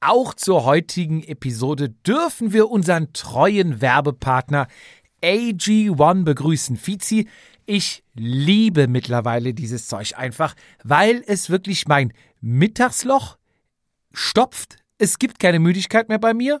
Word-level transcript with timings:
auch 0.00 0.34
zur 0.34 0.64
heutigen 0.64 1.22
Episode 1.22 1.90
dürfen 1.90 2.52
wir 2.52 2.70
unseren 2.70 3.12
treuen 3.12 3.80
Werbepartner 3.80 4.66
AG1 5.22 6.24
begrüßen. 6.24 6.76
Fizi, 6.76 7.28
ich 7.66 8.02
liebe 8.14 8.88
mittlerweile 8.88 9.54
dieses 9.54 9.86
Zeug 9.86 10.16
einfach, 10.16 10.54
weil 10.82 11.22
es 11.26 11.50
wirklich 11.50 11.86
mein 11.86 12.12
Mittagsloch 12.40 13.36
stopft. 14.12 14.78
Es 14.98 15.18
gibt 15.18 15.38
keine 15.38 15.58
Müdigkeit 15.58 16.08
mehr 16.08 16.18
bei 16.18 16.34
mir. 16.34 16.60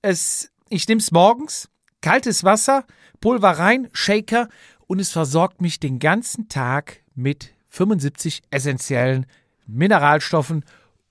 Es, 0.00 0.50
ich 0.68 0.86
nehme 0.88 1.00
es 1.00 1.10
morgens, 1.10 1.68
kaltes 2.00 2.44
Wasser, 2.44 2.84
Pulver 3.20 3.50
rein, 3.50 3.88
Shaker 3.92 4.48
und 4.86 5.00
es 5.00 5.10
versorgt 5.10 5.60
mich 5.60 5.80
den 5.80 5.98
ganzen 5.98 6.48
Tag 6.48 7.00
mit 7.14 7.50
75 7.68 8.42
essentiellen 8.50 9.26
Mineralstoffen 9.66 10.64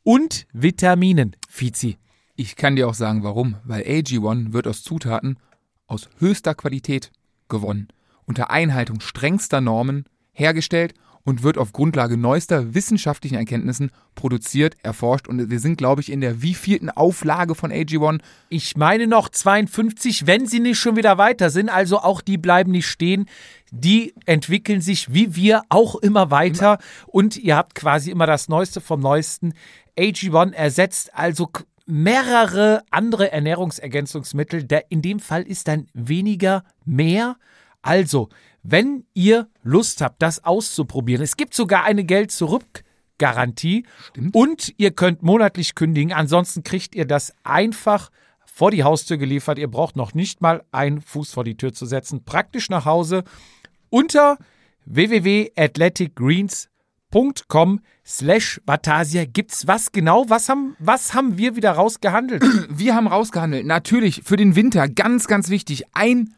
und 0.08 0.48
Vitaminen, 0.54 1.36
Fizi. 1.50 1.98
Ich 2.38 2.56
kann 2.56 2.78
dir 2.78 2.88
auch 2.88 2.94
sagen, 2.94 3.24
warum. 3.24 3.58
Weil 3.66 3.84
AG1 3.84 4.54
wird 4.54 4.66
aus 4.66 4.82
Zutaten 4.82 5.38
aus 5.86 6.08
höchster 6.20 6.56
Qualität 6.56 7.12
gewonnen, 7.50 7.90
unter 8.26 8.50
Einhaltung 8.50 9.02
strengster 9.02 9.60
Normen 9.60 10.06
hergestellt 10.32 10.94
und 11.26 11.44
wird 11.44 11.58
auf 11.58 11.74
Grundlage 11.74 12.16
neuester 12.16 12.74
wissenschaftlichen 12.74 13.36
Erkenntnissen 13.36 13.92
produziert, 14.16 14.78
erforscht 14.82 15.28
und 15.28 15.50
wir 15.50 15.60
sind, 15.60 15.78
glaube 15.78 16.00
ich, 16.00 16.10
in 16.10 16.22
der 16.22 16.42
wievielten 16.42 16.90
Auflage 16.90 17.54
von 17.54 17.74
AG1? 17.74 18.22
Ich 18.48 18.78
meine 18.78 19.08
noch 19.08 19.28
52, 19.28 20.26
wenn 20.26 20.48
sie 20.48 20.62
nicht 20.62 20.80
schon 20.80 20.96
wieder 20.96 21.18
weiter 21.18 21.50
sind, 21.50 21.68
also 21.68 22.00
auch 22.00 22.22
die 22.22 22.38
bleiben 22.38 22.72
nicht 22.72 22.88
stehen. 22.88 23.26
Die 23.72 24.14
entwickeln 24.26 24.80
sich 24.80 25.14
wie 25.14 25.36
wir 25.36 25.64
auch 25.68 25.96
immer 25.96 26.32
weiter 26.32 26.78
und 27.08 27.36
ihr 27.36 27.58
habt 27.58 27.76
quasi 27.76 28.10
immer 28.10 28.26
das 28.26 28.48
Neueste 28.48 28.80
vom 28.80 29.02
Neuesten. 29.02 29.54
AG1 29.98 30.54
ersetzt 30.54 31.14
also 31.14 31.50
mehrere 31.86 32.84
andere 32.92 33.32
Ernährungsergänzungsmittel. 33.32 34.64
Der, 34.64 34.92
in 34.92 35.02
dem 35.02 35.20
Fall 35.20 35.44
ist 35.44 35.68
dann 35.68 35.88
weniger 35.94 36.64
mehr. 36.86 37.38
Also, 37.82 38.30
wenn 38.64 39.06
ihr 39.14 39.48
Lust 39.64 40.02
habt, 40.02 40.22
das 40.22 40.44
auszuprobieren, 40.44 41.24
es 41.24 41.38
gibt 41.38 41.54
sogar 41.54 41.86
eine 41.86 42.04
Geld-Zurück-Garantie 42.04 43.86
und 44.34 44.74
ihr 44.78 44.92
könnt 44.92 45.24
monatlich 45.24 45.74
kündigen. 45.74 46.12
Ansonsten 46.14 46.64
kriegt 46.64 46.94
ihr 46.94 47.06
das 47.06 47.34
einfach 47.44 48.12
vor 48.46 48.72
die 48.72 48.84
Haustür 48.84 49.18
geliefert. 49.18 49.58
Ihr 49.58 49.72
braucht 49.72 49.96
noch 49.96 50.14
nicht 50.14 50.42
mal 50.42 50.66
einen 50.72 51.00
Fuß 51.02 51.32
vor 51.32 51.46
die 51.46 51.56
Tür 51.56 51.74
zu 51.74 51.86
setzen. 51.86 52.26
Praktisch 52.26 52.70
nach 52.70 52.86
Hause 52.86 53.24
unter 53.90 54.38
www.athleticgreens.com 54.86 56.77
slash 58.06 58.62
Batasia 58.66 59.26
gibt's 59.26 59.68
was 59.68 59.92
genau? 59.92 60.26
Was 60.30 60.50
haben, 60.50 60.76
was 60.80 61.14
haben 61.14 61.38
wir 61.38 61.56
wieder 61.56 61.72
rausgehandelt? 61.72 62.44
Wir 62.70 62.96
haben 62.96 63.08
rausgehandelt, 63.08 63.66
natürlich 63.66 64.24
für 64.24 64.38
den 64.38 64.56
Winter, 64.56 64.88
ganz, 64.88 65.28
ganz 65.28 65.50
wichtig, 65.50 65.84
ein 65.94 66.34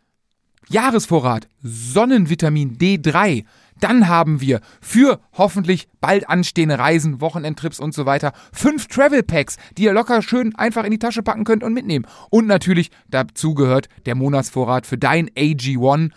Jahresvorrat 0.70 1.47
Sonnenvitamin 1.64 2.78
D3. 2.78 3.45
Dann 3.80 4.08
haben 4.08 4.42
wir 4.42 4.59
für 4.81 5.20
hoffentlich 5.34 5.88
bald 6.02 6.30
anstehende 6.30 6.78
Reisen, 6.78 7.22
Wochenendtrips 7.22 7.80
und 7.80 7.94
so 7.94 8.06
weiter 8.06 8.34
fünf 8.52 8.88
Travel 8.88 9.23
Packs, 9.23 9.58
die 9.78 9.84
ihr 9.84 9.94
locker 9.94 10.22
schön 10.22 10.53
einfach 10.56 10.84
in 10.84 10.92
die 10.92 11.00
Tasche 11.00 11.23
packen 11.23 11.45
könnt 11.45 11.64
und 11.64 11.73
mitnehmen. 11.73 12.06
Und 12.30 12.45
natürlich 12.45 12.92
dazu 13.09 13.53
gehört 13.53 13.88
der 14.06 14.16
Monatsvorrat 14.16 14.86
für 14.86 14.97
dein 14.97 15.30
AG1, 15.30 16.12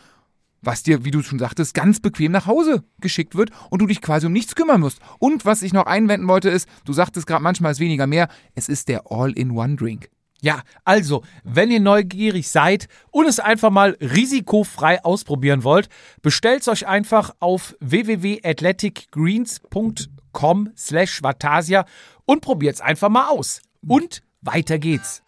was 0.63 0.83
dir, 0.83 1.05
wie 1.05 1.11
du 1.11 1.23
schon 1.23 1.39
sagtest, 1.39 1.75
ganz 1.75 2.01
bequem 2.01 2.33
nach 2.33 2.47
Hause 2.47 2.85
geschickt 3.01 3.35
wird 3.35 3.51
und 3.71 3.83
du 3.83 3.87
dich 3.87 4.01
quasi 4.01 4.27
um 4.27 4.33
nichts 4.33 4.55
kümmern 4.55 4.81
musst. 4.81 5.01
Und 5.19 5.45
was 5.45 5.63
ich 5.63 5.73
noch 5.73 5.87
einwenden 5.87 6.29
wollte 6.29 6.49
ist, 6.49 6.69
du 6.85 6.93
sagtest 6.93 7.27
gerade 7.27 7.43
manchmal 7.43 7.73
ist 7.73 7.81
weniger 7.81 8.07
mehr, 8.07 8.29
es 8.55 8.69
ist 8.69 8.89
der 8.89 9.11
All-in-One-Drink. 9.11 10.09
Ja, 10.45 10.63
also, 10.85 11.23
wenn 11.45 11.71
ihr 11.71 11.79
neugierig 11.79 12.49
seid 12.49 12.89
und 13.13 13.27
es 13.27 13.39
einfach 13.39 13.71
mal 13.71 13.97
risikofrei 14.01 15.05
ausprobieren 15.05 15.63
wollt, 15.63 15.89
bestellt's 16.21 16.67
euch 16.67 16.89
einfach 16.89 17.33
auf 17.39 17.77
www.athleticgreens.com 17.79 20.71
slash 20.77 21.23
Vatasia 21.23 21.85
und 22.25 22.41
probiert's 22.41 22.81
einfach 22.81 23.09
mal 23.09 23.29
aus. 23.29 23.63
Und 23.87 24.25
weiter 24.41 24.81
geht's. 24.81 25.23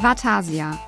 Vatasia, 0.00 0.78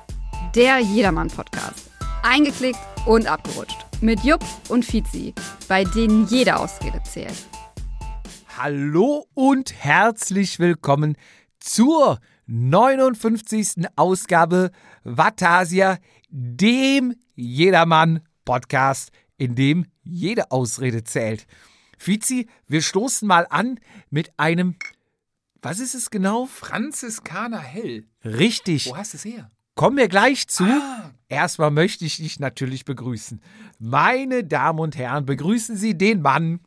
der 0.55 0.79
Jedermann-Podcast. 0.79 1.91
Eingeklickt 2.23 2.79
und 3.05 3.27
abgerutscht. 3.27 3.85
Mit 4.01 4.21
Jupp 4.21 4.43
und 4.67 4.83
Fizi, 4.83 5.33
bei 5.67 5.83
denen 5.83 6.25
jede 6.25 6.57
Ausrede 6.57 7.01
zählt. 7.03 7.45
Hallo 8.57 9.27
und 9.35 9.73
herzlich 9.75 10.57
willkommen 10.57 11.17
zur 11.59 12.19
59. 12.47 13.85
Ausgabe 13.95 14.71
Vatasia, 15.03 15.99
dem 16.29 17.13
Jedermann-Podcast, 17.35 19.11
in 19.37 19.53
dem 19.53 19.85
jede 20.03 20.49
Ausrede 20.49 21.03
zählt. 21.03 21.45
Fizi, 21.99 22.47
wir 22.67 22.81
stoßen 22.81 23.27
mal 23.27 23.45
an 23.51 23.79
mit 24.09 24.31
einem, 24.37 24.75
was 25.65 25.79
ist 25.79 25.95
es 25.95 26.11
genau? 26.11 26.45
Franziskaner 26.45 27.59
Hell. 27.59 28.05
Richtig. 28.23 28.85
Wo 28.85 28.95
hast 28.95 29.13
du 29.13 29.17
es 29.17 29.25
her? 29.25 29.49
Kommen 29.73 29.97
wir 29.97 30.07
gleich 30.07 30.47
zu. 30.47 30.63
Ah. 30.63 31.11
Erstmal 31.27 31.71
möchte 31.71 32.05
ich 32.05 32.17
dich 32.17 32.39
natürlich 32.39 32.85
begrüßen. 32.85 33.41
Meine 33.79 34.43
Damen 34.43 34.79
und 34.79 34.95
Herren, 34.95 35.25
begrüßen 35.25 35.75
Sie 35.75 35.97
den 35.97 36.21
Mann, 36.21 36.59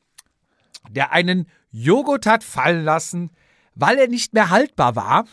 der 0.90 1.12
einen 1.12 1.46
Joghurt 1.70 2.26
hat 2.26 2.42
fallen 2.42 2.84
lassen, 2.84 3.30
weil 3.76 3.98
er 3.98 4.08
nicht 4.08 4.34
mehr 4.34 4.50
haltbar 4.50 4.96
war. 4.96 5.26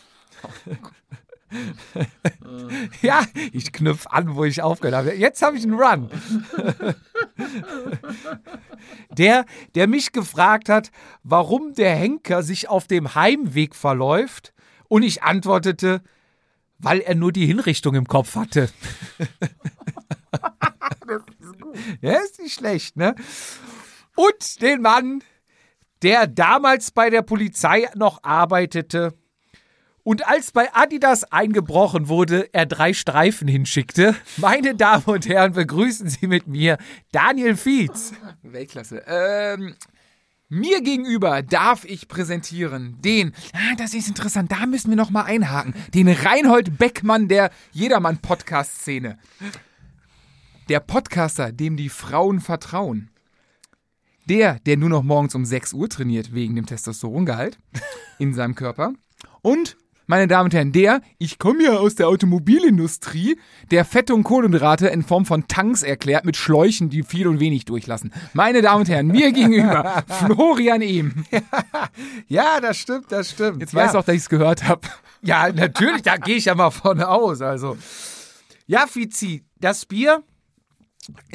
Ja, 3.02 3.24
ich 3.52 3.72
knüpfe 3.72 4.12
an, 4.12 4.34
wo 4.34 4.44
ich 4.44 4.62
aufgehört 4.62 4.96
habe. 4.96 5.14
Jetzt 5.14 5.42
habe 5.42 5.56
ich 5.56 5.64
einen 5.64 5.74
Run. 5.74 6.10
der, 9.10 9.46
der 9.74 9.86
mich 9.86 10.12
gefragt 10.12 10.68
hat, 10.68 10.90
warum 11.22 11.74
der 11.74 11.94
Henker 11.94 12.42
sich 12.42 12.68
auf 12.68 12.86
dem 12.86 13.14
Heimweg 13.14 13.74
verläuft. 13.74 14.52
Und 14.88 15.02
ich 15.02 15.22
antwortete, 15.22 16.02
weil 16.78 17.00
er 17.00 17.14
nur 17.14 17.32
die 17.32 17.46
Hinrichtung 17.46 17.94
im 17.94 18.06
Kopf 18.06 18.36
hatte. 18.36 18.68
das 20.30 21.22
ist 21.40 21.60
gut. 21.60 21.76
Ja, 22.00 22.12
ist 22.18 22.40
nicht 22.40 22.54
schlecht, 22.54 22.96
ne? 22.96 23.14
Und 24.14 24.62
den 24.62 24.82
Mann, 24.82 25.22
der 26.02 26.26
damals 26.26 26.90
bei 26.90 27.10
der 27.10 27.22
Polizei 27.22 27.88
noch 27.94 28.22
arbeitete 28.22 29.14
und 30.06 30.28
als 30.28 30.52
bei 30.52 30.72
Adidas 30.72 31.24
eingebrochen 31.32 32.06
wurde, 32.06 32.48
er 32.52 32.64
drei 32.64 32.92
Streifen 32.92 33.48
hinschickte. 33.48 34.14
Meine 34.36 34.76
Damen 34.76 35.02
und 35.06 35.28
Herren, 35.28 35.54
begrüßen 35.54 36.08
Sie 36.08 36.28
mit 36.28 36.46
mir 36.46 36.78
Daniel 37.10 37.56
Fietz. 37.56 38.12
Weltklasse. 38.42 39.02
Ähm, 39.08 39.74
mir 40.48 40.80
gegenüber 40.80 41.42
darf 41.42 41.84
ich 41.84 42.06
präsentieren 42.06 43.02
den, 43.02 43.32
ah, 43.52 43.74
das 43.78 43.94
ist 43.94 44.06
interessant, 44.06 44.52
da 44.52 44.66
müssen 44.66 44.90
wir 44.90 44.96
noch 44.96 45.10
mal 45.10 45.24
einhaken, 45.24 45.74
den 45.92 46.06
Reinhold 46.08 46.78
Beckmann 46.78 47.26
der 47.26 47.50
Jedermann-Podcast-Szene. 47.72 49.18
Der 50.68 50.78
Podcaster, 50.78 51.50
dem 51.50 51.76
die 51.76 51.88
Frauen 51.88 52.38
vertrauen. 52.38 53.10
Der, 54.26 54.60
der 54.60 54.76
nur 54.76 54.88
noch 54.88 55.02
morgens 55.02 55.34
um 55.34 55.44
6 55.44 55.72
Uhr 55.72 55.88
trainiert 55.88 56.32
wegen 56.32 56.54
dem 56.54 56.66
Testosterongehalt 56.66 57.58
in 58.20 58.34
seinem 58.34 58.54
Körper. 58.54 58.92
Und, 59.42 59.76
meine 60.06 60.26
Damen 60.28 60.46
und 60.46 60.54
Herren, 60.54 60.72
der, 60.72 61.00
ich 61.18 61.38
komme 61.38 61.64
ja 61.64 61.72
aus 61.78 61.94
der 61.96 62.08
Automobilindustrie, 62.08 63.38
der 63.70 63.84
Fette 63.84 64.14
und 64.14 64.22
Kohlenhydrate 64.24 64.86
in 64.88 65.02
Form 65.02 65.26
von 65.26 65.48
Tanks 65.48 65.82
erklärt 65.82 66.24
mit 66.24 66.36
Schläuchen, 66.36 66.90
die 66.90 67.02
viel 67.02 67.26
und 67.26 67.40
wenig 67.40 67.64
durchlassen. 67.64 68.12
Meine 68.32 68.62
Damen 68.62 68.80
und 68.80 68.88
Herren, 68.88 69.08
mir 69.08 69.32
gegenüber 69.32 70.04
Florian 70.08 70.82
Ehm. 70.82 71.24
Ja, 72.28 72.60
das 72.60 72.76
stimmt, 72.78 73.10
das 73.10 73.30
stimmt. 73.30 73.60
Jetzt 73.60 73.72
ja. 73.72 73.80
weiß 73.84 73.94
auch, 73.96 74.04
dass 74.04 74.14
ich 74.14 74.22
es 74.22 74.28
gehört 74.28 74.64
habe. 74.68 74.82
Ja, 75.22 75.50
natürlich, 75.52 76.02
da 76.02 76.16
gehe 76.16 76.36
ich 76.36 76.44
ja 76.46 76.54
mal 76.54 76.70
von 76.70 77.02
aus. 77.02 77.40
Also. 77.40 77.76
Ja, 78.66 78.86
Fizi, 78.86 79.44
das 79.60 79.86
Bier 79.86 80.22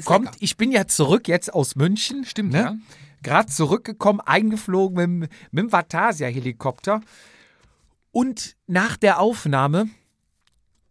kommt, 0.06 0.25
lecker. 0.25 0.38
ich 0.39 0.57
bin 0.57 0.71
ja 0.71 0.88
zurück 0.88 1.27
jetzt 1.27 1.53
aus 1.53 1.75
München. 1.75 2.23
Stimmt, 2.25 2.53
ne? 2.53 2.59
ja. 2.59 2.75
Gerade 3.23 3.47
zurückgekommen, 3.47 4.19
eingeflogen 4.19 4.95
mit, 4.95 5.29
dem- 5.31 5.38
mit 5.51 5.63
dem 5.65 5.71
Vatasia-Helikopter. 5.71 7.01
Und 8.11 8.55
nach 8.67 8.97
der 8.97 9.19
Aufnahme 9.19 9.89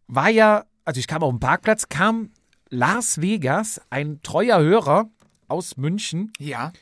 war 0.06 0.31
ja, 0.31 0.64
also 0.84 0.99
ich 0.99 1.06
kam 1.06 1.22
auf 1.22 1.32
den 1.32 1.40
Parkplatz, 1.40 1.88
kam 1.88 2.31
Lars 2.70 3.20
Vegas, 3.20 3.81
ein 3.90 4.20
treuer 4.22 4.58
Hörer 4.61 5.11
aus 5.49 5.76
München, 5.76 6.32
Ja. 6.38 6.72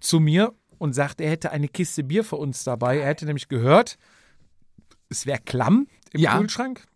zu 0.00 0.20
mir 0.20 0.54
und 0.78 0.94
sagte, 0.94 1.24
er 1.24 1.30
hätte 1.30 1.50
eine 1.50 1.68
Kiste 1.68 2.04
Bier 2.04 2.24
für 2.24 2.36
uns 2.36 2.64
dabei. 2.64 2.98
Er 2.98 3.08
hätte 3.08 3.26
nämlich 3.26 3.48
gehört, 3.48 3.98
es 5.08 5.26
wäre 5.26 5.40
klamm 5.40 5.88
im 6.12 6.20
Ja. 6.20 6.38
Kühlschrank. 6.38 6.86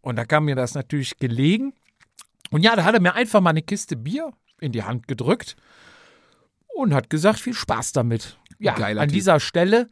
Und 0.00 0.16
da 0.16 0.24
kam 0.24 0.44
mir 0.44 0.56
das 0.56 0.74
natürlich 0.74 1.16
gelegen. 1.18 1.72
Und 2.50 2.62
ja, 2.62 2.76
da 2.76 2.84
hat 2.84 2.94
er 2.94 3.00
mir 3.00 3.14
einfach 3.14 3.40
mal 3.40 3.50
eine 3.50 3.62
Kiste 3.62 3.96
Bier 3.96 4.32
in 4.60 4.72
die 4.72 4.82
Hand 4.82 5.08
gedrückt 5.08 5.56
und 6.74 6.92
hat 6.92 7.08
gesagt, 7.08 7.38
viel 7.40 7.54
Spaß 7.54 7.92
damit. 7.92 8.38
ja, 8.58 8.74
Geiler 8.74 9.00
an 9.02 9.08
Typ. 9.08 9.14
dieser 9.14 9.40
Stelle 9.40 9.88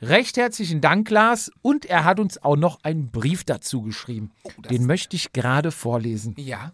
recht 0.00 0.36
herzlichen 0.36 0.80
Dank, 0.80 1.10
Lars. 1.10 1.50
Und 1.62 1.84
er 1.84 2.04
hat 2.04 2.20
uns 2.20 2.42
auch 2.42 2.56
noch 2.56 2.82
einen 2.82 3.10
Brief 3.10 3.44
dazu 3.44 3.82
geschrieben. 3.82 4.32
Oh, 4.42 4.50
Den 4.70 4.86
möchte 4.86 5.16
ich 5.16 5.32
gerade 5.32 5.70
vorlesen. 5.70 6.34
Ja. 6.38 6.72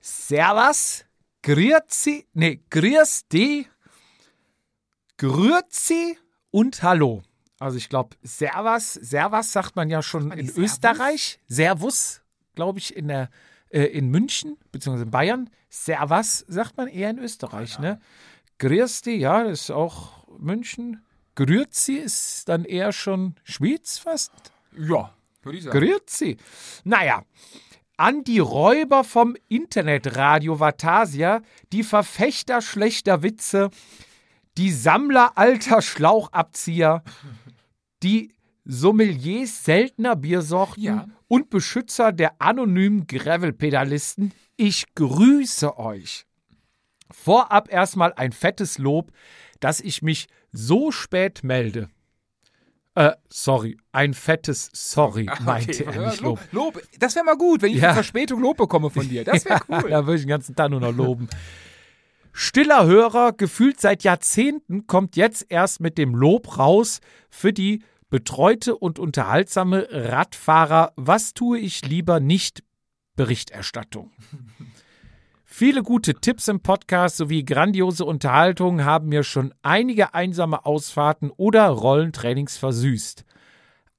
Servus, 0.00 1.04
Grüezi, 1.42 2.26
nee, 2.34 2.60
Grüß 2.70 3.28
die, 3.30 3.66
Grüezi 5.16 6.18
und 6.50 6.82
Hallo. 6.82 7.22
Also 7.60 7.76
ich 7.76 7.88
glaube, 7.88 8.16
Servus, 8.24 8.94
Servus 8.94 9.52
sagt 9.52 9.76
man 9.76 9.88
ja 9.88 10.02
schon 10.02 10.28
man 10.28 10.38
in 10.38 10.46
Servus? 10.48 10.64
Österreich. 10.64 11.38
Servus, 11.46 12.22
glaube 12.56 12.80
ich, 12.80 12.96
in 12.96 13.06
der 13.06 13.30
äh, 13.68 13.84
in 13.84 14.10
München 14.10 14.58
beziehungsweise 14.72 15.04
in 15.04 15.10
Bayern. 15.12 15.50
Servus 15.70 16.44
sagt 16.48 16.76
man 16.76 16.88
eher 16.88 17.10
in 17.10 17.18
Österreich, 17.18 17.78
ne? 17.78 18.00
Grüß 18.58 19.02
ja, 19.06 19.44
das 19.44 19.62
ist 19.62 19.70
auch 19.70 20.26
München. 20.38 21.04
Grüezi 21.34 21.94
ist 21.94 22.48
dann 22.48 22.64
eher 22.64 22.92
schon 22.92 23.34
Schweiz 23.44 23.98
fast. 23.98 24.32
Ja, 24.76 25.14
würde 25.42 25.58
ich 25.58 25.64
sagen. 25.64 25.78
Grüezi. 25.78 26.36
Naja, 26.84 27.24
an 27.96 28.24
die 28.24 28.38
Räuber 28.38 29.04
vom 29.04 29.36
Internetradio 29.48 30.60
Vatasia, 30.60 31.42
die 31.72 31.82
Verfechter 31.82 32.60
schlechter 32.60 33.22
Witze, 33.22 33.70
die 34.58 34.70
Sammler 34.72 35.36
alter 35.38 35.80
Schlauchabzieher, 35.82 37.02
die 38.02 38.34
Sommeliers 38.64 39.64
seltener 39.64 40.14
Biersorten 40.16 40.82
Ja. 40.82 41.06
und 41.28 41.50
Beschützer 41.50 42.12
der 42.12 42.40
anonymen 42.40 43.06
Gravel-Pedalisten, 43.06 44.32
ich 44.56 44.84
grüße 44.94 45.78
euch. 45.78 46.26
Vorab 47.10 47.72
erstmal 47.72 48.12
ein 48.14 48.32
fettes 48.32 48.78
Lob, 48.78 49.10
dass 49.60 49.80
ich 49.80 50.02
mich 50.02 50.28
so 50.52 50.90
spät 50.92 51.42
melde. 51.42 51.88
Äh, 52.94 53.12
sorry, 53.30 53.78
ein 53.90 54.12
fettes 54.12 54.70
Sorry, 54.74 55.26
meinte 55.44 55.86
er 55.86 56.08
nicht 56.08 56.20
Lob. 56.20 56.38
Lob. 56.52 56.82
Das 56.98 57.14
wäre 57.14 57.24
mal 57.24 57.38
gut, 57.38 57.62
wenn 57.62 57.72
ich 57.72 57.80
Ja. 57.80 57.94
Verspätung 57.94 58.40
Lob 58.42 58.58
bekomme 58.58 58.90
von 58.90 59.08
dir. 59.08 59.24
Das 59.24 59.46
wäre 59.46 59.60
cool. 59.68 59.88
da 59.88 60.04
würde 60.04 60.16
ich 60.16 60.22
den 60.22 60.28
ganzen 60.28 60.54
Tag 60.54 60.70
nur 60.70 60.80
noch 60.80 60.94
loben. 60.94 61.28
Stiller 62.34 62.86
Hörer, 62.86 63.32
gefühlt 63.32 63.80
seit 63.80 64.04
Jahrzehnten, 64.04 64.86
kommt 64.86 65.16
jetzt 65.16 65.46
erst 65.48 65.80
mit 65.80 65.96
dem 65.98 66.14
Lob 66.14 66.58
raus 66.58 67.00
für 67.30 67.52
die 67.52 67.82
betreute 68.10 68.76
und 68.76 68.98
unterhaltsame 68.98 69.88
Radfahrer 69.90 70.92
Was 70.96 71.32
tue 71.32 71.58
ich 71.58 71.82
lieber 71.86 72.20
nicht 72.20 72.62
Berichterstattung. 73.16 74.12
Viele 75.54 75.82
gute 75.82 76.14
Tipps 76.14 76.48
im 76.48 76.60
Podcast 76.60 77.18
sowie 77.18 77.44
grandiose 77.44 78.06
Unterhaltung 78.06 78.86
haben 78.86 79.10
mir 79.10 79.22
schon 79.22 79.52
einige 79.60 80.14
einsame 80.14 80.64
Ausfahrten 80.64 81.30
oder 81.30 81.66
Rollentrainings 81.68 82.56
versüßt. 82.56 83.26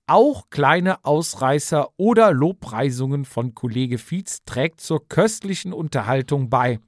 Auch 0.08 0.50
kleine 0.50 1.06
Ausreißer 1.06 1.90
oder 1.96 2.34
Lobpreisungen 2.34 3.24
von 3.24 3.54
Kollege 3.54 4.00
Fietz 4.00 4.44
trägt 4.46 4.82
zur 4.82 5.08
köstlichen 5.08 5.74
Unterhaltung 5.74 6.50
bei. 6.50 6.80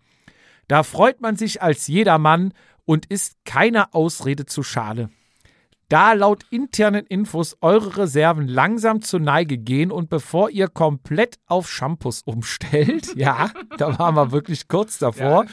Da 0.67 0.81
freut 0.81 1.21
man 1.21 1.35
sich 1.35 1.61
als 1.61 1.85
jedermann 1.85 2.51
und 2.85 3.05
ist 3.05 3.37
keine 3.45 3.93
Ausrede 3.93 4.47
zu 4.47 4.63
schade. 4.63 5.11
Da 5.95 6.11
laut 6.11 6.43
internen 6.49 7.05
Infos 7.05 7.55
eure 7.61 7.95
Reserven 7.95 8.49
langsam 8.49 9.01
zur 9.01 9.21
Neige 9.21 9.57
gehen 9.57 9.93
und 9.93 10.09
bevor 10.09 10.49
ihr 10.49 10.67
komplett 10.67 11.39
auf 11.45 11.71
Shampoos 11.71 12.21
umstellt, 12.23 13.13
ja, 13.15 13.49
da 13.77 13.97
waren 13.97 14.15
wir 14.15 14.33
wirklich 14.33 14.67
kurz 14.67 14.97
davor, 14.97 15.45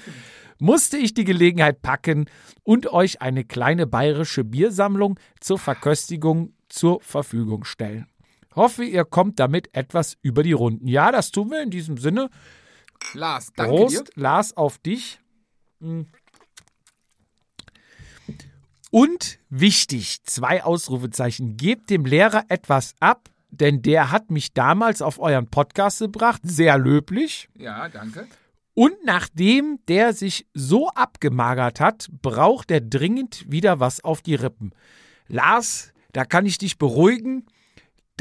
musste 0.59 0.97
ich 0.97 1.15
die 1.15 1.23
Gelegenheit 1.23 1.81
packen 1.81 2.29
und 2.65 2.93
euch 2.93 3.23
eine 3.23 3.44
kleine 3.44 3.87
bayerische 3.87 4.43
Biersammlung 4.43 5.17
zur 5.39 5.61
Verköstigung 5.61 6.55
zur 6.69 7.00
Verfügung 7.03 7.62
stellen. 7.62 8.09
Hoffe, 8.56 8.83
ihr 8.83 9.05
kommt 9.05 9.39
damit 9.39 9.73
etwas 9.77 10.17
über 10.23 10.43
die 10.43 10.55
Runden. 10.55 10.89
Ja, 10.89 11.12
das 11.12 11.31
tun 11.31 11.53
wir 11.53 11.62
in 11.62 11.71
diesem 11.71 11.99
Sinne. 11.99 12.31
Lars, 13.15 13.53
danke 13.55 13.77
Prost, 13.77 14.09
dir. 14.09 14.21
Lars, 14.21 14.56
auf 14.56 14.79
dich. 14.79 15.21
Mm. 15.79 16.00
Und 18.93 19.39
wichtig, 19.49 20.23
zwei 20.25 20.62
Ausrufezeichen. 20.62 21.56
Gebt 21.56 21.89
dem 21.89 22.05
Lehrer 22.05 22.44
etwas 22.49 22.94
ab, 23.00 23.31
denn 23.49 23.81
der 23.81 24.11
hat 24.11 24.31
mich 24.31 24.53
damals 24.53 25.00
auf 25.00 25.19
euren 25.19 25.49
Podcast 25.49 26.00
gebracht, 26.00 26.43
sehr 26.44 26.77
löblich. 26.77 27.49
Ja, 27.56 27.89
danke. 27.89 28.27
Und 28.75 28.93
nachdem 29.03 29.79
der 29.89 30.12
sich 30.12 30.47
so 30.53 30.91
abgemagert 30.91 31.81
hat, 31.81 32.09
braucht 32.21 32.71
er 32.71 32.83
dringend 32.83 33.50
wieder 33.50 33.81
was 33.81 34.05
auf 34.05 34.21
die 34.21 34.35
Rippen. 34.35 34.75
Lars, 35.27 35.94
da 36.12 36.27
kann 36.27 36.44
ich 36.44 36.59
dich 36.59 36.77
beruhigen. 36.77 37.47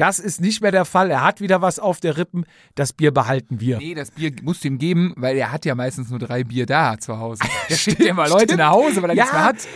Das 0.02 0.18
ist 0.18 0.40
nicht 0.40 0.60
mehr 0.60 0.72
der 0.72 0.84
Fall. 0.84 1.12
Er 1.12 1.22
hat 1.22 1.40
wieder 1.40 1.62
was 1.62 1.78
auf 1.78 2.00
der 2.00 2.16
Rippen. 2.16 2.44
Das 2.74 2.92
Bier 2.92 3.14
behalten 3.14 3.60
wir. 3.60 3.78
Nee, 3.78 3.94
das 3.94 4.10
Bier 4.10 4.32
musst 4.42 4.64
du 4.64 4.66
ihm 4.66 4.78
geben, 4.78 5.14
weil 5.16 5.36
er 5.36 5.52
hat 5.52 5.64
ja 5.64 5.76
meistens 5.76 6.10
nur 6.10 6.18
drei 6.18 6.42
Bier 6.42 6.66
da 6.66 6.98
zu 6.98 7.20
Hause. 7.20 7.44
Der 7.70 7.76
schickt 7.76 8.00
ja 8.00 8.10
immer 8.10 8.28
Leute 8.28 8.56
nach 8.56 8.72
Hause, 8.72 9.00
weil 9.00 9.10
er 9.10 9.14
nichts 9.14 9.32
mehr 9.32 9.44
hat. 9.44 9.68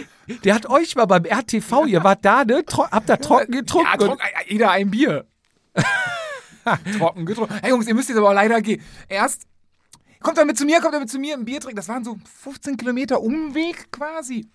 Der 0.43 0.56
hat 0.56 0.69
euch 0.69 0.96
mal 0.96 1.05
beim 1.05 1.25
RTV, 1.25 1.87
ihr 1.87 2.02
wart 2.02 2.25
da, 2.25 2.44
ne? 2.44 2.64
Tro 2.64 2.88
habt 2.90 3.08
da 3.08 3.19
trocken 3.19 3.52
getrunken. 3.52 3.88
Ja, 3.88 4.05
trocken, 4.05 4.20
äh, 4.20 4.52
jeder 4.52 4.73
ein 4.73 4.90
Bier. 4.90 5.26
trocken 6.99 7.25
getrunken. 7.25 7.55
Hey 7.62 7.70
Jungs, 7.70 7.87
ihr 7.87 7.94
müsst 7.94 8.08
jetzt 8.08 8.19
aber 8.19 8.31
auch 8.31 8.34
leider 8.34 8.61
gehen. 8.61 8.82
Erst 9.08 9.43
kommt 10.19 10.38
er 10.38 10.44
mit 10.44 10.58
zu 10.58 10.64
mir, 10.64 10.81
kommt 10.81 10.94
er 10.94 10.99
mit 10.99 11.08
zu 11.08 11.20
mir, 11.20 11.34
ein 11.34 11.44
Bier 11.44 11.61
trinken. 11.61 11.76
Das 11.76 11.88
waren 11.88 12.02
so 12.02 12.19
15 12.43 12.76
Kilometer 12.76 13.20
Umweg 13.20 13.93
quasi. 13.93 14.50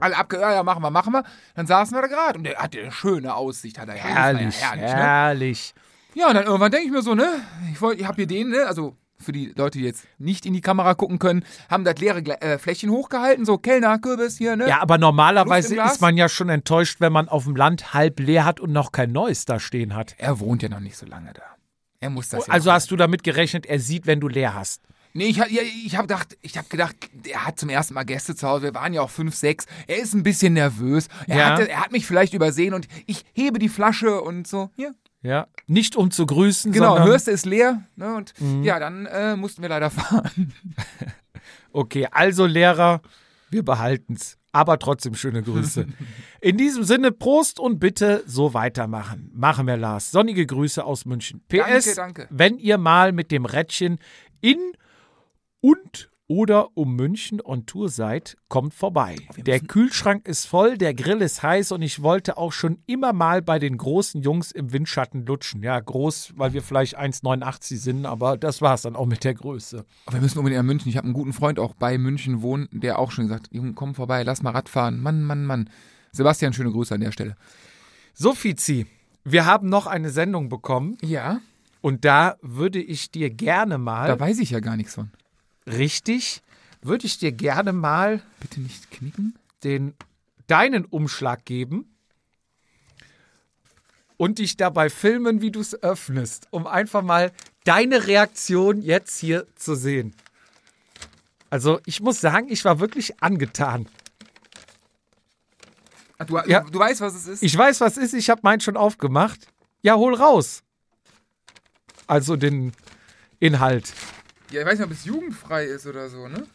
Alle 0.00 0.16
abgehört, 0.16 0.48
ja, 0.50 0.54
ja, 0.54 0.62
machen 0.62 0.82
wir, 0.82 0.90
machen 0.90 1.12
wir. 1.12 1.22
Dann 1.54 1.66
saßen 1.66 1.96
wir 1.96 2.02
da 2.02 2.08
gerade 2.08 2.38
und 2.38 2.44
der 2.44 2.56
hatte 2.58 2.80
eine 2.80 2.92
schöne 2.92 3.34
Aussicht, 3.34 3.78
hat 3.78 3.88
er 3.88 3.94
herrlich, 3.94 4.60
ja 4.60 4.68
herrlich, 4.68 4.82
ne? 4.82 4.96
herrlich. 4.96 5.74
Ja, 6.14 6.28
und 6.28 6.34
dann 6.34 6.44
irgendwann 6.44 6.70
denke 6.70 6.86
ich 6.86 6.92
mir 6.92 7.02
so, 7.02 7.14
ne? 7.14 7.28
Ich, 7.72 7.80
wollt- 7.80 7.98
ich 8.00 8.06
habe 8.06 8.16
hier 8.16 8.26
den, 8.26 8.50
ne? 8.50 8.66
Also 8.66 8.96
für 9.18 9.32
die 9.32 9.52
Leute, 9.56 9.78
die 9.78 9.84
jetzt 9.84 10.04
nicht 10.18 10.44
in 10.46 10.52
die 10.52 10.60
Kamera 10.60 10.94
gucken 10.94 11.18
können, 11.20 11.44
haben 11.70 11.84
das 11.84 11.96
leere 11.98 12.18
äh, 12.42 12.58
Fläschchen 12.58 12.90
hochgehalten, 12.90 13.44
so 13.44 13.56
Kellner, 13.56 13.98
Kürbis 14.00 14.36
hier, 14.36 14.56
ne? 14.56 14.68
Ja, 14.68 14.82
aber 14.82 14.98
normalerweise 14.98 15.76
ist 15.76 16.00
man 16.00 16.16
ja 16.16 16.28
schon 16.28 16.48
enttäuscht, 16.48 17.00
wenn 17.00 17.12
man 17.12 17.28
auf 17.28 17.44
dem 17.44 17.54
Land 17.54 17.94
halb 17.94 18.18
leer 18.18 18.44
hat 18.44 18.58
und 18.60 18.72
noch 18.72 18.90
kein 18.92 19.12
Neues 19.12 19.44
da 19.44 19.60
stehen 19.60 19.94
hat. 19.94 20.14
Er 20.18 20.40
wohnt 20.40 20.62
ja 20.62 20.68
noch 20.68 20.80
nicht 20.80 20.96
so 20.96 21.06
lange 21.06 21.32
da. 21.32 21.42
Er 22.00 22.10
muss 22.10 22.30
das 22.30 22.48
ja 22.48 22.52
Also 22.52 22.72
hast 22.72 22.90
du 22.90 22.96
damit 22.96 23.22
gerechnet, 23.22 23.64
er 23.64 23.78
sieht, 23.78 24.06
wenn 24.08 24.18
du 24.18 24.26
leer 24.26 24.54
hast. 24.54 24.82
Nee, 25.14 25.26
ich, 25.26 25.38
ich 25.86 25.96
habe 25.96 26.06
gedacht, 26.08 26.38
ich 26.40 26.56
habe 26.56 26.68
gedacht, 26.68 26.96
er 27.28 27.46
hat 27.46 27.58
zum 27.58 27.68
ersten 27.68 27.94
Mal 27.94 28.04
Gäste 28.04 28.34
zu 28.34 28.48
Hause. 28.48 28.62
Wir 28.64 28.74
waren 28.74 28.92
ja 28.94 29.02
auch 29.02 29.10
fünf, 29.10 29.34
sechs. 29.34 29.66
Er 29.86 29.98
ist 29.98 30.14
ein 30.14 30.22
bisschen 30.22 30.54
nervös. 30.54 31.08
Er, 31.26 31.36
Ja. 31.36 31.50
hat, 31.58 31.68
er 31.68 31.80
hat 31.80 31.92
mich 31.92 32.06
vielleicht 32.06 32.32
übersehen 32.34 32.72
und 32.74 32.88
ich 33.06 33.24
hebe 33.34 33.58
die 33.58 33.68
Flasche 33.68 34.20
und 34.22 34.46
so. 34.46 34.70
Hier, 34.74 34.94
Ja. 35.22 35.46
Nicht 35.66 35.96
um 35.96 36.10
zu 36.10 36.24
grüßen, 36.26 36.72
genau. 36.72 36.90
sondern. 36.94 37.08
Hörste 37.08 37.30
ist 37.30 37.46
leer. 37.46 37.82
Ne, 37.96 38.14
und 38.14 38.32
ja, 38.62 38.78
dann 38.78 39.06
äh, 39.06 39.36
mussten 39.36 39.62
wir 39.62 39.68
leider 39.68 39.90
fahren. 39.90 40.52
Okay, 41.72 42.06
also 42.10 42.44
Lehrer, 42.46 43.00
wir 43.50 43.64
behalten's. 43.64 44.38
Aber 44.54 44.78
trotzdem 44.78 45.14
schöne 45.14 45.42
Grüße. 45.42 45.86
In 46.42 46.58
diesem 46.58 46.84
Sinne, 46.84 47.10
Prost 47.12 47.58
und 47.58 47.78
bitte 47.80 48.22
so 48.26 48.52
weitermachen. 48.52 49.30
Machen 49.34 49.66
wir, 49.66 49.78
Lars. 49.78 50.10
Sonnige 50.10 50.44
Grüße 50.44 50.84
aus 50.84 51.06
München. 51.06 51.42
PS, 51.48 51.94
Danke, 51.94 51.94
danke. 51.96 52.26
wenn 52.30 52.58
ihr 52.58 52.76
mal 52.76 53.12
mit 53.12 53.30
dem 53.30 53.46
Rädchen 53.46 53.98
in 54.42 54.58
und 55.62 56.10
oder 56.28 56.76
um 56.76 56.96
München 56.96 57.40
on 57.42 57.66
Tour 57.66 57.88
seid, 57.90 58.36
kommt 58.48 58.72
vorbei. 58.72 59.16
Der 59.36 59.60
Kühlschrank 59.60 60.26
ist 60.26 60.46
voll, 60.46 60.78
der 60.78 60.94
Grill 60.94 61.20
ist 61.20 61.42
heiß 61.42 61.72
und 61.72 61.82
ich 61.82 62.02
wollte 62.02 62.38
auch 62.38 62.52
schon 62.52 62.78
immer 62.86 63.12
mal 63.12 63.42
bei 63.42 63.58
den 63.58 63.76
großen 63.76 64.22
Jungs 64.22 64.50
im 64.50 64.72
Windschatten 64.72 65.26
lutschen. 65.26 65.62
Ja, 65.62 65.78
groß, 65.78 66.32
weil 66.36 66.54
wir 66.54 66.62
vielleicht 66.62 66.98
1,89 66.98 67.76
sind, 67.76 68.06
aber 68.06 68.38
das 68.38 68.62
war's 68.62 68.82
dann 68.82 68.96
auch 68.96 69.04
mit 69.06 69.24
der 69.24 69.34
Größe. 69.34 69.84
Aber 70.06 70.16
wir 70.16 70.22
müssen 70.22 70.38
unbedingt 70.38 70.62
nach 70.62 70.66
München. 70.66 70.88
Ich 70.88 70.96
habe 70.96 71.04
einen 71.04 71.14
guten 71.14 71.34
Freund 71.34 71.58
auch 71.58 71.74
bei 71.74 71.98
München 71.98 72.40
wohnen, 72.40 72.68
der 72.72 72.98
auch 72.98 73.10
schon 73.10 73.24
gesagt, 73.24 73.48
Junge, 73.52 73.74
komm 73.74 73.94
vorbei, 73.94 74.22
lass 74.22 74.42
mal 74.42 74.50
Rad 74.50 74.68
fahren. 74.68 75.00
Mann, 75.00 75.22
Mann, 75.22 75.44
Mann. 75.44 75.68
Sebastian, 76.12 76.52
schöne 76.52 76.70
Grüße 76.70 76.94
an 76.94 77.00
der 77.02 77.12
Stelle. 77.12 77.36
So, 78.14 78.34
Fizi, 78.34 78.86
wir 79.24 79.44
haben 79.44 79.68
noch 79.68 79.86
eine 79.86 80.10
Sendung 80.10 80.48
bekommen 80.48 80.96
Ja, 81.02 81.40
und 81.82 82.04
da 82.04 82.36
würde 82.40 82.80
ich 82.80 83.10
dir 83.10 83.28
gerne 83.28 83.76
mal, 83.76 84.06
da 84.06 84.18
weiß 84.18 84.38
ich 84.38 84.50
ja 84.50 84.60
gar 84.60 84.76
nichts 84.76 84.94
von. 84.94 85.10
Richtig, 85.66 86.42
würde 86.80 87.06
ich 87.06 87.18
dir 87.18 87.32
gerne 87.32 87.72
mal 87.72 88.22
Bitte 88.40 88.60
nicht 88.60 88.90
knicken. 88.90 89.38
den 89.64 89.94
deinen 90.46 90.84
Umschlag 90.84 91.44
geben 91.44 91.86
und 94.16 94.38
dich 94.38 94.56
dabei 94.56 94.90
filmen, 94.90 95.40
wie 95.40 95.50
du 95.50 95.60
es 95.60 95.80
öffnest, 95.82 96.48
um 96.50 96.66
einfach 96.66 97.02
mal 97.02 97.32
deine 97.64 98.06
Reaktion 98.06 98.82
jetzt 98.82 99.18
hier 99.18 99.46
zu 99.56 99.74
sehen. 99.74 100.14
Also, 101.50 101.80
ich 101.86 102.00
muss 102.00 102.20
sagen, 102.20 102.46
ich 102.50 102.64
war 102.64 102.80
wirklich 102.80 103.22
angetan. 103.22 103.88
Ach, 106.18 106.26
du, 106.26 106.38
Ja. 106.46 106.60
du, 106.60 106.70
du 106.70 106.78
weißt, 106.78 107.00
was 107.00 107.14
es 107.14 107.26
ist? 107.26 107.42
Ich 107.42 107.56
weiß, 107.56 107.80
was 107.80 107.96
ist, 107.96 108.14
ich 108.14 108.30
habe 108.30 108.40
meinen 108.42 108.60
schon 108.60 108.76
aufgemacht. 108.76 109.48
Ja, 109.82 109.96
hol 109.96 110.14
raus. 110.14 110.62
Also 112.06 112.36
den 112.36 112.72
Inhalt. 113.40 113.92
Ja, 114.52 114.60
ich 114.60 114.66
weiß 114.66 114.78
nicht, 114.78 114.86
ob 114.86 114.92
es 114.92 115.04
jugendfrei 115.04 115.64
ist 115.64 115.86
oder 115.86 116.08
so, 116.08 116.28
ne? 116.28 116.46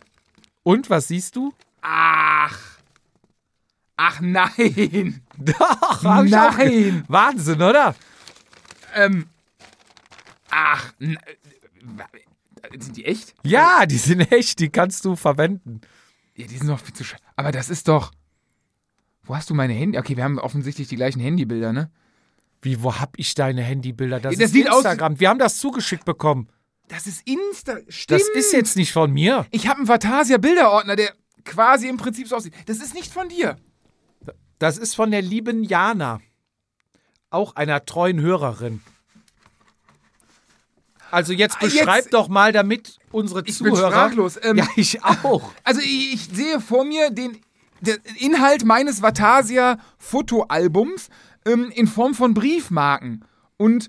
Und 0.63 0.89
was 0.89 1.07
siehst 1.07 1.35
du? 1.35 1.53
Ach. 1.81 2.59
Ach 3.95 4.19
nein. 4.21 5.21
Doch, 5.37 6.03
Nein. 6.03 7.03
Wahnsinn, 7.07 7.61
oder? 7.61 7.95
Ähm. 8.93 9.27
Ach. 10.49 10.93
äh, 10.99 11.15
Sind 12.79 12.97
die 12.97 13.05
echt? 13.05 13.33
Ja, 13.43 13.85
die 13.85 13.97
sind 13.97 14.31
echt, 14.31 14.59
die 14.59 14.69
kannst 14.69 15.03
du 15.05 15.15
verwenden. 15.15 15.81
Ja, 16.35 16.45
die 16.47 16.57
sind 16.57 16.67
doch 16.67 16.79
viel 16.79 16.93
zu 16.93 17.03
schön. 17.03 17.19
Aber 17.35 17.51
das 17.51 17.69
ist 17.69 17.87
doch. 17.87 18.11
Wo 19.23 19.35
hast 19.35 19.49
du 19.49 19.53
meine 19.55 19.73
Handy? 19.73 19.97
Okay, 19.97 20.15
wir 20.15 20.23
haben 20.23 20.39
offensichtlich 20.39 20.87
die 20.87 20.95
gleichen 20.95 21.19
Handybilder, 21.19 21.73
ne? 21.73 21.89
Wie, 22.61 22.81
wo 22.83 22.95
hab 22.99 23.17
ich 23.17 23.33
deine 23.35 23.61
Handybilder? 23.63 24.19
Das, 24.19 24.33
Das 24.35 24.45
ist 24.45 24.51
sieht 24.53 24.69
aus- 24.69 24.77
Instagram. 24.77 25.19
Wir 25.19 25.29
haben 25.29 25.39
das 25.39 25.57
zugeschickt 25.57 26.05
bekommen. 26.05 26.49
Das 26.87 27.05
ist 27.07 27.27
Insta. 27.27 27.77
Stimmt. 27.89 28.21
Das 28.21 28.29
ist 28.29 28.53
jetzt 28.53 28.75
nicht 28.77 28.93
von 28.93 29.11
mir. 29.11 29.45
Ich 29.51 29.67
habe 29.67 29.79
einen 29.79 29.87
Vatasia 29.87 30.37
Bilderordner, 30.37 30.95
der 30.95 31.13
quasi 31.43 31.87
im 31.87 31.97
Prinzip 31.97 32.27
so 32.27 32.35
aussieht. 32.37 32.53
Das 32.65 32.77
ist 32.77 32.93
nicht 32.93 33.11
von 33.11 33.27
dir. 33.29 33.57
Das 34.59 34.77
ist 34.77 34.95
von 34.95 35.11
der 35.11 35.21
lieben 35.21 35.63
Jana. 35.63 36.19
Auch 37.29 37.55
einer 37.55 37.85
treuen 37.85 38.21
Hörerin. 38.21 38.81
Also 41.11 41.31
jetzt 41.33 41.57
Ah, 41.59 41.65
jetzt- 41.65 41.77
beschreib 41.77 42.09
doch 42.11 42.27
mal, 42.27 42.51
damit 42.51 42.97
unsere 43.11 43.39
Ich 43.45 43.59
bin 43.59 43.73
Zuhörer. 43.73 43.91
sprachlos. 43.91 44.39
Ähm, 44.41 44.57
ja, 44.57 44.67
ich 44.75 45.03
auch. 45.23 45.51
Also 45.63 45.81
ich, 45.81 46.13
ich 46.13 46.25
sehe 46.33 46.59
vor 46.59 46.83
mir 46.83 47.09
den, 47.11 47.37
den 47.81 47.97
Inhalt 48.17 48.65
meines 48.65 49.01
Vatasia 49.01 49.77
Fotoalbums 49.97 51.09
ähm, 51.45 51.71
in 51.73 51.87
Form 51.87 52.13
von 52.13 52.33
Briefmarken. 52.33 53.23
Und 53.57 53.87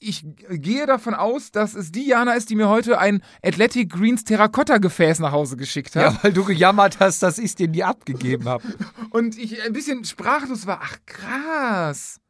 ich 0.00 0.24
gehe 0.48 0.86
davon 0.86 1.14
aus, 1.14 1.50
dass 1.50 1.74
es 1.74 1.90
die 1.90 2.06
Jana 2.06 2.34
ist, 2.34 2.50
die 2.50 2.54
mir 2.54 2.68
heute 2.68 2.98
ein 2.98 3.22
Athletic 3.42 3.90
Greens 3.90 4.24
Terrakotta-Gefäß 4.24 5.18
nach 5.18 5.32
Hause 5.32 5.56
geschickt 5.56 5.96
hat. 5.96 6.02
Ja, 6.02 6.18
weil 6.22 6.32
du 6.32 6.44
gejammert 6.44 7.00
hast, 7.00 7.22
dass 7.22 7.38
ich 7.38 7.46
es 7.46 7.54
dir 7.56 7.68
nie 7.68 7.82
abgegeben 7.82 8.48
habe. 8.48 8.62
Und 9.10 9.36
ich 9.36 9.62
ein 9.62 9.72
bisschen 9.72 10.04
sprachlos 10.04 10.66
war. 10.66 10.80
Ach, 10.82 10.96
krass. 11.06 12.20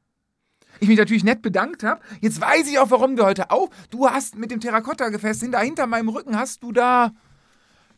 Ich 0.80 0.88
mich 0.88 0.98
natürlich 0.98 1.24
nett 1.24 1.42
bedankt 1.42 1.82
habe. 1.82 2.00
Jetzt 2.20 2.40
weiß 2.40 2.68
ich 2.68 2.78
auch, 2.78 2.90
warum 2.90 3.16
du 3.16 3.24
heute 3.24 3.50
auf. 3.50 3.68
Du 3.90 4.08
hast 4.08 4.36
mit 4.36 4.50
dem 4.50 4.60
Terrakotta-Gefäß 4.60 5.40
hinter, 5.40 5.60
hinter 5.60 5.86
meinem 5.86 6.08
Rücken 6.08 6.36
hast 6.36 6.62
du 6.62 6.72
da 6.72 7.12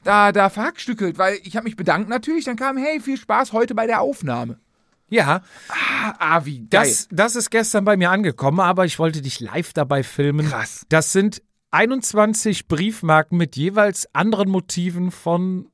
da 0.03 0.33
da 0.33 0.49
verhackstückelt, 0.49 1.19
weil 1.19 1.39
ich 1.43 1.57
habe 1.57 1.65
mich 1.65 1.77
bedankt 1.77 2.09
natürlich. 2.09 2.47
Dann 2.47 2.57
kam, 2.57 2.77
hey, 2.79 3.01
viel 3.01 3.19
Spaß 3.19 3.53
heute 3.53 3.75
bei 3.75 3.87
der 3.87 4.01
Aufnahme. 4.01 4.59
Ja, 5.11 5.43
Ah, 5.69 6.15
ah 6.19 6.45
wie 6.47 6.61
geil. 6.61 6.69
das, 6.71 7.09
das 7.11 7.37
ist 7.37 7.51
gestern 7.51 7.85
bei 7.85 7.97
mir 7.97 8.11
angekommen, 8.11 8.61
aber 8.61 8.85
ich 8.87 8.99
wollte 8.99 9.21
dich 9.23 9.41
live 9.41 9.73
dabei 9.73 10.03
filmen. 10.03 10.47
Krass. 10.49 10.87
Das 10.89 11.13
sind 11.13 11.43
21 11.73 12.69
Briefmarken 12.69 13.37
mit 13.39 13.57
jeweils 13.57 14.09
anderen 14.15 14.49
Motiven 14.51 15.11
von 15.11 15.69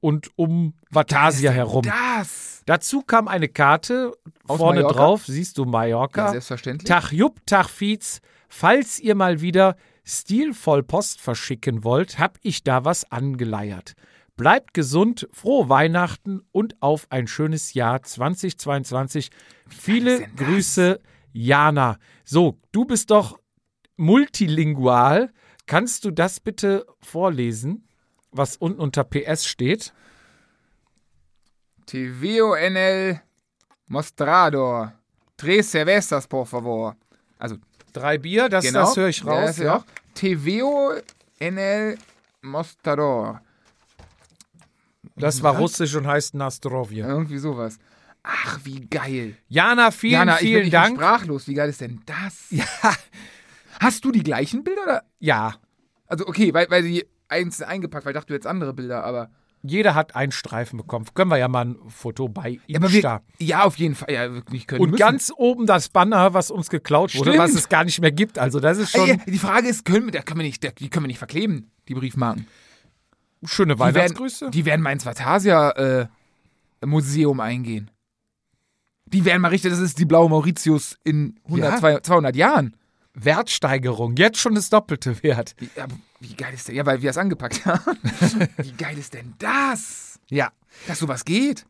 und 0.00 0.30
um 0.36 0.74
Vatasia 0.90 1.50
herum. 1.50 1.82
Das. 1.82 2.62
Dazu 2.66 3.02
kam 3.02 3.28
eine 3.28 3.48
Karte, 3.48 4.12
Aus 4.46 4.58
vorne 4.58 4.80
Mallorca? 4.82 4.98
drauf 4.98 5.24
siehst 5.26 5.58
du 5.58 5.64
Ja, 5.64 5.70
Mallorca. 5.70 6.30
selbstverständlich. 6.30 6.88
Tag 6.88 7.12
Jupp, 7.12 7.44
Tag 7.46 7.68
Fietz. 7.68 8.20
Falls 8.48 8.98
ihr 9.00 9.14
mal 9.14 9.40
wieder 9.40 9.76
stilvoll 10.04 10.82
Post 10.84 11.20
verschicken 11.20 11.82
wollt, 11.82 12.18
hab 12.18 12.38
ich 12.42 12.62
da 12.62 12.84
was 12.84 13.10
angeleiert. 13.10 13.94
Bleibt 14.36 14.74
gesund, 14.74 15.28
frohe 15.32 15.68
Weihnachten 15.70 16.42
und 16.52 16.76
auf 16.82 17.06
ein 17.10 17.26
schönes 17.26 17.72
Jahr 17.72 18.02
2022. 18.02 19.30
Viele? 19.66 20.28
Grüße, 20.36 21.00
Jana. 21.32 21.98
So, 22.24 22.58
du 22.70 22.84
bist 22.84 23.10
doch 23.10 23.38
multilingual. 23.96 25.32
Kannst 25.66 26.04
du 26.04 26.10
das 26.10 26.38
bitte 26.40 26.86
vorlesen, 27.00 27.88
was 28.30 28.56
unten 28.58 28.78
unter 28.80 29.04
PS 29.04 29.46
steht? 29.46 29.94
TVONL 31.86 33.20
Mostrador. 33.86 34.92
Tres 35.36 35.70
cervezas, 35.70 36.26
por 36.26 36.46
favor. 36.46 36.96
Also, 37.38 37.56
Drei 37.92 38.18
Bier, 38.18 38.50
das, 38.50 38.64
genau. 38.64 38.80
das 38.80 38.96
höre 38.96 39.08
ich 39.08 39.20
Ja, 39.22 39.32
raus. 39.32 39.58
ich 39.58 39.66
auch. 39.68 39.84
TVONL 40.14 41.96
Mostrador. 42.42 43.40
Das 45.16 45.42
war 45.42 45.56
russisch 45.56 45.94
und 45.94 46.06
heißt 46.06 46.34
Nastrovje. 46.34 47.04
Irgendwie 47.06 47.38
sowas. 47.38 47.78
Ach, 48.22 48.58
wie 48.64 48.80
geil. 48.86 49.36
Jana, 49.48 49.90
vielen, 49.90 50.12
Jana, 50.12 50.34
ich, 50.34 50.40
vielen 50.40 50.64
ich 50.64 50.70
Dank. 50.70 50.96
bin 50.98 51.04
sprachlos. 51.04 51.46
Wie 51.48 51.54
geil 51.54 51.68
ist 51.70 51.80
denn 51.80 52.00
das? 52.06 52.46
Ja. 52.50 52.64
Hast 53.80 54.04
du 54.04 54.10
die 54.10 54.22
gleichen 54.22 54.64
Bilder? 54.64 54.82
Oder? 54.82 55.02
Ja, 55.18 55.54
Also, 56.06 56.26
okay, 56.26 56.52
weil, 56.54 56.68
weil 56.70 56.82
die 56.82 57.04
einzeln 57.28 57.68
eingepackt, 57.68 58.04
weil 58.04 58.12
ich 58.12 58.16
dachte, 58.16 58.28
du 58.28 58.34
hättest 58.34 58.46
andere 58.48 58.72
Bilder, 58.72 59.04
aber. 59.04 59.30
jeder 59.62 59.94
hat 59.94 60.14
einen 60.16 60.32
Streifen 60.32 60.76
bekommen. 60.78 61.06
Können 61.14 61.30
wir 61.30 61.36
ja 61.38 61.48
mal 61.48 61.66
ein 61.66 61.76
Foto 61.88 62.28
bei 62.28 62.58
Ja, 62.66 62.78
aber 62.78 62.90
wir, 62.92 63.22
ja 63.38 63.64
auf 63.64 63.76
jeden 63.76 63.94
Fall. 63.94 64.12
Ja, 64.12 64.32
wirklich 64.32 64.66
können 64.66 64.80
Und 64.80 64.90
müssen. 64.92 65.00
ganz 65.00 65.32
oben 65.36 65.66
das 65.66 65.88
Banner, 65.88 66.34
was 66.34 66.50
uns 66.50 66.68
geklaut 66.70 67.14
wurde, 67.16 67.30
Stimmt. 67.32 67.38
was 67.44 67.54
es 67.54 67.68
gar 67.68 67.84
nicht 67.84 68.00
mehr 68.00 68.12
gibt. 68.12 68.38
Also 68.38 68.60
das 68.60 68.78
ist 68.78 68.90
schon 68.92 69.20
die 69.26 69.38
Frage 69.38 69.68
ist, 69.68 69.84
können 69.84 70.06
wir, 70.06 70.12
da 70.12 70.22
können 70.22 70.40
wir 70.40 70.46
nicht, 70.46 70.62
die 70.80 70.88
können 70.90 71.04
wir 71.04 71.08
nicht 71.08 71.18
verkleben, 71.18 71.70
die 71.88 71.94
Briefmarken. 71.94 72.46
Schöne 73.44 73.74
Die 73.74 73.80
Weihnachtsgrüße. 73.80 74.40
Werden, 74.46 74.52
die 74.52 74.64
werden 74.64 74.82
mal 74.82 74.92
ins 74.92 75.04
Vatasia 75.06 75.70
äh, 75.70 76.06
Museum 76.84 77.40
eingehen. 77.40 77.90
Die 79.06 79.24
werden 79.24 79.40
mal 79.42 79.48
richtig, 79.48 79.70
das 79.70 79.80
ist 79.80 79.98
die 79.98 80.04
blaue 80.04 80.28
Mauritius 80.28 80.96
in 81.04 81.38
100, 81.44 81.72
Ja. 81.72 81.78
200, 81.78 82.06
200 82.06 82.36
Jahren. 82.36 82.76
Wertsteigerung, 83.14 84.16
jetzt 84.16 84.38
schon 84.38 84.54
das 84.54 84.68
doppelte 84.68 85.22
Wert. 85.22 85.54
Wie, 85.58 85.70
wie 86.20 86.34
geil 86.34 86.52
ist 86.52 86.68
der? 86.68 86.74
Ja, 86.74 86.84
weil 86.84 87.00
wir 87.00 87.10
es 87.10 87.16
angepackt 87.16 87.64
haben. 87.64 87.96
wie 88.58 88.72
geil 88.72 88.98
ist 88.98 89.14
denn 89.14 89.34
das? 89.38 90.20
Ja. 90.28 90.50
Dass 90.86 90.98
sowas 90.98 91.24
geht. 91.24 91.64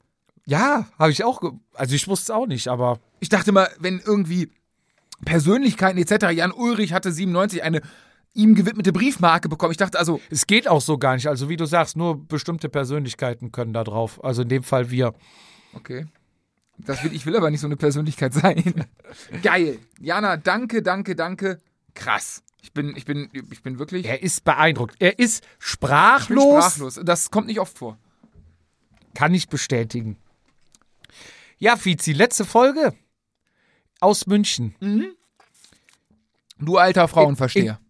Ja, 0.45 0.89
habe 0.99 1.13
ich 1.13 1.23
auch. 1.25 1.41
Also 1.75 1.95
ich 1.95 2.09
wusste 2.09 2.25
es 2.33 2.37
auch 2.37 2.47
nicht, 2.47 2.69
aber 2.69 2.99
Ich 3.21 3.29
dachte 3.29 3.53
mal, 3.53 3.69
wenn 3.79 4.01
irgendwie 4.05 4.51
Persönlichkeiten 5.25 5.99
etc. 5.99 6.31
Jan 6.31 6.53
Ulrich 6.53 6.93
hatte 6.93 7.13
97 7.13 7.63
eine 7.63 7.81
ihm 8.37 8.55
gewidmete 8.55 8.93
Briefmarke 8.93 9.49
bekommen. 9.49 9.73
Ich 9.73 9.77
dachte 9.79 9.99
also, 9.99 10.21
es 10.31 10.47
geht 10.47 10.69
auch 10.69 10.81
so 10.81 10.99
gar 10.99 11.15
nicht. 11.15 11.27
Also 11.29 11.49
wie 11.49 11.57
du 11.57 11.65
sagst, 11.67 11.97
nur 11.97 12.25
bestimmte 12.27 12.69
Persönlichkeiten 12.69 13.51
können 13.53 13.73
da 13.73 13.83
drauf. 13.85 14.23
Also 14.25 14.43
in 14.43 14.49
dem 14.49 14.63
Fall 14.63 14.91
wir. 14.91 15.15
okay. 15.73 16.07
Das 16.79 17.03
will, 17.03 17.15
ich 17.15 17.25
will 17.25 17.35
aber 17.35 17.51
nicht 17.51 17.61
so 17.61 17.67
eine 17.67 17.77
Persönlichkeit 17.77 18.35
sein. 18.35 18.85
Geil. 19.43 19.79
Jana, 19.99 20.37
danke, 20.37 20.83
danke, 20.83 21.17
danke. 21.17 21.59
Krass. 21.95 22.43
Ich 22.61 22.73
bin, 22.75 22.95
ich 22.97 23.07
bin, 23.07 23.31
ich 23.33 23.63
bin 23.63 23.79
wirklich 23.79 24.05
Er 24.05 24.23
ist 24.23 24.45
beeindruckt. 24.45 24.95
Er 24.99 25.19
ist 25.19 25.43
ich 25.43 25.49
bin 25.49 25.59
sprachlos. 25.59 26.65
sprachlos. 26.65 27.01
Das 27.03 27.31
kommt 27.31 27.47
nicht 27.47 27.61
oft 27.61 27.79
vor. 27.79 27.97
Kann 29.15 29.33
ich 29.33 29.49
bestätigen. 29.49 30.19
Ja, 31.57 31.77
Fizi, 31.77 32.13
letzte 32.13 32.45
Folge 32.45 32.93
aus 34.01 34.27
München. 34.27 34.75
Du 36.59 36.77
alter 36.77 37.09
Frauenversteher. 37.09 37.81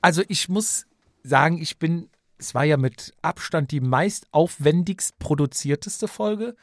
Also 0.00 0.22
ich 0.28 0.48
muss 0.48 0.86
sagen, 1.22 1.58
ich 1.60 1.78
bin, 1.78 2.08
es 2.38 2.54
war 2.54 2.64
ja 2.64 2.76
mit 2.76 3.12
Abstand 3.22 3.70
die 3.70 3.80
meist 3.80 4.26
aufwendigst 4.32 5.18
produzierteste 5.18 6.08
Folge. 6.08 6.56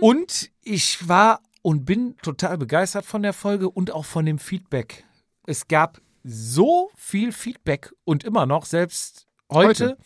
Und 0.00 0.50
ich 0.62 1.08
war 1.08 1.40
und 1.62 1.86
bin 1.86 2.16
total 2.18 2.58
begeistert 2.58 3.06
von 3.06 3.22
der 3.22 3.32
Folge 3.32 3.70
und 3.70 3.92
auch 3.92 4.04
von 4.04 4.26
dem 4.26 4.38
Feedback. 4.38 5.04
Es 5.46 5.68
gab 5.68 6.02
so 6.22 6.90
viel 6.96 7.32
Feedback 7.32 7.90
und 8.04 8.24
immer 8.24 8.44
noch, 8.44 8.66
selbst 8.66 9.26
heute, 9.50 9.68
Heute. 9.90 9.96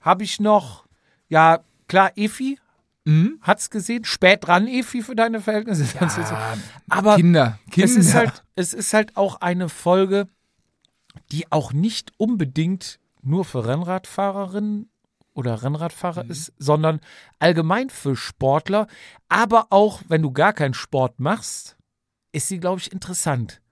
habe 0.00 0.22
ich 0.22 0.38
noch, 0.38 0.86
ja, 1.28 1.64
klar, 1.88 2.12
Efi 2.16 2.58
Mhm. 3.04 3.40
hat's 3.42 3.68
gesehen. 3.70 4.04
Spät 4.04 4.46
dran, 4.46 4.68
Efi, 4.68 5.02
für 5.02 5.16
deine 5.16 5.40
Verhältnisse. 5.40 5.84
Aber 6.88 7.16
Kinder, 7.16 7.58
Kinder. 7.72 7.84
es 7.90 7.96
ist 7.96 8.14
halt, 8.14 8.44
es 8.54 8.72
ist 8.72 8.94
halt 8.94 9.16
auch 9.16 9.40
eine 9.40 9.68
Folge, 9.68 10.28
die 11.30 11.50
auch 11.50 11.72
nicht 11.72 12.12
unbedingt 12.16 12.98
nur 13.22 13.44
für 13.44 13.66
Rennradfahrerinnen 13.66 14.90
oder 15.34 15.62
Rennradfahrer 15.62 16.28
ist, 16.28 16.52
sondern 16.58 17.00
allgemein 17.38 17.90
für 17.90 18.16
Sportler. 18.16 18.86
Aber 19.28 19.68
auch, 19.70 20.02
wenn 20.08 20.22
du 20.22 20.30
gar 20.30 20.52
keinen 20.52 20.74
Sport 20.74 21.20
machst, 21.20 21.76
ist 22.32 22.48
sie, 22.48 22.58
glaube 22.58 22.80
ich, 22.80 22.92
interessant. 22.92 23.62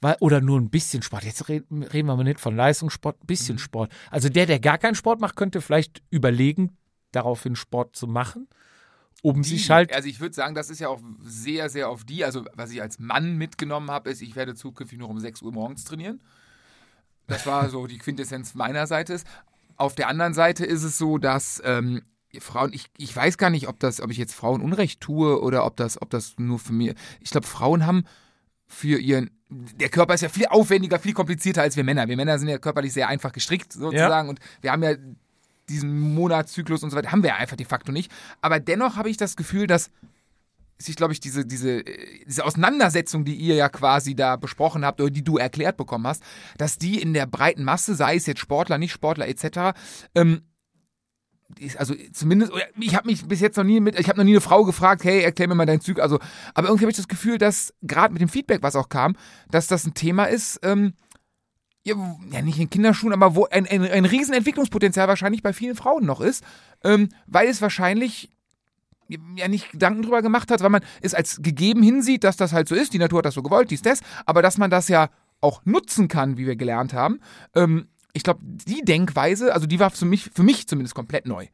Weil, 0.00 0.16
oder 0.20 0.40
nur 0.40 0.60
ein 0.60 0.70
bisschen 0.70 1.02
Sport. 1.02 1.24
Jetzt 1.24 1.48
reden, 1.48 1.82
reden 1.82 2.08
wir 2.08 2.16
mal 2.16 2.24
nicht 2.24 2.40
von 2.40 2.56
Leistungssport, 2.56 3.22
ein 3.22 3.26
bisschen 3.26 3.58
Sport. 3.58 3.92
Also 4.10 4.28
der, 4.28 4.46
der 4.46 4.60
gar 4.60 4.78
keinen 4.78 4.94
Sport 4.94 5.20
macht, 5.20 5.36
könnte 5.36 5.60
vielleicht 5.60 6.02
überlegen, 6.10 6.76
daraufhin 7.12 7.56
Sport 7.56 7.96
zu 7.96 8.06
machen, 8.06 8.48
um 9.22 9.42
sich 9.42 9.70
halt 9.70 9.92
Also 9.92 10.08
ich 10.08 10.20
würde 10.20 10.34
sagen, 10.34 10.54
das 10.54 10.68
ist 10.68 10.80
ja 10.80 10.88
auch 10.88 11.00
sehr, 11.22 11.70
sehr 11.70 11.88
auf 11.88 12.04
die. 12.04 12.24
Also 12.24 12.44
was 12.54 12.70
ich 12.70 12.82
als 12.82 12.98
Mann 12.98 13.36
mitgenommen 13.36 13.90
habe, 13.90 14.10
ist, 14.10 14.20
ich 14.20 14.36
werde 14.36 14.54
zukünftig 14.54 14.98
nur 14.98 15.08
um 15.08 15.18
6 15.18 15.42
Uhr 15.42 15.52
morgens 15.52 15.84
trainieren. 15.84 16.20
Das 17.26 17.46
war 17.46 17.68
so 17.68 17.86
die 17.86 17.98
Quintessenz 17.98 18.54
meiner 18.54 18.86
Seite. 18.86 19.20
Auf 19.76 19.94
der 19.94 20.08
anderen 20.08 20.34
Seite 20.34 20.64
ist 20.64 20.82
es 20.82 20.98
so, 20.98 21.18
dass 21.18 21.60
ähm, 21.64 22.02
Frauen, 22.40 22.72
ich, 22.72 22.86
ich 22.98 23.14
weiß 23.14 23.38
gar 23.38 23.50
nicht, 23.50 23.68
ob 23.68 23.78
das, 23.80 24.00
ob 24.00 24.10
ich 24.10 24.18
jetzt 24.18 24.34
Frauen 24.34 24.62
Unrecht 24.62 25.00
tue 25.00 25.40
oder 25.40 25.64
ob 25.64 25.76
das, 25.76 26.00
ob 26.00 26.10
das 26.10 26.34
nur 26.38 26.58
für 26.58 26.72
mir. 26.72 26.94
Ich 27.20 27.30
glaube, 27.30 27.46
Frauen 27.46 27.86
haben 27.86 28.04
für 28.66 28.98
ihren. 28.98 29.30
Der 29.48 29.88
Körper 29.88 30.14
ist 30.14 30.22
ja 30.22 30.28
viel 30.28 30.46
aufwendiger, 30.46 30.98
viel 30.98 31.12
komplizierter 31.12 31.62
als 31.62 31.76
wir 31.76 31.84
Männer. 31.84 32.08
Wir 32.08 32.16
Männer 32.16 32.38
sind 32.38 32.48
ja 32.48 32.58
körperlich 32.58 32.92
sehr 32.92 33.08
einfach 33.08 33.32
gestrickt, 33.32 33.72
sozusagen. 33.72 34.28
Und 34.28 34.40
wir 34.60 34.72
haben 34.72 34.82
ja 34.82 34.94
diesen 35.68 36.14
Monatszyklus 36.14 36.82
und 36.82 36.90
so 36.90 36.96
weiter, 36.96 37.12
haben 37.12 37.22
wir 37.22 37.30
ja 37.30 37.36
einfach 37.36 37.56
de 37.56 37.66
facto 37.66 37.92
nicht. 37.92 38.10
Aber 38.40 38.60
dennoch 38.60 38.96
habe 38.96 39.08
ich 39.08 39.16
das 39.16 39.36
Gefühl, 39.36 39.66
dass 39.66 39.90
sich, 40.78 40.96
glaube 40.96 41.12
ich, 41.12 41.20
diese, 41.20 41.46
diese, 41.46 41.86
äh, 41.86 42.24
diese 42.26 42.44
Auseinandersetzung, 42.44 43.24
die 43.24 43.34
ihr 43.34 43.54
ja 43.54 43.68
quasi 43.68 44.14
da 44.14 44.36
besprochen 44.36 44.84
habt 44.84 45.00
oder 45.00 45.10
die 45.10 45.24
du 45.24 45.38
erklärt 45.38 45.76
bekommen 45.76 46.06
hast, 46.06 46.22
dass 46.58 46.78
die 46.78 47.00
in 47.00 47.14
der 47.14 47.26
breiten 47.26 47.64
Masse, 47.64 47.94
sei 47.94 48.16
es 48.16 48.26
jetzt 48.26 48.40
Sportler, 48.40 48.78
nicht 48.78 48.92
Sportler 48.92 49.28
etc., 49.28 49.78
ähm, 50.14 50.42
also 51.78 51.94
zumindest, 52.12 52.52
ich 52.78 52.96
habe 52.96 53.06
mich 53.06 53.26
bis 53.26 53.40
jetzt 53.40 53.56
noch 53.56 53.64
nie 53.64 53.78
mit, 53.78 53.98
ich 53.98 54.08
habe 54.08 54.18
noch 54.18 54.24
nie 54.24 54.32
eine 54.32 54.40
Frau 54.40 54.64
gefragt, 54.64 55.04
hey, 55.04 55.22
erklär 55.22 55.46
mir 55.48 55.54
mal 55.54 55.64
dein 55.64 55.80
Zug. 55.80 56.00
Also, 56.00 56.18
aber 56.54 56.68
irgendwie 56.68 56.84
habe 56.84 56.90
ich 56.90 56.96
das 56.96 57.06
Gefühl, 57.06 57.38
dass 57.38 57.72
gerade 57.82 58.12
mit 58.12 58.20
dem 58.20 58.28
Feedback, 58.28 58.62
was 58.62 58.74
auch 58.74 58.88
kam, 58.88 59.16
dass 59.50 59.68
das 59.68 59.86
ein 59.86 59.94
Thema 59.94 60.24
ist, 60.24 60.58
ähm, 60.64 60.94
ja, 61.84 61.94
ja, 62.32 62.42
nicht 62.42 62.58
in 62.58 62.68
Kinderschuhen, 62.68 63.12
aber 63.12 63.36
wo 63.36 63.46
ein, 63.46 63.64
ein, 63.68 63.82
ein 63.82 64.04
Riesenentwicklungspotenzial 64.04 65.06
wahrscheinlich 65.06 65.44
bei 65.44 65.52
vielen 65.52 65.76
Frauen 65.76 66.04
noch 66.04 66.20
ist, 66.20 66.42
ähm, 66.82 67.10
weil 67.28 67.46
es 67.46 67.62
wahrscheinlich 67.62 68.32
ja 69.08 69.48
nicht 69.48 69.72
Gedanken 69.72 70.02
drüber 70.02 70.22
gemacht 70.22 70.50
hat, 70.50 70.60
weil 70.60 70.70
man 70.70 70.82
es 71.00 71.14
als 71.14 71.42
gegeben 71.42 71.82
hinsieht, 71.82 72.24
dass 72.24 72.36
das 72.36 72.52
halt 72.52 72.68
so 72.68 72.74
ist, 72.74 72.92
die 72.92 72.98
Natur 72.98 73.18
hat 73.18 73.26
das 73.26 73.34
so 73.34 73.42
gewollt, 73.42 73.70
dies, 73.70 73.82
das, 73.82 74.00
aber 74.24 74.42
dass 74.42 74.58
man 74.58 74.70
das 74.70 74.88
ja 74.88 75.10
auch 75.40 75.62
nutzen 75.64 76.08
kann, 76.08 76.38
wie 76.38 76.46
wir 76.46 76.56
gelernt 76.56 76.92
haben. 76.92 77.20
Ähm, 77.54 77.88
ich 78.12 78.22
glaube, 78.22 78.40
die 78.42 78.82
Denkweise, 78.82 79.52
also 79.52 79.66
die 79.66 79.78
war 79.78 79.90
für 79.90 80.06
mich, 80.06 80.30
für 80.34 80.42
mich 80.42 80.66
zumindest 80.66 80.94
komplett 80.94 81.26
neu. 81.26 81.46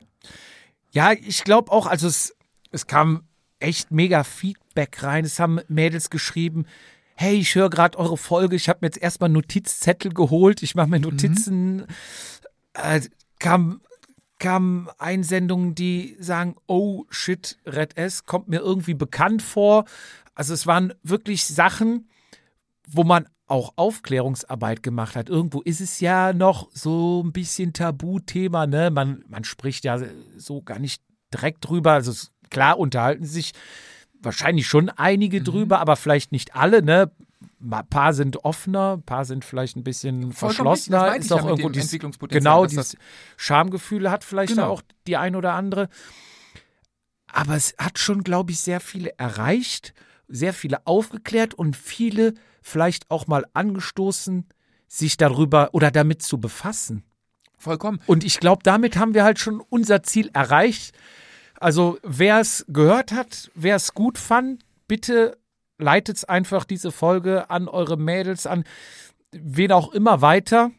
Ja, 0.93 1.13
ich 1.13 1.43
glaube 1.45 1.73
auch, 1.73 1.87
also 1.87 2.07
es, 2.07 2.37
es 2.71 2.87
kam 2.87 3.25
echt 3.59 3.91
mega 3.91 4.25
Feedback 4.25 5.03
rein. 5.03 5.25
Es 5.25 5.41
haben 5.41 5.61
Mädels 5.69 6.11
geschrieben, 6.11 6.67
hey, 7.15 7.37
ich 7.37 7.55
höre 7.55 7.71
gerade 7.71 7.99
eure 7.99 8.17
Folge, 8.17 8.57
ich 8.57 8.69
habe 8.69 8.81
mir 8.83 8.89
jetzt 8.89 8.99
erstmal 8.99 9.31
Notizzettel 9.31 10.13
geholt, 10.13 10.63
ich 10.63 10.75
mache 10.75 10.89
mir 10.89 11.01
Notizen. 11.01 11.77
Mhm. 11.77 11.87
Äh, 12.75 13.01
kam 13.39 13.81
kamen 14.43 14.89
Einsendungen, 14.99 15.77
die 15.77 16.17
sagen, 16.19 16.57
oh 16.67 17.05
shit, 17.11 17.59
Red 17.65 17.97
S 17.97 18.27
kommt 18.27 18.49
mir 18.49 18.59
irgendwie 18.59 18.95
bekannt 18.95 19.41
vor. 19.41 19.85
Also 20.35 20.53
es 20.53 20.67
waren 20.67 20.93
wirklich 21.05 21.45
Sachen, 21.45 22.09
wo 22.89 23.05
man 23.05 23.29
auch 23.47 23.75
Aufklärungsarbeit 23.77 24.83
gemacht 24.83 25.15
hat. 25.15 25.29
Irgendwo 25.29 25.61
ist 25.61 25.81
es 25.81 26.01
ja 26.01 26.33
noch 26.33 26.69
so 26.73 27.23
ein 27.23 27.31
bisschen 27.31 27.73
Tabuthema, 27.73 28.67
ne? 28.67 28.91
Man, 28.91 29.25
man 29.29 29.45
spricht 29.45 29.85
ja 29.85 30.01
so 30.37 30.61
gar 30.61 30.81
nicht 30.81 31.05
direkt 31.33 31.69
drüber. 31.69 31.93
Also 31.93 32.13
klar 32.51 32.81
unterhalten 32.81 33.25
sich 33.25 33.53
wahrscheinlich 34.21 34.67
schon 34.67 34.89
einige 34.89 35.39
mhm. 35.39 35.45
drüber, 35.45 35.79
aber 35.79 35.95
vielleicht 35.95 36.33
nicht 36.33 36.57
alle, 36.57 36.83
ne? 36.83 37.13
Ein 37.71 37.87
paar 37.89 38.13
sind 38.13 38.45
offener, 38.45 38.95
ein 38.97 39.03
paar 39.03 39.25
sind 39.25 39.45
vielleicht 39.45 39.77
ein 39.77 39.85
bisschen 39.85 40.33
verschlossener. 40.33 41.17
Ist 41.17 41.33
auch 41.33 41.47
irgendwo 41.47 41.69
dies, 41.69 41.97
genau 42.29 42.67
dieses 42.67 42.97
Schamgefühle 43.37 44.11
hat 44.11 44.25
vielleicht 44.25 44.55
genau. 44.55 44.71
auch 44.71 44.83
die 45.07 45.17
ein 45.17 45.37
oder 45.37 45.55
andere. 45.55 45.89
Aber 47.27 47.55
es 47.55 47.75
hat 47.79 47.99
schon, 47.99 48.25
glaube 48.25 48.53
ich, 48.53 48.61
sehr 48.61 48.81
viele 48.81 49.19
erreicht, 49.19 49.95
sehr 50.29 50.53
viele 50.53 50.87
aufgeklärt 50.87 51.55
und 51.55 51.77
viele 51.77 52.35
vielleicht 52.61 53.11
auch 53.11 53.27
mal 53.27 53.47
angestoßen, 53.55 54.47
sich 54.87 55.17
darüber 55.17 55.71
oder 55.73 55.91
damit 55.91 56.23
zu 56.23 56.39
befassen. 56.39 57.05
Vollkommen. 57.57 58.01
Und 58.07 58.25
ich 58.25 58.41
glaube, 58.41 58.63
damit 58.63 58.97
haben 58.97 59.15
wir 59.15 59.25
halt 59.25 59.39
schon 59.39 59.61
unser 59.61 60.03
Ziel 60.03 60.31
erreicht. 60.33 60.95
Also 61.59 61.99
wer 62.03 62.41
es 62.41 62.65
gehört 62.69 63.13
hat, 63.13 63.51
wer 63.55 63.77
es 63.77 63.95
gut 63.95 64.19
fand, 64.19 64.65
bitte 64.89 65.39
leitet 65.83 66.29
einfach 66.29 66.65
diese 66.65 66.93
Folge 66.93 67.51
an 67.51 67.69
eure 67.69 67.97
Mädels, 67.97 68.47
an 68.47 68.65
wen 69.33 69.73
auch 69.73 69.93
immer 69.93 70.21
weiter, 70.21 70.71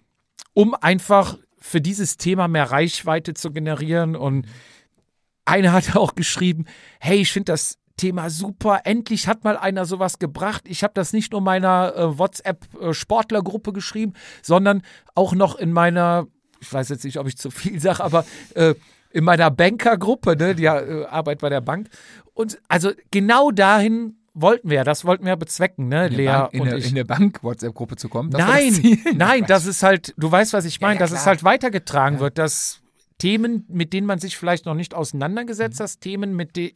um 0.53 0.74
einfach 0.75 1.38
für 1.60 1.81
dieses 1.81 2.17
Thema 2.17 2.48
mehr 2.48 2.72
Reichweite 2.72 3.33
zu 3.33 3.51
generieren. 3.51 4.15
Und 4.15 4.48
einer 5.45 5.72
hat 5.72 5.95
auch 5.95 6.15
geschrieben, 6.15 6.65
hey, 7.00 7.17
ich 7.19 7.31
finde 7.31 7.53
das 7.53 7.77
Thema 7.98 8.29
super. 8.29 8.81
Endlich 8.86 9.27
hat 9.27 9.43
mal 9.43 9.55
einer 9.55 9.86
sowas 9.86 10.19
gebracht. 10.19 10.63
Ich 10.67 10.83
habe 10.83 10.93
das 10.95 11.13
nicht 11.13 11.31
nur 11.31 11.41
meiner 11.41 11.93
äh, 11.95 12.17
WhatsApp-Sportlergruppe 12.17 13.69
äh, 13.69 13.73
geschrieben, 13.73 14.13
sondern 14.41 14.82
auch 15.15 15.34
noch 15.34 15.56
in 15.56 15.71
meiner, 15.71 16.28
ich 16.60 16.73
weiß 16.73 16.89
jetzt 16.89 17.06
nicht, 17.06 17.19
ob 17.19 17.28
ich 17.28 17.38
zu 17.38 17.51
viel 17.51 17.80
sage, 17.80 18.04
aber 18.04 18.25
äh, 18.56 18.73
in 19.12 19.23
meiner 19.23 19.51
Bankergruppe, 19.51 20.36
ne, 20.36 20.56
die 20.56 20.65
äh, 20.65 21.06
arbeitet 21.06 21.41
bei 21.41 21.49
der 21.49 21.62
Bank. 21.62 21.88
Und 22.34 22.60
also 22.67 22.91
genau 23.12 23.51
dahin 23.51 24.17
wollten 24.34 24.69
wir 24.69 24.78
ja, 24.78 24.84
das 24.84 25.06
wollten 25.06 25.24
wir 25.26 25.30
ja 25.32 25.36
bezwecken, 25.36 25.88
ne, 25.88 26.08
in 26.08 26.13
Lea 26.13 26.26
Bank, 26.26 26.54
in 26.54 26.62
und 26.62 26.67
der, 26.67 26.78
ich. 26.78 26.86
In 26.86 26.91
eine 26.91 27.06
Bank-WhatsApp-Gruppe 27.06 27.96
zu 27.98 28.10
kommen. 28.10 28.30
nein, 28.30 28.74
nein, 29.15 29.46
das 29.48 29.65
ist 29.65 29.84
halt, 29.84 30.13
du 30.17 30.32
weißt, 30.32 30.54
was 30.54 30.65
ich 30.65 30.82
meine, 30.82 30.96
Ja, 30.96 31.00
ja, 31.02 31.08
dass 31.08 31.12
es 31.12 31.26
halt 31.26 31.43
weitergetragen 31.43 32.19
wird, 32.19 32.38
dass 32.38 32.82
Themen, 33.19 33.65
mit 33.69 33.93
denen 33.93 34.08
man 34.08 34.19
sich 34.19 34.36
vielleicht 34.38 34.65
noch 34.65 34.74
nicht 34.76 34.93
auseinandergesetzt 34.96 35.80
Mhm. 35.80 35.84
hat, 35.84 36.02
Themen, 36.02 36.36
mit 36.36 36.56
denen, 36.56 36.74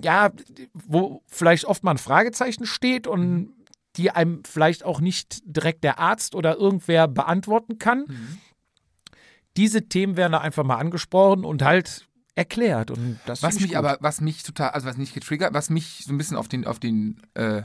ja, 0.00 0.30
wo 0.72 1.22
vielleicht 1.26 1.64
oft 1.66 1.82
mal 1.84 1.92
ein 1.92 1.98
Fragezeichen 1.98 2.66
steht 2.66 3.06
und 3.06 3.20
Mhm. 3.32 3.52
die 3.96 4.10
einem 4.10 4.42
vielleicht 4.44 4.84
auch 4.84 5.00
nicht 5.00 5.40
direkt 5.44 5.84
der 5.84 5.98
Arzt 5.98 6.34
oder 6.34 6.56
irgendwer 6.56 7.06
beantworten 7.08 7.78
kann. 7.78 8.04
Mhm. 8.08 8.38
Diese 9.56 9.88
Themen 9.88 10.16
werden 10.16 10.32
da 10.32 10.38
einfach 10.38 10.64
mal 10.64 10.76
angesprochen 10.78 11.44
und 11.44 11.62
halt 11.62 12.06
erklärt. 12.34 12.90
Und 12.90 13.18
das 13.26 13.42
Was 13.42 13.60
mich 13.60 13.68
gut. 13.68 13.76
aber, 13.76 13.98
was 14.00 14.20
mich 14.20 14.42
total, 14.42 14.70
also 14.70 14.86
was 14.86 14.96
nicht 14.96 15.14
getriggert, 15.14 15.54
was 15.54 15.70
mich 15.70 16.04
so 16.04 16.12
ein 16.12 16.18
bisschen 16.18 16.36
auf 16.36 16.48
den, 16.48 16.66
auf 16.66 16.78
den, 16.78 17.20
äh, 17.34 17.62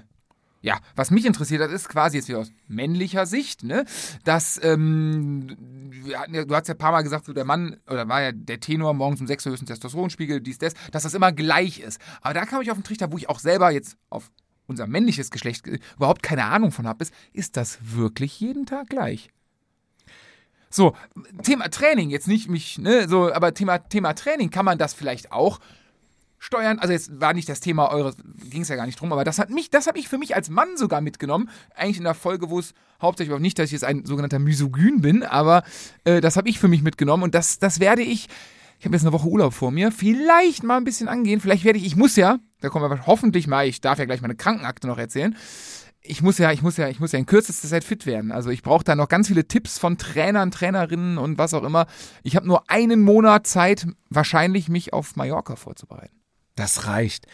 ja, 0.62 0.80
was 0.96 1.10
mich 1.12 1.26
interessiert 1.26 1.62
hat, 1.62 1.72
ist 1.72 1.90
quasi 1.90 2.18
jetzt 2.18 2.28
wieder 2.28 2.40
aus 2.40 2.52
männlicher 2.68 3.26
Sicht, 3.26 3.64
ne, 3.64 3.86
dass, 4.26 4.60
ähm, 4.62 5.92
ja, 6.06 6.26
du 6.28 6.54
hast 6.54 6.68
ja 6.68 6.76
ein 6.76 6.78
paar 6.78 6.92
Mal 6.92 7.02
gesagt, 7.02 7.26
so 7.26 7.34
der 7.34 7.46
Mann, 7.46 7.78
oder 7.88 8.08
war 8.10 8.22
ja 8.22 8.32
der 8.32 8.60
Tenor 8.60 8.94
morgens 8.94 9.22
um 9.22 9.28
6 9.28 9.46
Uhr 9.46 9.52
höchsten 9.54 9.68
Testosteronspiegel, 9.68 10.42
dies, 10.42 10.58
das, 10.58 10.74
dass 10.92 11.04
das 11.04 11.14
immer 11.14 11.32
gleich 11.32 11.80
ist. 11.80 12.00
Aber 12.22 12.34
da 12.34 12.46
kam 12.46 12.62
ich 12.62 12.72
auf 12.72 12.78
den 12.78 12.84
Trichter, 12.84 13.12
wo 13.12 13.18
ich 13.18 13.30
auch 13.30 13.40
selber 13.40 13.72
jetzt 13.72 13.96
auf 14.10 14.32
unser 14.68 14.86
männliches 14.86 15.32
Geschlecht 15.32 15.68
äh, 15.68 15.80
überhaupt 15.96 16.24
keine 16.24 16.46
Ahnung 16.46 16.72
von 16.72 16.88
habe, 16.88 17.04
ist, 17.04 17.14
ist 17.34 17.58
das 17.58 17.80
wirklich 17.82 18.40
jeden 18.40 18.66
Tag 18.66 18.90
gleich? 18.90 19.30
So, 20.70 20.94
Thema 21.44 21.70
Training, 21.70 22.10
jetzt 22.10 22.28
nicht 22.28 22.48
mich, 22.48 22.78
ne, 22.78 23.08
so, 23.08 23.34
aber 23.34 23.54
Thema, 23.54 23.80
Thema 23.80 24.14
Training, 24.14 24.52
kann 24.52 24.66
man 24.66 24.78
das 24.78 24.94
vielleicht 24.94 25.32
auch 25.32 25.60
steuern? 26.38 26.80
Also 26.80 26.94
jetzt 26.94 27.20
war 27.20 27.34
nicht 27.34 27.50
das 27.50 27.60
Thema 27.60 27.92
eures, 27.92 28.18
ging 28.50 28.62
es 28.62 28.70
ja 28.70 28.76
gar 28.76 28.86
nicht 28.86 29.00
drum, 29.00 29.12
aber 29.12 29.24
das 29.24 29.40
hat 29.40 29.50
mich, 29.50 29.72
das 29.72 29.88
habe 29.88 29.98
ich 29.98 30.08
für 30.08 30.20
mich 30.20 30.36
als 30.36 30.50
Mann 30.50 30.78
sogar 30.78 31.02
mitgenommen. 31.02 31.50
Eigentlich 31.76 31.98
in 31.98 32.04
der 32.04 32.14
Folge, 32.14 32.50
wo 32.50 32.60
es 32.60 32.74
hauptsächlich 33.02 33.36
auch 33.36 33.40
nicht, 33.40 33.58
dass 33.58 33.66
ich 33.66 33.74
jetzt 33.74 33.84
ein 33.84 34.06
sogenannter 34.06 34.40
Misogyn 34.40 35.02
bin, 35.02 35.24
aber 35.24 35.64
äh, 36.04 36.22
das 36.22 36.38
habe 36.38 36.50
ich 36.50 36.60
für 36.60 36.68
mich 36.68 36.84
mitgenommen 36.84 37.24
und 37.24 37.34
das, 37.34 37.58
das 37.58 37.80
werde 37.80 38.04
ich, 38.04 38.28
ich 38.80 38.86
habe 38.86 38.96
jetzt 38.96 39.04
eine 39.04 39.12
Woche 39.12 39.28
Urlaub 39.28 39.54
vor 39.54 39.72
mir, 39.72 39.92
vielleicht 39.92 40.64
mal 40.64 40.78
ein 40.78 40.86
bisschen 40.86 41.08
angehen. 41.08 41.42
Vielleicht 41.42 41.66
werde 41.66 41.80
ich, 41.80 41.86
ich 41.86 41.96
muss 41.96 42.16
ja, 42.16 42.38
da 42.62 42.70
kommen 42.70 42.90
wir 42.90 43.08
hoffentlich 43.08 43.48
mal, 43.48 43.68
ich 43.68 43.82
darf 43.82 44.00
ja 44.00 44.06
gleich 44.06 44.22
meine 44.22 44.36
Krankenakte 44.36 44.88
noch 44.88 44.98
erzählen 44.98 45.36
ich 46.02 46.22
muss 46.22 46.38
ja, 46.38 46.52
ich 46.52 46.62
muss 46.62 46.78
ja, 46.78 46.88
ich 46.88 47.00
muss 47.00 47.12
ja 47.12 47.20
in 47.20 47.26
kürzester 47.26 47.68
Zeit 47.68 47.84
fit 47.84 48.06
werden. 48.06 48.32
Also 48.32 48.50
ich 48.50 48.64
brauche 48.64 48.84
da 48.84 48.96
noch 48.96 49.10
ganz 49.10 49.28
viele 49.28 49.48
Tipps 49.48 49.78
von 49.78 49.98
Trainern, 49.98 50.52
Trainerinnen 50.52 51.18
und 51.18 51.38
was 51.38 51.54
auch 51.54 51.64
immer. 51.64 51.88
Ich 52.24 52.36
habe 52.36 52.48
nur 52.48 52.70
einen 52.70 53.02
Monat 53.02 53.48
Zeit, 53.48 53.86
wahrscheinlich 54.10 54.70
mich 54.70 54.94
auf 54.94 55.16
Mallorca 55.16 55.56
vorzubereiten. 55.56 56.16
das 56.56 56.88
reicht. 56.88 57.26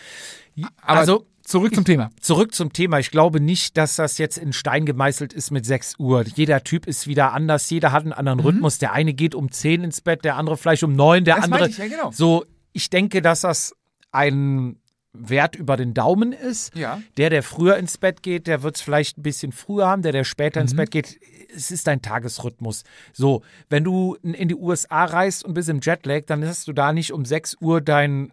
Aber 0.82 1.00
also 1.00 1.26
zurück 1.44 1.76
zum 1.76 1.86
Thema. 1.86 2.10
Zurück 2.20 2.56
zum 2.56 2.74
Thema. 2.74 3.00
Ich 3.00 3.12
glaube 3.12 3.40
nicht, 3.40 3.78
dass 3.78 3.98
das 3.98 4.18
jetzt 4.18 4.38
in 4.38 4.52
Stein 4.52 4.86
gemeißelt 4.86 5.32
ist 5.34 5.52
mit 5.52 5.66
6 5.66 5.96
Uhr. 6.00 6.24
Jeder 6.24 6.64
Typ 6.64 6.88
ist 6.88 7.08
wieder 7.08 7.34
anders, 7.34 7.70
jeder 7.70 7.92
hat 7.92 8.04
einen 8.04 8.14
anderen 8.14 8.40
Rhythmus. 8.40 8.80
Der 8.80 8.94
eine 8.94 9.14
geht 9.14 9.36
um 9.36 9.52
10 9.52 9.84
ins 9.84 10.02
Bett, 10.02 10.26
der 10.26 10.38
andere 10.38 10.58
vielleicht 10.58 10.84
um 10.84 10.94
9, 10.94 11.24
der 11.24 11.36
Mhm. 11.36 11.42
Das 11.42 11.52
andere. 11.52 11.70
ich, 11.70 11.78
ja, 11.78 11.88
genau. 11.88 12.12
So, 12.12 12.46
ich 12.74 12.90
denke, 12.90 13.22
dass 13.22 13.42
das 13.42 13.76
ein 14.12 14.78
Wert 15.18 15.56
über 15.56 15.78
den 15.78 15.94
Daumen 15.94 16.32
ist. 16.34 16.76
Ja. 16.76 17.02
Der, 17.18 17.30
der 17.30 17.44
früher 17.44 17.78
ins 17.78 17.98
Bett 17.98 18.24
geht, 18.24 18.48
der 18.48 18.64
wird 18.64 18.76
es 18.76 18.82
vielleicht 18.82 19.18
ein 19.18 19.24
bisschen 19.24 19.52
früher 19.52 19.88
haben. 19.88 20.02
Der, 20.02 20.12
der 20.12 20.24
später 20.24 20.60
Mhm. 20.60 20.64
ins 20.64 20.76
Bett 20.76 20.92
geht, 20.92 21.20
es 21.56 21.72
ist 21.72 21.88
dein 21.88 22.02
Tagesrhythmus. 22.02 22.84
So, 23.14 23.44
wenn 23.70 23.84
du 23.84 24.16
in 24.22 24.48
die 24.48 24.56
USA 24.56 25.06
reist 25.06 25.46
und 25.46 25.54
bist 25.54 25.70
im 25.70 25.80
Jetlag, 25.82 26.24
dann 26.26 26.46
hast 26.46 26.68
du 26.68 26.74
da 26.74 26.92
nicht 26.94 27.12
um 27.14 27.26
6 27.26 27.58
Uhr 27.62 27.82
dein 27.82 28.32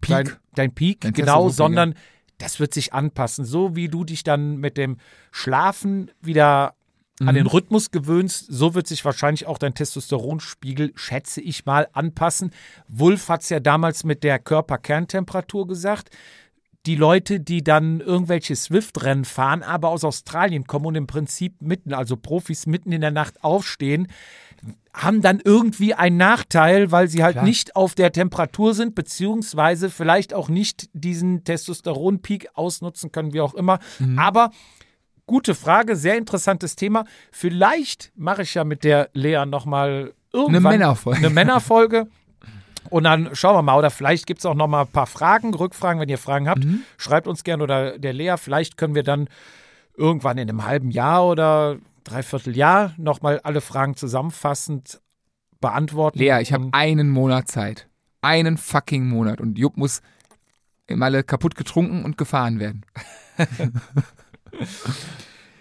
Peak. 0.00 0.10
Dein, 0.26 0.32
dein 0.54 0.74
Peak, 0.74 1.00
Dein 1.00 1.12
genau, 1.12 1.48
sondern 1.48 1.94
das 2.38 2.60
wird 2.60 2.74
sich 2.74 2.92
anpassen. 2.92 3.44
So 3.44 3.74
wie 3.76 3.88
du 3.88 4.04
dich 4.04 4.22
dann 4.22 4.58
mit 4.58 4.76
dem 4.76 4.98
Schlafen 5.32 6.10
wieder 6.20 6.74
an 7.20 7.28
Mhm. 7.28 7.34
den 7.34 7.46
Rhythmus 7.46 7.90
gewöhnst, 7.90 8.46
so 8.48 8.74
wird 8.74 8.86
sich 8.86 9.04
wahrscheinlich 9.04 9.46
auch 9.46 9.58
dein 9.58 9.74
Testosteronspiegel, 9.74 10.92
schätze 10.96 11.40
ich 11.40 11.64
mal, 11.64 11.88
anpassen. 11.92 12.50
Wulf 12.88 13.28
hat 13.28 13.42
es 13.42 13.48
ja 13.48 13.60
damals 13.60 14.04
mit 14.04 14.22
der 14.22 14.38
Körperkerntemperatur 14.38 15.66
gesagt. 15.66 16.10
Die 16.84 16.94
Leute, 16.94 17.40
die 17.40 17.64
dann 17.64 18.00
irgendwelche 18.00 18.54
Swift-Rennen 18.54 19.24
fahren, 19.24 19.62
aber 19.64 19.88
aus 19.88 20.04
Australien 20.04 20.66
kommen 20.68 20.86
und 20.86 20.94
im 20.94 21.06
Prinzip 21.08 21.60
mitten, 21.60 21.92
also 21.92 22.16
Profis 22.16 22.66
mitten 22.66 22.92
in 22.92 23.00
der 23.00 23.10
Nacht 23.10 23.42
aufstehen, 23.42 24.06
haben 24.94 25.20
dann 25.20 25.40
irgendwie 25.44 25.94
einen 25.94 26.16
Nachteil, 26.16 26.90
weil 26.92 27.08
sie 27.08 27.22
halt 27.24 27.34
Klar. 27.34 27.44
nicht 27.44 27.76
auf 27.76 27.94
der 27.94 28.12
Temperatur 28.12 28.72
sind, 28.74 28.94
beziehungsweise 28.94 29.90
vielleicht 29.90 30.32
auch 30.32 30.48
nicht 30.48 30.88
diesen 30.92 31.44
Testosteronpeak 31.44 32.48
ausnutzen 32.54 33.10
können, 33.12 33.32
wie 33.32 33.40
auch 33.40 33.54
immer. 33.54 33.78
Mhm. 33.98 34.18
Aber 34.18 34.50
gute 35.26 35.54
Frage, 35.54 35.96
sehr 35.96 36.16
interessantes 36.16 36.76
Thema. 36.76 37.04
Vielleicht 37.32 38.12
mache 38.16 38.42
ich 38.42 38.54
ja 38.54 38.64
mit 38.64 38.84
der 38.84 39.10
Lea 39.12 39.44
nochmal 39.46 40.14
irgendwann 40.32 40.66
Eine 40.66 40.78
Männerfolge. 40.78 41.18
Eine 41.18 41.30
Männerfolge. 41.30 42.06
Und 42.90 43.04
dann 43.04 43.34
schauen 43.34 43.56
wir 43.56 43.62
mal, 43.62 43.76
oder 43.76 43.90
vielleicht 43.90 44.26
gibt 44.26 44.38
es 44.40 44.46
auch 44.46 44.54
noch 44.54 44.68
mal 44.68 44.82
ein 44.82 44.86
paar 44.92 45.08
Fragen, 45.08 45.52
Rückfragen, 45.54 46.00
wenn 46.00 46.08
ihr 46.08 46.18
Fragen 46.18 46.48
habt, 46.48 46.64
Mhm. 46.64 46.82
schreibt 46.98 47.26
uns 47.26 47.42
gerne 47.42 47.62
oder 47.64 47.98
der 47.98 48.12
Lea, 48.12 48.36
vielleicht 48.38 48.76
können 48.76 48.94
wir 48.94 49.02
dann 49.02 49.28
irgendwann 49.96 50.38
in 50.38 50.48
einem 50.48 50.64
halben 50.66 50.90
Jahr 50.92 51.26
oder 51.26 51.76
dreiviertel 52.04 52.56
Jahr 52.56 52.94
noch 52.96 53.22
mal 53.22 53.40
alle 53.40 53.60
Fragen 53.60 53.96
zusammenfassend 53.96 55.00
beantworten. 55.60 56.18
Lea, 56.18 56.38
ich 56.40 56.52
habe 56.52 56.68
einen 56.72 57.10
Monat 57.10 57.48
Zeit. 57.48 57.88
Einen 58.22 58.56
fucking 58.58 59.08
Monat. 59.08 59.40
Und 59.40 59.58
Jupp 59.58 59.76
muss 59.76 60.00
im 60.86 61.02
alle 61.02 61.24
kaputt 61.24 61.56
getrunken 61.56 62.04
und 62.04 62.16
gefahren 62.16 62.60
werden. 62.60 62.84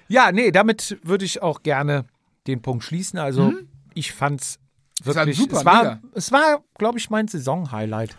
Ja, 0.08 0.32
nee, 0.32 0.52
damit 0.52 1.00
würde 1.02 1.26
ich 1.26 1.42
auch 1.42 1.64
gerne 1.64 2.06
den 2.46 2.62
Punkt 2.62 2.84
schließen. 2.84 3.18
Also 3.18 3.54
ich 3.96 4.12
fand's 4.14 4.60
war 5.04 5.16
wirklich, 5.16 5.38
super, 5.38 5.58
es 5.58 5.66
war, 5.66 5.84
mega. 5.84 6.02
es 6.14 6.32
war, 6.32 6.64
glaube 6.78 7.00
ich, 7.00 7.10
mein 7.10 7.28
Saison-Highlight. 7.28 8.16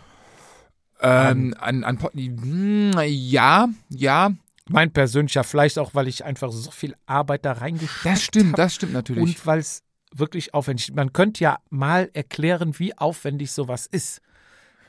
Ähm, 0.99 1.55
an, 1.59 1.83
an, 1.83 1.99
hm, 2.13 2.91
ja, 3.05 3.69
ja, 3.89 4.31
Mein 4.67 4.91
persönlicher, 4.91 5.43
vielleicht 5.43 5.79
auch, 5.79 5.93
weil 5.93 6.07
ich 6.07 6.25
einfach 6.25 6.51
so 6.51 6.71
viel 6.71 6.95
Arbeit 7.05 7.45
da 7.45 7.53
reingesteckt 7.53 8.05
das 8.05 8.23
stimmt, 8.23 8.51
hab. 8.53 8.57
das 8.57 8.75
stimmt 8.75 8.93
natürlich. 8.93 9.23
Und 9.23 9.45
weil 9.45 9.59
es 9.59 9.83
wirklich 10.11 10.53
aufwendig 10.53 10.89
ist. 10.89 10.95
Man 10.95 11.13
könnte 11.13 11.43
ja 11.43 11.59
mal 11.69 12.09
erklären, 12.13 12.77
wie 12.79 12.97
aufwendig 12.97 13.51
sowas 13.51 13.85
ist, 13.85 14.21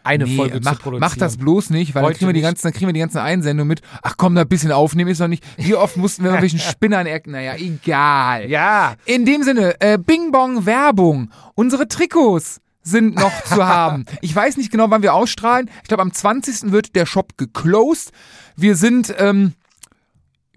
eine 0.04 0.24
Nee, 0.24 0.36
Folge 0.36 0.60
mach, 0.62 0.72
zu 0.74 0.78
produzieren. 0.78 1.00
mach 1.00 1.16
das 1.16 1.36
bloß 1.36 1.70
nicht, 1.70 1.94
weil 1.94 2.02
dann 2.02 2.12
kriegen, 2.14 2.26
wir 2.28 2.32
die 2.34 2.40
ganzen, 2.40 2.62
dann 2.62 2.72
kriegen 2.72 2.86
wir 2.86 2.92
die 2.92 3.00
ganzen 3.00 3.18
Einsendungen 3.18 3.68
mit. 3.68 3.82
Ach 4.02 4.14
komm, 4.16 4.34
da 4.34 4.42
ein 4.42 4.48
bisschen 4.48 4.72
aufnehmen 4.72 5.10
ist 5.10 5.20
doch 5.20 5.28
nicht. 5.28 5.44
Wie 5.56 5.74
oft 5.74 5.96
mussten 5.96 6.22
wir 6.22 6.30
irgendwelchen 6.30 6.58
Spinnern 6.60 7.06
erklären? 7.06 7.32
Naja, 7.44 7.54
egal. 7.56 8.48
Ja, 8.48 8.94
In 9.04 9.24
dem 9.24 9.42
Sinne, 9.42 9.80
äh, 9.80 9.98
Bing 9.98 10.32
Bong 10.32 10.66
Werbung. 10.66 11.30
Unsere 11.54 11.88
Trikots 11.88 12.60
sind 12.82 13.16
noch 13.16 13.42
zu 13.44 13.66
haben. 13.66 14.06
Ich 14.22 14.34
weiß 14.34 14.56
nicht 14.56 14.70
genau, 14.70 14.90
wann 14.90 15.02
wir 15.02 15.12
ausstrahlen. 15.14 15.68
Ich 15.82 15.88
glaube, 15.88 16.02
am 16.02 16.12
20. 16.12 16.72
wird 16.72 16.96
der 16.96 17.04
Shop 17.06 17.36
geclosed. 17.36 18.12
Wir 18.56 18.76
sind 18.76 19.14
ähm, 19.18 19.52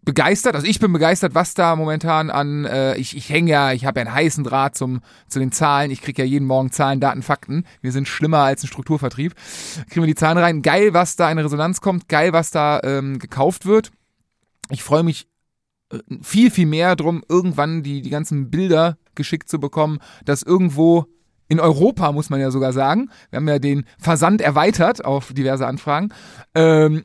begeistert, 0.03 0.55
also 0.55 0.65
ich 0.65 0.79
bin 0.79 0.91
begeistert, 0.91 1.35
was 1.35 1.53
da 1.53 1.75
momentan 1.75 2.29
an, 2.29 2.65
äh, 2.65 2.95
ich, 2.97 3.15
ich 3.15 3.29
hänge 3.29 3.51
ja, 3.51 3.71
ich 3.71 3.85
habe 3.85 3.99
ja 3.99 4.05
einen 4.05 4.15
heißen 4.15 4.43
Draht 4.43 4.75
zum, 4.75 5.01
zu 5.27 5.39
den 5.39 5.51
Zahlen. 5.51 5.91
Ich 5.91 6.01
kriege 6.01 6.23
ja 6.23 6.27
jeden 6.27 6.47
Morgen 6.47 6.71
Zahlen, 6.71 6.99
Daten, 6.99 7.21
Fakten. 7.21 7.65
Wir 7.81 7.91
sind 7.91 8.07
schlimmer 8.07 8.39
als 8.39 8.63
ein 8.63 8.67
Strukturvertrieb. 8.67 9.35
Kriegen 9.89 10.01
wir 10.01 10.07
die 10.07 10.15
Zahlen 10.15 10.37
rein. 10.37 10.61
Geil, 10.61 10.93
was 10.93 11.15
da 11.15 11.31
in 11.31 11.37
Resonanz 11.37 11.81
kommt. 11.81 12.09
Geil, 12.09 12.33
was 12.33 12.51
da 12.51 12.79
ähm, 12.83 13.19
gekauft 13.19 13.65
wird. 13.65 13.91
Ich 14.69 14.81
freue 14.83 15.03
mich 15.03 15.27
äh, 15.91 15.99
viel, 16.21 16.49
viel 16.49 16.65
mehr 16.65 16.95
drum, 16.95 17.23
irgendwann 17.29 17.83
die, 17.83 18.01
die 18.01 18.09
ganzen 18.09 18.49
Bilder 18.49 18.97
geschickt 19.13 19.49
zu 19.49 19.59
bekommen, 19.59 19.99
dass 20.25 20.41
irgendwo 20.41 21.05
in 21.47 21.59
Europa, 21.59 22.13
muss 22.13 22.29
man 22.29 22.39
ja 22.39 22.49
sogar 22.49 22.71
sagen, 22.71 23.09
wir 23.29 23.37
haben 23.37 23.47
ja 23.49 23.59
den 23.59 23.85
Versand 23.99 24.39
erweitert 24.39 25.03
auf 25.03 25.33
diverse 25.33 25.67
Anfragen, 25.67 26.13
ähm, 26.55 27.03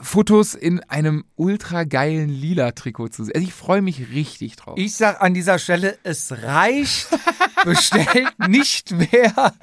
Fotos 0.00 0.54
in 0.54 0.80
einem 0.80 1.24
ultra 1.36 1.84
geilen 1.84 2.28
lila 2.28 2.72
Trikot 2.72 3.08
zu 3.08 3.24
sehen. 3.24 3.34
Also 3.34 3.46
ich 3.46 3.54
freue 3.54 3.82
mich 3.82 4.10
richtig 4.10 4.56
drauf. 4.56 4.74
ich 4.78 4.96
sag 4.96 5.20
an 5.20 5.34
dieser 5.34 5.58
Stelle, 5.58 5.98
es 6.02 6.32
reicht, 6.42 7.08
bestellt 7.64 8.32
nicht 8.48 8.92
mehr. 8.92 9.54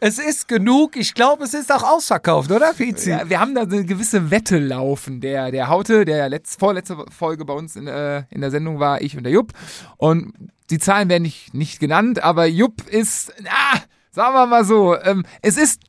Es 0.00 0.18
ist 0.18 0.48
genug. 0.48 0.96
Ich 0.96 1.14
glaube, 1.14 1.44
es 1.44 1.54
ist 1.54 1.72
auch 1.72 1.82
ausverkauft, 1.82 2.50
oder, 2.50 2.72
Fizi? 2.74 3.10
Ja, 3.10 3.28
wir 3.28 3.40
haben 3.40 3.54
da 3.54 3.62
eine 3.62 3.84
gewisse 3.84 4.30
Wette 4.30 4.58
laufen. 4.58 5.20
Der, 5.20 5.50
der 5.50 5.68
Haute, 5.68 6.04
der 6.04 6.28
letzt, 6.28 6.58
vorletzte 6.60 7.04
Folge 7.10 7.44
bei 7.44 7.54
uns 7.54 7.76
in, 7.76 7.86
äh, 7.86 8.24
in 8.30 8.40
der 8.40 8.50
Sendung 8.50 8.78
war 8.78 9.00
ich 9.02 9.16
und 9.16 9.24
der 9.24 9.32
Jupp. 9.32 9.52
Und 9.96 10.32
die 10.70 10.78
Zahlen 10.78 11.08
werden 11.08 11.22
nicht, 11.22 11.54
nicht 11.54 11.80
genannt, 11.80 12.22
aber 12.22 12.46
Jupp 12.46 12.86
ist, 12.88 13.32
ah, 13.46 13.78
sagen 14.10 14.34
wir 14.34 14.46
mal 14.46 14.64
so, 14.64 14.96
ähm, 15.00 15.24
es 15.42 15.56
ist, 15.56 15.80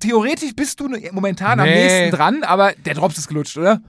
theoretisch 0.00 0.54
bist 0.54 0.80
du 0.80 0.88
momentan 1.12 1.60
am 1.60 1.66
Nee. 1.66 1.84
nächsten 1.86 2.16
dran, 2.16 2.42
aber 2.42 2.72
der 2.72 2.94
Drops 2.94 3.18
ist 3.18 3.28
gelutscht, 3.28 3.56
oder? 3.56 3.80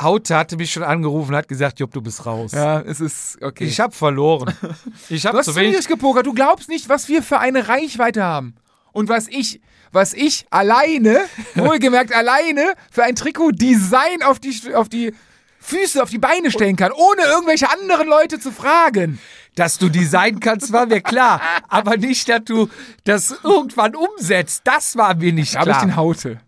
Haute 0.00 0.34
hatte 0.36 0.56
mich 0.56 0.72
schon 0.72 0.82
angerufen, 0.82 1.34
hat 1.36 1.48
gesagt, 1.48 1.78
Jupp, 1.78 1.92
du 1.92 2.00
bist 2.00 2.24
raus. 2.26 2.52
Ja, 2.52 2.80
es 2.80 3.00
ist, 3.00 3.38
okay. 3.42 3.64
Ich 3.64 3.78
habe 3.78 3.92
verloren. 3.94 4.54
Ich 5.08 5.22
du 5.22 5.28
habe 5.28 5.38
hast 5.38 5.46
zu 5.46 5.54
wenig 5.54 5.86
gepokert. 5.86 6.26
Du 6.26 6.32
glaubst 6.34 6.68
nicht, 6.68 6.88
was 6.88 7.08
wir 7.08 7.22
für 7.22 7.38
eine 7.38 7.68
Reichweite 7.68 8.22
haben. 8.24 8.54
Und 8.92 9.08
was 9.08 9.28
ich, 9.28 9.60
was 9.92 10.12
ich 10.14 10.46
alleine, 10.50 11.20
wohlgemerkt 11.54 12.14
alleine, 12.14 12.72
für 12.90 13.04
ein 13.04 13.14
Trikot-Design 13.14 14.22
auf 14.24 14.38
die, 14.40 14.74
auf 14.74 14.88
die 14.88 15.12
Füße, 15.60 16.02
auf 16.02 16.10
die 16.10 16.18
Beine 16.18 16.50
stellen 16.50 16.76
kann, 16.76 16.90
ohne 16.92 17.22
irgendwelche 17.22 17.70
anderen 17.70 18.08
Leute 18.08 18.40
zu 18.40 18.50
fragen. 18.50 19.18
Dass 19.54 19.78
du 19.78 19.88
designen 19.88 20.40
kannst, 20.40 20.72
war 20.72 20.86
mir 20.86 21.00
klar. 21.02 21.40
Aber 21.68 21.96
nicht, 21.96 22.28
dass 22.28 22.44
du 22.44 22.68
das 23.04 23.34
irgendwann 23.44 23.94
umsetzt. 23.94 24.62
Das 24.64 24.96
war 24.96 25.14
mir 25.14 25.32
nicht 25.32 25.54
Da 25.54 25.60
habe 25.60 25.70
ich 25.70 25.76
klar. 25.76 25.86
den 25.86 25.96
Haute. 25.96 26.40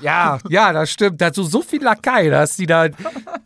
Ja, 0.00 0.38
ja, 0.48 0.72
das 0.72 0.90
stimmt. 0.90 1.20
Dazu 1.20 1.42
so 1.42 1.62
viel 1.62 1.82
Lakai, 1.82 2.30
dass 2.30 2.56
die 2.56 2.66
da 2.66 2.88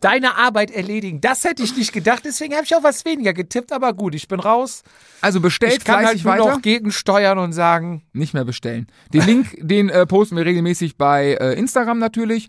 deine 0.00 0.36
Arbeit 0.36 0.70
erledigen. 0.70 1.20
Das 1.20 1.44
hätte 1.44 1.62
ich 1.62 1.76
nicht 1.76 1.92
gedacht. 1.92 2.22
Deswegen 2.24 2.54
habe 2.54 2.64
ich 2.64 2.74
auch 2.74 2.82
was 2.82 3.04
weniger 3.04 3.32
getippt. 3.32 3.72
Aber 3.72 3.92
gut, 3.94 4.14
ich 4.14 4.28
bin 4.28 4.40
raus. 4.40 4.82
Also 5.20 5.40
bestellt 5.40 5.78
Ich 5.78 5.84
kann 5.84 6.04
halt 6.04 6.22
nur 6.22 6.32
weiter. 6.32 6.50
noch 6.50 6.62
gegensteuern 6.62 7.38
und 7.38 7.52
sagen, 7.52 8.02
Nicht 8.12 8.34
mehr 8.34 8.44
bestellen. 8.44 8.88
Den 9.12 9.22
Link, 9.26 9.56
den 9.58 9.88
äh, 9.88 10.06
posten 10.06 10.36
wir 10.36 10.44
regelmäßig 10.44 10.96
bei 10.96 11.34
äh, 11.40 11.54
Instagram 11.54 11.98
natürlich. 11.98 12.48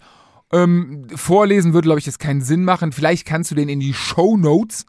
Ähm, 0.51 1.07
vorlesen 1.15 1.73
würde, 1.73 1.85
glaube 1.85 1.99
ich, 1.99 2.05
jetzt 2.05 2.19
keinen 2.19 2.41
Sinn 2.41 2.63
machen. 2.65 2.91
Vielleicht 2.91 3.25
kannst 3.25 3.51
du 3.51 3.55
den 3.55 3.69
in 3.69 3.79
die 3.79 3.93
Show 3.93 4.37
Notes 4.37 4.85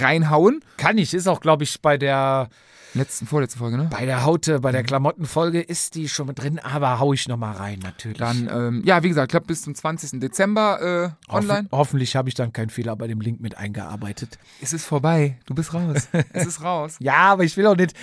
reinhauen. 0.00 0.60
kann 0.76 0.98
ich. 0.98 1.14
Ist 1.14 1.28
auch, 1.28 1.40
glaube 1.40 1.64
ich, 1.64 1.80
bei 1.80 1.96
der 1.96 2.48
Letzten, 2.94 3.26
vorletzte 3.26 3.58
Folge, 3.58 3.76
ne? 3.76 3.88
bei 3.90 4.06
der 4.06 4.24
Haute, 4.24 4.60
bei 4.60 4.72
der 4.72 4.82
Klamottenfolge 4.82 5.60
ist 5.60 5.94
die 5.94 6.08
schon 6.08 6.26
mit 6.26 6.38
drin. 6.40 6.58
Aber 6.58 6.98
hau 6.98 7.12
ich 7.12 7.28
noch 7.28 7.36
mal 7.36 7.52
rein, 7.52 7.80
natürlich. 7.80 8.18
Dann, 8.18 8.48
ähm, 8.50 8.82
ja, 8.84 9.02
wie 9.02 9.08
gesagt, 9.08 9.30
klappt 9.30 9.46
bis 9.46 9.62
zum 9.62 9.74
20. 9.74 10.20
Dezember 10.20 11.14
äh, 11.28 11.32
online. 11.32 11.58
Hoffen, 11.58 11.68
hoffentlich 11.72 12.16
habe 12.16 12.28
ich 12.28 12.34
dann 12.34 12.52
keinen 12.52 12.70
Fehler 12.70 12.96
bei 12.96 13.06
dem 13.06 13.20
Link 13.20 13.40
mit 13.40 13.58
eingearbeitet. 13.58 14.38
Es 14.62 14.72
ist 14.72 14.86
vorbei. 14.86 15.38
Du 15.44 15.54
bist 15.54 15.74
raus. 15.74 16.08
es 16.32 16.46
ist 16.46 16.62
raus. 16.62 16.96
Ja, 17.00 17.32
aber 17.32 17.44
ich 17.44 17.56
will 17.56 17.66
auch 17.66 17.76
nicht 17.76 17.94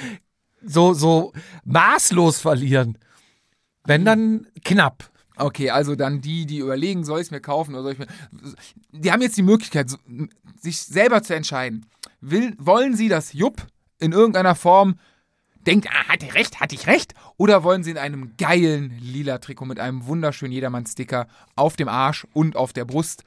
so, 0.63 0.93
so 0.93 1.33
maßlos 1.63 2.39
verlieren. 2.39 2.97
Wenn 3.85 4.05
dann 4.05 4.47
knapp. 4.63 5.09
Okay, 5.37 5.69
also 5.69 5.95
dann 5.95 6.21
die, 6.21 6.45
die 6.45 6.59
überlegen, 6.59 7.03
soll 7.03 7.19
ich 7.19 7.27
es 7.27 7.31
mir 7.31 7.41
kaufen 7.41 7.73
oder 7.75 7.83
soll 7.83 7.93
ich 7.93 7.99
mir. 7.99 8.07
Die 8.91 9.11
haben 9.11 9.21
jetzt 9.21 9.37
die 9.37 9.43
Möglichkeit, 9.43 9.91
sich 10.59 10.81
selber 10.81 11.23
zu 11.23 11.35
entscheiden. 11.35 11.85
Will, 12.21 12.55
wollen 12.57 12.95
sie, 12.95 13.09
dass 13.09 13.33
Jupp 13.33 13.67
in 13.99 14.11
irgendeiner 14.11 14.55
Form 14.55 14.99
denkt, 15.65 15.87
ah, 15.89 16.07
hat 16.09 16.23
er 16.23 16.35
recht, 16.35 16.59
hatte 16.59 16.75
ich 16.75 16.87
recht? 16.87 17.13
Oder 17.37 17.63
wollen 17.63 17.83
sie 17.83 17.91
in 17.91 17.97
einem 17.97 18.37
geilen 18.37 18.97
lila 19.01 19.39
Trikot 19.39 19.65
mit 19.65 19.79
einem 19.79 20.05
wunderschönen 20.05 20.53
Jedermann-Sticker 20.53 21.27
auf 21.55 21.75
dem 21.75 21.87
Arsch 21.87 22.25
und 22.33 22.55
auf 22.55 22.71
der 22.73 22.85
Brust 22.85 23.23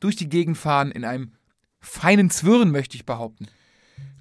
durch 0.00 0.16
die 0.16 0.28
Gegend 0.28 0.58
fahren 0.58 0.90
in 0.90 1.04
einem 1.04 1.32
feinen 1.80 2.30
Zwirren, 2.30 2.70
möchte 2.70 2.96
ich 2.96 3.06
behaupten. 3.06 3.48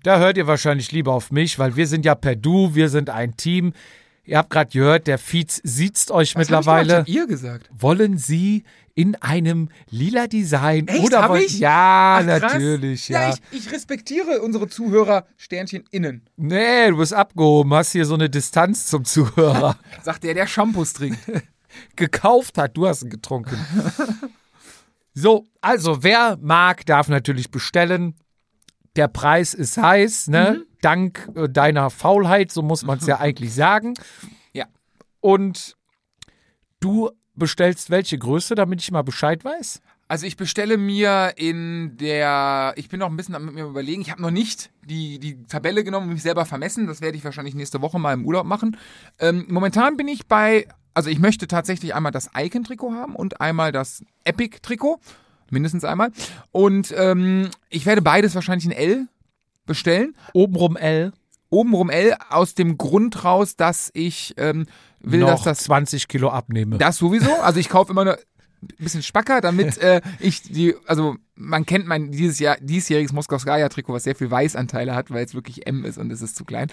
Da 0.04 0.20
hört 0.20 0.38
ihr 0.38 0.48
wahrscheinlich 0.48 0.92
lieber 0.92 1.14
auf 1.14 1.32
mich, 1.32 1.58
weil 1.58 1.76
wir 1.76 1.88
sind 1.88 2.06
ja 2.06 2.14
per 2.14 2.36
Du, 2.36 2.76
wir 2.76 2.90
sind 2.90 3.10
ein 3.10 3.38
Team. 3.38 3.74
Ihr 4.26 4.38
habt 4.40 4.50
gerade 4.50 4.72
gehört, 4.72 5.08
der 5.08 5.18
Fietz 5.18 5.62
sieht's 5.64 6.10
euch 6.10 6.30
Was 6.36 6.36
hab 6.36 6.40
mittlerweile. 6.60 7.04
Ich 7.08 7.16
ihr 7.16 7.28
gesagt. 7.28 7.70
Wollen 7.78 8.18
Sie 8.18 8.64
in 8.96 9.16
einem 9.16 9.70
lila 9.90 10.26
Design 10.28 10.88
Echt? 10.88 11.04
oder 11.04 11.24
Hab 11.24 11.30
wollen- 11.32 11.44
ich? 11.44 11.60
Ja, 11.60 12.20
Ach, 12.22 12.26
natürlich, 12.26 13.10
ja. 13.10 13.30
Ja, 13.30 13.36
ich, 13.52 13.66
ich 13.66 13.72
respektiere 13.72 14.42
unsere 14.42 14.68
Zuhörer 14.68 15.26
Sternchen 15.38 15.84
innen. 15.92 16.24
nee, 16.38 16.90
du 16.90 16.98
bist 16.98 17.14
abgehoben, 17.14 17.74
hast 17.74 17.92
hier 17.92 18.06
so 18.06 18.14
eine 18.16 18.30
Distanz 18.30 18.88
zum 18.88 19.04
Zuhörer. 19.06 19.78
Sagt 20.04 20.24
der, 20.24 20.34
der 20.34 20.48
Shampoos 20.48 20.94
trinkt. 20.94 21.20
gekauft 21.98 22.58
hat. 22.58 22.78
Du 22.78 22.88
hast 22.88 23.04
ihn 23.04 23.10
getrunken. 23.10 23.58
so, 25.14 25.46
also 25.62 26.04
wer 26.04 26.38
mag, 26.42 26.86
darf 26.86 27.08
natürlich 27.10 27.52
bestellen. 27.52 28.16
Der 28.96 29.08
Preis 29.08 29.54
ist 29.54 29.78
heiß, 29.78 30.28
ne? 30.28 30.58
Mhm. 30.60 30.66
Dank 30.82 31.32
äh, 31.36 31.50
deiner 31.50 31.90
Faulheit, 31.90 32.52
so 32.52 32.62
muss 32.62 32.84
man 32.84 33.00
es 33.00 33.08
ja 33.08 33.20
eigentlich 33.20 33.54
sagen. 33.54 33.96
Ja. 34.54 34.66
Und 35.20 35.76
du 36.80 37.12
bestellst 37.34 37.90
welche 37.90 38.18
Größe, 38.18 38.56
damit 38.56 38.82
ich 38.82 38.92
mal 38.92 39.02
Bescheid 39.02 39.44
weiß? 39.44 39.82
Also 40.08 40.28
ich 40.28 40.38
bestelle 40.38 40.78
mir 40.78 41.34
in 41.36 41.98
der, 41.98 42.74
ich 42.76 42.90
bin 42.90 43.00
noch 43.00 43.10
ein 43.10 43.18
bisschen 43.18 43.44
mit 43.44 43.56
mir 43.56 43.66
überlegen, 43.66 44.02
ich 44.02 44.12
habe 44.12 44.22
noch 44.22 44.32
nicht 44.32 44.70
die, 44.86 45.20
die 45.20 45.44
Tabelle 45.48 45.84
genommen 45.84 46.08
und 46.08 46.14
mich 46.14 46.22
selber 46.22 46.46
vermessen, 46.46 46.86
das 46.86 47.02
werde 47.02 47.18
ich 47.18 47.26
wahrscheinlich 47.26 47.56
nächste 47.56 47.82
Woche 47.82 47.98
mal 47.98 48.14
im 48.14 48.24
Urlaub 48.24 48.46
machen. 48.46 48.78
Ähm, 49.18 49.46
momentan 49.50 49.98
bin 49.98 50.08
ich 50.08 50.28
bei, 50.28 50.68
also 50.94 51.10
ich 51.10 51.18
möchte 51.18 51.48
tatsächlich 51.48 51.96
einmal 51.96 52.12
das 52.12 52.30
Icon-Trikot 52.38 52.94
haben 52.94 53.16
und 53.16 53.42
einmal 53.42 53.72
das 53.72 54.04
Epic-Trikot, 54.26 55.00
mindestens 55.50 55.84
einmal. 55.84 56.12
Und 56.52 56.94
ähm, 56.98 57.50
ich 57.70 57.86
werde 57.86 58.02
beides 58.02 58.36
wahrscheinlich 58.36 58.66
in 58.66 58.72
L 58.72 59.08
bestellen. 59.66 60.16
Obenrum 60.34 60.78
L, 60.78 61.14
Obenrum 61.50 61.90
L 61.90 62.16
aus 62.30 62.56
dem 62.56 62.78
Grund 62.78 63.24
raus, 63.24 63.56
dass 63.56 63.92
ich 63.94 64.34
ähm, 64.38 64.68
will, 65.00 65.22
noch 65.22 65.30
dass 65.30 65.44
das 65.44 65.60
20 65.64 66.08
Kilo 66.08 66.30
abnehme. 66.30 66.78
Das 66.78 66.98
sowieso. 66.98 67.34
Also 67.42 67.60
ich 67.60 67.70
kaufe 67.70 67.92
immer 67.92 68.06
nur 68.06 68.18
bisschen 68.80 69.04
spacker, 69.04 69.42
damit 69.42 69.78
äh, 69.82 70.02
ich 70.20 70.42
die, 70.42 70.76
also 70.88 71.16
man 71.36 71.66
kennt 71.66 71.86
mein 71.88 72.12
dieses 72.12 72.40
Jahr 72.40 72.58
diesjähriges 72.60 73.14
Moskowskaja-Trikot, 73.14 73.94
was 73.94 74.04
sehr 74.04 74.16
viel 74.16 74.32
Weißanteile 74.32 74.96
hat, 74.96 75.12
weil 75.12 75.26
es 75.26 75.34
wirklich 75.34 75.68
M 75.68 75.84
ist 75.84 75.98
und 75.98 76.12
es 76.12 76.22
ist 76.22 76.36
zu 76.36 76.46
klein. 76.46 76.70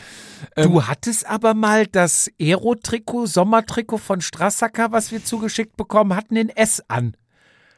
Ähm, 0.57 0.71
Du 0.71 0.87
hattest 0.87 1.27
aber 1.27 1.55
mal 1.55 1.87
das 1.87 2.31
Aero-Trikot, 2.41 3.27
Sommertrikot 3.27 3.99
von 3.99 4.21
Strassacker, 4.21 4.93
was 4.93 5.11
wir 5.13 5.25
zugeschickt 5.25 5.77
bekommen 5.77 6.15
hatten, 6.15 6.37
in 6.37 6.49
S 6.49 6.83
an. 6.89 7.17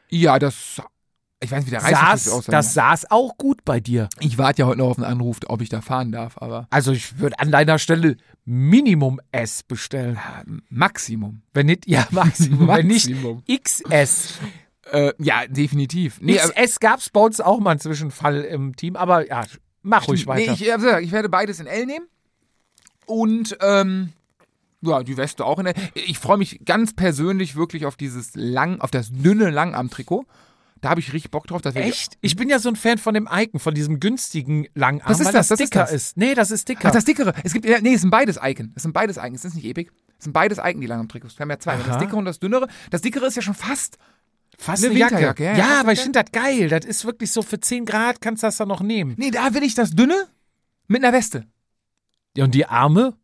Ja, 0.09 0.39
das, 0.39 0.81
ich 1.41 1.51
weiß 1.51 1.59
nicht, 1.59 1.67
wie 1.67 1.71
der 1.71 1.83
Reiseschlüssel 1.83 2.17
Saß, 2.17 2.33
aussah. 2.33 2.51
das 2.51 2.73
saß 2.73 3.11
auch 3.11 3.37
gut 3.37 3.65
bei 3.65 3.79
dir. 3.79 4.09
ich 4.19 4.37
warte 4.37 4.61
ja 4.61 4.67
heute 4.67 4.79
noch 4.79 4.89
auf 4.91 4.97
einen 4.97 5.05
Anruf, 5.05 5.39
ob 5.47 5.61
ich 5.61 5.69
da 5.69 5.81
fahren 5.81 6.11
darf, 6.11 6.37
aber 6.37 6.67
Also 6.69 6.91
ich 6.91 7.19
würde 7.19 7.39
an 7.39 7.51
deiner 7.51 7.79
Stelle 7.79 8.17
Minimum 8.45 9.19
S 9.31 9.63
bestellen. 9.63 10.19
Maximum. 10.69 11.41
Wenn 11.53 11.65
nicht, 11.67 11.87
ja, 11.87 12.07
Maximum. 12.11 12.67
Wenn 12.67 12.87
nicht 12.87 13.11
XS. 13.47 14.39
Äh, 14.91 15.13
ja, 15.17 15.47
definitiv. 15.47 16.19
Nee, 16.21 16.37
XS 16.37 16.79
gab 16.79 16.99
es 16.99 17.09
bei 17.09 17.19
uns 17.21 17.41
auch 17.41 17.59
mal 17.59 17.71
einen 17.71 17.79
Zwischenfall 17.79 18.41
im 18.41 18.75
Team, 18.75 18.95
aber 18.95 19.27
ja, 19.27 19.43
mach 19.81 20.07
ruhig 20.07 20.27
weiter. 20.27 20.51
Nee, 20.51 20.99
ich, 20.99 21.05
ich 21.05 21.11
werde 21.11 21.29
beides 21.29 21.59
in 21.59 21.67
L 21.67 21.85
nehmen. 21.85 22.05
Und 23.07 23.57
ähm, 23.61 24.13
ja, 24.91 25.03
die 25.03 25.17
Weste 25.17 25.45
auch 25.45 25.59
in 25.59 25.67
L. 25.67 25.73
Ich 25.93 26.19
freue 26.19 26.37
mich 26.37 26.63
ganz 26.65 26.93
persönlich 26.93 27.55
wirklich 27.55 27.85
auf 27.85 27.95
dieses 27.95 28.31
lang, 28.35 28.79
auf 28.81 28.91
das 28.91 29.11
dünne 29.11 29.49
Langarm-Trikot. 29.49 30.25
Da 30.81 30.89
habe 30.89 30.99
ich 30.99 31.13
richtig 31.13 31.31
Bock 31.31 31.47
drauf. 31.47 31.61
Das 31.61 31.75
Echt? 31.75 32.17
Ich 32.21 32.35
bin 32.35 32.47
ja 32.49 32.59
so 32.59 32.69
ein 32.69 32.75
Fan 32.75 32.97
von 32.97 33.13
dem 33.13 33.27
Icon, 33.31 33.59
von 33.59 33.73
diesem 33.73 33.99
günstigen 33.99 34.67
Langarm, 34.75 35.09
Was 35.09 35.19
ist 35.19 35.25
weil 35.27 35.33
das? 35.33 35.47
das 35.47 35.59
Was 35.59 35.63
ist 35.63 35.73
dicker 35.73 35.83
das? 35.85 35.91
ist. 35.93 36.17
Nee, 36.17 36.35
das 36.35 36.51
ist 36.51 36.69
dicker. 36.69 36.89
Ach, 36.89 36.91
das 36.91 37.05
dickere. 37.05 37.33
Es 37.43 37.53
gibt, 37.53 37.65
nee, 37.65 37.93
es 37.93 38.01
sind 38.01 38.11
beides 38.11 38.37
Icon. 38.41 38.71
Es 38.75 38.83
sind 38.83 38.91
beides 38.93 39.17
Icon. 39.17 39.33
Es 39.35 39.45
ist 39.45 39.55
nicht 39.55 39.65
Epic. 39.65 39.89
Es 40.17 40.25
sind 40.25 40.33
beides 40.33 40.59
Icon, 40.59 40.81
die 40.81 40.87
Langarm-Trikots. 40.87 41.37
Wir 41.39 41.43
haben 41.43 41.49
ja 41.49 41.59
zwei. 41.59 41.77
Das 41.77 41.87
Aha. 41.87 41.97
dickere 41.97 42.17
und 42.17 42.25
das 42.25 42.39
dünnere. 42.39 42.67
Das 42.91 43.01
dickere 43.01 43.25
ist 43.25 43.35
ja 43.35 43.41
schon 43.41 43.55
fast. 43.55 43.97
Fast 44.57 44.83
eine 44.83 44.91
eine 44.91 44.99
Jacke. 44.99 45.13
Winterjacke, 45.15 45.43
ja, 45.43 45.57
Ja, 45.57 45.79
aber 45.81 45.91
ich 45.93 45.99
finde 46.01 46.21
das 46.23 46.31
geil. 46.31 46.69
Das 46.69 46.85
ist 46.85 47.03
wirklich 47.03 47.31
so 47.31 47.41
für 47.41 47.59
10 47.59 47.85
Grad 47.85 48.21
kannst 48.21 48.43
du 48.43 48.47
das 48.47 48.57
dann 48.57 48.67
noch 48.67 48.81
nehmen. 48.81 49.15
Nee, 49.17 49.31
da 49.31 49.53
will 49.53 49.63
ich 49.63 49.75
das 49.75 49.91
dünne 49.91 50.27
mit 50.87 51.03
einer 51.03 51.13
Weste. 51.17 51.45
Ja, 52.37 52.43
und 52.45 52.53
die 52.53 52.65
Arme? 52.65 53.15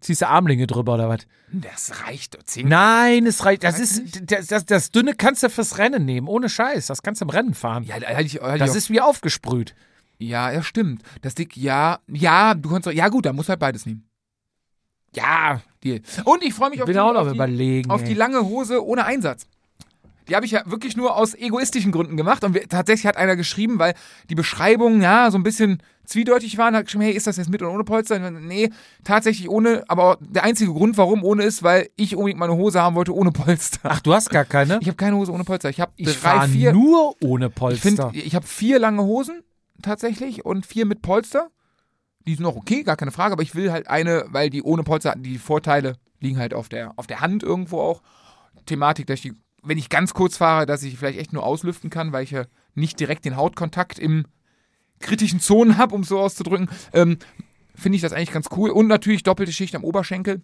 Ziehst 0.00 0.22
du 0.22 0.28
Armlinge 0.28 0.66
drüber 0.66 0.94
oder 0.94 1.08
was? 1.08 1.20
Das 1.52 2.06
reicht. 2.06 2.38
Zehn 2.48 2.68
Nein, 2.68 3.26
es 3.26 3.44
reicht. 3.44 3.64
Das 3.64 3.78
ist 3.78 4.30
das, 4.30 4.46
das, 4.46 4.64
das 4.64 4.90
dünne 4.90 5.14
kannst 5.14 5.42
du 5.42 5.50
fürs 5.50 5.76
Rennen 5.78 6.04
nehmen, 6.06 6.26
ohne 6.26 6.48
Scheiß. 6.48 6.86
Das 6.86 7.02
kannst 7.02 7.20
du 7.20 7.26
im 7.26 7.30
Rennen 7.30 7.54
fahren. 7.54 7.84
Ja, 7.84 8.00
da 8.00 8.06
hätte 8.08 8.22
ich, 8.22 8.34
hätte 8.34 8.58
das 8.58 8.74
ist 8.74 8.88
wie 8.90 9.00
aufgesprüht. 9.00 9.74
ja, 10.18 10.50
ja, 10.50 10.62
stimmt. 10.62 11.02
Das 11.20 11.34
dick, 11.34 11.56
ja, 11.56 11.98
ja, 12.08 12.54
du 12.54 12.70
kannst, 12.70 12.86
ja 12.90 13.08
gut, 13.08 13.26
dann 13.26 13.36
musst 13.36 13.48
du 13.48 13.50
halt 13.50 13.60
beides 13.60 13.84
nehmen. 13.84 14.06
Ja, 15.14 15.60
Deal. 15.82 16.00
Und 16.24 16.42
ich 16.44 16.54
freue 16.54 16.70
mich 16.70 16.76
Ich 16.78 16.82
auf, 16.82 16.86
bin 16.86 16.94
die, 16.94 17.00
auch 17.00 17.12
noch 17.12 17.22
auf, 17.22 17.28
die, 17.28 17.34
überlegen. 17.34 17.90
auf 17.90 18.04
die 18.04 18.14
lange 18.14 18.42
Hose 18.44 18.84
ohne 18.84 19.04
Einsatz. 19.04 19.46
Die 20.30 20.36
habe 20.36 20.46
ich 20.46 20.52
ja 20.52 20.62
wirklich 20.64 20.96
nur 20.96 21.16
aus 21.16 21.34
egoistischen 21.34 21.90
Gründen 21.92 22.16
gemacht. 22.16 22.44
Und 22.44 22.54
wir, 22.54 22.68
tatsächlich 22.68 23.06
hat 23.06 23.16
einer 23.16 23.34
geschrieben, 23.36 23.78
weil 23.80 23.94
die 24.30 24.34
Beschreibungen 24.36 25.02
ja 25.02 25.30
so 25.30 25.36
ein 25.38 25.42
bisschen 25.42 25.82
zweideutig 26.04 26.56
waren, 26.56 26.74
hat 26.76 26.84
geschrieben, 26.84 27.04
hey, 27.04 27.12
ist 27.12 27.26
das 27.26 27.36
jetzt 27.36 27.50
mit 27.50 27.62
oder 27.62 27.72
ohne 27.72 27.84
Polster? 27.84 28.14
Ich 28.16 28.22
meinte, 28.22 28.40
Nee, 28.40 28.70
tatsächlich 29.04 29.48
ohne, 29.48 29.84
aber 29.88 30.18
der 30.20 30.44
einzige 30.44 30.72
Grund, 30.72 30.96
warum 30.96 31.24
ohne 31.24 31.42
ist, 31.42 31.62
weil 31.62 31.90
ich 31.96 32.14
unbedingt 32.16 32.38
meine 32.38 32.54
Hose 32.56 32.80
haben 32.80 32.94
wollte 32.96 33.14
ohne 33.14 33.32
Polster. 33.32 33.80
Ach, 33.82 34.00
du 34.00 34.14
hast 34.14 34.30
gar 34.30 34.44
keine? 34.44 34.78
Ich 34.80 34.86
habe 34.86 34.96
keine 34.96 35.16
Hose 35.16 35.32
ohne 35.32 35.44
Polster. 35.44 35.68
Ich 35.68 35.80
habe 35.80 35.92
Ich 35.96 36.20
drei, 36.20 36.46
vier. 36.48 36.72
nur 36.72 37.14
ohne 37.22 37.46
Ich 37.48 37.54
Polster. 37.54 38.10
finde, 38.10 38.10
ich 38.18 38.34
habe 38.34 38.46
vier 38.46 38.78
lange 38.78 39.02
Hosen 39.02 39.42
tatsächlich 39.82 40.44
und 40.44 40.64
vier 40.64 40.86
mit 40.86 41.02
Polster. 41.02 41.48
Die 42.26 42.34
sind 42.34 42.42
noch 42.44 42.54
okay, 42.56 42.82
gar 42.84 42.96
keine 42.96 43.10
Frage, 43.12 43.32
aber 43.32 43.42
ich 43.42 43.54
will 43.54 43.72
halt 43.72 43.88
eine, 43.88 44.26
weil 44.28 44.50
die 44.50 44.62
ohne 44.62 44.82
Polster 44.84 45.10
hatten, 45.10 45.22
die 45.22 45.38
Vorteile 45.38 45.96
liegen 46.20 46.38
halt 46.38 46.54
auf 46.54 46.68
der, 46.68 46.92
auf 46.96 47.06
der 47.06 47.20
Hand 47.20 47.42
irgendwo 47.42 47.80
auch. 47.80 48.02
Thematik, 48.66 49.06
dass 49.06 49.16
ich 49.16 49.22
die, 49.22 49.34
wenn 49.62 49.78
ich 49.78 49.88
ganz 49.88 50.14
kurz 50.14 50.36
fahre, 50.36 50.66
dass 50.66 50.82
ich 50.82 50.96
vielleicht 50.98 51.18
echt 51.18 51.32
nur 51.32 51.44
auslüften 51.44 51.90
kann, 51.90 52.12
weil 52.12 52.24
ich 52.24 52.30
ja 52.30 52.44
nicht 52.74 52.98
direkt 53.00 53.24
den 53.24 53.36
Hautkontakt 53.36 53.98
im 53.98 54.26
kritischen 55.00 55.40
Zonen 55.40 55.76
habe, 55.78 55.94
um 55.94 56.02
es 56.02 56.08
so 56.08 56.18
auszudrücken, 56.20 56.68
ähm, 56.92 57.18
finde 57.74 57.96
ich 57.96 58.02
das 58.02 58.12
eigentlich 58.12 58.32
ganz 58.32 58.48
cool. 58.56 58.70
Und 58.70 58.86
natürlich 58.86 59.22
doppelte 59.22 59.52
Schicht 59.52 59.74
am 59.74 59.84
Oberschenkel. 59.84 60.42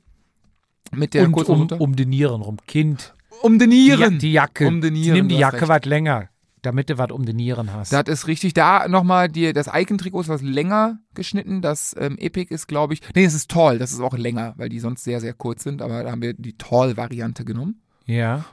Mit 0.92 1.14
der 1.14 1.24
und 1.24 1.34
um, 1.48 1.66
um 1.80 1.96
die 1.96 2.06
Nieren 2.06 2.42
rum. 2.42 2.58
Kind. 2.66 3.14
um 3.42 3.58
die 3.58 3.68
Die, 3.68 3.88
Ja- 3.88 3.96
Nieren. 3.96 4.18
die 4.18 4.32
Jacke. 4.32 4.66
Um 4.68 4.80
die 4.80 4.90
Nieren, 4.90 5.14
Nimm 5.16 5.28
die 5.28 5.36
Jacke 5.36 5.66
was 5.68 5.84
länger, 5.84 6.28
damit 6.62 6.88
du 6.90 6.96
was 6.96 7.10
um 7.10 7.26
die 7.26 7.34
Nieren 7.34 7.72
hast. 7.72 7.92
Das 7.92 8.04
ist 8.06 8.28
richtig. 8.28 8.54
Da 8.54 8.86
nochmal, 8.88 9.28
die, 9.28 9.52
das 9.52 9.68
Icon-Trikot 9.72 10.20
ist 10.22 10.28
was 10.28 10.42
länger 10.42 10.98
geschnitten. 11.14 11.60
Das 11.60 11.94
ähm, 11.98 12.16
Epic 12.18 12.54
ist, 12.54 12.68
glaube 12.68 12.94
ich. 12.94 13.00
Nee, 13.14 13.24
es 13.24 13.34
ist 13.34 13.50
Tall. 13.50 13.78
Das 13.78 13.92
ist 13.92 14.00
auch 14.00 14.16
länger, 14.16 14.54
weil 14.56 14.68
die 14.68 14.78
sonst 14.78 15.02
sehr, 15.04 15.20
sehr 15.20 15.34
kurz 15.34 15.64
sind. 15.64 15.82
Aber 15.82 16.04
da 16.04 16.10
haben 16.12 16.22
wir 16.22 16.34
die 16.34 16.56
Tall-Variante 16.56 17.44
genommen. 17.44 17.82
ja. 18.06 18.44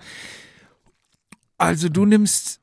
Also 1.57 1.89
du 1.89 2.05
nimmst 2.05 2.59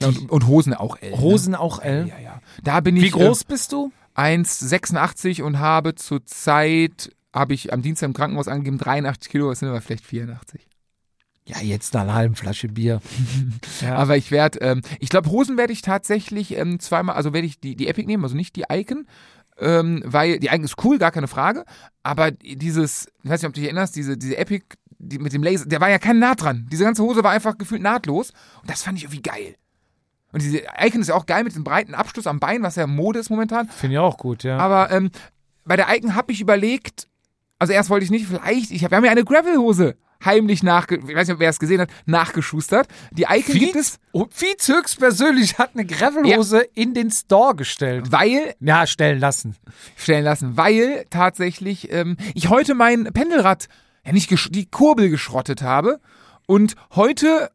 Ja, 0.00 0.08
und, 0.08 0.30
und 0.30 0.46
Hosen 0.46 0.74
auch 0.74 0.96
L. 1.00 1.18
Hosen 1.18 1.54
auch 1.54 1.78
Ne? 1.78 1.84
L. 1.84 2.08
Ja, 2.08 2.18
ja. 2.18 2.40
Da 2.62 2.80
bin 2.80 2.96
ich 2.96 3.04
Wie 3.04 3.10
groß 3.10 3.44
bist 3.44 3.72
du? 3.72 3.92
Äh, 4.16 4.36
1,86 4.36 5.42
und 5.42 5.58
habe 5.58 5.94
zurzeit, 5.94 7.12
habe 7.32 7.54
ich 7.54 7.72
am 7.72 7.82
Dienstag 7.82 8.06
im 8.06 8.12
Krankenhaus 8.14 8.48
angegeben, 8.48 8.78
83 8.78 9.30
Kilo. 9.30 9.48
Das 9.48 9.60
sind 9.60 9.68
aber 9.68 9.80
vielleicht 9.80 10.04
84. 10.04 10.66
Ja, 11.46 11.60
jetzt 11.60 11.94
nach 11.94 12.02
einer 12.02 12.14
halben 12.14 12.36
Flasche 12.36 12.68
Bier. 12.68 13.00
ja. 13.80 13.96
Aber 13.96 14.16
ich 14.16 14.30
werde, 14.30 14.60
ähm, 14.60 14.82
ich 15.00 15.08
glaube, 15.08 15.30
Hosen 15.30 15.56
werde 15.56 15.72
ich 15.72 15.82
tatsächlich 15.82 16.56
ähm, 16.56 16.78
zweimal, 16.78 17.16
also 17.16 17.32
werde 17.32 17.46
ich 17.46 17.58
die, 17.58 17.74
die 17.74 17.88
Epic 17.88 18.06
nehmen, 18.06 18.22
also 18.22 18.36
nicht 18.36 18.54
die 18.54 18.64
Icon, 18.70 19.06
ähm, 19.58 20.02
weil 20.04 20.38
die 20.38 20.46
Icon 20.48 20.64
ist 20.64 20.84
cool, 20.84 20.98
gar 20.98 21.10
keine 21.10 21.26
Frage, 21.26 21.64
aber 22.04 22.30
dieses, 22.30 23.08
ich 23.24 23.30
weiß 23.30 23.42
nicht, 23.42 23.48
ob 23.48 23.54
du 23.54 23.60
dich 23.60 23.68
erinnerst, 23.68 23.96
diese, 23.96 24.16
diese 24.16 24.36
Epic, 24.36 24.64
die 25.02 25.18
mit 25.18 25.32
dem 25.32 25.42
Laser, 25.42 25.66
der 25.66 25.80
war 25.80 25.90
ja 25.90 25.98
kein 25.98 26.18
Naht 26.18 26.42
dran. 26.42 26.66
Diese 26.70 26.84
ganze 26.84 27.02
Hose 27.02 27.22
war 27.24 27.32
einfach 27.32 27.58
gefühlt 27.58 27.82
nahtlos 27.82 28.30
und 28.62 28.70
das 28.70 28.82
fand 28.82 28.96
ich 28.98 29.04
irgendwie 29.04 29.22
geil. 29.22 29.56
Und 30.32 30.40
diese 30.42 30.62
Icon 30.80 31.02
ist 31.02 31.08
ja 31.08 31.14
auch 31.14 31.26
geil 31.26 31.44
mit 31.44 31.54
dem 31.54 31.64
breiten 31.64 31.94
Abschluss 31.94 32.26
am 32.26 32.40
Bein, 32.40 32.62
was 32.62 32.76
ja 32.76 32.86
Mode 32.86 33.18
ist 33.18 33.28
momentan. 33.28 33.68
Finde 33.68 33.94
ich 33.96 33.98
auch 33.98 34.16
gut, 34.16 34.44
ja. 34.44 34.56
Aber 34.56 34.90
ähm, 34.90 35.10
bei 35.64 35.76
der 35.76 35.94
Icon 35.94 36.14
habe 36.14 36.32
ich 36.32 36.40
überlegt, 36.40 37.06
also 37.58 37.72
erst 37.74 37.90
wollte 37.90 38.04
ich 38.04 38.10
nicht, 38.10 38.26
vielleicht, 38.26 38.70
ich 38.70 38.82
hab, 38.82 38.90
wir 38.92 38.96
haben 38.96 39.04
ja 39.04 39.10
eine 39.10 39.24
Gravel-Hose 39.24 39.96
heimlich 40.24 40.62
nachge, 40.62 40.96
ich 41.06 41.14
weiß 41.14 41.28
nicht, 41.28 41.38
wer 41.40 41.50
es 41.50 41.58
gesehen 41.58 41.80
hat, 41.80 41.90
nachgeschustert. 42.06 42.86
Die 43.10 43.24
Icon 43.28 43.54
gibt 43.58 43.76
es, 43.76 43.98
Oh, 44.12 44.26
höchstpersönlich 44.30 45.58
hat 45.58 45.70
eine 45.74 45.84
Gravelhose 45.84 46.60
in 46.74 46.94
den 46.94 47.10
Store 47.10 47.54
gestellt. 47.54 48.12
weil 48.12 48.54
Ja, 48.60 48.86
stellen 48.86 49.18
lassen. 49.18 49.56
stellen 49.96 50.24
lassen, 50.24 50.56
weil 50.56 51.06
tatsächlich 51.10 51.90
ähm, 51.92 52.16
ich 52.34 52.48
heute 52.48 52.74
mein 52.74 53.04
Pendelrad, 53.12 53.68
ja 54.04 54.12
nicht 54.12 54.30
die 54.54 54.66
Kurbel 54.66 55.10
geschrottet 55.10 55.62
habe 55.62 56.00
und 56.46 56.74
heute 56.94 57.50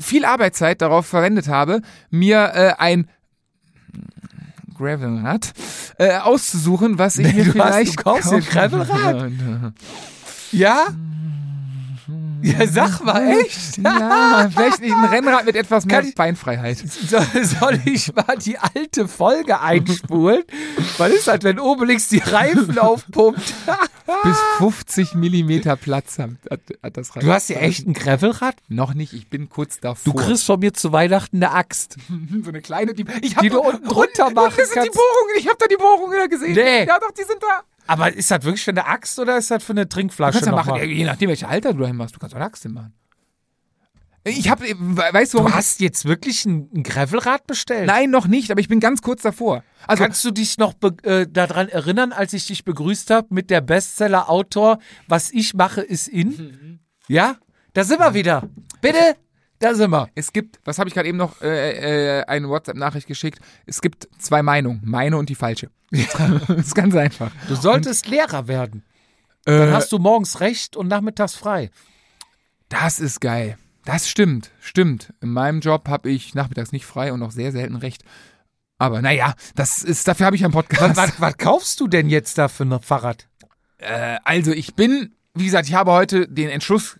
viel 0.00 0.24
Arbeitszeit 0.24 0.82
darauf 0.82 1.06
verwendet 1.06 1.48
habe, 1.48 1.80
mir 2.10 2.50
äh, 2.54 2.72
ein 2.78 3.08
Gravelrad 4.76 5.52
äh, 5.98 6.18
auszusuchen, 6.18 6.98
was 6.98 7.18
ich 7.18 7.26
Nee, 7.28 7.44
mir 7.44 7.52
du 7.52 7.58
hast- 7.60 7.74
vielleicht 7.74 7.98
du 7.98 8.02
kaufst 8.02 8.32
ein 8.32 8.40
Gravelrad? 8.40 9.30
Ja? 10.52 10.86
Ja, 12.42 12.66
sag 12.66 13.02
mal, 13.04 13.28
echt? 13.40 13.78
ja, 13.78 14.48
vielleicht 14.54 14.82
ein 14.82 15.04
Rennrad 15.04 15.44
mit 15.46 15.56
etwas 15.56 15.84
mehr 15.86 15.98
Kann 16.00 16.08
ich- 16.08 16.14
Beinfreiheit. 16.14 16.78
Soll, 16.78 17.26
soll 17.44 17.80
ich 17.84 18.14
mal 18.14 18.36
die 18.44 18.58
alte 18.58 19.08
Folge 19.08 19.60
einspulen? 19.60 20.42
Was 20.98 21.10
ist 21.12 21.26
das, 21.26 21.42
wenn 21.42 21.58
Obelix 21.58 22.08
die 22.08 22.18
Reifen 22.18 22.78
aufpumpt? 22.78 23.40
Bis 24.22 24.36
50 24.58 25.14
Millimeter 25.14 25.74
Platz 25.76 26.18
hat, 26.18 26.30
hat, 26.50 26.96
das 26.96 27.16
Rad. 27.16 27.22
Du 27.24 27.32
hast 27.32 27.48
ja 27.48 27.56
echt 27.58 27.86
ein 27.88 27.92
Gravelrad? 27.92 28.54
noch 28.68 28.94
nicht, 28.94 29.12
ich 29.12 29.28
bin 29.28 29.48
kurz 29.48 29.76
Du 29.76 29.88
davor. 29.88 30.14
kriegst 30.16 30.44
von 30.44 30.60
mir 30.60 30.72
zu 30.72 30.92
Weihnachten 30.92 31.36
eine 31.42 31.52
Axt. 31.52 31.96
so 32.44 32.48
eine 32.50 32.60
kleine, 32.60 32.94
die, 32.94 33.04
ich 33.22 33.34
hab 33.36 33.42
Die 33.42 33.48
du 33.48 33.60
unten 33.60 33.86
drunter 33.88 34.30
machen 34.30 34.50
und 34.50 34.58
das 34.58 34.70
sind 34.70 34.84
die. 34.84 34.90
Bohrungen, 34.90 35.34
ich 35.38 35.48
habe 35.48 35.56
da 35.58 35.66
die 35.66 35.76
Bohrungen 35.76 36.28
gesehen. 36.30 36.54
Nee. 36.54 36.84
Ja 36.86 36.98
doch, 37.00 37.10
die 37.10 37.24
sind 37.24 37.42
da. 37.42 37.62
Aber 37.86 38.12
ist 38.12 38.30
das 38.30 38.42
wirklich 38.42 38.64
für 38.64 38.70
eine 38.70 38.86
Axt 38.86 39.18
oder 39.18 39.36
ist 39.38 39.50
das 39.50 39.62
für 39.62 39.72
eine 39.72 39.86
Du 39.86 39.88
Trinkflasche 39.90 40.38
kannst 40.40 40.46
ja 40.46 40.52
machen, 40.52 40.76
je 40.76 41.04
nachdem, 41.04 41.28
welche 41.28 41.48
Alter 41.48 41.72
du 41.72 41.80
dahin 41.80 41.96
machst, 41.96 42.14
du 42.14 42.18
kannst 42.18 42.34
auch 42.34 42.38
eine 42.38 42.46
Axt 42.46 42.62
hinmachen. 42.62 42.92
Ich 44.28 44.50
habe, 44.50 44.64
weißt 44.64 45.34
du, 45.34 45.38
Du 45.38 45.52
hast 45.52 45.80
jetzt 45.80 46.04
wirklich 46.04 46.44
ein, 46.46 46.68
ein 46.74 46.82
Gravelrad 46.82 47.46
bestellt? 47.46 47.86
Nein, 47.86 48.10
noch 48.10 48.26
nicht, 48.26 48.50
aber 48.50 48.60
ich 48.60 48.66
bin 48.66 48.80
ganz 48.80 49.00
kurz 49.00 49.22
davor. 49.22 49.62
Also, 49.86 50.02
Kannst 50.02 50.24
du 50.24 50.32
dich 50.32 50.58
noch 50.58 50.74
äh, 51.04 51.26
daran 51.30 51.68
erinnern, 51.68 52.12
als 52.12 52.32
ich 52.32 52.44
dich 52.46 52.64
begrüßt 52.64 53.10
habe 53.10 53.28
mit 53.30 53.50
der 53.50 53.60
Bestseller-Autor, 53.60 54.80
was 55.06 55.30
ich 55.30 55.54
mache, 55.54 55.80
ist 55.80 56.08
in? 56.08 56.80
Ja? 57.06 57.36
Da 57.72 57.84
sind 57.84 58.00
wir 58.00 58.14
wieder. 58.14 58.42
Bitte? 58.80 59.14
Da 59.58 59.74
sind 59.74 59.90
wir. 59.90 60.08
es 60.14 60.32
gibt, 60.32 60.60
was 60.64 60.78
habe 60.78 60.88
ich 60.88 60.94
gerade 60.94 61.08
eben 61.08 61.18
noch, 61.18 61.40
äh, 61.40 62.20
äh, 62.20 62.24
eine 62.26 62.48
WhatsApp-Nachricht 62.48 63.06
geschickt. 63.06 63.38
Es 63.64 63.80
gibt 63.80 64.08
zwei 64.18 64.42
Meinungen, 64.42 64.80
meine 64.84 65.16
und 65.16 65.28
die 65.28 65.34
falsche. 65.34 65.70
das 65.90 66.48
ist 66.58 66.74
ganz 66.74 66.94
einfach. 66.94 67.30
Du 67.48 67.54
solltest 67.54 68.06
Lehrer 68.08 68.48
werden. 68.48 68.84
Dann 69.44 69.68
Äh, 69.68 69.72
hast 69.72 69.92
du 69.92 69.98
morgens 69.98 70.40
recht 70.40 70.76
und 70.76 70.88
nachmittags 70.88 71.34
frei. 71.34 71.70
Das 72.68 72.98
ist 72.98 73.20
geil. 73.20 73.56
Das 73.84 74.08
stimmt, 74.08 74.50
stimmt. 74.60 75.12
In 75.20 75.30
meinem 75.30 75.60
Job 75.60 75.88
habe 75.88 76.10
ich 76.10 76.34
nachmittags 76.34 76.72
nicht 76.72 76.84
frei 76.86 77.12
und 77.12 77.22
auch 77.22 77.30
sehr 77.30 77.52
selten 77.52 77.76
recht. 77.76 78.02
Aber 78.78 79.00
naja, 79.00 79.34
das 79.54 79.82
ist, 79.82 80.06
dafür 80.08 80.26
habe 80.26 80.36
ich 80.36 80.44
einen 80.44 80.52
Podcast. 80.52 80.96
Was, 80.96 81.20
was 81.20 81.38
kaufst 81.38 81.80
du 81.80 81.86
denn 81.86 82.08
jetzt 82.10 82.36
da 82.36 82.48
für 82.48 82.64
ein 82.64 82.80
Fahrrad? 82.82 83.28
Äh, 83.78 84.18
also 84.24 84.50
ich 84.50 84.74
bin, 84.74 85.14
wie 85.34 85.44
gesagt, 85.44 85.68
ich 85.68 85.74
habe 85.74 85.92
heute 85.92 86.26
den 86.28 86.48
Entschluss 86.50 86.98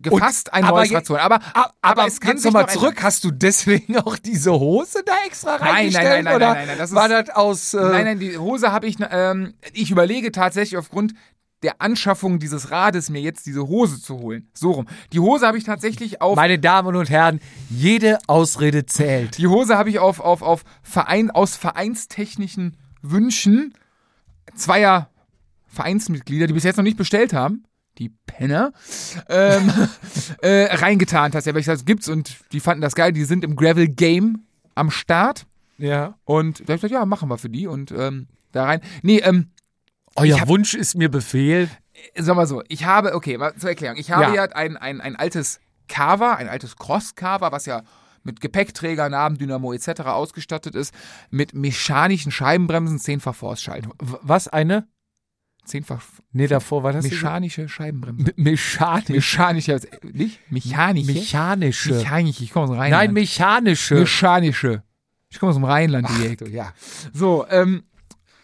gefasst, 0.00 0.52
ein 0.52 0.64
aber 0.64 0.78
neues 0.84 1.08
holen. 1.08 1.20
Aber, 1.20 1.40
Aber, 1.54 1.72
aber 1.82 2.06
es 2.06 2.20
kann 2.20 2.32
jetzt 2.36 2.44
nochmal 2.44 2.64
noch 2.64 2.70
zurück, 2.70 3.02
hast 3.02 3.24
du 3.24 3.30
deswegen 3.30 3.96
auch 3.98 4.16
diese 4.18 4.52
Hose 4.52 5.02
da 5.04 5.12
extra 5.26 5.52
Nein, 5.52 5.60
nein, 5.60 5.74
reingestellt? 5.74 6.08
nein, 6.08 6.24
nein, 6.24 6.36
oder 6.36 6.46
nein, 6.46 6.56
nein, 6.56 6.66
nein, 6.68 6.78
das 6.78 6.90
ist- 6.90 6.96
war 6.96 7.08
das 7.08 7.30
aus... 7.30 7.74
Äh, 7.74 7.80
Nein, 7.80 8.04
nein, 8.04 8.18
die 8.20 8.38
Hose 8.38 8.72
habe 8.72 8.86
ich, 8.86 8.96
ähm, 9.10 9.54
ich 9.72 9.90
überlege 9.90 10.32
tatsächlich 10.32 10.76
aufgrund 10.78 11.14
der 11.64 11.82
Anschaffung 11.82 12.38
dieses 12.38 12.70
Rades 12.70 13.10
mir 13.10 13.20
jetzt 13.20 13.44
diese 13.46 13.66
Hose 13.66 14.00
zu 14.00 14.18
holen. 14.20 14.48
So 14.54 14.70
rum. 14.70 14.86
Die 15.12 15.18
Hose 15.18 15.44
habe 15.44 15.58
ich 15.58 15.64
tatsächlich 15.64 16.22
auf 16.22 16.36
Meine 16.36 16.60
Damen 16.60 16.94
und 16.94 17.10
Herren, 17.10 17.40
jede 17.68 18.18
Ausrede 18.28 18.86
zählt. 18.86 19.38
Die 19.38 19.48
Hose 19.48 19.76
habe 19.76 19.90
ich 19.90 19.98
auf, 19.98 20.20
auf, 20.20 20.40
auf 20.42 20.62
Verein, 20.82 21.32
aus 21.32 21.56
vereinstechnischen 21.56 22.76
Wünschen 23.02 23.74
zweier 24.54 25.10
Vereinsmitglieder, 25.66 26.46
die 26.46 26.52
bis 26.52 26.64
jetzt 26.64 26.76
noch 26.76 26.84
nicht 26.84 26.96
bestellt 26.96 27.32
haben, 27.32 27.64
die 27.98 28.10
Penner, 28.26 28.72
ähm, 29.28 29.72
äh, 30.42 30.74
reingetan 30.76 31.32
tatsächlich, 31.32 31.54
weil 31.54 31.60
ich 31.74 31.78
das 31.80 31.84
gibt's 31.84 32.08
und 32.08 32.36
die 32.52 32.60
fanden 32.60 32.82
das 32.82 32.94
geil, 32.94 33.12
die 33.12 33.24
sind 33.24 33.44
im 33.44 33.56
Gravel 33.56 33.88
Game 33.88 34.44
am 34.74 34.90
Start 34.90 35.46
Ja. 35.78 36.14
und 36.24 36.60
da 36.60 36.64
hab 36.64 36.76
ich 36.76 36.82
gesagt, 36.82 36.92
ja, 36.92 37.04
machen 37.06 37.28
wir 37.28 37.38
für 37.38 37.50
die 37.50 37.66
und 37.66 37.90
ähm, 37.92 38.28
da 38.52 38.64
rein. 38.64 38.80
Nee, 39.02 39.18
ähm, 39.18 39.50
Euer 40.16 40.40
hab- 40.40 40.48
Wunsch 40.48 40.74
ist 40.74 40.94
mir 40.96 41.08
Befehl. 41.10 41.68
sag 42.16 42.36
mal 42.36 42.46
so, 42.46 42.62
ich 42.68 42.84
habe, 42.84 43.14
okay, 43.14 43.36
mal 43.38 43.54
zur 43.56 43.70
Erklärung, 43.70 43.96
ich 43.98 44.10
habe 44.10 44.34
Ja. 44.34 44.46
ja, 44.46 44.52
ein, 44.52 44.76
ein, 44.76 45.00
ein 45.00 45.16
altes 45.16 45.60
Carver, 45.88 46.36
ein 46.36 46.48
altes 46.48 46.76
Cross-Carver, 46.76 47.50
was 47.52 47.66
ja 47.66 47.82
mit 48.24 48.40
Gepäckträger, 48.40 49.08
Nabendynamo 49.08 49.72
etc. 49.72 50.00
ausgestattet 50.02 50.74
ist, 50.74 50.92
mit 51.30 51.54
mechanischen 51.54 52.30
Scheibenbremsen, 52.30 52.98
zehnfach 52.98 53.34
Force-Schaltung. 53.34 53.94
W- 54.02 54.16
Was 54.22 54.48
eine? 54.48 54.86
Zehnfach 55.68 56.02
Nee, 56.32 56.46
davor 56.46 56.82
war 56.82 56.92
das 56.92 57.04
mechanische 57.04 57.68
Scheibenbremsen. 57.68 58.24
Me- 58.24 58.32
mechanisch. 58.50 59.08
Mechanische, 59.08 59.80
nicht? 60.02 60.40
Mechanische? 60.50 61.12
Mechanische. 61.12 61.94
Mechanische, 61.94 62.44
ich 62.44 62.50
komme 62.52 62.64
aus 62.64 62.70
dem 62.70 62.78
Rheinland. 62.78 63.04
Nein, 63.04 63.12
mechanische. 63.14 63.94
mechanische. 63.96 64.82
Ich 65.30 65.38
komme 65.38 65.50
aus 65.50 65.56
dem 65.56 65.64
Rheinland 65.64 66.08
direkt. 66.18 66.48
Ja. 66.48 66.72
So, 67.12 67.46
ähm, 67.50 67.82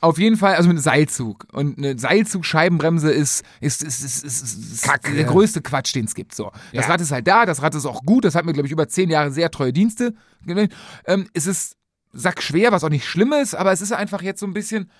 auf 0.00 0.18
jeden 0.18 0.36
Fall, 0.36 0.54
also 0.56 0.68
mit 0.68 0.76
einem 0.76 0.82
Seilzug. 0.82 1.46
Und 1.52 1.78
eine 1.78 1.98
Seilzug-Scheibenbremse 1.98 3.10
ist, 3.10 3.42
ist, 3.60 3.82
ist, 3.82 4.02
ist, 4.04 4.22
ist, 4.22 4.82
Kacke. 4.82 5.14
der 5.14 5.24
größte 5.24 5.62
Quatsch, 5.62 5.94
den 5.94 6.04
es 6.04 6.14
gibt. 6.14 6.34
So. 6.34 6.50
Das 6.74 6.84
Ja. 6.86 6.92
Rad 6.92 7.00
ist 7.00 7.10
halt 7.10 7.26
da, 7.26 7.46
das 7.46 7.62
Rad 7.62 7.74
ist 7.74 7.86
auch 7.86 8.02
gut, 8.02 8.24
das 8.26 8.34
hat 8.34 8.44
mir, 8.44 8.52
glaube 8.52 8.66
ich, 8.66 8.72
über 8.72 8.86
zehn 8.86 9.08
Jahre 9.08 9.30
sehr 9.30 9.50
treue 9.50 9.72
Dienste. 9.72 10.14
Ähm, 11.06 11.26
es 11.32 11.46
ist 11.46 11.76
sackschwer, 12.12 12.70
was 12.70 12.84
auch 12.84 12.90
nicht 12.90 13.06
schlimm 13.06 13.32
ist, 13.32 13.54
aber 13.54 13.72
es 13.72 13.80
ist 13.80 13.92
einfach 13.92 14.20
jetzt 14.22 14.40
so 14.40 14.46
ein 14.46 14.52
bisschen, 14.52 14.90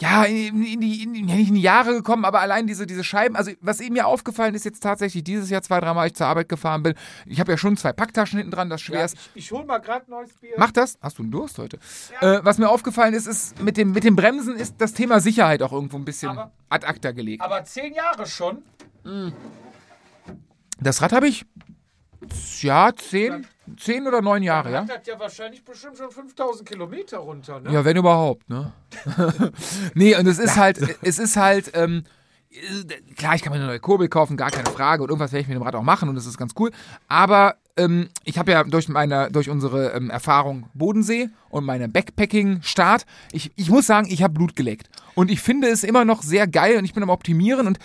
ja, 0.00 0.24
in, 0.24 0.64
in, 0.64 0.80
die, 0.80 1.02
in, 1.02 1.14
ja, 1.28 1.34
nicht 1.36 1.48
in 1.48 1.54
die 1.54 1.60
Jahre 1.62 1.92
gekommen, 1.92 2.24
aber 2.24 2.40
allein 2.40 2.66
diese, 2.66 2.86
diese 2.86 3.04
Scheiben, 3.04 3.36
also 3.36 3.52
was 3.60 3.80
eben 3.80 3.94
mir 3.94 4.06
aufgefallen 4.06 4.54
ist 4.54 4.64
jetzt 4.64 4.82
tatsächlich 4.82 5.22
dieses 5.24 5.50
Jahr 5.50 5.62
zwei, 5.62 5.78
dreimal, 5.80 6.06
ich 6.06 6.14
zur 6.14 6.26
Arbeit 6.26 6.48
gefahren 6.48 6.82
bin, 6.82 6.94
ich 7.26 7.38
habe 7.40 7.52
ja 7.52 7.58
schon 7.58 7.76
zwei 7.76 7.92
Packtaschen 7.92 8.38
hinten 8.38 8.50
dran, 8.52 8.70
das 8.70 8.80
schwer 8.80 9.04
ist. 9.04 9.16
ich, 9.34 9.44
ich 9.44 9.52
hol 9.52 9.64
mal 9.64 9.78
gerade 9.78 10.10
neues 10.10 10.32
Bier. 10.34 10.54
Mach 10.56 10.70
das. 10.70 10.98
Hast 11.02 11.18
du 11.18 11.22
einen 11.22 11.30
Durst 11.32 11.58
heute? 11.58 11.78
Äh, 12.20 12.40
was 12.42 12.58
mir 12.58 12.68
aufgefallen 12.70 13.14
ist, 13.14 13.26
ist 13.26 13.60
mit 13.60 13.76
dem, 13.76 13.92
mit 13.92 14.04
dem 14.04 14.16
Bremsen 14.16 14.56
ist 14.56 14.76
das 14.78 14.94
Thema 14.94 15.20
Sicherheit 15.20 15.62
auch 15.62 15.72
irgendwo 15.72 15.96
ein 15.98 16.04
bisschen 16.04 16.30
Aber- 16.30 16.50
ad 16.70 16.86
acta 16.86 17.12
gelegt. 17.12 17.42
Aber 17.42 17.62
zehn 17.64 17.92
Jahre 17.94 18.26
schon. 18.26 18.62
Das 20.80 21.02
Rad 21.02 21.12
habe 21.12 21.28
ich, 21.28 21.44
ja, 22.60 22.90
zehn, 22.94 23.46
zehn 23.78 24.06
oder 24.06 24.20
neun 24.20 24.42
Jahre, 24.42 24.72
ja? 24.72 24.88
hat 24.88 25.06
ja 25.06 25.18
wahrscheinlich 25.18 25.64
bestimmt 25.64 25.96
schon 25.96 26.10
5000 26.10 26.68
Kilometer 26.68 27.18
runter, 27.18 27.60
ne? 27.60 27.72
Ja, 27.72 27.84
wenn 27.84 27.96
überhaupt, 27.96 28.48
ne? 28.48 28.72
nee, 29.94 30.16
und 30.16 30.26
es 30.26 30.38
ist 30.38 30.56
halt, 30.56 30.78
es 31.02 31.18
ist 31.18 31.36
halt, 31.36 31.70
ähm, 31.74 32.04
äh, 32.50 33.14
klar, 33.14 33.34
ich 33.34 33.42
kann 33.42 33.52
mir 33.52 33.58
eine 33.58 33.66
neue 33.66 33.80
Kurbel 33.80 34.08
kaufen, 34.08 34.36
gar 34.36 34.50
keine 34.50 34.70
Frage. 34.70 35.02
Und 35.02 35.10
irgendwas 35.10 35.32
werde 35.32 35.42
ich 35.42 35.48
mit 35.48 35.56
dem 35.56 35.62
Rad 35.62 35.74
auch 35.74 35.82
machen 35.82 36.08
und 36.08 36.14
das 36.14 36.26
ist 36.26 36.36
ganz 36.36 36.52
cool. 36.58 36.70
Aber 37.08 37.56
ähm, 37.76 38.08
ich 38.24 38.38
habe 38.38 38.52
ja 38.52 38.64
durch 38.64 38.88
meine, 38.88 39.30
durch 39.30 39.48
unsere 39.48 39.92
ähm, 39.92 40.10
Erfahrung 40.10 40.68
Bodensee 40.74 41.30
und 41.48 41.64
meine 41.64 41.88
Backpacking-Start, 41.88 43.06
ich, 43.32 43.52
ich 43.56 43.70
muss 43.70 43.86
sagen, 43.86 44.08
ich 44.10 44.22
habe 44.22 44.34
Blut 44.34 44.56
geleckt. 44.56 44.88
Und 45.14 45.30
ich 45.30 45.40
finde 45.40 45.68
es 45.68 45.84
immer 45.84 46.04
noch 46.04 46.22
sehr 46.22 46.46
geil 46.46 46.76
und 46.76 46.84
ich 46.84 46.94
bin 46.94 47.02
am 47.02 47.08
Optimieren 47.08 47.66
und 47.66 47.78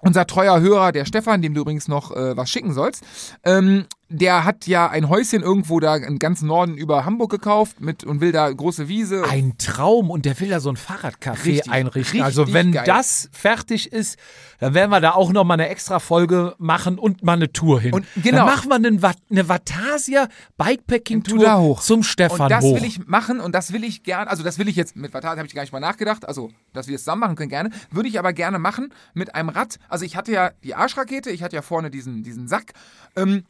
unser 0.00 0.26
treuer 0.26 0.60
Hörer, 0.60 0.92
der 0.92 1.04
Stefan, 1.04 1.42
dem 1.42 1.54
du 1.54 1.62
übrigens 1.62 1.88
noch 1.88 2.10
äh, 2.12 2.36
was 2.36 2.50
schicken 2.50 2.72
sollst, 2.72 3.04
ähm, 3.44 3.86
der 4.08 4.44
hat 4.44 4.66
ja 4.68 4.88
ein 4.88 5.08
Häuschen 5.08 5.42
irgendwo 5.42 5.80
da 5.80 5.96
im 5.96 6.18
ganzen 6.20 6.46
Norden 6.46 6.76
über 6.76 7.04
Hamburg 7.04 7.30
gekauft 7.30 7.80
mit 7.80 8.04
und 8.04 8.20
will 8.20 8.30
da 8.30 8.48
große 8.50 8.86
Wiese. 8.88 9.24
Ein 9.28 9.54
Traum 9.58 10.10
und 10.10 10.24
der 10.24 10.38
will 10.38 10.48
da 10.50 10.60
so 10.60 10.70
ein 10.70 10.76
Fahrradcafé 10.76 11.44
Richtig, 11.44 11.70
einrichten. 11.72 12.02
richtig 12.02 12.22
also 12.22 12.52
wenn 12.52 12.70
geil. 12.70 12.84
das 12.86 13.28
fertig 13.32 13.92
ist, 13.92 14.16
dann 14.60 14.74
werden 14.74 14.90
wir 14.92 15.00
da 15.00 15.10
auch 15.12 15.32
noch 15.32 15.42
mal 15.44 15.54
eine 15.54 15.68
extra 15.68 15.98
Folge 15.98 16.54
machen 16.58 16.98
und 17.00 17.24
mal 17.24 17.32
eine 17.32 17.52
Tour 17.52 17.80
hin. 17.80 17.92
Und 17.94 18.06
genau. 18.16 18.38
Dann 18.38 18.46
machen 18.46 18.68
wir 18.68 18.76
einen, 18.76 19.02
Wat- 19.02 19.16
eine 19.28 19.48
Vatasia 19.48 20.28
Bikepacking 20.56 21.24
Tour 21.24 21.58
hoch. 21.58 21.80
zum 21.82 22.02
Stefan 22.04 22.42
und 22.42 22.50
das 22.50 22.62
hoch. 22.64 22.76
will 22.76 22.84
ich 22.84 23.06
machen 23.08 23.40
und 23.40 23.54
das 23.56 23.72
will 23.72 23.82
ich 23.82 24.04
gern, 24.04 24.28
also 24.28 24.42
das 24.44 24.58
will 24.58 24.68
ich 24.68 24.76
jetzt 24.76 24.94
mit 24.94 25.12
Vatat 25.12 25.36
habe 25.36 25.46
ich 25.48 25.54
gar 25.54 25.62
nicht 25.62 25.72
mal 25.72 25.80
nachgedacht, 25.80 26.26
also 26.28 26.50
dass 26.72 26.86
wir 26.86 26.94
es 26.94 27.02
zusammen 27.02 27.20
machen 27.22 27.34
können 27.36 27.48
gerne, 27.50 27.70
würde 27.90 28.08
ich 28.08 28.18
aber 28.20 28.32
gerne 28.32 28.58
machen 28.60 28.92
mit 29.14 29.34
einem 29.34 29.48
Rad. 29.48 29.78
Also 29.88 30.04
ich 30.04 30.16
hatte 30.16 30.30
ja 30.30 30.50
die 30.62 30.74
Arschrakete, 30.76 31.30
ich 31.30 31.42
hatte 31.42 31.56
ja 31.56 31.62
vorne 31.62 31.90
diesen 31.90 32.22
diesen 32.22 32.46
Sack. 32.46 32.72
Ähm, 33.16 33.42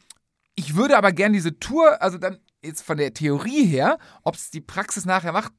ich 0.59 0.75
würde 0.75 0.97
aber 0.97 1.11
gerne 1.13 1.33
diese 1.35 1.57
Tour, 1.59 2.01
also 2.01 2.17
dann 2.17 2.39
jetzt 2.63 2.81
von 2.81 2.97
der 2.97 3.13
Theorie 3.13 3.63
her, 3.65 3.99
ob 4.23 4.35
es 4.35 4.49
die 4.49 4.59
Praxis 4.59 5.05
nachher 5.05 5.31
macht, 5.31 5.53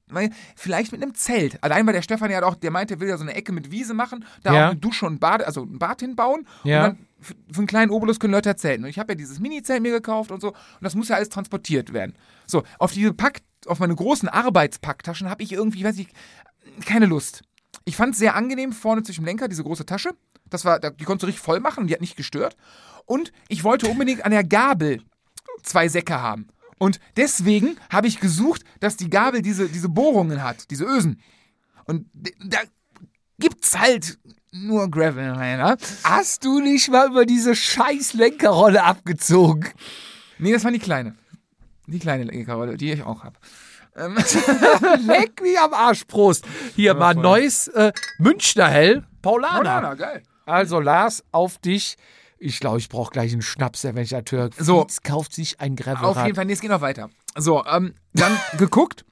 vielleicht 0.57 0.91
mit 0.93 1.01
einem 1.01 1.15
Zelt. 1.15 1.63
Allein 1.63 1.87
weil 1.87 1.95
der 1.95 2.03
Stefan 2.03 2.31
ja 2.31 2.43
auch, 2.43 2.57
der 2.57 2.73
meinte, 2.73 2.95
er 2.95 3.01
will 3.01 3.09
ja 3.09 3.17
so 3.17 3.23
eine 3.23 3.35
Ecke 3.35 3.53
mit 3.53 3.71
Wiese 3.71 3.95
machen, 3.95 4.25
da 4.43 4.53
Ja. 4.53 4.67
auch 4.67 4.71
eine 4.73 4.81
Dusche 4.81 5.07
und 5.07 5.21
Bad, 5.21 5.45
also 5.45 5.63
ein 5.63 5.79
Bad 5.79 6.01
hinbauen 6.01 6.47
Ja. 6.65 6.87
und 6.89 6.97
dann 6.97 7.07
für 7.51 7.59
einen 7.59 7.67
kleinen 7.69 7.91
Obolus 7.93 8.19
können 8.19 8.33
Leute 8.35 8.55
zelten. 8.57 8.85
Und 8.85 8.91
ich 8.91 8.99
habe 8.99 9.13
ja 9.13 9.17
dieses 9.17 9.39
Mini-Zelt 9.39 9.81
mir 9.81 9.93
gekauft 9.93 10.33
und 10.33 10.41
so. 10.41 10.49
Und 10.49 10.57
das 10.83 10.97
muss 10.97 11.09
ja 11.09 11.17
alles 11.17 11.29
transportiert 11.31 11.93
werden. 11.93 12.15
So, 12.47 12.65
auf 12.81 12.93
diese 12.93 13.15
Pack, 13.15 13.41
auf 13.67 13.79
meine 13.79 13.95
großen 13.95 14.29
Arbeitspacktaschen 14.29 15.31
habe 15.31 15.43
ich 15.45 15.53
irgendwie, 15.53 15.85
weiß 15.85 15.99
ich, 15.99 16.09
keine 16.85 17.07
Lust. 17.07 17.43
Ich 17.85 17.97
fand 17.97 18.13
es 18.13 18.19
sehr 18.19 18.35
angenehm 18.35 18.73
vorne 18.73 19.03
zwischen 19.03 19.23
dem 19.23 19.27
Lenker, 19.27 19.49
diese 19.49 19.63
große 19.65 19.87
Tasche. 19.87 20.11
Das 20.51 20.65
war, 20.65 20.79
die 20.81 21.05
konntest 21.05 21.23
du 21.23 21.27
richtig 21.27 21.45
voll 21.45 21.61
machen 21.61 21.87
die 21.87 21.95
hat 21.95 22.01
nicht 22.01 22.17
gestört. 22.17 22.57
Und 23.07 23.33
ich 23.49 23.65
wollte 23.65 23.89
unbedingt 23.89 24.25
an 24.25 24.31
der 24.31 24.45
Gabel 24.45 25.03
zwei 25.63 25.89
Säcke 25.89 26.21
haben. 26.21 26.49
Und 26.79 27.01
deswegen 27.17 27.77
habe 27.91 28.07
ich 28.07 28.21
gesucht, 28.21 28.63
dass 28.81 28.97
die 28.97 29.11
Gabel 29.11 29.43
diese, 29.43 29.69
diese 29.69 29.89
Bohrungen 29.89 30.43
hat, 30.43 30.71
diese 30.71 30.85
Ösen. 30.85 31.21
Und 31.87 32.07
da 32.45 32.59
gibt's 33.39 33.79
halt 33.79 34.19
nur 34.53 34.91
Gravel, 34.91 35.33
ne? 35.33 35.77
Hast 36.05 36.45
du 36.45 36.61
nicht 36.61 36.91
mal 36.91 37.09
über 37.09 37.27
diese 37.27 37.55
scheiß 37.55 38.15
Lenkerrolle 38.15 38.85
abgezogen? 38.85 39.69
Nee, 40.39 40.53
das 40.53 40.65
war 40.65 40.71
die 40.71 40.79
kleine. 40.79 41.17
Die 41.87 41.99
kleine 41.99 42.25
Lenkerrolle, 42.25 42.77
die 42.77 42.93
ich 42.93 43.03
auch 43.03 43.25
habe. 43.25 43.39
Ähm, 43.97 44.17
Leck 45.07 45.41
mich 45.43 45.59
am 45.59 45.75
Arsch, 45.75 46.05
Prost. 46.05 46.47
Hier 46.77 46.95
mal 46.95 47.15
neues 47.15 47.69
äh, 47.69 47.93
Münchner 48.19 48.69
Hell, 48.69 49.05
Paulaner. 49.23 49.55
Paulaner, 49.57 49.97
geil. 49.97 50.23
Also 50.49 50.81
Lars, 50.81 51.25
auf 51.31 51.59
dich. 51.59 51.97
Ich 52.39 52.61
glaube, 52.61 52.79
ich 52.79 52.89
brauche 52.89 53.11
gleich 53.11 53.33
einen 53.33 53.43
Schnaps, 53.43 53.85
wenn 53.85 53.97
ich 53.99 54.11
das 54.11 54.23
höre. 54.31 54.51
So. 54.57 54.81
Fietz 54.83 55.03
kauft 55.03 55.33
sich 55.35 55.61
ein 55.61 55.77
Gravelrad. 55.77 56.17
Auf 56.17 56.25
jeden 56.25 56.37
Fall, 56.37 56.45
nee, 56.45 56.53
es 56.53 56.61
geht 56.61 56.71
noch 56.71 56.81
weiter. 56.81 57.11
So, 57.37 57.65
ähm, 57.67 57.95
dann 58.15 58.33
geguckt. 58.59 59.05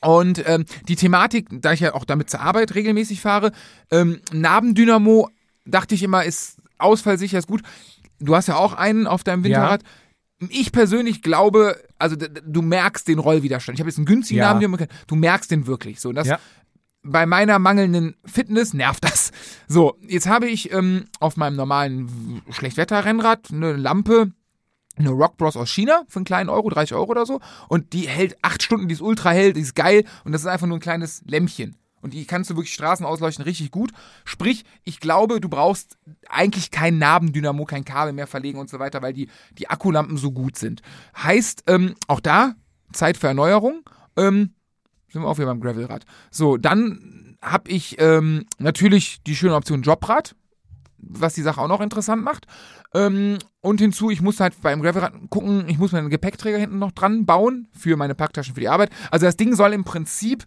Und 0.00 0.46
ähm, 0.46 0.66
die 0.86 0.96
Thematik, 0.96 1.48
da 1.50 1.72
ich 1.72 1.80
ja 1.80 1.94
auch 1.94 2.04
damit 2.04 2.28
zur 2.28 2.40
Arbeit 2.40 2.74
regelmäßig 2.74 3.20
fahre, 3.20 3.52
ähm, 3.90 4.20
Nabendynamo, 4.32 5.30
dachte 5.64 5.94
ich 5.94 6.02
immer, 6.02 6.24
ist 6.24 6.58
ausfallsicher, 6.78 7.38
ist 7.38 7.48
gut. 7.48 7.62
Du 8.20 8.36
hast 8.36 8.48
ja 8.48 8.56
auch 8.56 8.74
einen 8.74 9.06
auf 9.06 9.24
deinem 9.24 9.44
Winterrad. 9.44 9.82
Ich 10.50 10.72
persönlich 10.72 11.22
glaube, 11.22 11.82
also 11.98 12.16
du 12.16 12.60
merkst 12.60 13.08
den 13.08 13.18
Rollwiderstand. 13.18 13.78
Ich 13.78 13.80
habe 13.80 13.88
jetzt 13.88 13.96
einen 13.96 14.06
günstigen 14.06 14.40
Ja. 14.40 14.48
Nabendynamo, 14.52 14.86
du 15.06 15.14
merkst 15.16 15.50
den 15.50 15.66
wirklich. 15.66 16.00
So, 16.00 16.12
das 16.12 16.26
Ja. 16.26 16.38
Bei 17.04 17.26
meiner 17.26 17.58
mangelnden 17.58 18.16
Fitness 18.24 18.74
nervt 18.74 19.04
das. 19.04 19.30
So, 19.68 19.96
jetzt 20.00 20.26
habe 20.26 20.48
ich 20.48 20.72
ähm, 20.72 21.04
auf 21.20 21.36
meinem 21.36 21.56
normalen 21.56 22.42
Schlechtwetter-Rennrad 22.50 23.50
eine 23.52 23.74
Lampe, 23.74 24.32
eine 24.96 25.10
Rock 25.10 25.36
Bros 25.36 25.56
aus 25.56 25.70
China 25.70 26.04
für 26.08 26.20
einen 26.20 26.24
kleinen 26.24 26.48
Euro, 26.48 26.70
30 26.70 26.94
Euro 26.94 27.10
oder 27.10 27.26
so. 27.26 27.40
Und 27.68 27.92
die 27.92 28.08
hält 28.08 28.36
acht 28.42 28.62
Stunden, 28.62 28.88
die 28.88 28.94
ist 28.94 29.02
ultra 29.02 29.30
hell, 29.30 29.52
die 29.52 29.60
ist 29.60 29.74
geil. 29.74 30.04
Und 30.24 30.32
das 30.32 30.42
ist 30.42 30.46
einfach 30.46 30.66
nur 30.66 30.78
ein 30.78 30.80
kleines 30.80 31.22
Lämpchen. 31.26 31.76
Und 32.00 32.12
die 32.12 32.26
kannst 32.26 32.50
du 32.50 32.56
wirklich 32.56 32.74
Straßen 32.74 33.06
ausleuchten, 33.06 33.44
richtig 33.44 33.70
gut. 33.70 33.90
Sprich, 34.24 34.64
ich 34.84 35.00
glaube, 35.00 35.40
du 35.40 35.48
brauchst 35.48 35.96
eigentlich 36.28 36.70
kein 36.70 36.98
Nabendynamo, 36.98 37.64
kein 37.64 37.84
Kabel 37.84 38.12
mehr 38.12 38.26
verlegen 38.26 38.58
und 38.58 38.68
so 38.68 38.78
weiter, 38.78 39.00
weil 39.00 39.14
die, 39.14 39.28
die 39.58 39.70
Akkulampen 39.70 40.18
so 40.18 40.30
gut 40.30 40.56
sind. 40.56 40.82
Heißt, 41.16 41.64
ähm, 41.66 41.94
auch 42.06 42.20
da, 42.20 42.54
Zeit 42.92 43.16
für 43.16 43.28
Erneuerung. 43.28 43.82
Ähm, 44.16 44.54
sind 45.14 45.22
wir 45.22 45.28
auch 45.28 45.38
wieder 45.38 45.46
beim 45.46 45.60
Gravelrad. 45.60 46.04
So, 46.30 46.56
dann 46.56 47.38
habe 47.40 47.70
ich 47.70 47.96
ähm, 48.00 48.46
natürlich 48.58 49.22
die 49.22 49.36
schöne 49.36 49.54
Option 49.54 49.82
Jobrad, 49.82 50.34
was 50.98 51.34
die 51.34 51.42
Sache 51.42 51.60
auch 51.60 51.68
noch 51.68 51.80
interessant 51.80 52.24
macht. 52.24 52.46
Ähm, 52.94 53.38
und 53.60 53.80
hinzu, 53.80 54.10
ich 54.10 54.20
muss 54.20 54.40
halt 54.40 54.60
beim 54.60 54.82
Gravelrad 54.82 55.12
gucken, 55.30 55.68
ich 55.68 55.78
muss 55.78 55.92
mir 55.92 55.98
einen 55.98 56.10
Gepäckträger 56.10 56.58
hinten 56.58 56.78
noch 56.78 56.90
dran 56.90 57.26
bauen 57.26 57.68
für 57.72 57.96
meine 57.96 58.14
Packtaschen 58.14 58.54
für 58.54 58.60
die 58.60 58.68
Arbeit. 58.68 58.90
Also 59.12 59.26
das 59.26 59.36
Ding 59.36 59.54
soll 59.54 59.72
im 59.72 59.84
Prinzip, 59.84 60.44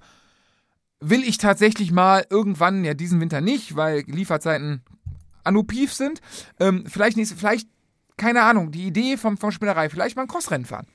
will 0.99 1.24
ich 1.24 1.38
tatsächlich 1.38 1.91
mal 1.91 2.26
irgendwann, 2.30 2.84
ja 2.84 2.93
diesen 2.93 3.22
Winter 3.22 3.39
nicht, 3.39 3.76
weil 3.78 4.01
Lieferzeiten 4.07 4.82
Anupiv 5.45 5.93
sind. 5.93 6.20
Ähm, 6.59 6.84
vielleicht 6.88 7.15
nicht, 7.15 7.32
vielleicht, 7.32 7.70
keine 8.18 8.43
Ahnung, 8.43 8.72
die 8.72 8.88
Idee 8.88 9.15
vom, 9.15 9.38
vom 9.38 9.51
Spinnerei, 9.51 9.89
vielleicht 9.89 10.18
mal 10.18 10.24
ein 10.24 10.28
Crossrennen 10.28 10.65
fahren. 10.65 10.88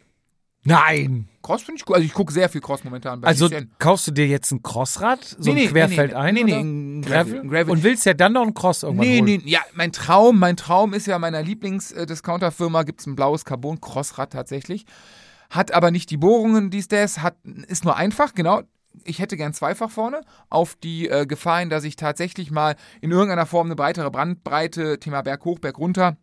Nein. 0.65 1.29
Cross 1.43 1.63
finde 1.63 1.79
ich 1.81 1.85
gut. 1.85 1.97
Also 1.97 2.07
ich 2.07 2.13
gucke 2.15 2.33
sehr 2.33 2.49
viel 2.49 2.61
Cross 2.61 2.85
momentan 2.85 3.21
bei 3.21 3.27
Also 3.29 3.49
GCN. 3.49 3.71
kaufst 3.81 4.07
du 4.07 4.13
dir 4.13 4.27
jetzt 4.29 4.53
ein 4.53 4.63
Crossrad, 4.63 5.25
so 5.25 5.37
Nee, 5.41 5.51
ein 5.51 5.57
nee, 5.57 5.67
Querfeld 5.69 6.11
nee, 6.13 6.17
ein? 6.17 6.35
nee, 6.35 6.45
nee, 6.45 6.55
ein 6.55 7.03
Gravel, 7.03 7.43
Gravel. 7.49 7.71
Und 7.71 7.83
willst 7.83 8.07
ja 8.07 8.15
dann 8.15 8.33
noch 8.35 8.47
ein 8.47 8.55
Cross 8.55 8.85
irgendwann 8.85 9.07
Nee, 9.09 9.17
holen? 9.21 9.25
nee, 9.25 9.43
ja, 9.45 9.61
mein 9.75 9.91
Traum, 9.91 10.39
mein 10.39 10.57
Traum 10.57 10.95
ist 10.95 11.07
ja 11.09 11.19
meiner 11.19 11.43
Lieblings-Discounter-Firma 11.43 12.85
gibt 12.85 13.01
es 13.01 13.07
ein 13.07 13.17
blaues 13.17 13.45
Carbon-Crossrad 13.45 14.33
tatsächlich. 14.33 14.87
Hat 15.51 15.75
aber 15.75 15.91
nicht 15.91 16.11
die 16.11 16.17
Bohrungen, 16.17 16.71
dies, 16.71 16.89
das, 16.89 17.19
hat, 17.23 17.37
ist 17.67 17.85
nur 17.85 17.97
einfach, 17.97 18.35
genau. 18.35 18.63
Ich 19.05 19.19
hätte 19.19 19.37
gern 19.39 19.55
zweifach 19.55 19.91
vorne, 19.91 20.21
auf 20.51 20.77
die 20.77 21.09
äh, 21.09 21.27
Gefahr 21.27 21.61
hin, 21.61 21.71
dass 21.71 21.83
ich 21.85 21.97
tatsächlich 21.97 22.51
mal 22.51 22.77
in 23.01 23.11
irgendeiner 23.11 23.47
Form 23.47 23.67
eine 23.67 23.75
breitere 23.75 24.11
Brandbreite, 24.11 25.01
Thema 25.01 25.23
Berg 25.23 25.45
hoch, 25.47 25.59
Berg 25.59 25.79
runter, 25.79 26.17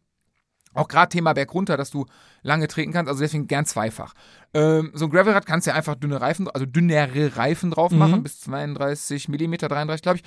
auch 0.73 0.87
gerade 0.87 1.09
Thema 1.09 1.33
Berg 1.33 1.53
runter, 1.53 1.77
dass 1.77 1.89
du 1.91 2.05
lange 2.41 2.67
treten 2.67 2.93
kannst, 2.93 3.09
also 3.09 3.21
deswegen 3.21 3.47
gern 3.47 3.65
zweifach. 3.65 4.13
Ähm, 4.53 4.91
so 4.93 5.05
ein 5.05 5.11
Gravelrad 5.11 5.45
kannst 5.45 5.67
du 5.67 5.71
ja 5.71 5.75
einfach 5.75 5.95
dünne 5.95 6.21
Reifen, 6.21 6.49
also 6.49 6.65
dünnere 6.65 7.35
Reifen 7.37 7.71
drauf 7.71 7.91
machen, 7.91 8.23
bis 8.23 8.39
32 8.41 9.27
mm, 9.29 9.53
33 9.53 10.01
glaube 10.01 10.17
ich. 10.17 10.23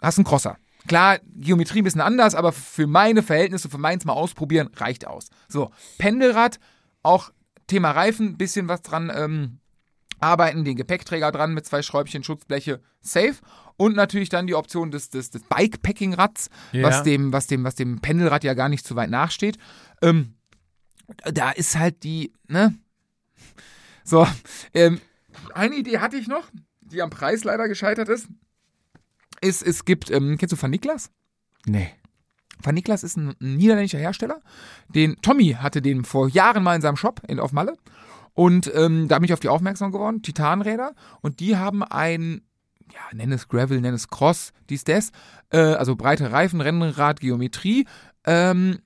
Hast 0.00 0.18
einen 0.18 0.24
Crosser. 0.24 0.56
Klar, 0.86 1.18
Geometrie 1.24 1.80
ein 1.80 1.84
bisschen 1.84 2.02
anders, 2.02 2.34
aber 2.34 2.52
für 2.52 2.86
meine 2.86 3.22
Verhältnisse, 3.22 3.70
für 3.70 3.78
meins 3.78 4.04
mal 4.04 4.12
ausprobieren, 4.12 4.68
reicht 4.76 5.06
aus. 5.06 5.28
So, 5.48 5.70
Pendelrad, 5.98 6.58
auch 7.02 7.30
Thema 7.66 7.92
Reifen, 7.92 8.36
bisschen 8.36 8.68
was 8.68 8.82
dran 8.82 9.10
ähm, 9.14 9.60
arbeiten, 10.24 10.64
den 10.64 10.76
Gepäckträger 10.76 11.30
dran 11.32 11.54
mit 11.54 11.66
zwei 11.66 11.82
Schräubchen, 11.82 12.24
Schutzbleche, 12.24 12.80
safe. 13.00 13.34
Und 13.76 13.96
natürlich 13.96 14.28
dann 14.28 14.46
die 14.46 14.54
Option 14.54 14.90
des, 14.90 15.10
des, 15.10 15.30
des 15.30 15.42
Bikepacking-Rads, 15.42 16.48
Ja. 16.72 16.82
was, 16.84 17.02
dem, 17.02 17.32
was, 17.32 17.46
dem, 17.46 17.64
was 17.64 17.74
dem 17.74 18.00
Pendelrad 18.00 18.44
ja 18.44 18.54
gar 18.54 18.68
nicht 18.68 18.86
zu 18.86 18.94
weit 18.96 19.10
nachsteht. 19.10 19.58
Ähm, 20.02 20.34
da 21.24 21.50
ist 21.50 21.76
halt 21.76 22.02
die, 22.04 22.32
ne? 22.48 22.74
So, 24.04 24.26
ähm, 24.74 25.00
eine 25.54 25.74
Idee 25.74 25.98
hatte 25.98 26.16
ich 26.16 26.28
noch, 26.28 26.44
die 26.82 27.02
am 27.02 27.10
Preis 27.10 27.44
leider 27.44 27.68
gescheitert 27.68 28.08
ist. 28.08 28.28
Ist, 29.40 29.62
es 29.62 29.84
gibt, 29.84 30.10
ähm, 30.10 30.36
kennst 30.38 30.52
du 30.52 30.62
Van 30.62 30.70
Niklas? 30.70 31.10
Nee. 31.66 31.90
Van 32.62 32.74
Niklas 32.74 33.02
ist 33.02 33.16
ein 33.16 33.34
niederländischer 33.40 33.98
Hersteller. 33.98 34.40
Den 34.88 35.20
Tommy 35.20 35.56
hatte 35.58 35.82
den 35.82 36.04
vor 36.04 36.28
Jahren 36.28 36.62
mal 36.62 36.76
in 36.76 36.80
seinem 36.82 36.96
Shop 36.96 37.20
in, 37.28 37.40
auf 37.40 37.52
Malle. 37.52 37.76
Und 38.34 38.70
ähm, 38.74 39.08
da 39.08 39.18
bin 39.18 39.24
ich 39.26 39.32
auf 39.32 39.40
die 39.40 39.48
aufmerksam 39.48 39.92
geworden. 39.92 40.22
Titanräder. 40.22 40.92
Und 41.20 41.40
die 41.40 41.56
haben 41.56 41.82
ein, 41.84 42.42
ja, 42.92 43.00
nenn 43.16 43.32
es 43.32 43.48
Gravel, 43.48 43.80
nenn 43.80 43.94
es 43.94 44.08
Cross, 44.08 44.52
dies, 44.68 44.84
das. 44.84 45.10
Äh, 45.50 45.58
also 45.58 45.94
breite 45.96 46.32
Reifen, 46.32 46.60
Rennrad, 46.60 47.20
Geometrie. 47.20 47.86
Ähm, 48.26 48.80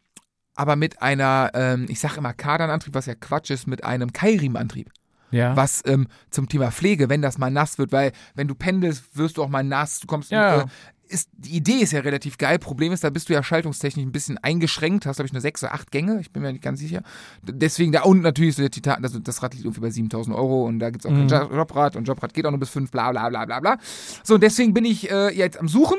aber 0.54 0.76
mit 0.76 1.00
einer, 1.02 1.50
ähm, 1.54 1.86
ich 1.88 2.00
sag 2.00 2.16
immer 2.16 2.34
Kardanantrieb, 2.34 2.92
was 2.94 3.06
ja 3.06 3.14
Quatsch 3.14 3.50
ist, 3.50 3.66
mit 3.66 3.84
einem 3.84 4.12
Keilriemenantrieb 4.12 4.90
Ja. 5.30 5.54
was 5.56 5.82
ähm, 5.86 6.08
zum 6.30 6.48
Thema 6.48 6.70
Pflege, 6.72 7.08
wenn 7.08 7.22
das 7.22 7.38
mal 7.38 7.50
nass 7.50 7.78
wird, 7.78 7.92
weil 7.92 8.12
wenn 8.34 8.48
du 8.48 8.54
pendelst, 8.56 9.16
wirst 9.16 9.36
du 9.36 9.44
auch 9.44 9.48
mal 9.48 9.62
nass, 9.62 10.00
du 10.00 10.06
kommst 10.08 10.30
Ja. 10.32 10.62
äh, 10.62 10.66
ist, 11.08 11.28
die 11.36 11.56
Idee 11.56 11.78
ist 11.80 11.92
ja 11.92 12.00
relativ 12.00 12.38
geil. 12.38 12.58
Problem 12.58 12.92
ist, 12.92 13.02
da 13.04 13.10
bist 13.10 13.28
du 13.28 13.32
ja 13.32 13.42
schaltungstechnisch 13.42 14.04
ein 14.04 14.12
bisschen 14.12 14.38
eingeschränkt. 14.38 15.06
Hast, 15.06 15.16
glaube 15.16 15.26
ich, 15.26 15.32
nur 15.32 15.40
sechs 15.42 15.62
oder 15.62 15.74
acht 15.74 15.90
Gänge. 15.90 16.20
Ich 16.20 16.30
bin 16.32 16.42
mir 16.42 16.52
nicht 16.52 16.62
ganz 16.62 16.80
sicher. 16.80 17.02
Deswegen 17.42 17.92
da 17.92 18.02
unten 18.02 18.22
natürlich 18.22 18.56
so 18.56 18.62
der 18.62 18.70
Titan, 18.70 19.02
also 19.02 19.18
das 19.18 19.42
Rad 19.42 19.54
liegt 19.54 19.64
irgendwie 19.64 19.80
bei 19.80 19.90
7000 19.90 20.36
Euro 20.36 20.64
und 20.66 20.78
da 20.78 20.90
gibt's 20.90 21.06
auch 21.06 21.10
Mhm. 21.10 21.28
kein 21.28 21.48
Jo- 21.50 21.56
Jobrad 21.56 21.96
und 21.96 22.06
Jobrad 22.06 22.34
geht 22.34 22.46
auch 22.46 22.50
nur 22.50 22.60
bis 22.60 22.70
fünf, 22.70 22.90
bla, 22.90 23.10
bla, 23.10 23.28
bla, 23.28 23.44
bla, 23.44 23.60
bla. 23.60 23.78
So, 24.22 24.34
und 24.34 24.42
deswegen 24.42 24.74
bin 24.74 24.84
ich 24.84 25.10
äh, 25.10 25.34
jetzt 25.36 25.58
am 25.58 25.68
Suchen 25.68 25.98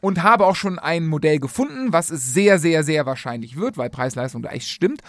und 0.00 0.22
habe 0.22 0.46
auch 0.46 0.56
schon 0.56 0.78
ein 0.78 1.06
Modell 1.06 1.38
gefunden, 1.38 1.92
was 1.92 2.10
es 2.10 2.32
sehr, 2.32 2.58
sehr, 2.58 2.82
sehr 2.84 3.04
wahrscheinlich 3.06 3.56
wird, 3.56 3.76
weil 3.76 3.90
Preis-Leistung 3.90 4.42
da 4.42 4.50
echt 4.50 4.68
stimmt. 4.68 5.02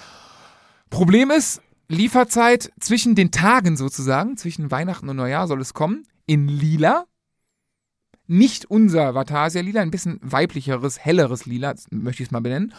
Problem 0.89 1.31
ist, 1.31 1.61
Lieferzeit 1.87 2.71
zwischen 2.79 3.15
den 3.15 3.31
Tagen 3.31 3.77
sozusagen, 3.77 4.37
zwischen 4.37 4.71
Weihnachten 4.71 5.07
und 5.09 5.15
Neujahr 5.17 5.47
soll 5.47 5.61
es 5.61 5.73
kommen, 5.73 6.03
in 6.25 6.47
lila. 6.47 7.05
Nicht 8.31 8.65
unser 8.65 9.13
Vatasia 9.13 9.61
lila, 9.61 9.81
ein 9.81 9.91
bisschen 9.91 10.19
weiblicheres, 10.21 10.99
helleres 10.99 11.45
lila, 11.45 11.75
möchte 11.89 12.23
ich 12.23 12.29
es 12.29 12.31
mal 12.31 12.39
benennen. 12.39 12.73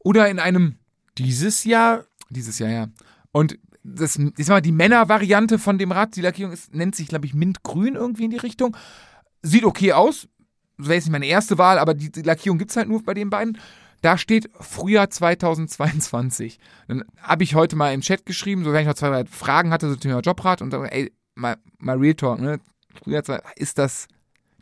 Oder 0.00 0.28
in 0.28 0.38
einem, 0.38 0.76
Dieses 1.16 1.64
Jahr 1.64 2.04
dieses 2.30 2.58
Jahr, 2.58 2.70
ja. 2.70 2.86
Und 3.32 3.58
das, 3.82 4.18
ich 4.18 4.46
sag 4.46 4.54
mal, 4.54 4.60
die 4.60 4.72
Männervariante 4.72 5.58
von 5.58 5.78
dem 5.78 5.92
Rad, 5.92 6.16
die 6.16 6.20
Lackierung 6.20 6.52
ist, 6.52 6.74
nennt 6.74 6.94
sich, 6.94 7.08
glaube 7.08 7.26
ich, 7.26 7.34
Mintgrün 7.34 7.96
irgendwie 7.96 8.24
in 8.24 8.30
die 8.30 8.36
Richtung. 8.36 8.76
Sieht 9.42 9.64
okay 9.64 9.92
aus. 9.92 10.28
Wäre 10.78 10.94
jetzt 10.94 11.04
nicht 11.04 11.12
meine 11.12 11.26
erste 11.26 11.58
Wahl, 11.58 11.78
aber 11.78 11.94
die, 11.94 12.10
die 12.10 12.22
Lackierung 12.22 12.58
gibt 12.58 12.70
es 12.70 12.76
halt 12.76 12.88
nur 12.88 13.02
bei 13.02 13.14
den 13.14 13.30
beiden. 13.30 13.58
Da 14.00 14.16
steht 14.16 14.48
Frühjahr 14.60 15.10
2022. 15.10 16.58
Dann 16.88 17.04
habe 17.22 17.42
ich 17.42 17.54
heute 17.54 17.76
mal 17.76 17.92
im 17.92 18.00
Chat 18.00 18.24
geschrieben, 18.24 18.64
so 18.64 18.72
wenn 18.72 18.82
ich 18.82 18.86
noch 18.86 18.94
zwei, 18.94 19.08
drei 19.08 19.24
Fragen 19.26 19.70
hatte, 19.72 19.88
so 19.88 19.94
zum 19.94 20.02
Thema 20.02 20.20
Jobrat 20.20 20.62
und 20.62 20.70
dann, 20.70 20.84
ey, 20.86 21.12
mal, 21.34 21.56
mal 21.78 21.98
Real 21.98 22.14
Talk, 22.14 22.40
ne? 22.40 22.60
Frühjahr, 23.02 23.22
ist 23.56 23.78
das 23.78 24.08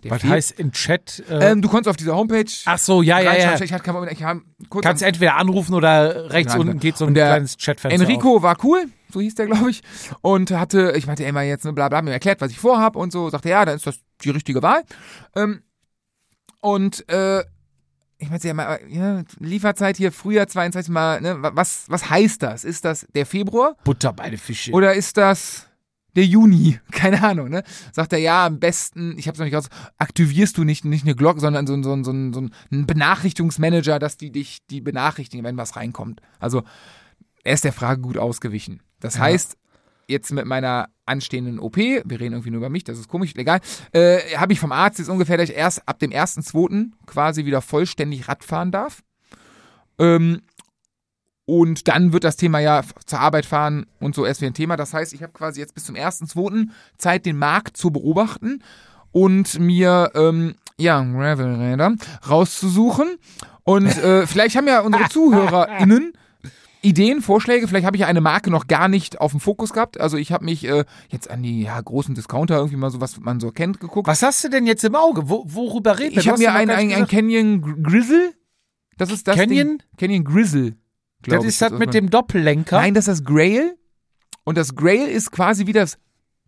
der 0.05 0.11
Was 0.13 0.25
heißt 0.25 0.59
im 0.61 0.73
Chat? 0.73 1.23
Äh, 1.29 1.53
Ähm, 1.53 1.63
du 1.63 1.69
konntest 1.69 1.89
auf 1.89 1.97
dieser 1.97 2.15
Homepage 2.17 2.45
ach 2.65 2.79
so, 2.79 3.03
ja, 3.03 3.21
ja, 3.21 3.35
ja. 3.37 3.61
Ich 3.61 3.73
hatte 3.73 3.93
Moment, 3.93 4.13
ich 4.13 4.25
kurz 4.69 4.85
Kannst 4.85 5.03
entweder 5.03 5.37
anrufen 5.37 5.75
oder 5.75 6.31
rechts 6.31 6.53
Nein, 6.53 6.61
unten 6.69 6.81
geht 6.81 6.97
so 6.97 7.07
ein 7.07 7.15
kleines 7.15 7.57
Chatfenster 7.57 7.95
auf. 8.03 8.09
Enrico 8.09 8.43
war 8.43 8.57
cool, 8.65 8.87
so 9.13 9.21
hieß 9.21 9.35
der, 9.35 9.47
glaube 9.47 9.71
ich. 9.71 9.83
Und 10.21 10.51
hatte, 10.51 10.93
ich 10.97 11.07
meinte 11.07 11.25
immer 11.25 11.43
jetzt, 11.43 11.65
ne, 11.65 11.73
bla 11.73 11.89
bla, 11.89 12.03
mir 12.03 12.13
erklärt, 12.13 12.41
was 12.41 12.51
ich 12.51 12.59
vorhab 12.59 12.97
und 12.97 13.13
so. 13.13 13.29
Sagte, 13.31 13.49
ja, 13.49 13.65
dann 13.65 13.77
ist 13.77 13.87
das 13.87 14.01
die 14.23 14.31
richtige 14.31 14.63
Wahl. 14.63 14.83
Ähm, 15.37 15.63
und 16.61 17.09
äh, 17.09 17.45
ich 18.19 18.31
meinte 18.31 18.49
ja 18.49 18.55
mal, 18.55 18.81
ja, 18.89 19.23
Lieferzeit 19.39 19.97
hier 19.97 20.11
Frühjahr 20.11 20.49
22 20.49 20.93
mal, 20.93 21.21
ne, 21.21 21.41
wa- 21.41 21.53
was, 21.55 21.85
was 21.89 22.11
heißt 22.11 22.43
das? 22.43 22.65
Ist 22.65 22.85
das 22.85 23.07
der 23.15 23.27
Februar 23.27 23.77
Butter 23.85 24.13
bei 24.13 24.29
den 24.31 24.39
Fische. 24.41 24.73
oder 24.73 24.95
ist 24.95 25.17
das 25.17 25.68
der 26.19 26.27
Juni? 26.27 26.79
Keine 26.93 27.23
Ahnung, 27.23 27.49
ne? 27.49 27.62
Sagt 27.93 28.12
er, 28.12 28.19
ja, 28.19 28.45
am 28.47 28.59
besten, 28.61 29.16
ich 29.19 29.27
hab's 29.29 29.39
noch 29.39 29.47
nicht 29.47 29.55
raus, 29.55 29.69
aktivierst 29.97 30.59
du 30.59 30.64
nicht, 30.64 30.85
nicht 30.85 31.05
eine 31.05 31.14
Glocke, 31.14 31.41
sondern 31.41 31.66
so, 31.66 31.73
ein- 31.75 31.83
so, 31.85 31.95
so, 32.03 32.12
so 32.12 32.41
ein 32.71 32.87
Benachrichtigungsmanager, 32.87 33.99
dass 33.99 34.16
die 34.16 34.31
dich, 34.31 34.59
die 34.71 34.81
benachrichtigen, 34.81 35.45
wenn 35.45 35.57
was 35.57 35.77
reinkommt. 35.77 36.21
Also, 36.39 36.62
er 37.45 37.55
ist 37.55 37.64
der 37.64 37.73
Frage 37.73 38.01
gut 38.03 38.19
ausgewichen. 38.19 38.81
Das 39.01 39.14
Ja. 39.14 39.23
heißt, 39.23 39.57
jetzt 40.09 40.33
mit 40.33 40.47
meiner 40.47 40.89
anstehenden 41.07 41.59
OP, 41.59 41.77
wir 41.77 42.03
reden 42.21 42.33
irgendwie 42.33 42.51
nur 42.51 42.59
über 42.59 42.69
mich, 42.71 42.85
das 42.85 42.99
ist 42.99 43.09
komisch, 43.09 43.33
egal, 43.37 43.61
äh, 43.93 44.19
habe 44.37 44.53
ich 44.53 44.61
vom 44.61 44.73
Arzt 44.73 44.99
jetzt 44.99 45.09
ungefähr, 45.09 45.37
dass 45.37 45.49
ich 45.51 45.57
erst 45.57 45.87
ab 45.89 45.99
dem 45.99 46.11
1.2. 46.12 46.93
quasi 47.07 47.45
wieder 47.45 47.61
vollständig 47.62 48.29
Rad 48.29 48.43
fahren 48.45 48.71
darf. 48.71 49.03
Ähm, 49.99 50.43
und 51.49 51.89
dann 51.89 52.13
wird 52.13 52.25
das 52.25 52.37
Thema 52.37 52.59
ja 52.59 52.83
zur 53.07 53.21
Arbeit 53.21 53.47
fahren 53.47 53.87
und 54.01 54.15
so 54.15 54.27
erst 54.27 54.43
wieder 54.43 54.51
ein 54.51 54.55
Thema. 54.55 54.77
Das 54.77 54.93
heißt, 54.93 55.15
ich 55.15 55.23
habe 55.23 55.33
quasi 55.33 55.61
jetzt 55.61 55.75
bis 55.75 55.87
zum 55.87 55.95
1.2. 55.95 56.69
Zeit, 56.99 57.25
den 57.25 57.39
Markt 57.39 57.79
zu 57.79 57.91
beobachten 57.91 58.63
und 59.13 59.59
mir, 59.59 60.11
ähm, 60.15 60.57
ja, 60.77 61.03
Gravelräder 61.03 61.95
rauszusuchen. 62.29 63.17
Und 63.65 63.87
äh, 63.87 64.27
vielleicht 64.27 64.57
haben 64.57 64.67
ja 64.69 64.81
unsere 64.81 65.09
ZuhörerInnen 65.09 66.13
Ideen, 66.83 67.23
Vorschläge. 67.23 67.67
Vielleicht 67.67 67.87
habe 67.87 67.97
ich 67.97 68.03
ja 68.03 68.09
eine 68.09 68.21
Marke 68.21 68.51
noch 68.51 68.67
gar 68.67 68.89
nicht 68.89 69.19
auf 69.19 69.31
dem 69.31 69.41
Fokus 69.41 69.73
gehabt. 69.73 69.99
Also 69.99 70.19
ich 70.19 70.33
habe 70.33 70.45
mich 70.45 70.67
äh, 70.69 70.85
jetzt 71.09 71.31
an 71.31 71.43
die 71.43 71.63
ja, 71.63 71.81
großen 71.81 72.15
Discounter 72.15 72.57
irgendwie 72.57 72.77
mal 72.77 72.91
so, 72.91 73.01
was 73.01 73.19
man 73.21 73.41
so 73.41 73.53
kennt, 73.53 73.81
geguckt. 73.81 74.07
Was 74.07 74.21
hast 74.21 74.45
du 74.45 74.51
denn 74.51 74.67
jetzt 74.67 74.85
im 74.85 74.95
Auge? 74.95 75.31
Wo, 75.31 75.45
worüber 75.47 75.99
reden 75.99 76.15
wir? 76.15 76.21
Ich 76.21 76.29
habe 76.29 76.39
mir 76.39 76.51
noch 76.51 76.75
ein, 76.77 77.07
Canyon 77.09 77.63
Gr- 77.63 77.77
Grizzle. 77.83 78.35
Das 78.99 79.11
ist 79.11 79.27
das 79.27 79.37
Canyon? 79.37 79.79
Ding. 79.79 79.83
Canyon 79.97 80.25
Grizzle. 80.25 80.77
Das 81.23 81.45
ist 81.45 81.61
das 81.61 81.73
was 81.73 81.79
mit 81.79 81.95
dem 81.95 82.11
Doppellenker. 82.11 82.77
Nein, 82.77 82.95
das 82.95 83.09
ist 83.09 83.21
das 83.21 83.25
Grail. 83.25 83.77
Und 84.45 84.57
das 84.57 84.75
Grail 84.75 85.09
ist 85.09 85.31
quasi 85.31 85.66
wie 85.66 85.73
das. 85.73 85.99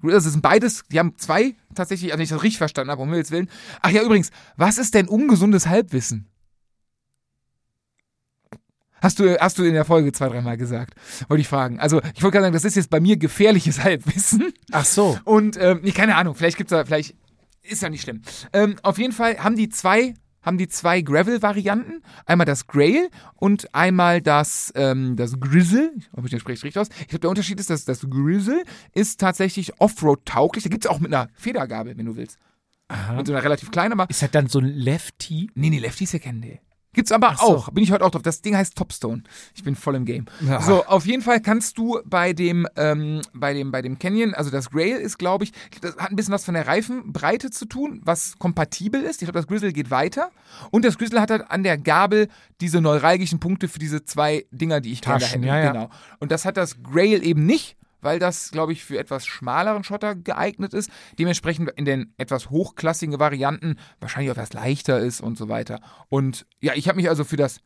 Das 0.03 0.25
sind 0.25 0.41
beides, 0.41 0.85
die 0.91 0.99
haben 0.99 1.19
zwei 1.19 1.55
tatsächlich, 1.75 2.13
also 2.13 2.23
ich 2.23 2.31
das 2.31 2.43
richtig 2.43 2.59
verstanden 2.59 2.91
habe, 2.91 3.03
um 3.03 3.09
Himmels 3.11 3.31
Willen. 3.31 3.51
Ach 3.83 3.91
ja, 3.91 4.03
übrigens, 4.03 4.31
was 4.57 4.79
ist 4.79 4.95
denn 4.95 5.09
ungesundes 5.09 5.67
Halbwissen? 5.67 6.27
Hast 9.03 9.19
du, 9.19 9.39
hast 9.41 9.59
du 9.59 9.65
in 9.65 9.75
der 9.75 9.85
Folge 9.85 10.13
zwei, 10.13 10.29
dreimal 10.29 10.57
gesagt. 10.57 10.95
Wollte 11.29 11.41
ich 11.41 11.49
fragen. 11.49 11.81
Also, 11.81 12.01
ich 12.15 12.23
wollte 12.23 12.35
gerade 12.35 12.45
sagen, 12.45 12.55
das 12.55 12.65
ist 12.65 12.77
jetzt 12.77 12.91
bei 12.91 13.01
mir 13.01 13.17
gefährliches 13.17 13.81
Halbwissen. 13.85 14.53
Ach 14.73 14.85
so. 14.85 15.19
Und, 15.25 15.57
ähm, 15.59 15.81
nee, 15.83 15.93
keine 15.93 16.17
Ahnung, 16.17 16.35
vielleicht 16.35 16.57
gibt's 16.57 16.71
da, 16.71 16.85
vielleicht 16.85 17.15
ist 17.63 17.83
ja 17.83 17.89
nicht 17.89 18.03
schlimm. 18.03 18.23
Ähm, 18.53 18.77
auf 18.83 18.99
jeden 18.99 19.13
Fall 19.13 19.39
haben 19.39 19.57
die 19.57 19.69
zwei, 19.69 20.15
haben 20.43 20.59
die 20.59 20.69
zwei 20.69 21.01
Gravel-Varianten. 21.01 22.03
Einmal 22.27 22.47
das 22.47 22.67
Grail 22.67 23.09
und 23.37 23.75
einmal 23.75 24.21
das, 24.23 24.73
ähm, 24.75 25.17
das 25.17 25.39
Grizzle. 25.41 25.93
Ich 25.99 26.11
hoffe, 26.17 26.29
ich 26.29 26.41
spreche 26.41 26.59
es 26.59 26.65
richtig 26.65 26.81
aus. 26.81 26.89
Ich 27.01 27.09
glaube, 27.09 27.21
der 27.21 27.31
Unterschied 27.31 27.61
ist, 27.61 27.71
dass 27.71 27.85
das 27.85 28.07
Grizzle 28.09 28.63
ist 28.93 29.21
tatsächlich 29.21 29.81
Offroad-tauglich. 29.81 30.65
Da 30.65 30.71
gibt's 30.71 30.87
auch 30.87 31.01
mit 31.01 31.13
einer 31.13 31.29
Federgabel, 31.35 31.97
wenn 31.97 32.07
du 32.07 32.17
willst. 32.17 32.39
Aha. 32.89 33.15
Mit 33.15 33.27
so 33.27 33.33
einer 33.33 33.45
relativ 33.45 33.71
kleinen, 33.71 33.93
aber. 33.93 34.11
Ist 34.11 34.23
das 34.23 34.31
dann 34.31 34.49
so 34.49 34.59
ein 34.59 34.67
Lefty? 34.67 35.51
Nee, 35.55 35.71
nee, 35.71 35.79
Lefties 35.79 36.13
erkennen 36.13 36.43
die. 36.43 36.59
Gibt's 36.93 37.13
aber 37.13 37.37
so. 37.39 37.47
auch. 37.47 37.71
Bin 37.71 37.85
ich 37.85 37.93
heute 37.93 38.05
auch 38.05 38.11
drauf. 38.11 38.23
Das 38.23 38.43
Ding 38.43 38.57
heißt 38.57 38.77
Topstone. 38.77 39.23
Ich 39.55 39.63
bin 39.63 39.77
voll 39.77 39.95
im 39.95 40.05
Game. 40.05 40.27
Ja. 40.41 40.61
So, 40.61 40.85
auf 40.87 41.07
jeden 41.07 41.23
Fall 41.23 41.41
kannst 41.41 41.79
du 41.79 42.01
bei 42.05 42.33
dem, 42.33 42.67
ähm, 42.77 43.23
bei 43.33 43.55
dem, 43.55 43.71
bei 43.71 43.81
dem 43.81 43.99
Canyon, 43.99 44.35
also 44.35 44.51
das 44.51 44.71
Grail 44.71 44.97
ist, 44.97 45.19
glaube 45.19 45.45
ich, 45.45 45.53
das 45.81 45.97
hat 45.97 46.11
ein 46.11 46.17
bisschen 46.17 46.35
was 46.35 46.45
von 46.45 46.55
der 46.55 46.67
Reifenbreite 46.67 47.51
zu 47.51 47.67
tun, 47.67 48.01
was 48.05 48.39
kompatibel 48.39 49.03
ist. 49.03 49.23
Ich 49.23 49.27
glaube, 49.27 49.39
das 49.39 49.47
Grizzle 49.47 49.73
geht 49.73 49.91
weiter. 49.93 50.31
Und 50.73 50.85
das 50.85 50.99
Grizzle 50.99 51.21
hat 51.21 51.31
halt 51.31 51.51
an 51.51 51.63
der 51.63 51.79
Gabel 51.79 52.29
diese 52.61 52.81
neuralgischen 52.81 53.39
Punkte 53.39 53.69
für 53.69 53.79
diese 53.79 54.05
zwei 54.05 54.47
Dinger, 54.51 54.81
die 54.81 54.93
ich 54.93 55.01
kenne. 55.01 55.21
Taschen, 55.21 55.43
hinten. 55.43 55.47
ja, 55.47 55.59
ja. 55.59 55.73
Genau. 55.73 55.91
Und 56.19 56.33
das 56.33 56.45
hat 56.45 56.57
das 56.57 56.83
Grail 56.83 57.25
eben 57.25 57.47
nicht. 57.47 57.77
Weil 58.01 58.19
das, 58.19 58.51
glaube 58.51 58.73
ich, 58.73 58.85
für 58.85 58.99
etwas 58.99 59.27
schmaleren 59.27 59.85
Schotter 59.85 60.15
geeignet 60.15 60.75
ist. 60.75 60.91
Dementsprechend 61.19 61.71
in 61.71 61.85
den 61.85 62.15
etwas 62.17 62.51
hochklassigen 62.51 63.19
Varianten 63.19 63.77
wahrscheinlich 64.01 64.31
auch 64.31 64.37
etwas 64.37 64.53
leichter 64.53 64.99
ist 65.01 65.21
und 65.21 65.37
so 65.37 65.49
weiter. 65.49 65.81
Und 66.09 66.47
ja, 66.61 66.75
ich 66.75 66.89
habe 66.89 66.97
mich 66.97 67.09
also 67.09 67.25
für 67.25 67.37
das 67.37 67.61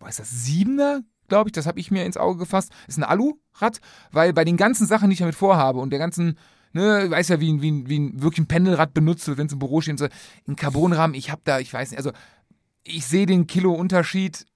boah, 0.00 0.08
ist 0.08 0.18
das 0.18 0.30
Siebener, 0.30 1.02
glaube 1.28 1.48
ich, 1.48 1.52
das 1.52 1.66
habe 1.66 1.78
ich 1.78 1.92
mir 1.92 2.04
ins 2.04 2.16
Auge 2.16 2.40
gefasst. 2.40 2.72
Ist 2.88 2.98
ein 2.98 3.04
Alurad, 3.04 3.80
weil 4.10 4.32
bei 4.32 4.44
den 4.44 4.56
ganzen 4.56 4.86
Sachen, 4.86 5.08
die 5.08 5.14
ich 5.14 5.20
damit 5.20 5.36
vorhabe 5.36 5.78
und 5.78 5.90
der 5.90 6.00
ganzen, 6.00 6.36
ne, 6.72 7.04
ich 7.04 7.10
weiß 7.10 7.28
ja, 7.28 7.40
wie, 7.40 7.62
wie, 7.62 7.88
wie 7.88 7.98
ein 7.98 8.22
wirklich 8.22 8.40
ein 8.40 8.48
Pendelrad 8.48 8.92
benutzt, 8.92 9.28
wenn 9.36 9.46
es 9.46 9.52
im 9.52 9.60
Büro 9.60 9.80
steht, 9.80 9.92
und 9.92 9.98
so, 9.98 10.08
ein 10.48 10.56
Carbonrahmen, 10.56 11.14
ich 11.14 11.30
habe 11.30 11.42
da, 11.44 11.60
ich 11.60 11.72
weiß 11.72 11.92
nicht, 11.92 11.98
also 11.98 12.10
ich 12.82 13.06
sehe 13.06 13.26
den 13.26 13.46
Kilo-Unterschied 13.46 14.46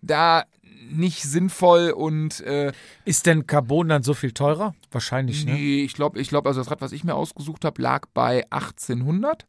da 0.00 0.44
nicht 0.90 1.22
sinnvoll 1.22 1.90
und 1.90 2.40
äh, 2.40 2.72
Ist 3.04 3.26
denn 3.26 3.46
Carbon 3.46 3.88
dann 3.88 4.02
so 4.02 4.14
viel 4.14 4.32
teurer? 4.32 4.74
Wahrscheinlich, 4.90 5.44
ne? 5.44 5.52
nee, 5.54 5.82
ich 5.82 5.94
glaube, 5.94 6.18
ich 6.20 6.28
glaube, 6.28 6.48
also 6.48 6.60
das 6.60 6.70
Rad, 6.70 6.80
was 6.80 6.92
ich 6.92 7.04
mir 7.04 7.14
ausgesucht 7.14 7.64
habe, 7.64 7.80
lag 7.82 8.06
bei 8.14 8.44
1800 8.50 9.46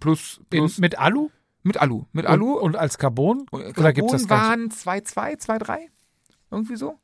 plus, 0.00 0.38
In, 0.50 0.60
plus 0.60 0.78
mit 0.78 0.98
Alu? 0.98 1.30
mit 1.64 1.76
Alu, 1.80 2.04
mit 2.12 2.24
Alu. 2.26 2.54
Und, 2.54 2.76
als 2.76 2.98
Carbon? 2.98 3.44
Und 3.50 3.76
Oder 3.78 3.92
gibt's 3.92 4.12
das 4.12 4.26
Carbon 4.26 4.70
waren 4.70 5.02
2,2, 5.02 5.44
2,3? 5.62 5.78
Irgendwie 6.50 6.76
so? 6.76 6.98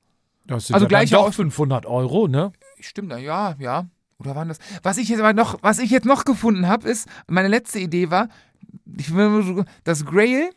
Das 0.46 0.66
sind 0.68 0.74
Also 0.74 0.84
ja 0.84 0.88
gleich 0.88 1.10
dann 1.10 1.20
doch 1.20 1.28
aus- 1.28 1.36
500 1.36 1.86
Euro, 1.86 2.28
ne? 2.28 2.52
Stimmt, 2.80 3.12
ja, 3.12 3.56
ja. 3.58 3.86
Oder 4.18 4.34
waren 4.36 4.48
das? 4.48 4.58
Was 4.82 4.96
ich 4.96 5.08
jetzt 5.08 5.18
aber 5.20 5.32
noch, 5.32 5.58
was 5.62 5.78
ich 5.80 5.90
jetzt 5.90 6.06
noch 6.06 6.24
gefunden 6.24 6.66
habe, 6.68 6.88
ist, 6.88 7.08
meine 7.26 7.48
letzte 7.48 7.78
Idee 7.80 8.10
war, 8.10 8.28
ich 8.96 9.12
das 9.82 10.04
Grail, 10.06 10.50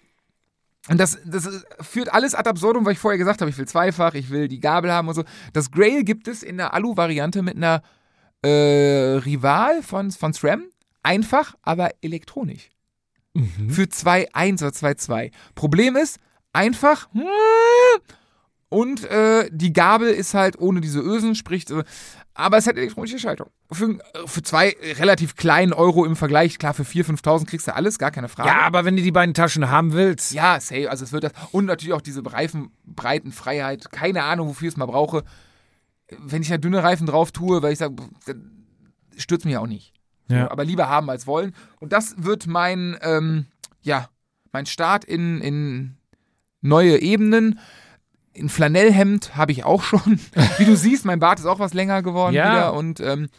und 0.89 0.99
das, 0.99 1.17
das 1.25 1.65
führt 1.81 2.13
alles 2.13 2.33
ad 2.33 2.49
absurdum, 2.49 2.85
weil 2.85 2.93
ich 2.93 2.99
vorher 2.99 3.17
gesagt 3.17 3.41
habe, 3.41 3.49
ich 3.49 3.57
will 3.57 3.67
zweifach, 3.67 4.13
ich 4.13 4.29
will 4.29 4.47
die 4.47 4.59
Gabel 4.59 4.91
haben 4.91 5.07
und 5.07 5.15
so. 5.15 5.23
Das 5.53 5.71
Grail 5.71 6.03
gibt 6.03 6.27
es 6.27 6.43
in 6.43 6.57
der 6.57 6.73
Alu-Variante 6.73 7.41
mit 7.41 7.57
einer 7.57 7.81
äh, 8.41 9.17
Rival 9.17 9.83
von, 9.83 10.11
von 10.11 10.33
SRAM. 10.33 10.63
Einfach, 11.03 11.55
aber 11.61 11.91
elektronisch. 12.01 12.69
Für 13.69 13.83
2.1 13.83 14.61
oder 14.63 14.71
2.2. 14.71 15.31
Problem 15.55 15.95
ist, 15.95 16.19
einfach 16.53 17.07
und 18.69 19.05
äh, 19.05 19.49
die 19.51 19.71
Gabel 19.71 20.09
ist 20.09 20.33
halt 20.33 20.59
ohne 20.59 20.81
diese 20.81 20.99
Ösen, 20.99 21.35
sprich, 21.35 21.69
äh, 21.69 21.83
aber 22.37 22.57
es 22.57 22.67
hat 22.67 22.77
elektronische 22.77 23.17
Schaltung. 23.17 23.49
Für, 23.71 23.97
für 24.27 24.43
zwei 24.43 24.75
relativ 24.99 25.35
kleinen 25.35 25.73
Euro 25.73 26.05
im 26.05 26.15
Vergleich, 26.15 26.59
klar, 26.59 26.75
für 26.75 26.83
4.000, 26.83 27.23
5.000 27.23 27.45
kriegst 27.47 27.67
du 27.67 27.75
alles, 27.75 27.97
gar 27.97 28.11
keine 28.11 28.29
Frage. 28.29 28.49
Ja, 28.49 28.61
aber 28.61 28.85
wenn 28.85 28.95
du 28.95 29.01
die 29.01 29.11
beiden 29.11 29.33
Taschen 29.33 29.71
haben 29.71 29.93
willst. 29.93 30.33
Ja, 30.33 30.59
safe, 30.59 30.89
also 30.89 31.03
es 31.03 31.11
wird 31.11 31.23
das. 31.23 31.31
Und 31.51 31.65
natürlich 31.65 31.93
auch 31.93 32.01
diese 32.01 32.21
Reifenbreitenfreiheit. 32.23 33.91
Keine 33.91 34.23
Ahnung, 34.23 34.49
wofür 34.49 34.67
ich 34.67 34.75
es 34.75 34.77
mal 34.77 34.85
brauche. 34.85 35.23
Wenn 36.19 36.43
ich 36.43 36.49
da 36.49 36.57
dünne 36.59 36.83
Reifen 36.83 37.07
drauf 37.07 37.31
tue, 37.31 37.63
weil 37.63 37.73
ich 37.73 37.79
sage, 37.79 37.95
stürzt 39.17 39.45
mich 39.45 39.53
ja 39.53 39.59
auch 39.59 39.67
nicht. 39.67 39.93
Ja. 40.29 40.51
Aber 40.51 40.63
lieber 40.63 40.87
haben 40.87 41.09
als 41.09 41.25
wollen. 41.25 41.55
Und 41.79 41.91
das 41.91 42.13
wird 42.17 42.45
mein, 42.45 42.97
ähm, 43.01 43.47
ja, 43.81 44.09
mein 44.51 44.67
Start 44.67 45.05
in, 45.05 45.41
in 45.41 45.97
neue 46.61 46.99
Ebenen. 47.01 47.59
Ein 48.39 48.49
Flanellhemd 48.49 49.35
habe 49.35 49.51
ich 49.51 49.63
auch 49.63 49.83
schon. 49.83 50.19
Wie 50.57 50.65
du 50.65 50.75
siehst, 50.75 51.05
mein 51.05 51.19
Bart 51.19 51.39
ist 51.39 51.45
auch 51.45 51.59
was 51.59 51.73
länger 51.73 52.03
geworden 52.03 52.33
Ja. 52.35 52.51
wieder. 52.51 52.73
Und 52.73 52.99
ähm, 52.99 53.29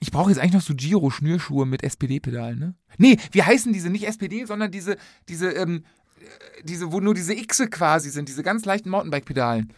ich 0.00 0.10
brauche 0.10 0.30
jetzt 0.30 0.38
eigentlich 0.38 0.54
noch 0.54 0.60
so 0.62 0.74
Giro-Schnürschuhe 0.74 1.66
mit 1.66 1.82
SPD-Pedalen, 1.82 2.58
ne? 2.58 2.74
Nee, 2.98 3.16
wie 3.32 3.42
heißen 3.42 3.72
diese? 3.72 3.90
Nicht 3.90 4.06
SPD, 4.06 4.44
sondern 4.44 4.70
diese, 4.70 4.96
diese, 5.28 5.50
ähm, 5.50 5.84
äh, 6.20 6.62
diese, 6.64 6.92
wo 6.92 7.00
nur 7.00 7.14
diese 7.14 7.34
Xe 7.34 7.68
quasi 7.68 8.10
sind, 8.10 8.28
diese 8.28 8.42
ganz 8.42 8.64
leichten 8.64 8.90
Mountainbike-Pedalen. 8.90 9.72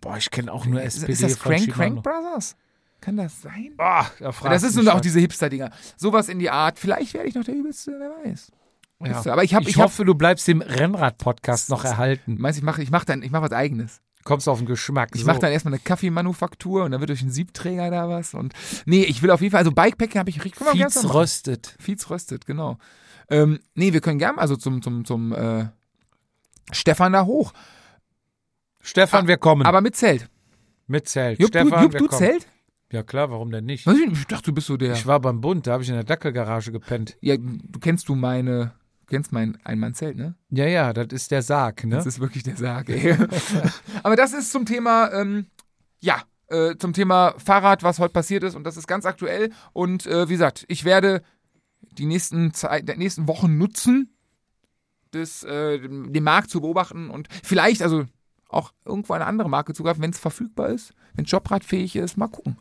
Boah, 0.00 0.16
ich 0.16 0.30
kenne 0.30 0.52
auch 0.52 0.66
nur 0.66 0.82
Ist, 0.82 0.96
SPD 0.96 1.12
ist 1.12 1.22
das 1.22 1.36
von 1.36 1.52
Crank. 1.52 1.72
Crank 1.72 2.02
Brothers? 2.02 2.56
Kann 3.00 3.16
das 3.16 3.42
sein? 3.42 3.72
Ah, 3.78 4.06
da 4.18 4.32
das 4.48 4.62
ist 4.62 4.74
nun 4.74 4.88
auch 4.88 5.00
diese 5.00 5.20
Hipster-Dinger. 5.20 5.70
Sowas 5.96 6.28
in 6.28 6.38
die 6.38 6.50
Art. 6.50 6.78
Vielleicht 6.78 7.14
werde 7.14 7.28
ich 7.28 7.34
noch 7.34 7.44
der 7.44 7.54
Übelste, 7.54 7.92
wer 7.98 8.30
weiß. 8.30 8.50
Ja. 9.04 9.18
Aber 9.32 9.44
ich 9.44 9.54
habe, 9.54 9.64
Ich, 9.64 9.70
ich, 9.70 9.76
hab, 9.76 9.86
hoffe, 9.86 10.04
du 10.04 10.14
bleibst 10.14 10.48
dem 10.48 10.62
Rennrad-Podcast 10.62 11.68
noch 11.70 11.84
erhalten. 11.84 12.36
meinst, 12.38 12.58
ich 12.58 12.64
mache, 12.64 12.82
ich 12.82 12.90
dann, 12.90 13.22
ich 13.22 13.30
mache 13.30 13.42
was 13.42 13.52
Eigenes. 13.52 14.00
Kommst 14.24 14.48
auf 14.48 14.58
den 14.58 14.66
Geschmack. 14.66 15.10
Ich 15.14 15.20
so. 15.20 15.26
mache 15.26 15.38
dann 15.38 15.52
erstmal 15.52 15.74
eine 15.74 15.82
Kaffeemanufaktur 15.82 16.84
und 16.84 16.90
dann 16.92 17.00
wird 17.00 17.10
durch 17.10 17.20
einen 17.20 17.30
Siebträger 17.30 17.90
da 17.90 18.08
was 18.08 18.34
und 18.34 18.54
nee, 18.86 19.04
ich 19.04 19.22
will 19.22 19.30
auf 19.30 19.40
jeden 19.40 19.52
Fall, 19.52 19.58
also 19.58 19.70
Bikepacking 19.70 20.18
habe 20.18 20.30
ich 20.30 20.44
richtig, 20.44 20.66
Fietz 20.66 21.04
röstet. 21.14 21.76
Fietz 21.78 22.10
röstet, 22.10 22.46
genau. 22.46 22.78
Ähm, 23.28 23.60
nee, 23.74 23.92
wir 23.92 24.00
können 24.00 24.18
gern 24.18 24.38
also 24.38 24.56
zum, 24.56 24.82
zum, 24.82 25.04
zum 25.04 25.32
äh, 25.32 25.66
Stefan 26.72 27.12
da 27.12 27.24
hoch, 27.24 27.52
Stefan, 28.80 29.24
Ah, 29.24 29.28
wir 29.28 29.36
kommen. 29.36 29.66
aber 29.66 29.80
mit 29.80 29.94
Zelt. 29.96 30.28
mit 30.86 31.08
Zelt. 31.08 31.38
Jupp, 31.38 31.48
Stefan, 31.48 31.70
du, 31.70 31.82
Jupp, 31.84 31.92
wir 31.92 32.00
du 32.00 32.06
kommen. 32.06 32.18
Zelt? 32.18 32.46
Ja 32.92 33.02
klar, 33.02 33.30
warum 33.30 33.50
denn 33.50 33.64
nicht? 33.64 33.86
Ich 33.86 34.26
dachte, 34.26 34.44
du 34.44 34.52
bist 34.52 34.68
so 34.68 34.76
der. 34.76 34.92
Ich 34.94 35.06
war 35.06 35.20
beim 35.20 35.40
Bund, 35.40 35.66
da 35.66 35.72
habe 35.72 35.82
ich 35.82 35.88
in 35.88 35.96
der 35.96 36.04
Dackelgarage 36.04 36.70
gepennt. 36.72 37.16
ja, 37.20 37.36
du 37.36 37.78
kennst 37.80 38.08
du 38.08 38.14
meine, 38.14 38.72
du 39.06 39.14
kennst 39.14 39.32
mein 39.32 39.58
Einmann-Zelt, 39.64 40.16
ne? 40.16 40.34
Ja, 40.50 40.66
ja, 40.66 40.92
das 40.92 41.08
ist 41.12 41.30
der 41.30 41.42
Sarg, 41.42 41.84
ne? 41.84 41.94
Das 41.96 42.06
ist 42.06 42.20
wirklich 42.20 42.42
der 42.42 42.56
Sarg, 42.56 42.88
ey. 42.88 43.16
Aber 44.02 44.16
das 44.16 44.32
ist 44.32 44.50
zum 44.50 44.66
Thema, 44.66 45.12
ähm, 45.12 45.46
ja, 46.00 46.22
äh, 46.48 46.76
zum 46.76 46.92
Thema 46.92 47.34
Fahrrad, 47.38 47.82
was 47.82 47.98
heute 47.98 48.12
passiert 48.12 48.42
ist. 48.42 48.54
Und 48.56 48.64
das 48.64 48.76
ist 48.76 48.86
ganz 48.86 49.06
aktuell. 49.06 49.50
Und 49.72 50.06
äh, 50.06 50.28
wie 50.28 50.32
gesagt, 50.32 50.64
ich 50.68 50.84
werde 50.84 51.22
die 51.80 52.06
nächsten, 52.06 52.52
Zeit, 52.52 52.88
der 52.88 52.96
nächsten 52.96 53.28
Wochen 53.28 53.56
nutzen, 53.58 54.16
das, 55.12 55.44
äh, 55.44 55.78
den 55.78 56.24
Markt 56.24 56.50
zu 56.50 56.60
beobachten 56.60 57.10
und 57.10 57.28
vielleicht, 57.42 57.82
also 57.82 58.04
auch 58.48 58.72
irgendwo 58.84 59.12
eine 59.12 59.26
andere 59.26 59.48
Marke 59.48 59.72
zugreifen, 59.72 60.02
wenn 60.02 60.10
es 60.10 60.18
verfügbar 60.18 60.68
ist, 60.68 60.92
wenn 61.14 61.24
es 61.24 61.30
jobradfähig 61.30 61.96
ist. 61.96 62.16
Mal 62.16 62.28
gucken. 62.28 62.58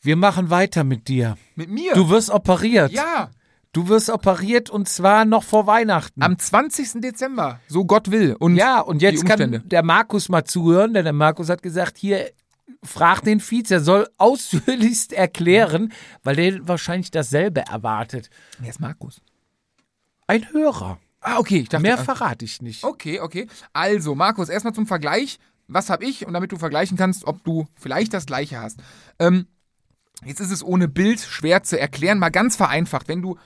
Wir 0.00 0.16
machen 0.16 0.50
weiter 0.50 0.84
mit 0.84 1.08
dir. 1.08 1.36
Mit 1.54 1.70
mir? 1.70 1.94
Du 1.94 2.08
wirst 2.10 2.30
operiert. 2.30 2.92
ja, 2.92 3.30
Du 3.76 3.88
wirst 3.88 4.08
operiert 4.08 4.70
und 4.70 4.88
zwar 4.88 5.26
noch 5.26 5.42
vor 5.42 5.66
Weihnachten. 5.66 6.22
am 6.22 6.38
20. 6.38 7.02
Dezember, 7.02 7.60
so 7.68 7.84
Gott 7.84 8.10
will. 8.10 8.34
Und 8.38 8.56
ja, 8.56 8.80
und 8.80 9.02
jetzt 9.02 9.26
kann 9.26 9.62
der 9.66 9.82
Markus 9.82 10.30
mal 10.30 10.44
zuhören, 10.44 10.94
denn 10.94 11.04
der 11.04 11.12
Markus 11.12 11.50
hat 11.50 11.62
gesagt, 11.62 11.98
hier, 11.98 12.30
frag 12.82 13.20
den 13.20 13.38
Vize, 13.38 13.74
er 13.74 13.80
soll 13.82 14.08
ausführlichst 14.16 15.12
erklären, 15.12 15.92
weil 16.22 16.36
der 16.36 16.66
wahrscheinlich 16.66 17.10
dasselbe 17.10 17.66
erwartet. 17.66 18.30
Wer 18.60 18.70
ist 18.70 18.80
Markus? 18.80 19.20
Ein 20.26 20.50
Hörer. 20.54 20.98
Ah, 21.20 21.36
okay. 21.36 21.58
Ich 21.58 21.68
dachte, 21.68 21.82
Mehr 21.82 21.98
verrate 21.98 22.46
ich 22.46 22.62
nicht. 22.62 22.82
Okay, 22.82 23.20
okay. 23.20 23.46
Also, 23.74 24.14
Markus, 24.14 24.48
erstmal 24.48 24.72
zum 24.72 24.86
Vergleich. 24.86 25.38
Was 25.68 25.90
habe 25.90 26.06
ich? 26.06 26.26
Und 26.26 26.32
damit 26.32 26.50
du 26.50 26.56
vergleichen 26.56 26.96
kannst, 26.96 27.26
ob 27.26 27.44
du 27.44 27.66
vielleicht 27.74 28.14
das 28.14 28.24
gleiche 28.24 28.58
hast. 28.58 28.80
Ähm, 29.18 29.48
jetzt 30.24 30.40
ist 30.40 30.50
es 30.50 30.64
ohne 30.64 30.88
Bild 30.88 31.20
schwer 31.20 31.62
zu 31.62 31.78
erklären, 31.78 32.18
mal 32.18 32.30
ganz 32.30 32.56
vereinfacht. 32.56 33.08
Wenn 33.08 33.20
du 33.20 33.36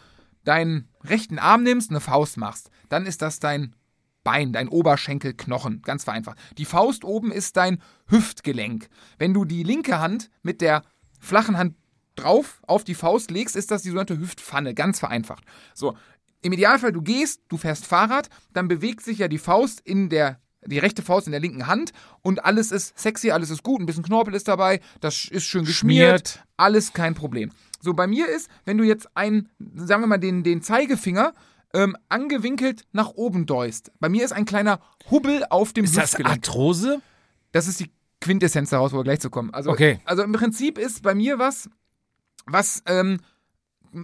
deinen 0.44 0.88
rechten 1.02 1.38
Arm 1.38 1.62
nimmst, 1.62 1.90
eine 1.90 2.00
Faust 2.00 2.36
machst, 2.36 2.70
dann 2.88 3.06
ist 3.06 3.22
das 3.22 3.40
dein 3.40 3.74
Bein, 4.22 4.52
dein 4.52 4.68
Oberschenkelknochen, 4.68 5.80
ganz 5.80 6.04
vereinfacht. 6.04 6.38
Die 6.58 6.66
Faust 6.66 7.04
oben 7.04 7.32
ist 7.32 7.56
dein 7.56 7.80
Hüftgelenk. 8.08 8.88
Wenn 9.18 9.32
du 9.32 9.46
die 9.46 9.62
linke 9.62 9.98
Hand 9.98 10.30
mit 10.42 10.60
der 10.60 10.82
flachen 11.18 11.56
Hand 11.56 11.74
drauf 12.16 12.60
auf 12.66 12.84
die 12.84 12.94
Faust 12.94 13.30
legst, 13.30 13.56
ist 13.56 13.70
das 13.70 13.82
die 13.82 13.88
sogenannte 13.88 14.18
Hüftpfanne, 14.18 14.74
ganz 14.74 14.98
vereinfacht. 14.98 15.44
So, 15.74 15.96
im 16.42 16.52
Idealfall, 16.52 16.92
du 16.92 17.02
gehst, 17.02 17.42
du 17.48 17.56
fährst 17.56 17.86
Fahrrad, 17.86 18.28
dann 18.52 18.68
bewegt 18.68 19.02
sich 19.02 19.18
ja 19.18 19.28
die 19.28 19.38
Faust 19.38 19.80
in 19.80 20.10
der, 20.10 20.38
die 20.66 20.78
rechte 20.78 21.02
Faust 21.02 21.26
in 21.26 21.32
der 21.32 21.40
linken 21.40 21.66
Hand 21.66 21.92
und 22.22 22.44
alles 22.44 22.72
ist 22.72 22.98
sexy, 22.98 23.30
alles 23.30 23.50
ist 23.50 23.62
gut, 23.62 23.80
ein 23.80 23.86
bisschen 23.86 24.04
Knorpel 24.04 24.34
ist 24.34 24.48
dabei, 24.48 24.80
das 25.00 25.26
ist 25.26 25.44
schön 25.44 25.64
geschmiert, 25.64 26.28
Schmiert. 26.30 26.46
alles 26.56 26.92
kein 26.92 27.14
Problem. 27.14 27.52
So, 27.80 27.94
bei 27.94 28.06
mir 28.06 28.28
ist, 28.28 28.48
wenn 28.64 28.78
du 28.78 28.84
jetzt 28.84 29.08
einen, 29.16 29.48
sagen 29.74 30.02
wir 30.02 30.06
mal, 30.06 30.18
den, 30.18 30.42
den 30.42 30.62
Zeigefinger 30.62 31.32
ähm, 31.72 31.96
angewinkelt 32.08 32.84
nach 32.92 33.10
oben 33.10 33.46
deust, 33.46 33.90
bei 34.00 34.08
mir 34.08 34.24
ist 34.24 34.32
ein 34.32 34.44
kleiner 34.44 34.80
Hubbel 35.10 35.44
auf 35.50 35.72
dem 35.72 35.84
Ist 35.84 35.96
das. 35.96 36.14
Arthrose? 36.16 37.00
Das 37.52 37.66
ist 37.68 37.80
die 37.80 37.90
Quintessenz 38.20 38.70
daraus, 38.70 38.92
wo 38.92 38.98
wir 38.98 39.04
gleich 39.04 39.20
zu 39.20 39.30
kommen. 39.30 39.52
Also, 39.54 39.70
Okay. 39.70 40.00
also 40.04 40.22
im 40.22 40.32
Prinzip 40.32 40.78
ist 40.78 41.02
bei 41.02 41.14
mir 41.14 41.38
was, 41.38 41.70
was, 42.46 42.82
ähm, 42.86 43.18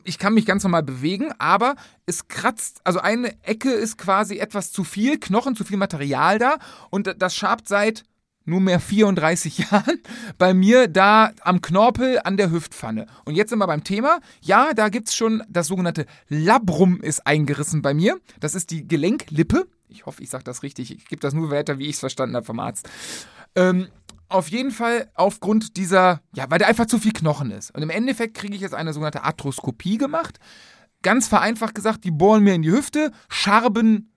ich 0.05 0.19
kann 0.19 0.35
mich 0.35 0.47
ganz 0.47 0.65
normal 0.65 0.83
bewegen, 0.83 1.33
aber 1.39 1.77
es 2.07 2.27
kratzt, 2.29 2.81
also 2.85 2.99
eine 3.01 3.41
Ecke 3.45 3.71
ist 3.71 3.99
quasi 3.99 4.39
etwas 4.39 4.73
zu 4.73 4.83
viel 4.85 5.19
Knochen, 5.21 5.55
zu 5.55 5.65
viel 5.65 5.77
Material 5.77 6.39
da 6.39 6.57
und 6.91 7.15
das 7.19 7.37
schabt 7.37 7.69
seit 7.69 8.05
nunmehr 8.47 8.81
34 8.81 9.59
Jahren 9.71 10.01
bei 10.39 10.55
mir 10.55 10.89
da 10.89 11.33
am 11.43 11.61
Knorpel 11.61 12.21
an 12.25 12.37
der 12.37 12.51
Hüftpfanne. 12.51 13.07
Und 13.25 13.35
jetzt 13.35 13.51
sind 13.51 13.59
wir 13.59 13.67
beim 13.67 13.85
Thema. 13.85 14.21
Ja, 14.41 14.73
da 14.75 14.89
gibt's 14.89 15.15
schon 15.15 15.43
das 15.49 15.67
sogenannte 15.67 16.07
Labrum 16.29 17.01
ist 17.01 17.27
eingerissen 17.27 17.83
bei 17.83 17.93
mir. 17.93 18.19
Das 18.41 18.55
ist 18.55 18.71
die 18.71 18.89
Gelenklippe. 18.89 19.67
Ich 19.89 20.07
hoffe, 20.07 20.23
ich 20.23 20.31
sage 20.31 20.45
das 20.45 20.63
richtig. 20.63 20.91
Ich 20.91 21.07
gebe 21.07 21.21
das 21.21 21.35
nur 21.35 21.51
weiter, 21.51 21.79
wie 21.79 21.87
ich 21.87 21.95
es 21.95 22.01
verstanden 22.01 22.37
habe 22.37 22.47
vom 22.47 22.61
Arzt. 22.61 22.89
Ähm, 23.55 23.89
auf 24.29 24.49
jeden 24.49 24.71
Fall 24.71 25.09
aufgrund 25.15 25.77
dieser, 25.77 26.21
ja, 26.35 26.47
weil 26.49 26.59
da 26.59 26.67
einfach 26.67 26.87
zu 26.87 26.99
viel 26.99 27.13
Knochen 27.13 27.51
ist. 27.51 27.75
Und 27.75 27.83
im 27.83 27.91
Endeffekt 27.91 28.37
kriege 28.37 28.55
ich 28.55 28.61
jetzt 28.61 28.75
eine 28.75 28.93
sogenannte 28.93 29.23
Arthroskopie 29.23 29.99
gemacht. 29.99 30.39
Ganz 31.03 31.29
vereinfacht 31.29 31.75
gesagt, 31.75 32.05
die 32.05 32.11
bohren 32.11 32.43
mir 32.43 32.55
in 32.55 32.63
die 32.63 32.73
Hüfte, 32.73 33.13
scharben 33.29 34.11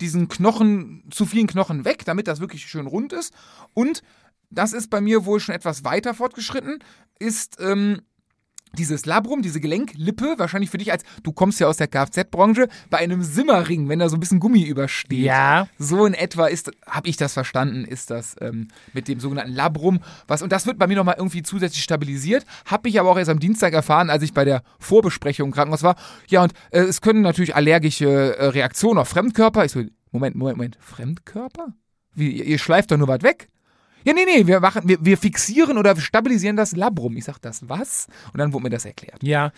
diesen 0.00 0.28
Knochen, 0.28 1.04
zu 1.10 1.26
vielen 1.26 1.46
Knochen 1.46 1.84
weg, 1.84 2.04
damit 2.04 2.28
das 2.28 2.40
wirklich 2.40 2.66
schön 2.66 2.86
rund 2.86 3.12
ist. 3.12 3.34
Und 3.74 4.02
das 4.50 4.72
ist 4.72 4.88
bei 4.90 5.00
mir 5.00 5.24
wohl 5.24 5.40
schon 5.40 5.54
etwas 5.54 5.84
weiter 5.84 6.14
fortgeschritten, 6.14 6.78
ist 7.18 7.56
ähm, 7.60 8.02
dieses 8.76 9.06
Labrum, 9.06 9.42
diese 9.42 9.60
Gelenklippe, 9.60 10.34
wahrscheinlich 10.36 10.70
für 10.70 10.78
dich 10.78 10.92
als, 10.92 11.04
du 11.22 11.32
kommst 11.32 11.60
ja 11.60 11.66
aus 11.66 11.76
der 11.76 11.88
Kfz-Branche, 11.88 12.68
bei 12.90 12.98
einem 12.98 13.22
Simmerring, 13.22 13.88
wenn 13.88 13.98
da 13.98 14.08
so 14.08 14.16
ein 14.16 14.20
bisschen 14.20 14.40
Gummi 14.40 14.62
übersteht. 14.62 15.24
Ja. 15.24 15.68
So 15.78 16.06
in 16.06 16.14
etwa 16.14 16.46
ist, 16.46 16.70
habe 16.86 17.08
ich 17.08 17.16
das 17.16 17.32
verstanden, 17.32 17.84
ist 17.84 18.10
das 18.10 18.36
ähm, 18.40 18.68
mit 18.92 19.08
dem 19.08 19.20
sogenannten 19.20 19.52
Labrum. 19.52 20.00
Was, 20.26 20.42
und 20.42 20.52
das 20.52 20.66
wird 20.66 20.78
bei 20.78 20.86
mir 20.86 20.96
nochmal 20.96 21.16
irgendwie 21.18 21.42
zusätzlich 21.42 21.82
stabilisiert. 21.82 22.44
Habe 22.66 22.88
ich 22.88 23.00
aber 23.00 23.10
auch 23.10 23.18
erst 23.18 23.30
am 23.30 23.40
Dienstag 23.40 23.72
erfahren, 23.72 24.10
als 24.10 24.22
ich 24.22 24.34
bei 24.34 24.44
der 24.44 24.62
Vorbesprechung 24.78 25.48
im 25.48 25.52
Krankenhaus 25.52 25.82
war. 25.82 25.96
Ja, 26.28 26.42
und 26.42 26.52
äh, 26.70 26.80
es 26.80 27.00
können 27.00 27.22
natürlich 27.22 27.54
allergische 27.54 28.36
äh, 28.36 28.46
Reaktionen 28.46 28.98
auf 28.98 29.08
Fremdkörper. 29.08 29.64
Ich 29.64 29.72
so, 29.72 29.82
Moment, 30.10 30.36
Moment, 30.36 30.56
Moment, 30.56 30.78
Fremdkörper? 30.80 31.74
Wie, 32.14 32.30
ihr, 32.30 32.44
ihr 32.44 32.58
schleift 32.58 32.90
doch 32.90 32.96
nur 32.96 33.08
was 33.08 33.22
weg? 33.22 33.48
Ja, 34.04 34.12
nee, 34.14 34.24
nee, 34.24 34.46
wir, 34.46 34.60
machen, 34.60 34.88
wir, 34.88 35.04
wir 35.04 35.18
fixieren 35.18 35.76
oder 35.78 35.96
stabilisieren 35.96 36.56
das 36.56 36.74
Labrum. 36.76 37.16
Ich 37.16 37.24
sag, 37.24 37.38
das 37.38 37.68
was? 37.68 38.06
Und 38.32 38.38
dann 38.38 38.52
wurde 38.52 38.64
mir 38.64 38.70
das 38.70 38.84
erklärt. 38.84 39.22
Ja. 39.22 39.52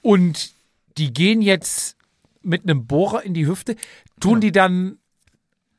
Und 0.00 0.52
die 0.98 1.12
gehen 1.12 1.42
jetzt 1.42 1.96
mit 2.42 2.62
einem 2.64 2.86
Bohrer 2.86 3.22
in 3.22 3.34
die 3.34 3.46
Hüfte. 3.46 3.76
Tun 4.20 4.34
Ja. 4.34 4.40
die 4.40 4.52
dann 4.52 4.98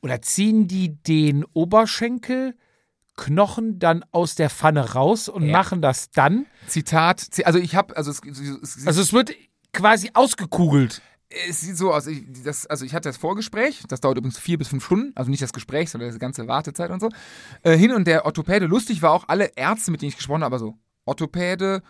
oder 0.01 0.21
ziehen 0.21 0.67
die 0.67 0.95
den 1.03 1.45
Oberschenkelknochen 1.53 3.79
dann 3.79 4.03
aus 4.11 4.35
der 4.35 4.49
Pfanne 4.49 4.93
raus 4.93 5.29
und 5.29 5.45
Ja. 5.45 5.51
machen 5.57 5.81
das 5.81 6.11
dann? 6.11 6.45
Zitat, 6.67 7.19
Zi- 7.19 7.45
also 7.45 7.59
ich 7.59 7.75
habe, 7.75 7.95
also 7.95 8.11
es, 8.11 8.21
es, 8.25 8.39
es, 8.77 8.87
Also 8.87 9.01
es 9.01 9.13
wird 9.13 9.33
quasi 9.71 10.09
ausgekugelt. 10.13 11.01
Es 11.49 11.61
sieht 11.61 11.77
so 11.77 11.93
aus, 11.93 12.07
ich, 12.07 12.23
das, 12.43 12.65
also 12.67 12.85
ich 12.85 12.93
hatte 12.93 13.09
das 13.09 13.17
Vorgespräch, 13.17 13.83
das 13.87 14.01
dauert 14.01 14.17
übrigens 14.17 14.39
vier 14.39 14.57
bis 14.57 14.67
fünf 14.67 14.85
Stunden, 14.85 15.11
also 15.15 15.29
nicht 15.29 15.41
das 15.43 15.53
Gespräch, 15.53 15.89
sondern 15.89 16.11
die 16.11 16.19
ganze 16.19 16.47
Wartezeit 16.47 16.91
und 16.91 16.99
so. 16.99 17.09
Äh, 17.63 17.77
hin 17.77 17.91
und 17.91 18.05
der 18.07 18.25
Orthopäde, 18.25 18.65
lustig 18.67 19.01
war 19.01 19.11
auch 19.11 19.25
alle 19.27 19.51
Ärzte, 19.55 19.91
mit 19.91 20.01
denen 20.01 20.09
ich 20.09 20.17
gesprochen 20.17 20.43
habe, 20.43 20.55
also 20.55 20.77
Orthopäde, 21.05 21.81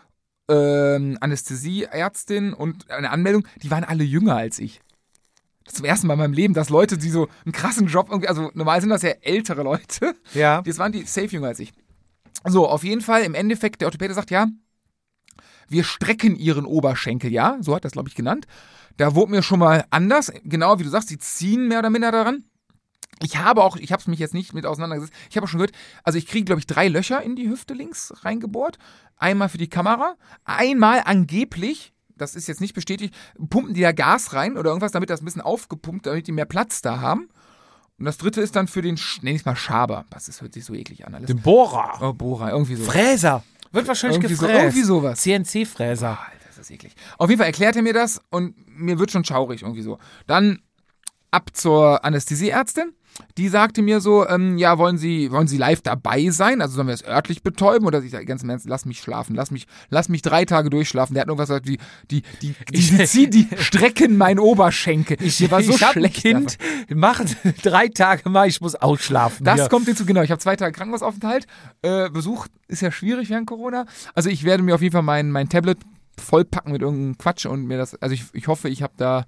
ähm, 0.49 1.17
Anästhesieärztin 1.21 2.53
und 2.53 2.89
eine 2.91 3.11
Anmeldung, 3.11 3.47
die 3.61 3.71
waren 3.71 3.83
alle 3.83 4.03
jünger 4.03 4.35
als 4.35 4.59
ich. 4.59 4.81
Das 5.63 5.73
ist 5.73 5.77
zum 5.77 5.85
ersten 5.85 6.07
Mal 6.07 6.15
in 6.15 6.19
meinem 6.19 6.33
Leben, 6.33 6.53
dass 6.53 6.69
Leute, 6.69 6.97
die 6.97 7.09
so 7.09 7.29
einen 7.45 7.53
krassen 7.53 7.87
Job 7.87 8.07
irgendwie, 8.09 8.27
also 8.27 8.51
normal 8.53 8.81
sind 8.81 8.89
das 8.89 9.01
ja 9.01 9.11
ältere 9.21 9.63
Leute, 9.63 10.13
Ja. 10.33 10.61
das 10.61 10.77
waren 10.77 10.91
die 10.91 11.03
safe 11.03 11.27
jünger 11.27 11.47
als 11.47 11.59
ich. 11.59 11.71
So, 12.45 12.67
auf 12.67 12.83
jeden 12.83 12.99
Fall, 13.01 13.23
im 13.23 13.35
Endeffekt, 13.35 13.79
der 13.79 13.87
Orthopäde 13.87 14.13
sagt, 14.13 14.29
ja, 14.31 14.47
wir 15.69 15.85
strecken 15.85 16.35
ihren 16.35 16.65
Oberschenkel, 16.65 17.31
ja, 17.31 17.57
so 17.61 17.73
hat 17.73 17.85
das, 17.85 17.93
glaube 17.93 18.09
ich, 18.09 18.15
genannt. 18.15 18.45
Da 18.97 19.15
wurde 19.15 19.31
mir 19.31 19.43
schon 19.43 19.59
mal 19.59 19.85
anders, 19.89 20.31
genau 20.43 20.77
wie 20.79 20.83
du 20.83 20.89
sagst, 20.89 21.09
sie 21.09 21.17
ziehen 21.17 21.67
mehr 21.67 21.79
oder 21.79 21.89
minder 21.89 22.11
daran. 22.11 22.43
Ich 23.21 23.37
habe 23.37 23.63
auch, 23.63 23.75
ich 23.77 23.91
habe 23.91 24.01
es 24.01 24.07
mich 24.07 24.19
jetzt 24.19 24.33
nicht 24.33 24.53
mit 24.53 24.65
auseinandergesetzt, 24.65 25.13
ich 25.29 25.35
habe 25.37 25.45
auch 25.45 25.49
schon 25.49 25.59
gehört, 25.59 25.75
also 26.03 26.17
ich 26.17 26.27
kriege, 26.27 26.45
glaube 26.45 26.59
ich, 26.59 26.67
drei 26.67 26.87
Löcher 26.87 27.21
in 27.21 27.35
die 27.35 27.47
Hüfte 27.49 27.73
links 27.73 28.13
reingebohrt. 28.23 28.77
Einmal 29.17 29.49
für 29.49 29.57
die 29.57 29.69
Kamera, 29.69 30.15
einmal 30.43 31.01
angeblich, 31.05 31.93
das 32.15 32.35
ist 32.35 32.47
jetzt 32.47 32.59
nicht 32.61 32.73
bestätigt, 32.73 33.13
pumpen 33.49 33.73
die 33.73 33.81
da 33.81 33.91
Gas 33.91 34.33
rein 34.33 34.57
oder 34.57 34.69
irgendwas, 34.69 34.91
damit 34.91 35.09
das 35.09 35.21
ein 35.21 35.25
bisschen 35.25 35.41
aufgepumpt, 35.41 36.05
damit 36.05 36.27
die 36.27 36.31
mehr 36.31 36.45
Platz 36.45 36.81
da 36.81 36.99
haben. 36.99 37.29
Und 37.99 38.05
das 38.05 38.17
dritte 38.17 38.41
ist 38.41 38.55
dann 38.55 38.67
für 38.67 38.81
den, 38.81 38.97
Sch- 38.97 39.19
nenn 39.21 39.35
ich 39.35 39.45
mal 39.45 39.55
Schaber. 39.55 40.05
Was, 40.09 40.25
das 40.25 40.41
hört 40.41 40.53
sich 40.53 40.65
so 40.65 40.73
eklig 40.73 41.05
an 41.05 41.13
alles. 41.15 41.27
Den 41.27 41.39
Bohrer. 41.41 41.99
Oh, 42.01 42.13
Bohrer, 42.13 42.49
irgendwie 42.49 42.75
so. 42.75 42.83
Fräser. 42.83 43.43
Wird 43.71 43.87
wahrscheinlich 43.87 44.17
Irgendwie 44.17 44.35
so, 44.35 44.45
gefräst. 44.47 44.63
irgendwie 44.63 44.83
sowas. 44.83 45.21
CNC-Fräser. 45.21 46.09
Alter, 46.19 46.42
ist 46.42 46.42
das 46.63 46.71
eklig. 46.71 46.93
Auf 47.17 47.29
jeden 47.29 47.39
Fall 47.39 47.47
erklärt 47.47 47.75
er 47.75 47.81
mir 47.81 47.93
das 47.93 48.21
und 48.29 48.55
mir 48.67 48.99
wird 48.99 49.11
schon 49.11 49.25
schaurig 49.25 49.61
irgendwie 49.61 49.81
so. 49.81 49.99
Dann 50.27 50.59
ab 51.33 51.49
zur 51.53 52.05
Anästhesieärztin. 52.05 52.93
Die 53.37 53.47
sagte 53.47 53.83
mir 53.83 54.01
so, 54.01 54.27
ähm, 54.27 54.57
ja, 54.57 54.79
wollen 54.79 54.97
Sie, 54.97 55.31
wollen 55.31 55.47
Sie 55.47 55.57
live 55.57 55.81
dabei 55.81 56.29
sein? 56.29 56.61
Also 56.61 56.75
sollen 56.75 56.87
wir 56.87 56.95
es 56.95 57.05
örtlich 57.05 57.43
betäuben? 57.43 57.85
Oder 57.85 58.01
ich 58.01 58.09
sage 58.09 58.25
ganz 58.25 58.41
im 58.41 58.49
Ernst, 58.49 58.67
lass 58.67 58.85
mich 58.85 58.99
schlafen, 58.99 59.35
lass 59.35 59.51
mich, 59.51 59.67
lass 59.89 60.09
mich 60.09 60.23
drei 60.23 60.45
Tage 60.45 60.71
durchschlafen. 60.71 61.13
Der 61.13 61.21
hat 61.21 61.27
irgendwas 61.27 61.49
gesagt, 61.49 61.67
die, 61.67 61.77
die, 62.09 62.23
die, 62.41 62.55
die, 62.71 62.97
die, 62.97 63.03
ziehen, 63.05 63.29
die 63.29 63.47
strecken 63.57 64.17
mein 64.17 64.39
Oberschenkel. 64.39 65.17
Ich, 65.21 65.39
Mir 65.39 65.51
war 65.51 65.61
so 65.61 65.73
ich 65.73 65.85
schlecht. 65.85 66.15
Kind, 66.15 66.57
mach 66.89 67.21
drei 67.63 67.87
Tage 67.87 68.29
mal, 68.29 68.47
ich 68.47 68.61
muss 68.61 68.73
ausschlafen. 68.73 69.45
Das 69.45 69.61
hier. 69.61 69.69
kommt 69.69 69.85
hinzu, 69.85 70.05
genau. 70.05 70.21
Ich 70.23 70.31
habe 70.31 70.39
zwei 70.39 70.55
Tage 70.55 70.71
Krankenhausaufenthalt. 70.71 71.45
Äh, 71.83 72.09
Besuch 72.09 72.47
ist 72.67 72.81
ja 72.81 72.91
schwierig 72.91 73.29
während 73.29 73.45
Corona. 73.45 73.85
Also 74.15 74.29
ich 74.29 74.43
werde 74.43 74.63
mir 74.63 74.73
auf 74.73 74.81
jeden 74.81 74.93
Fall 74.93 75.03
mein, 75.03 75.29
mein 75.29 75.49
Tablet 75.49 75.77
vollpacken 76.19 76.71
mit 76.71 76.81
irgendeinem 76.81 77.17
Quatsch 77.17 77.45
und 77.45 77.65
mir 77.65 77.77
das, 77.77 77.95
also 77.95 78.13
ich, 78.13 78.25
ich 78.33 78.47
hoffe, 78.47 78.69
ich 78.69 78.83
habe 78.83 78.93
da 78.97 79.25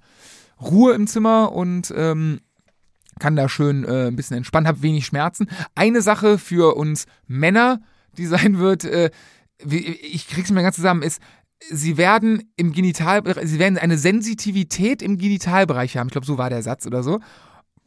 Ruhe 0.60 0.94
im 0.94 1.06
Zimmer 1.06 1.52
und 1.52 1.92
ähm, 1.96 2.40
kann 3.18 3.36
da 3.36 3.48
schön 3.48 3.84
äh, 3.84 4.08
ein 4.08 4.16
bisschen 4.16 4.36
entspannen, 4.36 4.68
habe 4.68 4.82
wenig 4.82 5.06
Schmerzen. 5.06 5.48
Eine 5.74 6.02
Sache 6.02 6.38
für 6.38 6.76
uns 6.76 7.06
Männer, 7.26 7.80
die 8.16 8.26
sein 8.26 8.58
wird, 8.58 8.84
äh, 8.84 9.10
ich 9.58 10.28
krieg's 10.28 10.50
mir 10.50 10.62
ganz 10.62 10.76
zusammen, 10.76 11.02
ist, 11.02 11.20
sie 11.70 11.96
werden 11.96 12.50
im 12.56 12.72
Genitalbereich, 12.72 13.48
sie 13.48 13.58
werden 13.58 13.78
eine 13.78 13.98
Sensitivität 13.98 15.02
im 15.02 15.18
Genitalbereich 15.18 15.96
haben. 15.96 16.08
Ich 16.08 16.12
glaube, 16.12 16.26
so 16.26 16.38
war 16.38 16.50
der 16.50 16.62
Satz 16.62 16.86
oder 16.86 17.02
so. 17.02 17.20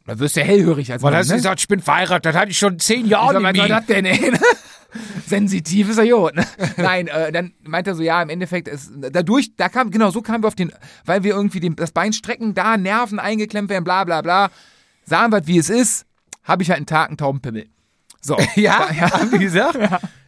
Da 0.06 0.18
wirst 0.18 0.36
du 0.36 0.40
hellhörig 0.42 0.90
als 0.92 1.02
Weil 1.02 1.12
Mann, 1.12 1.20
hast 1.20 1.28
ne? 1.28 1.36
gesagt, 1.36 1.60
ich 1.60 1.68
bin 1.68 1.80
verheiratet, 1.80 2.26
das 2.26 2.36
hatte 2.40 2.50
ich 2.50 2.58
schon 2.58 2.78
zehn 2.78 3.06
Jahre 3.06 3.42
was 3.42 3.52
nicht 3.52 3.68
mehr. 3.68 3.68
das 3.68 3.86
denn, 3.86 4.04
ey? 4.04 4.32
Sensitiv 5.26 5.88
ist 5.90 5.98
er 5.98 6.04
Jod, 6.04 6.34
ne? 6.34 6.44
Nein, 6.76 7.06
äh, 7.06 7.30
dann 7.30 7.52
meint 7.62 7.86
er 7.86 7.94
so, 7.94 8.02
ja, 8.02 8.20
im 8.22 8.28
Endeffekt 8.28 8.66
ist, 8.66 8.90
dadurch, 8.96 9.54
da 9.56 9.68
kam, 9.68 9.90
genau, 9.90 10.10
so 10.10 10.20
kamen 10.20 10.42
wir 10.42 10.48
auf 10.48 10.56
den, 10.56 10.72
weil 11.04 11.22
wir 11.22 11.34
irgendwie 11.34 11.60
den, 11.60 11.76
das 11.76 11.92
Bein 11.92 12.12
strecken, 12.12 12.54
da 12.54 12.76
Nerven 12.76 13.18
eingeklemmt 13.18 13.70
werden, 13.70 13.84
bla, 13.84 14.04
bla, 14.04 14.20
bla. 14.22 14.50
Sagen 15.04 15.32
wir, 15.32 15.46
wie 15.46 15.58
es 15.58 15.70
ist, 15.70 16.06
habe 16.42 16.62
ich 16.62 16.70
halt 16.70 16.78
einen 16.78 16.86
Tag 16.86 17.08
einen 17.08 17.16
Taubenpimmel. 17.18 17.66
So. 18.20 18.36
Ja, 18.56 18.88
haben 18.90 19.30
die 19.30 19.38
gesagt? 19.38 19.78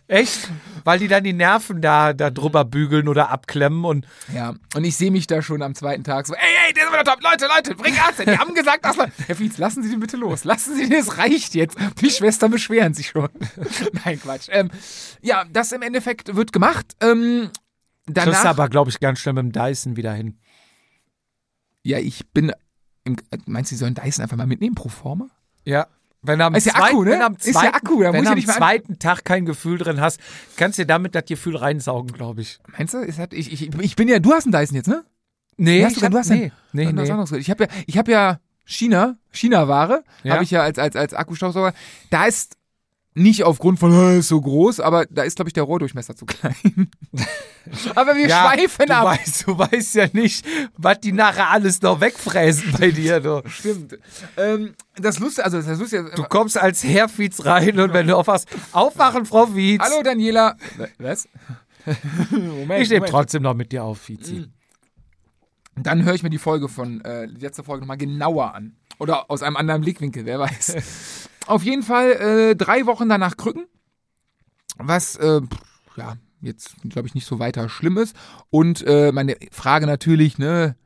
Echt? 0.07 0.49
Weil 0.85 0.99
die 0.99 1.09
dann 1.09 1.25
die 1.25 1.33
Nerven 1.33 1.81
da, 1.81 2.13
da 2.13 2.31
drüber 2.31 2.65
bügeln 2.65 3.09
oder 3.09 3.31
abklemmen 3.31 3.85
und 3.85 4.07
Ja, 4.35 4.55
und 4.75 4.85
ich 4.85 4.97
sehe 4.97 5.11
mich 5.11 5.27
da 5.27 5.43
schon 5.43 5.63
am 5.63 5.75
zweiten 5.75 6.05
Tag 6.05 6.27
so, 6.27 6.35
ey, 6.35 6.41
ey, 6.67 6.75
der 6.75 6.85
ist 6.85 6.93
wieder 6.93 7.05
top, 7.05 7.23
Leute, 7.23 7.47
Leute, 7.47 7.75
bring 7.75 7.95
Arzt, 7.99 8.21
die 8.21 8.39
haben 8.39 8.55
gesagt, 8.55 8.85
dass 8.85 8.97
man, 8.97 9.13
Herr 9.27 9.37
Fietz, 9.37 9.59
lassen 9.59 9.83
Sie 9.83 9.91
den 9.91 10.01
bitte 10.01 10.17
los, 10.17 10.45
lassen 10.45 10.75
Sie 10.77 10.89
den, 10.89 10.99
es 10.99 11.19
reicht 11.19 11.55
jetzt, 11.55 11.77
die 12.01 12.11
Schwestern 12.11 12.51
beschweren 12.51 12.95
sich 12.95 13.09
schon. 13.09 13.29
Nein, 14.05 14.21
Quatsch. 14.21 14.49
Ähm, 14.51 14.71
ja, 15.21 15.45
das 15.53 15.73
im 15.73 15.83
Endeffekt 15.83 16.35
wird 16.35 16.53
gemacht, 16.53 16.87
ähm, 17.01 17.51
kriegst 18.07 18.17
danach, 18.17 18.45
aber, 18.45 18.69
glaube 18.69 18.91
ich, 18.91 19.01
ganz 19.01 19.21
schnell 19.21 19.35
mit 19.35 19.45
dem 19.45 19.53
Dyson 19.53 19.97
wieder 19.97 20.13
hin. 20.13 20.39
ja, 21.83 21.99
ich 21.99 22.29
bin, 22.33 22.53
im, 23.05 23.17
meinst 23.47 23.71
du, 23.71 23.77
Sie 23.77 23.79
sollen 23.79 23.95
Dyson 23.95 24.23
einfach 24.23 24.37
mal 24.37 24.47
mitnehmen, 24.47 24.75
pro 24.75 24.89
forma? 24.89 25.29
Ja. 25.65 25.87
Wenn 26.23 26.39
du 26.39 26.45
am 26.47 26.55
Ist 26.55 26.67
ja 26.67 26.73
zweiten, 26.75 26.85
Akku, 26.87 27.05
ne? 27.05 27.11
Wenn 27.11 27.23
am 27.23 27.35
Ist 27.35 27.47
ja 27.47 27.53
zweiten, 27.53 27.75
Akku, 27.75 28.03
da 28.03 28.13
wenn 28.13 28.21
muss 28.21 28.29
am 28.29 28.35
nicht 28.37 28.47
mehr 28.47 28.57
zweiten 28.57 28.99
Tag 28.99 29.25
kein 29.25 29.45
Gefühl 29.45 29.79
drin 29.79 30.01
hast, 30.01 30.21
kannst 30.57 30.79
du 30.79 30.87
damit 30.87 31.15
das 31.15 31.25
Gefühl 31.25 31.57
reinsaugen, 31.57 32.13
glaube 32.13 32.43
ich. 32.43 32.61
Meinst 32.79 32.95
du, 32.95 32.99
ist 32.99 33.19
das, 33.19 33.29
ich, 33.33 33.53
ich, 33.53 33.75
ich 33.75 33.97
bin 33.97 34.09
ja, 34.09 34.21
du 34.21 34.33
hast 34.33 34.45
einen 34.45 34.53
Dyson 34.53 34.77
jetzt, 34.77 34.89
ne? 34.89 35.05
Nee, 35.57 35.85
hast 35.85 36.01
du, 36.01 36.09
du 36.09 36.19
hast 36.19 36.31
nee, 36.31 36.53
nee, 36.73 36.87
nee, 36.87 36.93
nee. 36.93 37.39
Ich 37.39 37.51
habe 37.51 37.65
ja, 37.65 37.71
ich 37.87 37.99
habe 37.99 38.11
ja 38.11 38.41
China, 38.65 39.17
China-Ware, 39.33 40.05
Ja. 40.23 40.35
habe 40.35 40.45
ich 40.45 40.51
ja 40.51 40.63
als, 40.63 40.79
als, 40.79 40.97
als 40.97 41.15
Akkustaubsauger. 41.15 41.75
Da 42.11 42.27
ist 42.27 42.57
nicht 43.15 43.45
aufgrund 43.45 43.79
von, 43.79 43.93
"Hä, 43.93 44.19
ist 44.19 44.29
so 44.29 44.41
groß, 44.41 44.81
aber 44.81 45.07
da 45.07 45.23
ist, 45.23 45.37
glaube 45.37 45.49
ich, 45.49 45.53
der 45.53 45.65
Rohrdurchmesser 45.65 46.17
zu 46.17 46.25
klein. 46.25 46.91
aber 47.95 48.17
wir 48.17 48.29
schweifen 48.29 48.87
du 48.87 48.95
ab. 48.95 49.05
Weißt, 49.05 49.47
du 49.47 49.59
weißt 49.59 49.95
ja 49.97 50.07
nicht, 50.13 50.47
was 50.77 51.01
die 51.01 51.13
nachher 51.13 51.51
alles 51.51 51.83
noch 51.83 52.01
wegfräsen 52.01 52.73
bei 52.79 52.91
dir. 52.91 53.21
Du, 53.21 53.43
Stimmt. 53.49 53.99
Ähm, 54.37 54.75
das 54.97 55.19
Lustige, 55.19 55.45
also 55.45 55.61
das 55.61 55.79
Lustige, 55.79 56.11
du 56.15 56.23
kommst 56.25 56.57
als 56.57 56.83
Herr 56.85 57.09
Fietz 57.09 57.45
rein 57.45 57.79
und 57.79 57.93
wenn 57.93 58.07
du 58.07 58.17
aufwachst, 58.17 58.49
aufwachen, 58.73 59.27
Frau 59.27 59.47
Fietz. 59.47 59.83
Hallo 59.83 60.03
Daniela. 60.03 60.57
Was? 60.99 61.29
Moment, 62.31 62.83
Ich 62.83 62.91
nehme 62.91 63.07
trotzdem 63.07 63.43
noch 63.43 63.55
mit 63.55 63.73
dir 63.73 63.85
auf, 63.85 63.99
Fizi. 63.99 64.47
Dann 65.75 66.05
höre 66.05 66.15
ich 66.15 66.23
mir 66.23 66.31
die 66.31 66.39
Folge 66.39 66.69
von, 66.69 67.01
äh, 67.03 67.27
die 67.29 67.41
letzte 67.41 67.63
Folge 67.63 67.81
nochmal 67.83 67.97
genauer 67.97 68.55
an. 68.55 68.77
Oder 68.99 69.31
aus 69.31 69.43
einem 69.43 69.57
anderen 69.57 69.81
Blickwinkel, 69.81 70.27
wer 70.27 70.39
weiß. 70.39 70.77
Auf 71.47 71.63
jeden 71.63 71.83
Fall 71.83 72.13
äh, 72.13 72.57
drei 72.57 72.87
Wochen 72.87 73.09
danach 73.09 73.37
Krücken. 73.37 73.67
Was, 74.79 75.17
äh, 75.17 75.41
ja, 75.97 76.17
jetzt, 76.41 76.75
glaube 76.89 77.09
ich, 77.09 77.15
nicht 77.15 77.27
so 77.27 77.39
weiter 77.39 77.69
schlimm 77.69 77.99
ist. 77.99 78.17
Und 78.51 78.85
äh, 78.87 79.13
meine 79.13 79.37
Frage 79.51 79.87
natürlich, 79.87 80.39
ne, 80.39 80.77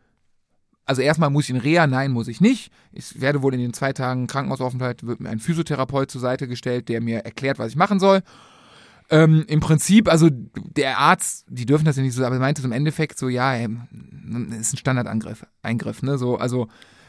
also 0.84 1.02
erstmal 1.02 1.30
muss 1.30 1.44
ich 1.44 1.50
in 1.50 1.56
Reha, 1.56 1.86
nein, 1.86 2.12
muss 2.12 2.28
ich 2.28 2.40
nicht. 2.40 2.70
Ich 2.92 3.20
werde 3.20 3.42
wohl 3.42 3.54
in 3.54 3.60
den 3.60 3.72
zwei 3.72 3.92
Tagen 3.92 4.28
Krankenhausaufenthalt, 4.28 5.06
wird 5.06 5.20
mir 5.20 5.30
ein 5.30 5.40
Physiotherapeut 5.40 6.10
zur 6.10 6.20
Seite 6.20 6.46
gestellt, 6.46 6.88
der 6.88 7.00
mir 7.00 7.24
erklärt, 7.24 7.58
was 7.58 7.70
ich 7.70 7.76
machen 7.76 7.98
soll. 7.98 8.22
Ähm, 9.08 9.44
Im 9.48 9.60
Prinzip, 9.60 10.08
also 10.08 10.28
der 10.30 10.98
Arzt, 10.98 11.44
die 11.48 11.66
dürfen 11.66 11.84
das 11.84 11.96
ja 11.96 12.02
nicht 12.02 12.14
so, 12.14 12.24
aber 12.24 12.36
er 12.36 12.40
meinte 12.40 12.62
so 12.62 12.68
im 12.68 12.72
Endeffekt 12.72 13.18
so, 13.18 13.28
ja, 13.28 13.54
ey, 13.54 13.68
ist 14.58 14.74
ein 14.74 14.78
Standardangriff, 14.78 15.46
Eingriff, 15.62 16.02
ne, 16.02 16.18
so, 16.18 16.36
also 16.36 16.68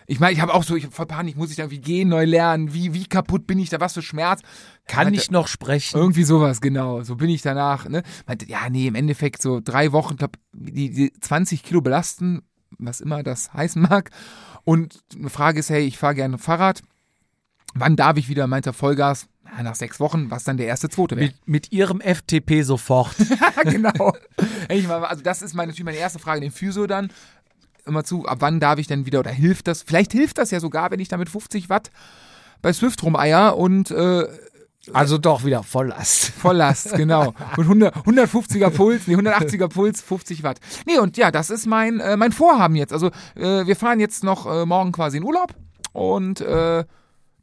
ich 0.10 0.22
meine, 0.22 0.32
ich 0.32 0.40
habe 0.40 0.54
auch 0.54 0.64
so, 0.64 0.78
ich 0.78 0.86
hab 0.86 0.94
voll 0.94 1.06
Panik, 1.06 1.36
muss 1.36 1.50
ich 1.50 1.58
da 1.58 1.64
irgendwie 1.64 1.82
gehen, 1.82 2.08
neu 2.08 2.24
lernen, 2.24 2.74
wie, 2.74 2.94
wie 2.94 3.06
kaputt 3.06 3.46
bin 3.46 3.60
ich 3.60 3.70
da, 3.70 3.82
was 3.82 3.94
für 3.94 4.02
Schmerz. 4.02 4.42
Kann 4.88 5.14
ich 5.14 5.32
noch 5.32 5.50
sprechen? 5.50 5.98
irgendwie 5.98 6.24
sowas, 6.24 6.62
genau. 6.62 7.04
So 7.04 7.18
bin 7.18 7.30
ich 7.30 7.42
danach. 7.42 7.90
Ne? 7.90 8.04
Meinte, 8.26 8.48
ja, 8.48 8.70
nee, 8.70 8.88
im 8.88 8.96
Endeffekt 8.96 9.42
so 9.42 9.60
drei 9.62 9.92
Wochen, 9.92 10.14
ich 10.14 10.20
glaube, 10.20 10.40
die, 10.54 10.92
die 10.92 11.12
20 11.12 11.62
Kilo 11.62 11.82
belasten, 11.82 12.42
was 12.78 13.02
immer 13.02 13.22
das 13.22 13.54
heißen 13.54 13.82
mag. 13.82 14.12
Und 14.64 15.00
eine 15.14 15.30
Frage 15.30 15.60
ist, 15.60 15.70
hey, 15.70 15.84
ich 15.86 15.98
fahre 15.98 16.16
gerne 16.16 16.38
Fahrrad. 16.38 16.82
Wann 17.74 17.98
darf 17.98 18.18
ich 18.18 18.30
wieder? 18.30 18.48
Meinte 18.48 18.70
er 18.70 18.74
Vollgas. 18.74 19.28
Nach 19.62 19.76
sechs 19.76 20.00
Wochen, 20.00 20.30
was 20.30 20.44
dann 20.44 20.58
der 20.58 20.68
erste, 20.68 20.90
zweite 20.90 21.16
wäre. 21.16 21.28
Mit, 21.28 21.48
mit 21.48 21.72
ihrem 21.72 22.02
FTP 22.02 22.64
sofort. 22.64 23.16
genau. 23.64 24.14
Ich 24.70 24.90
also 24.90 25.24
das 25.24 25.42
ist 25.42 25.54
meine, 25.54 25.68
natürlich 25.68 25.86
meine 25.86 25.98
erste 25.98 26.20
Frage, 26.20 26.42
den 26.42 26.52
Physio 26.52 26.86
dann. 26.86 27.12
Immer 27.88 28.04
zu, 28.04 28.26
ab 28.26 28.38
wann 28.42 28.60
darf 28.60 28.80
ich 28.80 28.88
denn 28.88 29.06
wieder, 29.06 29.20
oder 29.20 29.32
hilft 29.32 29.68
das? 29.68 29.82
Vielleicht 29.84 30.12
hilft 30.12 30.38
das 30.38 30.52
ja 30.52 30.60
sogar, 30.60 30.92
wenn 30.92 31.00
ich 31.00 31.08
da 31.08 31.18
mit 31.18 31.30
50 31.30 31.70
Watt 31.70 31.92
bei 32.62 32.74
Swift 32.74 33.02
rumeier 33.04 33.58
und 33.58 33.92
äh, 33.92 34.28
Also 34.94 35.18
doch 35.18 35.44
wieder 35.44 35.64
Volllast. 35.64 36.30
Volllast, 36.40 36.94
genau. 36.96 37.34
Und 37.58 37.64
100, 37.64 37.96
150er 38.06 38.70
Puls, 38.70 39.08
nee, 39.08 39.16
180er 39.16 39.68
Puls, 39.68 40.02
50 40.02 40.44
Watt. 40.44 40.60
Nee, 40.86 40.98
und 41.00 41.18
ja, 41.18 41.32
das 41.32 41.50
ist 41.50 41.66
mein, 41.66 42.00
äh, 42.00 42.18
mein 42.18 42.32
Vorhaben 42.32 42.76
jetzt. 42.76 42.94
Also, 42.94 43.08
äh, 43.36 43.66
wir 43.66 43.76
fahren 43.76 44.00
jetzt 44.00 44.24
noch 44.24 44.46
äh, 44.46 44.66
morgen 44.66 44.92
quasi 44.92 45.18
in 45.18 45.24
Urlaub 45.24 45.54
und 45.94 46.42
äh, 46.42 46.86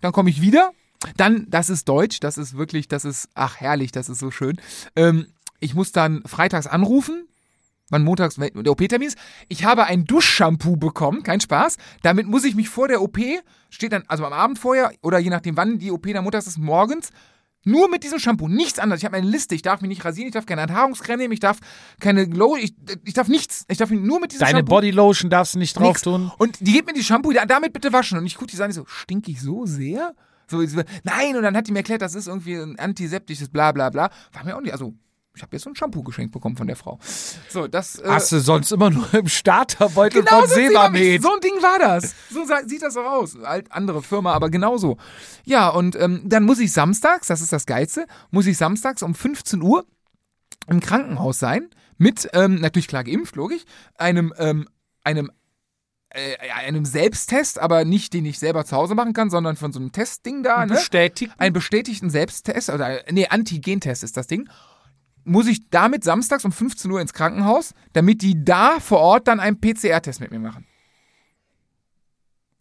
dann 0.01 0.13
komme 0.13 0.31
ich 0.31 0.41
wieder. 0.41 0.71
Dann, 1.17 1.47
das 1.49 1.69
ist 1.69 1.89
Deutsch, 1.89 2.21
das 2.21 2.39
ist 2.39 2.57
wirklich, 2.57 2.89
das 2.89 3.05
ist, 3.05 3.29
ach 3.35 3.57
herrlich, 3.61 3.93
das 3.93 4.09
ist 4.09 4.19
so 4.21 4.31
schön. 4.31 4.59
Ähm, 4.97 5.27
ich 5.61 5.75
muss 5.75 5.93
dann 5.93 6.23
freitags 6.25 6.67
anrufen, 6.67 7.27
wann 7.95 8.05
montags 8.05 8.37
der 8.37 8.73
OP-Termin 8.73 9.09
ist. 9.09 9.19
Ich 9.49 9.65
habe 9.65 9.85
ein 9.85 10.05
Duschshampoo 10.05 10.77
bekommen, 10.77 11.23
kein 11.23 11.41
Spaß. 11.41 11.77
Damit 12.03 12.27
muss 12.27 12.45
ich 12.45 12.55
mich 12.55 12.69
vor 12.69 12.89
der 12.89 13.01
OP, 13.01 13.19
steht 13.71 13.93
dann, 13.93 14.05
also 14.09 14.25
am 14.27 14.33
Abend 14.33 14.59
vorher 14.59 14.93
oder 15.03 15.19
je 15.19 15.31
nachdem 15.31 15.57
wann 15.57 15.79
die 15.79 15.91
OP 15.91 16.07
dann 16.13 16.25
montags 16.25 16.47
ist, 16.47 16.59
morgens, 16.59 17.11
nur 17.67 17.89
mit 17.89 18.05
diesem 18.05 18.19
Shampoo, 18.19 18.47
nichts 18.47 18.79
anderes. 18.79 19.01
Ich 19.01 19.07
habe 19.07 19.17
meine 19.17 19.29
Liste, 19.29 19.55
ich 19.55 19.63
darf 19.63 19.81
mich 19.81 19.89
nicht 19.89 20.05
rasieren, 20.05 20.29
ich 20.29 20.35
darf 20.35 20.45
keine 20.45 20.61
Enthaarungscreme 20.63 21.19
nehmen, 21.19 21.33
ich 21.33 21.41
darf 21.41 21.61
keine 21.99 22.29
Glow, 22.29 22.57
ich, 22.57 22.75
ich 23.05 23.15
darf 23.15 23.29
nichts. 23.29 23.65
Ich 23.69 23.79
darf 23.79 23.91
nur 23.91 24.21
mit 24.21 24.33
diesem 24.33 24.41
Deine 24.41 24.59
Shampoo. 24.59 24.75
Bodylotion 24.75 25.31
darfst 25.31 25.55
du 25.55 25.59
nicht 25.59 25.79
drauf 25.79 26.03
tun. 26.03 26.31
Und 26.37 26.61
die 26.61 26.73
gibt 26.73 26.87
mir 26.87 26.93
die 26.93 27.03
Shampoo, 27.03 27.33
damit 27.33 27.73
bitte 27.73 27.93
waschen. 27.93 28.19
Und 28.19 28.27
ich 28.27 28.35
gucke 28.35 28.51
die 28.51 28.57
Sahne 28.57 28.75
so, 28.75 28.85
stink 28.87 29.29
ich 29.29 29.41
so 29.41 29.65
sehr? 29.65 30.15
So, 30.47 30.59
nein, 31.05 31.37
und 31.37 31.43
dann 31.43 31.57
hat 31.57 31.67
die 31.67 31.73
mir 31.73 31.79
erklärt, 31.79 32.03
das 32.03 32.15
ist 32.15 32.29
irgendwie 32.29 32.57
ein 32.57 32.79
antiseptisches 32.79 33.49
bla 33.49 33.73
bla 33.73 33.89
bla. 33.89 34.11
War 34.33 34.45
mir 34.45 34.57
auch 34.57 34.61
nicht, 34.61 34.73
also 34.73 34.95
ich 35.37 35.43
habe 35.43 35.57
jetzt 35.57 35.64
so 35.64 35.70
ein 35.70 35.74
Shampoo 35.74 36.03
geschenkt 36.05 36.32
bekommen 36.32 36.57
von 36.57 36.68
der 36.68 36.76
Frau. 36.76 36.99
So, 37.49 37.66
das. 37.66 37.99
Äh, 37.99 38.05
Hast 38.07 38.30
du 38.30 38.39
sonst 38.39 38.70
immer 38.70 38.91
nur 38.91 39.12
im 39.14 39.28
Starterbeutel 39.28 40.22
Genau 40.22 40.41
von. 40.41 40.49
Sebamed. 40.49 41.22
so 41.22 41.35
ein 41.35 41.41
Ding 41.41 41.61
war 41.61 41.78
das. 41.80 42.14
So 42.30 42.45
sieht 42.66 42.82
das 42.82 42.97
auch 42.97 43.11
aus. 43.11 43.37
Halt 43.43 43.72
andere 43.72 44.03
Firma, 44.03 44.32
aber 44.32 44.49
genauso. 44.49 44.97
Ja, 45.45 45.68
und 45.68 45.97
ähm, 45.97 46.22
dann 46.24 46.45
muss 46.45 46.61
ich 46.61 46.72
samstags, 46.72 47.26
das 47.26 47.41
ist 47.41 47.53
das 47.53 47.66
Geilste, 47.66 48.07
muss 48.30 48.47
ich 48.47 48.57
samstags 48.57 49.03
um 49.03 49.14
15 49.14 49.61
Uhr 49.61 49.85
im 50.68 50.78
Krankenhaus 50.80 51.39
sein. 51.41 51.68
Mit, 51.99 52.28
ähm, 52.32 52.61
natürlich 52.61 52.89
klar 52.89 53.05
geimpft, 53.05 53.37
logisch, 53.37 53.62
einem, 53.97 54.32
ähm, 54.39 54.68
einem, 55.05 55.30
äh, 56.11 56.37
einem 56.64 56.85
Selbsttest, 56.85 57.59
aber 57.59 57.85
nicht 57.85 58.14
den 58.14 58.24
ich 58.24 58.39
selber 58.39 58.64
zu 58.64 58.76
Hause 58.76 58.95
machen 58.95 59.12
kann, 59.14 59.30
sondern 59.30 59.57
von 59.57 59.72
so 59.72 59.78
einem 59.80 59.93
Testding 59.93 60.43
da, 60.43 60.66
ne? 60.66 60.74
Bestätigt. 60.74 61.32
einen 61.39 61.53
bestätigten 61.53 62.11
Selbsttest, 62.11 62.70
oder 62.70 63.01
nee, 63.11 63.26
Antigentest 63.28 64.03
ist 64.03 64.16
das 64.16 64.26
Ding, 64.26 64.49
muss 65.25 65.47
ich 65.47 65.68
damit 65.70 66.05
samstags 66.05 66.45
um 66.45 66.53
15 66.53 66.91
Uhr 66.91 67.01
ins 67.01 67.12
Krankenhaus, 67.12 67.75
damit 67.93 68.22
die 68.22 68.45
da 68.45 68.79
vor 68.81 69.01
Ort 69.01 69.29
dann 69.29 69.41
einen 69.41 69.61
PCR-Test 69.61 70.20
mit 70.20 70.31
mir 70.31 70.39
machen. 70.39 70.66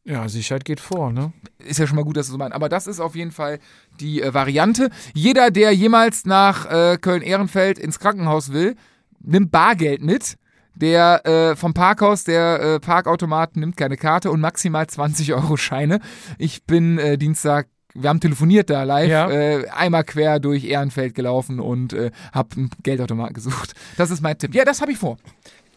Ja, 0.06 0.28
Sicherheit 0.28 0.66
geht 0.66 0.82
vor, 0.82 1.14
ne? 1.14 1.32
Ist 1.60 1.80
ja 1.80 1.88
schon 1.88 1.96
mal 1.96 2.04
gut, 2.04 2.18
dass 2.18 2.26
du 2.28 2.34
so 2.34 2.38
meinst. 2.38 2.54
Aber 2.54 2.68
das 2.68 2.88
ist 2.88 3.00
auf 3.00 3.16
jeden 3.16 3.32
Fall 3.32 3.60
die 4.02 4.22
äh, 4.22 4.34
Variante. 4.34 4.90
Jeder, 5.14 5.50
der 5.50 5.72
jemals 5.72 6.26
nach 6.26 6.66
äh, 6.66 6.98
Köln-Ehrenfeld 6.98 7.80
ins 7.80 8.00
Krankenhaus 8.00 8.52
will, 8.52 8.76
nimmt 9.22 9.52
Bargeld 9.52 10.02
mit. 10.02 10.38
Der 10.76 11.26
äh, 11.26 11.56
vom 11.56 11.74
Parkhaus, 11.74 12.24
der 12.24 12.60
äh, 12.60 12.80
Parkautomat 12.80 13.56
nimmt 13.56 13.78
keine 13.78 13.96
Karte 13.96 14.32
und 14.32 14.42
maximal 14.42 14.88
20 14.88 15.34
Euro 15.34 15.56
Scheine. 15.56 16.00
Ich 16.38 16.66
bin 16.66 16.98
äh, 16.98 17.18
Dienstag, 17.18 17.68
wir 17.96 18.10
haben 18.10 18.20
telefoniert 18.20 18.70
da 18.70 18.84
live, 18.84 19.10
Ja. 19.10 19.30
äh, 19.30 19.68
einmal 19.70 20.04
quer 20.04 20.40
durch 20.40 20.64
Ehrenfeld 20.66 21.14
gelaufen 21.16 21.60
und 21.60 21.94
äh, 21.94 22.12
hab 22.32 22.54
einen 22.58 22.70
Geldautomat 22.84 23.34
gesucht. 23.34 23.74
Das 23.98 24.10
ist 24.12 24.22
mein 24.22 24.38
Tipp. 24.38 24.54
Ja, 24.56 24.66
das 24.66 24.82
habe 24.82 24.92
ich 24.92 24.98
vor. 24.98 25.18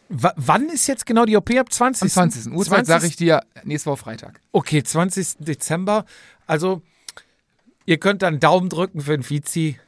W 0.09 0.29
wann 0.37 0.69
ist 0.69 0.87
jetzt 0.87 1.05
genau 1.05 1.25
die 1.25 1.37
OP? 1.37 1.51
Ab 1.59 1.73
20. 1.73 2.03
Am 2.03 2.31
20. 2.31 2.53
Uhrzeit 2.53 2.87
sage 2.87 3.07
ich 3.07 3.17
dir 3.17 3.41
nächste 3.65 3.91
Woche 3.91 3.99
Freitag. 3.99 4.41
Okay, 4.53 4.83
20. 4.83 5.39
Dezember. 5.41 6.05
Also, 6.47 6.81
ihr 7.87 7.99
könnt 7.99 8.23
dann 8.23 8.39
Daumen 8.41 8.69
drücken 8.69 9.01
für 9.01 9.17
den 9.19 9.29
Vizi. 9.29 9.79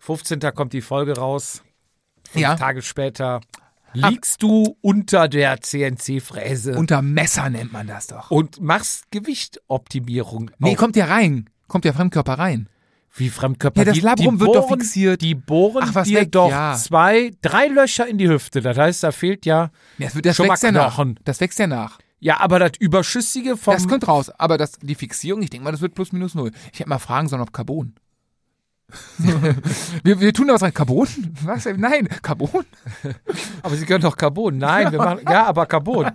15. 0.00 0.38
kommt 0.54 0.74
die 0.74 0.82
Folge 0.82 1.16
raus. 1.16 1.62
Fünf 2.30 2.42
Ja. 2.42 2.56
Tage 2.56 2.82
später 2.82 3.40
liegst 3.94 4.42
du 4.42 4.76
unter 4.82 5.28
der 5.28 5.60
CNC-Fräse 5.60 6.76
Unter 6.76 7.00
Messer 7.00 7.48
nennt 7.48 7.72
man 7.72 7.86
das 7.86 8.08
doch. 8.08 8.30
und 8.30 8.60
machst 8.60 9.10
Gewichtoptimierung. 9.12 10.50
Nee, 10.58 10.72
Auch 10.74 10.76
kommt 10.76 10.96
ja 10.96 11.06
rein. 11.06 11.48
Kommt 11.68 11.84
der 11.84 11.94
Fremdkörper 11.94 12.34
rein. 12.34 12.68
wie 13.16 13.28
Fremdkörper. 13.30 13.80
Ja, 13.80 13.84
das 13.84 14.00
Labrum 14.00 14.40
wird 14.40 14.54
doch 14.56 14.66
bohren- 14.66 14.80
fixiert. 14.80 15.20
Die 15.22 15.34
bohren 15.36 15.84
Ach, 15.86 15.94
was 15.94 16.08
dir 16.08 16.20
weg, 16.22 16.32
doch 16.32 16.50
ja. 16.50 16.74
zwei, 16.74 17.30
drei 17.42 17.68
Löcher 17.68 18.06
in 18.08 18.18
die 18.18 18.28
Hüfte. 18.28 18.60
Das 18.60 18.76
heißt, 18.76 19.04
da 19.04 19.12
fehlt 19.12 19.46
ja. 19.46 19.70
Ja, 19.98 20.06
das, 20.06 20.14
wird, 20.16 20.26
das 20.26 20.36
Schon 20.36 20.48
wächst 20.48 20.62
mal 20.64 20.68
ja 20.68 20.72
nach. 20.72 20.94
Knochen. 20.96 21.20
Das 21.24 21.40
wächst 21.40 21.58
ja 21.60 21.66
nach. 21.68 21.98
Ja, 22.18 22.40
aber 22.40 22.58
das 22.58 22.72
Überschüssige 22.80 23.56
vom. 23.56 23.74
Das 23.74 23.86
kommt 23.86 24.08
raus. 24.08 24.30
Aber 24.30 24.56
das, 24.58 24.72
die 24.80 24.94
Fixierung, 24.94 25.42
ich 25.42 25.50
denke 25.50 25.64
mal, 25.64 25.70
das 25.72 25.80
wird 25.80 25.94
plus 25.94 26.10
minus 26.12 26.34
null. 26.34 26.50
Ich 26.72 26.80
hätte 26.80 26.88
mal 26.88 26.98
fragen 26.98 27.28
sollen, 27.28 27.42
ob 27.42 27.52
Carbon. 27.52 27.94
wir, 30.04 30.20
wir 30.20 30.32
tun 30.32 30.48
da 30.48 30.54
was 30.54 30.62
rein. 30.62 30.74
Carbon? 30.74 31.08
Was? 31.42 31.64
Nein, 31.64 32.08
Carbon? 32.22 32.64
aber 33.62 33.76
Sie 33.76 33.86
können 33.86 34.02
doch 34.02 34.16
Carbon. 34.16 34.58
Nein, 34.58 34.92
wir 34.92 34.98
machen. 34.98 35.20
Ja, 35.28 35.46
aber 35.46 35.66
Carbon. 35.66 36.12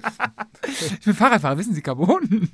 Ich 0.68 1.06
bin 1.06 1.14
Fahrradfahrer, 1.14 1.58
wissen 1.58 1.74
Sie 1.74 1.82
Carbon? 1.82 2.50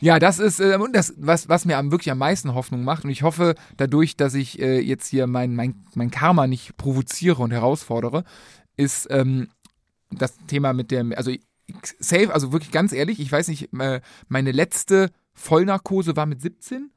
ja, 0.00 0.18
das 0.18 0.38
ist 0.38 0.60
äh, 0.60 0.76
und 0.76 0.94
das, 0.94 1.14
was, 1.16 1.48
was 1.48 1.64
mir 1.64 1.78
am, 1.78 1.90
wirklich 1.90 2.10
am 2.10 2.18
meisten 2.18 2.54
Hoffnung 2.54 2.84
macht. 2.84 3.04
Und 3.04 3.10
ich 3.10 3.22
hoffe, 3.22 3.54
dadurch, 3.76 4.16
dass 4.16 4.34
ich 4.34 4.60
äh, 4.60 4.80
jetzt 4.80 5.08
hier 5.08 5.26
mein, 5.26 5.54
mein, 5.54 5.86
mein 5.94 6.10
Karma 6.10 6.46
nicht 6.46 6.76
provoziere 6.76 7.42
und 7.42 7.50
herausfordere, 7.50 8.24
ist 8.76 9.08
ähm, 9.10 9.48
das 10.10 10.36
Thema 10.46 10.72
mit 10.72 10.90
dem, 10.90 11.12
also 11.16 11.32
safe, 11.98 12.32
also 12.32 12.52
wirklich 12.52 12.70
ganz 12.70 12.92
ehrlich, 12.92 13.20
ich 13.20 13.30
weiß 13.30 13.48
nicht, 13.48 13.72
äh, 13.78 14.00
meine 14.28 14.52
letzte 14.52 15.10
Vollnarkose 15.34 16.16
war 16.16 16.26
mit 16.26 16.40
17. 16.40 16.90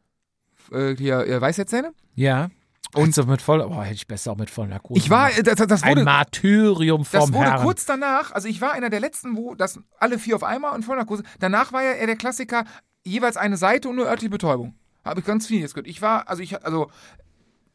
Äh, 0.71 0.95
hier, 0.95 1.19
äh, 1.27 1.41
Weisheitszähne. 1.41 1.93
Ja. 2.15 2.49
Und 2.95 3.13
so 3.13 3.23
mit 3.25 3.41
voll. 3.41 3.61
Oh, 3.61 3.81
hätte 3.81 3.93
ich 3.93 4.07
besser 4.07 4.31
auch 4.31 4.37
mit 4.37 4.49
voller 4.49 4.69
Narkose. 4.69 4.99
Ich 4.99 5.09
war, 5.09 5.29
äh, 5.37 5.43
das, 5.43 5.55
das 5.55 5.83
ein 5.83 5.91
wurde, 5.91 6.03
Martyrium 6.03 7.05
vom 7.05 7.19
Das 7.19 7.33
wurde 7.33 7.51
Herrn. 7.51 7.63
kurz 7.63 7.85
danach, 7.85 8.31
also 8.31 8.47
ich 8.47 8.61
war 8.61 8.73
einer 8.73 8.89
der 8.89 8.99
letzten, 8.99 9.37
wo 9.37 9.53
das 9.53 9.79
alle 9.99 10.17
vier 10.17 10.35
auf 10.35 10.43
einmal 10.43 10.73
und 10.73 10.83
Vollnarkose. 10.83 11.23
Danach 11.39 11.71
war 11.71 11.83
ja 11.83 11.91
eher 11.91 12.07
der 12.07 12.15
Klassiker, 12.15 12.65
jeweils 13.05 13.37
eine 13.37 13.57
Seite 13.57 13.89
und 13.89 13.95
nur 13.95 14.07
örtliche 14.07 14.31
Betäubung. 14.31 14.73
Habe 15.05 15.19
ich 15.19 15.25
ganz 15.25 15.45
viel 15.47 15.59
jetzt 15.59 15.75
gehört. 15.75 15.87
Ich 15.87 16.01
war, 16.01 16.27
also 16.27 16.41
ich, 16.41 16.63
also 16.65 16.89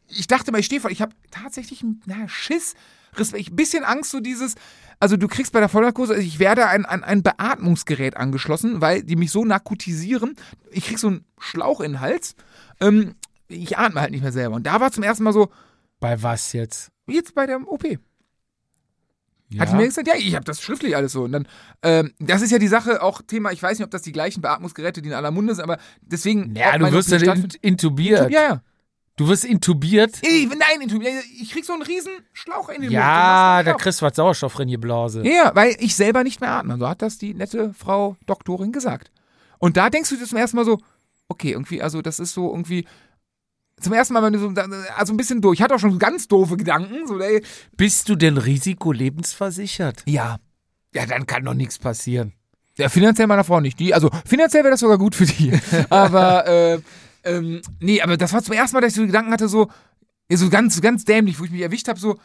ich 0.09 0.27
dachte 0.27 0.51
mal, 0.51 0.59
ich 0.59 0.67
stehe 0.67 0.81
vor, 0.81 0.91
ich 0.91 1.01
habe 1.01 1.15
tatsächlich 1.31 1.85
na, 2.07 2.29
Schiss, 2.29 2.75
Respekt, 3.15 3.51
ein 3.51 3.57
bisschen 3.57 3.85
Angst, 3.85 4.11
so 4.11 4.19
dieses, 4.19 4.57
also 4.99 5.17
du 5.17 5.29
kriegst 5.29 5.53
bei 5.53 5.61
der 5.61 5.69
Vollnarkose, 5.69 6.15
also 6.15 6.27
ich 6.27 6.41
werde 6.41 6.67
an, 6.67 6.85
an 6.85 7.05
ein 7.05 7.23
Beatmungsgerät 7.23 8.17
angeschlossen, 8.17 8.81
weil 8.81 9.05
die 9.05 9.17
mich 9.17 9.31
so 9.31 9.45
narkotisieren. 9.45 10.35
Ich 10.73 10.87
krieg 10.87 10.99
so 10.99 11.07
einen 11.07 11.25
Schlauch 11.39 11.81
in 11.81 11.93
den 11.93 12.01
Hals. 12.01 12.35
Ähm, 12.81 13.15
ich 13.49 13.77
atme 13.79 14.01
halt 14.01 14.11
nicht 14.11 14.23
mehr 14.23 14.33
selber. 14.33 14.57
Und 14.57 14.67
da 14.67 14.81
war 14.81 14.91
zum 14.91 15.03
ersten 15.03 15.23
Mal 15.25 15.33
so, 15.33 15.49
Bei 16.01 16.23
was 16.23 16.53
jetzt? 16.53 16.91
jetzt 17.07 17.35
bei 17.35 17.47
der 17.47 17.61
OP. 17.69 17.85
Ja. 19.51 19.61
Hat 19.61 19.71
die 19.73 19.77
mir 19.77 19.87
gesagt, 19.87 20.09
ja, 20.09 20.15
ich 20.17 20.35
habe 20.35 20.45
das 20.45 20.61
schriftlich 20.61 20.97
alles 20.97 21.13
so. 21.13 21.25
Und 21.25 21.33
dann, 21.33 21.49
ähm, 21.83 22.13
das 22.19 22.43
ist 22.43 22.51
ja 22.51 22.59
die 22.59 22.67
Sache, 22.67 23.03
auch 23.03 23.21
Thema, 23.23 23.53
ich 23.53 23.63
weiß 23.63 23.79
nicht, 23.79 23.85
ob 23.85 23.91
das 23.91 24.03
die 24.03 24.11
gleichen 24.13 24.41
Beatmungsgeräte, 24.41 25.03
die 25.03 25.09
in 25.11 25.15
aller 25.15 25.31
Munde 25.31 25.55
sind, 25.55 25.63
aber 25.65 25.79
deswegen. 26.01 26.55
ja, 26.57 26.77
du 26.79 26.91
wirst 26.91 27.13
dann 27.13 27.23
in- 27.23 27.49
intubiert. 27.61 28.31
Ja, 28.31 28.43
ja. 28.43 28.63
Du 29.17 29.29
wirst 29.29 29.45
intubiert. 29.45 30.17
Ich, 30.23 30.49
nein, 30.49 30.81
intubiert. 30.83 31.13
Ich 31.41 31.53
krieg 31.53 31.65
so 31.65 31.73
einen 31.73 31.83
riesen 31.83 32.11
Schlauch 32.33 32.69
in 32.69 32.83
den 32.83 32.91
Ja, 32.91 33.01
Mund. 33.59 33.69
da 33.69 33.71
machst 33.73 33.81
du 33.81 33.85
kriegst 33.85 34.01
du 34.03 34.07
was 34.07 34.17
Sauerstoff 34.17 34.59
in 34.59 34.67
die 34.67 34.77
Blase. 34.77 35.23
Ja, 35.25 35.53
weil 35.55 35.77
ich 35.79 35.95
selber 35.95 36.25
nicht 36.25 36.41
mehr 36.41 36.51
atme. 36.51 36.77
So 36.79 36.89
hat 36.89 37.01
das 37.01 37.19
die 37.19 37.33
nette 37.33 37.73
Frau 37.75 38.17
Doktorin 38.27 38.73
gesagt. 38.73 39.13
Und 39.59 39.77
da 39.77 39.89
denkst 39.89 40.11
du 40.11 40.17
dir 40.17 40.25
zum 40.27 40.39
ersten 40.39 40.57
Mal 40.57 40.65
so, 40.65 40.81
okay, 41.29 41.53
irgendwie, 41.53 41.83
also 41.83 42.03
das 42.03 42.19
ist 42.19 42.33
so 42.35 42.51
irgendwie. 42.51 42.87
Zum 43.81 43.93
ersten 43.93 44.15
Mal, 44.15 44.23
wenn 44.23 44.33
du 44.33 44.39
so, 44.39 44.53
also 44.97 45.13
ein 45.13 45.17
bisschen 45.17 45.41
durch. 45.41 45.59
Ich 45.59 45.63
hatte 45.63 45.75
auch 45.75 45.81
schon 45.81 45.99
ganz 45.99 46.29
doofe 46.29 46.57
Gedanken. 46.57 47.09
So, 47.09 47.19
ey, 47.19 47.43
Bist 47.77 48.09
du 48.09 48.15
denn 48.15 48.39
risikolebensversichert? 48.39 50.03
ja, 50.07 50.39
Ja, 50.95 51.07
dann 51.07 51.27
kann 51.27 51.45
doch 51.45 51.55
nichts 51.55 51.79
passieren. 51.79 52.33
Ja, 52.77 52.89
finanziell 52.89 53.27
meiner 53.27 53.45
Frau 53.45 53.61
nicht. 53.61 53.79
Die, 53.81 53.93
also 53.93 54.11
finanziell 54.25 54.63
wäre 54.63 54.73
das 54.73 54.81
sogar 54.81 54.99
gut 54.99 55.15
für 55.15 55.27
die. 55.27 55.53
aber 55.91 56.47
äh, 56.47 56.81
ähm, 57.25 57.63
nee, 57.81 58.01
aber 58.01 58.17
das 58.17 58.33
war 58.33 58.43
zum 58.43 58.55
ersten 58.55 58.77
Mal, 58.77 58.81
dass 58.81 58.93
ich 58.93 58.97
so 58.97 59.07
Gedanken 59.07 59.33
hatte, 59.33 59.49
so, 59.49 59.69
so 60.31 60.51
ganz, 60.51 60.81
ganz 60.81 61.05
dämlich, 61.05 61.39
wo 61.41 61.45
ich 61.45 61.51
mich 61.51 61.63
erwischt 61.63 61.89
habe, 61.89 61.99
so, 61.99 62.19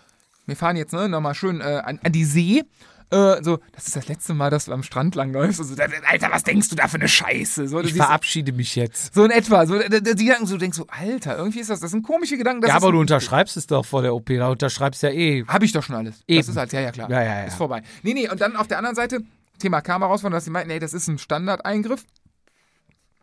wir 0.46 0.56
fahren 0.56 0.76
jetzt 0.78 0.94
ne, 0.94 1.10
nochmal 1.10 1.36
schön 1.36 1.62
äh, 1.62 1.82
an, 1.84 2.00
an 2.04 2.12
die 2.12 2.26
See. 2.26 2.64
Äh, 3.12 3.42
so, 3.44 3.60
das 3.72 3.88
ist 3.88 3.96
das 3.96 4.08
letzte 4.08 4.36
Mal, 4.36 4.52
dass 4.52 4.66
du 4.66 4.72
am 4.72 4.84
Strand 4.84 5.16
langläufst. 5.16 5.60
Also, 5.60 5.76
Alter, 6.08 6.30
was 6.32 6.44
denkst 6.44 6.70
du 6.70 6.76
da 6.76 6.88
für 6.88 6.98
eine 6.98 7.08
Scheiße? 7.08 7.68
So, 7.68 7.82
du 7.82 7.88
Ich 7.88 7.96
verabschiede 7.96 8.52
mich 8.52 8.76
jetzt. 8.76 9.16
so 9.16 9.26
in 9.26 9.32
etwa. 9.32 9.66
So, 9.66 9.80
die 9.80 9.90
Gedanken, 9.90 10.46
so, 10.46 10.54
du 10.56 10.60
denkst 10.60 10.78
so, 10.78 10.86
Alter, 10.88 11.38
irgendwie 11.38 11.60
ist 11.60 11.72
das, 11.72 11.80
das 11.80 11.90
sind 11.90 12.04
komische 12.04 12.38
Gedanken. 12.38 12.68
Ja, 12.68 12.76
aber 12.76 12.92
du 12.92 13.00
unterschreibst 13.00 13.58
es 13.58 13.66
doch 13.66 13.86
vor 13.86 14.04
der 14.04 14.14
OP. 14.14 14.28
Da 14.28 14.50
unterschreibst 14.50 15.02
ja 15.02 15.10
eh. 15.10 15.44
Hab 15.48 15.64
ich 15.64 15.72
doch 15.72 15.82
schon 15.82 15.96
alles. 15.96 16.22
Eben. 16.28 16.40
Das 16.40 16.50
ist 16.50 16.58
halt, 16.58 16.72
ja, 16.72 16.82
ja, 16.82 16.92
klar. 16.92 17.10
Ja, 17.10 17.24
ja, 17.24 17.40
ja. 17.40 17.44
Ist 17.46 17.56
vorbei. 17.56 17.82
Nee, 18.04 18.14
nee, 18.14 18.30
und 18.30 18.40
dann 18.42 18.56
auf 18.56 18.68
der 18.68 18.78
anderen 18.78 18.96
Seite, 18.96 19.22
Thema 19.58 19.82
kam 19.82 20.02
herausfinden, 20.02 20.34
dass 20.34 20.46
sie 20.46 20.52
meinten, 20.52 20.70
ey, 20.70 20.80
das 20.80 20.94
ist 20.94 21.08
ein 21.08 21.18
Standardeingriff. 21.18 22.06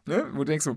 Ne? 0.06 0.26
Wo 0.32 0.38
du 0.38 0.44
denkst 0.46 0.64
so, 0.64 0.76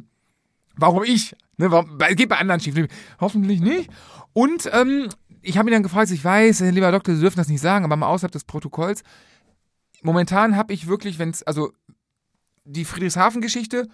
warum 0.75 1.03
ich? 1.03 1.35
Ne, 1.57 1.71
warum, 1.71 1.97
geht 2.15 2.29
bei 2.29 2.37
anderen 2.37 2.61
schief. 2.61 2.75
Hoffentlich 3.19 3.59
nicht. 3.59 3.89
Und 4.33 4.69
ähm, 4.71 5.09
ich 5.41 5.57
habe 5.57 5.69
ihn 5.69 5.73
dann 5.73 5.83
gefragt, 5.83 6.11
ich 6.11 6.23
weiß, 6.23 6.61
äh, 6.61 6.69
lieber 6.71 6.91
Doktor, 6.91 7.15
Sie 7.15 7.21
dürfen 7.21 7.37
das 7.37 7.47
nicht 7.47 7.61
sagen, 7.61 7.85
aber 7.85 7.95
mal 7.95 8.07
außerhalb 8.07 8.31
des 8.31 8.43
Protokolls. 8.43 9.03
Momentan 10.01 10.55
habe 10.55 10.73
ich 10.73 10.87
wirklich, 10.87 11.19
wenn 11.19 11.29
es, 11.29 11.43
also 11.43 11.71
die 12.65 12.85
Friedrichshafen-Geschichte, 12.85 13.87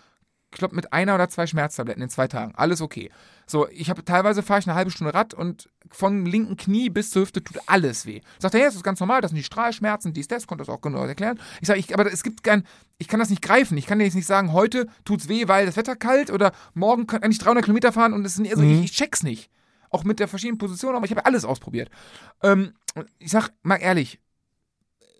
ich 0.51 0.59
glaube, 0.59 0.75
mit 0.75 0.93
einer 0.93 1.15
oder 1.15 1.27
zwei 1.27 1.47
Schmerztabletten 1.47 2.01
in 2.01 2.09
zwei 2.09 2.27
Tagen. 2.27 2.53
Alles 2.55 2.81
okay. 2.81 3.11
So, 3.45 3.67
ich 3.69 3.89
habe 3.89 4.05
teilweise 4.05 4.41
fahre 4.41 4.61
ich 4.61 4.67
eine 4.67 4.75
halbe 4.75 4.89
Stunde 4.89 5.13
Rad 5.13 5.33
und 5.33 5.69
vom 5.91 6.25
linken 6.25 6.55
Knie 6.55 6.89
bis 6.89 7.11
zur 7.11 7.23
Hüfte 7.23 7.43
tut 7.43 7.57
alles 7.67 8.05
weh. 8.05 8.21
Sagt 8.39 8.53
er, 8.53 8.61
ja, 8.61 8.65
das 8.67 8.75
ist 8.75 8.83
ganz 8.83 8.99
normal, 8.99 9.21
das 9.21 9.31
sind 9.31 9.37
die 9.37 9.43
Strahlschmerzen, 9.43 10.13
dies, 10.13 10.27
das, 10.27 10.47
konnte 10.47 10.63
das 10.63 10.73
auch 10.73 10.81
genau 10.81 11.03
erklären. 11.03 11.39
Ich 11.61 11.67
sage, 11.67 11.79
ich, 11.79 11.93
aber 11.93 12.11
es 12.11 12.23
gibt 12.23 12.43
kein, 12.43 12.63
ich 12.97 13.07
kann 13.07 13.19
das 13.19 13.29
nicht 13.29 13.41
greifen. 13.41 13.77
Ich 13.77 13.85
kann 13.85 13.99
dir 13.99 14.05
jetzt 14.05 14.15
nicht 14.15 14.27
sagen, 14.27 14.53
heute 14.53 14.87
tut's 15.03 15.27
weh, 15.27 15.47
weil 15.47 15.65
das 15.65 15.75
Wetter 15.75 15.95
kalt 15.95 16.31
oder 16.31 16.53
morgen 16.73 17.05
kann 17.05 17.29
ich 17.29 17.37
300 17.37 17.65
Kilometer 17.65 17.91
fahren 17.91 18.13
und 18.13 18.25
es 18.25 18.35
sind 18.35 18.49
also 18.49 18.63
ich, 18.63 18.85
ich 18.85 18.91
check's 18.93 19.23
nicht. 19.23 19.49
Auch 19.89 20.03
mit 20.03 20.19
der 20.19 20.27
verschiedenen 20.27 20.57
Position, 20.57 20.95
aber 20.95 21.05
ich 21.05 21.11
habe 21.11 21.25
alles 21.25 21.45
ausprobiert. 21.45 21.89
Ähm, 22.43 22.73
ich 23.19 23.31
sag 23.31 23.49
mal 23.63 23.75
ehrlich, 23.77 24.19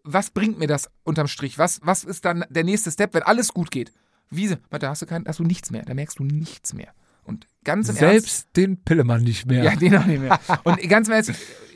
was 0.04 0.30
bringt 0.30 0.60
mir 0.60 0.68
das 0.68 0.90
unterm 1.04 1.28
Strich? 1.28 1.58
Was, 1.58 1.80
was 1.84 2.04
ist 2.04 2.26
dann 2.26 2.46
der 2.50 2.64
nächste 2.64 2.92
Step, 2.92 3.14
wenn 3.14 3.24
alles 3.24 3.54
gut 3.54 3.72
geht? 3.72 3.92
Wie, 4.30 4.56
da 4.70 4.90
hast 4.90 5.02
du, 5.02 5.06
kein, 5.06 5.26
hast 5.28 5.40
du 5.40 5.44
nichts 5.44 5.72
mehr, 5.72 5.84
da 5.84 5.94
merkst 5.94 6.20
du 6.20 6.24
nichts 6.24 6.74
mehr. 6.74 6.90
Und 7.24 7.48
ganz 7.64 7.90
im 7.90 7.96
Ernst, 7.98 8.12
Selbst 8.28 8.48
den 8.56 8.84
Pillemann 8.84 9.24
nicht 9.24 9.48
mehr. 9.48 9.64
ja, 9.64 9.76
den 9.76 9.96
auch 9.98 10.06
nicht 10.06 10.22
mehr. 10.22 10.40
Und 10.64 10.80
ganz 10.90 11.08
im 11.08 11.14
Ernst, 11.16 11.32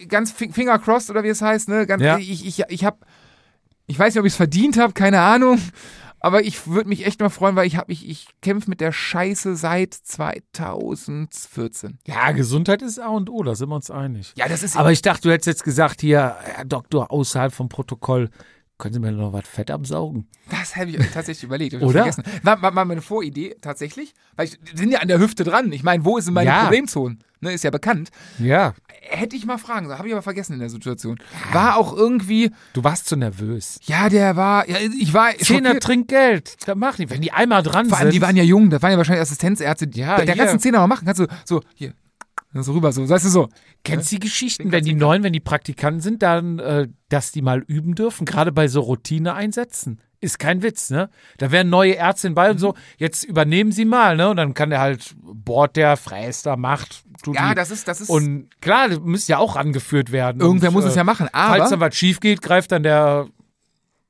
ganz 0.08 0.32
fi- 0.32 0.52
Finger 0.52 0.78
crossed 0.78 1.10
oder 1.10 1.24
wie 1.24 1.30
es 1.30 1.42
heißt, 1.42 1.70
ne? 1.70 1.88
Ganz, 1.88 2.04
Ja. 2.04 2.18
Ich, 2.20 2.46
ich, 2.46 2.64
ich 2.70 2.86
habe, 2.86 3.00
ich 3.88 3.98
weiß 3.98 4.14
nicht, 4.14 4.20
ob 4.20 4.28
ich 4.28 4.34
es 4.34 4.38
verdient 4.38 4.78
habe, 4.78 4.94
keine 4.94 5.22
Ahnung. 5.22 5.60
Aber 6.22 6.44
ich 6.44 6.68
würde 6.68 6.90
mich 6.90 7.06
echt 7.06 7.20
mal 7.22 7.30
freuen, 7.30 7.56
weil 7.56 7.68
ich 7.68 7.78
habe 7.78 7.92
ich, 7.92 8.08
ich 8.08 8.28
kämpfe 8.42 8.70
mit 8.70 8.82
der 8.82 8.92
Scheiße 8.92 9.56
seit 9.56 9.94
2014. 9.94 12.00
Ja, 12.06 12.32
Gesundheit 12.32 12.82
ist 12.82 13.00
A 13.00 13.08
und 13.10 13.30
O, 13.30 13.44
da 13.44 13.56
sind 13.56 13.70
wir 13.70 13.76
uns 13.76 13.92
einig. 13.92 14.34
Ja, 14.36 14.48
das 14.48 14.64
ist 14.64 14.78
Aber 14.78 14.92
ich 14.92 15.02
dachte, 15.02 15.24
du 15.24 15.32
hättest 15.32 15.48
jetzt 15.48 15.64
gesagt, 15.64 16.02
hier, 16.02 16.36
Herr 16.42 16.66
Doktor, 16.66 17.12
außerhalb 17.12 17.54
vom 17.54 17.70
Protokoll, 17.70 18.30
können 18.78 18.94
Sie 18.94 19.00
mir 19.00 19.12
noch 19.12 19.34
was 19.34 19.48
Fett 19.48 19.72
absaugen? 19.72 20.28
Das 20.50 20.76
habe 20.76 20.90
ich 20.92 20.98
tatsächlich 21.14 21.44
überlegt. 21.44 21.76
Hab 21.76 21.82
Oder? 21.82 22.04
Vergessen. 22.04 22.24
War, 22.44 22.62
war, 22.62 22.74
war 22.76 22.86
meine 22.86 23.02
Voridee 23.02 23.56
tatsächlich, 23.62 24.14
weil 24.38 24.48
ich 24.48 24.58
wir 24.64 24.78
sind 24.78 24.92
ja 24.92 25.00
an 25.00 25.10
der 25.10 25.20
Hüfte 25.20 25.44
dran. 25.44 25.72
Ich 25.74 25.84
meine, 25.84 26.06
wo 26.06 26.18
ist 26.18 26.26
denn 26.26 26.34
meine 26.34 26.50
Ja. 26.50 26.64
Problemzone? 26.64 27.18
Ne, 27.42 27.54
ist 27.54 27.64
ja 27.64 27.72
bekannt. 27.72 28.10
Ja. 28.40 28.74
Hätte 29.02 29.36
ich 29.36 29.46
mal 29.46 29.58
fragen 29.58 29.86
sollen, 29.88 29.98
habe 29.98 30.08
ich 30.08 30.14
aber 30.14 30.22
vergessen 30.22 30.54
in 30.54 30.60
der 30.60 30.70
Situation. 30.70 31.18
War 31.54 31.78
auch 31.78 31.94
irgendwie, 31.96 32.52
Du 32.74 32.84
warst 32.84 33.08
zu 33.08 33.16
nervös. 33.16 33.80
ja, 33.84 34.10
der 34.10 34.36
war, 34.36 34.68
ja, 34.70 34.78
ich 35.00 35.14
war 35.14 35.36
Zehner. 35.38 35.80
Trinkgeld. 35.80 36.56
Da 36.68 36.76
mach 36.76 36.98
nicht. 36.98 37.10
Wenn 37.10 37.22
die 37.22 37.32
einmal 37.32 37.64
dran 37.64 37.88
Vor 37.88 37.98
allem, 37.98 38.08
sind. 38.08 38.14
die 38.16 38.22
waren 38.22 38.36
ja 38.38 38.44
jung, 38.44 38.70
das 38.70 38.82
waren 38.82 38.92
ja 38.92 38.98
wahrscheinlich 38.98 39.22
Assistenzärzte. 39.22 39.90
Ja, 39.94 40.18
der, 40.18 40.26
der 40.26 40.36
kannst 40.36 40.48
du 40.48 40.50
einen 40.52 40.60
Zehner 40.60 40.80
mal 40.80 40.88
machen, 40.88 41.06
kannst 41.06 41.22
du 41.22 41.28
so, 41.46 41.62
hier, 41.76 41.94
so 42.54 42.74
rüber, 42.74 42.92
so, 42.92 43.08
weißt 43.08 43.26
du 43.26 43.30
so. 43.30 43.50
Kennst 43.84 44.12
du 44.12 44.16
die 44.18 44.20
Geschichten, 44.22 44.72
wenn 44.72 44.84
die. 44.84 44.94
Neuen, 44.94 45.24
wenn 45.24 45.34
die 45.34 45.40
Praktikanten 45.40 46.02
sind, 46.02 46.22
dann, 46.22 46.60
äh, 46.60 46.88
dass 47.08 47.32
die 47.32 47.42
mal 47.42 47.60
üben 47.68 47.96
dürfen, 47.96 48.26
gerade 48.26 48.52
bei 48.52 48.68
so 48.68 48.82
Routine-Einsätzen? 48.82 50.02
Ist 50.22 50.38
kein 50.40 50.62
Witz, 50.64 50.90
ne? 50.90 51.10
Da 51.38 51.52
wären 51.52 51.70
neue 51.70 51.94
Ärzte 51.94 52.30
bei 52.32 52.50
und 52.50 52.56
Mhm. 52.58 52.60
so, 52.60 52.74
jetzt 52.98 53.24
übernehmen 53.24 53.72
sie 53.72 53.86
mal, 53.86 54.18
ne? 54.18 54.30
Und 54.30 54.36
dann 54.38 54.54
kann 54.54 54.70
der 54.70 54.82
halt, 54.82 55.16
bohrt 55.22 55.78
der, 55.78 55.96
fräst 55.96 56.46
da, 56.46 56.58
macht, 56.58 57.04
tut 57.20 57.36
Ja, 57.36 57.56
das 57.56 57.72
ist, 57.72 57.88
das 57.88 58.02
ist, 58.02 58.10
Und 58.10 58.50
klar, 58.62 58.90
das 58.90 59.00
müsste 59.00 59.34
ja 59.34 59.38
auch 59.38 59.56
angeführt 59.56 60.12
werden. 60.12 60.42
irgendwer 60.42 60.70
und, 60.70 60.74
muss 60.76 60.86
äh, 60.86 60.90
es 60.90 60.96
ja 60.96 61.04
machen, 61.04 61.28
Falls 61.32 61.70
dann 61.70 61.80
aber, 61.80 61.88
was 61.88 61.96
schief 61.96 62.20
geht, 62.20 62.42
greift 62.42 62.72
dann 62.72 62.84
der 62.84 63.28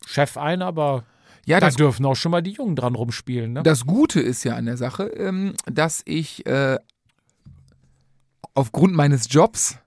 Chef 0.06 0.38
ein, 0.38 0.62
aber 0.62 1.04
ja, 1.46 1.60
da 1.60 1.70
dürfen 1.70 2.06
auch 2.06 2.16
schon 2.16 2.32
mal 2.32 2.42
die 2.42 2.52
Jungen 2.52 2.76
dran 2.76 2.96
rumspielen, 2.96 3.54
ne? 3.54 3.64
das 3.64 3.86
Gute 3.86 4.20
ist 4.20 4.44
ja 4.44 4.56
an 4.56 4.66
der 4.66 4.78
Sache, 4.78 5.06
ähm, 5.06 5.54
dass 5.66 6.02
ich, 6.06 6.46
äh, 6.46 6.78
aufgrund 8.54 8.94
meines 8.94 9.28
Jobs 9.32 9.78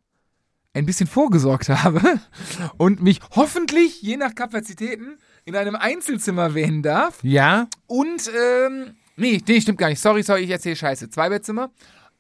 ein 0.75 0.87
bisschen 0.87 1.07
vorgesorgt 1.07 1.68
habe 1.68 2.01
und 2.79 3.03
mich 3.03 3.20
hoffentlich, 3.33 4.01
je 4.03 4.16
nach 4.16 4.35
Kapazitäten, 4.35 5.18
in 5.45 5.57
einem 5.57 5.77
Einzelzimmer 5.77 6.55
wählen 6.55 6.83
darf. 6.83 7.23
Ja, 7.23 7.68
Und, 7.87 8.31
ähm, 8.35 8.95
nee, 9.16 9.43
nee, 9.47 9.61
stimmt 9.61 9.79
gar 9.79 9.89
nicht. 9.89 10.01
Sorry, 10.01 10.23
sorry, 10.23 10.43
ich 10.43 10.51
erzähle 10.51 10.77
Scheiße. 10.77 11.11
Zwei 11.11 11.29
Bettzimmer. 11.29 11.70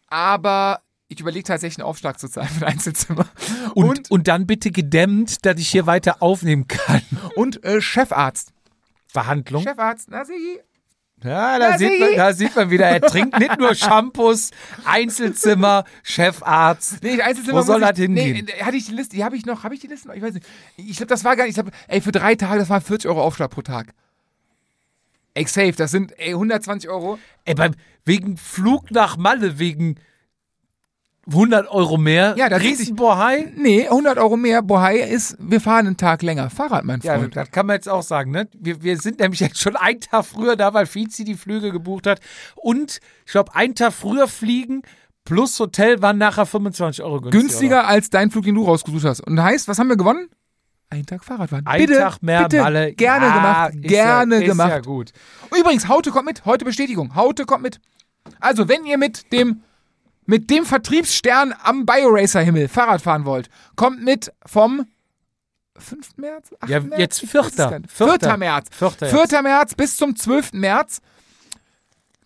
Aber 0.08 0.80
ich 1.12 1.20
überlege 1.20 1.44
tatsächlich 1.44 1.78
einen 1.78 1.88
Aufschlag 1.88 2.18
zu 2.18 2.28
zahlen 2.28 2.48
für 2.48 2.66
ein 2.66 2.72
Einzelzimmer. 2.74 3.26
und, 3.74 3.84
Und, 3.88 4.10
und, 4.10 4.28
dann 4.28 4.46
bitte 4.46 4.70
gedämmt, 4.70 5.44
dass 5.44 5.58
ich 5.60 5.68
hier 5.68 5.86
weiter 5.86 6.22
aufnehmen 6.22 6.68
kann. 6.68 7.02
und, 7.36 7.62
äh, 7.64 7.80
Chefarzt. 7.80 8.52
Verhandlung. 9.08 9.62
Chefarzt, 9.62 10.08
na 10.10 10.24
Sigi. 10.24 10.58
Ja, 11.24 11.58
da 11.58 11.70
Na, 11.70 11.78
sieht, 11.78 11.92
sieh. 11.92 12.00
man, 12.00 12.16
da 12.16 12.32
sieht 12.32 12.56
man 12.56 12.70
wieder, 12.70 12.88
er 12.88 13.00
trinkt 13.00 13.38
nicht 13.38 13.56
nur 13.56 13.76
Shampoos, 13.76 14.50
Einzelzimmer, 14.84 15.84
Chefarzt. 16.02 17.00
Nee, 17.02 17.20
Einzelzimmer 17.22 17.58
Wo 17.58 17.62
soll 17.62 17.80
das 17.80 17.96
hingehen? 17.96 18.46
Nee, 18.46 18.62
hatte 18.62 18.76
ich 18.76 18.86
die 18.86 18.92
Liste, 18.92 19.14
die 19.14 19.22
habe 19.22 19.36
ich 19.36 19.46
noch, 19.46 19.62
habe 19.62 19.74
ich 19.74 19.80
die 19.80 19.86
Liste 19.86 20.08
noch? 20.08 20.14
Ich 20.16 20.22
weiß 20.22 20.34
nicht. 20.34 20.46
Ich 20.76 20.96
glaube, 20.96 21.06
das 21.06 21.22
war 21.22 21.36
gar 21.36 21.44
nicht, 21.44 21.56
ich 21.56 21.62
glaube, 21.62 21.70
ey, 21.86 22.00
für 22.00 22.10
drei 22.10 22.34
Tage, 22.34 22.58
das 22.58 22.68
waren 22.70 22.82
40 22.82 23.08
Euro 23.08 23.22
Aufschlag 23.22 23.50
pro 23.50 23.62
Tag. 23.62 23.94
Ey, 25.34 25.46
safe, 25.46 25.72
das 25.72 25.92
sind, 25.92 26.18
ey, 26.18 26.30
120 26.30 26.90
Euro. 26.90 27.18
Ey, 27.44 27.54
beim, 27.54 27.74
wegen 28.04 28.36
Flug 28.36 28.90
nach 28.90 29.16
Malle, 29.16 29.58
wegen 29.60 29.96
100 31.26 31.68
Euro 31.68 31.98
mehr. 31.98 32.34
Ja, 32.36 32.48
das 32.48 32.62
Dresden 32.62 32.96
Bohai. 32.96 33.52
Nee, 33.56 33.86
100 33.86 34.18
Euro 34.18 34.36
mehr, 34.36 34.60
Bohai 34.60 34.98
ist, 34.98 35.36
wir 35.38 35.60
fahren 35.60 35.86
einen 35.86 35.96
Tag 35.96 36.22
länger. 36.22 36.50
Fahrrad, 36.50 36.84
mein 36.84 37.00
Ja, 37.02 37.16
Freund. 37.16 37.36
das 37.36 37.50
kann 37.50 37.66
man 37.66 37.74
jetzt 37.74 37.88
auch 37.88 38.02
sagen, 38.02 38.32
ne? 38.32 38.48
Wir, 38.58 38.82
wir 38.82 38.98
sind 38.98 39.20
nämlich 39.20 39.40
jetzt 39.40 39.60
schon 39.60 39.76
einen 39.76 40.00
Tag 40.00 40.24
früher 40.24 40.56
da, 40.56 40.74
weil 40.74 40.86
Fizi 40.86 41.24
die 41.24 41.36
Flüge 41.36 41.70
gebucht 41.70 42.06
hat. 42.06 42.20
Und 42.56 42.98
ich 43.24 43.32
glaube, 43.32 43.54
einen 43.54 43.74
Tag 43.74 43.92
früher 43.92 44.26
fliegen 44.26 44.82
plus 45.24 45.58
Hotel 45.60 46.02
waren 46.02 46.18
nachher 46.18 46.46
25 46.46 47.04
Euro 47.04 47.20
günstiger. 47.20 47.40
günstiger 47.40 47.86
als 47.86 48.10
dein 48.10 48.30
Flug, 48.30 48.44
den 48.44 48.56
du 48.56 48.64
rausgesucht 48.64 49.04
hast. 49.04 49.20
Und 49.20 49.40
heißt, 49.40 49.68
was 49.68 49.78
haben 49.78 49.88
wir 49.88 49.96
gewonnen? 49.96 50.28
Ein 50.90 51.06
Tag 51.06 51.24
Fahrradfahren. 51.24 51.66
Ein 51.66 51.80
bitte, 51.86 51.98
Tag 51.98 52.22
mehr 52.22 52.42
bitte, 52.42 52.62
Malle. 52.62 52.92
Gerne 52.94 53.26
ja, 53.26 53.34
gemacht. 53.34 53.72
Gerne 53.88 54.34
ja, 54.34 54.40
ist 54.42 54.48
gemacht. 54.48 54.70
Ja, 54.70 54.80
gut. 54.80 55.12
Übrigens, 55.56 55.88
Haute 55.88 56.10
kommt 56.10 56.26
mit. 56.26 56.44
Heute 56.44 56.64
Bestätigung. 56.64 57.14
Haute 57.14 57.44
kommt 57.46 57.62
mit. 57.62 57.80
Also, 58.40 58.68
wenn 58.68 58.84
ihr 58.84 58.98
mit 58.98 59.32
dem 59.32 59.62
mit 60.26 60.50
dem 60.50 60.64
Vertriebsstern 60.64 61.54
am 61.62 61.84
BioRacer-Himmel 61.86 62.68
Fahrrad 62.68 63.02
fahren 63.02 63.24
wollt, 63.24 63.48
kommt 63.76 64.02
mit 64.02 64.32
vom 64.46 64.86
5. 65.76 66.16
März? 66.16 66.50
8. 66.60 66.70
Ja, 66.70 66.80
März? 66.80 66.98
jetzt 66.98 67.22
Ich 67.22 67.34
weiß 67.34 67.46
es 67.46 67.54
Vierter. 67.54 67.70
gar 67.70 67.78
nicht. 67.80 67.92
Vierter. 67.92 68.28
4. 68.28 68.36
März. 68.36 68.68
Vierter 68.70 69.06
jetzt. 69.10 69.30
4. 69.30 69.42
März 69.42 69.74
bis 69.74 69.96
zum 69.96 70.16
12. 70.16 70.52
März. 70.54 71.00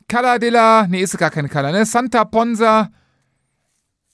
Cala 0.08 0.38
de 0.38 0.50
la, 0.50 0.86
nee, 0.86 1.00
ist 1.00 1.16
gar 1.18 1.30
keine 1.30 1.48
Cala, 1.48 1.72
ne? 1.72 1.84
Santa 1.84 2.24
Ponsa, 2.24 2.90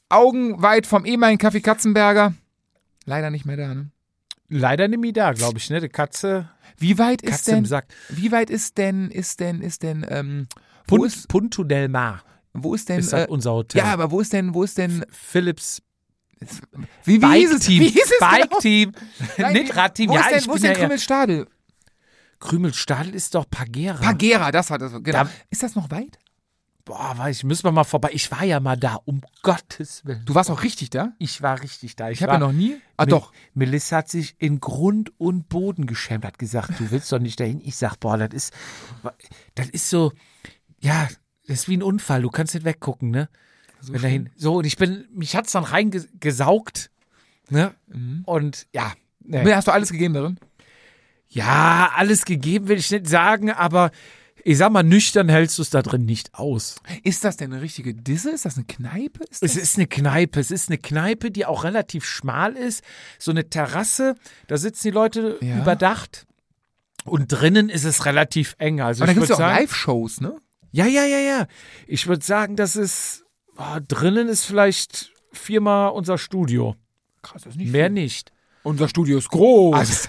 augenweit 0.09 0.87
vom 0.87 1.05
ehemaligen 1.05 1.39
Kaffee 1.39 1.61
Katzenberger. 1.61 2.33
Leider 3.05 3.31
nicht 3.31 3.45
mehr 3.45 3.57
da, 3.57 3.75
ne? 3.75 3.91
Leider 4.49 4.89
nämlich 4.89 5.13
da, 5.15 5.33
glaube 5.33 5.59
ich, 5.59 5.69
ne? 5.71 5.81
Die 5.81 5.89
Katze, 5.89 6.49
Wie 6.79 6.99
weit 6.99 7.23
ist 7.23 7.31
Katze 7.31 7.51
im 7.51 7.57
denn, 7.59 7.65
Sack. 7.67 7.87
wie 8.09 8.33
weit 8.33 8.49
ist 8.49 8.79
denn, 8.79 9.11
ist 9.11 9.41
denn, 9.41 9.61
ist 9.61 9.83
denn, 9.83 10.07
ähm, 10.09 10.47
Punt, 10.87 11.07
ist, 11.07 11.29
Punto 11.29 11.65
del 11.65 11.89
Mar 11.89 12.23
wo 12.55 12.75
ist 12.75 12.89
denn, 12.89 12.99
ist 13.01 13.13
äh, 13.13 13.27
unser 13.29 13.53
Hotel. 13.53 13.79
ja, 13.81 13.93
aber 13.93 14.11
wo 14.11 14.21
ist 14.21 14.33
denn, 14.33 14.55
wo 14.55 14.63
ist 14.63 14.79
denn, 14.79 15.05
Philips 15.11 15.83
wie, 17.05 17.23
wie 17.23 17.27
hieß 17.39 17.53
es, 17.53 17.69
wie 17.69 17.79
Bike-Team. 17.79 17.83
hieß 17.83 18.03
es 18.03 18.19
genau? 18.19 18.93
Nein, 19.39 19.53
Nicht 19.53 19.69
wie- 19.69 19.79
Radteam. 19.79 20.11
Wo 20.11 20.15
Ja, 20.15 20.21
ist 20.23 20.31
denn, 20.31 20.39
ich 20.41 20.49
wo 20.49 20.55
ist 20.55 20.65
denn 20.65 20.75
Krümelstadel? 20.75 21.47
Krümelstadel 22.41 23.15
ist 23.15 23.35
doch 23.35 23.49
Pagera. 23.49 23.99
Pagera, 23.99 24.51
das 24.51 24.71
war 24.71 24.79
das, 24.79 24.93
genau. 24.93 25.25
Da- 25.25 25.31
ist 25.51 25.63
das 25.63 25.75
noch 25.77 25.91
weit? 25.91 26.19
Boah, 26.85 27.17
weiß 27.17 27.37
ich, 27.39 27.45
müssen 27.45 27.63
wir 27.63 27.71
mal 27.71 27.85
vorbei. 27.85 28.11
Ich 28.13 28.29
war 28.33 28.43
ja 28.43 28.59
mal 28.59 28.77
da, 28.77 28.99
um 29.05 29.21
Gottes 29.43 30.05
Willen. 30.05 30.25
Du 30.25 30.35
warst 30.35 30.51
auch 30.51 30.65
richtig 30.65 30.91
da? 30.91 31.13
Ich 31.21 31.41
war 31.41 31.63
richtig 31.63 31.95
da. 31.95 32.11
Ich, 32.11 32.19
Ich 32.19 32.23
habe 32.25 32.33
ja 32.33 32.39
noch 32.41 32.51
nie, 32.51 32.77
ah 32.97 33.07
doch, 33.07 33.31
Melissa 33.55 33.99
hat 33.99 34.09
sich 34.09 34.35
in 34.39 34.59
Grund 34.59 35.13
und 35.21 35.49
Boden 35.49 35.87
geschämt, 35.87 36.25
hat 36.25 36.41
gesagt, 36.41 36.81
du 36.81 36.91
willst 36.91 37.13
doch 37.13 37.21
nicht 37.21 37.39
dahin. 37.39 37.61
Ich 37.61 37.77
sag, 37.77 38.01
boah, 38.01 38.19
das 38.19 38.31
ist, 38.35 38.53
das 39.55 39.69
ist 39.69 39.89
so, 39.91 40.11
ja, 40.81 41.07
das 41.47 41.61
ist 41.61 41.69
wie 41.69 41.77
ein 41.77 41.83
Unfall. 41.83 42.23
Du 42.23 42.31
kannst 42.31 42.55
nicht 42.55 42.65
weggucken, 42.65 43.11
ne? 43.11 43.29
so 43.81 43.93
Wenn 43.93 44.01
schön. 44.01 44.03
dahin. 44.09 44.31
So, 44.37 44.57
und 44.57 44.65
ich 44.65 44.77
bin, 44.77 45.07
mich 45.13 45.35
hat's 45.37 45.53
dann 45.53 45.65
reingesaugt, 45.65 46.91
ne? 47.51 47.75
Mhm. 47.89 48.23
Und 48.27 48.67
ja, 48.73 48.93
ne. 49.25 49.43
Nee, 49.45 49.55
Hast 49.55 49.67
du 49.69 49.73
alles 49.73 49.91
gegeben 49.91 50.15
darin? 50.15 50.39
Ja, 51.29 51.91
alles 51.97 52.25
gegeben 52.25 52.69
will 52.69 52.79
ich 52.79 52.91
nicht 52.91 53.09
sagen, 53.09 53.51
aber 53.51 53.91
ich 54.45 54.59
sag 54.59 54.73
mal, 54.73 54.83
nüchtern 54.83 55.29
hältst 55.29 55.57
du 55.59 55.63
es 55.63 55.71
da 55.71 55.83
drin 55.83 56.05
nicht 56.05 56.35
aus. 56.35 56.77
Ist 57.05 57.25
das 57.25 57.37
denn 57.37 57.53
eine 57.53 57.63
richtige 57.63 57.95
Disse? 57.95 58.31
Ist 58.31 58.45
das 58.45 58.57
eine 58.57 58.67
Kneipe? 58.67 59.23
Ist 59.25 59.43
Es 59.43 59.55
das? 59.55 59.63
ist 59.63 59.77
eine 59.79 59.87
Kneipe. 59.87 60.41
Es 60.41 60.51
ist 60.51 60.69
eine 60.69 60.79
Kneipe, 60.79 61.31
die 61.31 61.47
auch 61.47 61.65
relativ 61.65 62.05
schmal 62.05 62.57
ist. 62.57 62.83
So 63.19 63.31
eine 63.31 63.49
Terrasse, 63.49 64.17
da 64.49 64.57
sitzen 64.59 64.89
die 64.89 64.91
Leute 64.91 65.39
Ja. 65.41 65.61
überdacht. 65.63 66.27
Und 67.05 67.29
drinnen 67.33 67.69
ist 67.69 67.85
es 67.85 68.05
relativ 68.05 68.55
eng. 68.59 68.81
Also 68.81 69.03
Aber 69.05 69.09
da 69.09 69.15
gibt 69.15 69.25
es 69.25 69.31
ja 69.31 69.37
auch 69.37 69.41
Live-Shows, 69.41 70.21
ne? 70.21 70.37
Ja, 70.73 70.87
ja, 70.87 71.05
ja, 71.05 71.19
ja. 71.19 71.47
Ich 71.87 72.07
würde 72.07 72.25
sagen, 72.25 72.57
das 72.57 72.77
ist 72.77 73.25
oh, 73.57 73.79
drinnen 73.87 74.29
ist 74.29 74.45
vielleicht 74.45 75.13
viermal 75.33 75.93
unser 75.93 76.19
Studio. 76.19 76.77
Krass, 77.23 77.43
das 77.43 77.53
ist 77.53 77.59
nicht 77.59 77.73
Mehr 77.73 77.87
viel. 77.87 77.95
nicht. 77.95 78.33
Unser 78.65 78.89
Studio 78.89 79.19
ist 79.19 79.29
groß. 79.29 79.75
Also, 79.75 80.09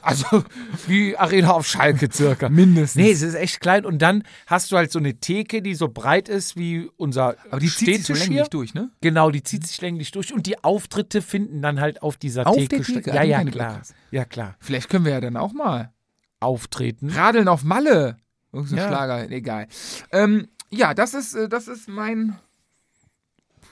also 0.02 0.44
wie 0.86 1.16
Arena 1.18 1.50
auf 1.50 1.66
Schalke 1.66 2.08
circa. 2.10 2.48
Mindestens. 2.48 3.02
Nee, 3.02 3.10
es 3.10 3.20
ist 3.20 3.34
echt 3.34 3.60
klein. 3.60 3.84
Und 3.84 4.00
dann 4.00 4.22
hast 4.46 4.72
du 4.72 4.76
halt 4.78 4.90
so 4.90 4.98
eine 4.98 5.20
Theke, 5.20 5.60
die 5.60 5.74
so 5.74 5.88
breit 5.88 6.30
ist 6.30 6.56
wie 6.56 6.88
unser 6.96 7.36
aber 7.50 7.60
die 7.60 7.68
zieht 7.68 7.96
sich 7.96 8.06
so 8.06 8.14
länglich 8.14 8.40
hier. 8.40 8.44
durch, 8.48 8.72
ne? 8.72 8.90
Genau, 9.02 9.30
die 9.30 9.42
zieht 9.42 9.66
sich 9.66 9.78
länglich 9.82 10.12
durch. 10.12 10.32
Und 10.32 10.46
die 10.46 10.64
Auftritte 10.64 11.20
finden 11.20 11.60
dann 11.60 11.78
halt 11.78 12.00
auf 12.00 12.16
dieser 12.16 12.46
Auf 12.46 12.56
Theke 12.56 12.82
statt. 12.84 13.06
Ja, 13.06 13.20
Ah, 13.20 13.22
ja, 13.24 13.38
keine 13.38 13.50
klar. 13.50 13.82
Ja, 14.12 14.24
klar. 14.24 14.56
Vielleicht 14.60 14.88
können 14.88 15.04
wir 15.04 15.12
ja 15.12 15.20
dann 15.20 15.36
auch 15.36 15.52
mal 15.52 15.92
Auftreten. 16.40 17.10
Radeln 17.10 17.48
auf 17.48 17.64
Malle. 17.64 18.16
Irgend 18.52 18.68
so 18.68 18.76
ein 18.76 18.78
Ja. 18.78 18.88
Schlager, 18.88 19.30
egal. 19.30 19.66
Ähm, 20.12 20.48
ja, 20.70 20.94
das 20.94 21.14
ist, 21.14 21.34
äh, 21.34 21.48
das 21.48 21.68
ist 21.68 21.88
mein. 21.88 22.38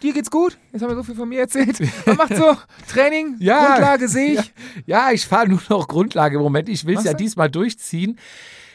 Dir 0.02 0.12
geht's 0.12 0.30
gut? 0.30 0.58
Jetzt 0.72 0.82
haben 0.82 0.90
wir 0.90 0.96
so 0.96 1.02
viel 1.02 1.14
von 1.14 1.28
mir 1.28 1.40
erzählt. 1.40 1.80
Was 2.06 2.16
macht 2.16 2.36
so? 2.36 2.56
Training? 2.88 3.36
Ja. 3.38 3.66
Grundlage 3.66 4.08
sehe 4.08 4.40
ich. 4.40 4.52
Ja, 4.86 5.10
ich 5.10 5.26
fahre 5.26 5.48
nur 5.48 5.60
noch 5.70 5.88
Grundlage 5.88 6.36
im 6.36 6.42
Moment. 6.42 6.68
Ich 6.68 6.84
will 6.84 6.98
es 6.98 7.04
ja 7.04 7.12
du? 7.12 7.16
diesmal 7.18 7.50
durchziehen. 7.50 8.18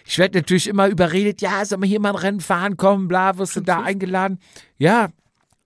Ich 0.04 0.18
werde 0.18 0.40
natürlich 0.40 0.68
immer 0.68 0.88
überredet, 0.88 1.42
ja, 1.42 1.64
soll 1.64 1.78
man 1.78 1.88
hier 1.88 2.00
mal 2.00 2.10
ein 2.10 2.16
Rennen 2.16 2.40
fahren, 2.42 2.76
kommen, 2.76 3.08
bla, 3.08 3.38
wirst 3.38 3.56
du 3.56 3.62
da 3.62 3.82
eingeladen. 3.82 4.40
Ja, 4.78 5.10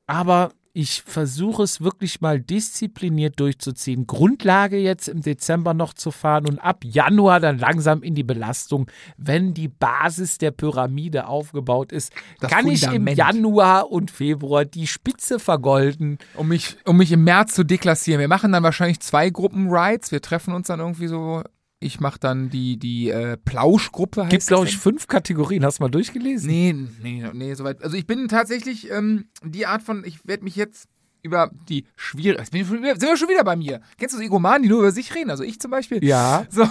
aber 0.08 0.52
ich 0.78 1.04
versuche 1.04 1.64
es 1.64 1.80
wirklich 1.80 2.20
mal 2.20 2.42
diszipliniert 2.42 3.40
durchzuziehen. 3.40 4.06
Grundlage 4.08 4.78
jetzt 4.78 5.08
im 5.08 5.22
Dezember 5.22 5.74
noch 5.74 5.94
zu 5.94 6.12
fahren 6.12 6.46
und 6.46 6.60
ab 6.60 6.84
Januar 6.84 7.40
dann 7.40 7.58
langsam 7.58 8.04
in 8.04 8.14
die 8.14 8.24
Belastung, 8.24 8.92
wenn 9.16 9.54
die 9.54 9.70
Basis 9.70 10.38
der 10.38 10.52
Pyramide 10.52 11.28
aufgebaut 11.28 11.94
ist, 11.94 12.12
Das 12.42 12.52
kann 12.52 12.68
ich 12.68 12.84
im 12.84 12.90
Fundament. 12.90 13.18
Januar 13.18 13.90
und 13.90 14.12
Februar 14.12 14.66
die 14.66 14.86
Spitze 14.86 15.40
vergolden. 15.40 16.18
Um 16.36 16.50
mich, 16.50 16.76
um 16.84 16.98
mich 16.98 17.14
im 17.14 17.24
März 17.24 17.56
zu 17.56 17.64
deklassieren. 17.64 18.20
Wir 18.20 18.28
machen 18.28 18.52
dann 18.52 18.64
wahrscheinlich 18.64 19.00
zwei 19.00 19.30
Gruppen 19.30 19.70
Rides. 19.70 20.12
Wir 20.12 20.22
treffen 20.22 20.54
uns 20.54 20.68
dann 20.68 20.82
irgendwie 20.82 21.08
so. 21.08 21.42
Ich 21.86 22.00
mache 22.00 22.20
dann 22.20 22.50
die, 22.50 22.78
die 22.78 23.10
äh, 23.10 23.38
Plauschgruppe. 23.38 24.26
Gibt, 24.30 24.48
glaube 24.48 24.68
ich, 24.68 24.78
fünf 24.78 25.08
Kategorien. 25.08 25.64
Hast 25.64 25.80
du 25.80 25.84
mal 25.84 25.90
durchgelesen? 25.90 26.50
Nee, 26.50 26.74
nee, 27.02 27.24
nee, 27.34 27.54
soweit. 27.54 27.84
Also 27.84 27.96
ich 27.96 28.08
bin 28.08 28.28
tatsächlich 28.28 28.90
ähm, 28.92 29.26
die 29.44 29.66
Art 29.66 29.84
von, 29.84 30.04
ich 30.06 30.26
werde 30.28 30.44
mich 30.44 30.56
jetzt 30.56 30.88
über 31.22 31.50
die 31.70 31.86
wieder- 32.14 32.44
sind 32.46 32.54
wir 33.02 33.18
schon 33.18 33.30
wieder 33.30 33.44
bei 33.44 33.56
mir. 33.56 33.82
Kennst 33.98 34.14
du 34.14 34.20
so 34.20 34.24
Egomanen, 34.24 34.62
die 34.64 34.70
nur 34.70 34.80
über 34.80 34.92
sich 34.92 35.14
reden? 35.16 35.32
Also 35.32 35.44
ich 35.44 35.60
zum 35.60 35.72
Beispiel. 35.72 36.04
Ja. 36.04 36.46
So, 36.52 36.68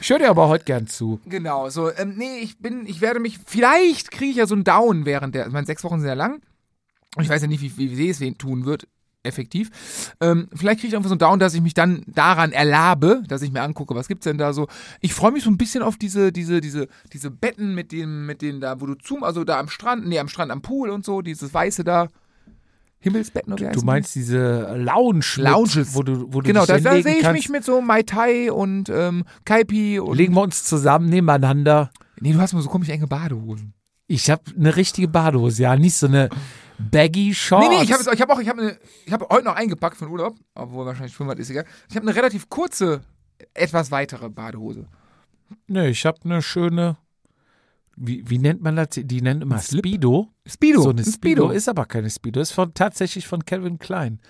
Ich 0.00 0.10
höre 0.10 0.18
dir 0.20 0.30
aber 0.30 0.48
heute 0.48 0.64
gern 0.64 0.86
zu. 0.86 1.20
genau, 1.26 1.68
so, 1.70 1.90
ähm, 1.92 2.14
nee, 2.16 2.38
ich 2.40 2.58
bin, 2.58 2.86
ich 2.86 3.00
werde 3.00 3.18
mich, 3.20 3.38
vielleicht 3.44 4.10
kriege 4.12 4.30
ich 4.30 4.36
ja 4.36 4.46
so 4.46 4.54
einen 4.54 4.62
Down 4.64 5.06
während 5.06 5.34
der, 5.34 5.46
ich 5.48 5.52
meine, 5.52 5.66
sechs 5.66 5.82
Wochen 5.84 5.98
sind 6.00 6.08
ja 6.08 6.14
lang. 6.14 6.40
Ich 7.20 7.28
weiß 7.28 7.42
ja 7.42 7.48
nicht, 7.48 7.62
wie, 7.62 7.76
wie 7.98 8.12
sehr 8.12 8.28
es 8.30 8.38
tun 8.38 8.64
wird, 8.64 8.86
effektiv. 9.26 9.70
Ähm, 10.20 10.48
vielleicht 10.54 10.80
kriege 10.80 10.88
ich 10.88 10.96
einfach 10.96 11.08
so 11.08 11.14
einen 11.14 11.18
Down, 11.18 11.38
dass 11.38 11.52
ich 11.54 11.60
mich 11.60 11.74
dann 11.74 12.02
daran 12.06 12.52
erlabe, 12.52 13.22
dass 13.28 13.42
ich 13.42 13.52
mir 13.52 13.62
angucke, 13.62 13.94
was 13.94 14.08
gibt's 14.08 14.24
denn 14.24 14.38
da 14.38 14.52
so. 14.52 14.66
Ich 15.00 15.12
freue 15.12 15.32
mich 15.32 15.42
so 15.44 15.50
ein 15.50 15.58
bisschen 15.58 15.82
auf 15.82 15.96
diese, 15.98 16.32
diese, 16.32 16.60
diese, 16.60 16.88
diese 17.12 17.30
Betten 17.30 17.74
mit 17.74 17.92
dem, 17.92 18.24
mit 18.26 18.40
denen 18.42 18.60
da, 18.60 18.80
wo 18.80 18.86
du 18.86 18.94
zoom, 19.02 19.22
also 19.24 19.44
da 19.44 19.58
am 19.58 19.68
Strand, 19.68 20.06
nee, 20.06 20.18
am 20.18 20.28
Strand 20.28 20.50
am 20.50 20.62
Pool 20.62 20.88
und 20.90 21.04
so, 21.04 21.20
dieses 21.20 21.52
weiße 21.52 21.84
da. 21.84 22.08
Himmelsbetten 22.98 23.52
oder 23.52 23.70
Du 23.70 23.82
meinst 23.82 24.14
diese 24.14 24.74
Lounge, 24.76 25.24
Lounges. 25.36 25.94
wo 25.94 26.02
du, 26.02 26.32
wo 26.32 26.40
du 26.40 26.46
Genau, 26.48 26.64
dich 26.64 26.82
da, 26.82 26.92
sehe 27.02 27.16
ich 27.16 27.20
kannst. 27.22 27.32
mich 27.38 27.48
mit 27.50 27.64
so 27.64 27.80
Mai 27.80 28.02
Tai 28.02 28.50
und 28.50 28.88
ähm, 28.88 29.24
Kaipi 29.44 30.00
und. 30.00 30.16
Legen 30.16 30.34
wir 30.34 30.40
uns 30.42 30.64
zusammen 30.64 31.08
nebeneinander. 31.08 31.90
nee, 32.20 32.32
du 32.32 32.40
hast 32.40 32.54
mal 32.54 32.62
so 32.62 32.68
komisch 32.70 32.88
enge 32.88 33.06
Badehosen. 33.06 33.74
Ich 34.08 34.30
habe 34.30 34.42
eine 34.58 34.74
richtige 34.76 35.08
Badehose, 35.08 35.62
ja, 35.64 35.76
nicht 35.76 35.94
so 35.96 36.06
eine 36.06 36.30
baggy 36.78 37.34
Shorts. 37.34 37.68
Nee, 37.68 37.76
nee, 37.76 37.82
ich 37.84 37.92
habe 37.92 38.02
ich 38.14 38.20
hab 38.20 38.30
auch, 38.30 38.38
ich 38.40 38.48
habe 38.48 38.60
eine- 38.62 38.78
ich 39.04 39.12
habe 39.12 39.26
heute 39.30 39.44
noch 39.44 39.56
eingepackt 39.56 39.96
von 39.96 40.08
Urlaub, 40.08 40.36
obwohl 40.54 40.86
wahrscheinlich 40.86 41.14
Schwimmbad 41.14 41.38
ist 41.38 41.50
egal. 41.50 41.64
Ich 41.88 41.96
habe 41.96 42.06
eine 42.06 42.16
relativ 42.16 42.48
kurze, 42.48 43.02
etwas 43.54 43.90
weitere 43.90 44.28
Badehose. 44.28 44.86
Nee, 45.66 45.88
ich 45.88 46.04
habe 46.06 46.18
eine 46.24 46.42
schöne, 46.42 46.96
wie, 47.96 48.28
wie 48.28 48.38
nennt 48.38 48.62
man 48.62 48.76
das? 48.76 48.88
Die 48.92 49.22
nennen 49.22 49.42
immer 49.42 49.58
Slip? 49.58 49.86
Speedo. 49.86 50.28
Speedo. 50.46 50.82
So 50.82 50.90
eine 50.90 51.02
ein 51.02 51.10
Speedo. 51.12 51.50
ist 51.50 51.68
aber 51.68 51.86
keine 51.86 52.10
Speedo, 52.10 52.40
ist 52.40 52.52
von, 52.52 52.74
tatsächlich 52.74 53.26
von 53.26 53.44
Calvin 53.44 53.78
Klein. 53.78 54.20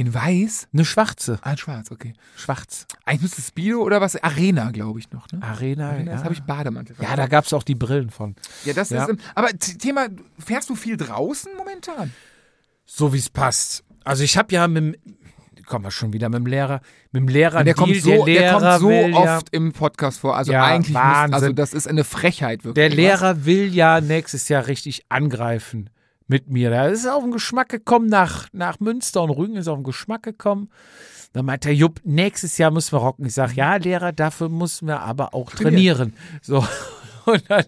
In 0.00 0.14
weiß? 0.14 0.68
Eine 0.72 0.86
schwarze. 0.86 1.38
Ah, 1.42 1.50
in 1.50 1.58
schwarz, 1.58 1.90
okay. 1.90 2.14
Schwarz. 2.34 2.86
Eigentlich 3.04 3.20
müsste 3.20 3.42
Speedo 3.42 3.82
oder 3.82 4.00
was? 4.00 4.16
Arena, 4.16 4.70
glaube 4.70 4.98
ich 4.98 5.10
noch, 5.10 5.30
ne? 5.30 5.42
Arena. 5.42 5.90
Arena, 5.90 6.10
ja. 6.12 6.16
Das 6.16 6.24
habe 6.24 6.32
ich 6.32 6.40
Bademantel. 6.40 6.96
ja, 7.02 7.16
da 7.16 7.26
gab 7.26 7.44
es 7.44 7.52
auch 7.52 7.62
die 7.62 7.74
Brillen 7.74 8.08
von. 8.08 8.34
ja, 8.64 8.72
das 8.72 8.88
Ja. 8.88 9.04
ist. 9.04 9.20
Aber 9.34 9.48
Thema, 9.58 10.06
fährst 10.38 10.70
du 10.70 10.74
viel 10.74 10.96
draußen 10.96 11.52
momentan? 11.54 12.14
So 12.86 13.12
wie 13.12 13.18
es 13.18 13.28
passt. 13.28 13.84
Also 14.02 14.24
ich 14.24 14.38
habe 14.38 14.54
ja 14.54 14.66
mit 14.68 14.82
dem, 14.82 15.64
kommen 15.66 15.84
wir 15.84 15.90
schon 15.90 16.14
wieder 16.14 16.30
mit 16.30 16.38
dem 16.38 16.46
Lehrer, 16.46 16.80
mit 17.12 17.20
dem 17.20 17.28
Lehrer 17.28 17.62
Der 17.62 17.74
kommt 17.74 17.94
so, 17.96 18.08
der 18.08 18.24
der 18.24 18.24
Lehrer 18.24 18.60
kommt 18.70 18.80
so 18.80 18.88
will 18.88 19.10
ja, 19.10 19.36
oft 19.36 19.48
im 19.50 19.74
Podcast 19.74 20.20
vor. 20.20 20.34
Also 20.34 20.50
Ja, 20.52 20.64
eigentlich 20.64 20.94
Wahnsinn. 20.94 21.34
also 21.34 21.52
das 21.52 21.74
ist 21.74 21.86
eine 21.86 22.04
Frechheit 22.04 22.64
wirklich. 22.64 22.88
Der 22.88 22.88
Lehrer 22.88 23.44
will 23.44 23.66
ja 23.74 24.00
nächstes 24.00 24.48
Jahr 24.48 24.66
richtig 24.66 25.04
angreifen 25.10 25.90
mit 26.30 26.48
mir. 26.48 26.70
Da 26.70 26.86
ist 26.86 27.04
er 27.04 27.16
auf 27.16 27.24
den 27.24 27.32
Geschmack 27.32 27.68
gekommen, 27.68 28.06
nach, 28.06 28.48
nach 28.52 28.78
Münster 28.78 29.22
und 29.22 29.30
Rügen 29.30 29.56
ist 29.56 29.66
er 29.66 29.72
auf 29.72 29.80
den 29.80 29.84
Geschmack 29.84 30.22
gekommen. 30.22 30.70
Dann 31.32 31.44
meint 31.44 31.64
der 31.64 31.74
Jupp, 31.74 32.00
nächstes 32.04 32.56
Jahr 32.56 32.70
müssen 32.70 32.92
wir 32.92 33.00
rocken. 33.00 33.26
Ich 33.26 33.34
sage, 33.34 33.54
ja, 33.54 33.76
Lehrer, 33.76 34.12
dafür 34.12 34.48
müssen 34.48 34.86
wir 34.86 35.00
aber 35.00 35.34
auch 35.34 35.50
trainieren. 35.50 36.14
So. 36.40 36.64
Und 37.26 37.50
dann, 37.50 37.64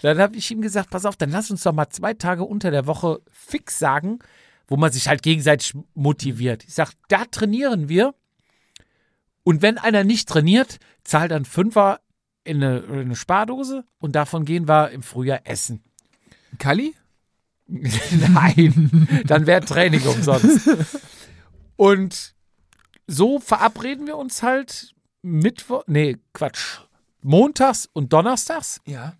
dann 0.00 0.18
habe 0.18 0.36
ich 0.36 0.50
ihm 0.50 0.60
gesagt, 0.60 0.90
pass 0.90 1.04
auf, 1.04 1.16
dann 1.16 1.30
lass 1.30 1.50
uns 1.50 1.62
doch 1.62 1.72
mal 1.72 1.88
zwei 1.90 2.14
Tage 2.14 2.44
unter 2.44 2.70
der 2.70 2.86
Woche 2.86 3.20
fix 3.30 3.78
sagen, 3.78 4.18
wo 4.66 4.76
man 4.76 4.90
sich 4.90 5.06
halt 5.06 5.22
gegenseitig 5.22 5.74
motiviert. 5.94 6.64
Ich 6.64 6.74
sage, 6.74 6.90
da 7.08 7.24
trainieren 7.26 7.88
wir. 7.88 8.14
Und 9.44 9.62
wenn 9.62 9.78
einer 9.78 10.02
nicht 10.02 10.28
trainiert, 10.28 10.78
zahlt 11.04 11.30
dann 11.30 11.44
Fünfer 11.44 12.00
in 12.44 12.62
eine, 12.62 12.78
in 12.78 12.98
eine 13.00 13.16
Spardose 13.16 13.84
und 13.98 14.16
davon 14.16 14.44
gehen 14.44 14.66
wir 14.66 14.90
im 14.90 15.02
Frühjahr 15.02 15.40
essen. 15.44 15.82
Kali? 16.58 16.94
Nein, 18.32 19.22
dann 19.26 19.46
wäre 19.46 19.60
Training 19.64 20.02
umsonst. 20.06 20.68
Und 21.76 22.34
so 23.06 23.38
verabreden 23.40 24.06
wir 24.06 24.16
uns 24.16 24.42
halt 24.42 24.94
Mittwoch, 25.22 25.84
nee, 25.86 26.16
Quatsch, 26.32 26.80
montags 27.22 27.88
und 27.92 28.12
donnerstags, 28.12 28.80
Ja. 28.86 29.14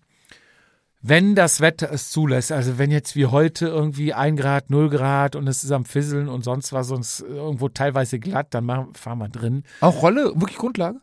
wenn 1.01 1.35
das 1.35 1.61
Wetter 1.61 1.91
es 1.91 2.09
zulässt. 2.09 2.51
Also 2.51 2.77
wenn 2.77 2.91
jetzt 2.91 3.15
wie 3.15 3.27
heute 3.27 3.67
irgendwie 3.67 4.13
ein 4.13 4.35
Grad, 4.35 4.69
null 4.69 4.89
Grad 4.89 5.35
und 5.35 5.47
es 5.47 5.63
ist 5.63 5.71
am 5.71 5.85
Fisseln 5.85 6.27
und 6.27 6.43
sonst 6.43 6.73
was, 6.73 6.87
sonst 6.87 7.21
irgendwo 7.21 7.69
teilweise 7.69 8.19
glatt, 8.19 8.47
dann 8.53 8.65
machen, 8.65 8.93
fahren 8.95 9.19
wir 9.19 9.29
drin. 9.29 9.63
Auch 9.81 10.01
Rolle, 10.01 10.31
wirklich 10.35 10.57
Grundlage? 10.57 10.99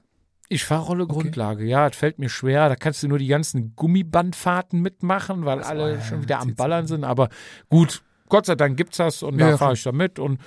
Ich 0.48 0.64
fahre 0.64 0.86
Rolle 0.86 1.06
Grundlage, 1.06 1.64
ja, 1.64 1.88
das 1.88 1.96
fällt 1.96 2.18
mir 2.18 2.28
schwer. 2.28 2.68
Da 2.68 2.76
kannst 2.76 3.02
du 3.02 3.08
nur 3.08 3.18
die 3.18 3.26
ganzen 3.26 3.74
Gummibandfahrten 3.74 4.80
mitmachen, 4.80 5.44
weil 5.44 5.62
alle 5.62 5.94
ja, 5.94 6.00
schon 6.00 6.22
wieder 6.22 6.40
am 6.40 6.54
Ballern 6.54 6.86
sind. 6.86 7.04
Aber 7.04 7.28
gut, 7.68 8.02
Gott 8.28 8.46
sei 8.46 8.54
Dank 8.54 8.76
gibt's 8.76 8.98
das 8.98 9.22
und 9.22 9.38
Ja, 9.38 9.50
da 9.50 9.58
fahre 9.58 9.74
ich 9.74 9.82
da 9.82 9.92
mit. 9.92 10.18
Und 10.18 10.40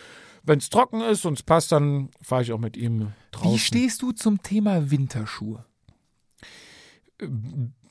wenn 0.43 0.59
es 0.59 0.69
trocken 0.69 1.01
ist 1.01 1.25
und 1.25 1.33
es 1.33 1.43
passt, 1.43 1.71
dann 1.71 2.09
fahre 2.21 2.43
ich 2.43 2.53
auch 2.53 2.59
mit 2.59 2.77
ihm 2.77 3.11
draußen. 3.31 3.51
Wie 3.51 3.59
stehst 3.59 4.01
du 4.01 4.11
zum 4.11 4.41
Thema 4.41 4.89
Winterschuhe? 4.89 5.65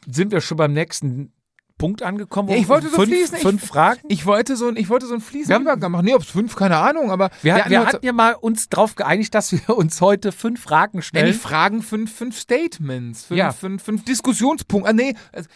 Sind 0.07 0.33
wir 0.33 0.41
schon 0.41 0.57
beim 0.57 0.73
nächsten 0.73 1.33
Punkt 1.79 2.03
angekommen? 2.03 2.49
Ja, 2.51 2.57
ich 2.57 2.69
wollte 2.69 2.89
so 2.89 2.97
fünf, 2.97 3.09
fließen. 3.09 3.37
Ich- 3.37 3.43
Fünf 3.43 3.65
Fragen? 3.67 4.01
Ich 4.09 4.27
wollte 4.27 4.57
so, 4.57 4.69
ein- 4.69 4.77
ich 4.77 4.89
wollte 4.91 5.07
so 5.07 5.13
einen 5.15 5.23
fließenden 5.23 5.65
Wir 5.65 5.71
haben- 5.73 5.79
Übergang. 5.81 6.05
Nee, 6.05 6.15
ob 6.15 6.23
es 6.23 6.29
fünf, 6.29 6.57
keine 6.57 6.77
Ahnung, 6.77 7.11
aber 7.11 7.31
Wir, 7.43 7.55
hatten 7.55 7.71
wir 7.71 7.87
hatten 7.87 8.05
ja 8.05 8.13
mal 8.13 8.33
uns 8.35 8.69
darauf 8.69 8.95
geeinigt, 8.97 9.35
dass 9.35 9.53
wir 9.53 9.77
uns 9.77 10.01
heute 10.01 10.33
fünf 10.33 10.61
Fragen 10.63 10.99
Nee, 10.99 11.03
stellen. 11.03 11.27
nicht 11.29 11.41
Fragen, 11.41 11.83
fünf, 11.83 12.13
fünf 12.15 12.39
Statements, 12.39 13.25
fünf, 13.25 13.39
Ja. 13.39 13.53
fünf, 13.53 13.83
fünf 13.83 14.05
Diskussionspunkte. 14.05 14.91
Ah, 14.91 14.93
nee, 14.93 15.15
also, 15.33 15.49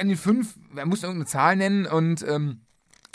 an 0.00 0.08
den 0.08 0.16
fünf, 0.16 0.54
man 0.70 0.88
muss 0.88 1.02
irgendeine 1.02 1.26
Zahl 1.26 1.56
nennen 1.56 1.86
und 1.86 2.22
ähm, 2.28 2.60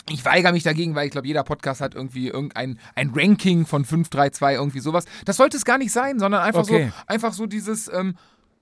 ich 0.08 0.24
weigere 0.24 0.52
mich 0.52 0.62
dagegen, 0.62 0.94
weil 0.94 1.06
ich 1.06 1.12
glaube, 1.12 1.26
jeder 1.26 1.42
Podcast 1.42 1.80
hat 1.80 1.94
irgendwie 1.94 2.28
irgendein 2.28 2.78
ein 2.94 3.10
Ranking 3.14 3.66
von 3.66 3.84
5, 3.84 4.08
3, 4.08 4.30
2, 4.30 4.54
irgendwie 4.54 4.78
sowas. 4.80 5.04
Das 5.24 5.36
sollte 5.36 5.56
es 5.56 5.64
gar 5.64 5.78
nicht 5.78 5.90
sein, 5.92 6.18
sondern 6.20 6.42
einfach 6.42 6.62
Okay. 6.62 6.92
so, 6.96 7.02
einfach 7.08 7.32
so 7.32 7.46
dieses, 7.46 7.88
ähm, 7.92 8.14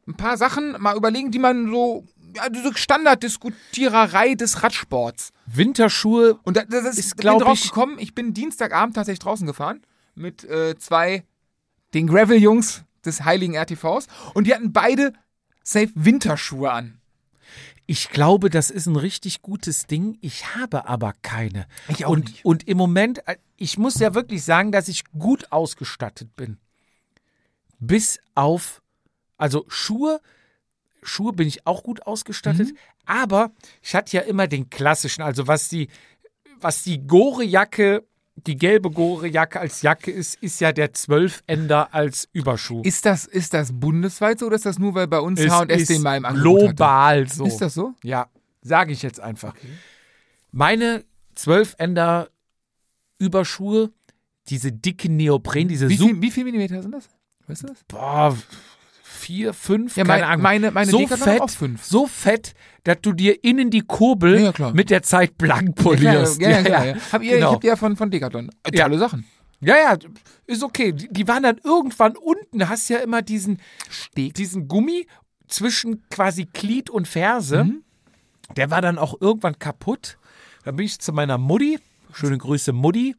ein 0.06 0.14
paar 0.14 0.36
Sachen 0.36 0.74
mal 0.80 0.96
überlegen, 0.96 1.30
die 1.30 1.38
man 1.38 1.70
so, 1.70 2.04
diese 2.50 2.76
Standarddiskutiererei 2.76 4.34
des 4.34 4.62
Radsports. 4.62 5.32
Winterschuhe. 5.46 6.38
Und 6.44 6.56
da, 6.56 6.64
das 6.64 6.84
ist, 6.84 6.98
Ist, 6.98 7.06
ich 7.06 7.16
bin 7.16 7.20
glaub 7.22 7.42
drauf 7.42 7.58
ich- 7.58 7.68
gekommen, 7.70 7.98
ich 7.98 8.14
bin 8.14 8.34
Dienstagabend 8.34 8.96
tatsächlich 8.96 9.20
draußen 9.20 9.46
gefahren 9.46 9.82
mit 10.14 10.44
äh, 10.44 10.76
zwei, 10.78 11.24
den 11.92 12.06
Gravel-Jungs, 12.06 12.84
des 13.04 13.24
heiligen 13.24 13.54
RTVs. 13.54 14.06
Und 14.32 14.46
die 14.46 14.54
hatten 14.54 14.72
beide 14.72 15.12
safe 15.62 15.90
Winterschuhe 15.94 16.70
an. 16.72 17.00
Ich 17.86 18.08
glaube, 18.08 18.48
das 18.48 18.70
ist 18.70 18.86
ein 18.86 18.96
richtig 18.96 19.42
gutes 19.42 19.86
Ding. 19.86 20.16
Ich 20.22 20.54
habe 20.56 20.88
aber 20.88 21.12
keine. 21.20 21.66
Ich 21.88 22.06
auch 22.06 22.10
und, 22.12 22.30
nicht. 22.30 22.44
Und 22.44 22.66
im 22.66 22.78
Moment, 22.78 23.26
äh, 23.28 23.36
ich 23.56 23.76
muss 23.76 23.98
ja 24.00 24.14
wirklich 24.14 24.42
sagen, 24.42 24.72
dass 24.72 24.88
ich 24.88 25.04
gut 25.18 25.52
ausgestattet 25.52 26.34
bin. 26.34 26.56
Bis 27.78 28.18
auf, 28.34 28.80
also 29.36 29.66
Schuhe, 29.68 30.20
Schuhe 31.04 31.32
bin 31.32 31.46
ich 31.46 31.66
auch 31.66 31.82
gut 31.82 32.06
ausgestattet. 32.06 32.68
Mhm. 32.68 32.78
Aber 33.06 33.52
ich 33.82 33.94
hatte 33.94 34.16
ja 34.16 34.22
immer 34.22 34.46
den 34.46 34.70
klassischen, 34.70 35.22
also 35.22 35.46
was 35.46 35.68
die, 35.68 35.88
was 36.60 36.82
die 36.82 37.06
Gore-Jacke, 37.06 38.04
die 38.36 38.56
gelbe 38.56 38.90
Gore-Jacke 38.90 39.60
als 39.60 39.82
Jacke 39.82 40.10
ist, 40.10 40.42
ist 40.42 40.60
ja 40.60 40.72
der 40.72 40.92
Zwölfender 40.92 41.94
als 41.94 42.28
Überschuh. 42.32 42.82
Ist 42.82 43.06
das, 43.06 43.26
ist 43.26 43.54
das 43.54 43.70
bundesweit 43.72 44.38
so 44.38 44.46
oder 44.46 44.56
ist 44.56 44.66
das 44.66 44.78
nur, 44.78 44.94
weil 44.94 45.06
bei 45.06 45.20
uns 45.20 45.40
H&S 45.40 45.86
den 45.86 46.02
mal 46.02 46.16
im 46.16 46.24
Angebot 46.24 46.62
hatte? 46.62 46.74
global 46.74 47.28
so. 47.28 47.46
Ist 47.46 47.58
das 47.58 47.74
so? 47.74 47.94
Ja, 48.02 48.28
sage 48.62 48.92
ich 48.92 49.02
jetzt 49.02 49.20
einfach. 49.20 49.54
Meine 50.50 51.04
Zwölfender 51.34 52.30
Überschuhe, 53.18 53.92
diese 54.48 54.72
dicken 54.72 55.16
Neopren, 55.16 55.68
diese 55.68 55.88
Wie 55.88 55.96
super, 55.96 56.12
viel, 56.12 56.22
wie 56.22 56.30
viel 56.30 56.44
Millimeter 56.44 56.82
sind 56.82 56.92
das? 56.92 57.08
Weißt 57.46 57.62
du 57.64 57.66
das? 57.68 57.84
boah, 57.88 58.36
vier, 59.24 59.54
fünf, 59.54 59.96
Ja, 59.96 60.04
keine 60.04 60.20
mein- 60.22 60.30
Ahnung. 60.30 60.42
meine- 60.42 60.70
meine 60.70 60.90
so 60.90 61.06
fett, 61.06 61.40
auch 61.40 61.50
fünf. 61.50 61.82
so 61.84 62.06
fett, 62.06 62.54
dass 62.84 62.98
du 63.00 63.12
dir 63.12 63.42
innen 63.42 63.70
die 63.70 63.80
Kurbel 63.80 64.34
Ja, 64.34 64.40
ja, 64.46 64.52
klar. 64.52 64.74
mit 64.74 64.90
der 64.90 65.02
Zeit 65.02 65.38
blank 65.38 65.76
polierst. 65.76 66.40
Ja, 66.40 66.50
ja, 66.50 66.60
ja, 66.60 66.84
ja. 66.84 66.94
Hab 67.12 67.22
ihr, 67.22 67.36
genau. 67.36 67.50
Ich 67.50 67.54
hab 67.56 67.64
ja 67.64 67.76
von, 67.76 67.96
von 67.96 68.10
Decathlon. 68.10 68.50
Äh, 68.64 68.76
Ja. 68.76 68.84
Tolle 68.84 68.98
Sachen. 68.98 69.24
Ja, 69.60 69.76
ja, 69.76 69.96
ist 70.46 70.62
okay. 70.62 70.92
Die, 70.92 71.08
die 71.10 71.26
waren 71.26 71.42
dann 71.42 71.58
irgendwann 71.64 72.16
unten, 72.16 72.68
hast 72.68 72.88
ja 72.90 72.98
immer 72.98 73.22
diesen, 73.22 73.60
diesen 74.16 74.68
Gummi 74.68 75.06
zwischen 75.48 76.02
quasi 76.10 76.46
Glied 76.52 76.90
und 76.90 77.08
Ferse. 77.08 77.64
Mhm. 77.64 77.82
Der 78.56 78.70
war 78.70 78.82
dann 78.82 78.98
auch 78.98 79.14
irgendwann 79.20 79.58
kaputt. 79.58 80.18
Dann 80.64 80.76
bin 80.76 80.84
ich 80.84 80.98
zu 80.98 81.12
meiner 81.12 81.38
Mutti, 81.38 81.78
schöne 82.12 82.36
Grüße 82.36 82.72
Mutti, 82.74 83.14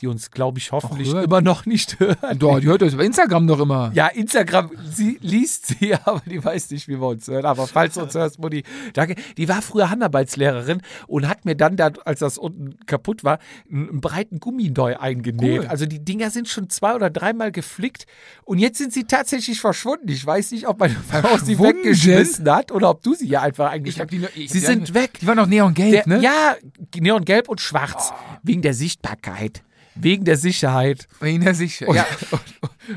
die 0.00 0.06
uns, 0.06 0.30
glaube 0.30 0.58
ich, 0.58 0.72
hoffentlich 0.72 1.12
immer 1.12 1.40
noch 1.40 1.66
nicht 1.66 1.98
hört. 2.00 2.18
Doch, 2.38 2.60
die 2.60 2.66
hört 2.66 2.82
das 2.82 2.94
über 2.94 3.04
Instagram 3.04 3.46
doch 3.46 3.60
immer. 3.60 3.90
Ja, 3.94 4.08
Instagram, 4.08 4.70
sie 4.92 5.18
liest 5.20 5.66
sie, 5.66 5.94
aber 6.04 6.22
die 6.26 6.42
weiß 6.44 6.70
nicht, 6.70 6.88
wie 6.88 7.00
wir 7.00 7.06
uns 7.08 7.26
hören. 7.28 7.44
Aber 7.46 7.66
falls 7.66 7.94
du 7.94 8.02
uns 8.02 8.14
hörst, 8.14 8.38
Mutti, 8.38 8.62
danke. 8.92 9.16
Die 9.36 9.48
war 9.48 9.62
früher 9.62 9.90
Handarbeitslehrerin 9.90 10.82
und 11.06 11.28
hat 11.28 11.44
mir 11.44 11.54
dann, 11.56 11.76
da, 11.76 11.90
als 12.04 12.20
das 12.20 12.38
unten 12.38 12.76
kaputt 12.86 13.24
war, 13.24 13.38
einen, 13.70 14.00
breiten 14.00 14.40
Gummi 14.40 14.70
neu 14.70 14.96
eingenäht. 14.96 15.60
Cool. 15.62 15.66
Also 15.68 15.86
die 15.86 16.04
Dinger 16.04 16.30
sind 16.30 16.48
schon 16.48 16.68
zwei 16.70 16.94
oder 16.94 17.10
dreimal 17.10 17.52
geflickt 17.52 18.06
und 18.44 18.58
jetzt 18.58 18.78
sind 18.78 18.92
sie 18.92 19.04
tatsächlich 19.04 19.60
verschwunden. 19.60 20.08
Ich 20.08 20.24
weiß 20.26 20.50
nicht, 20.52 20.68
ob 20.68 20.78
meine 20.80 20.94
Frau 20.94 21.38
sie 21.38 21.58
weggeschmissen 21.58 22.50
hat 22.50 22.70
oder 22.72 22.90
ob 22.90 23.02
du 23.02 23.14
sie 23.14 23.26
hier 23.26 23.42
einfach 23.42 23.66
Ich 23.68 23.72
eingeschickt 23.72 24.00
hab 24.02 24.08
die, 24.10 24.18
nur- 24.18 24.28
ich 24.34 24.50
Sie 24.50 24.60
sind 24.60 24.94
weg. 24.94 25.18
Die 25.20 25.26
waren 25.26 25.36
noch 25.36 25.46
neongelb, 25.46 26.06
ne? 26.06 26.20
Ja, 26.20 26.56
neongelb 26.98 27.48
und 27.48 27.60
schwarz. 27.60 28.12
Wegen 28.42 28.62
der 28.62 28.74
Sichtbarkeit. 28.74 29.62
Wegen 29.98 30.24
der 30.24 30.36
Sicherheit. 30.36 31.08
Wegen 31.20 31.42
der 31.44 31.54
sich. 31.54 31.86
Und, 31.86 31.94
Ja. 31.96 32.06
und, 32.30 32.40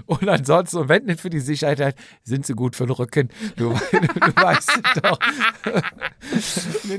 und 0.22 0.30
ansonsten, 0.30 0.78
und 0.78 0.89
wenn 0.89 1.06
nicht 1.06 1.22
für 1.22 1.30
die 1.30 1.39
Sicherheit, 1.39 1.80
halt, 1.80 1.95
sind 2.24 2.45
sie 2.45 2.54
gut 2.54 2.76
für 2.76 2.86
den 2.86 2.91
Rücken. 2.93 3.30
Du, 3.56 3.70
du, 3.91 4.36
weißt 4.36 4.70
es 4.70 5.02
doch. 5.02 5.20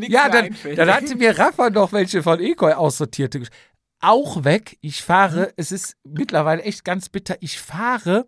Ja, 0.09 0.29
dann, 0.29 0.55
dann 0.77 0.93
hatte 0.93 1.17
mir 1.17 1.39
Rafa 1.39 1.71
noch 1.71 1.93
welche 1.93 2.23
von 2.23 2.41
Ekoi 2.41 2.73
aussortierte. 2.73 3.43
Auch 4.01 4.45
weg. 4.45 4.79
Ich 4.81 5.03
fahre, 5.03 5.53
es 5.57 5.73
ist 5.73 5.97
mittlerweile 6.05 6.63
echt 6.63 6.85
ganz 6.85 7.09
bitter. 7.09 7.37
Ich 7.41 7.59
fahre 7.59 8.27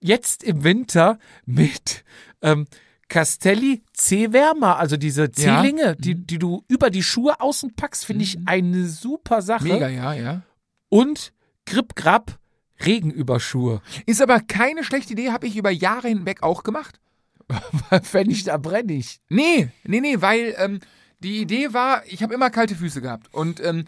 jetzt 0.00 0.42
im 0.42 0.64
Winter 0.64 1.18
mit 1.44 2.04
ähm, 2.42 2.66
Castelli 3.08 3.82
C-Wärmer, 3.92 4.78
also 4.78 4.96
diese 4.96 5.22
Ja. 5.36 5.62
C-Linge, 5.62 5.96
die, 5.96 6.14
die 6.26 6.38
du 6.38 6.64
über 6.68 6.90
die 6.90 7.02
Schuhe 7.02 7.40
außen 7.40 7.74
packst, 7.76 8.04
finde 8.04 8.24
ich 8.24 8.38
eine 8.46 8.86
super 8.86 9.42
Sache. 9.42 9.64
Mega, 9.64 9.88
ja, 9.88 10.12
ja. 10.14 10.42
Und 10.88 11.32
Grip 11.64 11.96
Grab 11.96 12.38
Regenüberschuhe. 12.84 13.80
Ist 14.04 14.20
aber 14.20 14.40
keine 14.40 14.84
schlechte 14.84 15.14
Idee, 15.14 15.30
habe 15.30 15.46
ich 15.46 15.56
über 15.56 15.70
Jahre 15.70 16.08
hinweg 16.08 16.42
auch 16.42 16.62
gemacht. 16.62 17.00
Wenn 18.12 18.30
ich 18.30 18.44
da 18.44 18.56
brenne 18.58 18.92
ich. 18.92 19.20
Nee, 19.28 19.70
nee, 19.84 20.00
nee, 20.00 20.20
weil 20.20 20.54
ähm, 20.58 20.80
die 21.20 21.40
Idee 21.40 21.72
war, 21.72 22.04
ich 22.06 22.22
habe 22.22 22.34
immer 22.34 22.50
kalte 22.50 22.74
Füße 22.74 23.00
gehabt. 23.00 23.32
Und 23.32 23.60
ähm, 23.60 23.84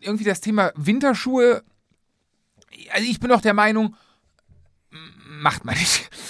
irgendwie 0.00 0.24
das 0.24 0.40
Thema 0.40 0.72
Winterschuhe, 0.76 1.62
also 2.92 3.08
ich 3.08 3.20
bin 3.20 3.32
auch 3.32 3.40
der 3.40 3.54
Meinung, 3.54 3.96
macht 5.40 5.64
man 5.64 5.76
nicht. 5.76 6.08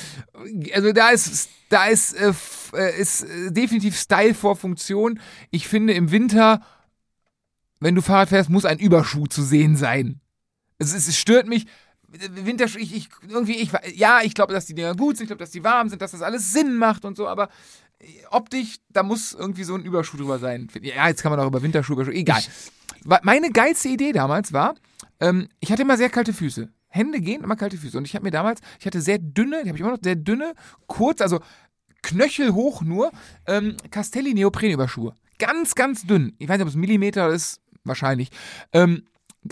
Also 0.73 0.93
da 0.93 1.11
ist, 1.11 1.51
da 1.69 1.85
ist, 1.85 2.15
äh, 2.15 2.33
äh, 2.73 2.99
ist 2.99 3.25
äh, 3.25 3.53
definitiv 3.53 3.95
Style 3.99 4.33
vor 4.33 4.57
Funktion. 4.57 5.21
Ich 5.51 5.69
finde 5.69 5.93
im 5.93 6.13
Winter, 6.13 6.63
wenn 7.81 7.95
du 7.95 8.03
Fahrrad 8.03 8.29
fährst, 8.29 8.51
muss 8.51 8.65
ein 8.65 8.79
Überschuh 8.79 9.27
zu 9.27 9.43
sehen 9.43 9.77
sein. 9.77 10.21
Es, 10.79 10.95
es, 10.95 11.09
es 11.09 11.19
stört 11.19 11.49
mich. 11.49 11.67
Winterschuh, 12.09 12.79
ich, 12.79 12.95
ich, 12.95 13.09
irgendwie, 13.29 13.57
ich, 13.57 13.71
ja, 13.95 14.21
ich 14.23 14.35
glaube, 14.35 14.53
dass 14.53 14.67
die 14.67 14.75
Dinger 14.75 14.97
gut 14.97 15.17
sind, 15.17 15.25
ich 15.25 15.29
glaube, 15.29 15.39
dass 15.39 15.53
die 15.53 15.63
warm 15.63 15.89
sind, 15.89 16.03
dass 16.03 16.11
das 16.11 16.23
alles 16.23 16.53
Sinn 16.53 16.77
macht 16.77 17.05
und 17.05 17.17
so, 17.17 17.29
aber 17.29 17.49
optisch, 18.31 18.79
da 18.89 19.03
muss 19.03 19.33
irgendwie 19.33 19.65
so 19.65 19.75
ein 19.75 19.85
Überschuh 19.85 20.17
drüber 20.17 20.39
sein. 20.39 20.69
Ja, 20.81 21.09
jetzt 21.09 21.23
kann 21.23 21.31
man 21.31 21.41
auch 21.41 21.47
über 21.47 21.63
Winterschuhe, 21.63 21.95
Überschuh, 21.95 22.11
egal. 22.11 22.43
Meine 23.23 23.51
geilste 23.51 23.89
Idee 23.89 24.13
damals 24.13 24.53
war, 24.53 24.75
ähm, 25.21 25.49
ich 25.61 25.71
hatte 25.71 25.83
immer 25.83 25.97
sehr 25.97 26.11
kalte 26.11 26.33
Füße. 26.33 26.69
Hände 26.89 27.21
gehen, 27.21 27.45
immer 27.45 27.57
kalte 27.57 27.77
Füße. 27.77 27.97
Und 27.97 28.05
ich 28.05 28.15
habe 28.15 28.25
mir 28.25 28.31
damals, 28.31 28.61
ich 28.81 28.87
hatte 28.87 29.01
sehr 29.01 29.19
dünne, 29.19 29.63
die 29.63 29.69
habe 29.69 29.77
ich 29.77 29.81
immer 29.81 29.93
noch 29.93 30.03
sehr 30.03 30.17
dünne, 30.17 30.55
kurz, 30.87 31.21
also 31.21 31.41
knöchelhoch 32.03 32.83
nur, 32.83 33.13
ähm, 33.47 33.77
Castelli 33.91 34.35
Neoprenüberschuhe. 34.35 35.15
Ganz, 35.39 35.75
ganz 35.75 36.05
dünn. 36.05 36.35
Ich 36.39 36.49
weiß 36.49 36.59
nicht, 36.59 36.65
ob 36.65 36.69
es 36.69 36.77
Millimeter 36.77 37.29
ist, 37.29 37.61
wahrscheinlich. 37.85 38.31
Ähm, 38.73 39.05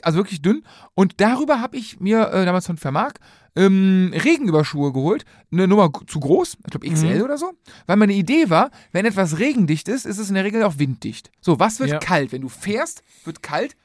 also 0.02 0.18
wirklich 0.18 0.42
dünn. 0.42 0.64
Und 0.94 1.20
darüber 1.20 1.60
habe 1.60 1.76
ich 1.76 1.98
mir 2.00 2.28
äh, 2.30 2.44
damals 2.44 2.66
von 2.66 2.76
Vermark 2.76 3.20
ähm, 3.56 4.12
Regenüberschuhe 4.14 4.92
geholt. 4.92 5.24
Eine 5.50 5.66
Nummer 5.66 5.90
zu 6.06 6.20
groß, 6.20 6.58
ich 6.64 6.70
glaube 6.70 6.88
XL 6.90 7.22
oder 7.22 7.38
so. 7.38 7.52
Weil 7.86 7.96
meine 7.96 8.12
Idee 8.12 8.50
war, 8.50 8.70
wenn 8.92 9.06
etwas 9.06 9.38
regendicht 9.38 9.88
ist, 9.88 10.04
ist 10.06 10.18
es 10.18 10.28
in 10.28 10.34
der 10.34 10.44
Regel 10.44 10.62
auch 10.62 10.78
winddicht. 10.78 11.30
So, 11.40 11.58
was 11.58 11.80
wird 11.80 11.90
Ja. 11.90 11.98
kalt? 11.98 12.32
Wenn 12.32 12.42
du 12.42 12.48
fährst, 12.48 13.02
wird 13.24 13.42
kalt 13.42 13.76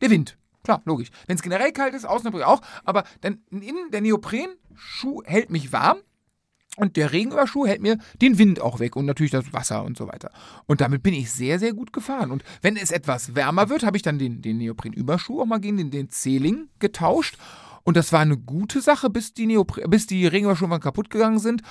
der 0.00 0.10
Wind. 0.10 0.38
Klar, 0.62 0.80
logisch. 0.84 1.08
Wenn 1.26 1.34
es 1.36 1.42
generell 1.42 1.72
kalt 1.72 1.92
ist, 1.94 2.04
außen 2.04 2.24
natürlich 2.24 2.46
auch. 2.46 2.60
Aber 2.84 3.02
dann 3.20 3.40
innen 3.50 3.90
der 3.90 4.00
Neoprenschuh 4.00 5.22
hält 5.24 5.50
mich 5.50 5.72
warm. 5.72 5.98
Und 6.76 6.96
der 6.96 7.12
Regenüberschuh 7.12 7.66
hält 7.66 7.82
mir 7.82 7.98
den 8.22 8.38
Wind 8.38 8.60
auch 8.60 8.80
weg 8.80 8.96
und 8.96 9.04
natürlich 9.04 9.30
das 9.30 9.52
Wasser 9.52 9.84
und 9.84 9.98
so 9.98 10.08
weiter. 10.08 10.30
Und 10.66 10.80
damit 10.80 11.02
bin 11.02 11.12
ich 11.12 11.30
sehr, 11.30 11.58
sehr 11.58 11.74
gut 11.74 11.92
gefahren. 11.92 12.30
Und 12.30 12.42
wenn 12.62 12.76
es 12.76 12.90
etwas 12.90 13.34
wärmer 13.34 13.68
wird, 13.68 13.84
habe 13.84 13.98
ich 13.98 14.02
dann 14.02 14.18
den, 14.18 14.40
den 14.40 14.56
Neoprenüberschuh 14.56 15.42
auch 15.42 15.46
mal 15.46 15.60
gegen 15.60 15.76
den, 15.76 15.90
den 15.90 16.10
Zehling 16.10 16.68
getauscht. 16.78 17.36
Und 17.84 17.96
das 17.96 18.12
war 18.12 18.20
eine 18.20 18.38
gute 18.38 18.80
Sache, 18.80 19.10
bis 19.10 19.34
die, 19.34 19.46
Neopre 19.46 19.86
bis 19.88 20.06
die 20.06 20.26
Regenüberschuhe 20.26 20.68
mal 20.68 20.78
kaputt 20.78 21.10
gegangen 21.10 21.40
sind. 21.40 21.62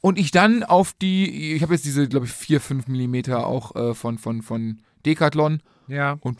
Und 0.00 0.18
ich 0.18 0.30
dann 0.30 0.62
auf 0.62 0.92
die, 0.92 1.54
ich 1.54 1.62
habe 1.62 1.74
jetzt 1.74 1.84
diese, 1.84 2.06
glaube 2.08 2.26
ich, 2.26 2.32
4, 2.32 2.60
5 2.60 2.86
Millimeter 2.86 3.46
auch 3.46 3.74
äh, 3.74 3.94
von, 3.94 4.18
von, 4.18 4.42
von 4.42 4.82
Decathlon. 5.04 5.62
Ja. 5.88 6.18
Und 6.20 6.38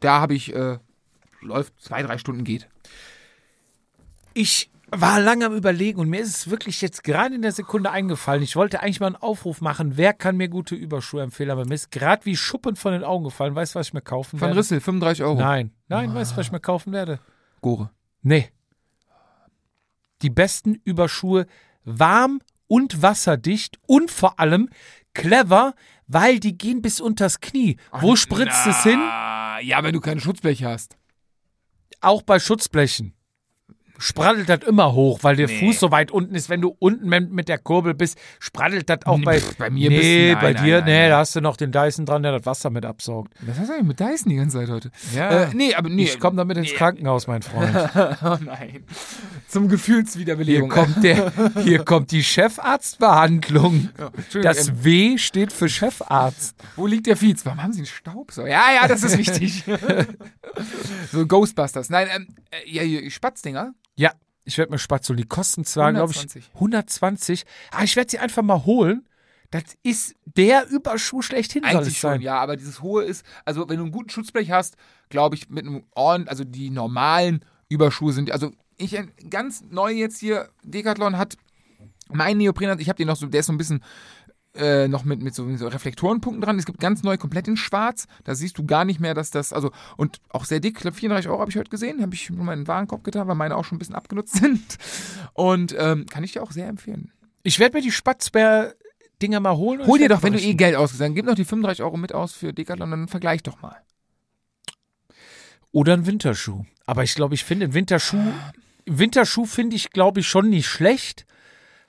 da 0.00 0.20
habe 0.20 0.34
ich, 0.34 0.54
äh, 0.54 0.78
läuft 1.40 1.72
zwei, 1.80 2.02
drei 2.02 2.18
Stunden 2.18 2.44
geht. 2.44 2.68
Ich 4.34 4.68
war 5.00 5.20
lange 5.20 5.46
am 5.46 5.54
Überlegen 5.54 6.00
und 6.00 6.08
mir 6.08 6.20
ist 6.20 6.36
es 6.36 6.50
wirklich 6.50 6.80
jetzt 6.80 7.04
gerade 7.04 7.34
in 7.34 7.42
der 7.42 7.52
Sekunde 7.52 7.90
eingefallen. 7.90 8.42
Ich 8.42 8.56
wollte 8.56 8.80
eigentlich 8.80 9.00
mal 9.00 9.06
einen 9.06 9.16
Aufruf 9.16 9.60
machen, 9.60 9.96
wer 9.96 10.12
kann 10.12 10.36
mir 10.36 10.48
gute 10.48 10.74
Überschuhe 10.74 11.22
empfehlen, 11.22 11.50
aber 11.50 11.64
mir 11.66 11.74
ist 11.74 11.90
gerade 11.90 12.24
wie 12.24 12.36
Schuppen 12.36 12.76
von 12.76 12.92
den 12.92 13.04
Augen 13.04 13.24
gefallen. 13.24 13.54
Weißt 13.54 13.74
du, 13.74 13.78
was 13.78 13.88
ich 13.88 13.94
mir 13.94 14.02
kaufen 14.02 14.38
Von 14.38 14.48
werde? 14.48 14.60
Rissel, 14.60 14.80
35 14.80 15.24
Euro. 15.24 15.38
Nein, 15.38 15.72
nein, 15.88 16.14
weißt 16.14 16.32
du, 16.32 16.36
was 16.36 16.46
ich 16.46 16.52
mir 16.52 16.60
kaufen 16.60 16.92
werde? 16.92 17.20
Gore. 17.60 17.90
Nee. 18.22 18.50
Die 20.22 20.30
besten 20.30 20.74
Überschuhe 20.84 21.46
warm 21.84 22.40
und 22.66 23.02
wasserdicht 23.02 23.78
und 23.86 24.10
vor 24.10 24.40
allem 24.40 24.68
clever, 25.12 25.74
weil 26.06 26.40
die 26.40 26.58
gehen 26.58 26.82
bis 26.82 27.00
unters 27.00 27.40
Knie. 27.40 27.76
Wo 27.92 28.16
spritzt 28.16 28.66
es 28.66 28.82
hin? 28.82 29.00
Ah, 29.00 29.58
ja, 29.60 29.82
wenn 29.82 29.92
du 29.92 30.00
keine 30.00 30.20
Schutzbleche 30.20 30.66
hast. 30.66 30.96
Auch 32.00 32.22
bei 32.22 32.38
Schutzblechen. 32.38 33.14
Spraddelt 33.98 34.48
das 34.48 34.60
immer 34.66 34.92
hoch, 34.92 35.20
weil 35.22 35.36
der 35.36 35.48
Fuß 35.48 35.78
so 35.78 35.90
weit 35.92 36.10
unten 36.10 36.34
ist. 36.34 36.48
Wenn 36.48 36.60
du 36.60 36.74
unten 36.78 37.08
mit 37.08 37.48
der 37.48 37.58
Kurbel 37.58 37.94
bist, 37.94 38.18
spraddelt 38.40 38.90
das 38.90 39.06
auch 39.06 39.18
Nee, 39.18 39.24
bei. 39.24 39.42
bei 39.58 39.70
mir 39.70 39.88
Nee, 39.88 40.32
nein, 40.32 40.42
bei 40.42 40.52
nein, 40.52 40.64
dir, 40.64 40.76
nein, 40.80 40.84
nee, 40.86 41.08
da 41.08 41.18
hast 41.18 41.36
du 41.36 41.40
noch 41.40 41.56
den 41.56 41.70
Dyson 41.70 42.04
dran, 42.04 42.22
der 42.24 42.32
das 42.32 42.44
Wasser 42.46 42.70
mit 42.70 42.84
absaugt. 42.84 43.32
Was 43.42 43.58
hast 43.58 43.68
du 43.68 43.74
eigentlich 43.74 43.86
mit 43.88 44.00
Dyson 44.00 44.30
die 44.30 44.36
ganze 44.36 44.58
Zeit 44.58 44.68
heute? 44.68 44.90
Ja. 45.14 45.44
Äh, 45.44 45.54
nee, 45.54 45.74
aber 45.74 45.88
nee. 45.88 46.02
Ich 46.04 46.18
komme 46.18 46.36
damit 46.36 46.56
ins 46.56 46.72
Krankenhaus, 46.74 47.26
mein 47.26 47.42
Freund. 47.42 47.74
Oh 48.24 48.36
nein. 48.44 48.84
Zum 49.48 49.64
Hier 49.64 49.70
Gefühlswiederbelebung. 49.72 50.68
kommt, 50.70 51.02
der, 51.04 51.32
hier 51.62 51.84
kommt 51.84 52.10
die 52.10 52.22
Chefarztbehandlung. 52.24 53.90
Ja, 53.98 54.06
Entschuldigung, 54.16 54.34
ähm, 54.34 54.42
Das 54.42 54.84
W 54.84 55.18
steht 55.18 55.52
für 55.52 55.68
Chefarzt. 55.68 56.56
wo 56.76 56.86
liegt 56.86 57.06
der 57.06 57.16
Fietz? 57.16 57.44
Warum 57.46 57.62
haben 57.62 57.72
sie 57.72 57.80
einen 57.80 57.86
Staubsauger? 57.86 58.48
Ja, 58.48 58.64
ja, 58.74 58.88
das 58.88 59.02
ist 59.02 59.18
wichtig. 59.18 59.64
so 61.12 61.26
Ghostbusters. 61.26 61.90
Nein, 61.90 62.08
ähm, 62.14 62.26
äh, 62.50 62.68
ja, 62.70 62.82
hier, 62.82 63.10
Spatzdinger. 63.10 63.72
Ja. 63.96 64.12
Ich 64.46 64.58
werde 64.58 64.72
mir 64.72 64.78
Spatz 64.78 65.08
holen. 65.08 65.16
Die 65.16 65.24
kosten 65.24 65.64
zwar, 65.64 65.92
glaube 65.92 66.12
ich, 66.12 66.18
120. 66.18 66.50
120. 66.54 67.44
Aber 67.70 67.84
ich 67.84 67.96
werde 67.96 68.10
sie 68.10 68.18
einfach 68.18 68.42
mal 68.42 68.64
holen. 68.66 69.08
Das 69.50 69.62
ist 69.82 70.16
der 70.24 70.68
Überschuh 70.68 71.22
schlechthin, 71.22 71.62
soll 71.62 71.70
es 71.70 71.76
Eigentlich 71.76 71.98
schon, 71.98 72.10
sein. 72.10 72.20
ja, 72.22 72.38
aber 72.40 72.56
dieses 72.56 72.82
hohe 72.82 73.04
ist, 73.04 73.24
also 73.44 73.68
wenn 73.68 73.76
du 73.76 73.84
einen 73.84 73.92
guten 73.92 74.10
Schutzblech 74.10 74.50
hast, 74.50 74.76
glaube 75.10 75.36
ich, 75.36 75.48
mit 75.48 75.64
einem 75.64 75.84
ordentlichen, 75.94 76.28
also 76.28 76.44
die 76.44 76.70
normalen 76.70 77.44
Überschuhe 77.68 78.12
sind, 78.12 78.32
also 78.32 78.50
ich 78.76 78.98
äh, 78.98 79.06
ganz 79.30 79.62
neu 79.70 79.92
jetzt 79.92 80.18
hier, 80.18 80.50
Decathlon 80.64 81.16
hat 81.16 81.36
mein 82.08 82.38
Neopren, 82.38 82.78
ich 82.80 82.88
habe 82.88 82.96
den 82.96 83.06
noch 83.06 83.16
so, 83.16 83.26
der 83.26 83.40
ist 83.40 83.46
so 83.46 83.52
ein 83.52 83.58
bisschen 83.58 83.82
äh, 84.54 84.88
noch 84.88 85.04
mit, 85.04 85.22
mit, 85.22 85.34
so, 85.34 85.44
mit 85.44 85.58
so 85.58 85.66
Reflektorenpunkten 85.66 86.40
dran. 86.40 86.58
Es 86.58 86.66
gibt 86.66 86.78
ganz 86.78 87.02
neu 87.02 87.16
komplett 87.16 87.48
in 87.48 87.56
schwarz. 87.56 88.06
Da 88.24 88.34
siehst 88.34 88.58
du 88.58 88.64
gar 88.64 88.84
nicht 88.84 89.00
mehr, 89.00 89.14
dass 89.14 89.30
das, 89.30 89.52
also, 89.52 89.72
und 89.96 90.20
auch 90.30 90.44
sehr 90.44 90.60
dick, 90.60 90.76
ich 90.76 90.82
glaube 90.82 90.96
34 90.96 91.28
Euro 91.28 91.40
habe 91.40 91.50
ich 91.50 91.56
heute 91.56 91.70
gesehen, 91.70 92.02
habe 92.02 92.14
ich 92.14 92.30
nur 92.30 92.44
meinen 92.44 92.68
Warenkorb 92.68 93.04
getan, 93.04 93.26
weil 93.28 93.34
meine 93.34 93.56
auch 93.56 93.64
schon 93.64 93.76
ein 93.76 93.78
bisschen 93.78 93.94
abgenutzt 93.94 94.36
sind. 94.40 94.78
Und 95.32 95.74
ähm, 95.78 96.06
kann 96.06 96.24
ich 96.24 96.32
dir 96.32 96.42
auch 96.42 96.52
sehr 96.52 96.68
empfehlen. 96.68 97.12
Ich 97.42 97.58
werde 97.58 97.76
mir 97.76 97.82
die 97.82 97.92
Spatzbär-Dinger 97.92 99.40
mal 99.40 99.56
holen. 99.56 99.80
und 99.80 99.86
Hol 99.86 99.98
dir 99.98 100.08
doch, 100.08 100.22
wenn 100.22 100.32
du 100.32 100.40
eh. 100.40 100.54
Geld 100.54 100.76
ausgibst, 100.76 101.00
dann 101.00 101.14
gib 101.14 101.26
noch 101.26 101.34
die 101.34 101.44
35 101.44 101.82
Euro 101.82 101.96
mit 101.96 102.14
aus 102.14 102.32
für 102.32 102.52
Decathlon, 102.52 102.90
dann 102.90 103.08
vergleich 103.08 103.42
doch 103.42 103.60
mal. 103.60 103.76
Oder 105.72 105.94
ein 105.94 106.06
Winterschuh. 106.06 106.64
Aber 106.86 107.02
ich 107.02 107.14
glaube, 107.14 107.34
ich 107.34 107.44
finde 107.44 107.64
einen 107.64 107.74
Winterschuh, 107.74 108.32
Winterschuh 108.86 109.46
finde 109.46 109.76
ich, 109.76 109.90
glaube 109.90 110.20
ich, 110.20 110.28
schon 110.28 110.48
nicht 110.50 110.66
schlecht. 110.66 111.26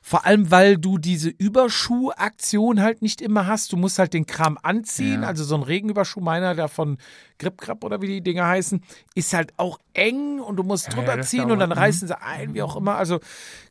Vor 0.07 0.23
allem, 0.23 0.51
weil 0.51 0.77
du 0.77 0.99
diese 0.99 1.29
Überschuhaktion 1.29 2.79
halt 2.79 3.01
nicht 3.01 3.21
immer 3.21 3.47
hast. 3.47 3.73
Du 3.73 3.75
musst 3.75 3.97
halt 3.97 4.13
den 4.13 4.27
Kram 4.27 4.59
anziehen. 4.61 5.23
Ja. 5.23 5.27
Also 5.29 5.43
so 5.43 5.55
ein 5.55 5.63
Regenüberschuh, 5.63 6.19
meiner, 6.19 6.53
der 6.53 6.67
von 6.67 6.99
Grip 7.39 7.59
Krab 7.59 7.83
oder 7.83 8.03
wie 8.03 8.07
die 8.07 8.21
Dinger 8.21 8.45
heißen, 8.45 8.83
ist 9.15 9.33
halt 9.33 9.53
auch 9.57 9.79
eng 9.93 10.39
und 10.39 10.57
du 10.57 10.63
musst 10.63 10.93
drüber 10.93 11.17
das 11.17 11.31
ziehen 11.31 11.49
und 11.49 11.57
dann 11.57 11.71
reißen 11.71 12.07
sie 12.07 12.21
ein, 12.21 12.53
wie 12.53 12.61
auch 12.61 12.75
immer. 12.75 12.97
Also, 12.97 13.19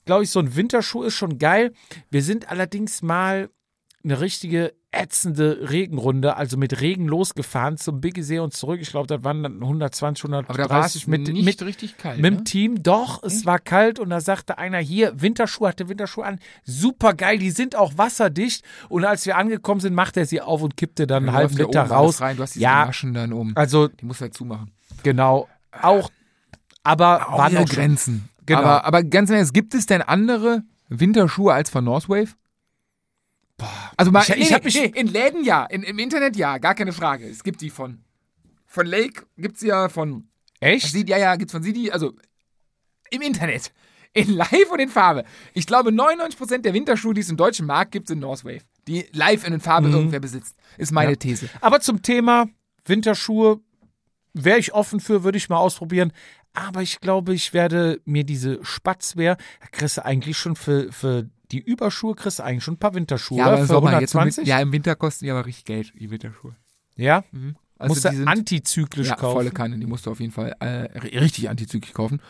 glaube 0.07 0.25
ich, 0.25 0.31
so 0.31 0.41
ein 0.41 0.57
Winterschuh 0.57 1.05
ist 1.05 1.15
schon 1.15 1.39
geil. 1.39 1.73
Wir 2.11 2.25
sind 2.25 2.51
allerdings 2.51 3.01
mal 3.01 3.49
eine 4.03 4.21
richtige 4.21 4.75
ätzende 4.95 5.71
Regenrunde, 5.71 6.37
also 6.37 6.57
mit 6.57 6.81
Regen 6.81 7.07
losgefahren 7.07 7.77
zum 7.77 8.01
Biggesee 8.01 8.39
und 8.39 8.55
zurück. 8.55 8.79
Ich 8.81 8.91
glaube, 8.91 9.07
das 9.07 9.23
waren 9.25 9.43
dann 9.43 9.61
120, 9.63 10.25
Aber 10.25 10.43
da 10.43 10.49
war 10.49 10.57
130 10.57 11.03
es 11.03 11.07
mit, 11.09 11.29
nicht 11.29 11.45
mit, 11.45 11.63
richtig 11.63 11.97
kalt. 11.99 12.17
mit 12.21 12.25
dem 12.33 12.37
ne? 12.39 12.45
Team. 12.45 12.83
Doch, 12.83 13.23
es 13.23 13.45
war 13.47 13.59
kalt 13.59 13.99
und 13.99 14.11
da 14.11 14.21
sagte 14.21 14.59
einer 14.59 14.79
hier, 14.79 15.21
Winterschuhe, 15.21 15.69
hatte 15.69 15.89
Winterschuhe 15.89 16.25
an. 16.25 16.39
Super 16.65 17.15
geil, 17.15 17.39
die 17.39 17.51
sind 17.51 17.77
auch 17.77 17.97
wasserdicht. 17.99 18.65
Und 18.89 19.05
als 19.05 19.27
wir 19.27 19.37
angekommen 19.37 19.81
sind, 19.81 19.95
machte 19.95 20.21
er 20.21 20.27
sie 20.27 20.41
auf 20.41 20.63
und 20.63 20.77
kippte 20.77 21.07
dann 21.07 21.25
Da 21.25 21.29
einen 21.31 21.37
halben 21.37 21.57
ja 21.57 21.65
Liter 21.67 21.83
raus. 21.85 22.21
Rein. 22.21 22.37
Du 22.37 22.43
hast 22.43 22.55
diese 22.55 22.63
Ja, 22.63 22.87
Maschen 22.87 23.15
dann 23.15 23.33
oben. 23.33 23.53
also 23.57 23.89
Die 23.89 24.05
musst 24.07 24.21
du 24.21 24.25
halt 24.25 24.35
zumachen. 24.35 24.71
genau, 25.03 25.49
auch, 25.83 26.11
aber 26.83 27.29
Auch 27.29 27.39
waren 27.39 27.53
schon- 27.53 27.65
Grenzen. 27.67 28.29
Genau. 28.47 28.61
Aber, 28.61 28.85
aber 28.85 29.03
ganz 29.03 29.31
ehrlich, 29.31 29.53
gibt 29.53 29.75
es 29.75 29.87
denn 29.87 30.03
andere 30.03 30.63
Winterschuhe 30.91 31.53
als 31.53 31.71
von 31.71 31.85
Northwave? 31.85 32.29
Also 33.97 34.11
mal, 34.11 34.23
Ich- 34.23 34.31
ich 34.31 34.51
nee, 34.51 34.59
mich- 34.63 34.75
nee, 34.75 34.87
in 35.01 35.07
Läden 35.09 35.45
ja, 35.45 35.65
in, 35.65 35.83
im 35.83 35.99
Internet 35.99 36.37
ja, 36.37 36.59
gar 36.59 36.75
keine 36.75 36.93
Frage. 36.93 37.27
Es 37.29 37.43
gibt 37.45 37.61
die 37.61 37.71
von 37.71 38.01
von 38.67 38.87
Lake, 38.87 39.27
gibt's 39.37 39.63
ja 39.63 39.89
von 39.89 40.29
Echt? 40.61 40.91
Sieht, 40.91 41.09
ja, 41.09 41.19
ja, 41.19 41.37
gibt's 41.37 41.53
von 41.53 41.63
Sidi, 41.63 41.91
also 41.91 42.13
im 43.11 43.23
Internet. 43.23 43.73
In 44.17 44.29
live 44.33 44.71
und 44.71 44.79
in 44.79 44.89
Farbe. 44.89 45.25
Ich 45.55 45.67
glaube, 45.67 45.91
99% 45.91 46.59
der 46.59 46.73
Winterschuhe, 46.73 47.15
die 47.15 47.21
es 47.23 47.31
im 47.31 47.37
deutschen 47.37 47.67
Markt 47.67 47.91
gibt, 47.91 48.07
sind 48.07 48.21
Northwave. 48.21 48.61
Die 48.87 49.07
live 49.13 49.45
und 49.45 49.55
in 49.55 49.61
Farbe 49.61 49.89
irgendwer 49.89 50.21
besitzt. 50.21 50.55
Ist 50.79 50.93
meine 50.93 51.11
Ja. 51.11 51.17
These. 51.17 51.49
Aber 51.61 51.81
zum 51.81 52.01
Thema 52.01 52.47
Winterschuhe 52.85 53.59
wäre 54.33 54.61
ich 54.61 54.73
offen 54.73 55.01
für, 55.01 55.25
würde 55.25 55.37
ich 55.39 55.49
mal 55.49 55.57
ausprobieren. 55.57 56.13
Aber 56.53 56.81
ich 56.81 57.01
glaube, 57.01 57.35
ich 57.35 57.53
werde 57.53 58.01
mir 58.05 58.23
diese 58.23 58.65
Spatzwehr, 58.65 59.37
da 59.61 59.67
kriegst 59.73 59.97
du 59.97 60.05
eigentlich 60.05 60.39
schon 60.39 60.55
für, 60.55 60.93
für 60.93 61.29
die 61.55 61.61
Überschuhe, 61.71 62.15
kriegst 62.15 62.39
du 62.39 62.43
eigentlich 62.45 62.65
schon 62.65 62.75
ein 62.75 62.79
paar 62.79 62.95
Winterschuhe. 62.95 63.39
Ja, 63.39 63.57
für 63.57 63.67
Sommer, 63.67 64.01
jetzt 64.01 64.15
im, 64.15 64.21
120? 64.21 64.37
Win- 64.43 64.49
ja, 64.49 64.61
im 64.61 64.73
Winter 64.73 64.97
kosten 64.97 65.25
die 65.25 65.31
aber 65.31 65.47
richtig 65.47 65.65
Geld, 65.65 65.93
die 65.99 66.11
Winterschuhe. 66.11 66.55
ja? 66.97 67.23
Also 67.79 67.93
musst 67.93 68.05
du 68.05 68.11
die 68.11 68.17
sind- 68.17 68.29
antizyklisch 68.29 69.09
ja, 69.09 69.15
kaufen. 69.17 69.35
volle 69.35 69.51
Kanne, 69.51 69.79
die 69.79 69.87
musst 69.87 70.07
du 70.07 70.11
auf 70.11 70.21
jeden 70.21 70.33
Fall 70.33 70.55
äh, 70.61 70.87
ri- 70.99 71.21
richtig 71.21 71.49
antizyklisch 71.49 71.93
kaufen. 71.93 72.21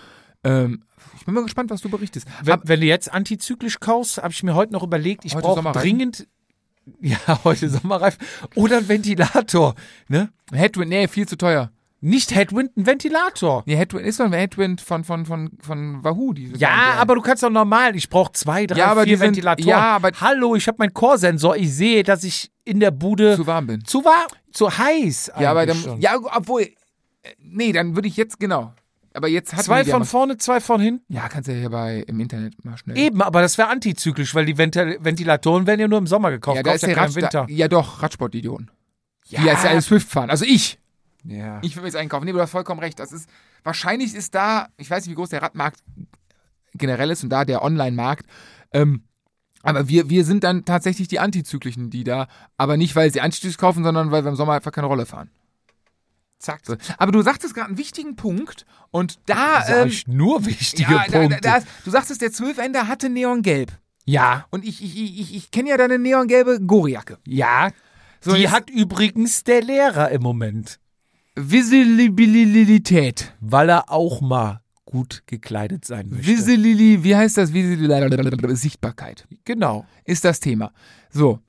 Ähm, 0.43 0.85
ich 1.19 1.25
bin 1.25 1.35
mal 1.35 1.43
gespannt, 1.43 1.71
was 1.71 1.81
du 1.81 1.89
berichtest. 1.89 2.27
Wenn, 2.43 2.55
Ab, 2.55 2.61
wenn 2.65 2.81
du 2.81 2.87
jetzt 2.87 3.13
antizyklisch 3.13 3.81
kaufst, 3.81 4.19
habe 4.19 4.31
ich 4.33 4.43
mir 4.43 4.55
heute 4.55 4.73
noch 4.73 4.83
überlegt, 4.83 5.25
ich 5.25 5.33
brauche 5.35 5.57
Sommerreifen? 5.57 5.81
dringend, 5.83 6.27
ja, 7.01 7.17
heute 7.45 7.69
Sommerreif 7.71 8.19
oder 8.55 8.79
ein 8.79 8.89
Ventilator, 8.89 9.75
ne? 10.09 10.31
Headwind, 10.53 10.91
nee, 10.91 11.09
viel 11.09 11.27
zu 11.29 11.37
teuer. 11.37 11.71
Nicht 12.07 12.35
Headwind, 12.35 12.77
ein 12.77 12.85
Ventilator. 12.87 13.63
Nee, 13.65 13.77
Headwind 13.77 14.07
ist 14.07 14.21
doch 14.21 14.27
ein 14.27 14.33
Headwind 14.35 14.83
von, 14.83 15.05
von, 15.05 15.25
von, 15.25 15.51
von 15.59 16.05
Wahoo. 16.05 16.35
Die 16.35 16.53
Ja, 16.59 16.97
aber 16.99 17.15
du 17.15 17.23
kannst 17.23 17.43
doch 17.43 17.49
normal. 17.49 17.97
Ich 17.97 18.11
brauche 18.11 18.33
zwei, 18.33 18.67
drei, 18.67 18.77
Ja, 18.79 18.87
aber 18.89 19.05
vier 19.05 19.13
die 19.15 19.17
sind- 19.17 19.27
Ventilatoren. 19.29 19.69
ja, 19.69 19.97
aber- 19.97 20.11
Hallo, 20.21 20.55
ich 20.55 20.67
habe 20.69 20.77
meinen 20.81 20.93
Core-Sensor. 20.93 21.57
Ich 21.57 21.73
sehe, 21.75 22.03
dass 22.03 22.23
ich 22.23 22.51
in 22.65 22.81
der 22.81 22.91
Bude 22.91 23.37
zu 23.37 23.47
warm 23.47 23.67
bin. 23.69 23.85
zu 23.87 24.05
warm, 24.05 24.27
zu 24.53 24.77
heiß. 24.77 25.33
Ja, 25.41 25.51
aber 25.51 25.65
dann, 25.65 25.77
schon. 25.79 25.99
ja, 26.03 26.19
obwohl, 26.37 26.63
äh, 26.65 26.69
nee, 27.39 27.73
dann 27.73 27.95
würde 27.97 28.09
ich 28.09 28.19
jetzt, 28.19 28.39
genau. 28.39 28.75
Aber 29.15 29.29
jetzt 29.29 29.55
hat 29.55 29.65
zwei 29.65 29.83
von 29.85 30.05
vorne, 30.05 30.37
zwei 30.37 30.61
von 30.61 30.81
hinten. 30.83 31.05
Ja, 31.11 31.29
kannst 31.29 31.49
du 31.49 31.53
ja 31.53 31.59
hier 31.61 31.71
bei, 31.71 32.05
im 32.07 32.21
Internet 32.21 32.63
mal 32.67 32.77
schnell. 32.77 32.99
Eben, 32.99 33.23
aber 33.23 33.41
das 33.41 33.57
wäre 33.57 33.69
antizyklisch, 33.69 34.35
weil 34.35 34.45
die 34.45 34.59
Ventil 34.59 34.99
Ventilatoren 35.01 35.67
werden 35.67 35.81
ja 35.81 35.89
nur 35.89 35.99
im 35.99 36.07
Sommer 36.07 36.31
gekauft. 36.33 36.57
ja, 36.57 36.63
da 36.63 36.73
ist 36.73 36.83
ja 36.83 36.89
keinen 36.89 36.99
Radsport, 37.05 37.33
Winter. 37.35 37.47
ja 37.49 37.69
doch, 37.69 38.03
Radsportidioten. 38.03 38.71
Ja. 39.29 39.41
Die 39.41 39.47
jetzt 39.47 39.65
ja 39.65 39.71
alle 39.71 39.81
Swift 39.81 40.07
fahren. 40.09 40.29
Also 40.31 40.45
ich. 40.45 40.79
Ja. 41.25 41.59
Ich 41.63 41.75
will 41.75 41.83
mir 41.83 41.89
jetzt 41.89 41.97
einkaufen. 41.97 42.25
Nee, 42.27 42.33
du 42.33 42.41
hast 42.41 42.51
vollkommen 42.51 42.81
recht. 42.81 42.99
Das 42.99 43.13
ist, 43.13 43.29
wahrscheinlich 43.63 44.15
ist 44.15 44.35
da, 44.35 44.69
ich 44.77 44.91
weiß 44.91 45.05
nicht, 45.05 45.13
wie 45.13 45.17
groß 45.17 45.31
der 45.31 45.43
Radmarkt 45.43 45.81
generell 46.75 47.11
ist 47.11 47.23
und 47.25 47.31
da 47.31 47.45
der 47.45 47.63
Online-Markt. 47.63 48.27
Ähm, 48.73 49.05
aber 49.63 49.89
wir, 49.89 50.11
wir 50.11 50.25
sind 50.25 50.45
dann 50.45 50.65
tatsächlich 50.67 51.09
die 51.09 51.21
Antizyklischen, 51.21 51.89
die 51.89 52.05
da, 52.05 52.29
aber 52.59 52.77
nicht, 52.77 52.95
weil 52.97 53.11
sie 53.11 53.21
Antizyklisch 53.23 53.57
kaufen, 53.57 53.83
sondern 53.85 54.11
weil 54.11 54.25
wir 54.25 54.29
im 54.31 54.37
Sommer 54.37 54.53
einfach 54.53 54.73
keine 54.73 54.87
Rolle 54.89 55.07
fahren. 55.07 55.31
Zack. 56.39 56.61
Aber 56.99 57.11
du 57.13 57.23
sagtest 57.23 57.55
gerade 57.55 57.69
einen 57.69 57.79
wichtigen 57.79 58.17
Punkt 58.17 58.67
und 58.91 59.19
da, 59.27 59.67
ähm, 59.67 59.89
ich 59.89 60.07
nur 60.07 60.45
wichtige 60.45 60.93
ja, 60.93 61.05
da, 61.11 61.19
Punkte. 61.21 61.41
da, 61.41 61.61
da, 61.61 61.67
du 61.85 61.91
sagtest, 61.91 62.21
der 62.21 62.33
Zwölfender 62.33 62.87
hatte 62.87 63.09
Neongelb. 63.09 63.73
ja, 64.05 64.45
Und 64.51 64.67
ich, 64.67 64.85
ich, 64.85 64.95
ich, 65.01 65.21
ich, 65.21 65.35
ich 65.37 65.51
kenne 65.51 65.71
ja 65.71 65.79
deine 65.79 65.99
neongelbe 65.99 66.61
Goriacke. 66.61 67.19
ja. 67.27 67.71
So, 68.21 68.35
die 68.35 68.43
jetzt- 68.43 68.53
hat 68.53 68.71
übrigens 68.71 69.45
der 69.45 69.61
Lehrer 69.63 70.11
im 70.11 70.23
Moment, 70.23 70.81
Visibilität. 71.37 73.35
weil 73.41 73.69
er 73.69 73.91
auch 73.91 74.21
mal 74.21 74.61
gut 74.85 75.23
gekleidet 75.27 75.85
sein 75.85 76.09
möchte. 76.09 76.27
Visibilität, 76.27 77.03
wie 77.05 77.17
heißt 77.17 77.37
das? 77.37 77.53
Visibilität, 77.53 78.57
Sichtbarkeit. 78.57 79.27
genau. 79.45 79.87
ist 80.05 80.25
das 80.25 80.39
Thema. 80.41 80.73
So, 81.11 81.41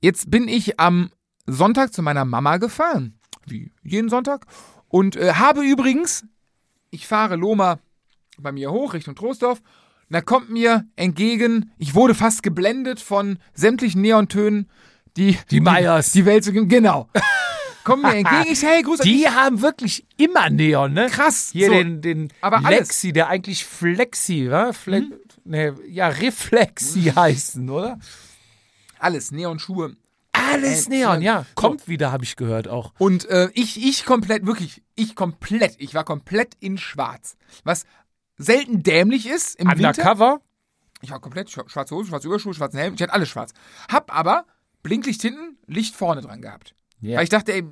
jetzt 0.00 0.30
bin 0.30 0.46
ich 0.46 0.78
am 0.78 1.10
Sonntag 1.46 1.92
zu 1.92 2.02
meiner 2.02 2.24
Mama 2.24 2.58
gefahren, 2.58 3.18
wie 3.46 3.72
jeden 3.82 4.08
Sonntag, 4.08 4.46
und 4.88 5.16
äh, 5.16 5.32
habe 5.34 5.64
übrigens, 5.64 6.24
ich 6.90 7.06
fahre 7.06 7.36
Loma 7.36 7.78
bei 8.38 8.52
mir 8.52 8.70
hoch 8.70 8.94
Richtung 8.94 9.14
Troisdorf, 9.16 9.58
und 9.58 10.14
da 10.14 10.20
kommt 10.20 10.50
mir 10.50 10.86
entgegen, 10.94 11.72
ich 11.78 11.94
wurde 11.96 12.14
fast 12.14 12.44
geblendet 12.44 13.00
von 13.00 13.38
sämtlichen 13.54 14.02
Neontönen, 14.02 14.70
die 15.16 15.36
Die 15.50 15.60
Meyers. 15.60 16.12
die 16.12 16.24
Welt 16.24 16.44
zu 16.44 16.52
genau. 16.52 17.08
Kommen 17.86 18.02
mir 18.02 18.16
entgegen, 18.16 18.52
ich 18.52 18.58
sage, 18.60 18.72
hey, 18.74 18.82
Grüß 18.82 19.00
Die 19.00 19.28
haben 19.28 19.62
wirklich 19.62 20.04
immer 20.18 20.50
Neon, 20.50 20.92
ne? 20.92 21.06
krass. 21.06 21.50
Hier 21.52 21.68
so, 21.68 21.72
den, 21.72 22.02
den 22.02 22.32
Aber 22.40 22.64
alles. 22.64 22.80
Lexi, 22.80 23.12
der 23.12 23.28
eigentlich 23.28 23.64
Flexi, 23.64 24.50
wa? 24.50 24.72
Fle 24.72 25.08
nee, 25.44 25.72
ja, 25.88 26.08
Reflexi 26.08 27.04
heißen, 27.16 27.70
oder? 27.70 27.98
alles, 28.98 29.30
Neonschuhe. 29.30 29.96
Alles 30.32 30.86
Äh, 30.86 30.90
Neon, 30.90 31.22
ja. 31.22 31.46
Kommt 31.54 31.86
wieder, 31.88 32.12
habe 32.12 32.24
ich 32.24 32.36
gehört 32.36 32.66
auch. 32.68 32.92
Und 32.98 33.24
äh, 33.26 33.50
ich, 33.54 33.82
ich 33.82 34.04
komplett, 34.04 34.46
wirklich, 34.46 34.82
ich 34.94 35.14
komplett, 35.14 35.76
ich 35.78 35.94
war 35.94 36.04
komplett 36.04 36.54
in 36.60 36.78
schwarz. 36.78 37.36
Was 37.64 37.84
selten 38.36 38.82
dämlich 38.82 39.28
ist 39.28 39.54
im 39.56 39.68
Winter. 39.68 39.88
Undercover? 39.90 40.40
Ich 41.02 41.10
war 41.10 41.20
komplett 41.20 41.48
schwa- 41.50 41.68
schwarze 41.68 41.94
Hose, 41.94 42.08
schwarze 42.08 42.26
Überschuhe, 42.26 42.52
schwarzen 42.54 42.78
Helm, 42.78 42.94
ich 42.94 43.02
hatte 43.02 43.12
alles 43.12 43.28
schwarz. 43.28 43.52
Hab 43.90 44.14
aber 44.14 44.44
Blinklicht 44.82 45.22
hinten, 45.22 45.56
Licht 45.66 45.94
vorne 45.94 46.20
dran 46.20 46.42
gehabt. 46.42 46.74
Ja. 47.00 47.18
Weil 47.18 47.24
ich 47.24 47.30
dachte, 47.30 47.52
ey, 47.52 47.64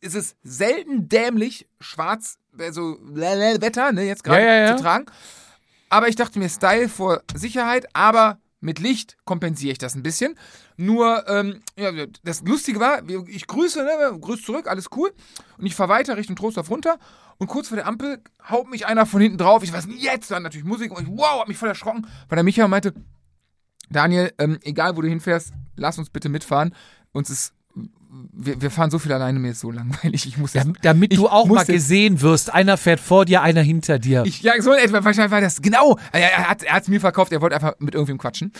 es 0.00 0.14
ist 0.14 0.36
selten 0.42 1.08
dämlich, 1.08 1.68
schwarz, 1.80 2.38
also 2.58 2.98
Wetter, 3.02 3.92
ne, 3.92 4.04
jetzt 4.04 4.24
gerade 4.24 4.42
Ja, 4.42 4.54
ja, 4.54 4.76
zu 4.76 4.82
tragen. 4.82 5.06
Aber 5.90 6.08
ich 6.08 6.16
dachte 6.16 6.38
mir, 6.38 6.48
Style 6.48 6.88
vor 6.88 7.22
Sicherheit, 7.34 7.86
aber 7.94 8.38
mit 8.60 8.78
Licht 8.78 9.16
kompensiere 9.24 9.72
ich 9.72 9.78
das 9.78 9.94
ein 9.94 10.02
bisschen. 10.02 10.38
Nur, 10.76 11.28
ähm, 11.28 11.60
ja, 11.76 11.90
das 12.22 12.42
Lustige 12.42 12.80
war, 12.80 13.02
ich 13.26 13.46
grüße, 13.46 13.82
ne, 13.82 14.18
grüße 14.18 14.42
zurück, 14.42 14.68
alles 14.68 14.86
cool. 14.96 15.12
Und 15.58 15.66
ich 15.66 15.74
fahre 15.74 15.90
weiter 15.90 16.16
Richtung 16.16 16.36
Trostorf 16.36 16.70
runter. 16.70 16.98
Und 17.38 17.48
kurz 17.48 17.68
vor 17.68 17.76
der 17.76 17.86
Ampel 17.86 18.22
haut 18.48 18.70
mich 18.70 18.86
einer 18.86 19.04
von 19.04 19.20
hinten 19.20 19.36
drauf. 19.36 19.64
Ich 19.64 19.72
weiß 19.72 19.86
nicht, 19.86 20.00
jetzt, 20.00 20.30
dann 20.30 20.44
natürlich 20.44 20.64
Musik. 20.64 20.96
Und 20.96 21.02
ich, 21.02 21.08
wow, 21.08 21.40
hab 21.40 21.48
mich 21.48 21.58
voll 21.58 21.68
erschrocken, 21.68 22.06
weil 22.28 22.36
der 22.36 22.44
Michael 22.44 22.68
meinte, 22.68 22.94
Daniel, 23.90 24.32
ähm, 24.38 24.58
egal 24.62 24.96
wo 24.96 25.02
du 25.02 25.08
hinfährst, 25.08 25.52
lass 25.76 25.98
uns 25.98 26.08
bitte 26.08 26.28
mitfahren. 26.28 26.74
Uns 27.12 27.30
ist 27.30 27.52
wir, 28.32 28.60
wir 28.60 28.70
fahren 28.70 28.90
so 28.90 28.98
viel 28.98 29.12
alleine, 29.12 29.38
mir 29.38 29.52
ist 29.52 29.60
so 29.60 29.70
langweilig. 29.70 30.26
Ich 30.26 30.36
muss 30.38 30.52
Dam- 30.52 30.74
Damit 30.82 31.12
ich 31.12 31.18
du 31.18 31.28
auch 31.28 31.46
mal 31.46 31.58
jetzt- 31.58 31.68
gesehen 31.68 32.20
wirst. 32.20 32.52
Einer 32.52 32.76
fährt 32.76 33.00
vor 33.00 33.24
dir, 33.24 33.42
einer 33.42 33.62
hinter 33.62 33.98
dir. 33.98 34.24
Ich, 34.26 34.42
ja, 34.42 34.52
so 34.60 34.72
etwa, 34.72 35.04
wahrscheinlich 35.04 35.30
war 35.32 35.40
das, 35.40 35.60
genau. 35.62 35.98
Er, 36.12 36.48
hat 36.48 36.62
es 36.82 36.88
mir 36.88 37.00
verkauft, 37.00 37.32
er 37.32 37.40
wollte 37.40 37.56
einfach 37.56 37.74
mit 37.78 37.94
irgendwem 37.94 38.18
quatschen. 38.18 38.52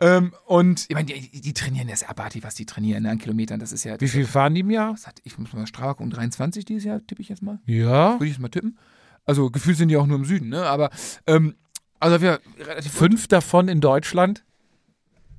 Ähm, 0.00 0.32
und 0.46 0.86
ich 0.88 0.94
meine, 0.94 1.06
die, 1.06 1.40
die 1.40 1.52
trainieren, 1.54 1.88
das 1.88 2.02
abartig, 2.02 2.42
was 2.44 2.54
die 2.54 2.66
trainieren 2.66 3.04
ne, 3.04 3.10
an 3.10 3.18
Kilometern. 3.18 3.60
Das 3.60 3.72
ist 3.72 3.84
ja. 3.84 4.00
Wie 4.00 4.08
viel 4.08 4.26
fahren 4.26 4.54
die 4.54 4.60
im 4.60 4.70
Jahr? 4.70 4.94
Hat, 5.04 5.20
ich 5.24 5.38
muss 5.38 5.52
mal 5.52 5.66
Strava 5.66 6.02
um 6.02 6.10
23 6.10 6.64
dieses 6.64 6.84
Jahr, 6.84 7.00
tippe 7.06 7.22
ich 7.22 7.28
jetzt 7.28 7.42
mal. 7.42 7.60
Ja. 7.66 8.14
Würde 8.14 8.24
ich 8.26 8.32
jetzt 8.32 8.40
mal 8.40 8.48
tippen. 8.48 8.78
Also 9.24 9.50
gefühlt 9.50 9.76
sind 9.78 9.88
die 9.88 9.96
auch 9.96 10.06
nur 10.06 10.18
im 10.18 10.24
Süden, 10.24 10.48
ne? 10.50 10.62
Aber, 10.66 10.90
ähm, 11.26 11.54
also 12.00 12.20
wir 12.20 12.40
relativ. 12.58 12.92
Fünf 12.92 13.28
davon 13.28 13.68
in 13.68 13.80
Deutschland. 13.80 14.44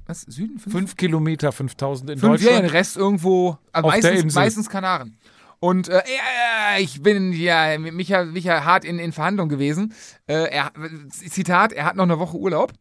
Was? 0.07 0.22
Süden? 0.22 0.60
Fünf? 0.60 0.73
Fünf 0.76 0.98
Kilometer, 0.98 1.52
5000 1.52 2.10
in 2.11 2.19
Fünf, 2.19 2.41
ja, 2.41 2.48
den 2.49 2.53
Deutschland. 2.53 2.73
Rest 2.73 2.98
irgendwo, 2.98 3.57
also 3.72 3.88
Auf 3.88 3.99
der 3.99 4.11
meistens, 4.14 4.36
meistens 4.36 4.69
Kanaren. 4.69 5.18
Und 5.60 5.88
äh, 5.90 6.03
ich 6.80 7.02
bin 7.02 7.34
ja 7.34 7.77
mit 7.80 7.94
Micha, 7.94 8.23
Micha 8.26 8.64
hart 8.65 8.86
in, 8.86 8.99
in 8.99 9.11
Verhandlung 9.11 9.49
gewesen. 9.49 9.94
Äh, 10.27 10.49
er, 10.52 10.72
Zitat, 11.10 11.73
er 11.73 11.86
hat 11.86 11.95
noch 11.95 12.03
eine 12.03 12.19
Woche 12.19 12.38
Urlaub. 12.38 12.73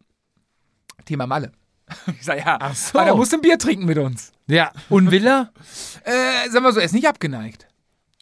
Thema 1.04 1.26
Malle. 1.26 1.52
Ich 2.18 2.24
sag 2.24 2.38
ja, 2.38 2.58
Ach 2.60 2.74
so. 2.74 2.98
aber 2.98 3.08
er 3.08 3.14
muss 3.14 3.32
ein 3.32 3.40
Bier 3.42 3.58
trinken 3.58 3.84
mit 3.84 3.98
uns. 3.98 4.32
Ja. 4.46 4.72
Und 4.88 5.10
will 5.10 5.26
er? 5.26 5.52
Äh, 6.04 6.50
sagen 6.50 6.64
wir 6.64 6.72
so, 6.72 6.80
er 6.80 6.84
ist 6.84 6.92
nicht 6.92 7.08
abgeneigt. 7.08 7.66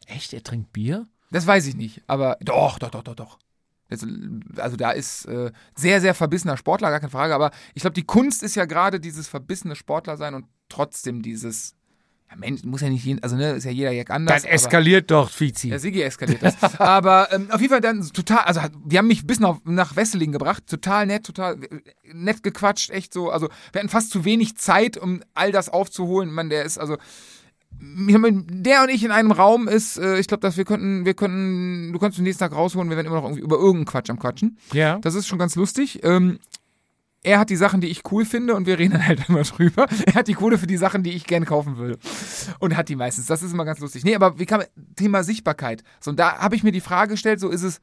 Echt, 0.07 0.33
er 0.33 0.45
trinkt 0.45 0.73
Bier? 0.73 1.07
Das 1.33 1.47
weiß 1.47 1.67
ich 1.67 1.75
nicht, 1.75 2.03
aber 2.07 2.37
doch, 2.41 2.79
doch, 2.79 2.91
doch, 2.91 3.03
doch, 3.03 3.17
doch. 3.17 3.39
Das, 3.93 4.07
also 4.57 4.77
da 4.77 4.91
ist 4.91 5.27
äh, 5.27 5.53
sehr, 5.75 6.01
sehr 6.01 6.15
verbissener 6.15 6.57
Sportler, 6.57 6.91
gar 6.91 7.01
keine 7.01 7.11
Frage. 7.11 7.35
Aber 7.35 7.51
ich 7.75 7.83
glaube, 7.83 7.95
die 7.95 8.05
Kunst 8.05 8.43
ist 8.43 8.55
ja 8.55 8.65
gerade 8.65 9.01
dieses 9.01 9.29
verbissene 9.29 9.77
Sportler 9.77 10.17
sein 10.17 10.35
und 10.35 10.47
trotzdem 10.69 11.23
dieses, 11.23 11.75
ja 12.31 12.37
Mensch, 12.37 12.65
muss 12.65 12.81
ja 12.81 12.89
nicht 12.89 13.05
jeden, 13.05 13.23
also 13.23 13.37
ne, 13.37 13.53
ist 13.53 13.65
ja 13.65 13.71
jeder 13.71 13.93
Jack 13.93 14.11
anders. 14.11 14.43
Das 14.43 14.51
eskaliert 14.51 15.11
doch, 15.11 15.31
Fizi. 15.31 15.69
Ja, 15.69 15.79
Sigi 15.79 16.03
eskaliert 16.03 16.43
das. 16.43 16.57
Aber 16.81 17.33
ähm, 17.33 17.51
auf 17.51 17.61
jeden 17.61 17.73
Fall 17.73 17.81
dann 17.81 18.03
total, 18.13 18.45
also 18.45 18.61
die 18.85 18.99
haben 18.99 19.07
mich 19.07 19.27
bis 19.27 19.41
nach, 19.41 19.59
nach 19.65 19.97
Wesseling 19.97 20.33
gebracht, 20.33 20.67
total 20.67 21.07
nett, 21.07 21.25
total 21.25 21.59
nett 22.13 22.43
gequatscht, 22.43 22.91
echt 22.91 23.13
so. 23.13 23.31
Also 23.31 23.49
wir 23.73 23.81
hatten 23.81 23.91
fast 23.91 24.11
zu 24.11 24.25
wenig 24.25 24.57
Zeit, 24.57 24.97
um 24.97 25.23
all 25.35 25.53
das 25.53 25.69
aufzuholen. 25.69 26.33
Man, 26.33 26.49
der 26.49 26.65
ist 26.65 26.79
also 26.79 26.97
der 27.85 28.83
und 28.83 28.89
ich 28.91 29.03
in 29.03 29.11
einem 29.11 29.33
Raum 29.33 29.67
ist, 29.67 29.99
äh, 29.99 30.19
ich 30.19 30.29
glaube, 30.29 30.41
dass 30.41 30.57
wir 30.57 30.65
könnten, 30.65 31.05
wir 31.05 31.15
könnten, 31.15 31.93
du 31.93 31.99
kannst 31.99 32.17
den 32.17 32.25
nächsten 32.25 32.41
Tag 32.41 32.53
rausholen, 32.53 32.89
wir 32.89 32.97
werden 32.97 33.09
immer 33.09 33.17
noch 33.17 33.25
irgendwie 33.25 33.43
über 33.43 33.57
irgendeinen 33.57 33.87
Quatsch 33.87 34.11
am 34.11 34.19
Quatschen. 34.19 34.57
Ja. 34.73 34.99
Das 35.01 35.15
ist 35.15 35.27
schon 35.27 35.39
ganz 35.39 35.57
lustig. 35.57 36.01
Ähm, 36.05 36.39
er 37.25 37.39
hat 37.39 37.51
die 37.51 37.57
Sachen, 37.57 37.81
die 37.81 37.89
ich 37.89 38.03
cool 38.11 38.25
finde 38.25 38.55
und 38.55 38.67
wir 38.67 38.79
reden 38.79 38.93
dann 38.93 39.07
halt 39.07 39.21
immer 39.29 39.43
drüber. 39.43 39.87
Er 40.07 40.15
hat 40.15 40.29
die 40.29 40.35
Kohle 40.35 40.59
für 40.59 40.67
die 40.67 40.77
Sachen, 40.77 41.03
die 41.03 41.13
ich 41.13 41.27
gerne 41.27 41.47
kaufen 41.47 41.77
würde. 41.77 41.99
Und 42.61 42.77
hat 42.77 42.89
die 42.89 42.97
meistens. 42.97 43.27
Das 43.27 43.43
ist 43.43 43.53
immer 43.53 43.65
ganz 43.65 43.81
lustig. 43.81 44.05
Nee, 44.05 44.15
aber 44.15 44.39
wie 44.39 44.47
man, 44.47 44.67
Thema 44.97 45.25
Sichtbarkeit. 45.25 45.83
So, 46.01 46.11
und 46.11 46.21
da 46.21 46.39
habe 46.39 46.57
ich 46.57 46.63
mir 46.63 46.73
die 46.73 46.81
Frage 46.81 47.13
gestellt, 47.13 47.41
so 47.41 47.49
ist 47.49 47.63
es 47.63 47.81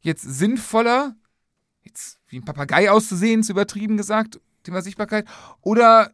jetzt 0.00 0.22
sinnvoller, 0.22 1.14
jetzt 1.82 2.18
wie 2.28 2.38
ein 2.38 2.44
Papagei 2.44 2.90
auszusehen, 2.90 3.40
ist 3.40 3.50
übertrieben 3.50 3.96
gesagt, 3.96 4.40
Thema 4.62 4.82
Sichtbarkeit, 4.82 5.26
oder 5.62 6.12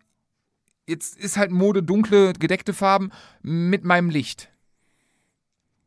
jetzt 0.86 1.16
ist 1.16 1.36
halt 1.36 1.50
Mode 1.50 1.82
dunkle, 1.82 2.32
gedeckte 2.34 2.72
Farben 2.72 3.10
mit 3.42 3.84
meinem 3.84 4.10
Licht. 4.10 4.48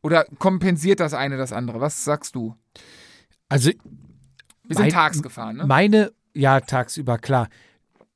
Oder 0.01 0.25
kompensiert 0.39 0.99
das 0.99 1.13
eine 1.13 1.37
das 1.37 1.51
andere? 1.53 1.81
Was 1.81 2.03
sagst 2.03 2.35
du? 2.35 2.55
Also 3.49 3.71
Wir 4.63 4.75
sind 4.75 4.83
Mein- 4.85 4.89
tags 4.91 5.21
gefahren, 5.21 5.57
ne? 5.57 5.65
meine, 5.65 6.11
ja, 6.33 6.59
tagsüber, 6.59 7.17
klar. 7.17 7.47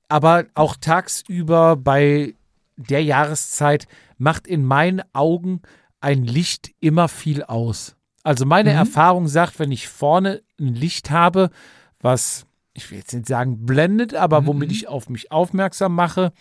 Aber 0.10 0.46
auch 0.54 0.76
tagsüber 0.76 1.78
bei 1.78 2.36
der 2.76 3.04
Jahreszeit 3.04 3.88
macht 4.18 4.48
in 4.48 4.66
meinen 4.66 5.02
Augen 5.14 5.62
ein 6.02 6.24
Licht 6.26 6.72
immer 6.82 7.08
viel 7.08 7.44
aus. 7.44 7.96
Also 8.24 8.46
meine 8.46 8.72
Mhm. 8.72 8.78
Erfahrung 8.78 9.28
sagt, 9.30 9.60
wenn 9.60 9.72
ich 9.72 9.88
vorne 9.88 10.42
ein 10.60 10.76
Licht 10.76 11.10
habe, 11.10 11.50
was, 12.02 12.46
ich 12.74 12.92
will 12.92 12.98
jetzt 12.98 13.14
nicht 13.14 13.28
sagen 13.28 13.66
blendet, 13.66 14.14
aber 14.14 14.42
Mhm. 14.42 14.48
womit 14.48 14.72
ich 14.74 14.88
auf 14.90 15.08
mich 15.10 15.32
aufmerksam 15.32 15.96
mache, 15.96 16.34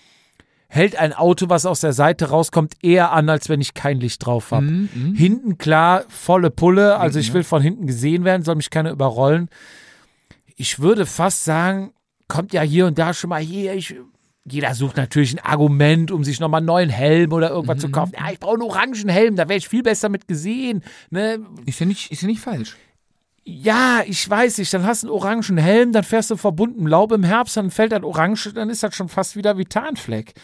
hält 0.72 0.94
ein 0.96 1.12
Auto, 1.12 1.48
was 1.48 1.66
aus 1.66 1.80
der 1.80 1.92
Seite 1.92 2.30
rauskommt, 2.30 2.74
eher 2.80 3.10
an, 3.12 3.28
als 3.28 3.48
wenn 3.48 3.60
ich 3.60 3.74
kein 3.74 3.98
Licht 4.00 4.24
drauf 4.24 4.52
habe. 4.52 4.66
Mhm, 4.66 4.88
mhm. 4.94 5.14
Hinten 5.14 5.58
klar, 5.58 6.04
volle 6.08 6.50
Pulle. 6.50 6.96
Also 6.96 7.18
ich 7.18 7.32
will 7.34 7.42
von 7.42 7.60
hinten 7.60 7.86
gesehen 7.88 8.24
werden, 8.24 8.44
soll 8.44 8.54
mich 8.54 8.70
keiner 8.70 8.92
überrollen. 8.92 9.48
Ich 10.56 10.78
würde 10.78 11.06
fast 11.06 11.44
sagen, 11.44 11.92
kommt 12.28 12.52
ja 12.52 12.62
hier 12.62 12.86
und 12.86 12.98
da 12.98 13.12
schon 13.14 13.30
mal 13.30 13.40
hier. 13.42 13.74
Ich, 13.74 13.96
jeder 14.48 14.74
sucht 14.74 14.96
natürlich 14.96 15.32
ein 15.34 15.44
Argument, 15.44 16.12
um 16.12 16.22
sich 16.22 16.38
nochmal 16.38 16.58
einen 16.58 16.66
neuen 16.66 16.90
Helm 16.90 17.32
oder 17.32 17.50
irgendwas 17.50 17.78
Mhm. 17.78 17.80
zu 17.80 17.90
kaufen. 17.90 18.12
Ja, 18.16 18.30
ich 18.32 18.38
brauche 18.38 18.54
einen 18.54 18.62
orangen 18.62 19.08
Helm, 19.08 19.34
da 19.36 19.48
wäre 19.48 19.58
ich 19.58 19.68
viel 19.68 19.82
besser 19.82 20.08
mit 20.08 20.28
gesehen. 20.28 20.82
Ne? 21.10 21.40
Ist 21.66 21.80
ja 21.80 21.86
nicht, 21.86 22.12
ist 22.12 22.22
ja 22.22 22.28
nicht 22.28 22.40
falsch. 22.40 22.76
Ja, 23.50 24.02
ich 24.06 24.28
weiß 24.28 24.58
nicht, 24.58 24.72
dann 24.72 24.84
hast 24.84 25.02
du 25.02 25.08
einen 25.08 25.14
orangen 25.14 25.58
Helm, 25.58 25.92
dann 25.92 26.04
fährst 26.04 26.30
du 26.30 26.36
verbunden 26.36 26.86
Laub 26.86 27.10
im 27.10 27.24
Herbst, 27.24 27.56
dann 27.56 27.70
fällt 27.70 27.90
das 27.92 28.04
Orange, 28.04 28.52
dann 28.54 28.70
ist 28.70 28.82
das 28.82 28.94
schon 28.94 29.08
fast 29.08 29.34
wieder 29.34 29.58
wie 29.58 29.64
Tarnfleck. 29.64 30.34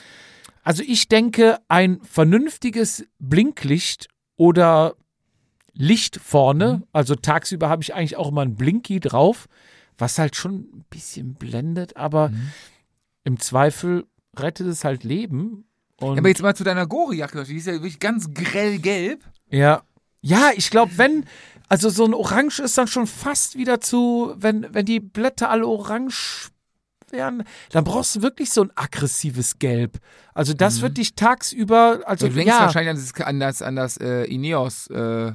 Also 0.65 0.83
ich 0.85 1.07
denke, 1.07 1.59
ein 1.69 2.01
vernünftiges 2.03 3.07
Blinklicht 3.21 4.09
oder 4.37 4.97
Licht 5.73 6.17
vorne, 6.17 6.83
also 6.93 7.15
tagsüber 7.15 7.69
habe 7.69 7.83
ich 7.83 7.95
eigentlich 7.95 8.17
auch 8.17 8.29
immer 8.29 8.43
ein 8.43 8.57
Blinky 8.57 8.99
drauf, 8.99 9.47
was 9.97 10.19
halt 10.19 10.35
schon 10.35 10.55
ein 10.55 10.85
bisschen 10.91 11.35
blendet, 11.35 11.97
aber 11.97 12.33
im 13.23 13.39
Zweifel 13.39 14.07
rettet 14.37 14.67
es 14.67 14.85
halt 14.85 15.05
Leben. 15.05 15.65
Und 16.01 16.15
Ja, 16.15 16.19
aber 16.19 16.29
jetzt 16.29 16.43
mal 16.43 16.57
zu 16.57 16.65
deiner 16.65 16.87
Gori-Jacke, 16.87 17.45
die 17.45 17.57
ist 17.57 17.67
ja 17.67 17.75
wirklich 17.75 18.01
ganz 18.01 18.35
grell 18.35 18.79
gelb. 18.79 19.23
Ja. 19.49 19.83
Ja, 20.23 20.51
ich 20.57 20.71
glaube, 20.71 20.99
wenn, 20.99 21.25
also 21.69 21.89
so 21.91 22.05
ein 22.05 22.15
Orange 22.15 22.61
ist 22.61 22.77
dann 22.79 22.87
schon 22.87 23.07
fast 23.07 23.57
wieder 23.57 23.81
zu, 23.81 24.35
wenn, 24.37 24.67
wenn 24.73 24.85
die 24.87 25.01
Blätter 25.01 25.51
alle 25.51 25.67
orange 25.67 26.51
wären, 27.11 27.45
dann 27.71 27.85
brauchst 27.85 28.17
du 28.17 28.23
wirklich 28.23 28.51
so 28.51 28.63
ein 28.63 28.73
aggressives 28.75 29.59
Gelb. 29.59 29.99
Also 30.35 30.55
das 30.55 30.81
wird 30.81 30.97
dich 30.99 31.15
tagsüber, 31.15 32.01
also 32.05 32.27
Mhm. 32.27 32.31
du 32.31 32.35
denkst 32.37 32.53
ja, 32.55 32.61
wahrscheinlich 32.61 32.91
an 32.91 32.97
das, 32.97 33.21
an 33.27 33.41
das, 33.41 33.63
an 33.63 33.77
das 33.77 33.97
äh, 33.99 34.25
Ineos 34.25 34.89
äh, 34.89 35.33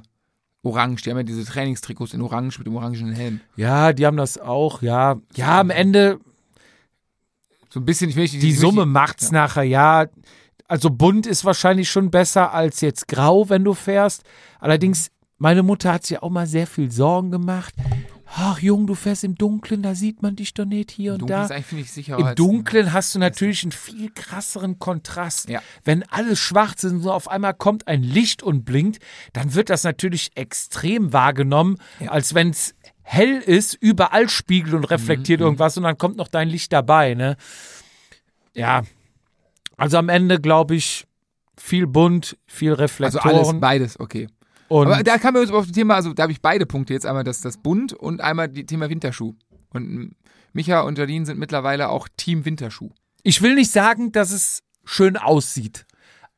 Orange. 0.63 1.01
Die 1.03 1.09
haben 1.09 1.17
ja 1.17 1.23
diese 1.23 1.45
Trainingstrikots 1.45 2.13
in 2.13 2.21
Orange 2.21 2.57
mit 2.59 2.67
dem 2.67 2.75
orangenen 2.75 3.13
Helm. 3.13 3.41
ja, 3.55 3.93
die 3.93 4.05
haben 4.05 4.17
das 4.17 4.37
auch, 4.37 4.81
ja. 4.81 5.17
Ja, 5.35 5.59
am 5.61 5.69
Ende, 5.69 6.19
So 7.69 7.79
ein 7.79 7.85
bisschen, 7.85 8.09
ich 8.09 8.15
will 8.15 8.23
nicht, 8.23 8.41
die 8.41 8.51
Summe 8.53 8.81
nicht- 8.85 8.93
macht's 8.93 9.31
nachher, 9.31 9.63
ja. 9.63 10.05
Also 10.67 10.89
bunt 10.89 11.25
ist 11.25 11.43
wahrscheinlich 11.45 11.89
schon 11.89 12.11
besser 12.11 12.53
als 12.53 12.81
jetzt 12.81 13.07
grau, 13.07 13.49
wenn 13.49 13.63
du 13.63 13.73
fährst. 13.73 14.23
Allerdings, 14.59 15.09
meine 15.41 15.63
Mutter 15.63 15.91
hat 15.91 16.05
sich 16.05 16.22
auch 16.22 16.30
mal 16.30 16.45
sehr 16.45 16.68
viel 16.68 16.91
Sorgen 16.91 17.31
gemacht. 17.31 17.73
Ach, 18.34 18.59
Jung, 18.59 18.85
du 18.85 18.93
fährst 18.93 19.23
im 19.23 19.34
Dunkeln, 19.35 19.81
da 19.81 19.95
sieht 19.95 20.22
man 20.22 20.35
dich 20.35 20.53
doch 20.53 20.65
nicht 20.65 20.91
hier 20.91 21.13
und 21.13 21.22
Dunkel 21.23 21.35
da. 21.35 21.43
ist 21.45 21.51
eigentlich, 21.51 21.65
finde 21.65 21.84
ich, 21.84 21.91
sicherer. 21.91 22.30
Im 22.30 22.35
Dunkeln 22.35 22.93
hast 22.93 23.15
du 23.15 23.19
natürlich 23.19 23.63
einen 23.63 23.72
viel 23.72 24.11
krasseren 24.11 24.77
Kontrast. 24.77 25.49
Ja. 25.49 25.61
Wenn 25.84 26.03
alles 26.03 26.38
schwarz 26.39 26.84
ist 26.84 26.91
und 26.91 27.01
so 27.01 27.11
auf 27.11 27.27
einmal 27.27 27.55
kommt 27.55 27.88
ein 27.88 28.03
Licht 28.03 28.43
und 28.43 28.65
blinkt, 28.65 28.99
dann 29.34 29.55
wird 29.55 29.72
das 29.72 29.84
natürlich 29.84 30.30
extrem 30.35 31.11
wahrgenommen, 31.11 31.77
als 32.05 32.35
wenn 32.35 32.51
es 32.51 32.76
hell 33.01 33.39
ist, 33.39 33.73
überall 33.73 34.30
spiegelt 34.30 34.76
und 34.76 34.85
reflektiert 34.85 35.39
Mhm, 35.39 35.47
irgendwas 35.47 35.76
und 35.76 35.84
dann 35.84 35.97
kommt 35.97 36.18
noch 36.18 36.27
dein 36.27 36.47
Licht 36.49 36.72
dabei. 36.72 37.15
Ne? 37.15 37.35
Ja, 38.55 38.84
also 39.76 39.97
am 39.97 40.07
Ende 40.07 40.39
glaube 40.39 40.76
ich 40.76 41.05
viel 41.57 41.88
bunt, 41.88 42.38
viel 42.45 42.72
Also 42.72 42.84
Reflektoren. 42.84 43.35
alles, 43.35 43.59
beides, 43.59 43.99
okay. 43.99 44.27
Und 44.72 44.88
Aber 44.88 45.03
da 45.03 45.18
kam 45.18 45.34
wir 45.34 45.41
uns 45.41 45.52
auf 45.52 45.65
das 45.65 45.73
Thema, 45.73 45.95
also 45.95 46.14
da 46.14 46.23
habe 46.23 46.31
ich 46.31 46.41
beide 46.41 46.65
Punkte 46.65 46.93
jetzt. 46.93 47.06
Einmal 47.06 47.26
das, 47.26 47.41
das 47.41 47.57
Bunt 47.57 47.91
und 47.91 48.22
einmal 48.22 48.48
die 48.48 48.65
Thema 48.65 48.89
Winterschuh. 48.89 49.34
Und 49.73 50.15
Micha 50.53 50.80
und 50.81 50.98
Jadine 50.98 51.26
sind 51.26 51.39
mittlerweile 51.39 51.89
auch 51.89 52.07
Team 52.15 52.45
Winterschuh. 52.45 52.89
ich 53.23 53.41
will 53.41 53.56
nicht 53.56 53.69
sagen, 53.72 54.14
dass 54.14 54.31
es 54.31 54.64
schön 54.85 55.18
aussieht. 55.18 55.85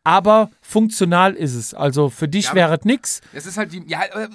Aber 0.03 0.49
funktional 0.61 1.33
ist 1.33 1.53
es. 1.53 1.75
Also 1.75 2.09
für 2.09 2.27
dich 2.27 2.47
Ja, 2.47 2.55
wäre 2.55 2.77
es 2.77 2.85
nix. 2.85 3.21
Das 3.33 3.45
ist 3.45 3.57
halt 3.57 3.71
die, 3.71 3.83
ja, 3.87 4.01
äh, 4.03 4.27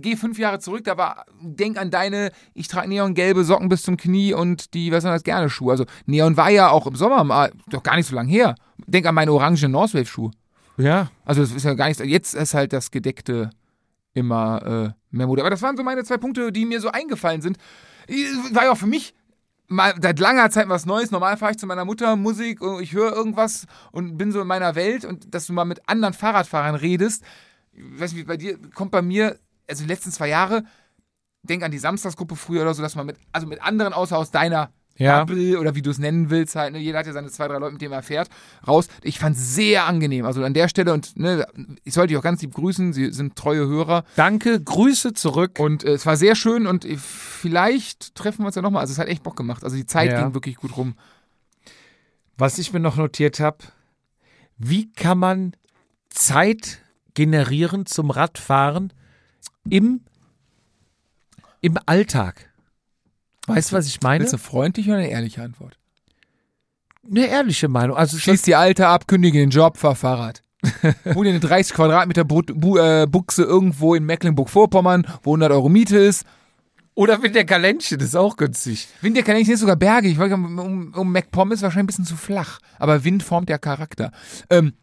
geh 0.00 0.14
fünf 0.14 0.38
Jahre 0.38 0.60
zurück, 0.60 0.86
war, 0.86 1.26
denk 1.42 1.76
an 1.76 1.90
deine, 1.90 2.30
ich 2.54 2.68
trage 2.68 2.88
neongelbe 2.88 3.44
Socken 3.44 3.68
bis 3.68 3.82
zum 3.82 3.96
Knie 3.96 4.32
und 4.32 4.74
die, 4.74 4.92
was 4.92 5.02
sind 5.02 5.10
das, 5.10 5.24
gerne 5.24 5.50
Schuhe. 5.50 5.72
Also 5.72 5.86
Neon 6.06 6.36
war 6.36 6.50
ja 6.50 6.70
auch 6.70 6.86
im 6.86 6.94
Sommer 6.94 7.24
mal, 7.24 7.52
doch 7.68 7.82
gar 7.82 7.96
nicht 7.96 8.06
so 8.06 8.14
lange 8.14 8.30
her. 8.30 8.54
Denk 8.86 9.06
an 9.06 9.14
meine 9.16 9.32
orange 9.32 9.68
Northwave-Schuhe. 9.68 10.30
Ja. 10.80 11.10
Also 11.24 11.42
das 11.42 11.52
ist 11.52 11.64
ja 11.64 11.74
gar 11.74 11.88
nicht, 11.88 12.00
jetzt 12.00 12.34
ist 12.34 12.54
halt 12.54 12.72
das 12.72 12.90
Gedeckte 12.90 13.50
immer 14.14 14.94
äh, 15.10 15.16
mehr 15.16 15.26
Mode. 15.26 15.42
Aber 15.42 15.50
das 15.50 15.62
waren 15.62 15.76
so 15.76 15.82
meine 15.82 16.04
zwei 16.04 16.16
Punkte, 16.16 16.52
die 16.52 16.64
mir 16.66 16.80
so 16.80 16.90
eingefallen 16.90 17.42
sind. 17.42 17.58
Ich- 18.06 18.26
War 18.54 18.64
ja 18.64 18.72
auch 18.72 18.76
für 18.78 18.86
mich 18.86 19.14
mal 19.68 19.94
seit 20.02 20.18
langer 20.18 20.50
Zeit 20.50 20.68
was 20.68 20.86
Neues. 20.86 21.10
Normal 21.12 21.36
fahre 21.36 21.52
ich 21.52 21.58
zu 21.58 21.66
meiner 21.66 21.84
Mutter 21.84 22.16
Musik, 22.16 22.60
und 22.60 22.82
ich 22.82 22.92
höre 22.92 23.12
irgendwas 23.12 23.66
und 23.92 24.16
bin 24.18 24.32
so 24.32 24.40
in 24.40 24.48
meiner 24.48 24.74
Welt 24.74 25.04
und 25.04 25.32
dass 25.34 25.46
du 25.46 25.52
mal 25.52 25.64
mit 25.64 25.88
anderen 25.88 26.14
Fahrradfahrern 26.14 26.74
redest. 26.74 27.22
Ich 27.72 28.00
weiß 28.00 28.12
nicht, 28.14 28.26
bei 28.26 28.36
dir 28.36 28.58
kommt 28.74 28.90
bei 28.90 29.00
mir, 29.02 29.38
also 29.68 29.84
die 29.84 29.88
letzten 29.88 30.10
zwei 30.10 30.28
Jahre, 30.28 30.64
denk 31.42 31.62
an 31.62 31.70
die 31.70 31.78
Samstagsgruppe 31.78 32.34
früher 32.34 32.62
oder 32.62 32.74
so, 32.74 32.82
dass 32.82 32.96
man 32.96 33.06
mit, 33.06 33.16
also 33.32 33.46
mit 33.46 33.62
anderen 33.62 33.92
außer 33.92 34.18
aus 34.18 34.30
deiner 34.32 34.72
Ja. 35.00 35.24
Bubble 35.24 35.58
oder 35.58 35.74
wie 35.74 35.82
du 35.82 35.90
es 35.90 35.98
nennen 35.98 36.28
willst, 36.30 36.54
halt, 36.56 36.74
ne? 36.74 36.78
jeder 36.78 36.98
hat 36.98 37.06
ja 37.06 37.12
seine 37.12 37.30
zwei, 37.30 37.48
drei 37.48 37.58
Leute, 37.58 37.72
mit 37.72 37.82
denen 37.82 37.92
er 37.92 38.02
fährt, 38.02 38.28
raus. 38.68 38.86
Ich 39.02 39.18
fand 39.18 39.34
es 39.36 39.54
sehr 39.54 39.86
angenehm. 39.86 40.26
Also 40.26 40.44
an 40.44 40.52
der 40.54 40.68
Stelle 40.68 40.92
und 40.92 41.16
ne, 41.18 41.46
ich 41.84 41.94
sollte 41.94 42.08
dich 42.08 42.18
auch 42.18 42.22
ganz 42.22 42.42
lieb 42.42 42.54
grüßen, 42.54 42.92
sie 42.92 43.10
sind 43.12 43.34
treue 43.34 43.66
Hörer. 43.66 44.04
Danke, 44.16 44.60
Grüße 44.62 45.14
zurück. 45.14 45.58
Und 45.58 45.84
äh, 45.84 45.92
es 45.92 46.04
war 46.04 46.16
sehr 46.16 46.34
schön 46.34 46.66
und 46.66 46.84
äh, 46.84 46.96
vielleicht 46.98 48.14
treffen 48.14 48.42
wir 48.42 48.46
uns 48.46 48.56
ja 48.56 48.62
nochmal. 48.62 48.82
Also 48.82 48.92
es 48.92 48.98
hat 48.98 49.08
echt 49.08 49.22
Bock 49.22 49.36
gemacht. 49.36 49.64
Also 49.64 49.76
die 49.76 49.86
Zeit 49.86 50.12
Ja. 50.12 50.22
ging 50.22 50.34
wirklich 50.34 50.56
gut 50.56 50.76
rum. 50.76 50.94
Was 52.36 52.58
ich 52.58 52.72
mir 52.72 52.80
noch 52.80 52.96
notiert 52.96 53.40
habe, 53.40 53.58
wie 54.58 54.92
kann 54.92 55.18
man 55.18 55.56
Zeit 56.10 56.82
generieren 57.14 57.86
zum 57.86 58.10
Radfahren 58.10 58.92
im, 59.68 60.02
im 61.62 61.78
Alltag? 61.86 62.49
Weißt 63.46 63.72
du, 63.72 63.76
was 63.76 63.86
ich 63.86 64.00
meine? 64.02 64.20
Willst 64.20 64.32
du 64.32 64.38
freundlich 64.38 64.88
oder 64.88 64.98
eine 64.98 65.08
ehrliche 65.08 65.42
Antwort? 65.42 65.76
Eine 67.08 67.26
ehrliche 67.26 67.68
Meinung. 67.68 67.96
Also 67.96 68.18
schon, 68.18 68.34
Schließ 68.34 68.42
die 68.42 68.54
Alte 68.54 68.86
ab, 68.86 69.08
kündige 69.08 69.38
den 69.38 69.50
Job, 69.50 69.76
fahr 69.76 69.96
Fahrrad. 69.96 70.42
Hol 71.14 71.24
dir 71.24 71.30
eine 71.30 71.40
30 71.40 71.74
Quadratmeter 71.74 72.24
Bu 72.24 72.42
Bu 72.42 72.76
äh, 72.76 73.06
Buchse 73.06 73.42
irgendwo 73.42 73.94
in 73.94 74.04
Mecklenburg-Vorpommern, 74.04 75.06
wo 75.22 75.30
100 75.30 75.52
Euro 75.52 75.70
Miete 75.70 75.96
ist. 75.96 76.26
oder 76.94 77.18
mit 77.18 77.34
der 77.34 77.46
Kalendchen, 77.46 77.98
das 77.98 78.08
ist 78.08 78.16
auch 78.16 78.36
günstig. 78.36 78.88
Ich 79.00 79.26
nicht 79.26 79.58
sogar 79.58 79.76
Berge. 79.76 80.08
Ich 80.08 80.18
um, 80.18 80.58
um, 80.58 80.94
um 80.94 81.12
MacPom 81.12 81.52
ist 81.52 81.62
wahrscheinlich 81.62 81.84
ein 81.84 81.86
bisschen 81.86 82.04
zu 82.04 82.16
flach. 82.16 82.58
Aber 82.78 83.04
Wind 83.04 83.22
formt 83.22 83.48
ja 83.48 83.56
Charakter. 83.56 84.12
Ähm, 84.50 84.74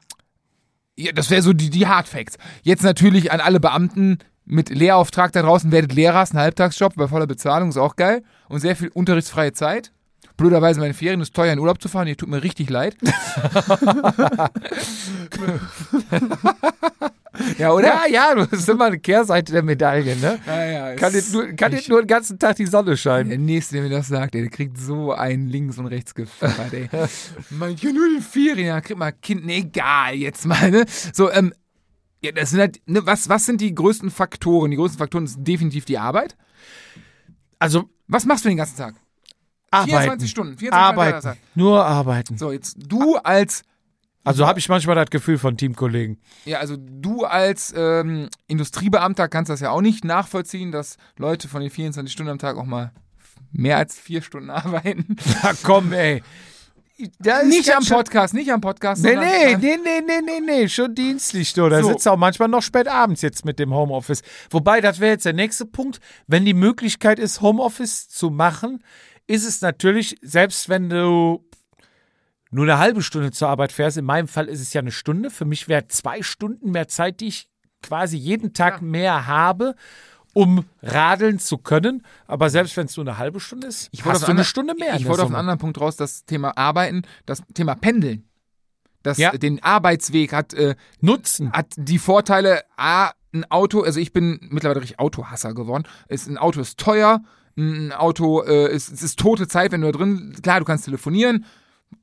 ja, 0.98 1.12
das 1.12 1.30
wäre 1.30 1.44
so 1.44 1.54
die, 1.54 1.70
die 1.70 1.86
Hard 1.86 2.08
Facts. 2.08 2.38
Jetzt 2.64 2.84
natürlich 2.84 3.32
an 3.32 3.40
alle 3.40 3.60
Beamten 3.60 4.18
mit 4.46 4.70
Lehrauftrag 4.70 5.32
da 5.32 5.44
draußen, 5.44 5.72
werdet 5.72 5.94
Lehrer, 5.94 6.24
ist 6.24 6.34
ein 6.34 6.40
Halbtagsjob 6.40 6.96
bei 6.96 7.08
voller 7.08 7.28
Bezahlung, 7.28 7.70
ist 7.70 7.78
auch 7.78 7.96
geil. 7.96 8.24
Und 8.50 8.60
sehr 8.60 8.76
viel 8.76 8.90
unterrichtsfreie 8.90 9.54
Zeit. 9.54 9.92
Blöderweise 10.38 10.80
meine 10.80 10.94
Ferien 10.94 11.22
ist 11.22 11.36
teuer 11.36 11.52
in 11.52 11.60
Urlaub 11.60 11.82
zu 11.82 11.90
fahren, 11.90 12.06
hier 12.06 12.16
tut 12.16 12.30
mir 12.30 12.44
richtig 12.44 12.70
leid. 12.70 12.96
ja, 17.58 17.72
oder? 17.72 17.88
Ja, 17.88 18.04
ja, 18.08 18.36
das 18.36 18.60
ist 18.60 18.70
immer 18.70 18.86
eine 18.86 19.00
Kehrseite 19.00 19.52
der 19.52 19.64
Medaille, 19.64 20.16
ne? 20.16 20.40
ja, 20.46 20.66
ja. 20.66 20.94
Kann 20.96 21.14
jetzt 21.14 21.34
nur, 21.34 21.48
kann 21.54 21.72
jetzt 21.72 21.90
nur 21.90 22.04
den 22.04 22.08
ganzen 22.08 22.38
Tag 22.38 22.56
die 22.58 22.68
Sonne 22.68 22.96
scheinen. 22.98 23.30
Der 23.30 23.40
Nächste, 23.40 23.76
der 23.76 23.84
mir 23.84 23.90
das 23.90 24.10
sagt, 24.10 24.36
ey, 24.36 24.42
der 24.42 24.52
kriegt 24.52 24.78
so 24.78 25.12
ein 25.12 25.48
links 25.48 25.80
und 25.80 25.88
rechts 25.88 26.14
gefördert, 26.14 26.72
ey. 26.72 26.88
Man, 27.50 27.76
ja, 27.76 27.92
nur 27.92 28.06
in 28.06 28.22
Ferien, 28.22 28.68
ja, 28.68 28.80
kriegt 28.80 29.00
mal 29.00 29.12
Kind, 29.12 29.44
ne, 29.44 29.56
egal, 29.56 30.14
jetzt 30.14 30.46
mal, 30.46 30.70
ne? 30.70 30.86
So, 31.14 31.32
ähm, 31.32 31.52
ja, 32.22 32.32
das 32.32 32.52
sind 32.52 32.60
halt, 32.60 32.80
ne, 32.86 33.04
was, 33.08 33.28
was 33.28 33.48
sind 33.48 33.60
die 33.60 33.74
größten 33.74 34.12
Faktoren? 34.12 34.70
Die 34.70 34.78
größten 34.78 35.00
Faktoren 35.00 35.26
sind 35.26 35.48
definitiv 35.48 35.86
die 35.86 35.98
Arbeit. 35.98 36.38
Also 37.58 37.90
Was 38.08 38.26
machst 38.26 38.46
du 38.46 38.50
den 38.50 38.58
ganzen 38.58 38.78
Tag? 38.78 38.96
arbeiten. 39.70 39.90
24 39.92 40.30
Stunden, 40.32 40.58
24 40.58 40.74
Arbeiten. 40.74 41.20
Stunden. 41.22 41.38
Nur 41.56 41.86
arbeiten. 41.86 42.38
So, 42.38 42.52
jetzt 42.54 42.78
du 42.80 43.18
als, 43.18 43.64
Also 44.24 44.48
habe 44.48 44.60
ich 44.60 44.70
manchmal 44.70 44.96
das 44.96 45.10
Gefühl 45.10 45.38
von 45.38 45.58
Teamkollegen. 45.58 46.18
ja, 46.46 46.60
also 46.60 46.78
du 46.80 47.26
als 47.26 47.74
ähm, 47.76 48.30
Industriebeamter 48.48 49.28
kannst 49.28 49.50
das 49.50 49.60
ja 49.60 49.72
auch 49.72 49.82
nicht 49.82 50.06
nachvollziehen, 50.06 50.72
dass 50.72 50.96
Leute 51.18 51.48
von 51.50 51.62
den 51.62 51.70
24 51.70 52.12
Stunden 52.12 52.32
am 52.32 52.40
Tag 52.40 52.56
auch 52.58 52.66
mal 52.66 52.92
mehr 53.52 53.78
als 53.78 53.98
vier 54.00 54.22
Stunden 54.22 54.50
arbeiten. 54.52 55.18
Na 55.44 55.52
komm, 55.64 55.92
ey. 55.92 56.24
Nicht 56.98 57.76
am 57.76 57.86
Podcast, 57.86 58.34
nicht 58.34 58.52
am 58.52 58.60
Podcast. 58.62 59.04
Nee, 59.04 59.16
nee, 59.16 59.56
nee, 59.56 59.78
nee, 59.78 60.02
nee, 60.02 60.22
nee, 60.26 60.40
nee, 60.44 60.68
schon 60.68 60.96
dienstlich, 60.96 61.54
du. 61.54 61.70
Da 61.70 61.82
So. 61.82 61.90
sitzt 61.90 62.08
auch 62.08 62.18
manchmal 62.18 62.48
noch 62.48 62.64
spät 62.64 62.88
abends 62.88 63.22
jetzt 63.22 63.46
mit 63.46 63.60
dem 63.60 63.74
Homeoffice. 63.74 64.22
Wobei, 64.50 64.82
das 64.82 65.00
wäre 65.00 65.12
jetzt 65.12 65.26
der 65.26 65.34
nächste 65.34 65.66
Punkt. 65.66 66.00
Wenn 66.26 66.44
die 66.46 66.56
Möglichkeit 66.56 67.20
ist, 67.20 67.42
Homeoffice 67.42 68.10
zu 68.10 68.32
machen, 68.32 68.84
ist 69.28 69.46
es 69.46 69.62
natürlich, 69.62 70.18
selbst 70.22 70.70
wenn 70.70 70.90
du 70.90 71.46
nur 72.50 72.64
eine 72.66 72.80
halbe 72.80 73.04
Stunde 73.04 73.32
zur 73.32 73.50
Arbeit 73.50 73.72
fährst, 73.72 73.98
in 73.98 74.06
meinem 74.06 74.28
Fall 74.28 74.48
ist 74.48 74.62
es 74.62 74.74
ja 74.74 74.82
eine 74.82 74.92
Stunde. 74.92 75.30
Für 75.30 75.46
mich 75.46 75.68
wäre 75.68 75.88
zwei 75.90 76.24
Stunden 76.24 76.72
mehr 76.72 76.88
Zeit, 76.88 77.20
die 77.20 77.28
ich 77.28 77.50
quasi 77.84 78.18
jeden 78.18 78.54
Tag 78.54 78.82
mehr 78.82 79.28
habe, 79.28 79.76
um 80.38 80.66
radeln 80.84 81.40
zu 81.40 81.58
können. 81.58 82.04
Aber 82.28 82.50
selbst 82.52 82.78
wenn 82.78 82.86
es 82.86 82.96
nur 82.96 83.06
eine 83.08 83.18
halbe 83.18 83.40
Stunde 83.40 83.68
ist, 83.68 83.90
Ich 83.92 84.06
wollte 84.06 84.18
hast 84.18 84.24
auf 84.24 84.26
du 84.28 84.32
einen 84.32 84.38
eine 84.38 84.42
anderen- 84.42 84.46
Stunde 84.46 84.76
mehr. 84.78 84.96
Ich 84.96 85.08
wollte 85.08 85.24
auf 85.24 85.30
einen 85.30 85.36
anderen 85.36 85.58
Punkt 85.60 85.82
raus, 85.82 85.96
das 85.96 86.26
Thema 86.26 86.56
Arbeiten, 86.58 87.02
das 87.26 87.42
Thema 87.56 87.74
Pendeln. 87.76 88.24
Das, 89.04 89.18
Ja. 89.18 89.32
Den 89.32 89.64
Arbeitsweg 89.64 90.34
hat, 90.34 90.54
äh, 90.54 90.76
Nutzen. 91.02 91.52
hat 91.54 91.68
die 91.78 91.98
Vorteile, 91.98 92.62
A, 92.78 93.12
ein 93.34 93.50
Auto, 93.50 93.82
also 93.82 94.00
ich 94.00 94.14
bin 94.14 94.40
mittlerweile 94.50 94.82
richtig 94.82 95.00
Autohasser 95.00 95.54
geworden. 95.54 95.84
Ist, 96.08 96.28
ein 96.28 96.38
Auto 96.38 96.62
ist 96.62 96.78
teuer, 96.78 97.22
ein 97.58 97.92
Auto 97.92 98.42
äh, 98.44 98.72
ist, 98.74 98.92
es 98.92 99.02
ist 99.02 99.18
tote 99.20 99.48
Zeit, 99.48 99.72
wenn 99.72 99.82
du 99.82 99.92
da 99.92 99.98
drin, 99.98 100.36
klar, 100.44 100.60
du 100.60 100.66
kannst 100.66 100.86
telefonieren, 100.86 101.46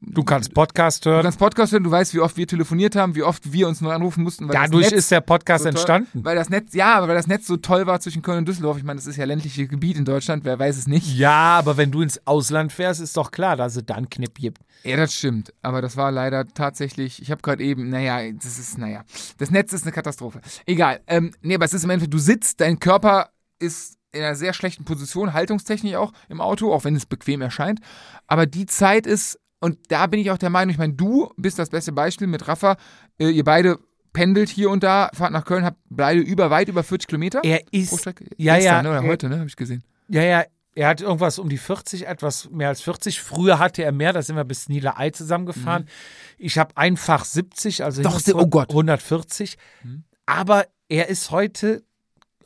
Du 0.00 0.22
kannst 0.22 0.54
Podcast 0.54 1.04
du 1.04 1.10
hören. 1.10 1.22
kannst 1.22 1.38
Podcast 1.38 1.72
hören, 1.72 1.82
du 1.84 1.90
weißt, 1.90 2.14
wie 2.14 2.20
oft 2.20 2.36
wir 2.36 2.46
telefoniert 2.46 2.94
haben, 2.94 3.14
wie 3.14 3.22
oft 3.22 3.52
wir 3.52 3.66
uns 3.68 3.80
neu 3.80 3.90
anrufen 3.92 4.22
mussten. 4.22 4.48
Dadurch 4.48 4.92
ist 4.92 5.10
der 5.10 5.20
Podcast 5.20 5.64
so 5.64 5.70
toll- 5.70 5.76
entstanden. 5.76 6.24
Weil 6.24 6.36
das 6.36 6.50
Netz, 6.50 6.74
ja, 6.74 7.06
weil 7.06 7.14
das 7.14 7.26
Netz 7.26 7.46
so 7.46 7.56
toll 7.56 7.86
war 7.86 8.00
zwischen 8.00 8.22
Köln 8.22 8.38
und 8.38 8.48
Düsseldorf. 8.48 8.76
Ich 8.78 8.84
meine, 8.84 8.98
das 8.98 9.06
ist 9.06 9.16
ja 9.16 9.24
ländliches 9.24 9.68
Gebiet 9.68 9.96
in 9.96 10.04
Deutschland, 10.04 10.44
wer 10.44 10.58
weiß 10.58 10.76
es 10.76 10.86
nicht. 10.86 11.16
Ja, 11.16 11.58
aber 11.58 11.76
wenn 11.76 11.90
du 11.90 12.02
ins 12.02 12.24
Ausland 12.26 12.72
fährst, 12.72 13.00
ist 13.00 13.16
doch 13.16 13.30
klar, 13.30 13.56
dass 13.56 13.76
es 13.76 13.84
dann 13.84 14.08
Knipp 14.08 14.34
gibt. 14.36 14.58
Ja, 14.84 14.96
das 14.96 15.14
stimmt. 15.14 15.52
Aber 15.62 15.82
das 15.82 15.96
war 15.96 16.12
leider 16.12 16.44
tatsächlich, 16.46 17.20
ich 17.20 17.30
habe 17.30 17.42
gerade 17.42 17.62
eben, 17.64 17.88
naja, 17.88 18.30
das 18.32 18.58
ist, 18.58 18.78
naja, 18.78 19.04
das 19.38 19.50
Netz 19.50 19.72
ist 19.72 19.84
eine 19.84 19.92
Katastrophe. 19.92 20.40
Egal. 20.66 21.00
Ähm, 21.06 21.32
nee, 21.42 21.54
aber 21.54 21.64
es 21.64 21.74
ist 21.74 21.84
im 21.84 21.90
Endeffekt, 21.90 22.14
du 22.14 22.18
sitzt, 22.18 22.60
dein 22.60 22.78
Körper 22.78 23.30
ist 23.58 23.96
in 24.12 24.22
einer 24.22 24.36
sehr 24.36 24.52
schlechten 24.52 24.84
Position, 24.84 25.32
haltungstechnisch 25.32 25.96
auch 25.96 26.12
im 26.28 26.40
Auto, 26.40 26.72
auch 26.72 26.84
wenn 26.84 26.94
es 26.94 27.04
bequem 27.06 27.40
erscheint. 27.42 27.80
Aber 28.28 28.46
die 28.46 28.66
Zeit 28.66 29.06
ist, 29.08 29.40
und 29.64 29.78
da 29.88 30.06
bin 30.06 30.20
ich 30.20 30.30
auch 30.30 30.38
der 30.38 30.50
Meinung, 30.50 30.70
ich 30.72 30.78
meine, 30.78 30.92
du 30.92 31.32
bist 31.36 31.58
das 31.58 31.70
beste 31.70 31.92
Beispiel 31.92 32.26
mit 32.28 32.46
Rafa, 32.46 32.76
äh, 33.18 33.28
ihr 33.30 33.44
beide 33.44 33.78
pendelt 34.12 34.48
hier 34.48 34.70
und 34.70 34.82
da, 34.84 35.10
fahrt 35.12 35.32
nach 35.32 35.44
Köln, 35.44 35.64
habt 35.64 35.78
beide 35.90 36.20
über, 36.20 36.48
weit 36.50 36.68
über 36.68 36.84
40 36.84 37.08
Kilometer 37.08 37.40
Er 37.42 37.60
ist, 37.72 38.04
ja, 38.38 38.54
Gestern, 38.56 38.62
ja, 38.62 38.80
oder 38.80 38.94
er- 39.02 39.02
heute, 39.02 39.28
ne, 39.28 39.38
habe 39.38 39.48
ich 39.48 39.56
gesehen. 39.56 39.82
ja, 40.08 40.22
ja, 40.22 40.44
er 40.76 40.88
hat 40.88 41.00
irgendwas 41.00 41.38
um 41.38 41.48
die 41.48 41.58
40, 41.58 42.06
etwas 42.06 42.50
mehr 42.50 42.68
als 42.68 42.80
40. 42.80 43.20
Früher 43.20 43.58
hatte 43.60 43.82
er 43.84 43.92
mehr, 43.92 44.12
da 44.12 44.22
sind 44.22 44.34
wir 44.36 44.42
bis 44.44 44.68
Niederei 44.68 45.10
zusammengefahren. 45.10 45.88
Ich 46.36 46.58
habe 46.58 46.76
einfach 46.76 47.24
70, 47.24 47.84
also 47.84 48.00
Mhm. 48.00 48.04
Doch, 48.04 48.20
oh 48.34 48.46
Gott. 48.48 48.70
140. 48.70 49.56
Mhm. 49.84 50.02
Aber 50.26 50.66
er 50.88 51.08
ist 51.08 51.30
heute, 51.30 51.84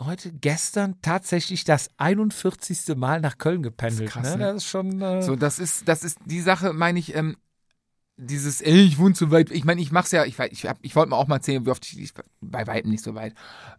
heute, 0.01 0.33
gestern 0.33 1.01
tatsächlich 1.03 1.65
das 1.65 1.91
41. 1.99 2.97
Mal 2.97 3.21
nach 3.21 3.39
Köln 3.39 3.63
gependelt. 3.63 4.11
krass, 4.11 4.31
ne? 4.37 4.39
ne? 4.39 4.45
Das 4.53 4.57
ist 4.65 4.69
schon. 4.71 5.01
Äh, 5.03 5.23
So, 5.23 5.37
das 5.37 5.59
ist, 5.59 5.89
das 5.89 6.05
ist 6.05 6.19
die 6.25 6.41
Sache, 6.41 6.73
meine 6.73 6.99
ich, 6.99 7.15
ähm, 7.15 7.37
dieses, 8.17 8.61
ey, 8.61 8.81
ich 8.81 8.99
wohne 8.99 9.15
zu 9.15 9.31
weit. 9.31 9.51
Ich 9.53 9.65
meine, 9.65 9.81
ich 9.81 9.93
mach's 9.93 10.11
ja, 10.11 10.25
ich, 10.25 10.39
ich, 10.39 10.67
hab- 10.67 10.79
ich 10.83 10.97
wollte 10.97 11.11
mal 11.11 11.17
auch 11.17 11.29
mal 11.29 11.37
erzählen, 11.37 11.65
wie 11.65 11.71
oft 11.71 11.87
ich, 11.87 12.01
ich, 12.01 12.13
bei 12.41 12.67
weitem 12.67 12.91
nicht 12.91 13.05
so 13.05 13.15
weit, 13.15 13.35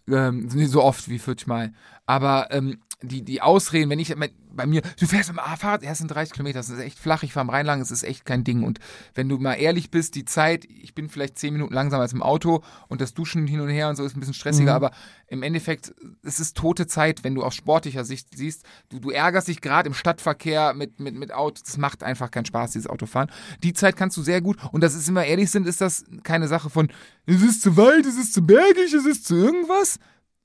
ähm, 0.08 0.46
nicht 0.48 0.72
so 0.72 0.82
oft 0.84 1.10
wie 1.10 1.20
40 1.20 1.48
Mal. 1.48 1.74
Aber 2.06 2.48
ähm, 2.52 2.80
die, 3.02 3.22
die 3.22 3.42
Ausreden, 3.42 3.90
wenn 3.90 4.00
ich 4.00 4.14
bei 4.52 4.66
mir, 4.66 4.82
du 5.00 5.06
fährst 5.06 5.30
mit 5.30 5.40
dem 5.40 5.58
Fahrrad, 5.58 5.84
erst 5.84 6.00
sind 6.00 6.10
30 6.10 6.34
Kilometer, 6.34 6.60
das 6.60 6.70
ist 6.70 6.80
echt 6.80 7.00
flach, 7.00 7.24
ich 7.24 7.32
fahre 7.32 7.44
am 7.44 7.50
Rhein 7.50 7.66
lang, 7.66 7.80
es 7.80 7.92
ist 7.92 8.04
echt 8.04 8.26
kein 8.26 8.44
Ding. 8.44 8.64
Und 8.64 8.80
wenn 9.16 9.30
du 9.30 9.38
mal 9.38 9.54
ehrlich 9.54 9.90
bist, 9.90 10.16
die 10.16 10.26
Zeit, 10.26 10.66
ich 10.66 10.96
bin 10.96 11.08
vielleicht 11.08 11.38
10 11.40 11.54
Minuten 11.54 11.74
langsamer 11.74 12.04
als 12.04 12.14
im 12.14 12.22
Auto 12.22 12.62
und 12.90 13.00
das 13.00 13.14
Duschen 13.14 13.48
hin 13.48 13.62
und 13.62 13.70
her 13.70 13.88
und 13.88 13.96
so 13.96 14.04
ist 14.04 14.18
ein 14.18 14.20
bisschen 14.20 14.34
stressiger, 14.34 14.74
aber 14.74 14.92
im 15.28 15.44
Endeffekt, 15.44 15.94
es 16.24 16.40
ist 16.42 16.58
tote 16.58 16.88
Zeit, 16.88 17.24
wenn 17.24 17.36
du 17.36 17.44
aus 17.44 17.56
sportlicher 17.56 18.04
Sicht 18.04 18.36
siehst, 18.36 18.66
du, 18.90 19.00
du 19.00 19.12
ärgerst 19.12 19.48
dich 19.48 19.62
gerade 19.62 19.88
im 19.88 19.94
Stadtverkehr 19.94 20.74
mit, 20.74 21.00
mit, 21.00 21.16
mit 21.16 21.32
Autos, 21.32 21.64
das 21.64 21.78
macht 21.78 22.04
einfach 22.04 22.32
keinen 22.32 22.46
Spaß, 22.46 22.72
dieses 22.72 22.88
Autofahren. 22.88 23.32
Die 23.64 23.74
Zeit 23.74 23.96
kannst 23.96 24.18
du 24.18 24.22
sehr 24.22 24.42
gut 24.42 24.58
und 24.74 24.82
das 24.82 24.94
ist, 24.94 25.08
wenn 25.08 25.16
wir 25.16 25.26
ehrlich 25.26 25.52
sind, 25.52 25.68
ist 25.68 25.80
das 25.80 26.04
keine 26.24 26.50
Sache 26.50 26.70
von, 26.70 26.90
es 27.26 27.42
ist 27.42 27.62
zu 27.62 27.78
weit, 27.78 28.06
es 28.06 28.18
ist 28.18 28.34
zu 28.34 28.42
bergig, 28.42 28.94
es 28.94 29.06
ist 29.06 29.26
zu 29.26 29.36
irgendwas. 29.36 30.00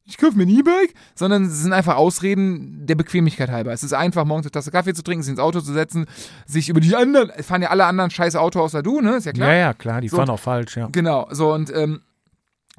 Ich 0.07 0.19
kaufe 0.19 0.37
mir 0.37 0.45
ein 0.45 0.51
E-Bike, 0.51 0.93
sondern 1.15 1.45
es 1.45 1.63
sind 1.63 1.73
einfach 1.73 1.97
Ausreden 1.97 2.87
der 2.87 2.95
Bequemlichkeit 2.95 3.51
halber. 3.51 3.73
Es 3.73 3.83
ist 3.83 3.95
einfach, 3.95 4.27
morgens 4.27 4.45
eine 4.47 4.53
Tasse 4.53 4.71
Kaffee 4.71 4.93
zu 4.93 5.03
trinken, 5.03 5.23
sich 5.23 5.31
ins 5.31 5.41
Auto 5.41 5.61
zu 5.61 5.73
setzen, 5.73 6.07
sich 6.47 6.69
über 6.69 6.81
die 6.81 6.95
anderen, 6.95 7.31
es 7.31 7.47
fahren 7.47 7.63
ja 7.63 7.71
alle 7.71 7.87
anderen 7.87 8.11
scheiß 8.11 8.37
Auto 8.37 8.61
außer 8.61 8.83
du, 8.83 9.01
ne? 9.01 9.17
Ist 9.17 9.25
ja 9.25 9.33
klar. 9.33 9.49
ja, 9.49 9.59
ja, 9.59 9.73
klar, 9.73 10.03
die 10.03 10.09
So. 10.09 10.19
fahren 10.19 10.29
auch 10.29 10.39
falsch, 10.41 10.77
ja. 10.77 10.89
Genau, 10.93 11.27
so 11.31 11.55
und 11.55 11.75
ähm, 11.75 12.03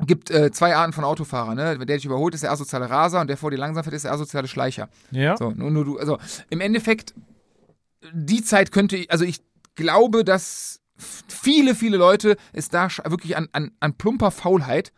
gibt 0.05 0.29
äh, 0.29 0.51
zwei 0.51 0.75
Arten 0.75 0.93
von 0.93 1.03
Autofahrern, 1.03 1.55
ne? 1.55 1.77
Der 1.79 1.97
dich 1.97 2.05
überholt, 2.05 2.35
ist 2.35 2.43
der 2.43 2.51
asoziale 2.51 2.89
Raser 2.91 3.21
und 3.21 3.27
der 3.27 3.37
vor 3.37 3.49
dir 3.49 3.57
langsam 3.57 3.83
fährt, 3.83 3.95
ist 3.95 4.05
der 4.05 4.11
asoziale 4.11 4.47
Schleicher. 4.47 4.89
Ja. 5.09 5.35
So, 5.35 5.49
nur, 5.49 5.71
nur 5.71 5.85
du, 5.85 5.97
also 5.97 6.19
im 6.51 6.61
Endeffekt, 6.61 7.15
die 8.13 8.43
Zeit 8.43 8.71
könnte 8.71 8.97
ich, 8.97 9.09
also 9.11 9.25
ich 9.25 9.41
glaube, 9.73 10.23
dass 10.23 10.79
viele, 10.97 11.73
viele 11.73 11.97
Leute 11.97 12.37
es 12.53 12.69
da 12.69 12.87
wirklich 13.05 13.35
an, 13.35 13.49
an, 13.51 13.71
an 13.79 13.93
plumper 13.93 14.29
Faulheit 14.31 14.91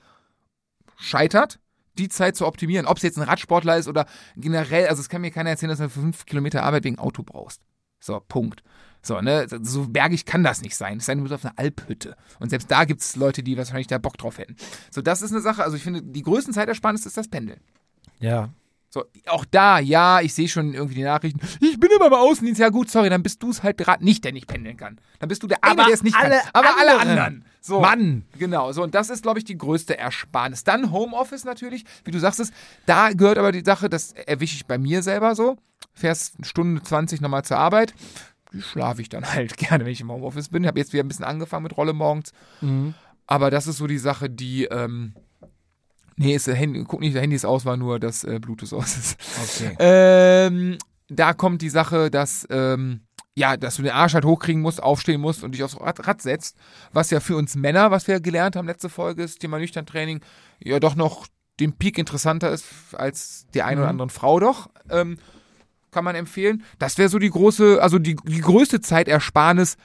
scheitert, 0.97 1.59
die 1.99 2.09
Zeit 2.09 2.35
zu 2.35 2.45
optimieren. 2.45 2.85
Ob 2.85 2.97
es 2.97 3.03
jetzt 3.03 3.17
ein 3.17 3.23
Radsportler 3.23 3.77
ist 3.77 3.87
oder 3.87 4.05
generell, 4.35 4.87
also 4.87 5.01
es 5.01 5.09
kann 5.09 5.21
mir 5.21 5.31
keiner 5.31 5.49
erzählen, 5.49 5.69
dass 5.69 5.79
du 5.79 5.89
für 5.89 5.99
fünf 5.99 6.25
Kilometer 6.25 6.63
Arbeit 6.63 6.83
wegen 6.83 6.99
Auto 6.99 7.23
brauchst. 7.23 7.61
So, 7.99 8.21
Punkt. 8.27 8.63
So, 9.01 9.21
ne, 9.21 9.47
so 9.61 9.87
bergig 9.87 10.25
kann 10.25 10.43
das 10.43 10.61
nicht 10.61 10.75
sein. 10.75 10.97
Es 10.97 11.05
sei 11.05 11.13
denn, 11.13 11.23
du 11.23 11.29
bist 11.29 11.33
auf 11.33 11.45
einer 11.45 11.57
Alphütte. 11.57 12.15
Und 12.39 12.49
selbst 12.49 12.69
da 12.69 12.83
gibt 12.83 13.01
es 13.01 13.15
Leute, 13.15 13.41
die 13.43 13.57
wahrscheinlich 13.57 13.87
da 13.87 13.97
Bock 13.97 14.17
drauf 14.17 14.37
hätten. 14.37 14.55
So, 14.91 15.01
das 15.01 15.21
ist 15.21 15.31
eine 15.31 15.41
Sache. 15.41 15.63
Also, 15.63 15.77
ich 15.77 15.83
finde, 15.83 16.03
die 16.03 16.23
größten 16.23 16.53
Zeitersparnis 16.53 17.05
ist 17.05 17.15
das 17.15 17.27
Pendeln. 17.27 17.61
Ja. 18.19 18.49
So, 18.89 19.03
auch 19.27 19.45
da, 19.45 19.79
ja, 19.79 20.21
ich 20.21 20.33
sehe 20.33 20.47
schon 20.47 20.73
irgendwie 20.73 20.95
die 20.95 21.03
Nachrichten. 21.03 21.39
Ich 21.59 21.79
bin 21.79 21.89
immer 21.95 22.07
im 22.07 22.13
Außendienst. 22.13 22.59
Ja 22.59 22.69
gut, 22.69 22.89
sorry, 22.89 23.09
dann 23.09 23.21
bist 23.21 23.43
du 23.43 23.49
es 23.49 23.61
halt 23.61 23.77
gerade 23.77 24.03
nicht, 24.03 24.23
der 24.23 24.31
nicht 24.31 24.47
pendeln 24.47 24.77
kann. 24.77 24.99
Dann 25.19 25.29
bist 25.29 25.43
du 25.43 25.47
der 25.47 25.63
eine, 25.63 25.83
der 25.83 25.93
es 25.93 26.03
nicht 26.03 26.15
alle 26.15 26.39
kann. 26.39 26.49
Aber 26.53 26.69
alle 26.79 26.99
anderen. 26.99 27.45
So. 27.67 27.81
Mann. 27.81 28.23
Genau, 28.39 28.71
so 28.71 28.81
und 28.81 28.95
das 28.95 29.09
ist, 29.09 29.23
glaube 29.23 29.39
ich, 29.39 29.45
die 29.45 29.57
größte 29.57 29.97
Ersparnis. 29.97 30.63
Dann 30.63 30.91
Homeoffice 30.91 31.43
natürlich, 31.43 31.83
wie 32.05 32.11
du 32.11 32.19
sagst 32.19 32.39
es, 32.39 32.51
da 32.85 33.11
gehört 33.11 33.37
aber 33.37 33.51
die 33.51 33.63
Sache, 33.63 33.89
das 33.89 34.13
erwische 34.13 34.55
ich 34.55 34.65
bei 34.65 34.77
mir 34.77 35.03
selber 35.03 35.35
so. 35.35 35.57
Fährst 35.93 36.35
eine 36.37 36.45
Stunde 36.45 36.81
20 36.81 37.19
nochmal 37.19 37.43
zur 37.43 37.57
Arbeit, 37.57 37.93
die 38.53 38.61
schlafe 38.61 39.01
ich 39.01 39.09
dann 39.09 39.25
halt 39.33 39.57
gerne, 39.57 39.83
wenn 39.83 39.91
ich 39.91 39.99
im 39.99 40.09
Homeoffice 40.09 40.47
bin. 40.47 40.63
Ich 40.63 40.67
habe 40.67 40.79
jetzt 40.79 40.93
wieder 40.93 41.03
ein 41.03 41.09
bisschen 41.09 41.25
angefangen 41.25 41.63
mit 41.63 41.75
Rolle 41.75 41.91
morgens. 41.93 42.31
Aber 43.27 43.51
das 43.51 43.67
ist 43.67 43.77
so 43.77 43.87
die 43.87 43.97
Sache, 43.97 44.29
die, 44.29 44.63
ähm, 44.65 45.13
nee, 46.15 46.33
ist, 46.35 46.47
Handy, 46.47 46.85
guck 46.87 47.01
nicht, 47.01 47.15
das 47.15 47.21
Handy 47.21 47.35
ist 47.35 47.45
aus, 47.45 47.65
war 47.65 47.75
nur 47.75 47.99
das 47.99 48.23
äh, 48.23 48.39
Bluetooth 48.39 48.71
aus 48.71 48.97
ist. 48.97 49.19
Okay. 49.43 49.75
Ähm, 49.79 50.77
da 51.09 51.33
kommt 51.33 51.61
die 51.61 51.69
Sache, 51.69 52.09
dass, 52.09 52.47
ähm, 52.49 53.01
ja, 53.37 53.55
dass 53.55 53.75
du 53.75 53.83
den 53.83 53.91
Arsch 53.91 54.15
halt 54.15 54.25
hochkriegen 54.25 54.63
musst, 54.63 54.81
aufstehen 54.81 55.21
musst 55.21 55.43
und 55.43 55.51
dich 55.51 55.63
aufs 55.63 55.79
Rad, 55.79 56.07
Rad 56.07 56.23
setzt. 56.23 56.57
Was 56.91 57.11
ja 57.11 57.19
für 57.19 57.35
uns 57.35 57.55
Männer, 57.55 57.91
was 57.91 58.07
wir 58.07 58.19
gelernt 58.19 58.55
haben, 58.55 58.65
letzte 58.65 58.89
Folge, 58.89 59.21
ist 59.21 59.41
Thema 59.41 59.59
Nüchtern-Training, 59.59 60.21
ja 60.59 60.79
doch 60.79 60.95
noch 60.95 61.27
den 61.59 61.73
Peak 61.73 61.99
interessanter 61.99 62.49
ist 62.49 62.65
als 62.93 63.45
die 63.53 63.61
eine 63.61 63.81
oder 63.81 63.89
anderen 63.91 64.09
Frau 64.09 64.39
doch. 64.39 64.71
Ähm, 64.89 65.19
kann 65.91 66.03
man 66.03 66.15
empfehlen. 66.15 66.63
Das 66.79 66.97
wäre 66.97 67.09
so 67.09 67.19
die 67.19 67.29
große, 67.29 67.79
also 67.79 67.99
die, 67.99 68.15
die 68.15 68.41
größte 68.41 68.81
Zeitersparnis. 68.81 69.77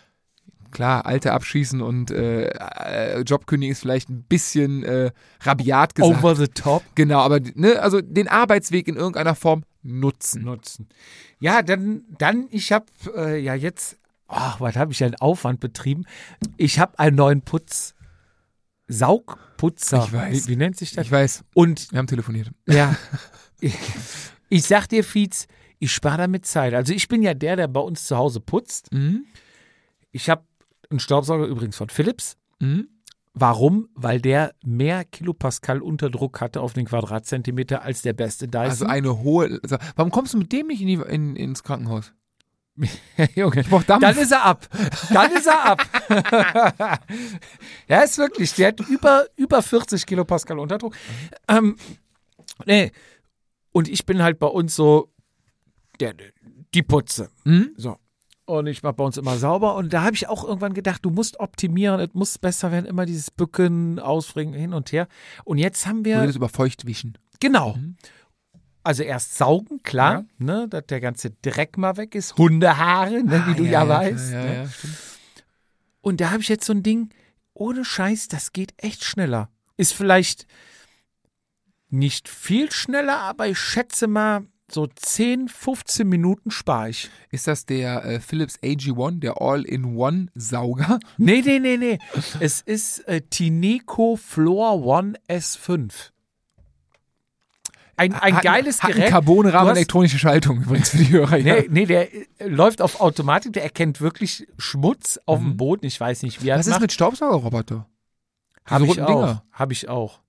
Klar, 0.73 1.07
alte 1.07 1.33
abschießen 1.33 1.81
und 1.81 2.11
äh, 2.11 2.49
äh, 2.49 3.21
Jobkündigen 3.21 3.71
ist 3.73 3.81
vielleicht 3.81 4.09
ein 4.11 4.25
bisschen 4.25 4.83
äh, 4.83 5.13
rabiat 5.43 5.95
gesagt. 5.95 6.19
Over 6.19 6.35
the 6.35 6.49
top 6.49 6.83
Genau, 6.97 7.21
aber 7.21 7.39
ne, 7.55 7.81
also 7.81 8.01
den 8.01 8.27
Arbeitsweg 8.27 8.89
in 8.89 8.97
irgendeiner 8.97 9.37
Form 9.37 9.65
nutzen. 9.85 10.43
nutzen. 10.43 10.89
Ja, 11.39 11.63
dann, 11.63 12.03
dann 12.19 12.47
ich 12.51 12.73
habe 12.73 12.87
äh, 13.17 13.39
ja 13.41 13.55
jetzt, 13.55 13.99
ach, 14.27 14.61
was 14.61 14.75
habe 14.77 14.93
ich 14.93 15.05
einen 15.05 15.15
Aufwand 15.17 15.61
betrieben? 15.61 16.05
Ich 16.57 16.79
habe 16.79 16.99
einen 16.99 17.17
neuen 17.17 17.43
Putz, 17.43 17.95
Saugputzer. 18.89 20.05
Ich 20.07 20.13
weiß. 20.13 20.47
Wie, 20.47 20.53
wie 20.53 20.57
nennt 20.57 20.77
sich 20.77 20.93
das? 20.93 21.07
Ich 21.07 21.13
weiß, 21.13 21.45
Und 21.55 21.91
wir 21.93 21.99
haben 21.99 22.07
telefoniert. 22.07 22.51
ja, 22.69 22.97
ich, 23.61 23.75
ich 24.49 24.65
sag 24.65 24.87
dir, 24.89 25.05
Fietz, 25.05 25.47
ich 25.79 25.93
spare 25.93 26.19
damit 26.19 26.47
Zeit. 26.47 26.75
Also 26.75 26.93
ich 26.93 27.09
bin 27.09 27.23
ja 27.23 27.35
der, 27.35 27.57
der 27.57 27.69
bei 27.69 27.81
uns 27.81 28.05
zu 28.05 28.17
Hause 28.17 28.41
putzt. 28.41 28.93
Mhm. 28.93 29.25
Ich 30.13 30.29
habe 30.31 30.45
einen 30.93 31.01
Staubsauger 31.01 31.47
übrigens 31.47 31.77
von 31.77 31.89
Philips. 31.89 32.37
Mhm. 32.61 32.89
Warum? 33.35 33.89
Weil 33.95 34.21
der 34.21 34.55
mehr 34.63 35.05
Kilopascal 35.05 35.81
Unterdruck 35.81 36.41
hatte 36.41 36.61
auf 36.61 36.75
den 36.75 36.85
Quadratzentimeter 36.85 37.83
als 37.83 38.03
der 38.03 38.13
beste 38.13 38.47
Dyson. 38.47 38.61
Also 38.63 38.87
eine 38.87 39.19
hohe. 39.21 39.59
Also, 39.63 39.79
warum 39.97 40.11
kommst 40.13 40.35
du 40.35 40.39
mit 40.39 40.53
dem 40.53 40.67
nicht 40.67 40.83
in 40.83 40.87
die, 40.87 40.95
in, 40.95 41.35
ins 41.37 41.63
Krankenhaus? 41.63 42.13
Junge, 43.35 43.61
Ich 43.61 43.69
brauch 43.69 43.83
Dampf. 43.83 44.01
dann 44.03 44.17
ist 44.17 44.33
er 44.33 44.45
ab. 44.45 44.69
Dann 45.13 45.33
ist 45.33 45.47
er 45.47 45.65
ab. 45.65 46.99
ja, 47.89 48.01
ist 48.03 48.19
wirklich. 48.19 48.55
Der 48.55 48.69
hat 48.69 48.81
über, 48.81 49.27
über 49.37 49.63
40 49.63 50.05
Kilopascal 50.07 50.59
Unterdruck. 50.59 50.95
Ähm, 51.49 51.77
nee. 52.67 52.93
Und 53.73 53.89
ich 53.89 54.05
bin 54.07 54.23
halt 54.23 54.39
bei 54.39 54.47
uns 54.47 54.75
so 54.77 55.11
der, 56.01 56.15
die 56.75 56.83
Putze. 56.83 57.31
Mhm. 57.45 57.73
So. 57.77 57.97
Und 58.59 58.67
ich 58.67 58.83
mache 58.83 58.93
bei 58.93 59.05
uns 59.05 59.17
immer 59.17 59.39
sauber. 59.39 59.77
Und 59.77 59.95
da 59.95 60.03
habe 60.03 60.15
ich 60.15 60.29
auch 60.29 60.45
irgendwann 60.45 60.75
gedacht, 60.75 61.03
du 61.07 61.11
musst 61.11 61.41
optimieren, 61.41 62.01
es 62.01 62.13
muss 62.13 62.37
besser 62.37 62.71
werden, 62.71 62.85
immer 62.85 63.07
dieses 63.07 63.31
Bücken, 63.31 63.99
Ausbringen, 63.99 64.53
hin 64.53 64.75
und 64.75 64.93
her. 64.93 65.09
Und 65.45 65.57
jetzt 65.57 65.87
haben 65.87 66.03
Du 66.03 66.11
wir. 66.11 66.21
redest 66.21 66.37
über 66.37 66.51
Feuchtwischen. 66.51 67.17
Genau. 67.41 67.79
Also 68.83 69.05
erst 69.05 69.39
saugen, 69.39 69.83
klar, 69.83 70.27
ne, 70.37 70.67
dass 70.69 70.85
der 70.87 71.01
ganze 71.01 71.31
Dreck 71.31 71.79
mal 71.79 71.97
weg 71.97 72.15
ist. 72.15 72.37
Hundehaare, 72.37 73.23
ne, 73.23 73.43
wie 73.47 73.55
du 73.55 73.65
ja, 73.65 73.89
weißt. 73.89 74.33
Ja, 74.33 74.45
ne? 74.45 74.55
ja, 74.55 74.69
stimmt. 74.69 74.99
Und 76.03 76.21
da 76.21 76.31
habe 76.31 76.43
ich 76.43 76.49
jetzt 76.49 76.67
so 76.67 76.75
ein 76.75 76.83
Ding, 76.83 77.09
ohne 77.55 77.87
Scheiß, 77.87 78.29
das 78.29 78.53
geht 78.53 78.75
echt 78.77 79.03
schneller. 79.03 79.49
Ist 79.79 79.95
vielleicht 79.95 80.47
nicht 81.89 82.29
viel 82.29 82.71
schneller, 82.71 83.19
aber 83.19 83.49
ich 83.49 83.59
schätze 83.59 84.09
mal, 84.09 84.45
so 84.73 84.87
10, 84.87 85.49
15 85.49 86.09
Minuten 86.09 86.51
spare 86.51 86.91
ich. 86.91 87.11
Ist 87.31 87.47
das 87.47 87.67
der 87.67 88.05
äh, 88.05 88.21
Philips 88.21 88.59
AG1, 88.63 89.21
der 89.21 89.41
All-in-One-Sauger? 89.41 90.99
Nee, 91.19 91.43
nee, 91.45 91.59
nee, 91.59 91.77
nee. 91.77 91.99
es 92.41 92.61
ist 92.61 93.01
äh, 93.09 93.21
Tineco 93.21 94.17
Floor 94.17 94.85
One 94.85 95.15
S5. 95.29 96.11
Ein, 97.97 98.15
ein 98.15 98.37
Hat- 98.37 98.43
geiles 98.43 98.83
hat 98.83 98.91
Gerät. 98.91 99.03
Einen 99.05 99.13
Carbonrahmen 99.13 99.69
hast- 99.71 99.77
elektronische 99.77 100.19
Schaltung 100.19 100.63
übrigens 100.63 100.89
für 100.91 100.97
die 100.99 101.11
Hörer. 101.11 101.37
ja. 101.37 101.55
Nee, 101.57 101.67
nee, 101.71 101.87
der 101.87 102.13
äh, 102.15 102.47
läuft 102.47 102.81
auf 102.81 103.01
Automatik, 103.01 103.53
der 103.53 103.63
erkennt 103.63 104.01
wirklich 104.01 104.47
Schmutz 104.59 105.21
auf 105.27 105.39
dem 105.39 105.57
Boden. 105.57 105.85
Ich 105.87 106.01
weiß 106.01 106.23
nicht, 106.23 106.43
wie 106.43 106.49
er 106.49 106.55
Was 106.59 106.61
das 106.61 106.67
ist 106.69 106.73
macht. 106.73 106.81
mit 106.83 106.93
Staubsaugerroboter? 106.93 107.87
Habe 108.65 108.87
ich 108.87 109.01
auch. 109.03 109.43
Habe 109.53 109.73
ich 109.73 109.89
auch. 109.89 110.21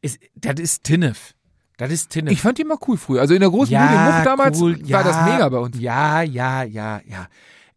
Ist, 0.00 0.18
das 0.34 0.54
ist 0.60 0.84
Tinnef. 0.84 1.34
Das 1.76 1.90
ist 1.90 2.10
Tinnef. 2.10 2.32
Ich 2.32 2.40
fand 2.40 2.58
die 2.58 2.64
mal 2.64 2.78
cool 2.86 2.96
früher. 2.96 3.20
Also 3.20 3.34
in 3.34 3.40
der 3.40 3.50
großen 3.50 3.74
Muck 3.74 4.24
damals 4.24 4.60
cool, 4.60 4.78
war 4.90 5.02
das 5.02 5.24
mega 5.24 5.48
bei 5.48 5.58
uns. 5.58 5.78
Ja, 5.78 6.22
ja, 6.22 6.62
ja, 6.62 7.00
ja. 7.08 7.26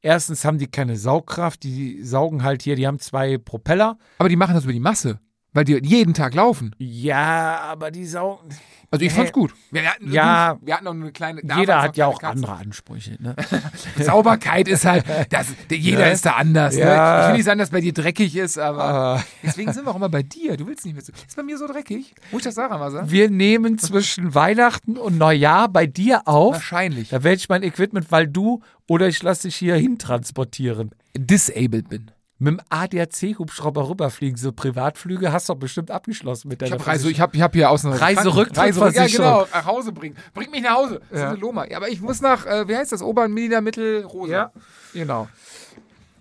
Erstens 0.02 0.46
haben 0.46 0.60
die 0.60 0.68
keine 0.68 0.96
Saugkraft, 0.96 1.64
die 1.64 2.04
saugen 2.04 2.44
halt 2.44 2.62
hier, 2.62 2.76
die 2.76 2.86
haben 2.86 3.00
zwei 3.00 3.38
Propeller. 3.38 3.98
Aber 4.20 4.30
die 4.30 4.36
machen 4.36 4.54
das 4.54 4.64
über 4.64 4.74
die 4.74 4.80
Masse, 4.80 5.20
weil 5.58 5.64
die 5.64 5.80
jeden 5.84 6.14
Tag 6.14 6.36
laufen. 6.36 6.76
Ja, 6.78 7.62
aber 7.62 7.90
die 7.90 8.06
saugen. 8.06 8.50
Also 8.92 9.04
ich 9.04 9.12
fand's 9.12 9.32
gut. 9.34 9.54
Wir 9.72 9.90
hatten, 9.90 10.12
Ja. 10.14 10.58
wir 10.62 10.76
hatten 10.76 10.86
auch 10.88 10.94
nur 10.94 11.04
eine 11.06 11.12
kleine. 11.12 11.42
Jeder 11.58 11.82
hat 11.82 11.98
ja 11.98 12.06
noch 12.06 12.14
auch 12.14 12.20
Katze. 12.22 12.34
andere 12.36 12.54
Ansprüche. 12.54 13.18
Ne? 13.20 13.36
Sauberkeit 14.00 14.68
ist 14.68 14.86
halt, 14.86 15.04
das, 15.30 15.48
der- 15.70 15.78
jeder 15.78 16.06
Ne? 16.06 16.12
ist 16.12 16.26
da 16.26 16.34
anders. 16.34 16.76
Ne? 16.76 16.82
Ja. 16.82 17.22
Ich 17.24 17.28
will 17.30 17.36
nicht 17.38 17.46
sagen, 17.46 17.60
dass 17.60 17.72
bei 17.72 17.82
dir 17.82 17.92
dreckig 17.92 18.36
ist, 18.36 18.58
aber 18.58 18.84
Aber 18.84 19.24
deswegen 19.44 19.74
sind 19.74 19.86
wir 19.86 19.92
auch 19.92 19.96
immer 19.96 20.10
bei 20.10 20.24
dir. 20.24 20.56
Du 20.58 20.68
willst 20.68 20.86
nicht 20.86 20.94
mehr 20.94 21.04
so. 21.04 21.12
Ist 21.12 21.36
bei 21.36 21.44
mir 21.44 21.58
so 21.58 21.68
dreckig? 21.68 22.14
Muss 22.32 22.42
ich 22.42 22.46
das 22.46 22.56
Sarah 22.56 22.78
mal 22.78 22.92
sagen? 22.92 23.10
wir 23.12 23.30
nehmen 23.30 23.78
zwischen 23.80 24.36
Weihnachten 24.36 24.96
und 24.98 25.18
Neujahr 25.18 25.68
bei 25.70 25.86
dir 25.88 26.22
auf. 26.28 26.54
Wahrscheinlich. 26.54 27.10
Da 27.10 27.24
werde 27.24 27.38
ich 27.38 27.50
mein 27.50 27.64
Equipment, 27.64 28.12
weil 28.12 28.28
du 28.28 28.62
oder 28.88 29.08
ich 29.08 29.22
lasse 29.24 29.48
dich 29.48 29.56
hier 29.58 29.76
hintransportieren. 29.76 30.92
Disabled 31.18 31.90
bin. 31.90 32.12
Mit 32.40 32.54
dem 32.54 32.62
ADAC-Hubschrauber 32.70 33.90
rüberfliegen, 33.90 34.38
so 34.38 34.52
Privatflüge 34.52 35.32
hast 35.32 35.50
du 35.50 35.54
doch 35.54 35.60
bestimmt 35.60 35.90
abgeschlossen 35.90 36.50
mit 36.50 36.62
Ich 36.62 36.70
deiner 36.70 36.80
habe 36.80 36.92
Reise, 36.92 37.10
ich 37.10 37.20
hab, 37.20 37.34
ich 37.34 37.42
hab 37.42 37.54
hier 37.56 37.72
aus 37.72 37.84
einer 37.84 37.96
Reiserücktritt- 38.00 38.58
Reise, 38.58 38.80
ja 38.80 38.92
Versicherung. 38.92 39.26
genau, 39.46 39.48
nach 39.52 39.66
Hause 39.66 39.92
bringen. 39.92 40.16
Bring 40.36 40.52
mich 40.52 40.62
nach 40.62 40.76
Hause. 40.76 41.00
Das 41.10 41.18
ist 41.18 41.24
Ja. 41.24 41.30
eine 41.32 41.40
Loma. 41.40 41.66
Ja, 41.68 41.78
aber 41.78 41.90
ich 41.90 42.00
muss 42.00 42.22
nach, 42.22 42.46
äh, 42.46 42.68
wie 42.68 42.76
heißt 42.76 42.92
das? 42.92 43.02
Obern, 43.02 43.34
Mittel, 43.34 43.62
Mittel, 43.62 44.04
Rose. 44.04 44.32
Ja, 44.32 44.52
genau. 44.94 45.28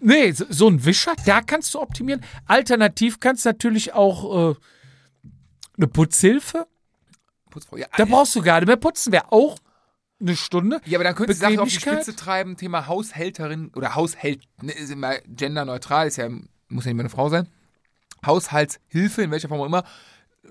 Nee, 0.01 0.33
so, 0.33 0.47
so 0.49 0.69
ein 0.69 0.83
Wischer, 0.87 1.13
da 1.27 1.43
kannst 1.43 1.75
du 1.75 1.81
optimieren. 1.81 2.23
Alternativ 2.47 3.21
kannst 3.21 3.45
du 3.45 3.51
natürlich 3.51 3.93
auch 3.93 4.53
äh, 4.53 4.55
eine 5.77 5.87
Putzhilfe. 5.89 6.67
Putzfrau. 7.51 7.77
Ja, 7.77 7.87
Da 7.97 8.05
brauchst 8.07 8.35
du 8.37 8.41
gar 8.43 8.61
nicht 8.61 8.69
mehr 8.69 8.77
putzen. 8.77 9.13
Wäre 9.13 9.33
auch 9.33 9.59
eine 10.21 10.37
Stunde. 10.37 10.81
ja, 10.87 10.97
aber 10.99 11.05
dann 11.05 11.15
könntest 11.15 11.43
du 11.43 11.47
die 11.47 11.55
Sache 11.55 11.63
auf 11.63 11.69
die? 11.69 11.75
Spitze 11.81 12.17
treiben. 12.17 12.57
Thema 12.57 12.87
Haushälterin 12.87 13.71
oder 13.75 13.95
Haushalt, 13.95 14.41
ne, 14.63 14.73
ist 14.73 14.91
immer 14.91 15.15
genderneutral, 15.27 16.07
ist 16.07 16.17
ja, 16.17 16.29
muss 16.29 16.85
ja 16.85 16.91
nicht 16.91 16.95
mehr 16.97 17.03
eine 17.05 17.11
Frau 17.11 17.29
sein. 17.29 17.49
Haushaltshilfe, 18.25 19.23
in 19.23 19.31
welcher 19.31 19.49
Form 19.49 19.61
auch 19.61 19.67
immer. 19.67 19.85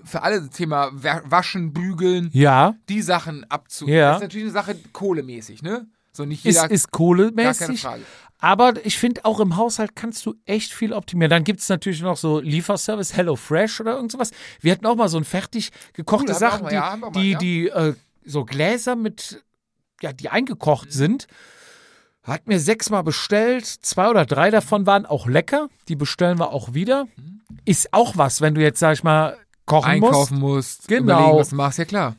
Für 0.04 0.22
alle 0.22 0.48
Thema 0.50 0.90
Wa- 0.92 1.22
Waschen, 1.24 1.72
Bügeln, 1.72 2.30
Ja, 2.32 2.74
die 2.88 3.02
Sachen 3.02 3.44
abzu. 3.50 3.86
Ja. 3.88 4.08
Das 4.12 4.16
ist 4.18 4.22
natürlich 4.22 4.44
eine 4.44 4.52
Sache 4.52 4.76
kohlemäßig, 4.92 5.62
ne? 5.62 5.86
So 6.12 6.24
nicht 6.24 6.44
ist, 6.44 6.54
jeder. 6.56 6.70
ist 6.70 6.90
gar 6.92 6.98
keine 6.98 7.06
kohlemäßig. 7.08 7.80
Frage. 7.82 8.02
Aber 8.38 8.84
ich 8.84 8.98
finde, 8.98 9.24
auch 9.24 9.40
im 9.40 9.56
Haushalt 9.56 9.96
kannst 9.96 10.24
du 10.26 10.34
echt 10.44 10.72
viel 10.74 10.92
optimieren. 10.92 11.30
Dann 11.30 11.44
gibt 11.44 11.60
es 11.60 11.68
natürlich 11.70 12.02
noch 12.02 12.18
so 12.18 12.40
Lieferservice, 12.40 13.16
Hello 13.16 13.36
Fresh 13.36 13.80
oder 13.80 13.94
irgend 13.96 14.12
sowas. 14.12 14.30
Wir 14.60 14.72
hatten 14.72 14.84
auch 14.86 14.96
mal 14.96 15.08
so 15.08 15.16
ein 15.16 15.24
fertig 15.24 15.70
gekochte 15.94 16.32
Cool, 16.32 16.38
Sachen, 16.38 16.62
mal, 16.64 16.68
die, 16.68 16.74
ja, 16.74 16.96
mal, 16.96 17.10
die, 17.12 17.30
ja. 17.30 17.38
die 17.38 17.68
äh, 17.68 17.94
so 18.26 18.44
Gläser 18.44 18.94
mit, 18.96 19.42
ja, 20.02 20.12
die 20.12 20.28
eingekocht 20.28 20.92
sind. 20.92 21.26
Hat 22.22 22.48
mir 22.48 22.58
sechsmal 22.58 23.04
bestellt. 23.04 23.66
Zwei 23.66 24.10
oder 24.10 24.26
drei 24.26 24.50
davon 24.50 24.84
waren 24.86 25.06
auch 25.06 25.26
lecker. 25.26 25.68
Die 25.88 25.96
bestellen 25.96 26.38
wir 26.38 26.50
auch 26.50 26.74
wieder. 26.74 27.06
Ist 27.64 27.92
auch 27.92 28.16
was, 28.16 28.40
wenn 28.40 28.54
du 28.54 28.60
jetzt, 28.62 28.80
sag 28.80 28.94
ich 28.94 29.04
mal, 29.04 29.36
kochen 29.64 30.00
musst. 30.00 30.12
Einkaufen 30.12 30.38
musst, 30.38 30.88
Genau. 30.88 31.02
überlegen, 31.18 31.38
was 31.38 31.48
du 31.50 31.56
machst, 31.56 31.78
ja 31.78 31.84
klar. 31.84 32.16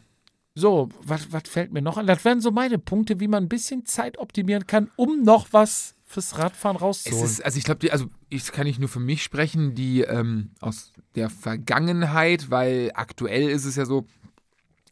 So, 0.55 0.89
was 1.03 1.31
was 1.31 1.43
fällt 1.47 1.71
mir 1.71 1.81
noch 1.81 1.97
an? 1.97 2.07
Das 2.07 2.25
wären 2.25 2.41
so 2.41 2.51
meine 2.51 2.79
Punkte, 2.79 3.19
wie 3.19 3.27
man 3.27 3.43
ein 3.43 3.49
bisschen 3.49 3.85
Zeit 3.85 4.17
optimieren 4.17 4.65
kann, 4.65 4.89
um 4.95 5.21
noch 5.23 5.47
was 5.51 5.93
fürs 6.05 6.37
Radfahren 6.37 6.77
rauszuholen. 6.77 7.25
ist, 7.25 7.43
also 7.43 7.57
ich 7.57 7.65
glaube, 7.65 7.91
also 7.91 8.05
ich 8.29 8.49
kann 8.53 8.63
nicht 8.65 8.79
nur 8.79 8.89
für 8.89 9.01
mich 9.01 9.23
sprechen, 9.23 9.75
die 9.75 10.01
ähm, 10.01 10.51
aus 10.61 10.93
der 11.15 11.29
Vergangenheit, 11.29 12.49
weil 12.49 12.91
aktuell 12.95 13.49
ist 13.49 13.65
es 13.65 13.75
ja 13.75 13.85
so, 13.85 14.05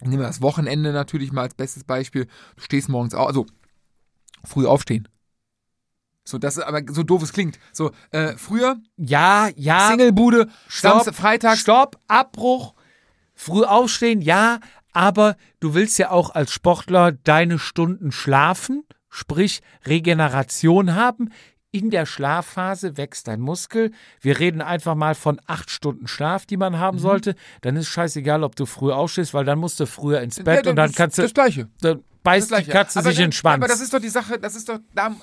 nehmen 0.01 0.19
wir 0.19 0.27
das 0.27 0.41
Wochenende 0.41 0.93
natürlich 0.93 1.31
mal 1.31 1.43
als 1.43 1.55
bestes 1.55 1.83
Beispiel. 1.83 2.25
Du 2.55 2.63
stehst 2.63 2.89
morgens 2.89 3.13
auf, 3.13 3.27
also 3.27 3.45
früh 4.43 4.65
aufstehen. 4.65 5.07
So, 6.27 6.39
das 6.39 6.57
ist 6.57 6.63
aber 6.63 6.81
so 6.91 7.03
doof 7.03 7.21
es 7.21 7.33
klingt. 7.33 7.59
So, 7.71 7.91
äh, 8.09 8.33
früher, 8.35 8.77
ja, 8.97 9.49
ja. 9.55 9.89
Singlebude, 9.89 10.49
Samstag, 10.67 11.13
Freitags. 11.13 11.59
Stopp, 11.59 11.99
Abbruch, 12.07 12.73
früh 13.35 13.63
aufstehen, 13.63 14.21
ja, 14.21 14.59
aber 14.91 15.35
du 15.59 15.75
willst 15.75 15.99
ja 15.99 16.09
auch 16.09 16.31
als 16.31 16.51
Sportler 16.51 17.11
deine 17.11 17.59
Stunden 17.59 18.11
schlafen, 18.11 18.83
sprich 19.09 19.61
Regeneration 19.85 20.95
haben. 20.95 21.31
In 21.75 21.89
der 21.89 22.05
Schlafphase 22.05 22.95
wächst 22.95 23.27
dein 23.27 23.41
Muskel. 23.41 23.91
Wir 24.21 24.39
reden 24.39 24.61
einfach 24.61 24.95
mal 24.95 25.13
von 25.13 25.41
acht 25.45 25.69
Stunden 25.69 26.07
Schlaf, 26.07 26.45
die 26.45 26.55
man 26.55 26.79
haben 26.79 26.99
sollte. 26.99 27.35
Dann 27.63 27.75
ist 27.75 27.89
scheißegal, 27.89 28.43
ob 28.45 28.55
du 28.55 28.65
früh 28.65 28.93
aufstehst, 28.93 29.33
weil 29.33 29.43
dann 29.43 29.59
musst 29.59 29.81
du 29.81 29.85
früher 29.85 30.21
ins 30.21 30.41
Bett 30.41 30.63
Ja, 30.63 30.69
und 30.69 30.77
dann 30.77 30.87
das- 30.87 30.95
kannst 30.95 31.17
du. 31.17 31.23
Das 31.23 31.33
Gleiche. 31.33 31.67
Dann 31.81 32.01
beißt 32.25 32.51
die. 32.51 32.63
Katze 32.65 32.99
Aber 32.99 33.09
sich 33.09 33.19
in 33.19 33.27
den 33.27 33.31
Schwanz. 33.31 33.55
Aber 33.55 33.67
das 33.69 33.79
ist 33.79 33.93
doch 33.93 34.01
die 34.01 34.09
Sache, 34.09 34.37
das 34.37 34.55
ist 34.55 34.67
doch, 34.67 34.79
da- 34.93 35.15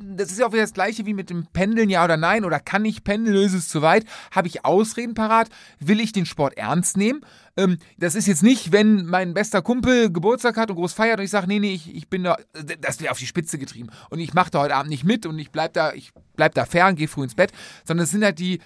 das 0.00 0.30
ist 0.32 0.38
ja 0.38 0.46
auch 0.46 0.52
wieder 0.52 0.62
das 0.62 0.72
Gleiche 0.72 1.04
wie 1.04 1.12
mit 1.12 1.28
dem 1.28 1.46
Pendeln, 1.52 1.90
ja 1.90 2.02
oder 2.02 2.16
nein, 2.16 2.46
oder 2.46 2.58
kann 2.60 2.84
ich 2.86 3.04
pendeln, 3.04 3.36
ist 3.36 3.52
es 3.52 3.68
zu 3.68 3.82
weit? 3.82 4.06
Habe 4.30 4.48
ich 4.48 4.64
Ausreden 4.64 5.12
parat? 5.14 5.50
Will 5.80 6.00
ich 6.00 6.12
den 6.12 6.24
Sport 6.24 6.56
ernst 6.56 6.96
nehmen? 6.96 7.20
Ähm, 7.56 7.76
das 7.98 8.14
ist 8.14 8.26
jetzt 8.26 8.42
nicht, 8.42 8.72
wenn 8.72 9.04
mein 9.04 9.34
bester 9.34 9.60
Kumpel 9.62 10.10
Geburtstag 10.10 10.56
hat 10.56 10.70
und 10.70 10.76
groß 10.76 10.92
feiert 10.94 11.18
und 11.18 11.24
ich 11.24 11.30
sage, 11.30 11.46
nee, 11.46 11.60
nee, 11.60 11.74
ich, 11.74 11.94
ich 11.94 12.08
bin 12.08 12.24
da, 12.24 12.36
das 12.80 13.00
wäre 13.00 13.12
auf 13.12 13.18
die 13.18 13.26
Spitze 13.26 13.58
getrieben 13.58 13.90
und 14.10 14.18
ich 14.18 14.32
mache 14.34 14.50
da 14.50 14.60
heute 14.60 14.74
Abend 14.74 14.90
nicht 14.90 15.04
mit 15.04 15.26
und 15.26 15.38
ich 15.38 15.50
bleib 15.50 15.72
da, 15.74 15.92
ich 15.92 16.12
bleib 16.36 16.54
da 16.54 16.64
fern, 16.64 16.96
gehe 16.96 17.06
früh 17.08 17.22
ins 17.24 17.34
Bett, 17.34 17.52
sondern 17.84 18.04
es 18.04 18.10
sind 18.10 18.24
halt 18.24 18.38
die, 18.38 18.60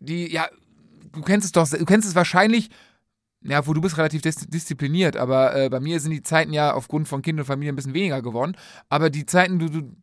die, 0.00 0.30
ja, 0.30 0.48
du 1.12 1.22
kennst 1.22 1.46
es 1.46 1.52
doch, 1.52 1.66
du 1.68 1.84
kennst 1.86 2.06
es 2.06 2.14
wahrscheinlich, 2.14 2.68
ja, 3.42 3.66
wo 3.66 3.72
du 3.72 3.80
bist 3.80 3.96
relativ 3.98 4.22
dis 4.22 4.36
diszipliniert, 4.36 5.16
aber 5.16 5.54
äh, 5.54 5.68
bei 5.68 5.80
mir 5.80 6.00
sind 6.00 6.10
die 6.10 6.22
Zeiten 6.22 6.52
ja 6.52 6.72
aufgrund 6.74 7.06
von 7.08 7.22
Kind 7.22 7.38
und 7.38 7.44
Familie 7.44 7.72
ein 7.72 7.76
bisschen 7.76 7.94
weniger 7.94 8.22
geworden. 8.22 8.56
Aber 8.88 9.10
die 9.10 9.26
Zeiten, 9.26 9.58
du, 9.58 9.68
du, 9.68 9.96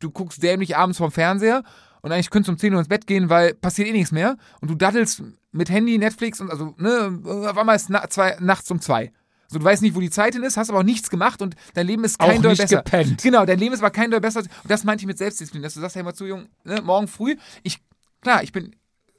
du 0.00 0.10
guckst 0.10 0.42
dämlich 0.42 0.76
abends 0.76 0.98
vom 0.98 1.10
Fernseher 1.12 1.62
und 2.02 2.12
eigentlich 2.12 2.30
könntest 2.30 2.48
du 2.48 2.52
um 2.52 2.58
10 2.58 2.72
Uhr 2.72 2.78
ins 2.80 2.88
Bett 2.88 3.06
gehen, 3.06 3.28
weil 3.28 3.54
passiert 3.54 3.88
eh 3.88 3.92
nichts 3.92 4.12
mehr. 4.12 4.36
Und 4.60 4.70
du 4.70 4.74
daddelst 4.74 5.22
mit 5.52 5.70
Handy, 5.70 5.98
Netflix 5.98 6.40
und 6.40 6.50
also, 6.50 6.74
ne, 6.78 7.20
auf 7.24 7.58
einmal 7.58 7.76
ist 7.76 7.90
na 7.90 8.08
zwei, 8.08 8.36
nachts 8.40 8.70
um 8.70 8.80
zwei. 8.80 9.12
So, 9.48 9.58
du 9.58 9.64
weißt 9.64 9.80
nicht, 9.80 9.94
wo 9.94 10.00
die 10.00 10.10
Zeit 10.10 10.34
hin 10.34 10.42
ist, 10.42 10.56
hast 10.58 10.68
aber 10.68 10.80
auch 10.80 10.84
nichts 10.84 11.08
gemacht 11.08 11.40
und 11.40 11.56
dein 11.72 11.86
Leben 11.86 12.04
ist 12.04 12.18
kein 12.18 12.38
Auch 12.38 12.42
Deut 12.42 12.50
nicht 12.50 12.62
besser. 12.62 12.82
gepennt. 12.82 13.22
Genau, 13.22 13.46
dein 13.46 13.58
Leben 13.58 13.72
ist 13.72 13.80
aber 13.80 13.90
kein 13.90 14.10
Deut 14.10 14.20
besser. 14.20 14.40
Und 14.40 14.50
das 14.70 14.84
meinte 14.84 15.02
ich 15.02 15.06
mit 15.06 15.16
Selbstdisziplin, 15.16 15.62
dass 15.62 15.74
du 15.74 15.80
sagst, 15.80 15.96
hey, 15.96 16.02
mal 16.02 16.14
zu, 16.14 16.26
Jung, 16.26 16.48
ne, 16.64 16.82
morgen 16.82 17.08
früh, 17.08 17.36
ich, 17.62 17.78
klar, 18.20 18.42
ich 18.42 18.52
bin, 18.52 18.76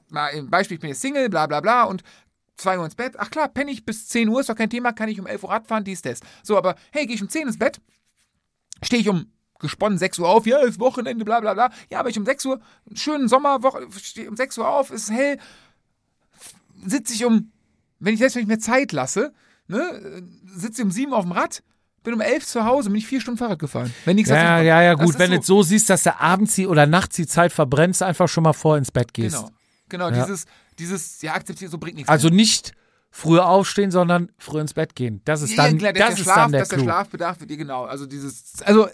mal 0.09 0.27
im 0.29 0.49
Beispiel, 0.49 0.75
ich 0.75 0.81
bin 0.81 0.89
jetzt 0.89 1.01
Single, 1.01 1.29
bla 1.29 1.47
bla 1.47 1.61
bla 1.61 1.83
und 1.83 2.03
2 2.59 2.77
Uhr 2.79 2.85
ins 2.85 2.95
Bett. 2.95 3.15
Ach 3.17 3.29
klar, 3.29 3.47
penne 3.47 3.71
ich 3.71 3.85
bis 3.85 4.07
10 4.07 4.29
Uhr, 4.29 4.39
ist 4.41 4.49
doch 4.49 4.55
kein 4.55 4.69
Thema, 4.69 4.91
kann 4.91 5.09
ich 5.09 5.19
um 5.19 5.27
11 5.27 5.43
Uhr 5.43 5.49
Radfahren, 5.49 5.83
dies, 5.83 6.01
das. 6.01 6.19
So, 6.43 6.57
aber 6.57 6.75
hey, 6.91 7.05
gehe 7.05 7.15
ich 7.15 7.21
um 7.21 7.29
10 7.29 7.47
ins 7.47 7.57
Bett, 7.57 7.79
stehe 8.83 9.01
ich 9.01 9.09
um 9.09 9.31
gesponnen 9.59 9.97
6 9.97 10.19
Uhr 10.19 10.29
auf, 10.29 10.45
ja, 10.45 10.59
ist 10.59 10.79
Wochenende, 10.79 11.25
bla 11.25 11.39
bla 11.39 11.53
bla. 11.53 11.69
Ja, 11.89 11.99
aber 11.99 12.09
ich 12.09 12.17
um 12.17 12.25
6 12.25 12.45
Uhr, 12.45 12.59
schönen 12.93 13.27
Sommerwoche, 13.27 13.87
stehe 14.01 14.29
um 14.29 14.37
6 14.37 14.57
Uhr 14.57 14.67
auf, 14.67 14.91
ist 14.91 15.11
hell, 15.11 15.37
sitze 16.85 17.13
ich 17.13 17.25
um, 17.25 17.51
wenn 17.99 18.13
ich 18.13 18.19
selbst 18.19 18.35
wenn 18.35 18.43
ich 18.43 18.47
mir 18.47 18.59
Zeit 18.59 18.91
lasse, 18.91 19.33
ne, 19.67 20.23
sitze 20.45 20.81
ich 20.81 20.85
um 20.85 20.91
7 20.91 21.13
auf 21.13 21.23
dem 21.23 21.33
Rad, 21.33 21.61
bin 22.03 22.13
um 22.13 22.21
11 22.21 22.45
zu 22.45 22.65
Hause, 22.65 22.89
bin 22.89 22.97
ich 22.97 23.07
vier 23.07 23.19
Stunden 23.19 23.37
Fahrrad 23.37 23.59
gefahren. 23.59 23.93
Wenn 24.05 24.15
nichts 24.15 24.31
ja, 24.31 24.61
ja, 24.61 24.81
ja, 24.81 24.93
gut. 24.93 25.19
Wenn 25.19 25.31
so. 25.31 25.35
du 25.35 25.39
es 25.41 25.47
so 25.47 25.63
siehst, 25.63 25.89
dass 25.89 26.03
du 26.03 26.17
abends 26.17 26.55
die 26.55 26.65
oder 26.65 26.85
nachts 26.85 27.17
die 27.17 27.27
Zeit 27.27 27.51
verbrennst, 27.51 28.01
einfach 28.01 28.29
schon 28.29 28.43
mal 28.43 28.53
vor 28.53 28.77
ins 28.77 28.91
Bett 28.91 29.13
gehst. 29.13 29.35
Genau, 29.35 29.49
genau, 29.89 30.09
Ja. 30.09 30.23
dieses, 30.23 30.45
dieses, 30.79 31.21
ja, 31.21 31.33
akzeptiert, 31.33 31.71
so 31.71 31.77
bringt 31.77 31.97
nichts. 31.97 32.09
Also 32.09 32.29
nicht 32.29 32.73
früher 33.11 33.47
aufstehen, 33.47 33.91
sondern 33.91 34.31
früher 34.37 34.61
ins 34.61 34.73
Bett 34.73 34.95
gehen. 34.95 35.21
Das 35.25 35.41
ist 35.41 35.51
Ja, 35.51 35.65
dann, 35.65 35.77
klar, 35.77 35.93
das 35.93 35.99
der 35.99 36.13
ist 36.13 36.23
Schlaf, 36.23 36.35
dann 36.35 36.51
der 36.51 36.61
dass 36.61 36.69
der. 36.69 36.79
Schlafbedarf 36.79 37.39
wird 37.39 37.49
dir 37.49 37.57
genau. 37.57 37.85
Also 37.85 38.05
dieses, 38.05 38.61
also 38.63 38.87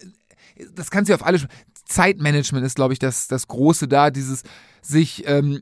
das 0.74 0.90
kannst 0.90 1.10
du 1.10 1.14
ja 1.14 1.18
auf 1.18 1.26
alle. 1.26 1.40
Zeitmanagement 1.86 2.66
ist, 2.66 2.76
glaube 2.76 2.94
ich, 2.94 2.99
das, 2.99 3.28
das 3.28 3.48
Große 3.48 3.88
da, 3.88 4.10
dieses 4.10 4.41
sich 4.82 5.28
ähm, 5.28 5.62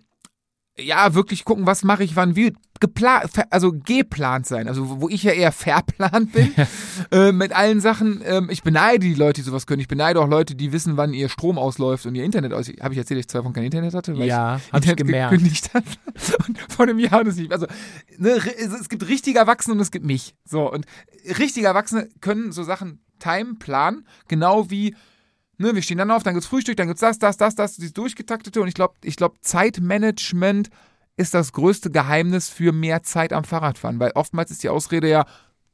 ja 0.78 1.14
wirklich 1.14 1.46
gucken, 1.46 1.66
was 1.68 1.84
mache 1.84 2.04
ich 2.04 2.16
wann 2.16 2.36
wie 2.36 2.54
geplant, 2.80 3.30
also 3.52 3.72
geplant 3.72 4.46
sein. 4.46 4.68
Also 4.68 5.02
wo 5.02 5.08
ich 5.08 5.24
ja 5.24 5.32
eher 5.32 5.52
verplant 5.52 6.32
bin 6.34 6.52
äh, 7.12 7.32
mit 7.32 7.54
allen 7.56 7.80
Sachen. 7.80 8.22
Ähm, 8.26 8.50
ich 8.50 8.64
beneide 8.64 9.00
die 9.06 9.14
Leute, 9.14 9.42
die 9.42 9.46
sowas 9.46 9.68
können. 9.68 9.80
Ich 9.82 9.88
beneide 9.88 10.20
auch 10.20 10.28
Leute, 10.28 10.56
die 10.56 10.72
wissen, 10.72 10.98
wann 10.98 11.14
ihr 11.14 11.30
Strom 11.30 11.58
ausläuft 11.58 12.06
und 12.06 12.16
ihr 12.16 12.24
Internet 12.24 12.54
aus. 12.54 12.68
Habe 12.82 12.94
ich 12.94 12.98
erzählt, 12.98 13.20
dass 13.20 13.26
ich 13.26 13.30
zwei 13.30 13.44
Wochen 13.44 13.54
kein 13.54 13.64
Internet 13.66 13.94
hatte? 13.94 14.18
Weil 14.18 14.28
Ja, 14.28 14.58
ich 14.58 14.74
hab 14.74 14.84
ich 14.84 14.90
Internet 14.90 14.98
gemerkt. 14.98 15.32
gekündigt 15.32 15.74
habe. 15.74 15.86
Und 16.48 16.60
vor 16.70 16.84
einem 16.86 17.00
Jahr 17.00 17.24
das 17.24 17.36
nicht. 17.36 17.52
Also 17.52 17.68
ne, 18.18 18.32
es 18.32 18.74
es 18.74 18.90
gibt 18.90 19.08
richtig 19.08 19.36
Erwachsene 19.36 19.76
und 19.76 19.80
es 19.82 19.92
gibt 19.92 20.06
mich. 20.06 20.36
So 20.46 20.72
und 20.72 20.86
richtig 21.40 21.64
Erwachsene 21.64 22.10
können 22.22 22.52
so 22.52 22.64
Sachen 22.64 23.00
time 23.20 23.56
planen, 23.56 24.06
genau 24.28 24.70
wie 24.70 24.96
ne, 25.58 25.76
wir 25.76 25.82
stehen 25.82 25.98
dann 25.98 26.12
auf, 26.12 26.24
dann 26.24 26.34
gibt's 26.34 26.48
Frühstück, 26.48 26.78
dann 26.78 26.88
gibt's 26.88 27.02
das, 27.02 27.20
das, 27.20 27.38
das, 27.38 27.56
das, 27.56 27.76
dieses 27.76 27.94
durchgetaktete. 27.94 28.62
Und 28.62 28.68
ich 28.68 28.74
glaube, 28.74 28.96
ich 29.04 29.16
glaube 29.16 29.36
Zeitmanagement 29.42 30.70
ist 31.16 31.34
das 31.34 31.54
größte 31.54 31.92
Geheimnis 31.92 32.50
für 32.50 32.72
mehr 32.72 33.04
Zeit 33.04 33.34
am 33.34 33.44
Fahrradfahren, 33.44 34.00
weil 34.00 34.12
oftmals 34.16 34.52
ist 34.52 34.64
die 34.64 34.70
Ausrede 34.70 35.10
ja 35.10 35.26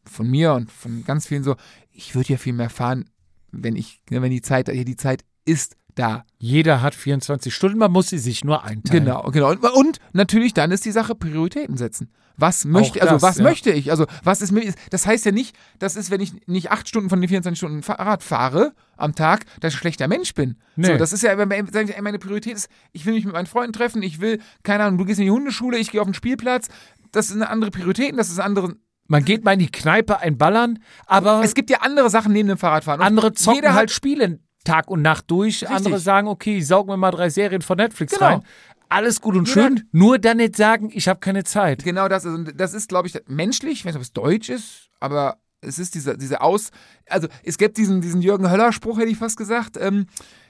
von 0.03 0.29
mir 0.29 0.53
und 0.53 0.71
von 0.71 1.03
ganz 1.05 1.27
vielen 1.27 1.43
so, 1.43 1.55
ich 1.91 2.15
würde 2.15 2.33
ja 2.33 2.37
viel 2.37 2.53
mehr 2.53 2.69
fahren, 2.69 3.09
wenn 3.51 3.75
ich, 3.75 4.01
ne, 4.09 4.21
wenn 4.21 4.31
die 4.31 4.41
Zeit, 4.41 4.67
die 4.67 4.95
Zeit 4.95 5.23
ist 5.45 5.75
da. 5.99 6.25
Jeder 6.37 6.81
hat 6.81 6.95
24 6.95 7.53
Stunden, 7.53 7.77
man 7.77 7.91
muss 7.91 8.09
sie 8.09 8.17
sich 8.17 8.43
nur 8.43 8.63
einteilen. 8.63 9.05
Genau, 9.05 9.23
genau. 9.31 9.51
Und, 9.51 9.63
und 9.63 9.97
natürlich 10.13 10.53
dann 10.53 10.71
ist 10.71 10.85
die 10.85 10.91
Sache 10.91 11.15
Prioritäten 11.15 11.77
setzen. 11.77 12.09
Was 12.37 12.63
möchte, 12.63 13.01
also 13.01 13.15
das, 13.15 13.21
was 13.21 13.37
ja. 13.39 13.43
möchte 13.43 13.71
ich? 13.71 13.91
Also 13.91 14.05
was 14.23 14.41
ist 14.41 14.53
mir, 14.53 14.73
das 14.91 15.05
heißt 15.05 15.25
ja 15.25 15.33
nicht, 15.33 15.57
das 15.77 15.97
ist, 15.97 16.09
wenn 16.09 16.21
ich 16.21 16.31
nicht 16.47 16.71
acht 16.71 16.87
Stunden 16.87 17.09
von 17.09 17.19
den 17.19 17.27
24 17.27 17.57
Stunden 17.57 17.83
Fahrrad 17.83 18.23
fahre 18.23 18.71
am 18.95 19.13
Tag, 19.13 19.43
dass 19.59 19.73
ich 19.73 19.77
ein 19.77 19.81
schlechter 19.81 20.07
Mensch 20.07 20.33
bin. 20.33 20.55
Nee. 20.77 20.87
So, 20.87 20.97
das 20.97 21.11
ist 21.11 21.21
ja, 21.21 21.35
meine 21.35 22.19
Priorität 22.19 22.55
ist, 22.55 22.69
ich 22.93 23.05
will 23.05 23.13
mich 23.13 23.25
mit 23.25 23.33
meinen 23.33 23.45
Freunden 23.45 23.73
treffen, 23.73 24.01
ich 24.01 24.21
will, 24.21 24.39
keine 24.63 24.85
Ahnung, 24.85 24.99
du 24.99 25.05
gehst 25.05 25.19
in 25.19 25.25
die 25.25 25.31
Hundeschule, 25.31 25.77
ich 25.77 25.91
gehe 25.91 25.99
auf 25.99 26.07
den 26.07 26.13
Spielplatz. 26.13 26.69
Das 27.11 27.27
sind 27.27 27.43
andere 27.43 27.71
Prioritäten, 27.71 28.15
das 28.15 28.29
ist 28.29 28.39
andere. 28.39 28.75
Man 29.07 29.25
geht 29.25 29.43
mal 29.43 29.53
in 29.53 29.59
die 29.59 29.71
Kneipe 29.71 30.19
einballern, 30.19 30.79
aber 31.07 31.41
Es 31.43 31.55
gibt 31.55 31.69
ja 31.69 31.79
andere 31.81 32.09
Sachen 32.09 32.31
neben 32.31 32.47
dem 32.47 32.57
Fahrradfahren. 32.57 33.01
Und 33.01 33.07
andere 33.07 33.33
zocken 33.33 33.55
jeder 33.55 33.73
halt 33.73 33.91
Spiele 33.91 34.39
Tag 34.63 34.89
und 34.89 35.01
Nacht 35.01 35.29
durch. 35.31 35.67
Andere 35.69 35.99
sagen, 35.99 36.27
okay, 36.27 36.57
ich 36.57 36.67
saug 36.67 36.87
mir 36.87 36.97
mal 36.97 37.11
drei 37.11 37.29
Serien 37.29 37.61
von 37.61 37.77
Netflix 37.77 38.13
Genau. 38.13 38.25
rein. 38.25 38.43
Alles 38.89 39.21
gut 39.21 39.35
und 39.35 39.47
Jeder 39.47 39.67
schön, 39.67 39.87
nur 39.91 40.17
dann 40.17 40.37
nicht 40.37 40.55
sagen, 40.55 40.89
ich 40.93 41.07
habe 41.07 41.19
keine 41.19 41.43
Zeit. 41.43 41.83
Genau 41.83 42.07
das. 42.07 42.25
Also 42.25 42.43
das 42.43 42.73
ist, 42.73 42.89
glaube 42.89 43.07
ich, 43.07 43.19
menschlich. 43.27 43.73
Ich 43.79 43.85
weiß 43.85 43.93
nicht, 43.93 43.97
ob 43.97 44.01
es 44.01 44.13
deutsch 44.13 44.49
ist, 44.49 44.89
aber 44.99 45.37
es 45.61 45.77
ist 45.77 45.93
diese, 45.93 46.17
diese 46.17 46.41
Aus. 46.41 46.71
Also, 47.07 47.27
es 47.43 47.57
gibt 47.57 47.77
diesen, 47.77 48.01
diesen 48.01 48.21
Jürgen 48.21 48.49
Höller-Spruch, 48.49 48.97
hätte 48.97 49.09
ich 49.09 49.17
fast 49.17 49.37
gesagt. 49.37 49.77
Ähm, 49.77 50.07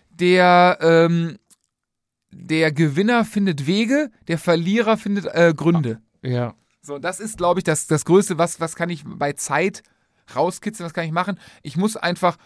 der, 0.09 0.77
ähm, 0.81 1.37
der 2.31 2.71
Gewinner 2.71 3.25
findet 3.25 3.65
Wege, 3.67 4.09
der 4.27 4.37
Verlierer 4.37 4.97
findet 4.97 5.25
äh, 5.25 5.53
Gründe. 5.55 5.99
Ja. 6.21 6.53
So, 6.81 6.99
das 6.99 7.19
ist, 7.19 7.37
glaube 7.37 7.59
ich, 7.59 7.63
das, 7.63 7.87
das 7.87 8.05
Größte, 8.05 8.37
was, 8.37 8.59
was 8.59 8.75
kann 8.75 8.89
ich 8.89 9.03
bei 9.05 9.33
Zeit 9.33 9.83
rauskitzeln, 10.35 10.85
was 10.85 10.93
kann 10.93 11.05
ich 11.05 11.11
machen? 11.11 11.39
Ich 11.63 11.75
muss 11.75 11.97
einfach. 11.97 12.37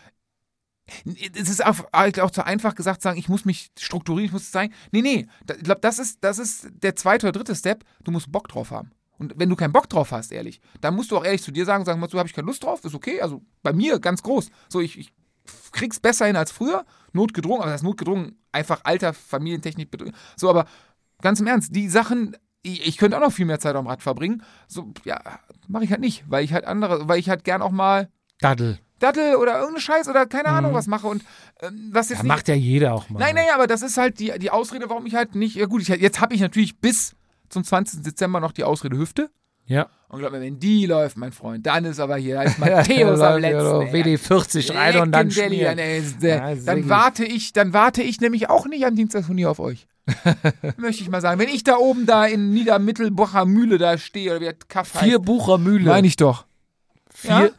Es 1.06 1.50
ist 1.50 1.66
auch, 1.66 1.80
auch 1.92 2.32
zu 2.32 2.46
einfach 2.46 2.76
gesagt 2.76 3.02
sagen, 3.02 3.18
ich 3.18 3.30
muss 3.30 3.46
mich 3.46 3.72
strukturieren, 3.80 4.26
ich 4.26 4.32
muss 4.34 4.44
es 4.44 4.52
zeigen. 4.52 4.74
Nee, 4.92 5.02
nee, 5.02 5.28
ich 5.50 5.64
glaube, 5.64 5.82
das 5.82 5.98
ist, 5.98 6.24
das 6.24 6.40
ist 6.40 6.68
der 6.72 6.96
zweite 6.96 7.28
oder 7.28 7.40
dritte 7.40 7.56
Step. 7.56 7.84
Du 8.04 8.12
musst 8.12 8.32
Bock 8.32 8.48
drauf 8.50 8.72
haben. 8.72 8.92
Und 9.18 9.34
wenn 9.38 9.50
du 9.50 9.56
keinen 9.56 9.72
Bock 9.72 9.90
drauf 9.90 10.12
hast, 10.12 10.32
ehrlich, 10.32 10.60
dann 10.82 10.96
musst 10.96 11.12
du 11.12 11.18
auch 11.18 11.24
ehrlich 11.24 11.44
zu 11.44 11.52
dir 11.52 11.66
sagen, 11.66 11.86
sagen, 11.86 12.06
so 12.10 12.20
habe 12.20 12.28
ich 12.28 12.36
keine 12.36 12.48
Lust 12.48 12.64
drauf, 12.64 12.84
ist 12.84 12.96
okay. 12.96 13.22
Also 13.22 13.42
bei 13.62 13.72
mir 13.72 14.00
ganz 14.00 14.22
groß. 14.24 14.50
So, 14.68 14.82
ich, 14.82 14.98
ich 14.98 15.14
krieg's 15.72 16.00
besser 16.00 16.26
hin 16.26 16.36
als 16.36 16.52
früher. 16.52 16.86
Notgedrungen, 17.14 17.62
aber 17.62 17.72
das 17.72 17.82
ist 17.82 17.86
notgedrungen, 17.86 18.38
einfach 18.52 18.82
Alter, 18.84 19.14
Familientechnik. 19.14 19.90
So, 20.36 20.50
aber 20.50 20.66
ganz 21.22 21.40
im 21.40 21.48
Ernst, 21.48 21.76
die 21.76 21.88
Sachen, 21.88 22.36
ich, 22.64 22.86
ich 22.88 22.98
könnte 22.98 23.18
auch 23.18 23.22
noch 23.22 23.32
viel 23.32 23.46
mehr 23.46 23.60
Zeit 23.60 23.76
am 23.76 23.88
Rad 23.88 24.02
verbringen. 24.02 24.44
So, 24.68 24.94
ja, 25.06 25.22
mache 25.68 25.84
ich 25.84 25.92
halt 25.92 26.02
nicht, 26.02 26.26
weil 26.28 26.44
ich 26.44 26.54
halt 26.54 26.66
andere, 26.66 27.08
weil 27.08 27.20
ich 27.20 27.30
halt 27.30 27.44
gern 27.44 27.62
auch 27.62 27.72
mal 27.72 28.10
Daddel. 28.40 28.80
Dattel 29.00 29.36
oder 29.36 29.54
irgendeine 29.56 29.82
Scheiß 29.82 30.08
oder 30.08 30.26
keine 30.26 30.50
Ahnung 30.50 30.74
was 30.74 30.88
mache 30.88 31.08
und 31.08 31.24
ähm, 31.62 31.90
was 31.92 32.10
jetzt 32.10 32.20
Ja, 32.20 32.24
nicht. 32.24 32.28
macht 32.30 32.48
ja 32.48 32.56
jeder 32.56 32.94
auch 32.94 33.10
mal. 33.10 33.20
Nein, 33.20 33.36
nein, 33.36 33.46
aber 33.54 33.68
das 33.68 33.82
ist 33.82 33.98
halt 33.98 34.20
die, 34.20 34.32
die 34.40 34.50
Ausrede, 34.50 34.90
warum 34.90 35.06
ich 35.06 35.16
halt 35.16 35.36
nicht. 35.36 35.56
Ja, 35.56 35.66
gut, 35.66 35.82
ich, 35.82 35.88
jetzt 35.90 36.22
habe 36.22 36.36
ich 36.36 36.42
natürlich 36.42 36.80
bis 36.80 37.16
zum 37.50 37.64
20. 37.64 38.02
Dezember 38.04 38.40
noch 38.40 38.52
die 38.52 38.64
Ausrede 38.64 38.98
Hüfte. 38.98 39.30
Ja. 39.66 39.88
Und 40.10 40.20
glaub 40.20 40.32
mir, 40.34 40.42
wenn 40.42 40.60
die 40.60 40.86
läuft, 40.86 41.16
mein 41.18 41.32
Freund, 41.32 41.66
dann 41.66 41.86
ist 41.86 42.00
aber 42.00 42.18
hier, 42.18 42.36
da 42.36 42.42
ist 42.44 42.60
Matthäus 42.60 43.20
am 43.22 43.40
letzten. 43.42 43.82
ey. 43.96 44.04
WD40 44.18 44.76
rein 44.76 44.98
und 45.00 45.12
dann 45.12 45.30
Deli, 45.30 45.56
schmieren. 45.56 45.78
dann, 46.22 46.66
dann 46.66 46.90
warte 46.90 47.24
ich, 47.26 47.54
dann 47.54 47.72
warte 47.74 48.04
ich 48.04 48.20
nämlich 48.22 48.50
auch 48.50 48.66
nicht 48.68 48.86
am 48.86 48.96
Dienstagturnier 48.96 49.50
auf 49.50 49.60
euch. 49.60 49.88
Möchte 50.78 51.02
ich 51.04 51.10
mal 51.10 51.22
sagen. 51.22 51.40
Wenn 51.40 51.48
ich 51.48 51.64
da 51.64 51.78
oben 51.78 52.06
da 52.06 52.26
in 52.26 52.52
Niedermittelbacher 52.52 53.46
Mühle 53.46 53.78
da 53.78 53.98
stehe 53.98 54.32
oder 54.32 54.42
wie 54.42 54.46
der 54.46 54.56
Kaff 54.68 54.90
Vier 55.00 55.20
Bucher 55.20 55.58
Mühle. 55.58 55.86
meine 55.90 56.08
ich 56.08 56.18
doch. 56.18 56.46
vier, 57.10 57.30
Ja? 57.32 57.50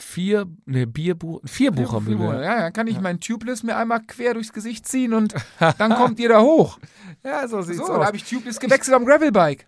Vier, 0.00 0.46
ne, 0.64 0.86
Bierbuch, 0.86 1.40
vier 1.44 1.72
Bucher 1.72 2.00
Mühle. 2.00 2.44
Ja, 2.44 2.60
dann 2.60 2.72
kann 2.72 2.86
ich 2.86 3.00
meinen 3.00 3.18
Tubeless 3.18 3.64
mir 3.64 3.76
einmal 3.76 4.00
quer 4.06 4.34
durchs 4.34 4.52
Gesicht 4.52 4.86
ziehen 4.86 5.12
und 5.12 5.34
dann 5.78 5.94
kommt 5.94 6.20
ihr 6.20 6.28
da 6.28 6.40
hoch. 6.40 6.78
Ja, 7.24 7.48
so 7.48 7.62
sieht's 7.62 7.78
So, 7.78 7.98
da 7.98 8.06
habe 8.06 8.16
ich 8.16 8.24
Tubeless 8.24 8.60
gewechselt 8.60 8.94
am 8.94 9.04
Gravelbike. 9.04 9.66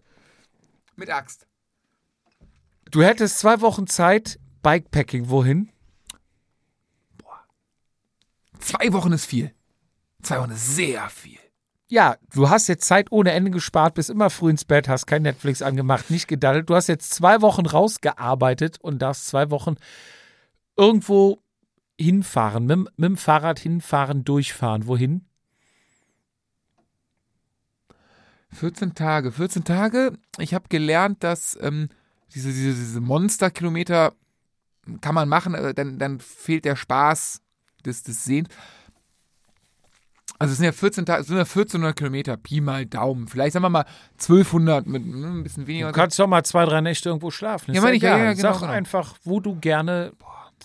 Mit 0.94 1.11
Axt. 1.11 1.47
Du 2.93 3.02
hättest 3.02 3.40
zwei 3.40 3.61
Wochen 3.61 3.89
Zeit, 3.89 4.39
Bikepacking, 4.62 5.31
wohin? 5.31 5.69
Zwei 8.61 8.93
Wochen 8.93 9.12
ist 9.12 9.24
viel. 9.24 9.52
Zwei 10.23 10.40
Wochen 10.40 10.52
ist 10.52 10.77
sehr 10.77 11.09
viel. 11.09 11.39
Ja, 11.89 12.16
du 12.32 12.48
hast 12.48 12.69
jetzt 12.69 12.86
Zeit 12.86 13.11
ohne 13.11 13.32
Ende 13.32 13.51
gespart, 13.51 13.94
bist 13.94 14.11
immer 14.11 14.31
früh 14.31 14.51
ins 14.51 14.65
Bett, 14.65 14.89
hast 14.89 15.07
kein 15.07 15.23
Netflix 15.23 15.61
angemacht, 15.61 16.09
nicht 16.09 16.28
gedaddelt. 16.28 16.70
Du 16.70 16.77
hast 16.77 16.86
jetzt 16.86 17.12
zwei 17.12 17.43
Wochen 17.43 17.66
rausgearbeitet 17.66 18.78
und 18.81 19.01
darfst 19.02 19.27
zwei 19.27 19.51
Wochen 19.51 19.74
irgendwo 20.81 21.39
hinfahren, 21.98 22.65
mit, 22.65 22.78
mit 22.78 23.07
dem 23.11 23.16
Fahrrad 23.16 23.59
hinfahren, 23.59 24.24
durchfahren. 24.24 24.86
Wohin? 24.86 25.27
14 28.52 28.94
Tage. 28.94 29.31
14 29.31 29.65
Tage. 29.65 30.12
Ich 30.39 30.55
habe 30.55 30.69
gelernt, 30.69 31.23
dass 31.23 31.57
ähm, 31.61 31.89
diese, 32.35 32.48
diese, 32.48 32.70
diese 32.74 33.01
Monsterkilometer 33.01 34.15
kann 35.01 35.15
man 35.15 35.28
machen, 35.28 35.55
äh, 35.55 35.74
dann, 35.74 35.98
dann 35.98 36.19
fehlt 36.20 36.65
der 36.65 36.77
Spaß 36.77 37.43
des, 37.85 38.02
des 38.02 38.24
Sehens. 38.24 38.48
Also 40.39 40.52
es 40.52 40.57
sind 40.57 40.65
ja 40.65 40.73
14 40.73 41.05
Tage, 41.05 41.20
es 41.20 41.27
sind 41.27 41.36
ja 41.36 41.43
1400 41.43 41.94
Kilometer, 41.94 42.36
Pi 42.39 42.62
mal 42.62 42.86
Daumen. 42.86 43.28
Vielleicht 43.28 43.52
sagen 43.52 43.62
wir 43.62 43.69
mal 43.69 43.85
1200 44.12 44.86
mit 44.86 45.07
ne, 45.07 45.27
ein 45.27 45.43
bisschen 45.43 45.66
weniger. 45.66 45.89
Du 45.89 45.93
kannst 45.93 46.19
doch 46.19 46.27
mal 46.27 46.43
zwei, 46.44 46.65
drei 46.65 46.81
Nächte 46.81 47.11
irgendwo 47.11 47.31
schlafen. 47.31 47.70
Ist 47.70 47.77
Ja, 47.77 47.82
meine 47.82 47.97
ich, 47.97 48.02
ja, 48.02 48.16
egal. 48.16 48.24
ja, 48.24 48.32
genau, 48.32 48.52
Sag 48.55 48.61
genau. 48.62 48.73
einfach, 48.73 49.16
wo 49.23 49.40
du 49.40 49.57
gerne, 49.57 50.12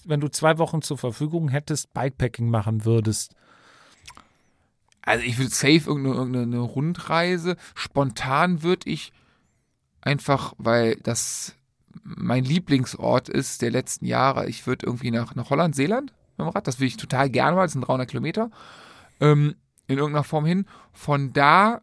wenn 0.06 0.20
du 0.20 0.30
zwei 0.30 0.58
Wochen 0.58 0.82
zur 0.82 0.98
Verfügung 0.98 1.50
hättest, 1.50 1.94
Bikepacking 1.94 2.50
machen 2.50 2.86
würdest. 2.86 3.36
Also 5.02 5.24
ich 5.24 5.38
würde 5.38 5.52
safe 5.52 5.84
irgendeine, 5.88 6.16
irgendeine 6.16 6.60
Rundreise. 6.60 7.58
Spontan 7.76 8.64
würde 8.64 8.90
ich 8.90 9.14
einfach, 10.02 10.54
weil 10.58 10.96
das 10.98 11.56
mein 12.04 12.44
Lieblingsort 12.44 13.30
ist 13.30 13.62
der 13.62 13.72
letzten 13.72 14.06
Jahre. 14.06 14.48
Ich 14.48 14.68
würde 14.68 14.86
irgendwie 14.86 15.12
nach, 15.12 15.36
nach 15.36 15.50
Holland, 15.50 15.76
Seeland 15.76 16.14
mit 16.38 16.48
dem 16.48 16.50
Rad. 16.50 16.68
Das 16.68 16.80
würde 16.80 16.88
ich 16.88 16.98
total 16.98 17.30
gerne 17.30 17.56
mal. 17.56 17.64
Das 17.64 17.74
sind 17.74 17.88
300 17.88 18.10
Kilometer. 18.10 18.52
Ähm, 19.20 19.56
in 19.88 19.98
irgendeiner 19.98 20.24
Form 20.24 20.46
hin. 20.46 20.66
Von 20.92 21.34
da 21.34 21.82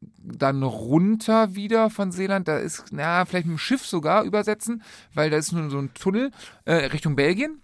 dann 0.00 0.62
runter 0.62 1.54
wieder 1.54 1.90
von 1.90 2.12
Seeland. 2.12 2.48
Da 2.48 2.58
ist, 2.58 2.86
na, 2.90 3.24
vielleicht 3.24 3.46
mit 3.46 3.56
dem 3.56 3.58
Schiff 3.58 3.86
sogar 3.86 4.24
übersetzen, 4.24 4.82
weil 5.14 5.30
da 5.30 5.36
ist 5.36 5.52
nur 5.52 5.70
so 5.70 5.78
ein 5.78 5.92
Tunnel 5.94 6.30
äh, 6.64 6.74
Richtung 6.86 7.16
Belgien. 7.16 7.62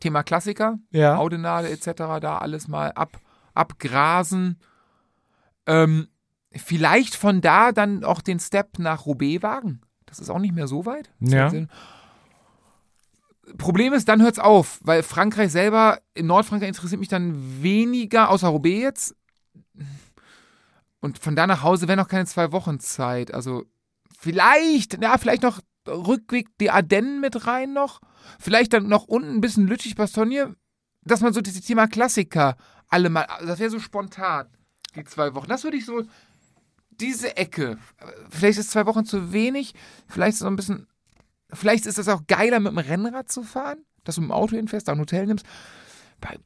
Thema 0.00 0.22
Klassiker. 0.22 0.78
Ja. 0.90 1.16
Audenade 1.16 1.70
etc. 1.70 2.20
da 2.20 2.38
alles 2.38 2.68
mal 2.68 2.92
ab, 2.92 3.20
abgrasen. 3.54 4.58
Ähm, 5.66 6.08
vielleicht 6.54 7.14
von 7.14 7.40
da 7.40 7.72
dann 7.72 8.04
auch 8.04 8.20
den 8.20 8.38
Step 8.38 8.78
nach 8.78 9.06
Roubaix 9.06 9.42
wagen. 9.42 9.80
Das 10.06 10.20
ist 10.20 10.30
auch 10.30 10.38
nicht 10.38 10.54
mehr 10.54 10.68
so 10.68 10.86
weit. 10.86 11.10
Ja. 11.20 11.50
Problem 13.58 13.92
ist, 13.92 14.08
dann 14.08 14.22
hört's 14.22 14.38
auf, 14.38 14.80
weil 14.82 15.02
Frankreich 15.02 15.52
selber, 15.52 16.00
in 16.14 16.26
Nordfrankreich 16.26 16.68
interessiert 16.68 17.00
mich 17.00 17.08
dann 17.08 17.62
weniger, 17.62 18.30
außer 18.30 18.48
Roubaix 18.48 18.80
jetzt. 18.80 19.16
Und 21.06 21.20
von 21.20 21.36
da 21.36 21.46
nach 21.46 21.62
Hause 21.62 21.86
wäre 21.86 21.96
noch 21.96 22.08
keine 22.08 22.26
zwei 22.26 22.50
Wochen 22.50 22.80
Zeit. 22.80 23.32
Also 23.32 23.64
vielleicht, 24.18 25.00
ja, 25.00 25.16
vielleicht 25.18 25.44
noch 25.44 25.60
Rückweg 25.86 26.48
die 26.58 26.72
Ardennen 26.72 27.20
mit 27.20 27.46
rein 27.46 27.72
noch. 27.72 28.00
Vielleicht 28.40 28.72
dann 28.72 28.88
noch 28.88 29.04
unten 29.04 29.36
ein 29.36 29.40
bisschen 29.40 29.68
Lüttich-Bastogne. 29.68 30.56
Dass 31.02 31.20
man 31.20 31.32
so 31.32 31.40
dieses 31.42 31.60
Thema 31.60 31.86
Klassiker 31.86 32.56
alle 32.88 33.08
mal, 33.08 33.24
das 33.46 33.60
wäre 33.60 33.70
so 33.70 33.78
spontan, 33.78 34.48
die 34.96 35.04
zwei 35.04 35.32
Wochen. 35.36 35.46
Das 35.46 35.62
würde 35.62 35.76
ich 35.76 35.86
so, 35.86 36.02
diese 36.90 37.36
Ecke. 37.36 37.78
Vielleicht 38.28 38.58
ist 38.58 38.72
zwei 38.72 38.84
Wochen 38.86 39.04
zu 39.04 39.32
wenig. 39.32 39.74
Vielleicht 40.08 40.38
so 40.38 40.48
ein 40.48 40.56
bisschen, 40.56 40.88
vielleicht 41.52 41.86
ist 41.86 42.00
es 42.00 42.08
auch 42.08 42.22
geiler 42.26 42.58
mit 42.58 42.72
dem 42.72 42.78
Rennrad 42.78 43.30
zu 43.30 43.44
fahren, 43.44 43.84
dass 44.02 44.16
du 44.16 44.22
mit 44.22 44.30
dem 44.30 44.32
Auto 44.32 44.56
hinfährst, 44.56 44.88
da 44.88 44.92
ein 44.92 44.98
Hotel 44.98 45.26
nimmst. 45.26 45.46
Bei, 46.20 46.36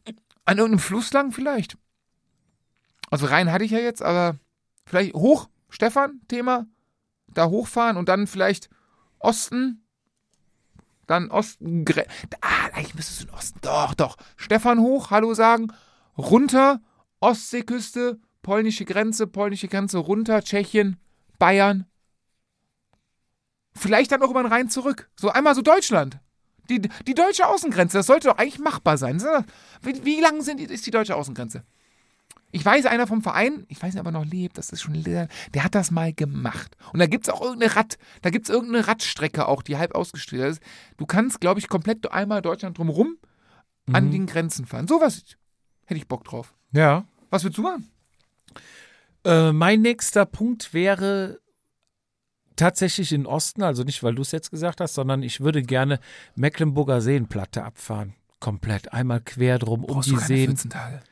an 0.44 0.58
irgendeinem 0.58 0.80
Fluss 0.80 1.14
lang 1.14 1.32
vielleicht. 1.32 1.78
Also 3.10 3.24
rein 3.24 3.50
hatte 3.50 3.64
ich 3.64 3.70
ja 3.70 3.78
jetzt, 3.78 4.02
aber 4.02 4.38
vielleicht 4.90 5.14
hoch, 5.14 5.48
Stefan, 5.68 6.20
Thema, 6.26 6.66
da 7.28 7.46
hochfahren 7.46 7.96
und 7.96 8.08
dann 8.08 8.26
vielleicht 8.26 8.68
Osten, 9.20 9.86
dann 11.06 11.30
Osten, 11.30 11.84
ah, 12.40 12.66
eigentlich 12.72 12.96
müsstest 12.96 13.22
du 13.22 13.28
in 13.28 13.34
Osten, 13.34 13.60
doch, 13.62 13.94
doch, 13.94 14.16
Stefan 14.36 14.80
hoch, 14.80 15.10
Hallo 15.10 15.32
sagen, 15.32 15.72
runter, 16.18 16.80
Ostseeküste, 17.20 18.18
polnische 18.42 18.84
Grenze, 18.84 19.28
polnische 19.28 19.68
Grenze 19.68 19.98
runter, 19.98 20.42
Tschechien, 20.42 20.96
Bayern, 21.38 21.86
vielleicht 23.74 24.10
dann 24.10 24.22
auch 24.22 24.30
über 24.30 24.42
den 24.42 24.52
Rhein 24.52 24.70
zurück, 24.70 25.08
so 25.14 25.30
einmal 25.30 25.54
so 25.54 25.62
Deutschland. 25.62 26.18
Die, 26.68 26.80
die 26.80 27.14
deutsche 27.14 27.46
Außengrenze, 27.46 27.98
das 27.98 28.06
sollte 28.06 28.28
doch 28.28 28.38
eigentlich 28.38 28.58
machbar 28.58 28.98
sein. 28.98 29.20
Wie, 29.82 30.04
wie 30.04 30.20
lang 30.20 30.42
sind, 30.42 30.60
ist 30.60 30.86
die 30.86 30.92
deutsche 30.92 31.14
Außengrenze? 31.16 31.64
Ich 32.52 32.64
weiß, 32.64 32.86
einer 32.86 33.06
vom 33.06 33.22
Verein, 33.22 33.64
ich 33.68 33.82
weiß 33.82 33.94
nicht, 33.94 34.00
ob 34.00 34.06
er 34.06 34.12
noch 34.12 34.24
lebt, 34.24 34.58
das 34.58 34.70
ist 34.70 34.82
schon, 34.82 35.02
der 35.02 35.28
hat 35.54 35.74
das 35.74 35.90
mal 35.90 36.12
gemacht. 36.12 36.76
Und 36.92 36.98
da 36.98 37.06
gibt 37.06 37.28
es 37.28 37.32
auch 37.32 37.40
irgendeine 37.40 37.76
Rad, 37.76 37.98
da 38.22 38.30
gibt 38.30 38.48
es 38.48 38.54
irgendeine 38.54 38.86
Radstrecke 38.86 39.46
auch, 39.46 39.62
die 39.62 39.76
halb 39.76 39.94
ausgestellt 39.94 40.52
ist. 40.52 40.62
Du 40.96 41.06
kannst, 41.06 41.40
glaube 41.40 41.60
ich, 41.60 41.68
komplett 41.68 42.10
einmal 42.10 42.42
Deutschland 42.42 42.78
drumherum 42.78 43.16
an 43.92 44.10
den 44.10 44.26
Grenzen 44.26 44.66
fahren. 44.66 44.86
Sowas 44.86 45.24
hätte 45.86 45.98
ich 45.98 46.08
Bock 46.08 46.24
drauf. 46.24 46.54
Ja. 46.72 47.04
Was 47.30 47.44
würdest 47.44 47.58
du 47.58 47.62
machen? 47.62 47.90
Äh, 49.24 49.52
mein 49.52 49.82
nächster 49.82 50.26
Punkt 50.26 50.72
wäre 50.72 51.40
tatsächlich 52.56 53.12
in 53.12 53.26
Osten, 53.26 53.62
also 53.62 53.84
nicht, 53.84 54.02
weil 54.02 54.14
du 54.14 54.22
es 54.22 54.32
jetzt 54.32 54.50
gesagt 54.50 54.80
hast, 54.80 54.94
sondern 54.94 55.22
ich 55.22 55.40
würde 55.40 55.62
gerne 55.62 55.98
Mecklenburger 56.34 57.00
Seenplatte 57.00 57.64
abfahren. 57.64 58.14
Komplett. 58.38 58.92
Einmal 58.92 59.20
quer 59.20 59.58
drum 59.58 59.84
um 59.84 59.94
Brauchst 59.94 60.10
du 60.10 60.16
die 60.16 60.24
Seen. 60.24 60.46
14 60.48 60.70
Tage. 60.70 61.02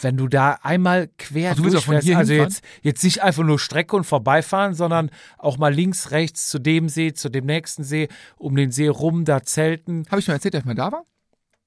Wenn 0.00 0.16
du 0.16 0.28
da 0.28 0.58
einmal 0.62 1.08
quer 1.18 1.52
Ach, 1.52 1.56
du 1.56 1.64
willst 1.64 1.76
auch 1.76 1.82
von 1.82 1.94
durchfährst, 1.94 2.06
hier 2.06 2.18
also 2.18 2.32
jetzt, 2.32 2.64
jetzt 2.82 3.04
nicht 3.04 3.22
einfach 3.22 3.44
nur 3.44 3.58
Strecke 3.58 3.96
und 3.96 4.04
vorbeifahren, 4.04 4.74
sondern 4.74 5.10
auch 5.38 5.58
mal 5.58 5.72
links, 5.72 6.10
rechts 6.10 6.48
zu 6.48 6.58
dem 6.58 6.88
See, 6.88 7.12
zu 7.12 7.28
dem 7.28 7.46
nächsten 7.46 7.84
See, 7.84 8.08
um 8.36 8.56
den 8.56 8.72
See 8.72 8.88
rum, 8.88 9.24
da 9.24 9.42
zelten. 9.42 10.04
Habe 10.10 10.20
ich 10.20 10.24
schon 10.24 10.34
erzählt, 10.34 10.54
dass 10.54 10.60
ich 10.60 10.66
mal 10.66 10.74
da 10.74 10.92
war? 10.92 11.04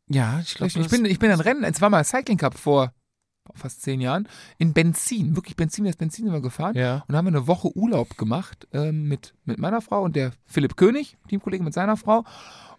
Ja, 0.10 0.40
ich 0.40 0.56
glaube, 0.56 0.72
Ich, 0.72 0.78
ich, 0.78 0.90
bin, 0.90 1.06
ich 1.06 1.20
bin 1.20 1.32
ein 1.32 1.40
Rennen, 1.40 1.64
es 1.64 1.82
war 1.82 1.90
mal 1.90 2.04
Cycling 2.04 2.38
Cup 2.38 2.58
vor 2.58 2.94
fast 3.56 3.82
zehn 3.82 4.02
Jahren, 4.02 4.28
in 4.58 4.74
Benzin, 4.74 5.36
wirklich 5.36 5.56
Benzin, 5.56 5.86
das 5.86 5.96
Benzin 5.96 6.26
sind 6.26 6.34
wir 6.34 6.42
gefahren. 6.42 6.76
Ja. 6.76 7.04
Und 7.08 7.14
da 7.14 7.18
haben 7.18 7.26
wir 7.26 7.38
eine 7.38 7.48
Woche 7.48 7.76
Urlaub 7.76 8.18
gemacht 8.18 8.68
ähm, 8.74 9.08
mit, 9.08 9.34
mit 9.46 9.60
meiner 9.60 9.82
Frau 9.82 10.04
und 10.04 10.16
der 10.16 10.32
Philipp 10.46 10.76
König, 10.78 11.18
Teamkollege 11.30 11.64
mit 11.64 11.74
seiner 11.74 11.98
Frau. 11.98 12.24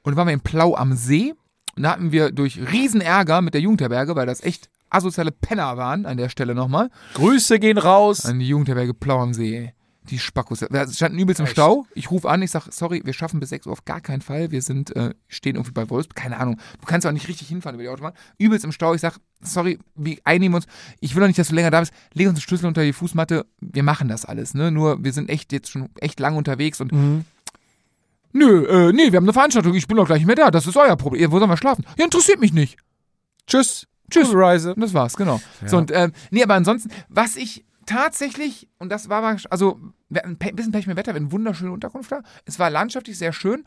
Und 0.03 0.13
da 0.13 0.17
waren 0.17 0.29
wir 0.29 0.35
in 0.35 0.41
Plau 0.41 0.75
am 0.75 0.95
See. 0.95 1.35
Und 1.77 1.83
da 1.85 1.93
hatten 1.93 2.13
wir 2.13 2.33
durch 2.33 2.59
Riesenärger 2.59 3.43
mit 3.43 3.55
der 3.55 3.61
Jugendherberge, 3.61 4.17
weil 4.17 4.27
das 4.27 4.43
echt 4.43 4.71
asoziale 4.91 5.31
Penner 5.33 5.77
waren, 5.77 6.05
an 6.07 6.17
der 6.17 6.29
Stelle 6.29 6.55
nochmal, 6.55 6.91
Grüße 7.15 7.59
gehen 7.59 7.79
raus. 7.79 8.27
an 8.27 8.39
die 8.39 8.49
Jugendherberge 8.49 8.95
Plau 8.95 9.21
am 9.21 9.33
See, 9.35 9.57
ey. 9.57 9.75
Die 10.09 10.19
Spackos. 10.19 10.63
Wir 10.63 10.89
standen 10.89 11.19
übelst 11.19 11.39
im 11.41 11.45
Echt? 11.45 11.53
Stau. 11.53 11.87
Ich 11.95 12.11
rufe 12.11 12.29
an, 12.29 12.41
ich 12.43 12.51
sag, 12.51 12.67
sorry, 12.73 13.03
wir 13.05 13.13
schaffen 13.13 13.39
bis 13.39 13.51
6 13.51 13.67
Uhr 13.67 13.73
auf 13.73 13.85
gar 13.85 14.01
keinen 14.01 14.23
Fall. 14.23 14.51
Wir 14.51 14.61
sind, 14.63 14.97
äh, 14.97 15.15
stehen 15.29 15.55
irgendwie 15.57 15.73
bei 15.73 15.89
Wolfsburg, 15.89 16.17
keine 16.17 16.39
Ahnung. 16.39 16.57
Du 16.81 16.87
kannst 16.87 17.07
auch 17.07 17.13
nicht 17.13 17.29
richtig 17.29 17.49
hinfahren 17.49 17.75
über 17.77 17.83
die 17.85 17.91
Autobahn. 17.91 18.15
Übelst 18.39 18.65
im 18.65 18.73
Stau. 18.73 18.95
Ich 18.95 19.03
sag, 19.03 19.19
sorry, 19.43 19.79
wir 19.95 20.17
einigen 20.25 20.55
uns. 20.55 20.65
Ich 21.01 21.15
will 21.15 21.21
doch 21.21 21.27
nicht, 21.29 21.39
dass 21.39 21.49
du 21.49 21.55
länger 21.55 21.71
da 21.71 21.81
bist. 21.81 21.93
Leg 22.15 22.27
uns 22.29 22.39
den 22.39 22.43
Schlüssel 22.43 22.67
unter 22.67 22.83
die 22.83 22.95
Fußmatte. 22.95 23.47
Wir 23.61 23.83
machen 23.83 24.09
das 24.09 24.25
alles, 24.25 24.55
ne? 24.55 24.73
Nur, 24.73 25.05
wir 25.05 25.13
sind 25.13 25.29
echt 25.29 25.53
jetzt 25.53 25.71
schon 25.71 25.91
echt 26.01 26.19
lang 26.19 26.35
unterwegs 26.37 26.81
und 26.81 26.91
Mhm. 26.93 27.25
nö, 28.33 28.65
äh, 28.89 28.93
nee, 28.93 29.13
wir 29.13 29.19
haben 29.19 29.25
eine 29.27 29.33
Veranstaltung. 29.35 29.75
Ich 29.75 29.87
bin 29.87 29.97
doch 29.99 30.07
gleich 30.07 30.21
nicht 30.21 30.27
mehr 30.27 30.35
da. 30.37 30.51
Das 30.51 30.67
ist 30.67 30.77
euer 30.77 30.97
Problem. 30.97 31.31
Wo 31.31 31.39
sollen 31.39 31.51
wir 31.51 31.57
schlafen? 31.59 31.85
Ja, 31.99 32.05
interessiert 32.05 32.41
mich 32.41 32.53
nicht. 32.55 32.79
Tschüss. 33.47 33.87
Tschüss. 34.11 34.31
Reise. 34.33 34.75
Und 34.75 34.81
das 34.81 34.95
war's, 34.95 35.17
genau. 35.17 35.41
Ja. 35.63 35.69
So, 35.69 35.79
und, 35.79 35.91
ähm, 35.93 36.13
nee, 36.31 36.43
aber 36.43 36.55
ansonsten, 36.55 36.91
was 37.09 37.37
ich 37.37 37.65
tatsächlich, 37.87 38.69
und 38.79 38.91
das 38.91 39.09
war, 39.09 39.23
also, 39.51 39.81
wir 40.09 40.23
hatten 40.23 40.37
ein 40.41 40.57
bisschen 40.57 40.73
Pech 40.73 40.87
mit 40.87 40.97
dem 40.97 40.99
Wetter, 40.99 41.13
wir 41.13 41.17
hatten 41.17 41.27
eine 41.27 41.33
wunderschöne 41.33 41.73
Unterkunft 41.73 42.13
da. 42.13 42.23
Es 42.45 42.59
war 42.59 42.71
landschaftlich 42.71 43.19
sehr 43.19 43.33
schön. 43.33 43.65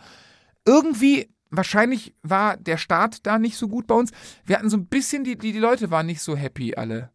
Irgendwie, 0.65 1.29
wahrscheinlich 1.49 2.15
war 2.23 2.57
der 2.57 2.77
Start 2.77 3.25
da 3.25 3.37
nicht 3.39 3.57
so 3.57 3.67
gut 3.67 3.87
bei 3.87 3.95
uns. 3.95 4.11
Wir 4.45 4.57
hatten 4.57 4.69
so 4.69 4.77
ein 4.77 4.87
bisschen, 4.87 5.23
die, 5.23 5.37
die, 5.37 5.51
die 5.51 5.59
Leute 5.59 5.91
waren 5.91 6.05
nicht 6.05 6.21
so 6.21 6.35
happy 6.35 6.75
alle. 6.75 7.12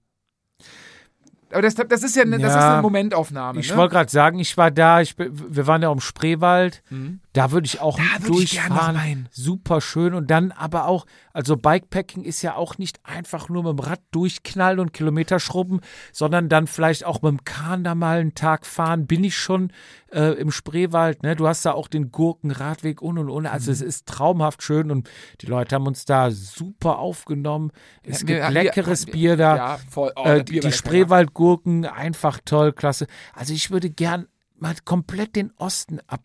Aber 1.50 1.62
das, 1.62 1.74
das 1.74 2.02
ist 2.02 2.14
ja 2.16 2.22
eine, 2.22 2.38
das 2.38 2.50
ist 2.52 2.56
Ja. 2.58 2.72
eine 2.74 2.82
Momentaufnahme. 2.82 3.60
Ich 3.60 3.70
ne? 3.70 3.76
wollte 3.76 3.94
gerade 3.94 4.10
sagen, 4.10 4.38
ich 4.38 4.56
war 4.56 4.70
da, 4.70 5.00
ich, 5.00 5.16
wir 5.18 5.66
waren 5.66 5.82
ja 5.82 5.90
im 5.90 6.00
Spreewald. 6.00 6.82
Mhm. 6.90 7.20
Da 7.32 7.52
würde 7.52 7.66
ich 7.66 7.80
auch 7.80 7.96
Da 7.96 8.02
würd 8.26 8.40
ich 8.42 8.50
durchfahren. 8.58 8.96
rein. 8.96 9.28
Super 9.30 9.80
schön. 9.80 10.12
Und 10.14 10.30
dann 10.30 10.50
aber 10.52 10.86
auch, 10.86 11.06
also 11.32 11.56
Bikepacking 11.56 12.24
ist 12.24 12.42
ja 12.42 12.54
auch 12.56 12.78
nicht 12.78 12.98
einfach 13.04 13.48
nur 13.48 13.62
mit 13.62 13.78
dem 13.78 13.78
Rad 13.78 14.00
durchknallen 14.10 14.80
und 14.80 14.92
Kilometer 14.92 15.38
schrubben, 15.38 15.80
sondern 16.12 16.48
dann 16.48 16.66
vielleicht 16.66 17.04
auch 17.06 17.22
mit 17.22 17.30
dem 17.30 17.44
Kahn 17.44 17.84
da 17.84 17.94
mal 17.94 18.18
einen 18.20 18.34
Tag 18.34 18.66
fahren. 18.66 19.06
Bin 19.06 19.22
ich 19.24 19.36
schon 19.36 19.72
äh, 20.10 20.32
im 20.40 20.50
Spreewald, 20.50 21.22
ne? 21.22 21.36
Du 21.36 21.46
hast 21.46 21.64
da 21.66 21.72
auch 21.72 21.86
den 21.86 22.10
Gurkenradweg 22.10 23.02
und 23.02 23.18
und 23.18 23.28
und. 23.30 23.46
Also 23.46 23.70
Mhm. 23.70 23.74
es 23.74 23.80
ist 23.82 24.06
traumhaft 24.06 24.62
schön 24.62 24.90
und 24.90 25.08
die 25.42 25.46
Leute 25.46 25.74
haben 25.76 25.86
uns 25.86 26.06
da 26.06 26.30
super 26.30 26.98
aufgenommen. 26.98 27.70
Es 28.02 28.20
Ja, 28.22 28.26
gibt 28.26 28.40
wir- 28.40 28.50
leckeres 28.50 29.06
wir- 29.06 29.12
Bier 29.12 29.36
da. 29.36 29.56
Ja, 29.56 29.78
voll. 29.90 30.10
Oh, 30.16 30.24
Äh, 30.24 30.44
die 30.44 30.62
war 30.62 31.24
Spreewaldgurken, 31.38 31.86
einfach 31.86 32.40
toll, 32.44 32.72
klasse. 32.72 33.06
Also 33.34 33.54
ich 33.54 33.70
würde 33.70 33.90
gern 33.90 34.26
mal 34.58 34.74
komplett 34.84 35.36
den 35.36 35.52
Osten 35.56 36.00
ab, 36.08 36.22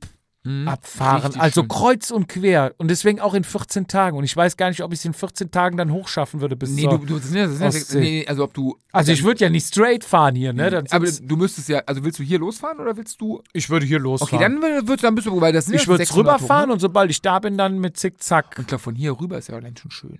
abfahren. 0.66 1.22
Richtig 1.24 1.42
Also 1.42 1.62
schön. 1.62 1.68
kreuz 1.70 2.12
und 2.12 2.28
quer. 2.28 2.74
Und 2.78 2.90
deswegen 2.90 3.20
auch 3.22 3.34
in 3.36 3.44
14 3.44 3.88
Tagen. 3.88 4.18
Und 4.18 4.24
ich 4.24 4.36
weiß 4.36 4.58
gar 4.58 4.70
nicht, 4.70 4.82
ob 4.84 4.92
ich 4.92 5.00
es 5.00 5.06
in 5.06 5.14
14 5.14 5.52
Tagen 5.52 5.78
dann 5.78 5.92
hochschaffen 5.92 6.42
würde 6.42 6.56
bis 6.56 6.72
Nee, 6.72 6.82
zur, 6.84 6.98
du, 7.00 7.06
du 7.06 7.20
das 7.20 7.34
ja, 7.34 7.48
das 7.48 7.60
ja, 7.60 7.68
Ostsee. 7.68 8.00
nee, 8.02 8.26
also 8.28 8.44
ob 8.44 8.54
du. 8.54 8.78
Also 8.92 9.12
ich 9.12 9.24
würde 9.24 9.42
ja 9.42 9.50
nicht 9.50 9.68
straight 9.68 10.04
fahren 10.04 10.36
hier, 10.36 10.52
ne? 10.52 10.70
Dann 10.72 10.88
aber 10.90 11.08
du 11.10 11.38
müsstest 11.38 11.70
ja, 11.70 11.80
also 11.86 12.04
willst 12.04 12.20
du 12.20 12.24
hier 12.24 12.40
losfahren 12.40 12.80
oder 12.80 12.98
willst 12.98 13.22
du. 13.22 13.42
ich 13.54 13.70
würde 13.70 13.86
hier 13.86 13.98
Okay, 14.00 14.04
losfahren. 14.04 14.62
dann 14.62 14.88
wird 14.88 15.04
dann 15.04 15.16
bist 15.16 15.28
du, 15.28 15.40
weil 15.40 15.54
das 15.54 15.66
sind 15.68 15.76
ich 15.76 15.82
ja 15.84 15.88
würde 15.88 16.06
600 16.06 16.36
rüberfahren 16.42 16.68
ne? 16.70 16.74
und 16.74 16.80
sobald 16.80 17.10
ich 17.12 17.22
da 17.22 17.40
bin, 17.40 17.58
dann 17.58 17.80
mit 17.80 17.98
Zickzack. 17.98 18.56
Und 18.58 18.68
glaube, 18.68 18.82
von 18.84 18.96
hier 18.96 19.20
rüber 19.20 19.38
ist 19.38 19.48
ja 19.50 19.56
allein 19.56 19.78
schon 19.78 19.92
schön. 19.92 20.20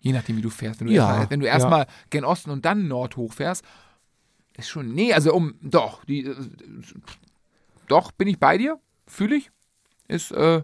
Je 0.00 0.12
nachdem, 0.12 0.36
wie 0.36 0.42
du 0.42 0.50
fährst. 0.50 0.78
Wenn 0.80 0.86
du 0.86 0.92
Ja, 0.92 1.08
erstmal 1.08 1.30
wenn 1.30 1.40
du 1.40 1.46
ja. 1.46 1.52
erstmal 1.54 1.86
gen 2.10 2.24
Osten 2.24 2.50
und 2.50 2.64
dann 2.64 2.86
Nord 2.86 3.16
hochfährst, 3.16 3.64
ist 4.58 4.68
schon. 4.68 4.92
Nee, 4.92 5.12
also 5.14 5.32
um. 5.34 5.54
Doch, 5.62 6.04
die. 6.04 6.24
äh, 6.26 6.36
Doch, 7.86 8.12
bin 8.12 8.28
ich 8.28 8.38
bei 8.38 8.58
dir. 8.58 8.78
Fühle 9.06 9.36
ich. 9.36 9.50
Ist 10.08 10.32
äh, 10.32 10.62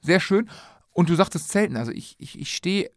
sehr 0.00 0.20
schön. 0.20 0.48
Und 0.92 1.08
du 1.08 1.14
sagtest 1.14 1.48
Zelten. 1.48 1.76
Also 1.76 1.92
ich, 1.92 2.16
ich, 2.18 2.38
ich 2.38 2.54
stehe. 2.54 2.90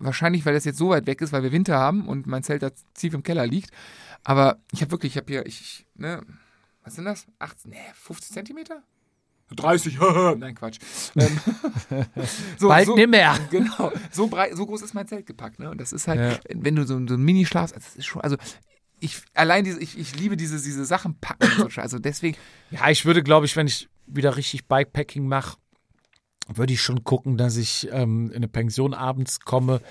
Wahrscheinlich, 0.00 0.46
weil 0.46 0.54
das 0.54 0.64
jetzt 0.64 0.78
so 0.78 0.90
weit 0.90 1.06
weg 1.08 1.20
ist, 1.22 1.32
weil 1.32 1.42
wir 1.42 1.50
Winter 1.50 1.76
haben 1.76 2.06
und 2.06 2.28
mein 2.28 2.44
Zelt 2.44 2.62
da 2.62 2.70
tief 2.94 3.14
im 3.14 3.24
Keller 3.24 3.48
liegt. 3.48 3.70
Aber 4.22 4.60
ich 4.70 4.80
habe 4.80 4.92
wirklich, 4.92 5.14
ich 5.14 5.16
habe 5.16 5.26
hier, 5.32 5.44
ich, 5.44 5.60
ich, 5.60 5.86
ne, 5.96 6.22
was 6.84 6.94
sind 6.94 7.04
das? 7.04 7.26
18, 7.40 7.72
nee, 7.72 7.76
50 7.94 8.32
Zentimeter? 8.32 8.82
30, 9.56 9.98
nein, 10.36 10.54
Quatsch. 10.54 10.78
Ähm, 11.16 11.40
so, 12.58 12.68
Bald 12.68 12.86
so, 12.86 12.94
nicht 12.94 13.08
mehr. 13.08 13.36
Genau, 13.50 13.90
so 14.12 14.28
breit, 14.28 14.54
so 14.56 14.66
groß 14.66 14.82
ist 14.82 14.94
mein 14.94 15.08
Zelt 15.08 15.26
gepackt, 15.26 15.58
ne? 15.58 15.68
Und 15.70 15.80
das 15.80 15.92
ist 15.92 16.06
halt, 16.06 16.20
Ja. 16.20 16.38
wenn 16.54 16.76
du 16.76 16.86
so, 16.86 16.94
so 17.08 17.14
ein 17.14 17.22
Mini 17.22 17.44
schlafst, 17.44 17.74
das 17.74 17.96
ist 17.96 18.06
schon, 18.06 18.22
also 18.22 18.36
ich 19.00 19.20
allein 19.34 19.64
diese, 19.64 19.80
ich, 19.80 19.98
ich 19.98 20.16
liebe 20.18 20.36
diese, 20.36 20.56
diese 20.60 20.84
Sachen 20.84 21.18
packen 21.20 21.62
und 21.62 21.72
so, 21.72 21.80
also 21.80 21.98
deswegen, 21.98 22.36
Ja, 22.70 22.88
ich 22.90 23.04
würde, 23.04 23.22
glaube 23.22 23.46
ich, 23.46 23.56
wenn 23.56 23.66
ich 23.66 23.88
wieder 24.06 24.36
richtig 24.36 24.66
Bikepacking 24.66 25.26
mache, 25.26 25.56
würde 26.50 26.72
ich 26.72 26.80
schon 26.80 27.04
gucken, 27.04 27.36
dass 27.36 27.58
ich 27.58 27.88
ähm, 27.92 28.30
in 28.30 28.36
eine 28.36 28.48
Pension 28.48 28.94
abends 28.94 29.40
komme, 29.40 29.82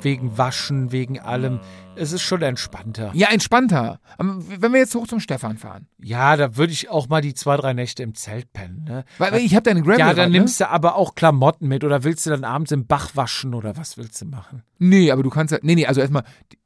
wegen 0.00 0.38
Waschen, 0.38 0.92
wegen 0.92 1.18
allem. 1.18 1.58
Es 1.96 2.12
ist 2.12 2.22
schon 2.22 2.40
entspannter. 2.42 3.10
ja, 3.14 3.30
entspannter. 3.32 3.98
Aber 4.16 4.36
wenn 4.38 4.72
wir 4.72 4.78
jetzt 4.78 4.94
hoch 4.94 5.08
zum 5.08 5.18
Stefan 5.18 5.58
fahren, 5.58 5.88
Ja, 6.00 6.36
da 6.36 6.56
würde 6.56 6.72
ich 6.72 6.88
auch 6.88 7.08
mal 7.08 7.20
die 7.20 7.34
zwei, 7.34 7.56
drei 7.56 7.72
Nächte 7.72 8.04
im 8.04 8.14
Zelt 8.14 8.52
pennen. 8.52 8.84
Ne? 8.84 9.04
weil 9.18 9.32
weil 9.32 9.40
ich 9.40 9.56
habe 9.56 9.64
deine 9.64 9.82
Gravel 9.82 9.98
Ja, 9.98 10.14
dann 10.14 10.30
ne? 10.30 10.38
nimmst 10.38 10.60
du 10.60 10.68
aber 10.68 10.94
auch 10.94 11.16
Klamotten 11.16 11.66
mit 11.66 11.82
oder 11.82 12.04
willst 12.04 12.24
du 12.26 12.30
dann 12.30 12.44
abends 12.44 12.70
im 12.70 12.86
Bach 12.86 13.16
waschen 13.16 13.52
oder 13.52 13.76
was 13.76 13.96
willst 13.96 14.20
du 14.22 14.26
machen? 14.26 14.62
Nee, 14.78 15.10
aber 15.10 15.24
du 15.24 15.30
kannst 15.30 15.50
ja, 15.50 15.58
nee, 15.62 15.74
nee, 15.74 15.86
also 15.86 16.00
erstmal, 16.00 16.22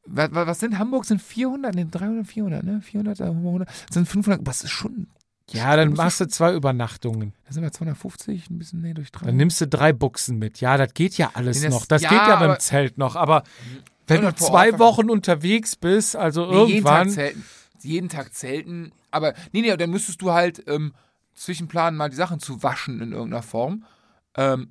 was, 0.07 0.31
was 0.33 0.61
sind 0.61 0.79
Hamburg, 0.79 1.05
sind 1.05 1.21
400, 1.23 1.75
nee, 1.75 1.87
300, 1.91 2.27
400, 2.27 2.63
ne? 2.65 2.81
400, 2.83 3.21
100, 3.21 3.69
sind 3.91 4.07
500, 4.09 4.41
was 4.47 4.63
ist 4.65 4.71
schon, 4.71 5.07
Ja, 5.51 5.77
dann 5.77 5.93
machst 5.93 6.21
du 6.21 6.27
zwei 6.27 6.55
Übernachtungen. 6.55 7.35
da 7.47 7.53
sind 7.53 7.63
wir 7.63 7.73
250, 7.73 8.51
ein 8.51 8.59
bisschen, 8.59 8.81
nee, 8.83 8.95
durch 8.95 9.13
drei. 9.13 9.27
Dann 9.27 9.37
nimmst 9.37 9.61
du 9.61 9.67
drei 9.69 9.93
Buchsen 9.93 10.39
mit. 10.39 10.61
Ja, 10.61 10.77
das 10.77 10.95
geht 10.95 11.17
ja 11.19 11.31
alles 11.35 11.59
Nee, 11.61 11.67
das- 11.67 11.75
noch. 11.75 11.87
Das 11.87 12.03
ja, 12.03 12.09
geht 12.09 12.19
ja 12.19 12.37
beim 12.37 12.59
Zelt 12.59 12.99
noch. 12.99 13.17
Aber 13.17 13.43
wenn 14.07 14.23
du 14.23 14.35
zwei 14.35 14.79
Wochen 14.79 15.09
unterwegs 15.11 15.77
bist, 15.77 16.17
also 16.17 16.47
Nee, 16.51 16.73
jeden 16.73 16.85
Tag 16.85 16.99
irgendwann. 16.99 17.11
zelten. 17.11 17.45
Jeden 17.83 18.09
Tag 18.09 18.35
zelten. 18.35 18.93
Aber 19.11 19.35
nee, 19.53 19.61
nee, 19.63 19.77
dann 19.77 19.91
müsstest 19.91 20.23
du 20.23 20.33
halt 20.33 20.63
ähm, 20.69 20.93
zwischenplanen, 21.35 21.97
mal 21.99 22.09
die 22.11 22.17
Sachen 22.17 22.39
zu 22.41 22.63
waschen 22.63 23.01
in 23.01 23.13
irgendeiner 23.13 23.43
Form. 23.43 23.85
Ähm, 24.37 24.69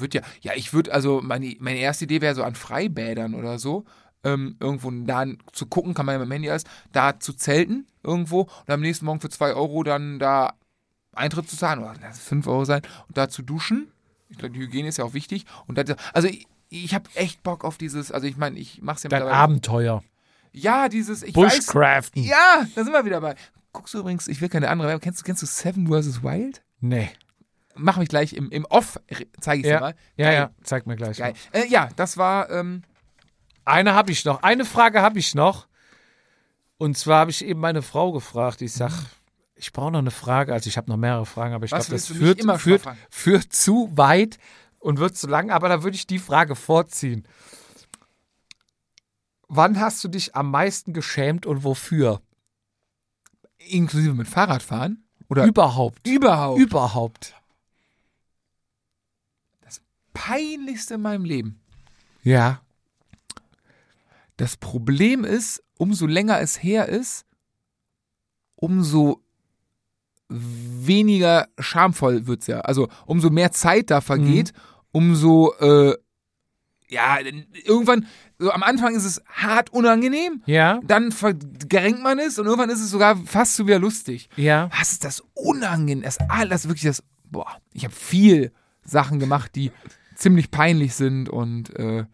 wird 0.00 0.14
ja, 0.14 0.22
ja, 0.42 0.52
ich 0.54 0.72
würde, 0.72 0.92
also 0.92 1.20
meine, 1.22 1.54
meine 1.60 1.78
erste 1.78 2.04
Idee 2.04 2.20
wäre 2.20 2.34
so 2.34 2.42
an 2.42 2.54
Freibädern 2.54 3.34
oder 3.34 3.58
so. 3.58 3.84
Ähm, 4.24 4.56
irgendwo 4.58 4.90
da 4.90 5.24
zu 5.52 5.66
gucken, 5.66 5.94
kann 5.94 6.04
man 6.06 6.14
ja 6.14 6.18
mit 6.18 6.28
dem 6.28 6.32
Handy 6.32 6.50
alles, 6.50 6.64
da 6.90 7.20
zu 7.20 7.32
zelten 7.34 7.86
irgendwo 8.02 8.40
und 8.42 8.70
am 8.70 8.80
nächsten 8.80 9.04
Morgen 9.04 9.20
für 9.20 9.28
2 9.28 9.52
Euro 9.54 9.84
dann 9.84 10.18
da 10.18 10.54
Eintritt 11.14 11.48
zu 11.48 11.56
zahlen, 11.56 11.78
oder 11.80 11.94
lass 12.00 12.16
es 12.18 12.24
5 12.24 12.46
Euro 12.48 12.64
sein, 12.64 12.82
und 13.08 13.16
da 13.16 13.28
zu 13.28 13.42
duschen. 13.42 13.88
Ich 14.28 14.38
glaube, 14.38 14.54
die 14.54 14.60
Hygiene 14.60 14.88
ist 14.88 14.98
ja 14.98 15.04
auch 15.04 15.14
wichtig. 15.14 15.44
Und 15.68 15.78
da, 15.78 15.84
also 16.12 16.26
ich, 16.26 16.46
ich 16.70 16.92
habe 16.94 17.08
echt 17.14 17.42
Bock 17.44 17.64
auf 17.64 17.78
dieses, 17.78 18.10
also 18.10 18.26
ich 18.26 18.36
meine, 18.36 18.58
ich 18.58 18.82
mache 18.82 18.96
es 18.96 19.02
ja 19.04 19.10
Dein 19.10 19.22
Abenteuer. 19.22 20.02
ja, 20.52 20.88
dieses, 20.88 21.22
ich 21.22 21.36
weiß. 21.36 21.58
Bushcraften. 21.58 22.24
Ja, 22.24 22.66
da 22.74 22.82
sind 22.82 22.92
wir 22.92 23.04
wieder 23.04 23.20
bei. 23.20 23.36
Guckst 23.72 23.94
du 23.94 23.98
übrigens, 24.00 24.26
ich 24.26 24.40
will 24.40 24.48
keine 24.48 24.68
andere. 24.70 24.98
Kennst, 24.98 25.20
du- 25.20 25.24
kennst 25.24 25.42
du 25.42 25.46
Seven 25.46 25.86
vs. 25.86 26.22
Wild? 26.24 26.62
Nee. 26.80 27.10
Mach 27.78 27.96
mich 27.98 28.08
gleich 28.08 28.32
im, 28.32 28.50
im 28.50 28.64
Off, 28.66 28.98
zeige 29.40 29.58
ich 29.60 29.64
dir 29.66 29.72
Ja, 29.74 29.80
mal. 29.80 29.94
ja, 30.16 30.26
Geil, 30.26 30.34
ja. 30.34 30.50
Zeig 30.62 30.86
mir 30.86 30.96
gleich. 30.96 31.18
Geil. 31.18 31.34
Äh, 31.52 31.66
ja, 31.68 31.88
das 31.96 32.16
war, 32.16 32.50
ähm, 32.50 32.82
Eine 33.64 33.94
habe 33.94 34.12
ich 34.12 34.24
noch. 34.24 34.42
Eine 34.42 34.64
Frage 34.64 35.02
habe 35.02 35.18
ich 35.18 35.34
noch. 35.34 35.66
Und 36.78 36.96
zwar 36.98 37.20
habe 37.20 37.30
ich 37.30 37.44
eben 37.44 37.60
meine 37.60 37.82
Frau 37.82 38.12
gefragt. 38.12 38.60
Ich 38.62 38.72
sag, 38.72 38.92
ich 39.54 39.72
brauche 39.72 39.90
noch 39.92 39.98
eine 40.00 40.10
Frage. 40.10 40.52
Also 40.52 40.68
ich 40.68 40.76
habe 40.76 40.90
noch 40.90 40.96
mehrere 40.96 41.26
Fragen, 41.26 41.54
aber 41.54 41.64
ich 41.64 41.70
glaube, 41.70 41.86
das 41.88 42.06
führt, 42.06 42.42
führt, 42.60 42.82
führt 43.10 43.52
zu 43.52 43.90
weit 43.96 44.38
und 44.78 44.98
wird 44.98 45.16
zu 45.16 45.26
lang. 45.26 45.50
Aber 45.50 45.68
da 45.68 45.82
würde 45.82 45.96
ich 45.96 46.06
die 46.06 46.18
Frage 46.18 46.54
vorziehen. 46.54 47.26
Wann 49.48 49.78
hast 49.80 50.02
du 50.02 50.08
dich 50.08 50.34
am 50.34 50.50
meisten 50.50 50.92
geschämt 50.92 51.46
und 51.46 51.62
wofür? 51.64 52.20
inklusive 53.58 54.14
mit 54.14 54.28
Fahrradfahren. 54.28 55.02
Oder 55.28 55.44
Überhaupt. 55.44 56.06
überhaupt. 56.06 56.60
Überhaupt. 56.60 57.34
Peinlichste 60.16 60.94
in 60.94 61.02
meinem 61.02 61.24
Leben. 61.24 61.60
Ja. 62.22 62.60
Das 64.36 64.56
Problem 64.56 65.24
ist, 65.24 65.62
umso 65.78 66.06
länger 66.06 66.40
es 66.40 66.62
her 66.62 66.88
ist, 66.88 67.24
umso 68.56 69.20
weniger 70.28 71.48
schamvoll 71.58 72.26
wird's 72.26 72.46
ja. 72.46 72.60
Also 72.60 72.88
umso 73.06 73.30
mehr 73.30 73.52
Zeit 73.52 73.90
da 73.90 74.00
vergeht, 74.00 74.52
umso 74.92 75.52
äh, 75.60 75.94
ja, 76.88 77.18
irgendwann, 77.64 78.06
so 78.38 78.50
am 78.50 78.62
Anfang 78.62 78.94
ist 78.94 79.04
es 79.04 79.22
hart 79.28 79.70
unangenehm, 79.70 80.42
Ja. 80.46 80.80
dann 80.84 81.12
verrenkt 81.12 82.02
man 82.02 82.18
es 82.18 82.38
und 82.38 82.46
irgendwann 82.46 82.70
ist 82.70 82.80
es 82.80 82.90
sogar 82.90 83.16
fast 83.16 83.56
so 83.56 83.66
wieder 83.66 83.78
lustig. 83.78 84.28
Ja. 84.36 84.68
Was 84.76 84.92
ist 84.92 85.04
das 85.04 85.22
unangenehm? 85.34 86.02
Das 86.04 86.18
alles 86.28 86.66
wirklich 86.68 86.84
das, 86.84 87.02
boah, 87.24 87.56
ich 87.72 87.84
habe 87.84 87.94
viel 87.94 88.52
Sachen 88.84 89.18
gemacht, 89.18 89.54
die 89.56 89.72
ziemlich 90.16 90.50
peinlich 90.50 90.94
sind 90.94 91.28
und 91.28 91.74
äh, 91.78 92.04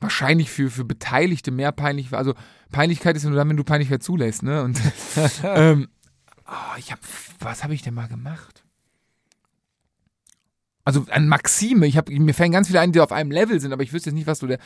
wahrscheinlich 0.00 0.50
für, 0.50 0.70
für 0.70 0.84
Beteiligte 0.84 1.50
mehr 1.50 1.72
peinlich 1.72 2.12
war. 2.12 2.18
Also 2.18 2.34
Peinlichkeit 2.70 3.16
ist 3.16 3.22
ja 3.22 3.30
nur 3.30 3.38
dann, 3.38 3.48
wenn 3.48 3.56
du 3.56 3.64
Peinlichkeit 3.64 4.02
zulässt, 4.02 4.42
ne? 4.42 4.62
Und 4.62 4.80
ähm, 5.42 5.88
oh, 6.46 6.78
ich 6.78 6.90
habe, 6.90 7.00
was 7.40 7.62
habe 7.62 7.74
ich 7.74 7.82
denn 7.82 7.94
mal 7.94 8.08
gemacht? 8.08 8.64
Also 10.84 11.04
an 11.10 11.28
Maxime, 11.28 11.86
ich 11.86 11.96
habe 11.96 12.12
mir 12.12 12.34
fallen 12.34 12.52
ganz 12.52 12.68
viele 12.68 12.80
ein, 12.80 12.92
die 12.92 13.00
auf 13.00 13.12
einem 13.12 13.30
Level 13.30 13.60
sind, 13.60 13.72
aber 13.72 13.82
ich 13.82 13.92
wüsste 13.92 14.10
jetzt 14.10 14.16
nicht, 14.16 14.26
was 14.26 14.38
du 14.38 14.46
der. 14.46 14.58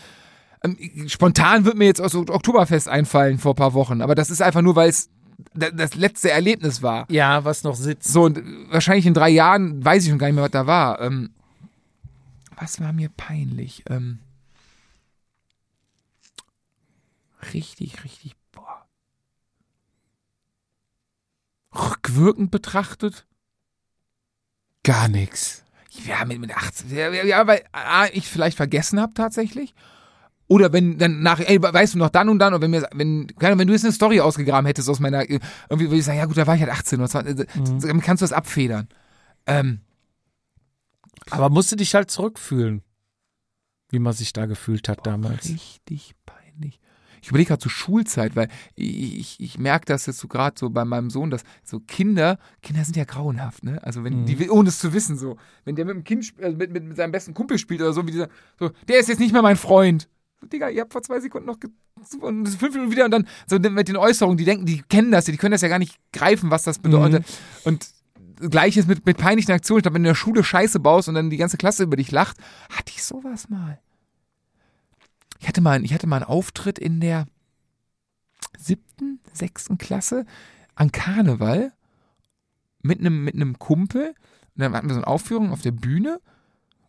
Ähm, 0.62 0.76
spontan 1.08 1.64
wird 1.64 1.78
mir 1.78 1.86
jetzt 1.86 2.00
aus 2.00 2.14
Oktoberfest 2.14 2.88
einfallen 2.88 3.38
vor 3.38 3.52
ein 3.52 3.56
paar 3.56 3.72
Wochen, 3.72 4.02
aber 4.02 4.14
das 4.14 4.28
ist 4.28 4.42
einfach 4.42 4.60
nur, 4.60 4.76
weil 4.76 4.90
es 4.90 5.08
das 5.54 5.94
letzte 5.94 6.30
Erlebnis 6.30 6.82
war. 6.82 7.06
Ja, 7.10 7.44
was 7.44 7.64
noch 7.64 7.76
sitzt. 7.76 8.12
So, 8.12 8.24
und 8.24 8.42
wahrscheinlich 8.70 9.06
in 9.06 9.14
drei 9.14 9.28
Jahren 9.30 9.84
weiß 9.84 10.04
ich 10.04 10.10
schon 10.10 10.18
gar 10.18 10.26
nicht 10.26 10.36
mehr, 10.36 10.44
was 10.44 10.50
da 10.50 10.66
war. 10.66 11.00
Ähm, 11.00 11.30
was 12.56 12.80
war 12.80 12.92
mir 12.92 13.08
peinlich? 13.08 13.84
Ähm, 13.88 14.18
richtig, 17.52 18.04
richtig, 18.04 18.34
boah. 18.52 18.86
Rückwirkend 21.74 22.50
betrachtet? 22.50 23.26
Gar 24.82 25.08
nichts. 25.08 25.64
Ja, 26.06 26.24
mit, 26.24 26.38
mit 26.38 26.56
18. 26.56 26.90
Ja, 27.26 27.46
weil 27.46 27.64
A, 27.72 28.06
ich 28.06 28.28
vielleicht 28.28 28.56
vergessen 28.56 29.00
habe 29.00 29.14
tatsächlich. 29.14 29.74
Oder 30.50 30.72
wenn 30.72 30.98
dann 30.98 31.22
nach, 31.22 31.38
ey, 31.38 31.62
weißt 31.62 31.94
du 31.94 31.98
noch 31.98 32.10
dann 32.10 32.28
und 32.28 32.40
dann, 32.40 32.52
oder 32.52 32.60
wenn 32.62 32.72
mir, 32.72 32.88
wenn, 32.92 33.28
wenn 33.38 33.66
du 33.68 33.72
jetzt 33.72 33.84
eine 33.84 33.92
Story 33.92 34.18
ausgegraben 34.20 34.66
hättest 34.66 34.88
aus 34.88 34.98
meiner, 34.98 35.22
äh, 35.30 35.38
irgendwie 35.68 35.86
würde 35.90 35.98
ich 35.98 36.04
sagen, 36.04 36.18
ja 36.18 36.24
gut, 36.26 36.36
da 36.36 36.44
war 36.44 36.56
ich 36.56 36.60
halt 36.60 36.72
18 36.72 36.98
oder 36.98 37.08
20, 37.08 37.46
Mhm. 37.54 37.80
dann 37.80 38.00
kannst 38.00 38.20
du 38.20 38.24
das 38.24 38.32
abfedern. 38.32 38.88
Ähm, 39.46 39.78
Aber 41.30 41.50
musst 41.50 41.70
du 41.70 41.76
dich 41.76 41.94
halt 41.94 42.10
zurückfühlen, 42.10 42.82
wie 43.90 44.00
man 44.00 44.12
sich 44.12 44.32
da 44.32 44.46
gefühlt 44.46 44.88
hat 44.88 45.06
damals. 45.06 45.48
Richtig 45.48 46.14
peinlich. 46.26 46.80
Ich 47.22 47.28
überlege 47.28 47.48
gerade 47.48 47.60
zur 47.62 47.70
Schulzeit, 47.70 48.34
weil 48.34 48.48
ich, 48.74 49.18
ich, 49.20 49.40
ich 49.40 49.58
merke 49.58 49.84
das 49.84 50.06
jetzt 50.06 50.18
so 50.18 50.26
gerade 50.26 50.58
so 50.58 50.68
bei 50.70 50.84
meinem 50.84 51.10
Sohn, 51.10 51.30
dass 51.30 51.42
so 51.62 51.78
Kinder, 51.78 52.40
Kinder 52.60 52.82
sind 52.82 52.96
ja 52.96 53.04
grauenhaft, 53.04 53.62
ne? 53.62 53.78
Also 53.84 54.02
wenn 54.02 54.26
die, 54.26 54.50
ohne 54.50 54.68
es 54.70 54.80
zu 54.80 54.92
wissen, 54.94 55.16
so, 55.16 55.36
wenn 55.64 55.76
der 55.76 55.84
mit 55.84 55.94
dem 55.94 56.02
Kind, 56.02 56.32
also 56.42 56.56
mit, 56.56 56.72
mit, 56.72 56.82
mit 56.82 56.96
seinem 56.96 57.12
besten 57.12 57.34
Kumpel 57.34 57.56
spielt 57.58 57.82
oder 57.82 57.92
so, 57.92 58.04
wie 58.06 58.10
dieser, 58.10 58.28
so, 58.58 58.70
der 58.88 58.98
ist 58.98 59.08
jetzt 59.08 59.20
nicht 59.20 59.32
mehr 59.32 59.42
mein 59.42 59.56
Freund. 59.56 60.08
Digga, 60.42 60.68
ihr 60.68 60.82
habt 60.82 60.92
vor 60.92 61.02
zwei 61.02 61.20
Sekunden 61.20 61.46
noch 61.46 61.58
und 62.20 62.48
fünf 62.48 62.74
Minuten 62.74 62.92
wieder 62.92 63.04
und 63.04 63.10
dann 63.10 63.28
so 63.46 63.58
mit 63.58 63.88
den 63.88 63.96
Äußerungen, 63.96 64.38
die 64.38 64.44
denken, 64.44 64.66
die 64.66 64.82
kennen 64.82 65.10
das 65.10 65.26
ja, 65.26 65.32
die 65.32 65.38
können 65.38 65.52
das 65.52 65.60
ja 65.60 65.68
gar 65.68 65.78
nicht 65.78 65.98
greifen, 66.12 66.50
was 66.50 66.62
das 66.62 66.78
bedeutet. 66.78 67.26
Und 67.64 67.88
Gleiches 68.48 68.86
mit, 68.86 69.04
mit 69.04 69.18
peinlichen 69.18 69.52
Aktionen. 69.52 69.80
Ich 69.80 69.82
glaube, 69.82 69.96
wenn 69.96 70.02
du 70.02 70.08
in 70.08 70.12
der 70.12 70.18
Schule 70.18 70.42
Scheiße 70.42 70.80
baust 70.80 71.08
und 71.08 71.14
dann 71.14 71.28
die 71.28 71.36
ganze 71.36 71.58
Klasse 71.58 71.82
über 71.82 71.96
dich 71.96 72.10
lacht, 72.10 72.38
hatte 72.70 72.92
ich 72.94 73.02
sowas 73.02 73.50
mal. 73.50 73.78
Ich 75.40 75.48
hatte 75.48 75.60
mal, 75.60 75.84
ich 75.84 75.92
hatte 75.92 76.06
mal 76.06 76.16
einen 76.16 76.24
Auftritt 76.24 76.78
in 76.78 77.00
der 77.00 77.26
siebten, 78.58 79.20
sechsten 79.32 79.78
Klasse 79.78 80.24
an 80.74 80.92
Karneval 80.92 81.72
mit 82.82 83.00
einem 83.00 83.24
mit 83.24 83.34
einem 83.34 83.58
Kumpel. 83.58 84.08
Und 84.08 84.62
dann 84.62 84.72
hatten 84.72 84.88
wir 84.88 84.94
so 84.94 85.00
eine 85.00 85.06
Aufführung 85.06 85.52
auf 85.52 85.62
der 85.62 85.72
Bühne 85.72 86.20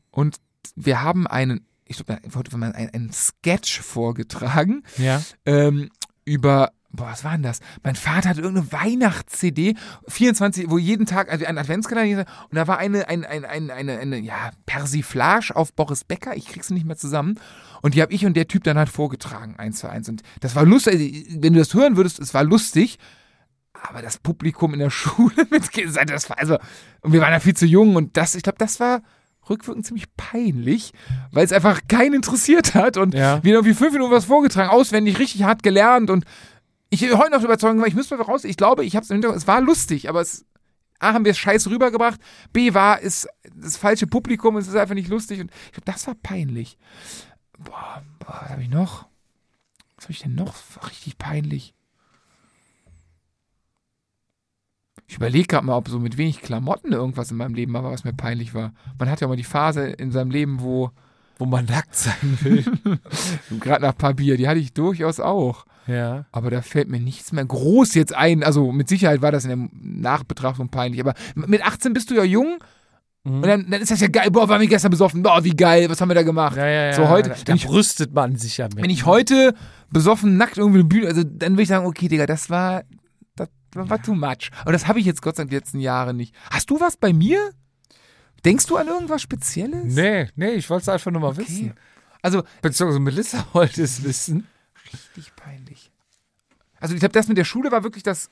und 0.10 0.38
wir 0.76 1.02
haben 1.02 1.28
einen, 1.28 1.66
ich 1.92 2.04
glaube, 2.04 2.20
da 2.24 2.34
wurde 2.34 2.56
mal 2.58 2.74
ein, 2.74 2.90
einen 2.90 3.12
Sketch 3.12 3.82
vorgetragen 3.82 4.84
Ja. 4.98 5.22
ähm, 5.46 5.90
über, 6.26 6.72
boah, 6.92 7.08
was 7.08 7.24
war 7.24 7.34
denn 7.34 7.44
das? 7.44 7.60
Mein 7.84 7.96
Vater 7.96 8.30
hatte 8.30 8.42
irgendeine 8.42 8.72
Weihnachts-CD, 8.72 9.76
24, 10.08 10.70
wo 10.70 10.78
jeden 10.78 11.06
Tag 11.06 11.32
also 11.32 11.46
ein 11.46 11.58
Adventskalender 11.58 12.26
und 12.50 12.56
da 12.56 12.68
war 12.68 12.78
eine, 12.78 13.10
ein, 13.10 13.26
ein, 13.26 13.46
ein, 13.46 13.70
eine, 13.70 14.00
eine, 14.00 14.18
ja, 14.20 14.52
Persiflage 14.66 15.56
auf 15.56 15.74
Boris 15.74 16.04
Becker, 16.04 16.36
ich 16.36 16.48
krieg's 16.48 16.70
nicht 16.70 16.86
mehr 16.86 16.98
zusammen. 16.98 17.40
Und 17.82 17.96
die 17.96 18.02
habe 18.02 18.14
ich 18.14 18.26
und 18.26 18.36
der 18.36 18.48
Typ 18.48 18.64
dann 18.64 18.78
halt 18.78 18.90
vorgetragen, 18.90 19.56
eins 19.58 19.80
zu 19.80 19.90
eins. 19.90 20.08
Und 20.08 20.22
das 20.40 20.56
war 20.56 20.66
lustig, 20.66 20.94
also, 20.94 21.42
wenn 21.42 21.54
du 21.54 21.60
das 21.60 21.74
hören 21.74 21.98
würdest, 21.98 22.20
es 22.20 22.34
war 22.34 22.44
lustig. 22.44 22.98
Aber 23.74 24.02
das 24.02 24.20
Publikum 24.20 24.74
in 24.74 24.80
der 24.80 24.90
Schule 24.92 25.48
mit 25.50 25.70
das 26.10 26.30
war 26.30 26.38
also, 26.38 26.58
und 27.02 27.14
wir 27.14 27.22
waren 27.22 27.34
ja 27.34 27.40
viel 27.40 27.56
zu 27.56 27.66
jung 27.66 27.96
und 27.96 28.16
das, 28.18 28.36
ich 28.36 28.44
glaube, 28.44 28.60
das 28.60 28.80
war 28.80 29.02
rückwirkend 29.50 29.86
ziemlich 29.86 30.06
peinlich, 30.16 30.92
weil 31.32 31.44
es 31.46 31.52
einfach 31.52 31.82
keinen 31.88 32.14
interessiert 32.16 32.74
hat 32.76 32.98
und 32.98 33.14
Ja. 33.14 33.44
wir 33.44 33.52
haben 33.54 33.66
irgendwie 33.66 33.74
fünf 33.74 33.94
Minuten 33.94 34.12
was 34.12 34.26
vorgetragen, 34.26 34.70
auswendig, 34.70 35.20
richtig 35.20 35.44
hart 35.44 35.64
gelernt 35.64 36.10
und 36.10 36.26
ich 36.90 37.02
heute 37.14 37.32
noch 37.32 37.44
überzeugt, 37.44 37.80
weil 37.80 37.88
ich 37.88 37.96
müsste 37.96 38.18
mal 38.18 38.24
raus, 38.24 38.44
ich 38.44 38.58
glaube, 38.58 38.84
ich 38.86 38.96
habe 38.96 39.04
es 39.04 39.10
im 39.10 39.16
Hintergrund, 39.16 39.42
es 39.42 39.48
war 39.48 39.62
lustig, 39.62 40.10
aber 40.10 40.22
es, 40.22 40.46
A, 41.00 41.14
haben 41.14 41.26
wir 41.26 41.32
es 41.32 41.38
scheiße 41.38 41.70
rübergebracht, 41.70 42.20
B, 42.54 42.74
war 42.74 43.02
es 43.02 43.28
das 43.56 43.78
falsche 43.78 44.08
Publikum, 44.08 44.58
es 44.58 44.68
ist 44.68 44.76
einfach 44.76 44.96
nicht 44.96 45.08
lustig 45.10 45.40
und 45.40 45.52
ich 45.68 45.72
glaube, 45.72 45.86
das 45.92 46.06
war 46.08 46.16
peinlich. 46.16 46.78
Boah, 47.58 48.04
boah 48.20 48.40
was 48.44 48.50
habe 48.52 48.62
ich 48.64 48.70
noch? 48.70 49.06
Was 49.96 50.06
habe 50.06 50.14
ich 50.14 50.20
denn 50.20 50.36
noch? 50.36 50.56
Richtig 50.90 51.18
peinlich. 51.18 51.74
Ich 55.12 55.18
überlege 55.18 55.46
gerade 55.46 55.66
mal, 55.66 55.76
ob 55.76 55.90
so 55.90 56.00
mit 56.00 56.18
wenig 56.18 56.42
Klamotten 56.42 56.94
irgendwas 56.94 57.32
in 57.32 57.36
meinem 57.38 57.54
Leben 57.54 57.74
war, 57.74 57.84
was 57.84 58.06
mir 58.06 58.14
peinlich 58.14 58.54
war. 58.54 58.72
Man 58.98 59.10
hat 59.10 59.20
ja 59.20 59.28
mal 59.28 59.36
die 59.36 59.44
Phase 59.44 59.88
in 59.88 60.10
seinem 60.14 60.32
Leben, 60.32 60.62
wo 60.62 60.90
Wo 61.38 61.46
man 61.46 61.66
nackt 61.66 61.94
sein 61.96 62.38
will. 62.42 62.64
gerade 63.60 63.82
nach 63.84 64.14
Bier, 64.14 64.38
die 64.38 64.48
hatte 64.48 64.62
ich 64.62 64.72
durchaus 64.72 65.20
auch. 65.20 65.66
ja. 65.86 66.24
Aber 66.32 66.50
da 66.50 66.62
fällt 66.62 66.88
mir 66.88 67.02
nichts 67.02 67.34
mehr 67.34 67.44
groß 67.44 67.94
jetzt 67.96 68.16
ein. 68.16 68.42
Also 68.42 68.72
mit 68.72 68.88
Sicherheit 68.88 69.22
war 69.22 69.34
das 69.34 69.44
in 69.44 69.50
der 69.50 69.70
Nachbetrachtung 69.74 70.70
peinlich. 70.70 71.02
Aber 71.02 71.14
mit 71.36 71.62
18 71.62 71.92
bist 71.92 72.10
du 72.10 72.16
ja 72.16 72.24
jung 72.24 72.60
Mhm. 73.24 73.34
und 73.36 73.42
dann, 73.48 73.70
dann 73.70 73.82
ist 73.82 73.92
das 73.92 74.00
ja 74.00 74.08
geil. 74.08 74.32
Boah, 74.32 74.50
waren 74.50 74.62
wir 74.62 74.68
gestern 74.68 74.90
besoffen. 74.92 75.22
Boah, 75.22 75.44
wie 75.44 75.52
geil. 75.56 75.88
Was 75.92 76.00
haben 76.02 76.10
wir 76.10 76.16
da 76.16 76.24
gemacht? 76.24 76.56
Ja, 76.58 76.66
ja, 76.66 76.86
ja. 76.88 76.94
So 76.94 77.08
heute, 77.10 77.30
da, 77.30 77.36
da 77.46 77.54
ich- 77.54 77.68
brüstet 77.68 78.14
man 78.16 78.36
sich 78.38 78.58
ja 78.58 78.66
mit. 78.70 78.78
Wenn 78.82 78.90
ich 78.90 79.06
heute 79.06 79.54
besoffen 79.92 80.38
nackt 80.38 80.58
irgendwie 80.58 80.80
eine 80.80 80.88
Bühne, 80.88 81.08
also 81.08 81.22
dann 81.24 81.52
würde 81.54 81.62
ich 81.64 81.68
sagen, 81.70 81.86
okay, 81.86 82.08
Digga, 82.08 82.26
das 82.26 82.50
war, 82.50 82.82
war 83.74 84.02
too 84.02 84.16
much. 84.16 84.50
Aber 84.62 84.72
das 84.72 84.88
habe 84.88 85.00
ich 85.00 85.06
jetzt 85.06 85.22
Gott 85.22 85.36
sei 85.36 85.42
Dank 85.44 85.50
die 85.52 85.56
letzten 85.56 85.80
Jahre 85.80 86.14
nicht. 86.14 86.36
Hast 86.50 86.70
du 86.70 86.80
was 86.80 86.98
bei 86.98 87.14
mir? 87.14 87.52
Denkst 88.46 88.66
du 88.66 88.78
an 88.78 88.88
irgendwas 88.88 89.22
Spezielles? 89.22 89.94
Nee, 89.94 90.30
nee, 90.36 90.52
ich 90.52 90.70
wollte 90.70 90.84
es 90.84 90.90
einfach 90.90 91.12
nur 91.12 91.22
mal 91.22 91.30
Okay. 91.30 91.40
wissen. 91.42 91.74
Also, 92.24 92.44
Beziehungsweise 92.62 93.00
Melissa 93.00 93.46
wollte 93.54 93.84
es 93.84 94.04
wissen. 94.04 94.48
richtig 94.92 95.36
peinlich. 95.36 95.92
Also, 96.80 96.94
ich 96.96 97.00
glaube, 97.00 97.14
das 97.14 97.28
mit 97.28 97.38
der 97.38 97.46
Schule 97.46 97.72
war 97.72 97.84
wirklich 97.84 98.04
das. 98.04 98.30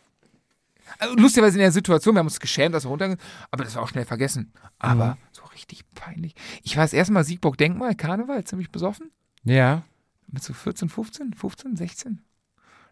Also, 0.98 1.16
lustigerweise 1.16 1.58
in 1.58 1.62
der 1.62 1.72
Situation, 1.72 2.16
wir 2.16 2.20
haben 2.20 2.26
uns 2.28 2.40
geschämt, 2.40 2.74
dass 2.74 2.86
wir 2.86 2.90
runtergegangen 2.90 3.24
aber 3.52 3.64
das 3.64 3.76
war 3.76 3.84
auch 3.84 3.88
schnell 3.90 4.06
vergessen. 4.06 4.52
Aber 4.80 5.18
so 5.32 5.44
richtig 5.54 5.84
peinlich. 5.94 6.34
Ich 6.64 6.76
war 6.76 6.84
das 6.84 6.94
erste 6.94 7.14
Mal 7.14 7.24
Siegburg 7.24 7.58
Denkmal, 7.58 7.94
Karneval, 7.96 8.44
ziemlich 8.46 8.72
besoffen. 8.72 9.12
Ja. 9.44 9.84
Mit 10.28 10.44
so 10.44 10.54
14, 10.54 10.90
15, 10.90 11.34
15, 11.36 11.76
16. 11.76 12.22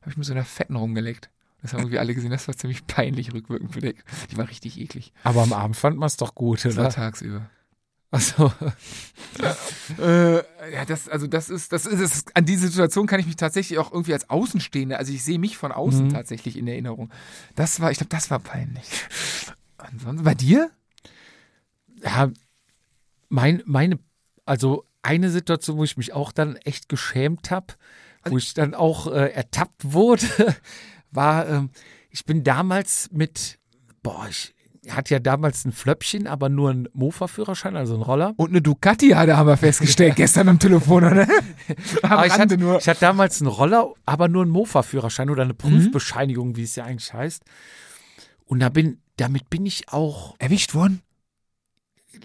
Habe 0.02 0.12
ich 0.12 0.18
mit 0.18 0.26
so 0.28 0.34
einer 0.34 0.46
Fetten 0.46 0.76
rumgeleckt. 0.76 1.30
Das 1.62 1.74
haben 1.74 1.80
irgendwie 1.82 2.00
alle 2.00 2.14
gesehen, 2.14 2.30
das 2.32 2.48
war 2.48 2.56
ziemlich 2.56 2.86
peinlich 2.88 3.34
rückwirkend 3.34 3.72
bedeckt. 3.72 4.04
Die 4.32 4.38
war 4.38 4.48
richtig 4.48 4.80
eklig. 4.80 5.12
Aber 5.24 5.42
am 5.42 5.54
Abend 5.54 5.76
fand 5.76 5.98
man 5.98 6.08
es 6.08 6.16
doch 6.18 6.36
gut, 6.36 6.64
Das 6.64 6.76
war 6.76 6.86
oder? 6.86 6.94
tagsüber. 6.94 7.50
Achso. 8.12 8.52
Äh, 10.00 10.38
ja, 10.74 10.86
das, 10.86 11.08
also 11.08 11.28
das 11.28 11.50
ist, 11.50 11.72
das 11.72 11.86
ist, 11.86 12.02
das, 12.02 12.26
an 12.36 12.46
diese 12.46 12.68
Situation 12.68 13.08
kann 13.08 13.20
ich 13.20 13.26
mich 13.26 13.36
tatsächlich 13.38 13.80
auch 13.80 13.92
irgendwie 13.92 14.14
als 14.14 14.30
Außenstehender, 14.30 14.98
also 14.98 15.14
ich 15.14 15.24
sehe 15.24 15.40
mich 15.40 15.58
von 15.58 15.72
außen 15.72 16.06
Mhm. 16.08 16.10
tatsächlich 16.14 16.58
in 16.58 16.68
Erinnerung. 16.68 17.10
Das 17.56 17.80
war, 17.80 17.92
ich 17.92 17.98
glaube, 17.98 18.10
das 18.10 18.30
war 18.30 18.40
peinlich. 18.40 18.86
Ansonsten, 19.78 20.24
bei 20.26 20.34
dir? 20.36 20.72
Ja, 22.04 22.30
mein, 23.30 23.64
meine, 23.66 24.00
also 24.46 24.86
eine 25.04 25.30
Situation, 25.30 25.78
wo 25.78 25.84
ich 25.84 25.98
mich 25.98 26.14
auch 26.14 26.32
dann 26.32 26.56
echt 26.58 26.90
geschämt 26.90 27.50
habe, 27.52 27.68
wo 28.26 28.38
ich 28.38 28.54
dann 28.54 28.74
auch 28.74 29.08
äh, 29.08 29.32
ertappt 29.32 29.94
wurde, 29.94 30.26
war, 31.12 31.48
ähm, 31.48 31.70
ich 32.10 32.26
bin 32.26 32.44
damals 32.44 33.10
mit, 33.12 33.60
boah, 34.04 34.28
ich 34.30 34.54
hatte 34.90 35.14
ja 35.14 35.20
damals 35.20 35.66
ein 35.66 35.72
Flöppchen, 35.72 36.28
aber 36.28 36.50
nur 36.50 36.70
einen 36.70 36.88
Mofa-Führerschein, 36.94 37.76
also 37.76 37.96
einen 37.96 38.04
Roller. 38.04 38.34
Und 38.38 38.50
eine 38.50 38.62
Ducati 38.62 39.10
hatte, 39.10 39.36
haben 39.36 39.48
wir 39.48 39.58
festgestellt, 39.58 40.16
gestern 40.18 40.48
am 40.50 40.60
Telefon, 40.60 41.04
oder? 41.04 41.28
Am 42.04 42.12
Aber 42.12 42.26
ich 42.26 42.34
hatte, 42.34 42.58
nur. 42.58 42.78
ich 42.78 42.88
hatte 42.88 43.02
damals 43.02 43.42
einen 43.42 43.50
Roller, 43.50 43.94
aber 44.06 44.28
nur 44.28 44.44
einen 44.44 44.52
Mofa-Führerschein 44.52 45.30
oder 45.30 45.44
eine 45.44 45.54
Prüfbescheinigung, 45.54 46.56
wie 46.56 46.64
es 46.64 46.76
ja 46.76 46.86
eigentlich 46.86 47.14
heißt. 47.14 47.44
Und 48.46 48.60
da 48.60 48.70
bin, 48.70 49.02
damit 49.18 49.50
bin 49.50 49.66
ich 49.66 49.90
auch 49.90 50.36
Erwischt 50.40 50.74
worden? 50.74 51.02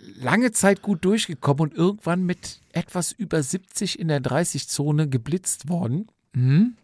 lange 0.01 0.53
Zeit 0.53 0.83
gut 0.83 1.05
durchgekommen 1.05 1.61
und 1.61 1.75
irgendwann 1.75 2.25
mit 2.25 2.61
etwas 2.73 3.13
über 3.13 3.43
70 3.43 3.99
in 3.99 4.09
der 4.09 4.23
30-Zone 4.23 5.09
geblitzt 5.09 5.69
worden. 5.69 6.09
Mhm. 6.33 6.77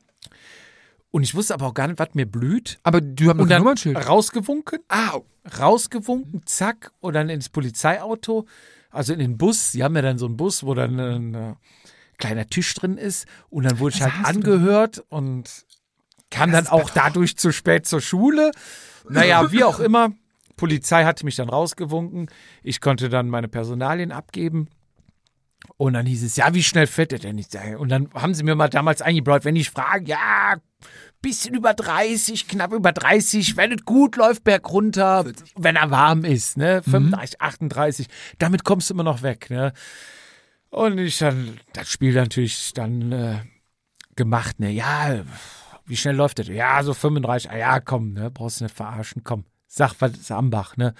Und 1.10 1.22
ich 1.22 1.34
wusste 1.34 1.54
aber 1.54 1.66
auch 1.66 1.74
gar 1.74 1.86
nicht, 1.88 1.98
was 1.98 2.14
mir 2.14 2.26
blüht. 2.26 2.78
Aber 2.82 3.00
du 3.00 3.24
hast 3.30 3.36
noch 3.36 3.42
Und 3.42 3.48
kein 3.48 3.48
dann 3.48 3.62
Nummernschild. 3.62 4.08
rausgewunken, 4.08 4.80
Ah, 4.88 5.18
rausgewunken, 5.58 6.42
zack, 6.46 6.92
und 7.00 7.14
dann 7.14 7.28
ins 7.30 7.48
Polizeiauto, 7.48 8.46
also 8.90 9.12
in 9.14 9.18
den 9.18 9.38
Bus. 9.38 9.72
Sie 9.72 9.82
haben 9.82 9.96
ja 9.96 10.02
dann 10.02 10.18
so 10.18 10.26
einen 10.26 10.36
Bus, 10.36 10.64
wo 10.64 10.74
dann 10.74 10.98
ein 11.00 11.34
äh, 11.34 11.54
kleiner 12.18 12.46
Tisch 12.46 12.74
drin 12.74 12.98
ist. 12.98 13.26
Und 13.48 13.64
dann 13.64 13.78
wurde 13.78 13.94
ich 13.96 14.02
Was 14.02 14.12
halt 14.12 14.22
hast 14.26 14.34
du 14.34 14.38
angehört 14.40 15.04
und 15.08 15.64
kam 16.30 16.52
dann 16.52 16.66
auch 16.66 16.90
dadurch 16.90 17.36
zu 17.38 17.52
spät 17.52 17.86
zur 17.86 18.00
Schule. 18.02 18.50
Naja, 19.08 19.50
wie 19.50 19.64
auch 19.64 19.80
immer. 19.80 20.12
Polizei 20.56 21.04
hatte 21.04 21.24
mich 21.24 21.36
dann 21.36 21.48
rausgewunken. 21.48 22.28
Ich 22.62 22.80
konnte 22.82 23.08
dann 23.08 23.28
meine 23.30 23.48
Personalien 23.48 24.12
abgeben. 24.12 24.68
Und 25.76 25.94
dann 25.94 26.04
hieß 26.06 26.22
es, 26.24 26.36
ja, 26.36 26.52
wie 26.54 26.62
schnell 26.62 26.86
fährt 26.86 27.12
er 27.12 27.18
denn 27.18 27.36
nicht? 27.36 27.56
Und 27.78 27.88
dann 27.88 28.10
haben 28.14 28.34
sie 28.34 28.42
mir 28.42 28.54
mal 28.54 28.68
damals 28.68 29.00
eingebläut, 29.00 29.44
wenn 29.44 29.56
ich 29.56 29.70
frage, 29.70 30.04
ja, 30.06 30.56
bisschen 31.20 31.54
über 31.54 31.74
30, 31.74 32.48
knapp 32.48 32.72
über 32.72 32.92
30, 32.92 33.56
wenn 33.56 33.72
es 33.72 33.84
gut 33.84 34.16
läuft, 34.16 34.44
berg 34.44 34.70
runter, 34.70 35.24
wenn 35.56 35.76
er 35.76 35.90
warm 35.90 36.24
ist, 36.24 36.56
ne, 36.56 36.82
35, 36.82 37.40
38, 37.40 38.06
damit 38.38 38.64
kommst 38.64 38.90
du 38.90 38.94
immer 38.94 39.04
noch 39.04 39.22
weg, 39.22 39.50
ne. 39.50 39.72
Und 40.70 40.98
ich 40.98 41.18
dann, 41.18 41.58
das 41.72 41.88
Spiel 41.90 42.14
natürlich 42.14 42.72
dann 42.74 43.12
äh, 43.12 43.40
gemacht, 44.16 44.60
ne, 44.60 44.70
ja, 44.70 45.24
wie 45.86 45.96
schnell 45.96 46.16
läuft 46.16 46.38
das? 46.38 46.48
Ja, 46.48 46.82
so 46.82 46.94
35, 46.94 47.50
ah, 47.50 47.56
ja, 47.56 47.80
komm, 47.80 48.12
ne, 48.12 48.30
brauchst 48.30 48.60
du 48.60 48.64
nicht 48.64 48.76
verarschen, 48.76 49.24
komm, 49.24 49.44
sag, 49.66 49.94
was 50.00 50.12
ist 50.12 50.30
Ambach, 50.30 50.76
ne. 50.76 50.94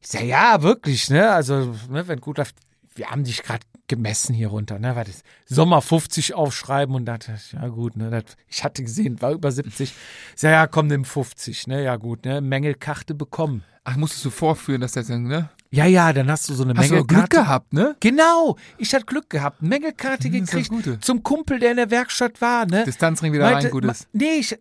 Ich 0.00 0.08
sag, 0.08 0.22
ja, 0.24 0.62
wirklich, 0.62 1.10
ne, 1.10 1.30
also, 1.30 1.74
ne, 1.90 2.08
wenn 2.08 2.20
gut 2.20 2.38
läuft, 2.38 2.56
wir 2.96 3.10
haben 3.10 3.24
dich 3.24 3.42
gerade 3.42 3.64
gemessen 3.88 4.34
hier 4.34 4.48
runter, 4.48 4.78
ne, 4.78 4.96
was 4.96 5.08
ist, 5.08 5.24
Sommer 5.46 5.82
50 5.82 6.34
aufschreiben 6.34 6.94
und 6.94 7.04
dachte, 7.04 7.36
ja 7.52 7.68
gut, 7.68 7.96
ne, 7.96 8.08
das, 8.10 8.24
ich 8.48 8.64
hatte 8.64 8.82
gesehen, 8.82 9.20
war 9.20 9.32
über 9.32 9.52
70. 9.52 9.90
Ich 10.34 10.40
sag, 10.40 10.50
ja, 10.52 10.66
komm, 10.66 10.86
nimm 10.86 11.04
50, 11.04 11.66
ne, 11.66 11.82
ja 11.84 11.96
gut, 11.96 12.24
ne, 12.24 12.40
Mängelkarte 12.40 13.14
bekommen. 13.14 13.62
ach, 13.84 13.96
musstest 13.96 14.24
du 14.24 14.30
vorführen, 14.30 14.80
dass 14.80 14.92
das 14.92 15.08
dann, 15.08 15.24
ne? 15.24 15.50
Ja, 15.70 15.86
ja, 15.86 16.12
dann 16.12 16.30
hast 16.30 16.48
du 16.48 16.54
so 16.54 16.62
eine 16.62 16.74
Hast 16.74 16.88
du 16.90 16.94
Mängelkarte. 16.94 17.28
Glück 17.28 17.44
gehabt, 17.44 17.72
ne? 17.72 17.96
Genau, 18.00 18.56
ich 18.78 18.94
hatte 18.94 19.04
Glück 19.04 19.28
gehabt, 19.28 19.60
Mängelkarte 19.60 20.30
Das 20.30 20.40
das 20.50 20.50
gekriegt 20.68 21.04
zum 21.04 21.22
Kumpel, 21.22 21.58
der 21.58 21.72
in 21.72 21.76
der 21.76 21.90
Werkstatt 21.90 22.40
war, 22.40 22.64
ne. 22.66 22.84
Distanzring 22.84 23.32
wieder 23.32 23.44
rein, 23.44 23.70
gut 23.70 23.84
ist. 23.84 24.04
ma- 24.04 24.08
Nee, 24.12 24.36
ich, 24.38 24.56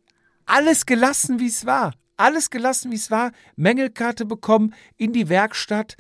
alles 0.45 0.85
gelassen, 0.85 1.39
wie 1.39 1.47
es 1.47 1.65
war. 1.65 1.93
Alles 2.17 2.49
gelassen, 2.49 2.91
wie 2.91 2.95
es 2.95 3.09
war. 3.09 3.31
Mängelkarte 3.55 4.25
bekommen, 4.25 4.73
in 4.97 5.13
die 5.13 5.29
Werkstatt, 5.29 5.95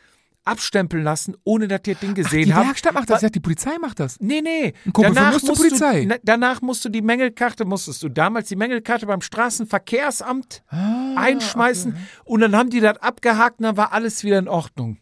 abstempeln 0.45 1.03
lassen, 1.03 1.35
ohne 1.43 1.67
dass 1.67 1.81
ihr 1.85 1.93
das 1.93 2.01
Ding 2.01 2.13
gesehen 2.13 2.45
Die 2.45 2.53
habt. 2.53 2.67
Werkstatt 2.67 2.93
macht 2.93 3.09
das, 3.09 3.21
ja, 3.21 3.29
die 3.29 3.39
Polizei 3.39 3.77
macht 3.79 3.99
das. 3.99 4.19
Nee, 4.19 4.41
nee. 4.41 4.73
Ein 4.85 4.93
Kumpel 4.93 5.13
danach 5.13 5.41
musst 5.41 5.55
Polizei. 5.55 6.01
Du, 6.01 6.07
na, 6.07 6.15
danach 6.23 6.61
musst 6.61 6.83
du 6.85 6.89
die 6.89 7.01
Mängelkarte, 7.01 7.65
musstest 7.65 8.03
du 8.03 8.09
damals 8.09 8.49
die 8.49 8.55
Mängelkarte 8.55 9.05
beim 9.05 9.21
Straßenverkehrsamt 9.21 10.63
Ah, 10.67 11.15
einschmeißen 11.15 11.95
und 12.25 12.41
dann 12.41 12.55
haben 12.55 12.69
die 12.69 12.79
das 12.79 12.97
abgehakt 12.97 13.59
und 13.59 13.63
dann 13.63 13.77
war 13.77 13.93
alles 13.93 14.23
wieder 14.23 14.39
in 14.39 14.47
Ordnung. 14.47 14.97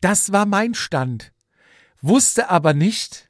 Das 0.00 0.32
war 0.32 0.46
mein 0.46 0.74
Stand. 0.74 1.32
Wusste 2.02 2.50
aber 2.50 2.74
nicht, 2.74 3.28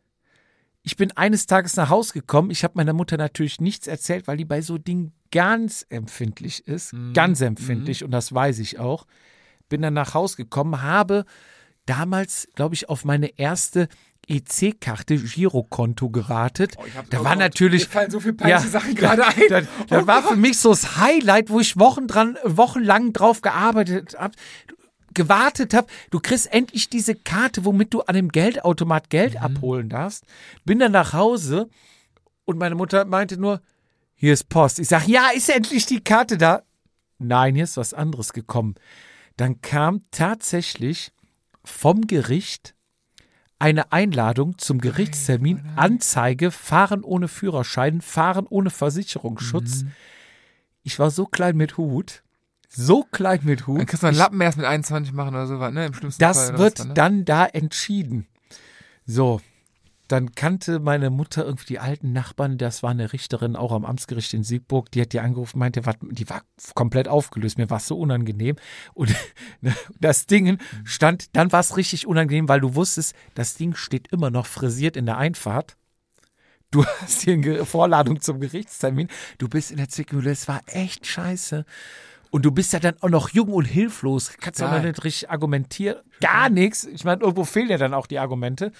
ich 0.82 0.96
bin 0.96 1.12
eines 1.12 1.46
Tages 1.46 1.76
nach 1.76 1.88
Hause 1.88 2.12
gekommen. 2.12 2.50
Ich 2.50 2.64
habe 2.64 2.74
meiner 2.76 2.92
Mutter 2.92 3.16
natürlich 3.16 3.60
nichts 3.60 3.86
erzählt, 3.86 4.28
weil 4.28 4.36
die 4.36 4.44
bei 4.44 4.60
so 4.60 4.78
Dingen 4.78 5.12
ganz 5.30 5.86
empfindlich 5.88 6.66
ist. 6.68 6.92
Mhm. 6.92 7.12
Ganz 7.12 7.40
empfindlich 7.40 8.04
und 8.04 8.10
das 8.10 8.32
weiß 8.32 8.58
ich 8.58 8.78
auch. 8.78 9.06
Bin 9.68 9.82
dann 9.82 9.94
nach 9.94 10.14
Hause 10.14 10.36
gekommen, 10.36 10.82
habe 10.82 11.24
damals, 11.86 12.48
glaube 12.54 12.74
ich, 12.74 12.88
auf 12.88 13.04
meine 13.04 13.38
erste 13.38 13.88
EC-Karte, 14.28 15.16
Girokonto 15.18 16.10
geratet. 16.10 16.74
Oh, 16.78 16.84
da 17.10 17.22
war 17.22 17.36
natürlich. 17.36 17.84
Mir 17.84 17.90
fallen 17.90 18.10
so 18.10 18.18
viele 18.20 18.34
peinliche 18.34 18.68
Sachen 18.68 18.94
gerade 18.94 19.24
ein. 19.26 19.34
Das, 19.48 19.64
das 19.88 20.02
Oh 20.02 20.06
war 20.06 20.22
für 20.22 20.36
mich 20.36 20.58
so 20.58 20.70
das 20.70 20.96
Highlight, 20.98 21.48
wo 21.48 21.60
ich 21.60 21.78
Wochen 21.78 22.08
dran, 22.08 22.36
wochenlang 22.44 23.12
drauf 23.12 23.40
gearbeitet 23.40 24.16
habe, 24.18 24.34
gewartet 25.14 25.74
habe. 25.74 25.86
Du 26.10 26.18
kriegst 26.20 26.52
endlich 26.52 26.90
diese 26.90 27.14
Karte, 27.14 27.64
womit 27.64 27.94
du 27.94 28.02
an 28.02 28.14
dem 28.16 28.28
Geldautomat 28.30 29.10
Geld 29.10 29.34
Mhm. 29.34 29.40
abholen 29.40 29.88
darfst. 29.88 30.24
Bin 30.64 30.80
dann 30.80 30.92
nach 30.92 31.12
Hause 31.12 31.68
und 32.44 32.58
meine 32.58 32.74
Mutter 32.74 33.04
meinte 33.04 33.36
nur, 33.38 33.60
hier 34.16 34.32
ist 34.32 34.48
Post. 34.48 34.78
Ich 34.80 34.88
sag, 34.88 35.06
ja, 35.06 35.28
ist 35.34 35.48
endlich 35.50 35.86
die 35.86 36.00
Karte 36.02 36.36
da? 36.38 36.62
Nein, 37.18 37.54
hier 37.54 37.64
ist 37.64 37.76
was 37.76 37.94
anderes 37.94 38.32
gekommen. 38.32 38.74
Dann 39.36 39.60
kam 39.60 40.00
tatsächlich 40.10 41.12
vom 41.64 42.06
Gericht 42.06 42.74
eine 43.58 43.92
Einladung 43.92 44.58
zum 44.58 44.80
Gerichtstermin, 44.80 45.62
Anzeige, 45.76 46.50
Fahren 46.50 47.02
ohne 47.02 47.28
Führerschein, 47.28 48.00
Fahren 48.00 48.46
ohne 48.48 48.70
Versicherungsschutz. 48.70 49.82
Mhm. 49.82 49.92
Ich 50.82 50.98
war 50.98 51.10
so 51.10 51.26
klein 51.26 51.56
mit 51.56 51.76
Hut, 51.78 52.22
so 52.68 53.02
klein 53.04 53.40
mit 53.44 53.66
Hut. 53.66 53.78
Dann 53.80 53.86
kannst 53.86 54.02
du 54.02 54.06
einen 54.08 54.16
Lappen 54.16 54.40
erst 54.40 54.58
mit 54.58 54.66
21 54.66 55.12
machen 55.14 55.30
oder 55.30 55.46
sowas, 55.46 55.72
ne? 55.72 55.86
Im 55.86 55.94
schlimmsten 55.94 56.20
Das 56.20 56.38
Fall. 56.38 56.48
oder 56.50 56.58
wird 56.58 56.84
ne? 56.84 56.94
dann 56.94 57.24
da 57.24 57.46
entschieden. 57.46 58.26
So, 59.06 59.40
dann 60.08 60.34
kannte 60.34 60.78
meine 60.78 61.10
Mutter 61.10 61.44
irgendwie 61.44 61.66
die 61.66 61.78
alten 61.78 62.12
Nachbarn, 62.12 62.58
das 62.58 62.82
war 62.82 62.90
eine 62.90 63.12
Richterin 63.12 63.56
auch 63.56 63.72
am 63.72 63.84
Amtsgericht 63.84 64.34
in 64.34 64.44
Siegburg, 64.44 64.90
die 64.90 65.00
hat 65.00 65.12
die 65.12 65.20
angerufen, 65.20 65.58
meinte, 65.58 65.82
die 66.02 66.28
war 66.28 66.42
komplett 66.74 67.08
aufgelöst, 67.08 67.58
mir 67.58 67.70
war 67.70 67.78
es 67.78 67.86
so 67.86 67.98
unangenehm. 67.98 68.56
Und 68.94 69.14
das 70.00 70.26
Ding 70.26 70.58
stand, 70.84 71.34
dann 71.36 71.52
war 71.52 71.60
es 71.60 71.76
richtig 71.76 72.06
unangenehm, 72.06 72.48
weil 72.48 72.60
du 72.60 72.74
wusstest, 72.74 73.14
das 73.34 73.54
Ding 73.54 73.74
steht 73.74 74.12
immer 74.12 74.30
noch 74.30 74.46
frisiert 74.46 74.96
in 74.96 75.06
der 75.06 75.18
Einfahrt. 75.18 75.76
Du 76.70 76.84
hast 77.00 77.22
hier 77.22 77.34
eine 77.34 77.64
Vorladung 77.64 78.20
zum 78.20 78.40
Gerichtstermin, 78.40 79.08
du 79.38 79.48
bist 79.48 79.70
in 79.70 79.76
der 79.76 79.88
Zwickmühle, 79.88 80.30
es 80.30 80.46
war 80.46 80.60
echt 80.66 81.06
scheiße. 81.06 81.64
Und 82.30 82.44
du 82.44 82.50
bist 82.50 82.72
ja 82.72 82.80
dann 82.80 82.96
auch 83.00 83.08
noch 83.08 83.30
jung 83.30 83.48
und 83.48 83.64
hilflos. 83.64 84.32
Kannst 84.40 84.60
ja 84.60 84.78
nicht 84.80 85.04
richtig 85.04 85.30
argumentieren. 85.30 86.00
Gar 86.20 86.50
nichts. 86.50 86.84
Ich 86.84 87.04
meine, 87.04 87.22
irgendwo 87.22 87.44
fehlen 87.44 87.68
ja 87.68 87.78
dann 87.78 87.94
auch 87.94 88.06
die 88.06 88.18
Argumente. 88.18 88.72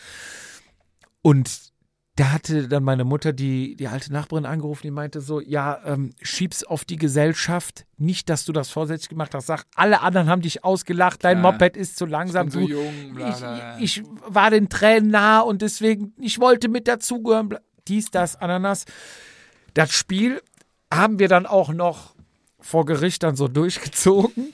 Und 1.26 1.72
da 2.14 2.32
hatte 2.32 2.68
dann 2.68 2.84
meine 2.84 3.02
Mutter 3.04 3.32
die, 3.32 3.74
die 3.74 3.88
alte 3.88 4.12
Nachbarin 4.12 4.46
angerufen, 4.46 4.82
die 4.84 4.90
meinte 4.92 5.20
so, 5.20 5.40
ja, 5.40 5.80
ähm, 5.84 6.12
schieb's 6.22 6.62
auf 6.62 6.84
die 6.84 6.96
Gesellschaft. 6.96 7.84
Nicht, 7.98 8.28
dass 8.28 8.44
du 8.44 8.52
das 8.52 8.70
vorsätzlich 8.70 9.08
gemacht 9.08 9.34
hast. 9.34 9.46
Sag, 9.46 9.64
alle 9.74 10.02
anderen 10.02 10.28
haben 10.30 10.40
dich 10.40 10.62
ausgelacht, 10.64 11.24
dein 11.24 11.38
Ja. 11.38 11.42
Moped 11.42 11.76
ist 11.76 11.98
zu 11.98 12.06
langsam. 12.06 12.48
so 12.50 12.60
du, 12.60 12.68
jung, 12.68 13.12
bla, 13.14 13.36
bla. 13.36 13.78
Ich, 13.80 13.98
ich 13.98 14.04
war 14.28 14.50
den 14.50 14.68
Tränen 14.68 15.10
nah 15.10 15.40
und 15.40 15.62
deswegen, 15.62 16.14
ich 16.20 16.38
wollte 16.40 16.68
mit 16.68 16.86
dazugehören. 16.86 17.48
bla- 17.48 17.60
Dies, 17.88 18.10
das, 18.10 18.36
Ananas. 18.36 18.84
Das 19.74 19.92
Spiel 19.92 20.40
haben 20.94 21.18
wir 21.18 21.28
dann 21.28 21.44
auch 21.44 21.70
noch 21.72 22.14
vor 22.60 22.86
Gericht 22.86 23.24
dann 23.24 23.34
so 23.36 23.48
durchgezogen. 23.48 24.52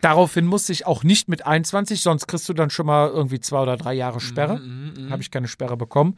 Daraufhin 0.00 0.46
musste 0.46 0.72
ich 0.72 0.86
auch 0.86 1.02
nicht 1.02 1.28
mit 1.28 1.44
21, 1.46 2.00
sonst 2.00 2.28
kriegst 2.28 2.48
du 2.48 2.52
dann 2.52 2.70
schon 2.70 2.86
mal 2.86 3.08
irgendwie 3.08 3.40
zwei 3.40 3.60
oder 3.60 3.76
drei 3.76 3.94
Jahre 3.94 4.20
Sperre. 4.20 4.60
Mhm, 4.60 5.10
Habe 5.10 5.22
ich 5.22 5.30
keine 5.30 5.48
Sperre 5.48 5.76
bekommen. 5.76 6.16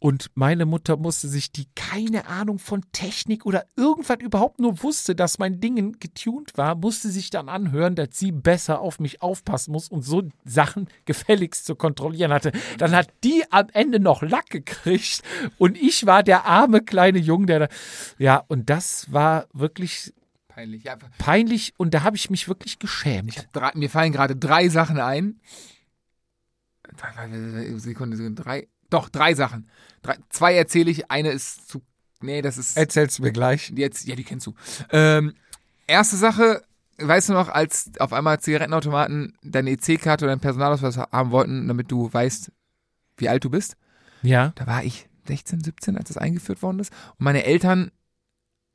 Und 0.00 0.30
meine 0.34 0.64
Mutter 0.64 0.96
musste 0.96 1.26
sich, 1.26 1.50
die 1.50 1.66
keine 1.74 2.28
Ahnung 2.28 2.60
von 2.60 2.84
Technik 2.92 3.44
oder 3.44 3.64
irgendwas 3.76 4.18
überhaupt 4.20 4.60
nur 4.60 4.84
wusste, 4.84 5.16
dass 5.16 5.40
mein 5.40 5.60
Ding 5.60 5.96
getuned 5.98 6.56
war, 6.56 6.76
musste 6.76 7.08
sich 7.10 7.30
dann 7.30 7.48
anhören, 7.48 7.96
dass 7.96 8.10
sie 8.12 8.30
besser 8.30 8.80
auf 8.80 9.00
mich 9.00 9.22
aufpassen 9.22 9.72
muss 9.72 9.88
und 9.88 10.02
so 10.02 10.22
Sachen 10.44 10.86
gefälligst 11.04 11.66
zu 11.66 11.74
kontrollieren 11.74 12.32
hatte. 12.32 12.52
Dann 12.78 12.92
hat 12.92 13.08
die 13.24 13.42
am 13.50 13.66
Ende 13.72 13.98
noch 13.98 14.22
Lack 14.22 14.50
gekriegt 14.50 15.22
und 15.58 15.76
ich 15.76 16.06
war 16.06 16.22
der 16.22 16.46
arme 16.46 16.80
kleine 16.80 17.18
Junge, 17.18 17.46
der 17.46 17.58
da. 17.58 17.68
Ja, 18.18 18.44
und 18.46 18.70
das 18.70 19.12
war 19.12 19.46
wirklich 19.52 20.14
Peinlich. 20.58 20.82
Ja, 20.82 20.96
peinlich 21.18 21.72
und 21.76 21.94
da 21.94 22.02
habe 22.02 22.16
ich 22.16 22.30
mich 22.30 22.48
wirklich 22.48 22.80
geschämt. 22.80 23.46
drei, 23.52 23.70
mir 23.74 23.88
fallen 23.88 24.10
gerade 24.10 24.34
drei 24.34 24.68
Sachen 24.68 24.98
ein. 24.98 25.38
Sekunde, 27.76 28.16
Sekunde, 28.16 28.42
drei. 28.42 28.66
Doch, 28.90 29.08
drei 29.08 29.34
Sachen. 29.34 29.70
Drei, 30.02 30.16
zwei 30.30 30.56
erzähle 30.56 30.90
ich, 30.90 31.12
eine 31.12 31.30
ist 31.30 31.68
zu. 31.68 31.80
Nee, 32.20 32.42
das 32.42 32.58
ist. 32.58 32.76
Erzähl's 32.76 33.20
mir 33.20 33.30
gleich. 33.30 33.72
Jetzt, 33.76 34.04
ja, 34.08 34.16
die 34.16 34.24
kennst 34.24 34.48
du. 34.48 34.54
Ähm, 34.90 35.34
erste 35.86 36.16
Sache, 36.16 36.64
weißt 36.96 37.28
du 37.28 37.34
noch, 37.34 37.50
als 37.50 37.92
auf 38.00 38.12
einmal 38.12 38.40
Zigarettenautomaten 38.40 39.38
deine 39.44 39.70
EC-Karte 39.70 40.24
oder 40.24 40.32
deinen 40.32 40.40
Personalausweis 40.40 40.98
haben 40.98 41.30
wollten, 41.30 41.68
damit 41.68 41.88
du 41.92 42.12
weißt, 42.12 42.50
wie 43.18 43.28
alt 43.28 43.44
du 43.44 43.50
bist? 43.50 43.76
Ja. 44.22 44.50
Da 44.56 44.66
war 44.66 44.82
ich 44.82 45.08
16, 45.28 45.62
17, 45.62 45.96
als 45.96 46.08
das 46.08 46.18
eingeführt 46.18 46.62
worden 46.62 46.80
ist. 46.80 46.92
Und 47.10 47.20
meine 47.20 47.44
Eltern 47.44 47.92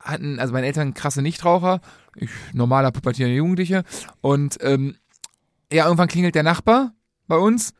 hatten, 0.04 0.38
also 0.38 0.52
meine 0.52 0.66
Eltern 0.66 0.94
krasse 0.94 1.22
Nichtraucher, 1.22 1.80
ich 2.14 2.30
normaler 2.52 2.92
pubertierender 2.92 3.36
Jugendliche. 3.36 3.84
Und 4.20 4.58
ähm, 4.60 4.96
ja, 5.72 5.86
irgendwann 5.86 6.08
klingelt 6.08 6.34
der 6.34 6.42
Nachbar 6.42 6.92
bei 7.26 7.36
uns 7.36 7.74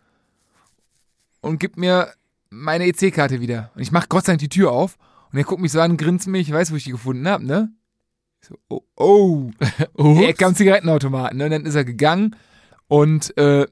und 1.40 1.60
gibt 1.60 1.76
mir 1.76 2.12
meine 2.50 2.86
EC-Karte 2.86 3.40
wieder. 3.40 3.70
Und 3.74 3.82
ich 3.82 3.92
mach 3.92 4.08
Gott 4.08 4.24
sei 4.24 4.32
Dank 4.32 4.40
die 4.40 4.48
Tür 4.48 4.72
auf 4.72 4.96
und 5.30 5.38
er 5.38 5.44
guckt 5.44 5.60
mich 5.60 5.72
so 5.72 5.80
an, 5.80 5.96
grinst 5.96 6.26
mich, 6.26 6.50
weiß, 6.50 6.72
wo 6.72 6.76
ich 6.76 6.84
die 6.84 6.92
gefunden 6.92 7.28
habe, 7.28 7.44
ne? 7.44 7.72
Ich 8.40 8.48
so, 8.48 8.58
oh, 8.68 9.52
oh. 9.96 10.14
Die 10.18 10.24
Ecke 10.24 10.46
am 10.46 10.54
Zigarettenautomaten, 10.54 11.38
ne? 11.38 11.44
Und 11.44 11.50
dann 11.50 11.66
ist 11.66 11.74
er 11.74 11.84
gegangen 11.84 12.36
und 12.88 13.36
äh, 13.36 13.66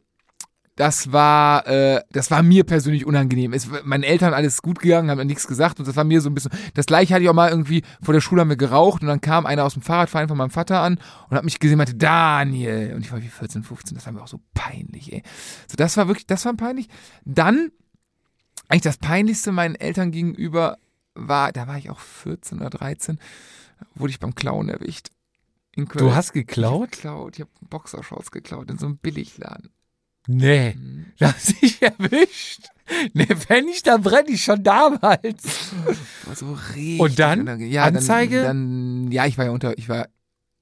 das 0.76 1.12
war, 1.12 1.66
äh, 1.66 2.00
das 2.12 2.30
war 2.30 2.42
mir 2.42 2.64
persönlich 2.64 3.04
unangenehm. 3.04 3.52
Es, 3.52 3.68
meinen 3.84 4.04
Eltern 4.04 4.32
alles 4.32 4.62
gut 4.62 4.78
gegangen, 4.78 5.10
haben 5.10 5.18
mir 5.18 5.24
nichts 5.26 5.46
gesagt 5.46 5.78
und 5.78 5.86
das 5.86 5.96
war 5.96 6.04
mir 6.04 6.20
so 6.22 6.30
ein 6.30 6.34
bisschen. 6.34 6.52
Das 6.74 6.86
gleiche 6.86 7.12
hatte 7.12 7.22
ich 7.22 7.28
auch 7.28 7.34
mal 7.34 7.50
irgendwie 7.50 7.82
vor 8.02 8.14
der 8.14 8.22
Schule 8.22 8.40
haben 8.40 8.48
wir 8.48 8.56
geraucht 8.56 9.02
und 9.02 9.08
dann 9.08 9.20
kam 9.20 9.44
einer 9.44 9.64
aus 9.64 9.74
dem 9.74 9.82
Fahrradverein 9.82 10.28
von 10.28 10.38
meinem 10.38 10.50
Vater 10.50 10.80
an 10.80 10.98
und 11.28 11.36
hat 11.36 11.44
mich 11.44 11.58
gesehen, 11.60 11.74
und 11.74 11.78
meinte 11.78 11.94
Daniel 11.94 12.94
und 12.94 13.02
ich 13.02 13.12
war 13.12 13.20
wie 13.22 13.28
14, 13.28 13.62
15. 13.64 13.94
Das 13.94 14.06
war 14.06 14.12
mir 14.14 14.22
auch 14.22 14.28
so 14.28 14.40
peinlich, 14.54 15.12
ey. 15.12 15.22
So, 15.68 15.76
das 15.76 15.96
war 15.98 16.08
wirklich, 16.08 16.26
das 16.26 16.44
war 16.46 16.54
peinlich. 16.54 16.88
Dann 17.24 17.70
eigentlich 18.68 18.82
das 18.82 18.96
peinlichste 18.96 19.52
meinen 19.52 19.74
Eltern 19.74 20.10
gegenüber 20.10 20.78
war, 21.14 21.52
da 21.52 21.66
war 21.66 21.76
ich 21.76 21.90
auch 21.90 22.00
14 22.00 22.58
oder 22.60 22.70
13, 22.70 23.18
wurde 23.94 24.10
ich 24.10 24.20
beim 24.20 24.34
Klauen 24.34 24.70
erwischt. 24.70 25.10
Du 25.76 26.14
hast 26.14 26.26
Ich 26.34 26.42
hab 26.42 26.48
geklaut? 26.48 26.92
geklaut. 26.92 27.34
Ich 27.36 27.40
habe 27.42 27.50
Boxershorts 27.68 28.30
geklaut 28.30 28.70
in 28.70 28.78
so 28.78 28.86
einem 28.86 28.96
Billigladen. 28.96 29.70
Nee. 30.26 30.76
Da 31.18 31.32
hast 31.32 31.60
dich 31.62 31.80
erwischt. 31.82 32.68
Nee, 33.14 33.28
wenn 33.48 33.68
ich, 33.68 33.82
dann 33.82 34.02
brenne 34.02 34.30
ich 34.30 34.44
schon 34.44 34.62
damals. 34.62 35.70
So 36.34 36.52
richtig 36.74 37.00
Und 37.00 37.18
dann? 37.18 37.60
Ja, 37.60 37.84
Anzeige? 37.84 38.42
Dann, 38.42 39.04
dann, 39.04 39.12
ja, 39.12 39.26
ich 39.26 39.38
war 39.38 39.46
ja 39.46 39.50
unter, 39.50 39.76
ich 39.78 39.88
war, 39.88 40.08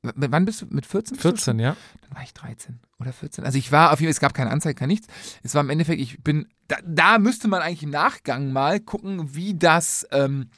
wann 0.03 0.45
bist 0.45 0.63
du, 0.63 0.67
mit 0.71 0.87
14? 0.87 1.17
bist 1.17 1.25
du 1.25 1.29
14, 1.31 1.59
ja. 1.59 1.77
Dann 2.03 2.17
war 2.17 2.23
ich 2.23 2.35
13 2.35 2.81
oder 2.99 3.13
14. 3.13 3.45
Also 3.45 3.59
ich 3.59 3.73
war 3.73 3.93
auf 3.93 4.01
jeden 4.01 4.09
Fall, 4.09 4.13
es 4.13 4.21
gab 4.21 4.35
keine 4.35 4.51
Anzeige, 4.51 4.75
kein 4.75 4.89
nichts. 4.89 5.09
Es 5.43 5.55
war 5.55 5.63
im 5.63 5.71
Endeffekt, 5.71 6.01
ich 6.01 6.23
bin, 6.23 6.49
da, 6.69 6.77
da 6.85 7.19
müsste 7.19 7.49
man 7.49 7.63
eigentlich 7.63 7.83
im 7.83 7.91
Nachgang 7.91 8.53
mal 8.53 8.81
gucken, 8.81 9.35
wie 9.35 9.55
das 9.55 10.07
ähm, 10.13 10.51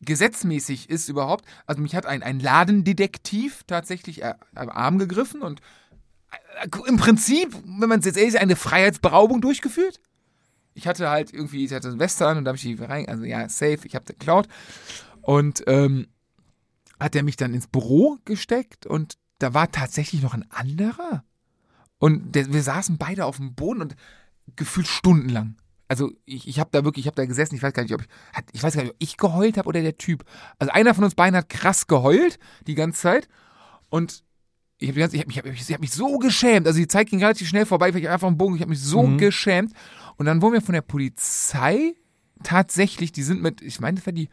gesetzmäßig 0.00 0.90
ist 0.90 1.08
überhaupt. 1.08 1.44
Also 1.66 1.80
mich 1.80 1.94
hat 1.94 2.06
ein, 2.06 2.22
ein 2.22 2.40
Ladendetektiv 2.40 3.64
tatsächlich 3.66 4.22
äh, 4.22 4.34
am 4.54 4.68
Arm 4.68 4.98
gegriffen 4.98 5.42
und 5.42 5.60
im 6.86 6.96
Prinzip, 6.96 7.54
wenn 7.64 7.88
man 7.88 8.00
es 8.00 8.06
jetzt 8.06 8.16
ehrlich 8.16 8.34
ist, 8.34 8.40
eine 8.40 8.56
Freiheitsberaubung 8.56 9.40
durchgeführt. 9.40 10.00
Ich 10.74 10.86
hatte 10.86 11.08
halt 11.08 11.32
irgendwie, 11.32 11.64
ich 11.64 11.72
hatte 11.72 11.88
ein 11.88 11.98
Weste 11.98 12.26
an 12.26 12.38
und 12.38 12.44
da 12.44 12.50
habe 12.50 12.56
ich 12.56 12.62
die 12.62 12.74
rein, 12.74 13.08
also 13.08 13.24
ja, 13.24 13.48
safe, 13.48 13.80
ich 13.84 13.94
habe 13.94 14.04
geklaut. 14.04 14.46
Und 15.22 15.64
ähm, 15.66 16.06
hat 17.00 17.14
er 17.16 17.22
mich 17.22 17.36
dann 17.36 17.54
ins 17.54 17.66
Büro 17.66 18.18
gesteckt 18.24 18.86
und 18.86 19.16
da 19.38 19.54
war 19.54 19.70
tatsächlich 19.70 20.22
noch 20.22 20.34
ein 20.34 20.50
anderer. 20.50 21.24
Und 21.98 22.34
der, 22.34 22.52
wir 22.52 22.62
saßen 22.62 22.98
beide 22.98 23.24
auf 23.24 23.36
dem 23.36 23.54
Boden 23.54 23.82
und 23.82 23.96
gefühlt 24.54 24.86
stundenlang. 24.86 25.56
Also 25.88 26.10
ich, 26.24 26.48
ich 26.48 26.58
habe 26.58 26.70
da 26.72 26.84
wirklich, 26.84 27.04
ich 27.04 27.06
habe 27.06 27.16
da 27.16 27.26
gesessen, 27.26 27.54
ich 27.54 27.62
weiß 27.62 27.72
gar 27.72 27.82
nicht, 27.82 27.94
ob 27.94 28.02
ich, 28.02 28.08
ich 28.52 28.62
weiß 28.62 28.74
gar 28.74 28.82
nicht, 28.82 28.92
ob 28.92 28.96
ich 28.98 29.16
geheult 29.16 29.56
habe 29.56 29.68
oder 29.68 29.82
der 29.82 29.96
Typ. 29.96 30.24
Also 30.58 30.72
einer 30.72 30.94
von 30.94 31.04
uns 31.04 31.14
beiden 31.14 31.36
hat 31.36 31.48
krass 31.48 31.86
geheult 31.86 32.38
die 32.66 32.74
ganze 32.74 33.00
Zeit 33.00 33.28
und 33.88 34.24
ich 34.78 34.90
habe 34.90 35.02
hab, 35.02 35.12
mich- 35.12 35.20
ich 35.28 35.38
hab, 35.38 35.44
mich- 35.46 35.60
ich 35.68 35.72
hab 35.74 35.80
mich 35.80 35.92
so 35.92 36.18
geschämt. 36.18 36.66
Also 36.66 36.78
die 36.78 36.88
Zeit 36.88 37.08
ging 37.08 37.20
relativ 37.20 37.48
schnell 37.48 37.66
vorbei, 37.66 37.88
ich 37.90 38.08
einfach 38.08 38.28
am 38.28 38.36
Bogen, 38.36 38.54
ich 38.56 38.60
habe 38.60 38.70
mich 38.70 38.80
so 38.82 39.02
Mhm. 39.06 39.18
geschämt. 39.18 39.72
Und 40.16 40.26
dann 40.26 40.42
wurden 40.42 40.54
wir 40.54 40.60
von 40.62 40.74
der 40.74 40.82
Polizei 40.82 41.94
tatsächlich, 42.42 43.12
die 43.12 43.22
sind 43.22 43.42
mit, 43.42 43.62
ich 43.62 43.80
meine, 43.80 43.96
das 43.96 44.06
war 44.06 44.12
die, 44.12 44.28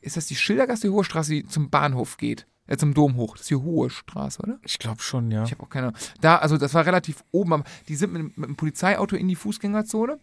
ist 0.00 0.16
das 0.16 0.26
die 0.26 0.36
Schildergasse, 0.36 0.82
die 0.88 0.92
Hohe 0.92 1.04
Straße, 1.04 1.32
die 1.32 1.46
zum 1.46 1.70
Bahnhof 1.70 2.16
geht? 2.16 2.46
Äh, 2.68 2.76
zum 2.76 2.94
Dom 2.94 3.16
hoch. 3.16 3.32
Das 3.32 3.42
ist 3.42 3.50
die 3.50 3.56
Hohe 3.56 3.90
Straße, 3.90 4.40
oder? 4.40 4.58
Ich 4.64 4.78
glaube 4.78 5.02
schon, 5.02 5.30
ja. 5.32 5.42
Ich 5.44 5.50
habe 5.50 5.64
auch 5.64 5.68
keine 5.68 5.88
Ahnung. 5.88 5.98
Da, 6.20 6.36
also 6.36 6.56
das 6.58 6.74
war 6.74 6.86
relativ 6.86 7.24
oben, 7.32 7.52
aber 7.54 7.64
die 7.88 7.96
sind 7.96 8.12
mit, 8.12 8.36
mit 8.38 8.46
einem 8.46 8.56
Polizeiauto 8.56 9.16
in 9.16 9.26
die 9.26 9.34
Fußgängerzone. 9.34 10.18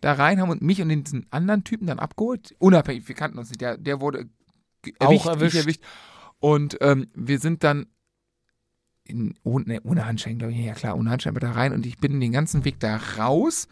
Da 0.00 0.12
rein, 0.12 0.40
haben 0.40 0.50
und 0.50 0.60
mich 0.62 0.82
und 0.82 0.88
den 0.88 1.04
diesen 1.04 1.26
anderen 1.30 1.62
Typen 1.64 1.86
dann 1.86 1.98
abgeholt. 2.00 2.54
Unabhängig, 2.58 3.06
wir 3.08 3.14
kannten 3.14 3.38
uns 3.38 3.48
nicht. 3.50 3.60
Der, 3.60 3.76
der 3.76 4.00
wurde 4.00 4.28
Auch 4.98 5.06
erwischt, 5.10 5.24
ich 5.24 5.26
erwischt. 5.26 5.56
erwischt. 5.56 5.80
Und 6.40 6.78
ähm, 6.80 7.06
wir 7.14 7.38
sind 7.38 7.62
dann 7.64 7.86
in, 9.08 9.34
ohne, 9.42 9.64
nee, 9.66 9.80
ohne 9.82 10.06
Handschein, 10.06 10.38
glaube 10.38 10.52
ich. 10.52 10.58
Ja 10.58 10.74
klar, 10.74 10.96
ohne 10.96 11.10
Handschein 11.10 11.32
aber 11.32 11.40
da 11.40 11.52
rein. 11.52 11.72
Und 11.72 11.86
ich 11.86 11.98
bin 11.98 12.20
den 12.20 12.32
ganzen 12.32 12.64
Weg 12.64 12.78
da 12.80 12.96
raus. 13.18 13.66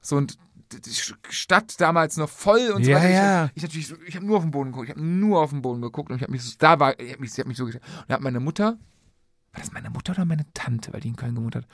So 0.00 0.16
und 0.16 0.36
die 0.72 0.90
Stadt 1.30 1.80
damals 1.80 2.16
noch 2.16 2.28
voll 2.28 2.70
und 2.74 2.84
so 2.84 2.90
Ja, 2.90 2.98
weiter. 2.98 3.10
ja. 3.10 3.50
Ich, 3.54 3.64
ich 3.64 3.94
ich 4.06 4.16
habe 4.16 4.24
nur 4.26 4.36
auf 4.36 4.42
den 4.44 4.52
Boden 4.52 4.70
geguckt, 4.70 4.88
ich 4.88 4.94
habe 4.94 5.04
nur 5.04 5.40
auf 5.40 5.50
den 5.50 5.62
Boden 5.62 5.80
geguckt 5.82 6.10
und 6.10 6.16
ich 6.16 6.22
habe 6.22 6.30
mich, 6.32 6.42
so, 6.42 6.54
da 6.58 6.78
war, 6.78 6.98
ich 7.00 7.10
habe 7.10 7.20
mich, 7.20 7.32
sie 7.32 7.40
hat 7.40 7.48
mich 7.48 7.56
so, 7.56 7.64
gestellt. 7.64 7.84
und 8.02 8.04
da 8.08 8.14
hat 8.14 8.20
meine 8.20 8.38
Mutter, 8.38 8.78
war 9.52 9.60
das 9.60 9.72
meine 9.72 9.90
Mutter 9.90 10.12
oder 10.12 10.24
meine 10.24 10.46
Tante, 10.54 10.92
weil 10.92 11.00
die 11.00 11.08
in 11.08 11.16
Köln 11.16 11.34
gewohnt 11.34 11.56
hat, 11.56 11.66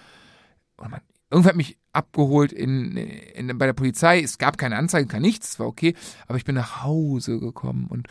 oder 0.79 0.89
mein, 0.89 1.01
irgendwer 1.31 1.51
hat 1.51 1.57
mich 1.57 1.77
abgeholt 1.93 2.53
in, 2.53 2.97
in, 2.97 3.59
bei 3.59 3.67
der 3.67 3.75
Polizei. 3.75 4.21
Es 4.23 4.39
gab 4.39 4.57
keine 4.57 4.77
Anzeige, 4.77 5.09
kein 5.09 5.23
nichts, 5.23 5.51
es 5.51 5.59
war 5.61 5.67
okay. 5.67 5.95
Aber 6.27 6.39
ich 6.39 6.45
bin 6.45 6.55
nach 6.55 6.83
Hause 6.83 7.39
gekommen 7.39 7.89
und 7.89 8.09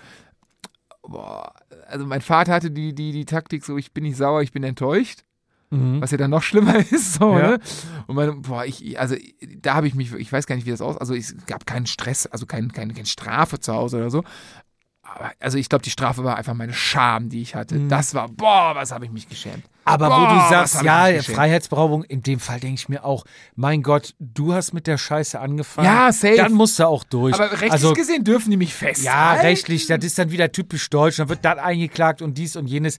boah, 1.07 1.53
also 1.88 2.06
mein 2.06 2.22
Vater 2.22 2.53
hatte 2.53 2.72
die, 2.72 2.94
die, 2.94 3.11
die 3.11 3.26
Taktik 3.26 3.64
so, 3.65 3.77
ich 3.77 3.91
bin 3.94 4.03
nicht 4.03 4.18
sauer, 4.18 4.41
ich 4.41 4.52
bin 4.52 4.64
enttäuscht. 4.64 5.23
Mhm. 5.72 5.99
Was 5.99 6.11
ja 6.11 6.18
dann 6.18 6.30
noch 6.32 6.44
schlimmer 6.44 6.76
ist, 6.91 7.15
so, 7.15 7.38
Ja. 7.38 7.52
ne? 7.52 7.60
Und 8.07 8.15
meine, 8.15 8.34
boah, 8.34 8.65
ich, 8.65 8.99
also 8.99 9.15
da 9.61 9.73
habe 9.73 9.88
ich 9.88 9.95
mich, 9.95 10.14
ich 10.14 10.32
weiß 10.32 10.45
gar 10.45 10.56
nicht, 10.56 10.65
wie 10.68 10.72
das 10.72 10.82
aus, 10.82 10.95
also 10.98 11.15
es 11.15 11.36
gab 11.48 11.65
keinen 11.65 11.88
Stress, 11.88 12.27
also 12.27 12.45
kein, 12.45 12.72
keine, 12.72 12.94
keine 12.94 13.07
Strafe 13.07 13.60
zu 13.60 13.73
Hause 13.73 13.98
oder 13.98 14.10
so. 14.11 14.23
Aber, 15.06 15.32
also 15.40 15.57
ich 15.57 15.69
glaube, 15.69 15.84
die 15.84 15.91
Strafe 15.91 16.23
war 16.23 16.36
einfach 16.36 16.53
meine 16.53 16.73
Scham, 16.73 17.30
die 17.30 17.41
ich 17.41 17.56
hatte. 17.56 17.76
Mhm. 17.76 17.90
Das 17.90 18.14
war, 18.14 18.27
boah, 18.27 18.73
was 18.76 18.91
habe 18.91 19.06
ich 19.06 19.11
mich 19.11 19.30
geschämt. 19.30 19.64
Aber 19.88 20.10
Boah, 20.10 20.22
wo 20.22 20.34
du 20.34 20.49
sagst, 20.49 20.82
ja. 20.82 21.22
Freiheitsberaubung, 21.22 22.03
in 22.06 22.23
dem 22.23 22.40
Fall 22.40 22.60
denke 22.60 22.80
ich 22.80 22.90
mir 22.90 23.06
auch, 23.06 23.23
mein 23.56 23.84
Gott, 23.84 24.15
du 24.19 24.53
hast 24.53 24.73
mit 24.73 24.88
der 24.88 24.98
Scheiße 24.98 25.40
angefangen. 25.40 25.86
Ja, 25.86 26.11
safe. 26.11 26.38
Dann 26.38 26.53
musst 26.53 26.80
du 26.80 26.88
auch 26.88 27.03
durch. 27.03 27.36
Aber 27.36 27.52
rechtlich 27.52 27.72
also, 27.72 27.94
gesehen 27.94 28.23
dürfen 28.23 28.49
die 28.49 28.57
mich 28.57 28.73
festhalten. 28.73 29.06
Ja, 29.06 29.34
rechtlich, 29.34 29.86
das 29.86 30.03
ist 30.03 30.18
dann 30.18 30.32
wieder 30.32 30.52
typisch 30.52 30.90
deutsch. 30.90 31.18
Dann 31.18 31.30
wird 31.30 31.45
das 31.45 31.60
eingeklagt 31.60 32.23
und 32.23 32.36
dies 32.40 32.56
und 32.56 32.65
jenes. 32.65 32.98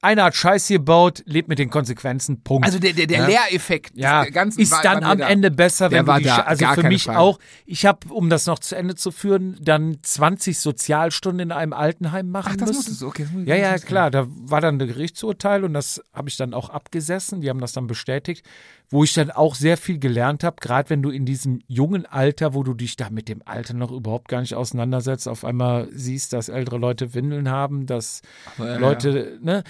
Einer 0.00 0.24
hat 0.24 0.36
Scheiße 0.36 0.74
gebaut, 0.74 1.22
lebt 1.26 1.48
mit 1.48 1.58
den 1.58 1.70
Konsequenzen. 1.70 2.42
Punkt. 2.42 2.64
Also 2.66 2.78
der, 2.78 2.92
der, 2.92 3.06
der 3.06 3.18
Ja. 3.20 3.26
Lehreffekt 3.26 3.96
ja, 3.96 4.24
Ganzen 4.26 4.60
ist 4.60 4.70
war- 4.70 4.82
dann 4.82 5.02
war 5.02 5.10
am 5.10 5.18
da. 5.18 5.28
Ende 5.28 5.50
besser, 5.50 5.88
Der 5.88 5.98
wenn 6.00 6.06
du 6.06 6.12
war 6.12 6.18
die, 6.18 6.24
da, 6.26 6.36
also 6.40 6.66
für 6.74 6.82
mich 6.88 7.04
Frage. 7.04 7.18
auch. 7.18 7.38
Ich 7.66 7.84
habe, 7.84 8.12
um 8.12 8.30
das 8.30 8.46
noch 8.46 8.58
zu 8.60 8.76
Ende 8.76 8.94
zu 8.94 9.10
führen, 9.10 9.56
dann 9.60 9.98
20 10.02 10.58
Sozialstunden 10.58 11.48
in 11.48 11.52
einem 11.52 11.72
Altenheim 11.72 12.30
machen 12.30 12.52
Ach, 12.52 12.56
das 12.56 12.68
müssen. 12.68 12.76
musstest 12.78 13.02
du, 13.02 13.06
okay. 13.08 13.26
das 13.34 13.46
Ja, 13.46 13.56
ja, 13.56 13.78
klar. 13.78 14.10
Da 14.10 14.26
war 14.28 14.60
dann 14.60 14.80
ein 14.80 14.86
Gerichtsurteil 14.86 15.64
und 15.64 15.74
das 15.74 16.00
habe 16.12 16.28
ich 16.28 16.36
dann 16.36 16.54
auch 16.54 16.70
abgesessen. 16.70 17.40
Die 17.40 17.48
haben 17.50 17.60
das 17.60 17.72
dann 17.72 17.86
bestätigt, 17.88 18.46
wo 18.90 19.04
ich 19.04 19.12
dann 19.12 19.30
auch 19.30 19.54
sehr 19.54 19.76
viel 19.76 19.98
gelernt 19.98 20.44
habe, 20.44 20.56
gerade 20.60 20.90
wenn 20.90 21.02
du 21.02 21.10
in 21.10 21.26
diesem 21.26 21.60
jungen 21.66 22.06
Alter, 22.06 22.54
wo 22.54 22.62
du 22.62 22.74
dich 22.74 22.96
da 22.96 23.10
mit 23.10 23.28
dem 23.28 23.42
Alter 23.44 23.74
noch 23.74 23.90
überhaupt 23.90 24.28
gar 24.28 24.40
nicht 24.40 24.54
auseinandersetzt, 24.54 25.28
auf 25.28 25.44
einmal 25.44 25.88
siehst, 25.92 26.32
dass 26.32 26.48
ältere 26.48 26.78
Leute 26.78 27.14
Windeln 27.14 27.50
haben, 27.50 27.86
dass 27.86 28.22
Ja, 28.56 28.66
ja. 28.66 28.78
Leute 28.78 29.38
ne, 29.42 29.62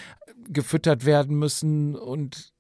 gefüttert 0.49 1.05
werden 1.05 1.37
müssen 1.37 1.97
und 1.97 2.53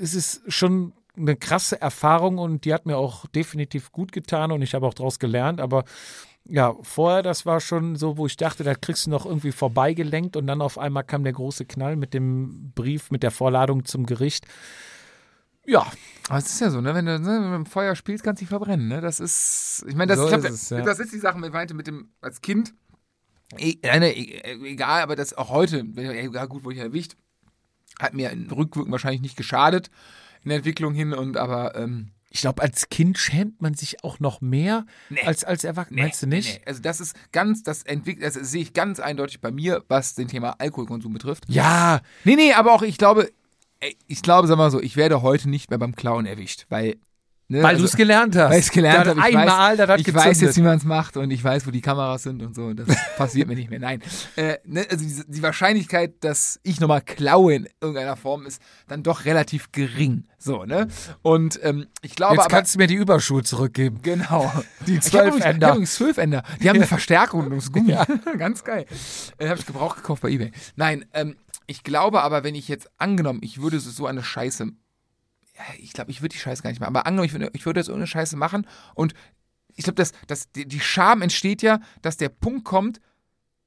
es 0.00 0.14
ist 0.14 0.42
schon 0.48 0.92
eine 1.16 1.36
krasse 1.36 1.80
Erfahrung 1.80 2.38
und 2.38 2.64
die 2.64 2.74
hat 2.74 2.86
mir 2.86 2.96
auch 2.96 3.26
definitiv 3.26 3.92
gut 3.92 4.12
getan 4.12 4.52
und 4.52 4.62
ich 4.62 4.74
habe 4.74 4.86
auch 4.86 4.94
daraus 4.94 5.18
gelernt, 5.18 5.60
aber 5.60 5.84
ja, 6.48 6.74
vorher, 6.82 7.22
das 7.22 7.46
war 7.46 7.60
schon 7.60 7.96
so, 7.96 8.16
wo 8.16 8.26
ich 8.26 8.36
dachte, 8.36 8.64
da 8.64 8.74
kriegst 8.74 9.06
du 9.06 9.10
noch 9.10 9.26
irgendwie 9.26 9.52
vorbeigelenkt 9.52 10.36
und 10.36 10.46
dann 10.46 10.62
auf 10.62 10.78
einmal 10.78 11.04
kam 11.04 11.22
der 11.22 11.34
große 11.34 11.66
Knall 11.66 11.96
mit 11.96 12.14
dem 12.14 12.72
Brief, 12.74 13.10
mit 13.10 13.22
der 13.22 13.30
Vorladung 13.30 13.84
zum 13.84 14.06
Gericht. 14.06 14.46
Ja, 15.70 15.86
Aber 16.28 16.38
es 16.38 16.46
ist 16.46 16.60
ja 16.60 16.70
so, 16.70 16.80
ne? 16.80 16.94
Wenn 16.94 17.06
du 17.06 17.18
ne, 17.18 17.40
mit 17.40 17.52
dem 17.54 17.66
Feuer 17.66 17.94
spielst, 17.96 18.24
kannst 18.24 18.40
du 18.40 18.44
dich 18.44 18.48
verbrennen, 18.50 18.88
ne? 18.88 19.00
Das 19.00 19.20
ist, 19.20 19.84
ich 19.88 19.94
meine, 19.94 20.08
das, 20.08 20.18
So 20.18 20.24
ich 20.24 20.30
glaub, 20.30 20.44
ist 20.44 20.50
es, 20.50 20.70
ja. 20.70 20.82
das 20.82 20.98
ist 20.98 21.12
die 21.12 21.18
Sache, 21.18 21.38
ich 21.44 21.52
meinte 21.52 21.74
mit 21.74 21.86
dem, 21.86 22.10
als 22.20 22.40
Kind, 22.40 22.74
e, 23.58 23.76
äh, 23.82 23.98
ne, 24.00 24.12
e- 24.16 24.66
egal, 24.68 25.02
aber 25.02 25.16
das 25.16 25.32
auch 25.34 25.50
heute, 25.50 25.84
egal, 25.96 26.48
gut, 26.48 26.64
wurde 26.64 26.76
ich 26.76 26.80
erwischt, 26.82 27.16
hat 28.00 28.14
mir 28.14 28.30
in 28.30 28.50
Rückwirkend 28.50 28.92
wahrscheinlich 28.92 29.22
nicht 29.22 29.36
geschadet 29.36 29.90
in 30.42 30.48
der 30.48 30.58
Entwicklung 30.58 30.94
hin 30.94 31.12
und 31.12 31.36
aber, 31.36 31.76
ähm, 31.76 32.12
ich 32.32 32.42
glaube, 32.42 32.62
als 32.62 32.88
Kind 32.88 33.18
schämt 33.18 33.60
man 33.60 33.74
sich 33.74 34.04
auch 34.04 34.20
noch 34.20 34.40
mehr 34.40 34.86
Nee. 35.08 35.20
als 35.26 35.42
als 35.42 35.64
Erwachsener. 35.64 35.96
Nee, 35.96 36.02
Meinst 36.02 36.22
du 36.22 36.26
nicht? 36.28 36.60
Nee. 36.60 36.62
Also 36.64 36.80
das 36.80 37.00
ist 37.00 37.16
ganz, 37.32 37.64
das 37.64 37.82
entwickelt, 37.82 38.24
das 38.24 38.34
sehe 38.34 38.62
ich 38.62 38.72
ganz 38.72 39.00
eindeutig 39.00 39.40
bei 39.40 39.50
mir, 39.50 39.84
was 39.88 40.14
den 40.14 40.28
Thema 40.28 40.54
Alkoholkonsum 40.60 41.12
betrifft. 41.12 41.44
Ja, 41.48 42.00
Nee, 42.24 42.36
nee, 42.36 42.52
aber 42.52 42.72
auch 42.72 42.82
ich 42.82 42.98
glaube, 42.98 43.30
ich 44.06 44.22
glaube, 44.22 44.48
sag 44.48 44.56
mal 44.58 44.70
so, 44.70 44.80
ich 44.80 44.96
werde 44.96 45.22
heute 45.22 45.48
nicht 45.48 45.70
mehr 45.70 45.78
beim 45.78 45.94
Klauen 45.94 46.26
erwischt, 46.26 46.66
weil 46.68 46.96
ne, 47.48 47.58
weil 47.62 47.70
also- 47.70 47.80
du 47.80 47.84
es 47.86 47.96
gelernt 47.96 48.36
hast. 48.36 48.50
weil 48.50 48.58
ich 48.60 48.66
es 48.66 48.72
gelernt 48.72 49.06
habe. 49.08 49.18
Ich 49.20 49.36
Einmal, 49.36 49.78
weiß, 49.78 50.00
ich 50.00 50.14
weiß 50.14 50.24
gezündet. 50.24 50.40
jetzt, 50.42 50.56
wie 50.56 50.62
man 50.62 50.76
es 50.78 50.84
macht 50.84 51.16
und 51.16 51.30
ich 51.30 51.42
weiß, 51.42 51.66
wo 51.66 51.70
die 51.70 51.80
Kameras 51.80 52.22
sind 52.24 52.42
und 52.42 52.54
so. 52.54 52.66
Und 52.66 52.76
das 52.78 52.88
passiert 53.16 53.48
mir 53.48 53.54
nicht 53.56 53.70
mehr. 53.70 53.80
Nein. 53.80 54.02
Äh, 54.36 54.58
ne, 54.64 54.86
also 54.90 55.04
die, 55.04 55.22
die 55.32 55.42
Wahrscheinlichkeit, 55.42 56.22
dass 56.22 56.60
ich 56.62 56.78
nochmal 56.80 57.00
klaue 57.00 57.54
in 57.54 57.68
irgendeiner 57.80 58.16
Form, 58.16 58.44
ist 58.46 58.60
dann 58.86 59.02
doch 59.02 59.24
relativ 59.24 59.72
gering. 59.72 60.24
So, 60.38 60.64
ne? 60.64 60.88
Und 61.22 61.58
ähm, 61.62 61.86
ich 62.02 62.14
glaube 62.14 62.34
Jetzt 62.34 62.44
aber. 62.46 62.54
kannst 62.56 62.74
du 62.74 62.78
mir 62.78 62.86
die 62.86 62.94
Überschuhe 62.94 63.42
zurückgeben. 63.42 64.00
Genau. 64.02 64.52
Die 64.86 64.96
Ich 64.96 65.12
hab 65.14 65.26
übrigens- 65.34 65.94
zwölf 65.94 66.18
Ender. 66.18 66.42
Die 66.62 66.68
haben 66.68 66.76
eine 66.76 66.86
Verstärkung 66.86 67.46
und 67.46 67.56
das 67.56 67.72
Gummi. 67.72 67.96
Ganz 68.38 68.62
geil. 68.62 68.86
Äh, 69.38 69.48
habe 69.48 69.58
ich 69.58 69.66
gebraucht 69.66 69.96
gekauft 69.96 70.22
bei 70.22 70.28
eBay. 70.30 70.52
Nein, 70.76 71.04
ähm, 71.14 71.36
ich 71.70 71.84
glaube 71.84 72.22
aber, 72.22 72.42
wenn 72.42 72.56
ich 72.56 72.66
jetzt 72.66 72.90
angenommen, 72.98 73.38
ich 73.44 73.62
würde 73.62 73.78
so 73.78 74.06
eine 74.06 74.24
Scheiße. 74.24 74.72
Ich 75.78 75.92
glaube, 75.92 76.10
ich 76.10 76.20
würde 76.20 76.32
die 76.32 76.40
Scheiße 76.40 76.64
gar 76.64 76.70
nicht 76.70 76.80
machen. 76.80 76.96
Aber 76.96 77.06
angenommen, 77.06 77.26
ich 77.26 77.32
würde, 77.32 77.50
ich 77.52 77.64
würde 77.64 77.84
so 77.84 77.94
eine 77.94 78.08
Scheiße 78.08 78.36
machen 78.36 78.66
und 78.96 79.14
ich 79.76 79.84
glaube, 79.84 79.94
dass, 79.94 80.10
dass 80.26 80.50
die, 80.50 80.80
Scham 80.80 81.22
entsteht 81.22 81.62
ja, 81.62 81.78
dass 82.02 82.16
der 82.16 82.28
Punkt 82.28 82.64
kommt, 82.64 83.00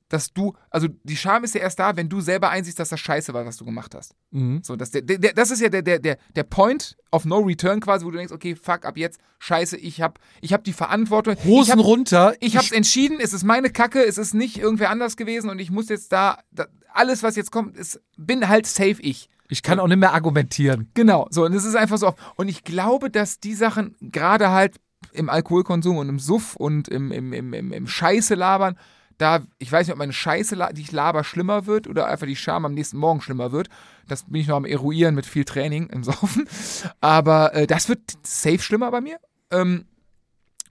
dass 0.09 0.34
du, 0.34 0.53
also 0.69 0.89
die 1.03 1.15
Scham 1.15 1.45
ist 1.45 1.55
ja 1.55 1.61
erst 1.61 1.80
da, 1.80 1.95
wenn 1.95 2.09
du 2.09 2.19
selber 2.19 2.49
einsiehst, 2.49 2.77
dass 2.77 2.89
das 2.89 2.99
Scheiße 2.99 3.34
war, 3.34 3.45
was 3.45 3.55
du 3.55 3.63
gemacht 3.63 3.95
hast. 3.95 4.15
Mhm. 4.31 4.61
So, 4.63 4.75
das, 4.75 4.91
der, 4.91 5.01
der, 5.01 5.34
das 5.34 5.49
ist 5.49 5.61
ja 5.61 5.69
der, 5.69 5.81
der, 5.81 5.99
der, 5.99 6.17
der 6.35 6.43
Point 6.43 6.97
of 7.09 7.23
no 7.23 7.38
return 7.39 7.80
quasi, 7.80 8.05
wo 8.05 8.11
du 8.11 8.17
denkst, 8.17 8.34
okay, 8.34 8.55
fuck, 8.55 8.85
ab 8.85 8.97
jetzt, 8.97 9.21
scheiße, 9.39 9.77
ich 9.77 10.01
hab, 10.01 10.19
ich 10.41 10.51
hab 10.51 10.65
die 10.65 10.73
Verantwortung. 10.73 11.35
ich 11.38 11.45
Hosen 11.45 11.80
hab, 11.80 11.85
runter. 11.85 12.35
ich 12.41 12.57
hab's 12.57 12.73
entschieden, 12.73 13.19
es 13.21 13.31
ist 13.31 13.45
meine 13.45 13.69
Kacke, 13.69 14.03
es 14.03 14.17
ist 14.17 14.34
nicht 14.34 14.57
irgendwer 14.57 14.89
anders 14.89 15.15
gewesen 15.15 15.49
und 15.49 15.59
ich 15.59 15.71
muss 15.71 15.88
jetzt 15.88 16.11
da, 16.11 16.39
da 16.51 16.67
alles, 16.93 17.23
was 17.23 17.35
jetzt 17.35 17.51
kommt, 17.51 17.77
ist, 17.77 18.01
bin 18.17 18.47
halt 18.47 18.65
safe 18.67 19.01
ich. 19.01 19.29
Ich 19.49 19.61
kann 19.61 19.79
auch 19.79 19.87
nicht 19.87 19.97
mehr 19.97 20.13
argumentieren. 20.13 20.89
Genau, 20.93 21.27
so, 21.29 21.45
und 21.45 21.53
es 21.53 21.65
ist 21.65 21.75
einfach 21.75 21.97
so. 21.97 22.15
Und 22.35 22.47
ich 22.47 22.63
glaube, 22.63 23.09
dass 23.09 23.39
die 23.39 23.53
Sachen 23.53 23.95
gerade 24.01 24.49
halt 24.49 24.79
im 25.11 25.29
Alkoholkonsum 25.29 25.97
und 25.97 26.09
im 26.09 26.19
Suff 26.19 26.55
und 26.55 26.87
im, 26.87 27.11
im, 27.11 27.33
im, 27.33 27.53
im, 27.53 27.71
im 27.71 27.87
Scheiße 27.87 28.35
labern, 28.35 28.77
da, 29.17 29.41
ich 29.59 29.71
weiß 29.71 29.87
nicht, 29.87 29.93
ob 29.93 29.99
meine 29.99 30.13
Scheiße, 30.13 30.57
die 30.73 30.81
ich 30.81 30.91
laber, 30.91 31.23
schlimmer 31.23 31.65
wird 31.65 31.87
oder 31.87 32.07
einfach 32.07 32.25
die 32.25 32.35
Scham 32.35 32.65
am 32.65 32.73
nächsten 32.73 32.97
Morgen 32.97 33.21
schlimmer 33.21 33.51
wird. 33.51 33.69
Das 34.07 34.23
bin 34.23 34.41
ich 34.41 34.47
noch 34.47 34.57
am 34.57 34.65
Eruieren 34.65 35.15
mit 35.15 35.25
viel 35.25 35.45
Training 35.45 35.87
im 35.87 36.03
Saufen. 36.03 36.47
Aber 36.99 37.53
äh, 37.53 37.67
das 37.67 37.89
wird 37.89 38.01
safe 38.23 38.59
schlimmer 38.59 38.91
bei 38.91 39.01
mir. 39.01 39.19
Ähm, 39.51 39.85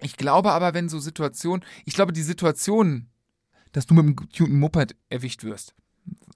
ich 0.00 0.16
glaube 0.16 0.50
aber, 0.50 0.74
wenn 0.74 0.88
so 0.88 0.98
Situationen, 0.98 1.64
ich 1.84 1.94
glaube, 1.94 2.12
die 2.12 2.22
Situation, 2.22 3.06
dass 3.70 3.86
du 3.86 3.94
mit 3.94 4.04
dem 4.04 4.16
getunten 4.16 4.58
Moped 4.58 4.96
erwischt 5.08 5.44
wirst, 5.44 5.74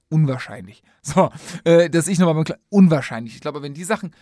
unwahrscheinlich. 0.08 0.82
So, 1.06 1.30
äh, 1.62 1.88
dass 1.88 2.08
ich 2.08 2.18
nochmal 2.18 2.44
unwahrscheinlich. 2.68 3.36
Ich 3.36 3.40
glaube, 3.40 3.62
wenn 3.62 3.74
die 3.74 3.84
Sachen 3.84 4.12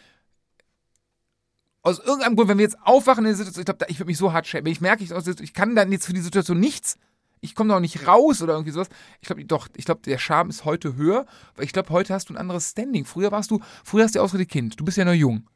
aus 1.81 1.98
irgendeinem 1.98 2.36
Grund, 2.36 2.51
wenn 2.51 2.59
wir 2.59 2.65
jetzt 2.65 2.78
aufwachen 2.82 3.24
in 3.24 3.31
der 3.31 3.36
Situation, 3.36 3.62
ich 3.62 3.65
glaube, 3.65 3.86
ich 3.89 3.98
würde 3.98 4.09
mich 4.09 4.19
so 4.19 4.35
hart 4.35 4.47
schämen. 4.47 4.70
Ich 4.70 4.82
merke, 4.82 5.02
ich, 5.02 5.11
ich 5.11 5.55
kann 5.55 5.74
dann 5.74 5.90
jetzt 5.93 6.05
für 6.05 6.12
die 6.12 6.20
Situation 6.20 6.61
nichts, 6.61 6.98
ich 7.40 7.55
komme 7.55 7.74
auch 7.74 7.81
nicht 7.81 8.06
raus 8.06 8.43
oder 8.43 8.55
irgendwie 8.55 8.73
sowas. 8.73 8.89
Ich 9.20 9.27
glaube, 9.27 9.44
doch, 9.44 9.69
ich 9.77 9.85
glaube, 9.85 10.01
der 10.02 10.19
Charme 10.19 10.51
ist 10.51 10.65
heute 10.65 10.97
höher, 10.97 11.27
weil 11.56 11.66
ich 11.66 11.73
glaube, 11.73 11.90
heute 11.90 12.15
hast 12.15 12.31
du 12.31 12.35
ein 12.35 12.39
anderes 12.39 12.70
Standing. 12.70 13.05
Früher 13.05 13.32
warst 13.32 13.51
du, 13.51 13.61
früher 13.85 14.05
hast 14.05 14.15
du 14.15 14.19
die 14.19 14.23
Ausrede 14.24 14.47
Kind, 14.47 14.81
du 14.81 14.85
bist 14.85 14.97
ja 14.97 15.05
noch 15.05 15.12
jung. 15.12 15.47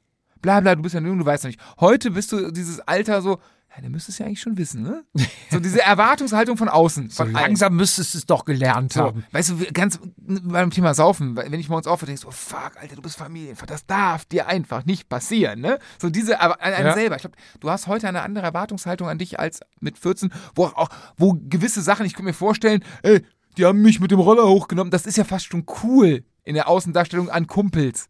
Bla 0.43 0.60
bla, 0.60 0.74
du 0.74 0.82
bist 0.82 0.94
ja 0.94 1.01
jung, 1.01 1.19
du 1.19 1.27
weißt 1.27 1.44
noch 1.44 1.48
nicht. 1.48 1.60
Heute 1.81 2.10
bist 2.10 2.32
du 2.32 2.51
dieses 2.51 2.81
Alter 2.81 3.23
so, 3.23 3.39
ja, 3.74 3.82
der 3.82 3.90
müsste 3.90 4.10
es 4.12 4.19
ja 4.19 4.27
eigentlich 4.27 4.40
schon 4.40 4.56
wissen, 4.56 4.82
ne? 4.82 5.05
So 5.51 5.60
diese 5.60 5.82
Erwartungshaltung 5.82 6.56
von 6.56 6.69
außen. 6.69 7.10
So 7.10 7.16
Von 7.24 7.36
allen. 7.36 7.47
langsam 7.48 7.77
müsstest 7.77 8.15
du 8.15 8.19
es 8.19 8.27
doch 8.27 8.44
gelernt 8.44 8.93
So, 8.94 9.02
haben. 9.02 9.24
weißt 9.32 9.51
du, 9.51 9.56
ganz 9.73 9.98
beim 10.16 10.70
Thema 10.70 10.94
Saufen, 10.94 11.36
wenn 11.36 11.52
ich 11.55 11.69
morgens 11.69 11.86
aufwache, 11.86 12.06
denkst 12.06 12.23
du, 12.23 12.28
oh 12.28 12.32
fuck, 12.32 12.73
Alter, 12.81 12.97
du 12.97 13.02
bist 13.02 13.16
Familienvater, 13.19 13.74
das 13.74 13.86
darf 13.86 14.24
dir 14.24 14.47
einfach 14.48 14.85
nicht 14.86 15.09
passieren, 15.09 15.60
ne? 15.60 15.78
So 16.01 16.09
diese, 16.10 16.40
aber 16.40 16.62
an 16.62 16.73
Ja. 16.86 16.94
selber. 16.94 17.16
Ich 17.16 17.23
glaube, 17.23 17.36
du 17.60 17.70
hast 17.70 17.86
heute 17.86 18.09
eine 18.09 18.23
andere 18.23 18.44
Erwartungshaltung 18.47 19.09
an 19.09 19.19
dich 19.19 19.39
als 19.39 19.60
mit 19.81 19.98
14, 19.98 20.32
wo 20.55 20.65
auch, 20.66 20.89
wo 21.16 21.36
gewisse 21.48 21.82
Sachen, 21.82 22.06
ich 22.06 22.15
könnte 22.15 22.27
mir 22.28 22.35
vorstellen, 22.35 22.82
ey, 23.02 23.23
die 23.59 23.65
haben 23.66 23.82
mich 23.82 24.01
mit 24.01 24.10
dem 24.10 24.20
Roller 24.20 24.47
hochgenommen, 24.48 24.90
das 24.90 25.05
ist 25.06 25.16
ja 25.19 25.24
fast 25.24 25.47
schon 25.47 25.66
cool 25.82 26.24
in 26.44 26.55
der 26.55 26.69
Außendarstellung 26.69 27.28
an 27.28 27.47
Kumpels. 27.47 28.09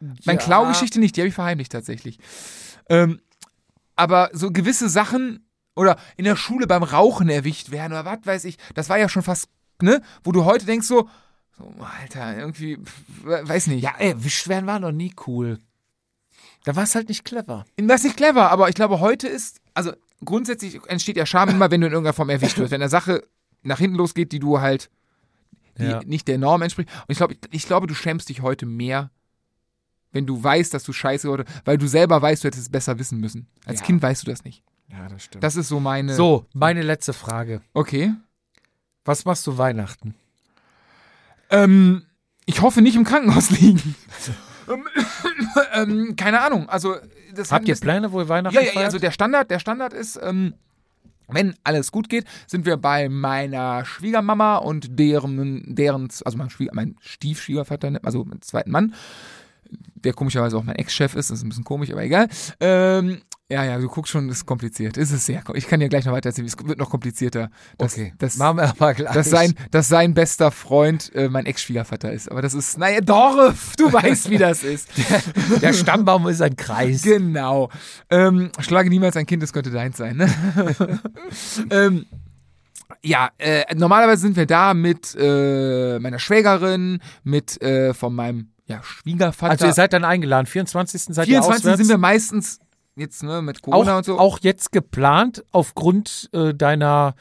Meine 0.00 0.38
Ja. 0.38 0.44
Klaugeschichte 0.44 1.00
nicht, 1.00 1.16
die 1.16 1.20
habe 1.22 1.28
ich 1.28 1.34
verheimlicht 1.34 1.72
tatsächlich. 1.72 2.18
Ähm, 2.88 3.20
aber 3.96 4.30
so 4.32 4.50
gewisse 4.50 4.88
Sachen 4.88 5.46
oder 5.74 5.96
in 6.16 6.24
der 6.24 6.36
Schule 6.36 6.66
beim 6.66 6.82
Rauchen 6.82 7.28
erwischt 7.28 7.70
werden 7.70 7.92
oder 7.92 8.04
was 8.04 8.18
weiß 8.24 8.44
ich, 8.44 8.58
das 8.74 8.88
war 8.88 8.98
ja 8.98 9.08
schon 9.08 9.22
fast, 9.22 9.48
ne, 9.80 10.02
wo 10.24 10.32
du 10.32 10.44
heute 10.44 10.66
denkst 10.66 10.86
so, 10.86 11.08
so 11.58 11.74
Alter, 12.00 12.36
irgendwie, 12.36 12.78
weiß 13.22 13.68
nicht. 13.68 13.82
Ja, 13.82 13.92
erwischt 13.98 14.48
werden 14.48 14.66
war 14.66 14.78
noch 14.78 14.92
nie 14.92 15.14
cool. 15.26 15.58
Da 16.64 16.76
war 16.76 16.82
es 16.82 16.94
halt 16.94 17.08
nicht 17.08 17.24
clever. 17.24 17.64
Das 17.76 18.00
ist 18.00 18.04
nicht 18.04 18.16
clever, 18.16 18.50
aber 18.50 18.68
ich 18.68 18.74
glaube, 18.74 19.00
heute 19.00 19.28
ist, 19.28 19.60
also 19.72 19.92
grundsätzlich 20.24 20.80
entsteht 20.88 21.16
ja 21.16 21.24
Scham 21.24 21.48
immer, 21.48 21.70
wenn 21.70 21.80
du 21.80 21.86
in 21.86 21.92
irgendeiner 21.92 22.12
Form 22.14 22.28
erwischt 22.28 22.58
wirst. 22.58 22.72
Wenn 22.72 22.82
eine 22.82 22.90
Sache 22.90 23.22
nach 23.62 23.78
hinten 23.78 23.96
losgeht, 23.96 24.32
die 24.32 24.38
du 24.40 24.60
halt, 24.60 24.90
die 25.78 25.84
Ja. 25.84 26.00
nicht 26.04 26.26
der 26.28 26.38
Norm 26.38 26.62
entspricht. 26.62 26.88
Und 26.90 27.12
ich 27.12 27.16
glaube, 27.18 27.36
ich 27.50 27.66
glaube, 27.66 27.86
du 27.86 27.94
schämst 27.94 28.28
dich 28.28 28.42
heute 28.42 28.66
mehr, 28.66 29.10
wenn 30.16 30.26
du 30.26 30.42
weißt, 30.42 30.74
dass 30.74 30.82
du 30.82 30.92
scheiße 30.92 31.28
oder, 31.28 31.44
weil 31.64 31.78
du 31.78 31.86
selber 31.86 32.20
weißt, 32.20 32.42
du 32.42 32.48
hättest 32.48 32.64
es 32.64 32.68
besser 32.70 32.98
wissen 32.98 33.20
müssen. 33.20 33.46
Als 33.64 33.80
Ja. 33.80 33.86
Kind 33.86 34.02
weißt 34.02 34.26
du 34.26 34.30
das 34.30 34.42
nicht. 34.44 34.62
Ja, 34.90 35.08
das 35.08 35.24
stimmt. 35.24 35.44
Das 35.44 35.56
ist 35.56 35.68
so 35.68 35.78
meine. 35.78 36.14
so, 36.14 36.46
meine 36.52 36.82
letzte 36.82 37.12
Frage. 37.12 37.60
Okay. 37.72 38.12
Was 39.04 39.24
machst 39.24 39.46
du 39.46 39.56
Weihnachten? 39.58 40.14
Ähm, 41.50 42.02
ich 42.44 42.60
hoffe 42.62 42.82
nicht 42.82 42.96
im 42.96 43.04
Krankenhaus 43.04 43.50
liegen. 43.50 43.94
ähm, 45.74 46.16
keine 46.16 46.40
Ahnung. 46.40 46.68
Also 46.68 46.96
das 47.34 47.52
Habt 47.52 47.68
ihr 47.68 47.76
Pläne, 47.76 48.12
wo 48.12 48.20
ihr 48.20 48.28
Weihnachten 48.28 48.56
Ja, 48.56 48.62
ja, 48.62 48.72
ja, 48.72 48.80
also 48.80 48.98
der 48.98 49.10
Standard, 49.10 49.50
der 49.50 49.58
Standard 49.58 49.92
ist, 49.92 50.18
ähm, 50.22 50.54
wenn 51.28 51.54
alles 51.64 51.90
gut 51.90 52.08
geht, 52.08 52.24
sind 52.46 52.66
wir 52.66 52.76
bei 52.76 53.08
meiner 53.08 53.84
Schwiegermama 53.84 54.56
und 54.56 54.98
deren, 54.98 55.74
deren 55.74 56.08
also 56.24 56.38
mein, 56.38 56.50
Schwieger, 56.50 56.70
mein 56.74 56.96
Stiefschwiegervater, 57.00 57.98
also 58.04 58.24
mein 58.24 58.42
zweiten 58.42 58.70
Mann, 58.70 58.94
der 60.06 60.14
komischerweise 60.14 60.56
auch 60.56 60.62
mein 60.64 60.76
Ex-Chef 60.76 61.14
ist, 61.14 61.30
das 61.30 61.38
ist 61.38 61.44
ein 61.44 61.48
bisschen 61.50 61.64
komisch, 61.64 61.90
aber 61.90 62.02
egal. 62.02 62.28
Ähm, 62.60 63.20
ja, 63.48 63.64
ja, 63.64 63.78
du 63.78 63.86
guckst 63.86 64.10
schon, 64.10 64.28
ist 64.28 64.44
kompliziert. 64.44 64.96
Es 64.96 65.12
ist 65.12 65.24
sehr, 65.26 65.40
kom- 65.44 65.54
ich 65.54 65.68
kann 65.68 65.78
dir 65.78 65.88
gleich 65.88 66.04
noch 66.04 66.12
weiter 66.12 66.30
erzählen, 66.30 66.48
es 66.48 66.56
wird 66.64 66.78
noch 66.80 66.90
komplizierter. 66.90 67.48
Das, 67.78 67.92
okay, 67.92 68.12
das, 68.18 68.38
machen 68.38 68.56
wir 68.56 68.64
aber 68.70 68.94
gleich. 68.94 69.12
dass 69.14 69.30
sein, 69.30 69.54
dass 69.70 69.86
sein 69.88 70.14
bester 70.14 70.50
Freund 70.50 71.14
äh, 71.14 71.28
mein 71.28 71.46
Ex-Schwiegervater 71.46 72.12
ist. 72.12 72.28
Aber 72.28 72.42
das 72.42 72.54
ist, 72.54 72.76
naja, 72.76 73.00
Dorf, 73.02 73.74
du 73.78 73.84
weißt, 73.92 74.30
wie 74.30 74.38
das 74.38 74.64
ist. 74.64 74.88
der 75.62 75.72
Stammbaum 75.74 76.26
ist 76.26 76.42
ein 76.42 76.56
Kreis. 76.56 77.02
Genau. 77.02 77.70
Ähm, 78.10 78.50
schlage 78.58 78.88
niemals 78.90 79.16
ein 79.16 79.26
Kind, 79.26 79.44
das 79.44 79.52
könnte 79.52 79.70
deins 79.70 79.96
sein. 79.96 80.16
Ne? 80.16 80.28
ähm, 81.70 82.06
ja, 83.02 83.30
äh, 83.38 83.62
normalerweise 83.76 84.22
sind 84.22 84.36
wir 84.36 84.46
da 84.46 84.74
mit 84.74 85.16
äh, 85.18 85.98
meiner 86.00 86.18
Schwägerin, 86.18 87.00
mit 87.22 87.60
äh, 87.62 87.94
von 87.94 88.12
meinem 88.14 88.48
ja, 88.66 88.82
Schwiegervater. 88.82 89.52
Also 89.52 89.66
ihr 89.66 89.72
seid 89.72 89.92
dann 89.92 90.04
eingeladen. 90.04 90.46
24. 90.46 91.14
seid 91.14 91.28
ihr 91.28 91.34
24 91.34 91.56
auswärts. 91.56 91.78
sind 91.78 91.88
wir 91.88 91.98
meistens 91.98 92.60
jetzt 92.96 93.22
ne, 93.22 93.42
mit 93.42 93.62
Corona 93.62 93.92
auch, 93.92 93.96
und 93.98 94.04
so. 94.04 94.18
auch 94.18 94.38
jetzt 94.40 94.72
geplant 94.72 95.44
aufgrund 95.52 96.28
äh, 96.32 96.54
deiner 96.54 97.14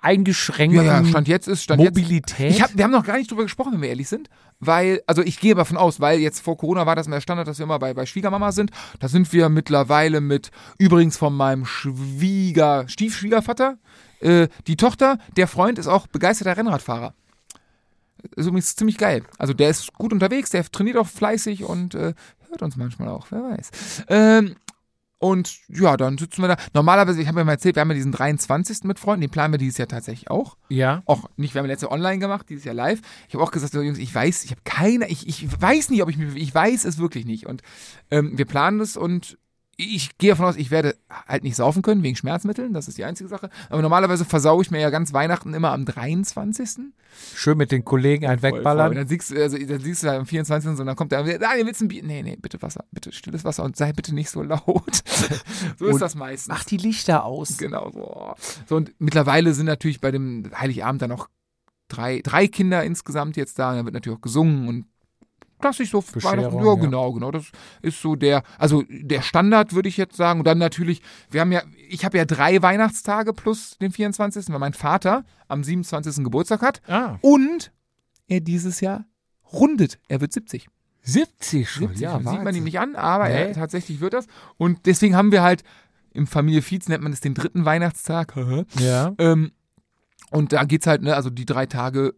eingeschränkten 0.00 0.84
ja, 0.84 1.00
ja, 1.00 1.04
Stand 1.04 1.28
jetzt 1.28 1.48
ist 1.48 1.62
Stand 1.62 1.82
Mobilität. 1.82 2.38
Jetzt. 2.38 2.56
Ich 2.56 2.62
hab, 2.62 2.76
wir 2.76 2.84
haben 2.84 2.90
noch 2.90 3.04
gar 3.04 3.16
nicht 3.16 3.30
drüber 3.30 3.42
gesprochen, 3.42 3.72
wenn 3.72 3.82
wir 3.82 3.88
ehrlich 3.88 4.08
sind. 4.08 4.28
Weil, 4.60 5.02
also 5.06 5.22
ich 5.22 5.40
gehe 5.40 5.54
davon 5.54 5.76
aus, 5.76 5.98
weil 5.98 6.20
jetzt 6.20 6.40
vor 6.40 6.56
Corona 6.56 6.86
war 6.86 6.94
das 6.94 7.08
mehr 7.08 7.20
Standard, 7.20 7.48
dass 7.48 7.58
wir 7.58 7.64
immer 7.64 7.78
bei, 7.78 7.94
bei 7.94 8.06
Schwiegermama 8.06 8.52
sind. 8.52 8.70
Da 9.00 9.08
sind 9.08 9.32
wir 9.32 9.48
mittlerweile 9.48 10.20
mit, 10.20 10.50
übrigens 10.78 11.16
von 11.16 11.34
meinem 11.34 11.64
Schwieger, 11.64 12.86
Stiefschwiegervater, 12.86 13.78
äh, 14.20 14.48
die 14.66 14.76
Tochter, 14.76 15.18
der 15.36 15.48
Freund 15.48 15.78
ist 15.78 15.86
auch 15.86 16.06
begeisterter 16.06 16.56
Rennradfahrer. 16.56 17.14
Ist 18.36 18.46
übrigens 18.46 18.76
ziemlich 18.76 18.98
geil. 18.98 19.22
Also 19.38 19.52
der 19.52 19.70
ist 19.70 19.92
gut 19.94 20.12
unterwegs, 20.12 20.50
der 20.50 20.64
trainiert 20.64 20.96
auch 20.96 21.06
fleißig 21.06 21.64
und 21.64 21.94
äh, 21.94 22.14
hört 22.48 22.62
uns 22.62 22.76
manchmal 22.76 23.08
auch, 23.08 23.26
wer 23.30 23.42
weiß. 23.42 24.04
Ähm, 24.08 24.56
und 25.18 25.58
ja, 25.68 25.96
dann 25.96 26.18
sitzen 26.18 26.42
wir 26.42 26.48
da. 26.48 26.56
Normalerweise, 26.74 27.22
ich 27.22 27.28
habe 27.28 27.40
ja 27.40 27.44
mal 27.44 27.52
erzählt, 27.52 27.76
wir 27.76 27.80
haben 27.80 27.88
ja 27.88 27.94
diesen 27.94 28.12
23. 28.12 28.84
mit 28.84 28.98
Freunden, 28.98 29.22
den 29.22 29.30
planen 29.30 29.54
wir 29.54 29.58
dieses 29.58 29.78
Jahr 29.78 29.88
tatsächlich 29.88 30.30
auch. 30.30 30.58
ja. 30.68 31.02
Auch 31.06 31.30
nicht, 31.36 31.54
wir 31.54 31.60
haben 31.60 31.66
letztes 31.66 31.88
Jahr 31.88 31.92
online 31.92 32.18
gemacht, 32.18 32.46
dieses 32.50 32.64
Jahr 32.64 32.74
live. 32.74 33.00
Ich 33.28 33.34
habe 33.34 33.42
auch 33.42 33.50
gesagt, 33.50 33.72
Jungs, 33.72 33.98
ich 33.98 34.14
weiß, 34.14 34.44
ich 34.44 34.50
habe 34.50 34.60
keine, 34.64 35.08
ich, 35.08 35.26
ich 35.26 35.60
weiß 35.60 35.88
nicht, 35.88 36.02
ob 36.02 36.10
ich 36.10 36.18
mich, 36.18 36.36
ich 36.36 36.54
weiß 36.54 36.84
es 36.84 36.98
wirklich 36.98 37.24
nicht. 37.24 37.46
Und 37.46 37.62
ähm, 38.10 38.36
wir 38.36 38.44
planen 38.44 38.78
das 38.78 38.98
und 38.98 39.38
ich 39.76 40.16
gehe 40.18 40.30
davon 40.30 40.46
aus, 40.46 40.56
ich 40.56 40.70
werde 40.70 40.96
halt 41.26 41.42
nicht 41.44 41.56
saufen 41.56 41.82
können 41.82 42.02
wegen 42.02 42.16
Schmerzmitteln, 42.16 42.72
das 42.72 42.88
ist 42.88 42.98
die 42.98 43.04
einzige 43.04 43.28
Sache. 43.28 43.50
Aber 43.70 43.82
normalerweise 43.82 44.24
versau 44.24 44.60
ich 44.60 44.70
mir 44.70 44.80
ja 44.80 44.90
ganz 44.90 45.12
Weihnachten 45.12 45.54
immer 45.54 45.72
am 45.72 45.84
23. 45.84 46.92
Schön 47.34 47.56
mit 47.58 47.70
den 47.72 47.84
Kollegen 47.84 48.26
ein 48.26 48.38
Voll, 48.38 48.50
voll. 48.50 48.58
Und 48.58 48.64
wegballern. 48.64 48.94
dann 48.94 49.08
siehst, 49.08 49.30
du- 49.30 49.40
also, 49.42 49.56
dann 49.58 49.80
siehst 49.80 50.02
du 50.02 50.08
halt 50.08 50.20
am 50.20 50.26
24. 50.26 50.78
und 50.80 50.86
dann 50.86 50.96
kommt 50.96 51.12
der, 51.12 51.22
Daniel, 51.38 51.66
willst 51.66 51.80
du 51.80 51.84
ein 51.84 51.88
Bier? 51.88 52.02
Nee, 52.02 52.22
nee, 52.22 52.36
bitte 52.40 52.60
Wasser, 52.62 52.84
bitte 52.92 53.12
stilles 53.12 53.44
Wasser 53.44 53.62
und 53.64 53.76
sei 53.76 53.92
bitte 53.92 54.14
nicht 54.14 54.30
so 54.30 54.42
laut. 54.42 55.02
so 55.78 55.86
ist 55.86 55.94
Und 55.94 56.00
das 56.00 56.14
meistens. 56.14 56.48
Mach 56.48 56.64
die 56.64 56.76
Lichter 56.76 57.24
aus. 57.24 57.56
Genau 57.58 57.90
so. 57.92 58.34
So, 58.68 58.76
und 58.76 58.92
mittlerweile 58.98 59.54
sind 59.54 59.66
natürlich 59.66 60.00
bei 60.00 60.10
dem 60.10 60.50
Heiligabend 60.58 61.02
dann 61.02 61.10
noch 61.10 61.28
drei, 61.88 62.20
drei 62.24 62.48
Kinder 62.48 62.82
insgesamt 62.84 63.36
jetzt 63.36 63.58
da. 63.58 63.70
Und 63.70 63.76
dann 63.76 63.84
wird 63.86 63.94
natürlich 63.94 64.18
auch 64.18 64.22
gesungen 64.22 64.68
und 64.68 64.86
klassisch 65.60 65.90
so 65.90 66.02
Weihnachten. 66.14 66.58
Ja, 66.58 66.64
ja. 66.64 66.74
genau, 66.74 67.12
genau. 67.12 67.30
Das 67.30 67.44
ist 67.82 68.00
so 68.00 68.16
der, 68.16 68.42
also 68.58 68.82
der 68.88 69.22
Standard, 69.22 69.74
würde 69.74 69.88
ich 69.88 69.96
jetzt 69.96 70.16
sagen. 70.16 70.40
Und 70.40 70.46
dann 70.46 70.58
natürlich, 70.58 71.02
wir 71.30 71.40
haben 71.40 71.52
ja, 71.52 71.62
ich 71.88 72.04
habe 72.04 72.18
ja 72.18 72.24
drei 72.24 72.60
Weihnachtstage 72.62 73.32
plus 73.32 73.78
den 73.78 73.92
24., 73.92 74.48
weil 74.50 74.58
mein 74.58 74.74
Vater 74.74 75.24
am 75.48 75.64
27. 75.64 76.24
Geburtstag 76.24 76.62
hat. 76.62 76.80
Ah, 76.88 77.18
Und 77.20 77.72
er 78.26 78.40
dieses 78.40 78.80
Jahr 78.80 79.04
rundet. 79.52 79.98
Er 80.08 80.20
wird 80.20 80.32
70. 80.32 80.68
70 81.02 81.68
schon. 81.70 81.88
70. 81.88 82.00
Ja, 82.00 82.18
sieht 82.18 82.42
man 82.44 82.54
ihm 82.54 82.64
nicht 82.64 82.78
an, 82.80 82.96
aber 82.96 83.28
Nee. 83.28 83.34
er 83.48 83.52
tatsächlich 83.52 84.00
wird 84.00 84.14
das. 84.14 84.26
Und 84.56 84.86
deswegen 84.86 85.16
haben 85.16 85.32
wir 85.32 85.42
halt 85.42 85.62
im 86.12 86.26
Familie 86.26 86.62
Fietz 86.62 86.88
nennt 86.88 87.02
man 87.02 87.12
es 87.12 87.20
den 87.20 87.34
dritten 87.34 87.64
Weihnachtstag. 87.64 88.34
Ja. 88.78 89.12
ähm, 89.18 89.52
und 90.30 90.52
da 90.52 90.64
geht's 90.64 90.86
halt, 90.86 91.02
ne, 91.02 91.14
also 91.14 91.28
die 91.30 91.44
drei 91.44 91.66
Tage 91.66 92.14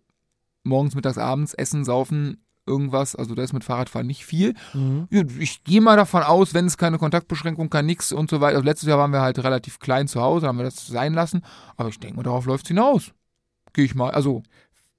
morgens, 0.62 0.94
mittags, 0.94 1.18
abends, 1.18 1.52
essen, 1.54 1.84
saufen, 1.84 2.44
irgendwas. 2.66 3.14
Also 3.16 3.34
da 3.34 3.42
ist 3.42 3.52
mit 3.52 3.64
Fahrradfahren 3.64 4.06
nicht 4.06 4.24
viel. 4.26 4.54
Mhm. 4.74 5.06
Ja, 5.10 5.22
Ich 5.38 5.64
gehe 5.64 5.80
mal 5.80 5.96
davon 5.96 6.22
aus, 6.22 6.52
wenn 6.54 6.66
es 6.66 6.76
keine 6.76 6.98
Kontaktbeschränkung, 6.98 7.70
kein 7.70 7.86
nix 7.86 8.12
und 8.12 8.28
so 8.30 8.40
weiter. 8.40 8.56
Also 8.56 8.64
letztes 8.66 8.88
Jahr 8.88 8.98
waren 8.98 9.12
wir 9.12 9.20
halt 9.20 9.38
relativ 9.42 9.78
klein 9.78 10.08
zu 10.08 10.20
Hause, 10.20 10.46
haben 10.48 10.58
wir 10.58 10.64
das 10.64 10.86
sein 10.86 11.14
lassen. 11.14 11.42
Aber 11.76 11.88
ich 11.88 11.98
denke 12.00 12.16
mal, 12.16 12.22
darauf 12.22 12.46
läuft's 12.46 12.68
hinaus. 12.68 13.12
Gehe 13.72 13.84
ich 13.84 13.94
mal. 13.94 14.10
Also, 14.10 14.42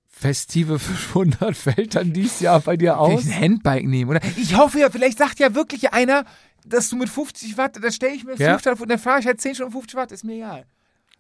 Festive 0.08 0.80
500 0.80 1.56
fällt 1.58 1.96
dann 1.96 2.14
dieses 2.14 2.40
Jahr 2.40 2.60
bei 2.60 2.78
dir 2.78 3.00
aus. 3.00 3.22
ich 3.26 3.34
ein 3.34 3.42
Handbike 3.42 3.86
nehmen, 3.86 4.10
oder? 4.12 4.22
Ich 4.38 4.58
hoffe 4.58 4.80
ja, 4.80 4.90
vielleicht 4.90 5.18
sagt 5.18 5.40
ja 5.40 5.54
wirklich 5.54 5.94
einer, 5.94 6.26
dass 6.66 6.90
du 6.90 6.96
mit 6.96 7.10
50 7.10 7.58
Watt, 7.58 7.78
da 7.82 7.92
stelle 7.92 8.16
ich 8.16 8.24
mir 8.24 8.36
Ja. 8.36 8.58
5 8.58 8.66
Watt 8.66 8.82
und 8.82 8.90
dann 8.90 9.00
fahre 9.00 9.20
ich 9.20 9.26
halt 9.28 9.40
10 9.40 9.56
Stunden 9.56 9.74
50 9.74 9.96
Watt, 9.96 10.12
ist 10.12 10.24
mir 10.24 10.36
egal. 10.36 10.66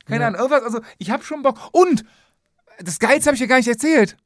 Keine 0.05 0.21
Ja. 0.21 0.27
Ahnung, 0.27 0.39
irgendwas, 0.41 0.63
also 0.63 0.79
ich 0.97 1.11
habe 1.11 1.23
schon 1.23 1.41
Bock. 1.43 1.59
Und, 1.73 2.03
das 2.79 2.99
Geilste 2.99 3.27
habe 3.27 3.35
ich 3.35 3.41
ja 3.41 3.47
gar 3.47 3.57
nicht 3.57 3.67
erzählt. 3.67 4.17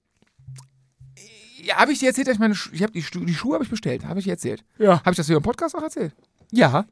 Ja, 1.64 1.76
habe 1.78 1.92
ich 1.92 2.00
dir 2.00 2.08
erzählt, 2.10 2.28
dass 2.28 2.36
ich 2.36 2.40
meine, 2.40 2.56
Schu- 2.56 2.72
ich 2.74 2.82
habe 2.84 2.92
die, 2.92 3.04
Stu- 3.04 3.24
die 3.26 3.34
Schuhe 3.34 3.54
habe 3.56 3.64
ich 3.64 3.70
bestellt, 3.70 4.06
habe 4.06 4.20
ich 4.20 4.26
dir 4.26 4.32
erzählt. 4.32 4.64
Ja. 4.78 5.00
Habe 5.02 5.12
ich 5.12 5.18
das 5.18 5.28
hier 5.28 5.38
im 5.38 5.44
Podcast 5.44 5.76
auch 5.76 5.84
erzählt? 5.84 6.14
Ja. 6.52 6.86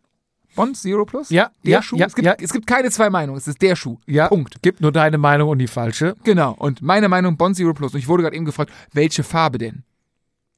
Bond 0.56 0.78
Zero 0.78 1.06
Plus? 1.06 1.30
Ja, 1.30 1.52
Der 1.64 1.72
ja, 1.72 1.82
Schuh? 1.84 1.98
ja, 1.98 2.08
es, 2.08 2.16
gibt, 2.16 2.26
ja. 2.26 2.36
es 2.40 2.52
gibt 2.52 2.66
keine 2.68 2.90
zwei 2.90 3.10
Meinungen, 3.10 3.38
es 3.38 3.48
ist 3.48 3.62
der 3.62 3.76
Schuh. 3.76 3.98
Ja. 4.08 4.28
Punkt. 4.28 4.56
Gib 4.62 4.82
nur 4.82 4.92
deine 4.92 5.18
Meinung 5.18 5.50
und 5.50 5.60
die 5.60 5.68
falsche. 5.68 6.16
Genau. 6.24 6.54
Und 6.58 6.82
meine 6.82 7.08
Meinung, 7.08 7.38
Bond 7.38 7.56
Zero 7.56 7.74
Plus. 7.74 7.94
Und 7.94 8.00
ich 8.00 8.08
wurde 8.08 8.24
gerade 8.24 8.36
eben 8.36 8.46
gefragt, 8.46 8.72
welche 8.94 9.24
Farbe 9.24 9.58
denn? 9.60 9.84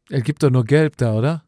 Er 0.09 0.21
gibt 0.21 0.43
doch 0.43 0.49
nur 0.49 0.63
gelb 0.65 0.97
da, 0.97 1.13
oder? 1.13 1.43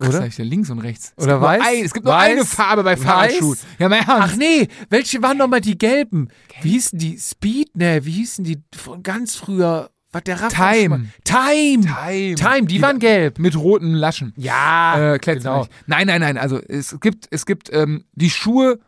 Oder? 0.00 0.28
Links 0.38 0.70
und 0.70 0.80
rechts. 0.80 1.12
Es 1.16 1.24
Oder 1.24 1.34
gibt 1.34 1.44
weiß? 1.44 1.62
Ein, 1.66 1.84
es 1.84 1.94
gibt 1.94 2.04
nur 2.04 2.14
Weiß? 2.14 2.32
eine 2.32 2.44
Farbe 2.44 2.82
bei? 2.82 2.96
Fahrradschuhen. 2.96 3.56
Ja, 3.78 3.88
mein 3.88 4.00
Ernst. 4.06 4.10
Ach 4.34 4.36
nee, 4.36 4.68
welche 4.90 5.22
waren 5.22 5.38
nochmal 5.38 5.60
die 5.60 5.78
gelben? 5.78 6.28
Wie 6.62 6.70
hießen 6.70 6.98
die? 6.98 7.16
Speed? 7.18 7.76
Ne, 7.76 8.04
wie 8.04 8.10
hießen 8.10 8.44
die 8.44 8.58
von 8.76 9.02
ganz 9.02 9.36
früher? 9.36 9.90
Was 10.14 10.22
der 10.24 10.40
Raff 10.40 10.52
Time. 10.54 11.08
Time. 11.24 11.80
Time. 11.84 12.34
Time, 12.36 12.66
die 12.66 12.80
waren 12.80 12.98
gelb. 12.98 13.38
Mit 13.38 13.56
roten 13.56 13.92
Laschen. 13.94 14.32
Ja, 14.36 15.14
Äh, 15.14 15.18
genau. 15.18 15.66
Nein, 15.86 16.06
nein, 16.06 16.20
nein. 16.20 16.38
Also 16.38 16.58
es 16.60 16.98
gibt, 17.00 17.26
es 17.30 17.44
gibt 17.46 17.70
ähm, 17.72 18.04
die 18.12 18.30
Schuhe, 18.30 18.78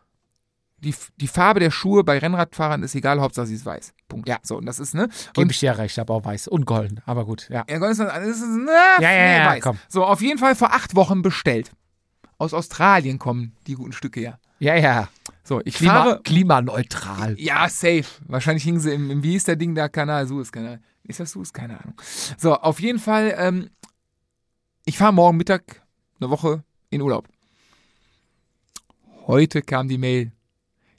die, 0.78 0.94
die 1.16 1.26
Farbe 1.26 1.58
der 1.60 1.70
Schuhe 1.70 2.04
bei 2.04 2.18
Rennradfahrern 2.18 2.82
ist 2.82 2.94
egal, 2.94 3.20
Hauptsache 3.20 3.46
sie 3.46 3.54
ist 3.54 3.66
weiß. 3.66 3.92
Punkt. 4.08 4.28
Ja. 4.28 4.38
So, 4.42 4.56
und 4.56 4.66
das 4.66 4.78
ist, 4.78 4.94
ne? 4.94 5.08
Gebe 5.34 5.50
ich 5.50 5.58
dir 5.58 5.76
recht, 5.76 5.98
aber 5.98 6.14
auch 6.14 6.24
weiß 6.24 6.48
und 6.48 6.64
golden. 6.64 7.00
Aber 7.06 7.24
gut, 7.24 7.48
ja. 7.50 7.64
ja, 7.68 7.78
Gott, 7.78 7.90
ist 7.90 7.98
ist, 7.98 8.46
ne, 8.46 8.70
Ja, 9.00 9.10
ja, 9.10 9.10
nee, 9.10 9.38
ja, 9.38 9.46
weiß. 9.50 9.62
komm. 9.64 9.78
So, 9.88 10.04
auf 10.04 10.20
jeden 10.22 10.38
Fall 10.38 10.54
vor 10.54 10.72
acht 10.72 10.94
Wochen 10.94 11.22
bestellt. 11.22 11.72
Aus 12.38 12.54
Australien 12.54 13.18
kommen 13.18 13.56
die 13.66 13.74
guten 13.74 13.92
Stücke 13.92 14.20
ja. 14.20 14.38
Ja, 14.58 14.76
ja. 14.76 15.08
So, 15.42 15.60
ich 15.64 15.74
Klima, 15.74 15.92
fahre. 16.04 16.20
klimaneutral. 16.22 17.34
Ja, 17.38 17.68
safe. 17.68 18.04
Wahrscheinlich 18.26 18.64
hingen 18.64 18.80
sie 18.80 18.92
im, 18.92 19.10
im 19.10 19.22
wie 19.22 19.32
hieß 19.32 19.44
der 19.44 19.56
Ding 19.56 19.74
da, 19.74 19.88
Kanal, 19.88 20.26
Suezkanal. 20.26 20.80
Ist 21.06 21.20
das 21.20 21.32
Suez? 21.32 21.52
Keine 21.52 21.80
Ahnung. 21.80 21.94
So, 22.36 22.54
auf 22.54 22.80
jeden 22.80 22.98
Fall, 22.98 23.34
ähm, 23.38 23.70
ich 24.84 24.98
fahre 24.98 25.12
morgen 25.12 25.36
Mittag 25.36 25.82
eine 26.20 26.30
Woche 26.30 26.64
in 26.90 27.00
Urlaub. 27.00 27.28
Heute 29.26 29.62
kam 29.62 29.88
die 29.88 29.98
Mail. 29.98 30.32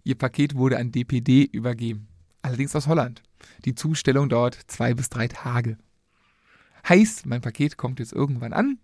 Ihr 0.04 0.16
Paket 0.16 0.56
wurde 0.56 0.78
an 0.78 0.92
DPD 0.92 1.44
übergeben. 1.44 2.08
Allerdings 2.42 2.76
aus 2.76 2.88
Holland. 2.88 3.24
Die 3.66 3.76
Zustellung 3.76 4.30
dauert 4.30 4.58
zwei 4.68 4.94
bis 4.94 5.10
drei 5.10 5.28
Tage. 5.28 5.78
Heißt, 6.88 7.26
mein 7.26 7.42
Paket 7.42 7.78
kommt 7.78 8.00
jetzt 8.00 8.14
irgendwann 8.14 8.54
an. 8.54 8.80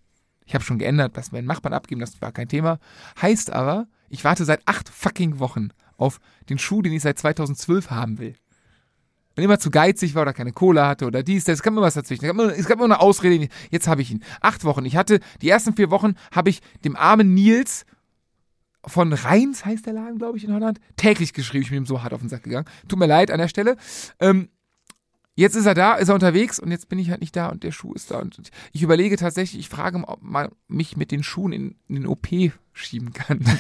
Ich 0.45 0.53
habe 0.53 0.63
schon 0.63 0.79
geändert, 0.79 1.15
dass 1.15 1.33
einen 1.33 1.47
Nachbarn 1.47 1.73
abgeben, 1.73 2.01
das 2.01 2.21
war 2.21 2.33
kein 2.33 2.49
Thema. 2.49 2.79
Heißt 3.21 3.51
aber, 3.51 3.87
ich 4.09 4.23
warte 4.25 4.43
seit 4.43 4.67
acht 4.67 4.89
fucking 4.89 5.39
Wochen 5.39 5.69
auf 5.97 6.19
den 6.49 6.59
Schuh, 6.59 6.81
den 6.81 6.91
ich 6.91 7.01
seit 7.01 7.17
2012 7.17 7.89
haben 7.89 8.19
will. 8.19 8.35
Wenn 9.35 9.45
immer 9.45 9.59
zu 9.59 9.71
geizig 9.71 10.13
war 10.15 10.23
oder 10.23 10.33
keine 10.33 10.51
Kohle 10.51 10.85
hatte 10.85 11.05
oder 11.05 11.23
dies, 11.23 11.43
das, 11.45 11.55
es 11.55 11.63
kam 11.63 11.73
immer 11.73 11.81
was 11.81 11.95
dazwischen. 11.95 12.25
Es 12.25 12.27
gab 12.27 12.39
immer, 12.39 12.53
es 12.53 12.67
gab 12.67 12.77
immer 12.77 12.85
eine 12.85 12.99
Ausrede. 12.99 13.47
Jetzt 13.71 13.87
habe 13.87 14.01
ich 14.01 14.11
ihn. 14.11 14.23
Acht 14.41 14.63
Wochen. 14.63 14.85
Ich 14.85 14.95
hatte, 14.95 15.19
die 15.41 15.49
ersten 15.49 15.73
vier 15.73 15.89
Wochen 15.89 16.13
habe 16.31 16.49
ich 16.49 16.61
dem 16.83 16.95
armen 16.95 17.33
Nils 17.33 17.85
von 18.85 19.13
Rheins, 19.13 19.65
heißt 19.65 19.85
der 19.85 19.93
Laden, 19.93 20.17
glaube 20.17 20.37
ich, 20.37 20.43
in 20.43 20.53
Holland, 20.53 20.79
täglich 20.97 21.33
geschrieben. 21.33 21.63
Ich 21.63 21.69
bin 21.69 21.79
ihm 21.79 21.85
so 21.85 22.03
hart 22.03 22.13
auf 22.13 22.19
den 22.19 22.29
Sack 22.29 22.43
gegangen. 22.43 22.67
Tut 22.87 22.99
mir 22.99 23.07
leid 23.07 23.31
an 23.31 23.39
der 23.39 23.47
Stelle. 23.47 23.77
Ähm, 24.19 24.49
jetzt 25.35 25.55
ist 25.55 25.65
er 25.65 25.73
da, 25.73 25.95
ist 25.95 26.09
er 26.09 26.15
unterwegs 26.15 26.59
und 26.59 26.69
jetzt 26.69 26.89
bin 26.89 26.99
ich 26.99 27.09
halt 27.09 27.21
nicht 27.21 27.35
da 27.35 27.47
und 27.47 27.63
der 27.63 27.71
Schuh 27.71 27.93
ist 27.93 28.11
da. 28.11 28.19
Und 28.19 28.51
ich 28.71 28.83
überlege 28.83 29.15
tatsächlich, 29.17 29.59
ich 29.59 29.69
frage 29.69 29.97
ob 30.05 30.21
mal 30.21 30.51
mich 30.67 30.97
mit 30.97 31.11
den 31.11 31.23
Schuhen 31.23 31.53
in, 31.53 31.75
in 31.87 31.95
den 31.95 32.07
OP 32.07 32.27
schieben 32.73 33.13
kann. 33.13 33.39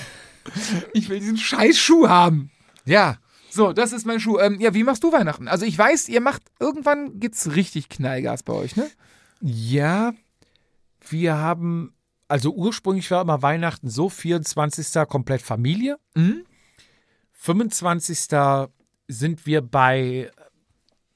Ich 0.91 1.07
will 1.07 1.21
diesen 1.21 1.37
scheiß 1.37 1.77
Schuh 1.77 2.09
haben. 2.09 2.51
Ja. 2.83 3.15
So, 3.53 3.71
das 3.71 3.93
ist 3.93 4.05
mein 4.05 4.19
Schuh. 4.19 4.39
Ähm, 4.39 4.59
ja, 4.59 4.73
wie 4.73 4.83
machst 4.83 5.03
du 5.03 5.11
Weihnachten? 5.11 5.47
Also 5.47 5.63
ich 5.65 5.77
weiß, 5.77 6.09
ihr 6.09 6.21
macht, 6.21 6.41
irgendwann 6.59 7.19
gibt's 7.19 7.55
richtig 7.55 7.87
Knallgas 7.87 8.41
bei 8.41 8.53
euch, 8.53 8.75
ne? 8.75 8.89
Ja, 9.41 10.13
wir 11.07 11.37
haben, 11.37 11.93
also 12.27 12.51
ursprünglich 12.53 13.11
war 13.11 13.21
immer 13.21 13.43
Weihnachten 13.43 13.89
so, 13.89 14.09
24. 14.09 15.07
komplett 15.07 15.43
Familie. 15.43 15.99
Mhm. 16.15 16.45
25. 17.33 18.19
sind 19.07 19.45
wir 19.45 19.61
bei, 19.61 20.31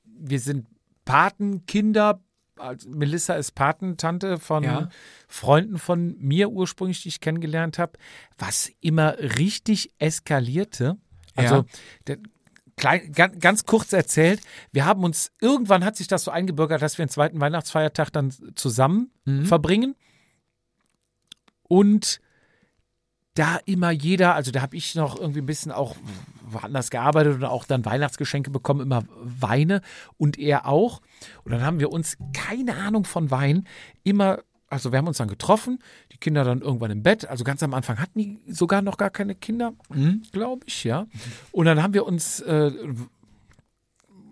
wir 0.04 0.40
sind 0.40 0.68
Patenkinder. 1.06 2.22
Also 2.58 2.90
Melissa 2.90 3.36
ist 3.36 3.56
Patentante 3.56 4.38
von 4.38 4.64
Ja. 4.64 4.90
Freunden 5.28 5.80
von 5.80 6.18
mir 6.20 6.50
ursprünglich, 6.50 7.02
die 7.02 7.10
ich 7.10 7.22
kennengelernt 7.22 7.80
habe, 7.80 7.94
was 8.38 8.72
immer 8.82 9.18
richtig 9.18 9.92
eskalierte. 10.00 10.98
Also 11.38 11.66
Ja. 12.08 12.16
klein, 12.76 13.12
ganz, 13.14 13.40
ganz 13.40 13.66
kurz 13.66 13.94
erzählt, 13.94 14.42
wir 14.72 14.86
haben 14.86 15.04
uns, 15.04 15.32
irgendwann 15.40 15.86
hat 15.86 15.96
sich 15.96 16.08
das 16.08 16.24
so 16.24 16.32
eingebürgert, 16.32 16.82
dass 16.82 16.98
wir 16.98 17.06
den 17.06 17.10
zweiten 17.10 17.40
Weihnachtsfeiertag 17.40 18.12
dann 18.12 18.32
zusammen 18.56 19.12
verbringen. 19.46 19.96
Und 21.64 22.20
da 23.34 23.60
immer 23.66 23.92
jeder, 23.92 24.34
also 24.36 24.52
da 24.52 24.62
habe 24.62 24.76
ich 24.76 24.96
noch 24.96 25.20
irgendwie 25.20 25.42
ein 25.42 25.46
bisschen 25.46 25.72
auch 25.72 25.96
woanders 26.50 26.90
gearbeitet 26.90 27.36
und 27.36 27.44
auch 27.44 27.66
dann 27.66 27.86
Weihnachtsgeschenke 27.86 28.50
bekommen, 28.50 28.82
immer 28.82 29.04
Weine 29.22 29.82
und 30.18 30.40
er 30.40 30.66
auch. 30.66 31.02
Und 31.44 31.52
dann 31.52 31.62
haben 31.62 31.80
wir 31.80 31.92
uns, 31.92 32.18
keine 32.34 32.76
Ahnung 32.76 33.04
von 33.06 33.30
Wein, 33.30 33.68
immer, 34.04 34.40
also 34.70 34.92
wir 34.92 34.98
haben 34.98 35.08
uns 35.08 35.18
dann 35.18 35.28
getroffen, 35.28 35.80
die 36.12 36.18
Kinder 36.18 36.44
dann 36.44 36.62
irgendwann 36.62 36.92
im 36.92 37.04
Bett, 37.04 37.28
also 37.28 37.44
ganz 37.44 37.64
am 37.64 37.74
Anfang 37.74 38.00
hatten 38.00 38.20
die 38.20 38.40
sogar 38.48 38.82
noch 38.82 38.98
gar 38.98 39.10
keine 39.10 39.36
Kinder, 39.36 39.74
glaube 40.32 40.66
ich, 40.68 40.84
ja. 40.84 41.08
Und 41.52 41.66
dann 41.66 41.82
haben 41.82 41.94
wir 41.94 42.06
uns 42.06 42.42
äh, 42.42 42.72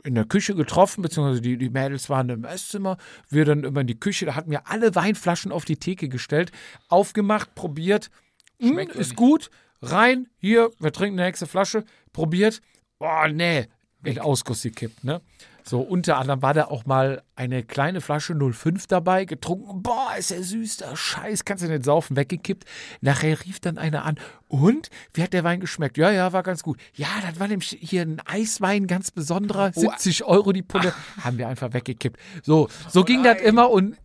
in 0.03 0.15
der 0.15 0.25
Küche 0.25 0.53
getroffen, 0.55 1.01
beziehungsweise 1.01 1.41
die, 1.41 1.57
die 1.57 1.69
Mädels 1.69 2.09
waren 2.09 2.29
im 2.29 2.43
Esszimmer, 2.43 2.97
wir 3.29 3.45
dann 3.45 3.63
immer 3.63 3.81
in 3.81 3.87
die 3.87 3.99
Küche, 3.99 4.25
da 4.25 4.35
hatten 4.35 4.51
wir 4.51 4.67
alle 4.69 4.93
Weinflaschen 4.93 5.51
auf 5.51 5.65
die 5.65 5.77
Theke 5.77 6.09
gestellt, 6.09 6.51
aufgemacht, 6.89 7.55
probiert, 7.55 8.11
hm, 8.59 8.73
Schmeckt 8.73 8.91
oder 8.91 8.99
ist 8.99 9.09
nicht? 9.09 9.17
gut, 9.17 9.49
rein, 9.81 10.27
hier, 10.37 10.71
wir 10.79 10.91
trinken 10.91 11.19
eine 11.19 11.27
nächste 11.27 11.47
Flasche, 11.47 11.85
probiert, 12.13 12.61
oh 12.99 13.27
nee, 13.31 13.67
in 14.03 14.19
Ausguss 14.19 14.61
gekippt, 14.61 15.03
ne? 15.03 15.21
So, 15.67 15.81
unter 15.81 16.17
anderem 16.17 16.43
war 16.43 16.53
da 16.53 16.65
auch 16.65 16.85
mal 16.85 17.23
eine 17.35 17.63
kleine 17.63 17.99
Flasche 17.99 18.35
05 18.35 18.85
dabei, 18.85 19.25
getrunken. 19.25 19.81
Boah, 19.81 20.11
ist 20.17 20.29
ja 20.29 20.41
süß, 20.41 20.77
der 20.77 20.95
Scheiß, 20.95 21.43
kannst 21.43 21.63
du 21.63 21.67
nicht 21.67 21.83
saufen, 21.83 22.15
weggekippt. 22.15 22.65
Nachher 23.01 23.43
rief 23.43 23.59
dann 23.59 23.79
einer 23.79 24.05
an. 24.05 24.19
Und? 24.47 24.91
Wie 25.13 25.23
hat 25.23 25.33
der 25.33 25.43
Wein 25.43 25.59
geschmeckt? 25.59 25.97
Ja, 25.97 26.11
ja, 26.11 26.33
war 26.33 26.43
ganz 26.43 26.61
gut. 26.61 26.79
Ja, 26.93 27.07
das 27.27 27.39
war 27.39 27.47
nämlich 27.47 27.75
hier 27.81 28.03
ein 28.03 28.21
Eiswein, 28.25 28.85
ganz 28.85 29.09
besonderer, 29.09 29.71
70 29.73 30.23
Euro 30.25 30.51
die 30.51 30.61
Pulle. 30.61 30.93
Haben 31.23 31.39
wir 31.39 31.47
einfach 31.47 31.73
weggekippt. 31.73 32.19
So, 32.43 32.69
so 32.87 33.03
ging 33.03 33.23
das 33.23 33.41
immer 33.41 33.71
und 33.71 33.97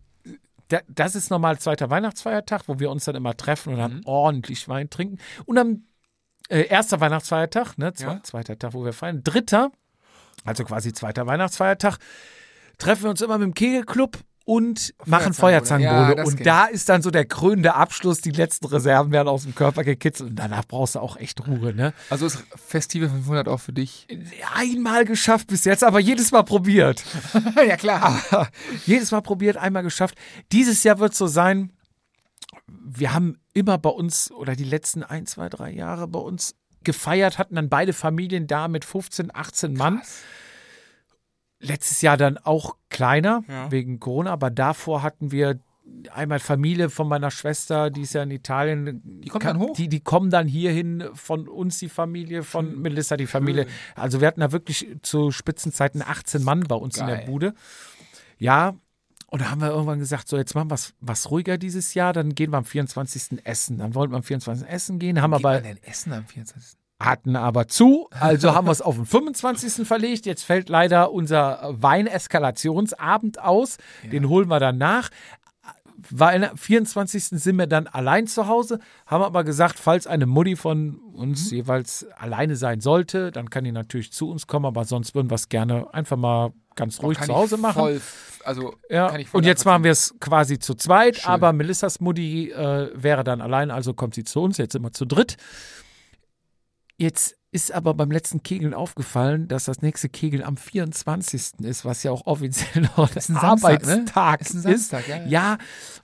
da, 0.69 0.79
das 0.87 1.15
ist 1.15 1.29
normal 1.29 1.59
zweiter 1.59 1.89
Weihnachtsfeiertag, 1.89 2.63
wo 2.67 2.79
wir 2.79 2.89
uns 2.89 3.05
dann 3.05 3.15
immer 3.15 3.35
treffen 3.37 3.73
und 3.73 3.79
dann 3.79 4.01
ordentlich 4.05 4.67
Wein 4.67 4.89
trinken. 4.89 5.19
Und 5.45 5.57
am 5.57 5.83
äh, 6.49 6.63
erster 6.63 6.99
Weihnachtsfeiertag, 6.99 7.77
ne, 7.77 7.93
zwe 7.93 8.05
Ja. 8.05 8.23
zweiter 8.23 8.57
Tag, 8.57 8.73
wo 8.73 8.83
wir 8.83 8.93
feiern, 8.93 9.21
dritter, 9.23 9.71
also 10.45 10.63
quasi 10.63 10.93
zweiter 10.93 11.27
Weihnachtsfeiertag, 11.27 11.97
treffen 12.77 13.03
wir 13.03 13.09
uns 13.09 13.21
immer 13.21 13.37
mit 13.37 13.45
dem 13.45 13.53
Kegelclub 13.53 14.17
und 14.43 14.93
machen 15.05 15.33
Feuerzangenbowle. 15.33 16.17
Ja, 16.17 16.23
und 16.23 16.37
kenn 16.37 16.45
da 16.45 16.65
ist 16.65 16.89
dann 16.89 17.01
so 17.01 17.11
der 17.11 17.25
krönende 17.25 17.75
Abschluss, 17.75 18.21
die 18.21 18.31
letzten 18.31 18.65
Reserven 18.65 19.11
werden 19.11 19.27
aus 19.27 19.43
dem 19.43 19.55
Körper 19.55 19.83
gekitzelt 19.83 20.31
und 20.31 20.35
danach 20.35 20.65
brauchst 20.65 20.95
du 20.95 20.99
auch 20.99 21.15
echt 21.17 21.47
Ruhe, 21.47 21.73
ne? 21.73 21.93
Also 22.09 22.25
ist 22.25 22.43
Festive 22.55 23.09
500 23.09 23.47
auch 23.47 23.59
für 23.59 23.73
dich? 23.73 24.07
Einmal 24.55 25.05
geschafft 25.05 25.47
bis 25.47 25.63
jetzt, 25.65 25.83
aber 25.83 25.99
jedes 25.99 26.31
Mal 26.31 26.43
probiert. 26.43 27.03
ja, 27.67 27.77
klar. 27.77 28.49
jedes 28.85 29.11
Mal 29.11 29.21
probiert, 29.21 29.57
einmal 29.57 29.83
geschafft. 29.83 30.15
Dieses 30.51 30.83
Jahr 30.83 30.99
wird 30.99 31.13
so 31.13 31.27
sein, 31.27 31.71
wir 32.67 33.13
haben 33.13 33.37
immer 33.53 33.77
bei 33.77 33.89
uns 33.89 34.31
oder 34.31 34.55
die 34.55 34.63
letzten 34.63 35.03
ein, 35.03 35.25
zwei, 35.27 35.49
drei 35.49 35.71
Jahre 35.71 36.07
bei 36.07 36.19
uns 36.19 36.55
gefeiert, 36.83 37.37
hatten 37.37 37.55
dann 37.55 37.69
beide 37.69 37.93
Familien 37.93 38.47
da 38.47 38.67
mit 38.67 38.85
15, 38.85 39.33
18 39.33 39.73
Mann. 39.73 40.01
Letztes 41.59 42.01
Jahr 42.01 42.17
dann 42.17 42.37
auch 42.39 42.75
kleiner 42.89 43.43
Ja. 43.47 43.71
wegen 43.71 43.99
Corona, 43.99 44.31
aber 44.31 44.49
davor 44.49 45.03
hatten 45.03 45.31
wir 45.31 45.59
einmal 46.11 46.39
Familie 46.39 46.89
von 46.89 47.07
meiner 47.07 47.29
Schwester, 47.31 47.89
die 47.89 48.01
ist 48.01 48.13
ja 48.13 48.23
in 48.23 48.31
Italien. 48.31 49.01
Die 49.03 49.29
kommt 49.29 49.45
dann 49.45 49.59
hoch? 49.59 49.75
Die, 49.75 49.87
die 49.89 49.99
kommen 49.99 50.29
dann 50.31 50.47
hierhin 50.47 51.03
von 51.13 51.47
uns, 51.47 51.77
die 51.79 51.89
Familie, 51.89 52.43
von 52.43 52.81
Melissa, 52.81 53.17
die 53.17 53.27
Familie. 53.27 53.67
Also 53.95 54.21
wir 54.21 54.27
hatten 54.27 54.39
da 54.39 54.51
wirklich 54.51 54.87
zu 55.01 55.31
Spitzenzeiten 55.31 56.01
18 56.01 56.43
Mann 56.43 56.61
bei 56.61 56.75
uns 56.75 56.97
in 56.97 57.07
der 57.07 57.17
Geil. 57.17 57.25
Bude. 57.25 57.53
Ja, 58.37 58.75
und 59.31 59.41
da 59.41 59.49
haben 59.49 59.61
wir 59.61 59.69
irgendwann 59.69 59.99
gesagt, 59.99 60.27
so 60.27 60.35
jetzt 60.35 60.55
machen 60.55 60.69
wir 60.69 60.73
was, 60.73 60.93
was 60.99 61.31
ruhiger 61.31 61.57
dieses 61.57 61.93
Jahr, 61.93 62.11
dann 62.11 62.35
gehen 62.35 62.51
wir 62.51 62.57
am 62.57 62.65
24. 62.65 63.45
essen. 63.45 63.77
Dann 63.77 63.95
wollten 63.95 64.11
wir 64.11 64.17
am 64.17 64.23
24. 64.23 64.67
essen 64.67 64.99
gehen, 64.99 65.21
haben 65.21 65.31
Geht 65.31 65.45
aber 65.45 65.53
man 65.53 65.63
denn 65.63 65.83
essen 65.83 66.11
am 66.11 66.25
24. 66.25 66.77
hatten 66.99 67.37
aber 67.37 67.69
zu, 67.69 68.09
also 68.11 68.53
haben 68.53 68.67
wir 68.67 68.71
es 68.71 68.81
auf 68.81 68.95
den 68.95 69.05
25. 69.05 69.87
verlegt. 69.87 70.25
Jetzt 70.25 70.43
fällt 70.43 70.67
leider 70.67 71.13
unser 71.13 71.61
Weineskalationsabend 71.71 73.39
aus. 73.41 73.77
Den 74.11 74.27
holen 74.27 74.49
wir 74.49 74.59
dann 74.59 74.77
nach. 74.77 75.09
Weil 76.09 76.43
am 76.43 76.57
24. 76.57 77.25
sind 77.25 77.57
wir 77.57 77.67
dann 77.67 77.87
allein 77.87 78.27
zu 78.27 78.47
Hause, 78.47 78.79
haben 79.05 79.23
aber 79.23 79.43
gesagt, 79.43 79.79
falls 79.79 80.07
eine 80.07 80.25
Mutti 80.25 80.55
von 80.55 80.95
uns 81.13 81.51
jeweils 81.51 82.05
alleine 82.17 82.55
sein 82.55 82.81
sollte, 82.81 83.31
dann 83.31 83.49
kann 83.49 83.63
die 83.63 83.71
natürlich 83.71 84.11
zu 84.11 84.29
uns 84.29 84.47
kommen, 84.47 84.65
aber 84.65 84.85
sonst 84.85 85.15
würden 85.15 85.29
wir 85.29 85.35
es 85.35 85.49
gerne 85.49 85.93
einfach 85.93 86.17
mal 86.17 86.53
ganz 86.75 87.01
ruhig 87.01 87.17
Kann 87.17 87.27
zu 87.27 87.35
Hause 87.35 87.57
machen. 87.57 87.79
Voll, 87.79 88.01
also 88.43 88.75
Ja, 88.89 89.09
kann 89.09 89.21
ich 89.21 89.29
voll 89.29 89.39
und 89.39 89.45
jetzt 89.45 89.65
machen 89.65 89.83
wir 89.83 89.91
es 89.91 90.15
quasi 90.19 90.59
zu 90.59 90.75
zweit, 90.75 91.17
Schön. 91.17 91.29
aber 91.29 91.53
Melissas 91.53 91.99
Mutti 91.99 92.51
äh, 92.51 92.89
wäre 92.95 93.23
dann 93.23 93.41
allein, 93.41 93.71
also 93.71 93.93
kommt 93.93 94.15
sie 94.15 94.23
zu 94.23 94.41
uns, 94.41 94.57
jetzt 94.57 94.75
immer 94.75 94.91
zu 94.91 95.05
dritt. 95.05 95.37
Jetzt 96.97 97.35
ist 97.53 97.71
aber 97.73 97.93
beim 97.93 98.11
letzten 98.11 98.43
Kegeln 98.43 98.73
aufgefallen, 98.73 99.47
dass 99.49 99.65
das 99.65 99.81
nächste 99.81 100.07
Kegeln 100.07 100.41
am 100.43 100.55
24. 100.57 101.59
ist, 101.63 101.83
was 101.85 102.03
ja 102.03 102.11
auch 102.11 102.25
offiziell 102.25 102.83
noch 102.97 103.09
ein 103.09 103.15
ein 103.17 103.21
Samstag, 103.21 103.85
ne? 103.85 103.91
Arbeitstag 103.91 104.41
Ist 104.41 104.53
ein 104.55 104.61
Samstag, 104.61 105.07
ja, 105.07 105.17
ja. 105.17 105.25
ja, 105.27 105.57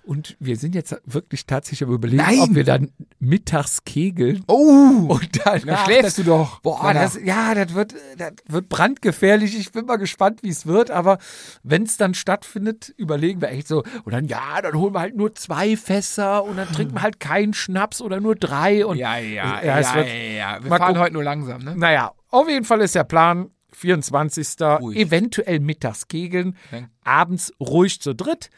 und 0.03 0.35
wir 0.39 0.57
sind 0.57 0.75
jetzt 0.75 0.95
wirklich 1.05 1.45
tatsächlich 1.45 1.87
am 1.87 1.93
überlegen, 1.93 2.17
Nein! 2.23 2.39
ob 2.41 2.55
wir 2.55 2.63
dann 2.63 2.91
mittags 3.19 3.83
kegeln. 3.85 4.43
Oh! 4.47 5.07
Und 5.09 5.45
dann 5.45 5.61
Da 5.65 5.85
schläfst 5.85 6.17
du 6.17 6.23
doch. 6.23 6.59
Boah, 6.59 6.93
das, 6.93 7.17
ja, 7.23 7.53
das 7.55 7.73
wird, 7.73 7.93
das 8.17 8.33
wird 8.47 8.69
brandgefährlich. 8.69 9.57
Ich 9.57 9.71
bin 9.71 9.85
mal 9.85 9.97
gespannt, 9.97 10.43
wie 10.43 10.49
es 10.49 10.65
wird. 10.65 10.91
Aber 10.91 11.17
wenn 11.63 11.83
es 11.83 11.97
dann 11.97 12.13
stattfindet, 12.13 12.93
überlegen 12.97 13.41
wir 13.41 13.49
echt 13.49 13.67
so. 13.67 13.83
Und 14.03 14.13
dann, 14.13 14.25
ja, 14.25 14.61
dann 14.61 14.73
holen 14.75 14.93
wir 14.93 14.99
halt 15.01 15.15
nur 15.15 15.33
zwei 15.35 15.75
Fässer 15.77 16.43
und 16.43 16.57
dann 16.57 16.67
trinken 16.71 16.95
wir 16.95 17.01
halt 17.01 17.19
keinen 17.19 17.53
Schnaps 17.53 18.01
oder 18.01 18.19
nur 18.19 18.35
drei. 18.35 18.85
Und 18.85 18.97
Ja, 18.97 19.17
ja, 19.17 19.61
Ja, 19.61 19.63
ja, 19.63 19.79
ja, 19.79 19.95
wird- 19.95 20.07
ja. 20.37 20.63
Wir 20.63 20.77
fahren 20.77 20.99
heute 20.99 21.13
nur 21.13 21.23
langsam, 21.45 21.63
ne? 21.63 21.75
naja, 21.75 22.13
auf 22.29 22.47
jeden 22.49 22.65
Fall 22.65 22.81
ist 22.81 22.95
der 22.95 23.03
Plan 23.03 23.51
24. 23.73 24.59
Ruhig. 24.61 24.97
Eventuell 24.97 25.59
mittags 25.59 26.07
kegeln, 26.07 26.57
Dann- 26.71 26.89
abends 27.03 27.53
ruhig 27.59 28.01
zu 28.01 28.15
dritt. 28.15 28.49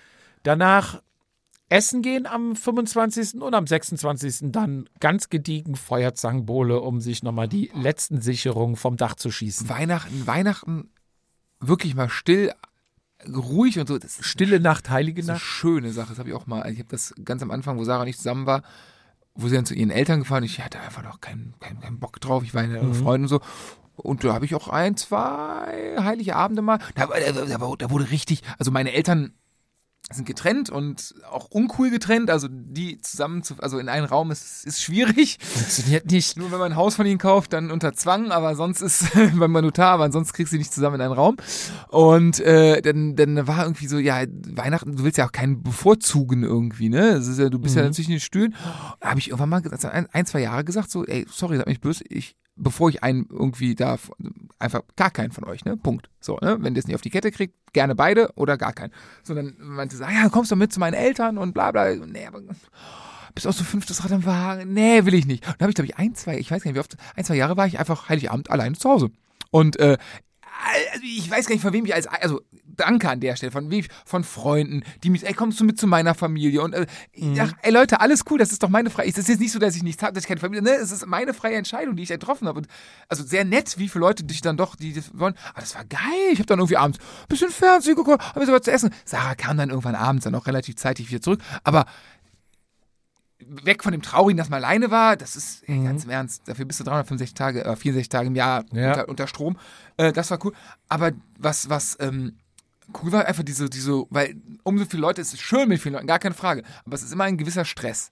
Danach 0.44 1.02
essen 1.68 2.02
gehen 2.02 2.26
am 2.26 2.56
25. 2.56 3.42
und 3.42 3.54
am 3.54 3.68
26. 3.68 4.52
dann 4.52 4.90
ganz 5.00 5.30
gediegen 5.30 5.76
Feuerzangenbowle, 5.76 6.80
um 6.80 7.00
sich 7.02 7.22
nochmal 7.24 7.48
die 7.48 7.72
letzten 7.76 8.22
Sicherungen 8.22 8.76
vom 8.76 8.98
Dach 8.98 9.16
zu 9.16 9.30
schießen. 9.30 9.70
Weihnachten, 9.70 10.26
Weihnachten 10.26 10.90
wirklich 11.60 11.94
mal 11.96 12.10
still, 12.10 12.54
ruhig 13.28 13.78
und 13.80 13.88
so. 13.88 14.00
Stille 14.22 14.60
Nacht, 14.60 14.90
heilige 14.90 15.24
Nacht. 15.26 15.42
schöne 15.42 15.92
Sache. 15.92 16.10
Das 16.10 16.20
habe 16.20 16.30
ich 16.30 16.36
auch 16.36 16.48
mal. 16.48 16.72
Ich 16.72 16.80
habe 16.80 16.90
das 16.90 17.14
ganz 17.26 17.44
am 17.44 17.52
Anfang, 17.52 17.78
wo 17.78 17.84
Sarah 17.84 18.06
nicht 18.06 18.18
zusammen 18.18 18.46
war, 18.46 18.64
wo 19.42 19.48
sie 19.48 19.56
dann 19.56 19.66
zu 19.66 19.74
ihren 19.74 19.92
Eltern 19.92 20.20
gefahren. 20.20 20.44
Ich 20.44 20.60
hatte 20.62 20.80
einfach 20.80 21.04
noch 21.04 21.22
keinen 21.22 21.54
keinen 21.60 21.80
keinen 21.80 22.00
Bock 22.00 22.20
drauf. 22.20 22.44
Ich 22.44 22.54
war 22.54 22.64
in 22.64 22.72
mhm. 22.72 22.94
Freunden 22.94 23.26
und 23.26 23.30
so. 23.30 23.42
Und 23.96 24.24
da 24.24 24.34
habe 24.34 24.46
ich 24.46 24.56
auch 24.56 24.70
ein, 24.70 24.96
zwei 24.96 25.98
heilige 26.00 26.36
Abende 26.36 26.62
mal. 26.62 26.80
Da, 26.96 27.08
da, 27.08 27.46
da, 27.46 27.76
da 27.78 27.90
wurde 27.90 28.12
richtig. 28.12 28.44
Also 28.58 28.72
meine 28.72 28.94
Eltern 28.94 29.34
sind 30.12 30.26
getrennt 30.26 30.70
und 30.72 31.14
auch 31.30 31.46
uncool 31.52 31.92
getrennt. 31.92 32.32
Also 32.32 32.48
die 32.50 33.00
zusammen 33.00 33.44
zu, 33.44 33.56
also 33.60 33.78
in 33.78 33.90
einen 33.90 34.06
Raum 34.06 34.32
ist, 34.32 34.66
ist 34.66 34.82
schwierig. 34.82 35.38
Funktioniert 35.42 36.10
nicht. 36.10 36.36
Nur 36.36 36.52
wenn 36.52 36.60
man 36.60 36.72
ein 36.72 36.78
Haus 36.78 36.96
von 36.96 37.06
ihnen 37.06 37.20
kauft, 37.20 37.54
dann 37.54 37.70
unter 37.70 37.94
Zwang, 37.94 38.32
aber 38.32 38.56
sonst 38.56 38.82
ist 38.82 39.14
beim 39.14 39.52
Notar, 39.52 39.92
aber 39.92 40.12
sonst 40.12 40.34
kriegst 40.34 40.52
du 40.52 40.56
die 40.56 40.60
nicht 40.60 40.74
zusammen 40.74 40.96
in 40.96 41.02
einen 41.02 41.14
Raum. 41.14 41.38
Und 41.90 42.40
äh, 42.40 42.82
dann, 42.82 43.16
dann 43.16 43.48
war 43.48 43.64
irgendwie 43.64 43.88
so, 43.88 44.00
ja, 44.00 44.24
Weihnachten, 44.48 44.96
du 44.96 45.04
willst 45.04 45.20
ja 45.20 45.28
auch 45.28 45.32
keinen 45.32 45.62
bevorzugen 45.62 46.44
irgendwie, 46.44 46.90
ne? 46.90 47.10
Ist 47.10 47.38
ja, 47.38 47.50
du 47.50 47.60
bist 47.60 47.76
ja 47.76 47.92
zwischen 47.92 48.12
den 48.12 48.20
Stühlen. 48.20 48.56
Da 49.00 49.10
habe 49.10 49.20
ich 49.20 49.30
irgendwann 49.30 49.50
mal 49.50 49.62
ein, 49.92 50.08
ein, 50.12 50.26
zwei 50.26 50.42
Jahre 50.42 50.64
gesagt, 50.64 50.90
so, 50.90 51.06
ey, 51.06 51.26
sorry, 51.30 51.58
sag 51.58 51.68
mich 51.68 51.82
böse, 51.82 52.04
ich, 52.10 52.36
bevor 52.60 52.90
ich 52.90 53.04
einen 53.04 53.26
irgendwie 53.30 53.76
da 53.76 53.98
einfach 54.60 54.82
gar 54.96 55.10
keinen 55.10 55.32
von 55.32 55.46
euch, 55.46 55.66
ne? 55.66 55.78
Punkt. 55.78 56.10
So, 56.20 56.38
ne? 56.42 56.58
Wenn 56.60 56.76
ihr 56.76 56.80
es 56.80 56.88
nicht 56.88 56.96
auf 56.96 57.02
die 57.02 57.10
Kette 57.10 57.32
kriegt, 57.32 57.56
gerne 57.74 57.96
beide 57.96 58.32
oder 58.36 58.58
gar 58.58 58.74
keinen. 58.74 58.94
Sondern 59.24 59.56
meinte 59.60 59.96
so, 59.96 60.04
ah 60.04 60.12
ja, 60.12 60.30
kommst 60.30 60.52
du 60.52 60.56
mit 60.56 60.74
zu 60.74 60.80
meinen 60.80 60.94
Eltern 60.94 61.38
und 61.38 61.54
bla 61.54 61.72
bla. 61.72 61.96
Nee, 61.96 62.28
aber 62.28 62.42
bist 63.34 63.48
auch 63.48 63.54
so 63.54 63.64
fünftes 63.64 64.04
Rad 64.04 64.12
am 64.12 64.26
Wagen. 64.26 64.74
Nee, 64.74 65.06
will 65.06 65.14
ich 65.14 65.26
nicht. 65.26 65.48
Und 65.48 65.56
da 65.60 65.64
habe 65.64 65.72
ich, 65.72 65.76
glaube 65.76 65.88
ich, 65.88 65.98
ein, 65.98 66.16
zwei, 66.16 66.38
ich 66.38 66.52
weiß 66.52 66.64
gar 66.64 66.72
nicht, 66.72 66.76
wie 66.76 66.82
oft, 66.82 66.98
ein, 67.16 67.24
zwei 67.24 67.36
Jahre 67.36 67.58
war 67.58 67.68
ich 67.68 67.80
einfach 67.80 68.10
Heiligabend 68.10 68.50
alleine 68.50 68.76
zu 68.76 68.90
Hause. 68.90 69.12
Und 69.52 69.80
äh, 69.80 69.98
also 70.92 71.04
ich 71.04 71.30
weiß 71.30 71.48
gar 71.48 71.54
nicht, 71.54 71.62
von 71.62 71.74
wem 71.74 71.86
ich 71.86 71.94
als, 71.94 72.08
also 72.08 72.42
danke 72.80 73.10
an 73.10 73.20
der 73.20 73.36
Stelle, 73.36 73.52
von 73.52 73.70
von 74.06 74.24
Freunden, 74.24 74.84
die 75.04 75.10
mich, 75.10 75.26
ey, 75.28 75.34
kommst 75.34 75.60
du 75.60 75.64
mit 75.64 75.80
zu 75.80 75.88
meiner 75.88 76.16
Familie? 76.16 76.62
Und 76.62 76.74
äh, 76.74 76.86
Mhm. 77.16 77.38
ach, 77.40 77.52
ey 77.62 77.72
Leute, 77.72 78.00
alles 78.02 78.24
cool, 78.30 78.38
das 78.40 78.52
ist 78.52 78.64
doch 78.64 78.70
meine 78.70 78.90
freie. 78.90 79.08
Es 79.10 79.18
ist 79.18 79.28
jetzt 79.30 79.40
nicht 79.40 79.52
so, 79.52 79.60
dass 79.60 79.76
ich 79.76 79.84
nichts 79.84 80.02
habe, 80.04 80.14
dass 80.14 80.24
ich 80.24 80.28
keine 80.28 80.40
Familie, 80.40 80.62
ne, 80.64 80.72
es 80.72 80.92
ist 80.92 81.06
meine 81.06 81.34
freie 81.34 81.56
Entscheidung, 81.56 81.96
die 81.96 82.04
ich 82.04 82.10
getroffen 82.10 82.48
habe. 82.48 82.60
Und 82.60 82.68
also 83.08 83.24
sehr 83.24 83.46
nett, 83.46 83.78
wie 83.78 83.90
viele 83.90 84.02
Leute 84.06 84.24
dich 84.24 84.42
dann 84.42 84.58
doch, 84.58 84.76
die 84.76 84.94
das 84.94 85.18
wollen. 85.18 85.36
Aber 85.52 85.62
das 85.62 85.76
war 85.76 85.86
geil. 85.86 86.00
Ich 86.32 86.40
habe 86.40 86.48
dann 86.48 86.60
irgendwie 86.60 86.78
abends 86.78 87.00
ein 87.00 87.28
bisschen 87.28 87.50
Fernsehen 87.52 87.96
geguckt, 87.96 88.24
habe 88.24 88.40
mir 88.40 88.46
sowas 88.46 88.62
zu 88.64 88.72
essen. 88.72 88.92
Sarah 89.06 89.36
kam 89.36 89.58
dann 89.58 89.70
irgendwann 89.70 89.96
abends 89.96 90.24
dann 90.24 90.36
auch 90.36 90.48
relativ 90.48 90.76
zeitig 90.78 91.10
wieder 91.10 91.22
zurück. 91.22 91.42
Aber 91.64 91.86
weg 93.42 93.84
von 93.84 93.94
dem 93.94 94.02
Traurigen, 94.02 94.38
dass 94.38 94.50
man 94.50 94.64
alleine 94.64 94.92
war, 94.92 95.16
das 95.16 95.36
ist 95.36 95.64
ey, 95.68 95.82
ganz 95.84 96.04
im 96.04 96.10
Ernst, 96.10 96.48
dafür 96.48 96.66
bist 96.66 96.80
du 96.82 96.84
365 96.84 97.34
Tage, 97.34 97.64
äh, 97.64 97.76
64 97.76 98.10
Tage 98.10 98.28
im 98.28 98.36
Jahr 98.36 98.66
Ja. 98.74 98.90
unter, 98.90 99.10
unter 99.10 99.28
Strom. 99.28 99.58
Äh, 99.98 100.12
das 100.12 100.30
war 100.32 100.40
cool. 100.44 100.54
Aber 100.90 101.12
was, 101.38 101.70
was 101.70 101.96
ähm, 102.02 102.38
cool 103.02 103.12
war, 103.12 103.26
einfach 103.26 103.44
diese, 103.44 103.70
diese, 103.70 104.04
weil 104.10 104.36
umso 104.64 104.86
viele 104.86 105.02
Leute, 105.02 105.22
es 105.22 105.34
ist 105.34 105.42
schön 105.42 105.68
mit 105.70 105.82
vielen 105.82 105.94
Leuten, 105.96 106.08
gar 106.08 106.20
keine 106.20 106.36
Frage, 106.36 106.64
aber 106.86 106.96
es 106.96 107.04
ist 107.04 107.14
immer 107.14 107.26
ein 107.26 107.38
gewisser 107.38 107.66
Stress. 107.66 108.12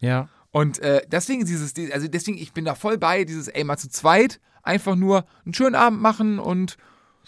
Ja. 0.00 0.28
Und 0.50 0.78
äh, 0.78 1.02
deswegen 1.08 1.44
dieses, 1.44 1.74
die- 1.74 1.92
also 1.92 2.08
deswegen, 2.08 2.38
ich 2.38 2.52
bin 2.52 2.64
da 2.64 2.74
voll 2.74 2.98
bei, 2.98 3.24
dieses, 3.24 3.48
ey, 3.48 3.64
mal 3.64 3.76
zu 3.76 3.88
zweit, 3.88 4.40
einfach 4.62 4.94
nur 4.96 5.24
einen 5.44 5.54
schönen 5.54 5.74
Abend 5.74 6.00
machen 6.00 6.38
und 6.38 6.76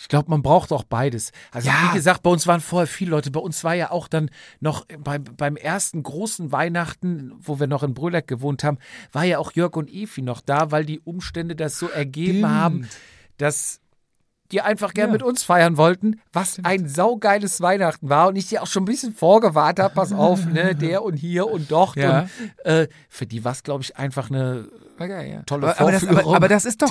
Ich 0.03 0.09
glaube, 0.09 0.31
man 0.31 0.41
braucht 0.41 0.73
auch 0.73 0.85
beides. 0.85 1.31
Also 1.51 1.69
Ja. 1.69 1.91
wie 1.91 1.95
gesagt, 1.97 2.23
bei 2.23 2.31
uns 2.31 2.47
waren 2.47 2.61
vorher 2.63 2.87
viele 2.87 3.11
Leute. 3.11 3.31
Bei 3.31 3.41
uns 3.41 3.65
war 3.65 3.75
ja 3.75 3.91
auch 3.91 4.09
dann 4.09 4.31
noch 4.59 4.87
beim, 4.99 5.25
beim 5.25 5.57
ersten 5.57 6.03
großen 6.03 6.53
Weihnachten, 6.53 7.33
wo 7.39 7.61
wir 7.61 7.67
noch 7.67 7.83
in 7.83 7.93
Brüleck 7.93 8.27
gewohnt 8.27 8.65
haben, 8.65 8.79
war 9.13 9.25
ja 9.25 9.37
auch 9.39 9.53
Jörg 9.53 9.77
und 9.77 9.91
Evi 9.91 10.23
noch 10.23 10.41
da, 10.41 10.71
weil 10.71 10.87
die 10.87 11.01
Umstände 11.01 11.55
das 11.55 11.79
so 11.79 11.89
ergeben 11.91 12.39
Stimmt. 12.39 12.49
haben, 12.55 12.89
dass 13.37 13.81
die 14.53 14.61
einfach 14.61 14.95
gern 14.95 15.09
Ja. 15.09 15.13
mit 15.13 15.23
uns 15.23 15.43
feiern 15.43 15.77
wollten, 15.77 16.21
was 16.33 16.59
ein 16.63 16.89
saugeiles 16.89 17.61
Weihnachten 17.61 18.09
war 18.09 18.29
und 18.29 18.37
ich 18.37 18.49
dir 18.49 18.63
auch 18.63 18.67
schon 18.67 18.83
ein 18.83 18.87
bisschen 18.87 19.15
vorgewarnt 19.15 19.79
habe, 19.79 19.95
pass 19.95 20.13
auf, 20.13 20.47
ne, 20.47 20.75
der 20.81 21.03
und 21.03 21.15
hier 21.17 21.49
und 21.51 21.71
dort. 21.71 21.97
Ja. 21.97 22.23
Und, 22.23 22.67
äh, 22.67 22.89
für 23.09 23.27
die 23.27 23.45
war 23.45 23.53
es, 23.53 23.63
glaube 23.63 23.83
ich, 23.83 23.97
einfach 23.97 24.31
eine 24.31 24.69
geil, 24.99 25.31
ja. 25.31 25.43
tolle 25.45 25.69
aber, 25.69 25.81
aber, 25.81 25.93
das, 25.93 26.07
aber, 26.07 26.37
aber 26.37 26.49
das 26.49 26.65
ist 26.67 26.83
doch. 26.83 26.91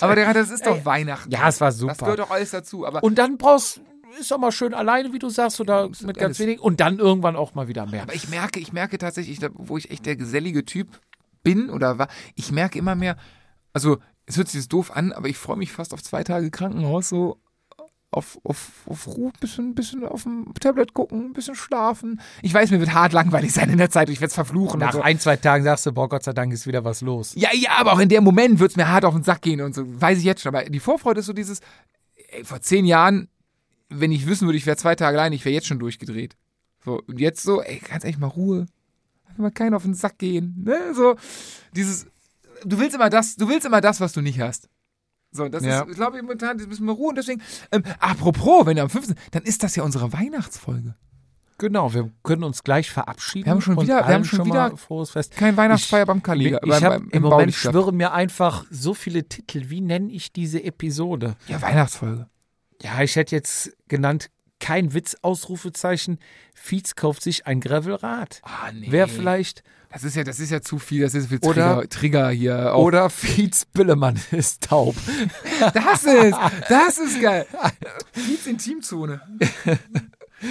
Aber 0.00 0.14
das 0.34 0.50
ist 0.50 0.66
doch 0.66 0.84
Weihnachten. 0.84 1.30
Ja, 1.30 1.48
es 1.48 1.60
war 1.60 1.72
super. 1.72 1.92
Das 1.92 1.98
gehört 1.98 2.18
doch 2.18 2.30
alles 2.30 2.50
dazu. 2.50 2.86
Aber 2.86 3.02
Und 3.02 3.16
dann 3.16 3.38
brauchst 3.38 3.80
ist 4.18 4.32
auch 4.32 4.38
mal 4.38 4.52
schön 4.52 4.74
alleine, 4.74 5.12
wie 5.12 5.18
du 5.18 5.28
sagst, 5.28 5.60
oder 5.60 5.88
mit 5.88 6.00
alles. 6.02 6.16
ganz 6.16 6.38
wenig. 6.38 6.60
Und 6.60 6.80
dann 6.80 6.98
irgendwann 6.98 7.36
auch 7.36 7.54
mal 7.54 7.68
wieder 7.68 7.86
mehr. 7.86 8.02
Aber 8.02 8.14
ich 8.14 8.28
merke, 8.28 8.60
ich 8.60 8.72
merke 8.72 8.98
tatsächlich, 8.98 9.38
wo 9.54 9.76
ich 9.76 9.90
echt 9.90 10.06
der 10.06 10.16
gesellige 10.16 10.64
Typ 10.64 11.00
bin 11.42 11.70
oder 11.70 11.98
war, 11.98 12.08
ich 12.34 12.50
merke 12.50 12.78
immer 12.78 12.94
mehr, 12.94 13.16
also 13.72 13.98
es 14.26 14.36
hört 14.36 14.48
sich 14.48 14.60
jetzt 14.60 14.72
doof 14.72 14.90
an, 14.94 15.12
aber 15.12 15.28
ich 15.28 15.38
freue 15.38 15.56
mich 15.56 15.72
fast 15.72 15.94
auf 15.94 16.02
zwei 16.02 16.24
Tage 16.24 16.50
Krankenhaus, 16.50 17.08
so 17.08 17.40
auf, 18.10 18.38
auf, 18.44 18.82
auf 18.86 19.06
Ruhe, 19.08 19.32
bisschen, 19.40 19.74
bisschen 19.74 20.04
auf 20.04 20.22
dem 20.22 20.52
Tablet 20.58 20.94
gucken, 20.94 21.26
ein 21.26 21.32
bisschen 21.32 21.54
schlafen. 21.54 22.20
Ich 22.40 22.54
weiß, 22.54 22.70
mir 22.70 22.80
wird 22.80 22.94
hart 22.94 23.12
langweilig 23.12 23.52
sein 23.52 23.68
in 23.68 23.78
der 23.78 23.90
Zeit, 23.90 24.08
ich 24.08 24.20
werde 24.20 24.28
es 24.28 24.34
verfluchen. 24.34 24.80
Nach 24.80 24.94
und 24.94 25.00
so. 25.00 25.02
ein, 25.02 25.18
zwei 25.18 25.36
Tagen 25.36 25.64
sagst 25.64 25.86
du, 25.86 25.92
boah, 25.92 26.08
Gott 26.08 26.24
sei 26.24 26.32
Dank 26.32 26.52
ist 26.52 26.66
wieder 26.66 26.84
was 26.84 27.02
los. 27.02 27.34
Ja, 27.36 27.50
ja, 27.52 27.72
aber 27.78 27.92
auch 27.92 27.98
in 27.98 28.08
dem 28.08 28.24
Moment 28.24 28.58
wird 28.58 28.70
es 28.70 28.76
mir 28.76 28.88
hart 28.88 29.04
auf 29.04 29.14
den 29.14 29.22
Sack 29.22 29.42
gehen 29.42 29.60
und 29.60 29.74
so, 29.74 29.82
weiß 30.00 30.18
ich 30.18 30.24
jetzt 30.24 30.42
schon. 30.42 30.54
Aber 30.54 30.64
die 30.64 30.80
Vorfreude 30.80 31.20
ist 31.20 31.26
so 31.26 31.32
dieses, 31.32 31.60
ey, 32.30 32.44
vor 32.44 32.60
zehn 32.60 32.86
Jahren, 32.86 33.28
wenn 33.88 34.12
ich 34.12 34.26
wissen 34.26 34.46
würde, 34.46 34.58
ich 34.58 34.66
wäre 34.66 34.76
zwei 34.76 34.94
Tage 34.94 35.18
allein, 35.18 35.32
ich 35.32 35.44
wäre 35.44 35.54
jetzt 35.54 35.66
schon 35.66 35.78
durchgedreht. 35.78 36.36
So, 36.84 37.02
und 37.06 37.20
jetzt 37.20 37.42
so, 37.42 37.60
ey, 37.62 37.80
ganz 37.80 38.04
echt 38.04 38.18
mal 38.18 38.28
Ruhe. 38.28 38.66
Mal 39.36 39.50
keinen 39.50 39.74
auf 39.74 39.82
den 39.82 39.92
Sack 39.92 40.16
gehen. 40.16 40.62
Ne? 40.64 40.94
So, 40.94 41.16
dieses, 41.74 42.06
du 42.64 42.78
willst 42.78 42.94
immer 42.94 43.10
das, 43.10 43.36
du 43.36 43.48
willst 43.48 43.66
immer 43.66 43.80
das, 43.80 44.00
was 44.00 44.12
du 44.12 44.20
nicht 44.20 44.40
hast. 44.40 44.68
So, 45.32 45.48
das 45.48 45.64
Ja. 45.64 45.82
ist, 45.82 45.90
ich 45.90 45.96
glaube, 45.96 46.20
momentan 46.22 46.56
müssen 46.56 46.86
wir 46.86 46.92
Ruhe 46.92 47.08
und 47.10 47.16
deswegen, 47.18 47.42
ähm, 47.72 47.82
apropos, 47.98 48.64
wenn 48.66 48.78
am 48.78 48.88
15., 48.88 49.16
dann 49.32 49.42
ist 49.42 49.62
das 49.62 49.76
ja 49.76 49.82
unsere 49.82 50.12
Weihnachtsfolge. 50.12 50.94
Genau, 51.58 51.92
wir 51.94 52.10
können 52.22 52.44
uns 52.44 52.62
gleich 52.64 52.90
verabschieden. 52.90 53.46
Wir 53.46 53.52
haben 53.52 53.60
schon 53.62 53.80
wieder- 53.80 54.06
wir 54.06 54.14
haben 54.14 54.24
schon 54.24 54.44
wieder 54.44 54.76
frohes 54.76 55.10
Fest. 55.10 55.34
Kein 55.36 55.56
Weihnachtsfeier 55.56 56.04
beim 56.04 56.18
Ich, 56.18 56.22
Kaliga. 56.22 56.58
ich 56.62 56.68
beim- 56.70 56.84
habe 56.84 56.98
beim- 57.00 57.08
im 57.10 57.22
Moment 57.22 57.54
schwirren 57.54 57.96
mir 57.96 58.12
einfach 58.12 58.66
so 58.70 58.92
viele 58.92 59.26
Titel. 59.26 59.64
Wie 59.70 59.80
nenne 59.80 60.12
ich 60.12 60.32
diese 60.32 60.62
Episode? 60.62 61.34
Ja, 61.48 61.62
Weihnachtsfolge. 61.62 62.28
Ja, 62.82 63.00
ich 63.02 63.16
hätte 63.16 63.34
jetzt 63.34 63.74
genannt, 63.88 64.28
kein 64.60 64.94
Witz, 64.94 65.16
Ausrufezeichen. 65.22 66.18
Fietz 66.54 66.94
kauft 66.94 67.22
sich 67.22 67.46
ein 67.46 67.60
Gravelrad. 67.60 68.40
Ah, 68.42 68.72
nee. 68.72 68.90
Wäre 68.90 69.08
vielleicht. 69.08 69.62
Das 69.90 70.02
ist 70.04 70.16
ja, 70.16 70.24
das 70.24 70.40
ist 70.40 70.50
ja 70.50 70.60
zu 70.60 70.78
viel, 70.78 71.02
das 71.02 71.14
ist 71.14 71.28
viel 71.28 71.38
Oder- 71.42 71.76
Trigger, 71.76 71.88
Trigger 71.88 72.30
hier. 72.30 72.74
Auch. 72.74 72.84
Oder 72.84 73.08
Fietz 73.10 73.64
Billemann 73.66 74.18
ist 74.30 74.64
taub. 74.64 74.96
Das 75.74 76.04
ist, 76.04 76.36
das 76.68 76.98
ist 76.98 77.20
geil. 77.22 77.46
Fietz 78.12 78.46
Intimzone. 78.46 79.20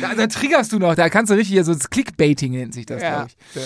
Da, 0.02 0.16
da 0.16 0.26
triggerst 0.28 0.72
du 0.72 0.80
noch, 0.80 0.96
da 0.96 1.10
kannst 1.10 1.30
du 1.30 1.36
richtig 1.36 1.54
hier 1.54 1.64
so 1.64 1.74
das 1.74 1.90
Clickbaiting 1.92 2.54
nennt 2.54 2.74
sich 2.74 2.88
das, 2.88 3.02
Ja, 3.04 3.16
glaube 3.28 3.32
ich. 3.54 3.66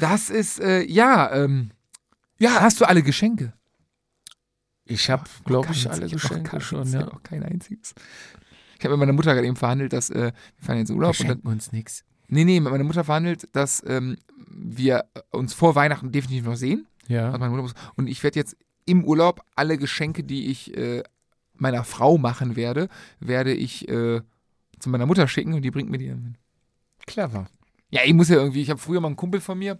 Das 0.00 0.28
ist, 0.30 0.58
äh, 0.60 0.82
ja, 0.82 1.32
ähm, 1.32 1.70
ja, 2.38 2.60
hast 2.60 2.80
du 2.80 2.86
alle 2.86 3.02
Geschenke? 3.04 3.52
Ich 4.84 5.08
habe, 5.10 5.22
glaube 5.44 5.68
ich, 5.72 5.88
alle 5.88 6.06
noch 6.06 6.12
Geschenke 6.12 6.60
schon. 6.60 6.88
Ich 6.88 6.94
Ja. 6.94 7.00
hab 7.02 7.12
noch 7.12 7.22
kein 7.22 7.44
einziges. 7.44 7.94
Ich 8.80 8.84
habe 8.86 8.96
mit 8.96 9.00
meiner 9.00 9.12
Mutter 9.12 9.34
gerade 9.34 9.46
eben 9.46 9.56
verhandelt, 9.56 9.92
dass 9.92 10.08
äh, 10.08 10.32
wir 10.32 10.64
fahren 10.64 10.78
jetzt 10.78 10.88
in 10.88 10.96
Wir 10.96 11.00
Urlaub 11.00 11.20
und 11.20 11.28
dann, 11.28 11.36
schenken 11.36 11.48
uns 11.48 11.70
nichts. 11.70 12.02
nee, 12.28 12.44
nee, 12.44 12.60
mit 12.60 12.72
meiner 12.72 12.84
Mutter 12.84 13.04
verhandelt, 13.04 13.46
dass 13.52 13.84
ähm, 13.86 14.16
wir 14.48 15.04
uns 15.30 15.52
vor 15.52 15.74
Weihnachten 15.74 16.12
definitiv 16.12 16.46
noch 16.46 16.56
sehen. 16.56 16.86
Ja. 17.06 17.30
Also 17.30 17.74
und 17.96 18.06
ich 18.06 18.22
werde 18.22 18.38
jetzt 18.38 18.56
im 18.86 19.04
Urlaub 19.04 19.42
alle 19.54 19.76
Geschenke, 19.76 20.24
die 20.24 20.46
ich 20.46 20.74
äh, 20.78 21.02
meiner 21.52 21.84
Frau 21.84 22.16
machen 22.16 22.56
werde, 22.56 22.88
werde 23.18 23.52
ich 23.52 23.86
äh, 23.88 24.22
zu 24.78 24.88
meiner 24.88 25.04
Mutter 25.04 25.28
schicken 25.28 25.52
und 25.52 25.60
die 25.60 25.70
bringt 25.70 25.90
mir 25.90 25.98
die 25.98 26.08
dann 26.08 26.22
mit. 26.22 26.34
Clever. 27.06 27.48
Ja, 27.90 28.00
ich 28.06 28.14
muss 28.14 28.30
ja 28.30 28.36
irgendwie, 28.36 28.62
ich 28.62 28.70
habe 28.70 28.80
früher 28.80 29.00
mal 29.02 29.08
einen 29.08 29.16
Kumpel 29.16 29.42
von 29.42 29.58
mir, 29.58 29.78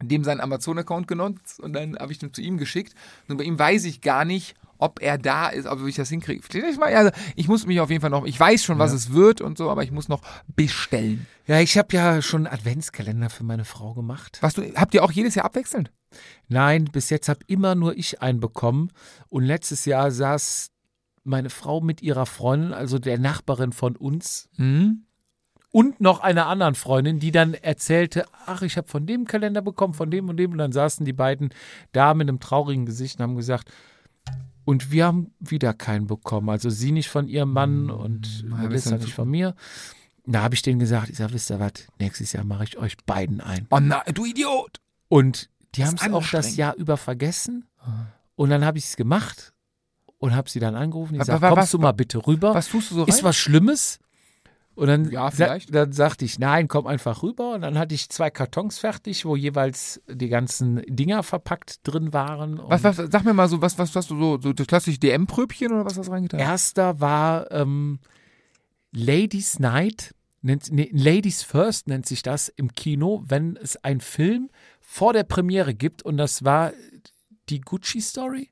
dem 0.00 0.22
seinen 0.22 0.40
Amazon-Account 0.40 1.08
genutzt 1.08 1.58
und 1.58 1.72
dann 1.72 1.96
habe 1.96 2.12
ich 2.12 2.18
den 2.18 2.32
zu 2.32 2.40
ihm 2.40 2.56
geschickt. 2.56 2.94
Und 3.26 3.38
bei 3.38 3.44
ihm 3.44 3.58
weiß 3.58 3.84
ich 3.84 4.00
gar 4.00 4.24
nicht, 4.24 4.54
ob 4.78 5.00
er 5.00 5.18
da 5.18 5.48
ist, 5.48 5.66
ob 5.66 5.86
ich 5.86 5.96
das 5.96 6.08
hinkriege. 6.08 6.42
Ihr 6.54 6.78
mal? 6.78 6.94
Also, 6.94 7.10
ich 7.36 7.48
muss 7.48 7.66
mich 7.66 7.80
auf 7.80 7.90
jeden 7.90 8.00
Fall 8.00 8.10
noch, 8.10 8.24
ich 8.24 8.38
weiß 8.38 8.64
schon, 8.64 8.78
was 8.78 8.90
Ja. 8.92 8.96
es 8.96 9.12
wird 9.12 9.40
und 9.40 9.58
so, 9.58 9.70
aber 9.70 9.84
ich 9.84 9.90
muss 9.92 10.08
noch 10.08 10.22
bestellen. 10.56 11.26
Ja, 11.46 11.60
ich 11.60 11.76
habe 11.78 11.88
ja 11.94 12.22
schon 12.22 12.46
einen 12.46 12.54
Adventskalender 12.54 13.30
für 13.30 13.44
meine 13.44 13.64
Frau 13.64 13.94
gemacht. 13.94 14.38
Was 14.40 14.54
du, 14.54 14.62
habt 14.74 14.94
ihr 14.94 15.02
auch 15.04 15.12
jedes 15.12 15.34
Jahr 15.34 15.44
abwechselnd? 15.44 15.90
Nein, 16.48 16.84
bis 16.86 17.10
jetzt 17.10 17.28
habe 17.28 17.40
immer 17.46 17.74
nur 17.74 17.96
ich 17.96 18.20
einen 18.22 18.40
bekommen. 18.40 18.90
Und 19.28 19.44
letztes 19.44 19.84
Jahr 19.84 20.10
saß 20.10 20.68
meine 21.24 21.50
Frau 21.50 21.80
mit 21.80 22.02
ihrer 22.02 22.26
Freundin, 22.26 22.72
also 22.72 22.98
der 22.98 23.18
Nachbarin 23.18 23.72
von 23.72 23.96
uns, 23.96 24.48
Hm? 24.56 25.06
und 25.70 26.00
noch 26.02 26.20
einer 26.20 26.48
anderen 26.48 26.74
Freundin, 26.74 27.18
die 27.18 27.30
dann 27.32 27.54
erzählte, 27.54 28.26
ach, 28.44 28.60
ich 28.60 28.76
habe 28.76 28.88
von 28.88 29.06
dem 29.06 29.24
Kalender 29.24 29.62
bekommen, 29.62 29.94
von 29.94 30.10
dem 30.10 30.28
und 30.28 30.36
dem. 30.36 30.52
Und 30.52 30.58
dann 30.58 30.72
saßen 30.72 31.06
die 31.06 31.14
beiden 31.14 31.54
da 31.92 32.12
mit 32.12 32.28
einem 32.28 32.40
traurigen 32.40 32.84
Gesicht 32.84 33.18
und 33.18 33.22
haben 33.22 33.36
gesagt, 33.36 33.70
und 34.64 34.90
wir 34.90 35.06
haben 35.06 35.32
wieder 35.40 35.74
keinen 35.74 36.06
bekommen. 36.06 36.48
Also 36.50 36.70
sie 36.70 36.92
nicht 36.92 37.08
von 37.08 37.28
ihrem 37.28 37.52
Mann 37.52 37.90
und 37.90 38.44
ja, 38.48 38.56
Melissa 38.56 38.96
nicht 38.96 39.14
von 39.14 39.28
mir. 39.28 39.54
Da 40.24 40.42
habe 40.42 40.54
ich 40.54 40.62
denen 40.62 40.78
gesagt, 40.78 41.08
ich 41.10 41.16
sage, 41.16 41.32
wisst 41.34 41.50
ihr 41.50 41.58
was, 41.58 41.72
nächstes 41.98 42.32
Jahr 42.32 42.44
mache 42.44 42.64
ich 42.64 42.78
euch 42.78 42.96
beiden 43.06 43.40
ein. 43.40 43.66
Oh 43.70 43.80
nein, 43.80 44.02
du 44.14 44.24
Idiot! 44.24 44.80
Und 45.08 45.50
die 45.74 45.84
haben 45.84 45.96
es 45.96 46.10
auch 46.12 46.26
das. 46.30 46.56
Jahr 46.56 46.74
über 46.76 46.96
vergessen. 46.96 47.66
Und 48.36 48.50
dann 48.50 48.64
habe 48.64 48.78
ich 48.78 48.84
es 48.84 48.96
gemacht 48.96 49.52
und 50.18 50.34
habe 50.34 50.48
sie 50.48 50.60
dann 50.60 50.76
angerufen. 50.76 51.14
Ich 51.20 51.26
wa- 51.26 51.38
kommst 51.40 51.56
was- 51.56 51.70
du 51.72 51.78
mal 51.78 51.92
bitte 51.92 52.24
rüber? 52.26 52.54
Was 52.54 52.68
tust 52.68 52.90
du 52.90 52.94
so 52.94 53.02
rein? 53.02 53.08
Ist 53.08 53.24
was 53.24 53.36
Schlimmes? 53.36 53.98
Und 54.74 54.86
dann, 54.86 55.10
Ja, 55.10 55.30
vielleicht. 55.30 55.74
dann 55.74 55.92
sagte 55.92 56.24
ich, 56.24 56.38
nein, 56.38 56.66
komm 56.66 56.86
einfach 56.86 57.22
rüber. 57.22 57.54
Und 57.54 57.60
dann 57.62 57.78
hatte 57.78 57.94
ich 57.94 58.08
zwei 58.08 58.30
Kartons 58.30 58.78
fertig, 58.78 59.24
wo 59.24 59.36
jeweils 59.36 60.00
die 60.08 60.28
ganzen 60.28 60.82
Dinger 60.86 61.22
verpackt 61.22 61.86
drin 61.86 62.12
waren. 62.12 62.58
Was, 62.66 62.82
was, 62.82 62.96
sag 62.96 63.24
mir 63.24 63.34
mal 63.34 63.48
so, 63.48 63.60
was, 63.60 63.78
was 63.78 63.94
hast 63.94 64.10
du 64.10 64.18
so, 64.18 64.40
so 64.40 64.52
das 64.52 64.66
klassische 64.66 64.98
DM-Pröbchen 64.98 65.72
oder 65.72 65.84
was 65.84 65.98
hast 65.98 66.06
du 66.06 66.12
reingetan? 66.12 66.40
Erster 66.40 67.00
war 67.00 67.50
ähm, 67.50 67.98
Ladies 68.92 69.58
Night, 69.58 70.14
nennt, 70.40 70.72
nee, 70.72 70.90
Ladies 70.92 71.42
First 71.42 71.88
nennt 71.88 72.06
sich 72.06 72.22
das 72.22 72.48
im 72.48 72.72
Kino, 72.72 73.22
wenn 73.26 73.56
es 73.56 73.76
einen 73.84 74.00
Film 74.00 74.50
vor 74.80 75.12
der 75.12 75.24
Premiere 75.24 75.74
gibt. 75.74 76.02
Und 76.02 76.16
das 76.16 76.44
war 76.44 76.72
die 77.50 77.60
Gucci 77.60 78.00
Story. 78.00 78.50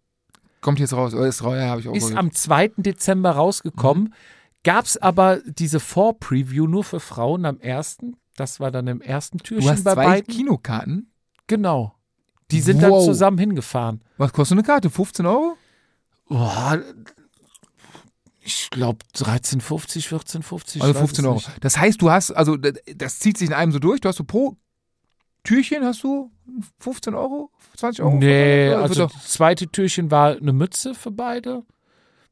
Kommt 0.60 0.78
jetzt 0.78 0.92
raus, 0.92 1.14
oder 1.14 1.26
ist 1.26 1.42
raus, 1.42 1.54
ja, 1.56 1.68
habe 1.68 1.80
ich 1.80 1.88
auch 1.88 1.94
Ist 1.94 2.14
am 2.14 2.32
2. 2.32 2.72
Dezember 2.76 3.30
rausgekommen. 3.30 4.04
Mhm. 4.04 4.14
Gab 4.64 4.84
es 4.84 4.96
aber 4.98 5.40
diese 5.44 5.80
Vor-Preview 5.80 6.66
nur 6.66 6.84
für 6.84 7.00
Frauen 7.00 7.44
am 7.46 7.58
1. 7.62 7.98
Das 8.36 8.60
war 8.60 8.70
dann 8.70 8.86
im 8.86 9.00
ersten 9.00 9.38
Türchen 9.38 9.66
Du 9.66 9.72
hast 9.72 9.84
bei 9.84 9.94
zwei 9.94 10.04
beiden. 10.06 10.34
Kinokarten. 10.34 11.12
Genau. 11.46 11.94
Die 12.50 12.60
sind 12.60 12.82
dann 12.82 12.90
Wow. 12.90 13.04
zusammen 13.04 13.38
hingefahren. 13.38 14.02
Was 14.18 14.32
kostet 14.32 14.58
eine 14.58 14.66
Karte? 14.66 14.90
15 14.90 15.24
Euro? 15.26 15.56
Boah, 16.28 16.78
ich 18.42 18.70
glaube 18.70 18.98
13,50, 19.14 20.08
14,50. 20.08 20.80
Also 20.80 20.90
ich 20.90 20.94
weiß 20.94 20.96
15 20.98 21.24
es 21.24 21.28
Euro. 21.28 21.34
nicht. 21.36 21.50
Das 21.60 21.76
heißt, 21.78 22.00
du 22.02 22.10
hast, 22.10 22.30
also 22.32 22.56
das 22.56 23.18
zieht 23.18 23.38
sich 23.38 23.48
in 23.48 23.54
einem 23.54 23.72
so 23.72 23.78
durch. 23.78 24.00
Du 24.00 24.08
hast 24.08 24.16
so 24.16 24.24
pro 24.24 24.56
Türchen 25.42 25.84
hast 25.84 26.02
du 26.04 26.30
15 26.80 27.14
Euro, 27.14 27.50
20 27.76 28.02
Euro? 28.04 28.16
Nee, 28.16 28.68
also 28.74 29.06
das 29.06 29.28
zweite 29.32 29.68
Türchen 29.68 30.10
war 30.10 30.36
eine 30.36 30.52
Mütze 30.52 30.94
für 30.94 31.10
beide. 31.10 31.64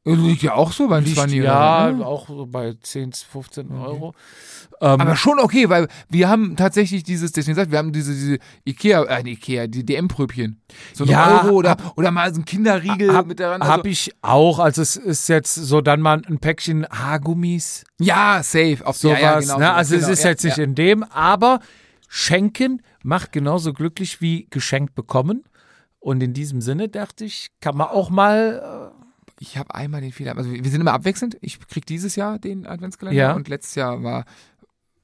Doch, 0.05 0.15
liegt 0.15 0.41
ja 0.41 0.53
auch 0.53 0.71
so 0.71 0.87
beim 0.87 1.03
Liegt- 1.03 1.17
20 1.17 1.43
ja, 1.43 1.91
ne? 1.91 2.05
auch 2.05 2.27
so 2.27 2.45
bei 2.45 2.73
10, 2.81 3.11
15 3.13 3.71
Euro. 3.71 4.13
Ähm, 4.81 5.01
Aber 5.01 5.15
schon 5.17 5.39
okay, 5.39 5.69
weil 5.69 5.87
wir 6.07 6.29
haben 6.29 6.55
tatsächlich 6.55 7.03
dieses, 7.03 7.33
deswegen 7.33 7.55
gesagt, 7.55 7.71
wir 7.71 7.77
haben 7.79 7.91
diese, 7.91 8.13
diese 8.13 8.37
Ikea, 8.65 9.03
äh, 9.03 9.29
Ikea, 9.29 9.67
die 9.67 9.85
DM-Pröbchen. 9.85 10.61
So 10.93 11.03
ein 11.03 11.09
Ja, 11.09 11.41
Euro 11.43 11.55
oder, 11.57 11.75
oder 11.97 12.11
mal 12.11 12.33
so 12.33 12.39
ein 12.39 12.45
Kinderriegel 12.45 13.13
hab, 13.13 13.27
mit 13.27 13.39
daran. 13.41 13.61
hab 13.61 13.79
Also, 13.79 13.89
ich 13.89 14.13
auch. 14.21 14.59
Also 14.59 14.81
es 14.81 14.95
ist 14.95 15.27
jetzt 15.27 15.53
so 15.53 15.81
dann 15.81 15.99
mal 16.01 16.21
ein 16.27 16.39
Päckchen 16.39 16.87
Haargummis, 16.89 17.83
ja, 17.99 18.41
safe. 18.41 18.77
Auf 18.85 18.95
sowas. 18.97 19.19
ja, 19.19 19.33
ja, 19.33 19.39
genau, 19.41 19.57
ne? 19.57 19.65
sowas, 19.65 19.75
Also 19.75 19.95
genau, 19.95 20.07
es 20.07 20.19
ist 20.19 20.23
jetzt 20.23 20.43
nicht 20.45 20.57
in 20.59 20.75
dem, 20.75 21.03
aber 21.03 21.59
schenken 22.07 22.81
macht 23.03 23.31
genauso 23.31 23.73
glücklich 23.73 24.21
wie 24.21 24.47
geschenkt 24.49 24.95
bekommen. 24.95 25.43
Und 26.01 26.23
in 26.23 26.33
diesem 26.33 26.61
Sinne 26.61 26.87
dachte 26.87 27.25
ich, 27.25 27.49
kann 27.59 27.75
man 27.75 27.87
auch 27.89 28.09
mal 28.09 28.78
Ich 29.39 29.57
habe 29.57 29.73
einmal 29.73 30.01
den 30.01 30.11
Fehler, 30.11 30.37
also 30.37 30.51
wir 30.51 30.69
sind 30.69 30.81
immer 30.81 30.93
abwechselnd. 30.93 31.37
Ich 31.41 31.59
krieg 31.67 31.85
dieses 31.85 32.15
Jahr 32.15 32.39
den 32.39 32.65
Adventskalender 32.67 33.17
Ja. 33.19 33.33
und 33.33 33.47
letztes 33.47 33.75
Jahr 33.75 34.03
war 34.03 34.25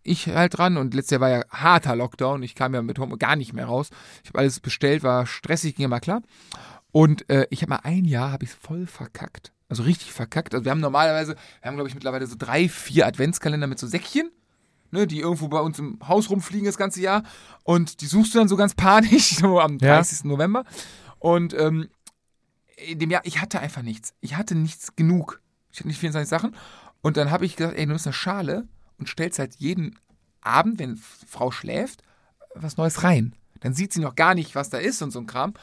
ich 0.03 0.27
halt 0.27 0.57
dran 0.57 0.77
und 0.77 0.93
letztes 0.93 1.11
Jahr 1.11 1.21
war 1.21 1.29
ja 1.29 1.43
harter 1.49 1.95
Lockdown. 1.95 2.43
Ich 2.43 2.53
kam 2.53 2.73
ja 2.73 2.81
mit 2.81 2.99
Home 2.99 3.17
gar 3.17 3.35
nicht 3.35 3.53
mehr 3.53 3.65
raus. 3.65 3.89
Ich 4.23 4.29
habe 4.29 4.39
alles 4.39 4.59
bestellt, 4.59 5.03
war 5.03 5.25
stressig, 5.25 5.75
ging 5.75 5.83
ja 5.83 5.87
mal 5.87 5.99
klar. 5.99 6.21
Und 6.91 7.29
äh, 7.29 7.47
ich 7.49 7.61
habe 7.61 7.71
mal 7.71 7.79
ein 7.83 8.05
Jahr, 8.05 8.31
habe 8.31 8.43
ich 8.45 8.51
voll 8.51 8.85
verkackt. 8.87 9.51
Also 9.67 9.83
richtig 9.83 10.11
verkackt. 10.13 10.53
Also 10.53 10.63
wir 10.63 10.71
haben 10.71 10.79
normalerweise, 10.79 11.35
wir 11.61 11.67
haben 11.67 11.75
glaube 11.75 11.89
ich 11.89 11.95
mittlerweile 11.95 12.27
so 12.27 12.35
drei, 12.37 12.69
vier 12.69 13.07
Adventskalender 13.07 13.65
mit 13.67 13.79
so 13.79 13.87
Säckchen, 13.87 14.29
ne, 14.91 15.07
die 15.07 15.19
irgendwo 15.21 15.47
bei 15.47 15.59
uns 15.59 15.79
im 15.79 15.97
Haus 16.07 16.29
rumfliegen 16.29 16.65
das 16.67 16.77
ganze 16.77 17.01
Jahr. 17.01 17.23
Und 17.63 18.01
die 18.01 18.05
suchst 18.05 18.33
du 18.35 18.37
dann 18.37 18.47
so 18.47 18.57
ganz 18.57 18.75
panisch, 18.75 19.35
so 19.37 19.59
am 19.59 19.79
Ja. 19.79 19.95
30. 19.95 20.25
November. 20.25 20.65
Und 21.19 21.53
ähm, 21.55 21.89
in 22.77 22.99
dem 22.99 23.11
Jahr, 23.11 23.21
ich 23.25 23.41
hatte 23.41 23.59
einfach 23.59 23.81
nichts. 23.81 24.13
Ich 24.21 24.35
hatte 24.35 24.55
nichts 24.55 24.95
genug. 24.95 25.41
Ich 25.71 25.79
hatte 25.79 25.87
nicht 25.87 25.99
24 25.99 26.29
Sachen. 26.29 26.55
Und 27.01 27.17
dann 27.17 27.31
habe 27.31 27.45
ich 27.45 27.55
gesagt, 27.55 27.77
ey, 27.77 27.83
du 27.85 27.89
nimmst 27.89 28.07
eine 28.07 28.13
Schale 28.13 28.67
und 28.97 29.09
stellst 29.09 29.39
halt 29.39 29.55
jeden 29.55 29.99
Abend, 30.41 30.79
wenn 30.79 30.97
Frau 30.97 31.51
schläft, 31.51 32.01
was 32.53 32.77
Neues 32.77 33.03
rein. 33.03 33.35
Dann 33.59 33.73
sieht 33.73 33.93
sie 33.93 34.01
noch 34.01 34.15
gar 34.15 34.35
nicht, 34.35 34.55
was 34.55 34.69
da 34.69 34.77
ist 34.77 35.01
und 35.01 35.11
so 35.11 35.19
ein 35.19 35.27
Kram. 35.27 35.53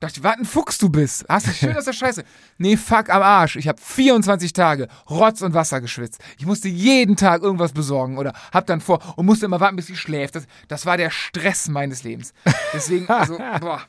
Dachte 0.00 0.20
ich, 0.20 0.24
was 0.24 0.38
ein 0.38 0.46
Fuchs 0.46 0.78
du 0.78 0.88
bist. 0.88 1.26
Hast 1.28 1.46
du 1.46 1.52
schön 1.52 1.76
aus 1.76 1.84
der 1.84 1.92
Scheiße. 1.92 2.24
Nee, 2.58 2.76
fuck 2.78 3.10
am 3.10 3.22
Arsch. 3.22 3.56
Ich 3.56 3.68
habe 3.68 3.80
24 3.80 4.52
Tage 4.54 4.88
Rotz 5.08 5.42
und 5.42 5.52
Wasser 5.52 5.82
geschwitzt. 5.82 6.20
Ich 6.38 6.46
musste 6.46 6.68
jeden 6.68 7.16
Tag 7.16 7.42
irgendwas 7.42 7.72
besorgen 7.72 8.16
oder 8.16 8.32
hab 8.52 8.66
dann 8.66 8.80
vor 8.80 9.00
und 9.16 9.26
musste 9.26 9.44
immer 9.44 9.60
warten, 9.60 9.76
bis 9.76 9.86
sie 9.86 9.96
schläft. 9.96 10.36
Das, 10.36 10.46
das 10.68 10.86
war 10.86 10.96
der 10.96 11.10
Stress 11.10 11.68
meines 11.68 12.02
Lebens. 12.02 12.32
Deswegen, 12.72 13.08
also, 13.08 13.36
boah. 13.60 13.82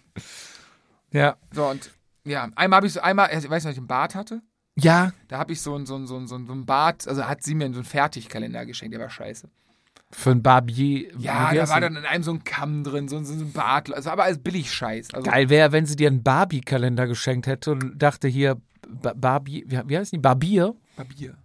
Ja. 1.11 1.37
So, 1.51 1.65
und 1.67 1.91
ja, 2.25 2.49
einmal 2.55 2.77
habe 2.77 2.87
ich 2.87 2.93
so, 2.93 3.01
einmal, 3.01 3.29
ich 3.37 3.49
weiß 3.49 3.63
nicht, 3.65 3.73
ich 3.73 3.77
einen 3.79 3.87
Bart 3.87 4.15
hatte. 4.15 4.41
Ja. 4.75 5.11
Da 5.27 5.37
habe 5.39 5.53
ich 5.53 5.61
so 5.61 5.75
ein, 5.75 5.85
so 5.85 5.95
ein, 5.95 6.07
so 6.07 6.15
ein, 6.15 6.27
so 6.27 6.35
ein 6.35 6.65
Bart, 6.65 7.07
also 7.07 7.25
hat 7.27 7.43
sie 7.43 7.55
mir 7.55 7.67
so 7.69 7.75
einen 7.75 7.83
Fertigkalender 7.83 8.65
geschenkt, 8.65 8.93
der 8.93 9.01
war 9.01 9.09
scheiße. 9.09 9.49
Für 10.13 10.31
ein 10.31 10.43
Barbier. 10.43 11.09
Ja, 11.17 11.53
da 11.53 11.69
war 11.69 11.79
dann 11.81 11.95
in 11.95 12.05
einem 12.05 12.23
so 12.23 12.31
ein 12.31 12.43
Kamm 12.43 12.83
drin, 12.83 13.07
so, 13.07 13.17
ein- 13.17 13.25
so 13.25 13.33
ein 13.33 13.51
Bart, 13.53 13.93
also 13.93 14.09
aber 14.09 14.23
alles 14.25 14.39
billig 14.39 14.71
Scheiß. 14.71 15.13
Also, 15.13 15.29
Geil 15.29 15.49
wäre, 15.49 15.71
wenn 15.71 15.85
sie 15.85 15.95
dir 15.95 16.07
einen 16.09 16.21
Barbie-Kalender 16.23 17.07
geschenkt 17.07 17.47
hätte 17.47 17.71
und 17.71 17.97
dachte 18.01 18.27
hier, 18.27 18.57
Ba- 18.87 19.13
Barbie, 19.15 19.63
wie, 19.67 19.81
wie 19.85 19.97
heißt 19.97 20.11
die? 20.11 20.17
Barbier? 20.17 20.75
Papier. 20.97 21.37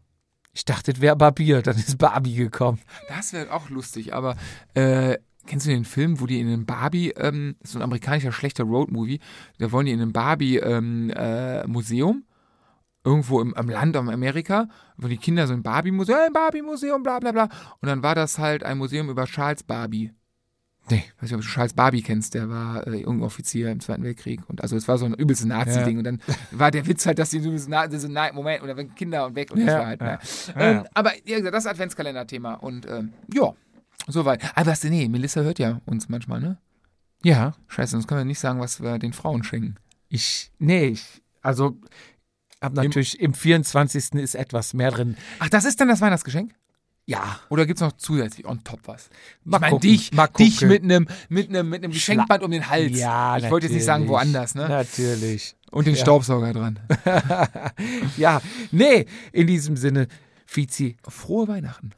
Ich 0.53 0.65
dachte, 0.65 0.91
es 0.93 1.01
wäre 1.01 1.15
Barbier, 1.17 1.63
dann 1.63 1.77
ist 1.77 1.99
Barbie 1.99 2.35
gekommen. 2.35 2.81
Das 3.09 3.33
wäre 3.33 3.53
auch 3.53 3.69
lustig, 3.69 4.15
aber 4.15 4.37
äh, 4.75 5.19
kennst 5.47 5.67
du 5.67 5.71
den 5.71 5.85
Film, 5.85 6.21
wo 6.21 6.27
die 6.27 6.41
in 6.41 6.49
einem 6.49 6.67
Barbie, 6.67 7.11
ähm, 7.17 7.57
das 7.61 7.73
so 7.73 7.79
ein 7.79 7.83
amerikanischer 7.83 8.33
schlechter 8.33 8.65
Roadmovie, 8.65 9.21
da 9.59 9.73
wollen 9.73 9.87
die 9.87 9.93
in 9.93 10.01
einem 10.01 10.13
Barbie-Museum, 10.13 11.11
äh, 11.11 11.67
Museum, 11.67 12.25
irgendwo 13.05 13.41
im, 13.41 13.55
im 13.57 13.69
Land 13.69 13.95
in 13.97 14.09
Amerika, 14.09 14.69
wo 14.97 15.07
die 15.09 15.17
Kinder 15.17 15.47
so 15.47 15.55
ein 15.55 15.63
Barbie-Museum, 15.63 16.19
ein 16.27 16.33
Barbie-Museum, 16.33 17.03
bla 17.03 17.21
bla 17.21 17.33
bla. 17.33 17.45
Und 17.81 17.89
dann 17.89 18.03
war 18.03 18.15
das 18.15 18.39
halt 18.39 18.65
ein 18.65 18.79
Museum 18.79 19.09
über 19.09 19.25
Charles 19.27 19.63
Barbie. 19.63 20.13
Nee. 20.89 21.03
weiß 21.21 21.23
nicht, 21.31 21.35
ob 21.35 21.41
du 21.41 21.47
Charles 21.47 21.73
Barbie 21.75 22.03
kennst, 22.03 22.35
der 22.35 22.49
war 22.49 22.87
äh, 22.87 22.99
irgendein 23.01 23.23
Offizier 23.25 23.71
im 23.71 23.81
Zweiten 23.81 24.05
Weltkrieg. 24.05 24.41
Und 24.49 24.63
also 24.63 24.77
es 24.77 24.87
war 24.87 24.99
so 24.99 25.05
ein 25.05 25.15
übelstes 25.15 25.47
Nazi-Ding. 25.47 25.99
Und 25.99 26.05
dann 26.05 26.21
war 26.53 26.71
der 26.71 26.87
Witz 26.87 27.07
halt, 27.07 27.19
dass 27.19 27.31
die 27.31 27.41
so 27.41 27.51
ein 27.51 27.61
Na 27.69 27.91
so, 27.91 28.09
Moment, 28.35 28.63
oder 28.63 28.77
wenn 28.77 28.95
Kinder 28.95 29.27
und 29.27 29.35
weg 29.35 29.51
und 29.51 29.59
das 29.61 29.67
Ja, 29.67 29.79
war 29.79 29.87
halt, 29.87 30.01
ja. 30.01 30.07
ne? 30.07 30.19
Ja, 30.55 30.61
Ähm, 30.61 30.77
ja. 30.77 30.85
aber 30.95 31.13
gesagt, 31.25 31.55
das 31.55 31.67
Adventskalender-Thema. 31.67 32.55
Und 32.55 32.87
ähm, 32.89 33.13
ja, 33.35 33.53
soweit. 34.07 34.43
Aber 34.57 34.71
was 34.71 34.81
denn, 34.81 34.91
nee, 34.91 35.09
Melissa 35.09 35.41
hört 35.43 35.59
ja 35.59 35.81
uns 35.85 36.09
manchmal, 36.09 36.41
ne? 36.41 36.59
Ja. 37.23 37.55
Scheiße, 37.69 37.93
sonst 37.93 38.07
können 38.07 38.21
wir 38.21 38.25
nicht 38.25 38.39
sagen, 38.39 38.61
was 38.61 38.81
wir 38.81 38.99
den 38.99 39.13
Frauen 39.13 39.43
schenken. 39.43 39.77
Ich, 40.09 40.53
nee, 40.59 40.87
ich, 40.87 41.23
also, 41.43 41.77
hab 42.61 42.75
natürlich, 42.75 43.19
im 43.21 43.35
24. 43.35 44.15
ist 44.15 44.35
etwas 44.35 44.75
mehr 44.75 44.91
drin. 44.91 45.17
Ach, 45.41 45.49
das 45.49 45.65
ist 45.65 45.81
dann 45.81 45.89
das 45.89 46.01
Weihnachtsgeschenk? 46.01 46.55
Ja. 47.09 47.39
Oder 47.51 47.67
gibt's 47.67 47.81
noch 47.83 47.93
zusätzlich 47.93 48.47
on 48.47 48.65
top 48.65 48.81
was? 48.87 49.09
Mal 49.45 49.59
ich 49.59 49.61
meine, 49.61 49.79
dich, 49.79 50.13
mal 50.13 50.27
dich 50.27 50.61
mit 50.63 50.83
einem 50.83 51.07
mit 51.29 51.49
einem 51.49 51.69
mit 51.69 51.85
einem 51.85 51.93
Geschenkband 51.93 52.43
um 52.43 52.51
den 52.51 52.69
Hals. 52.69 52.99
Ja, 52.99 53.37
ich 53.39 53.49
wollte 53.49 53.67
jetzt 53.67 53.75
nicht 53.75 53.85
sagen 53.85 54.09
woanders, 54.09 54.57
ne? 54.57 54.69
Natürlich. 54.69 55.55
Und 55.71 55.87
den 55.87 55.95
Ja. 55.95 56.01
Staubsauger 56.01 56.53
dran. 56.53 56.81
Ja, 58.17 58.41
nee, 58.73 59.07
in 59.33 59.47
diesem 59.47 59.77
Sinne, 59.77 60.09
Fizi, 60.47 60.97
Frohe 61.07 61.47
Weihnachten. 61.47 61.93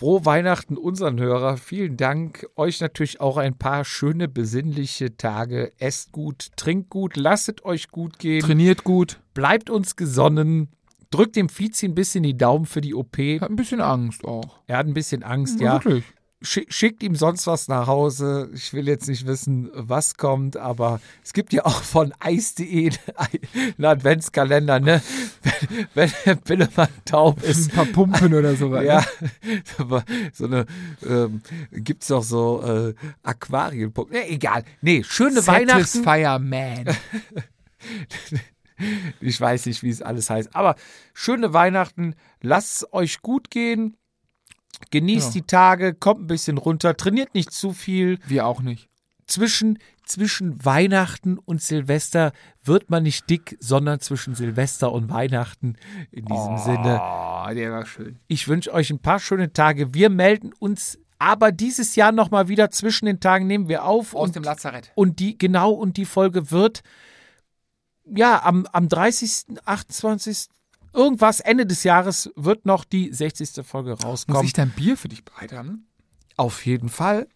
Frohe 0.00 0.24
Weihnachten 0.24 0.78
unseren 0.78 1.20
Hörer. 1.20 1.58
Vielen 1.58 1.98
Dank. 1.98 2.46
Euch 2.56 2.80
natürlich 2.80 3.20
auch 3.20 3.36
ein 3.36 3.58
paar 3.58 3.84
schöne, 3.84 4.28
besinnliche 4.28 5.18
Tage. 5.18 5.72
Esst 5.78 6.10
gut, 6.10 6.52
trinkt 6.56 6.88
gut, 6.88 7.18
lasset 7.18 7.66
euch 7.66 7.88
gut 7.88 8.18
gehen. 8.18 8.40
Trainiert 8.40 8.82
gut. 8.82 9.20
Bleibt 9.34 9.68
uns 9.68 9.96
gesonnen. 9.96 10.70
Drückt 11.10 11.36
dem 11.36 11.50
Fizi 11.50 11.84
ein 11.84 11.94
bisschen 11.94 12.22
die 12.22 12.34
Daumen 12.34 12.64
für 12.64 12.80
die 12.80 12.94
OP. 12.94 13.18
Hat 13.18 13.50
ein 13.50 13.56
bisschen 13.56 13.82
Angst 13.82 14.24
auch. 14.24 14.60
Er 14.66 14.78
hat 14.78 14.86
ein 14.86 14.94
bisschen 14.94 15.22
Angst, 15.22 15.60
ja. 15.60 15.74
Wirklich. 15.74 16.04
Schick, 16.42 16.72
schickt 16.72 17.02
ihm 17.02 17.16
sonst 17.16 17.46
was 17.46 17.68
nach 17.68 17.86
Hause. 17.86 18.50
Ich 18.54 18.72
will 18.72 18.88
jetzt 18.88 19.08
nicht 19.08 19.26
wissen, 19.26 19.70
was 19.74 20.16
kommt, 20.16 20.56
aber 20.56 21.00
es 21.22 21.34
gibt 21.34 21.52
ja 21.52 21.66
auch 21.66 21.82
von 21.82 22.14
Eis.de 22.18 22.90
einen 23.76 23.84
Adventskalender, 23.84 24.80
ne? 24.80 25.02
Wenn, 25.94 26.10
wenn 26.10 26.12
der 26.24 26.34
Billemann 26.36 26.88
taub 27.04 27.42
ist. 27.42 27.70
Ein 27.70 27.76
paar 27.76 27.84
Pumpen 27.86 28.34
oder 28.34 28.56
so. 28.56 28.74
Ja, 28.76 29.04
aber 29.78 30.04
so 30.32 30.46
eine, 30.46 30.66
ähm, 31.06 31.42
gibt's 31.72 32.08
doch 32.08 32.22
so 32.22 32.62
äh, 32.62 32.94
Aquarienpuppen. 33.22 34.12
Nee, 34.12 34.34
egal. 34.34 34.64
Nee, 34.80 35.02
schöne 35.04 35.46
Weihnachten. 35.46 36.02
Satisfier 36.02 36.38
Man. 36.38 36.96
Ich 39.20 39.38
weiß 39.38 39.66
nicht, 39.66 39.82
wie 39.82 39.90
es 39.90 40.00
alles 40.00 40.30
heißt. 40.30 40.56
Aber 40.56 40.74
schöne 41.12 41.52
Weihnachten. 41.52 42.14
Lasst 42.40 42.76
es 42.76 42.92
euch 42.94 43.20
gut 43.20 43.50
gehen. 43.50 43.96
Genießt 44.90 45.28
Ja. 45.28 45.32
die 45.40 45.46
Tage, 45.46 45.94
kommt 45.94 46.22
ein 46.22 46.26
bisschen 46.26 46.58
runter, 46.58 46.96
trainiert 46.96 47.34
nicht 47.34 47.52
zu 47.52 47.72
viel. 47.72 48.18
Wir 48.26 48.46
auch 48.46 48.62
nicht. 48.62 48.88
Zwischen, 49.26 49.78
zwischen 50.04 50.64
Weihnachten 50.64 51.38
und 51.38 51.62
Silvester 51.62 52.32
wird 52.64 52.90
man 52.90 53.04
nicht 53.04 53.30
dick, 53.30 53.56
sondern 53.60 54.00
zwischen 54.00 54.34
Silvester 54.34 54.90
und 54.90 55.08
Weihnachten. 55.08 55.76
In 56.10 56.24
diesem 56.24 56.58
Sinne. 56.58 57.00
Oh, 57.00 57.46
der 57.54 57.70
war 57.70 57.86
schön. 57.86 58.18
Ich 58.26 58.48
wünsche 58.48 58.72
euch 58.72 58.90
ein 58.90 58.98
paar 58.98 59.20
schöne 59.20 59.52
Tage. 59.52 59.94
Wir 59.94 60.10
melden 60.10 60.52
uns 60.58 60.98
aber 61.20 61.52
dieses 61.52 61.96
Jahr 61.96 62.12
nochmal 62.12 62.48
wieder 62.48 62.70
zwischen 62.70 63.04
den 63.06 63.20
Tagen 63.20 63.46
nehmen 63.46 63.68
wir 63.68 63.84
auf. 63.84 64.14
Aus 64.14 64.28
und, 64.28 64.36
dem 64.36 64.42
Lazarett. 64.42 64.90
und 64.94 65.18
die, 65.20 65.36
genau, 65.38 65.70
und 65.70 65.96
die 65.98 66.06
Folge 66.06 66.50
wird 66.50 66.82
ja 68.06 68.42
am, 68.42 68.66
am 68.72 68.88
30., 68.88 69.58
28., 69.64 70.48
irgendwas, 70.92 71.40
Ende 71.40 71.66
des 71.66 71.84
Jahres 71.84 72.30
wird 72.36 72.66
noch 72.66 72.84
die 72.84 73.12
60. 73.12 73.64
Folge 73.66 73.90
Muss 73.90 74.04
rauskommen. 74.04 74.44
ich 74.44 74.52
dein 74.52 74.70
Bier 74.70 74.96
für 74.96 75.08
dich 75.08 75.24
bereit 75.24 75.52
haben? 75.52 75.86
Auf 76.36 76.64
jeden 76.66 76.88
Fall. 76.88 77.26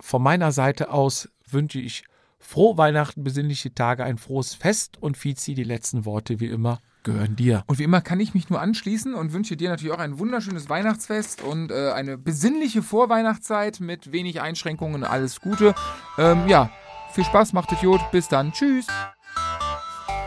Von 0.00 0.22
meiner 0.22 0.52
Seite 0.52 0.90
aus 0.90 1.28
wünsche 1.48 1.78
ich 1.78 2.04
frohe 2.38 2.76
Weihnachten, 2.76 3.22
besinnliche 3.22 3.74
Tage, 3.74 4.04
ein 4.04 4.18
frohes 4.18 4.54
Fest 4.54 5.00
und 5.00 5.16
Fizi, 5.16 5.54
die 5.54 5.64
letzten 5.64 6.04
Worte 6.04 6.40
wie 6.40 6.46
immer 6.46 6.80
gehören 7.02 7.36
dir. 7.36 7.64
Und 7.66 7.78
wie 7.78 7.84
immer 7.84 8.00
kann 8.00 8.20
ich 8.20 8.34
mich 8.34 8.48
nur 8.48 8.60
anschließen 8.60 9.14
und 9.14 9.32
wünsche 9.32 9.56
dir 9.56 9.70
natürlich 9.70 9.92
auch 9.94 9.98
ein 9.98 10.18
wunderschönes 10.18 10.68
Weihnachtsfest 10.68 11.42
und 11.42 11.70
äh, 11.70 11.90
eine 11.92 12.18
besinnliche 12.18 12.82
Vorweihnachtszeit 12.82 13.80
mit 13.80 14.12
wenig 14.12 14.40
Einschränkungen. 14.40 15.04
Alles 15.04 15.40
Gute. 15.40 15.74
Ähm, 16.18 16.46
ja, 16.48 16.70
viel 17.12 17.24
Spaß, 17.24 17.52
macht 17.52 17.72
Idiot. 17.72 18.00
Bis 18.10 18.28
dann. 18.28 18.52
Tschüss. 18.52 18.86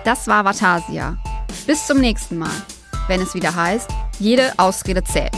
Das 0.04 0.28
war 0.28 0.46
Vatasia. 0.46 1.18
Bis 1.66 1.86
zum 1.88 2.00
nächsten 2.00 2.38
Mal, 2.38 2.52
wenn 3.08 3.22
es 3.22 3.34
wieder 3.34 3.56
heißt, 3.56 3.90
jede 4.20 4.54
Ausrede 4.58 5.04
zählt. 5.04 5.32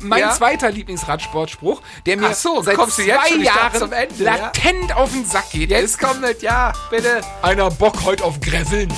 mein 0.00 0.20
Ja. 0.20 0.32
zweiter 0.32 0.70
Lieblingsradsportspruch, 0.70 1.82
der 2.06 2.16
mir 2.16 2.32
so, 2.34 2.62
seit 2.62 2.76
kommst 2.76 2.98
du 2.98 3.02
jetzt 3.02 3.26
zwei 3.28 3.36
Jahren 3.42 3.78
zum 3.78 3.92
Ende, 3.92 4.24
ja? 4.24 4.36
latent 4.36 4.94
auf 4.94 5.10
den 5.10 5.24
Sack 5.26 5.50
geht. 5.50 5.70
Jetzt 5.70 5.98
kommt 5.98 6.22
das, 6.22 6.40
ja, 6.40 6.72
bitte. 6.88 7.20
Einer 7.42 7.68
Bock 7.70 8.04
heute 8.04 8.24
auf 8.24 8.38
Graveln. 8.40 8.92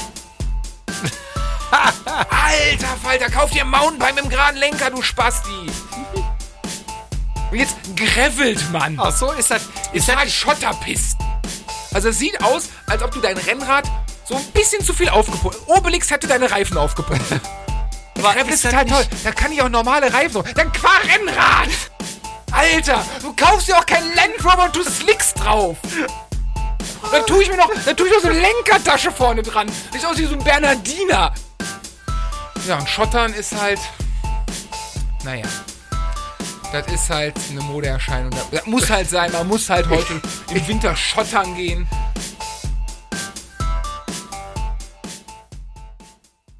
Alter 1.70 2.96
Falter, 3.02 3.30
kauf 3.30 3.50
dir 3.50 3.64
Mountainbike 3.64 4.14
mit 4.16 4.24
dem 4.24 4.30
geraden 4.30 4.58
Lenker, 4.58 4.90
du 4.90 5.00
Spasti. 5.02 5.70
Und 7.50 7.56
jetzt 7.58 7.76
gravelt 7.96 8.70
man. 8.70 8.98
Ach 9.00 9.10
so, 9.16 9.32
ist 9.32 9.50
das, 9.50 9.62
Ist 9.92 10.08
das 10.08 10.16
halt 10.16 10.30
Schotterpisten. 10.30 11.24
Also 11.92 12.10
es 12.10 12.18
sieht 12.18 12.42
aus, 12.44 12.68
als 12.86 13.02
ob 13.02 13.10
du 13.10 13.20
dein 13.20 13.36
Rennrad 13.36 13.90
so 14.30 14.36
ein 14.36 14.44
bisschen 14.52 14.82
zu 14.84 14.94
viel 14.94 15.08
aufgepumpt 15.08 15.58
Obelix 15.66 16.10
hätte 16.10 16.28
deine 16.28 16.50
Reifen 16.50 16.78
aufgepumpt. 16.78 17.20
aber 18.18 18.32
Gravel 18.34 18.54
ist 18.54 18.64
das 18.64 18.70
total 18.70 18.86
toll. 18.86 19.04
Da 19.24 19.32
kann 19.32 19.50
ich 19.50 19.60
auch 19.60 19.68
normale 19.68 20.12
Reifen 20.12 20.32
so. 20.32 20.42
Dann 20.54 20.72
fahr 20.72 21.00
Rennrad. 21.04 21.68
Alter, 22.52 23.04
du 23.22 23.34
kaufst 23.34 23.68
dir 23.68 23.76
auch 23.76 23.86
keinen 23.86 24.14
Land 24.14 24.44
Rover 24.44 24.64
und 24.64 24.76
du 24.76 24.84
slickst 24.84 25.38
drauf. 25.40 25.76
Dann 27.10 27.26
tue 27.26 27.42
ich 27.42 27.50
mir 27.50 27.56
noch, 27.56 27.70
dann 27.84 27.96
tue 27.96 28.06
ich 28.06 28.14
noch 28.14 28.20
so 28.20 28.28
eine 28.28 28.40
Lenkertasche 28.40 29.10
vorne 29.10 29.42
dran. 29.42 29.70
Sieht 29.92 30.04
aus 30.04 30.16
wie 30.16 30.26
so 30.26 30.34
ein 30.34 30.44
Bernardiner. 30.44 31.34
Ja, 32.68 32.78
und 32.78 32.88
Schottern 32.88 33.32
ist 33.32 33.60
halt, 33.60 33.80
naja, 35.24 35.46
das 36.72 36.86
ist 36.92 37.10
halt 37.10 37.34
eine 37.50 37.62
Modeerscheinung. 37.62 38.30
Das 38.52 38.66
muss 38.66 38.90
halt 38.90 39.10
sein, 39.10 39.32
man 39.32 39.48
muss 39.48 39.68
halt 39.68 39.88
heute 39.88 40.20
im 40.50 40.68
Winter 40.68 40.94
schottern 40.94 41.56
gehen. 41.56 41.88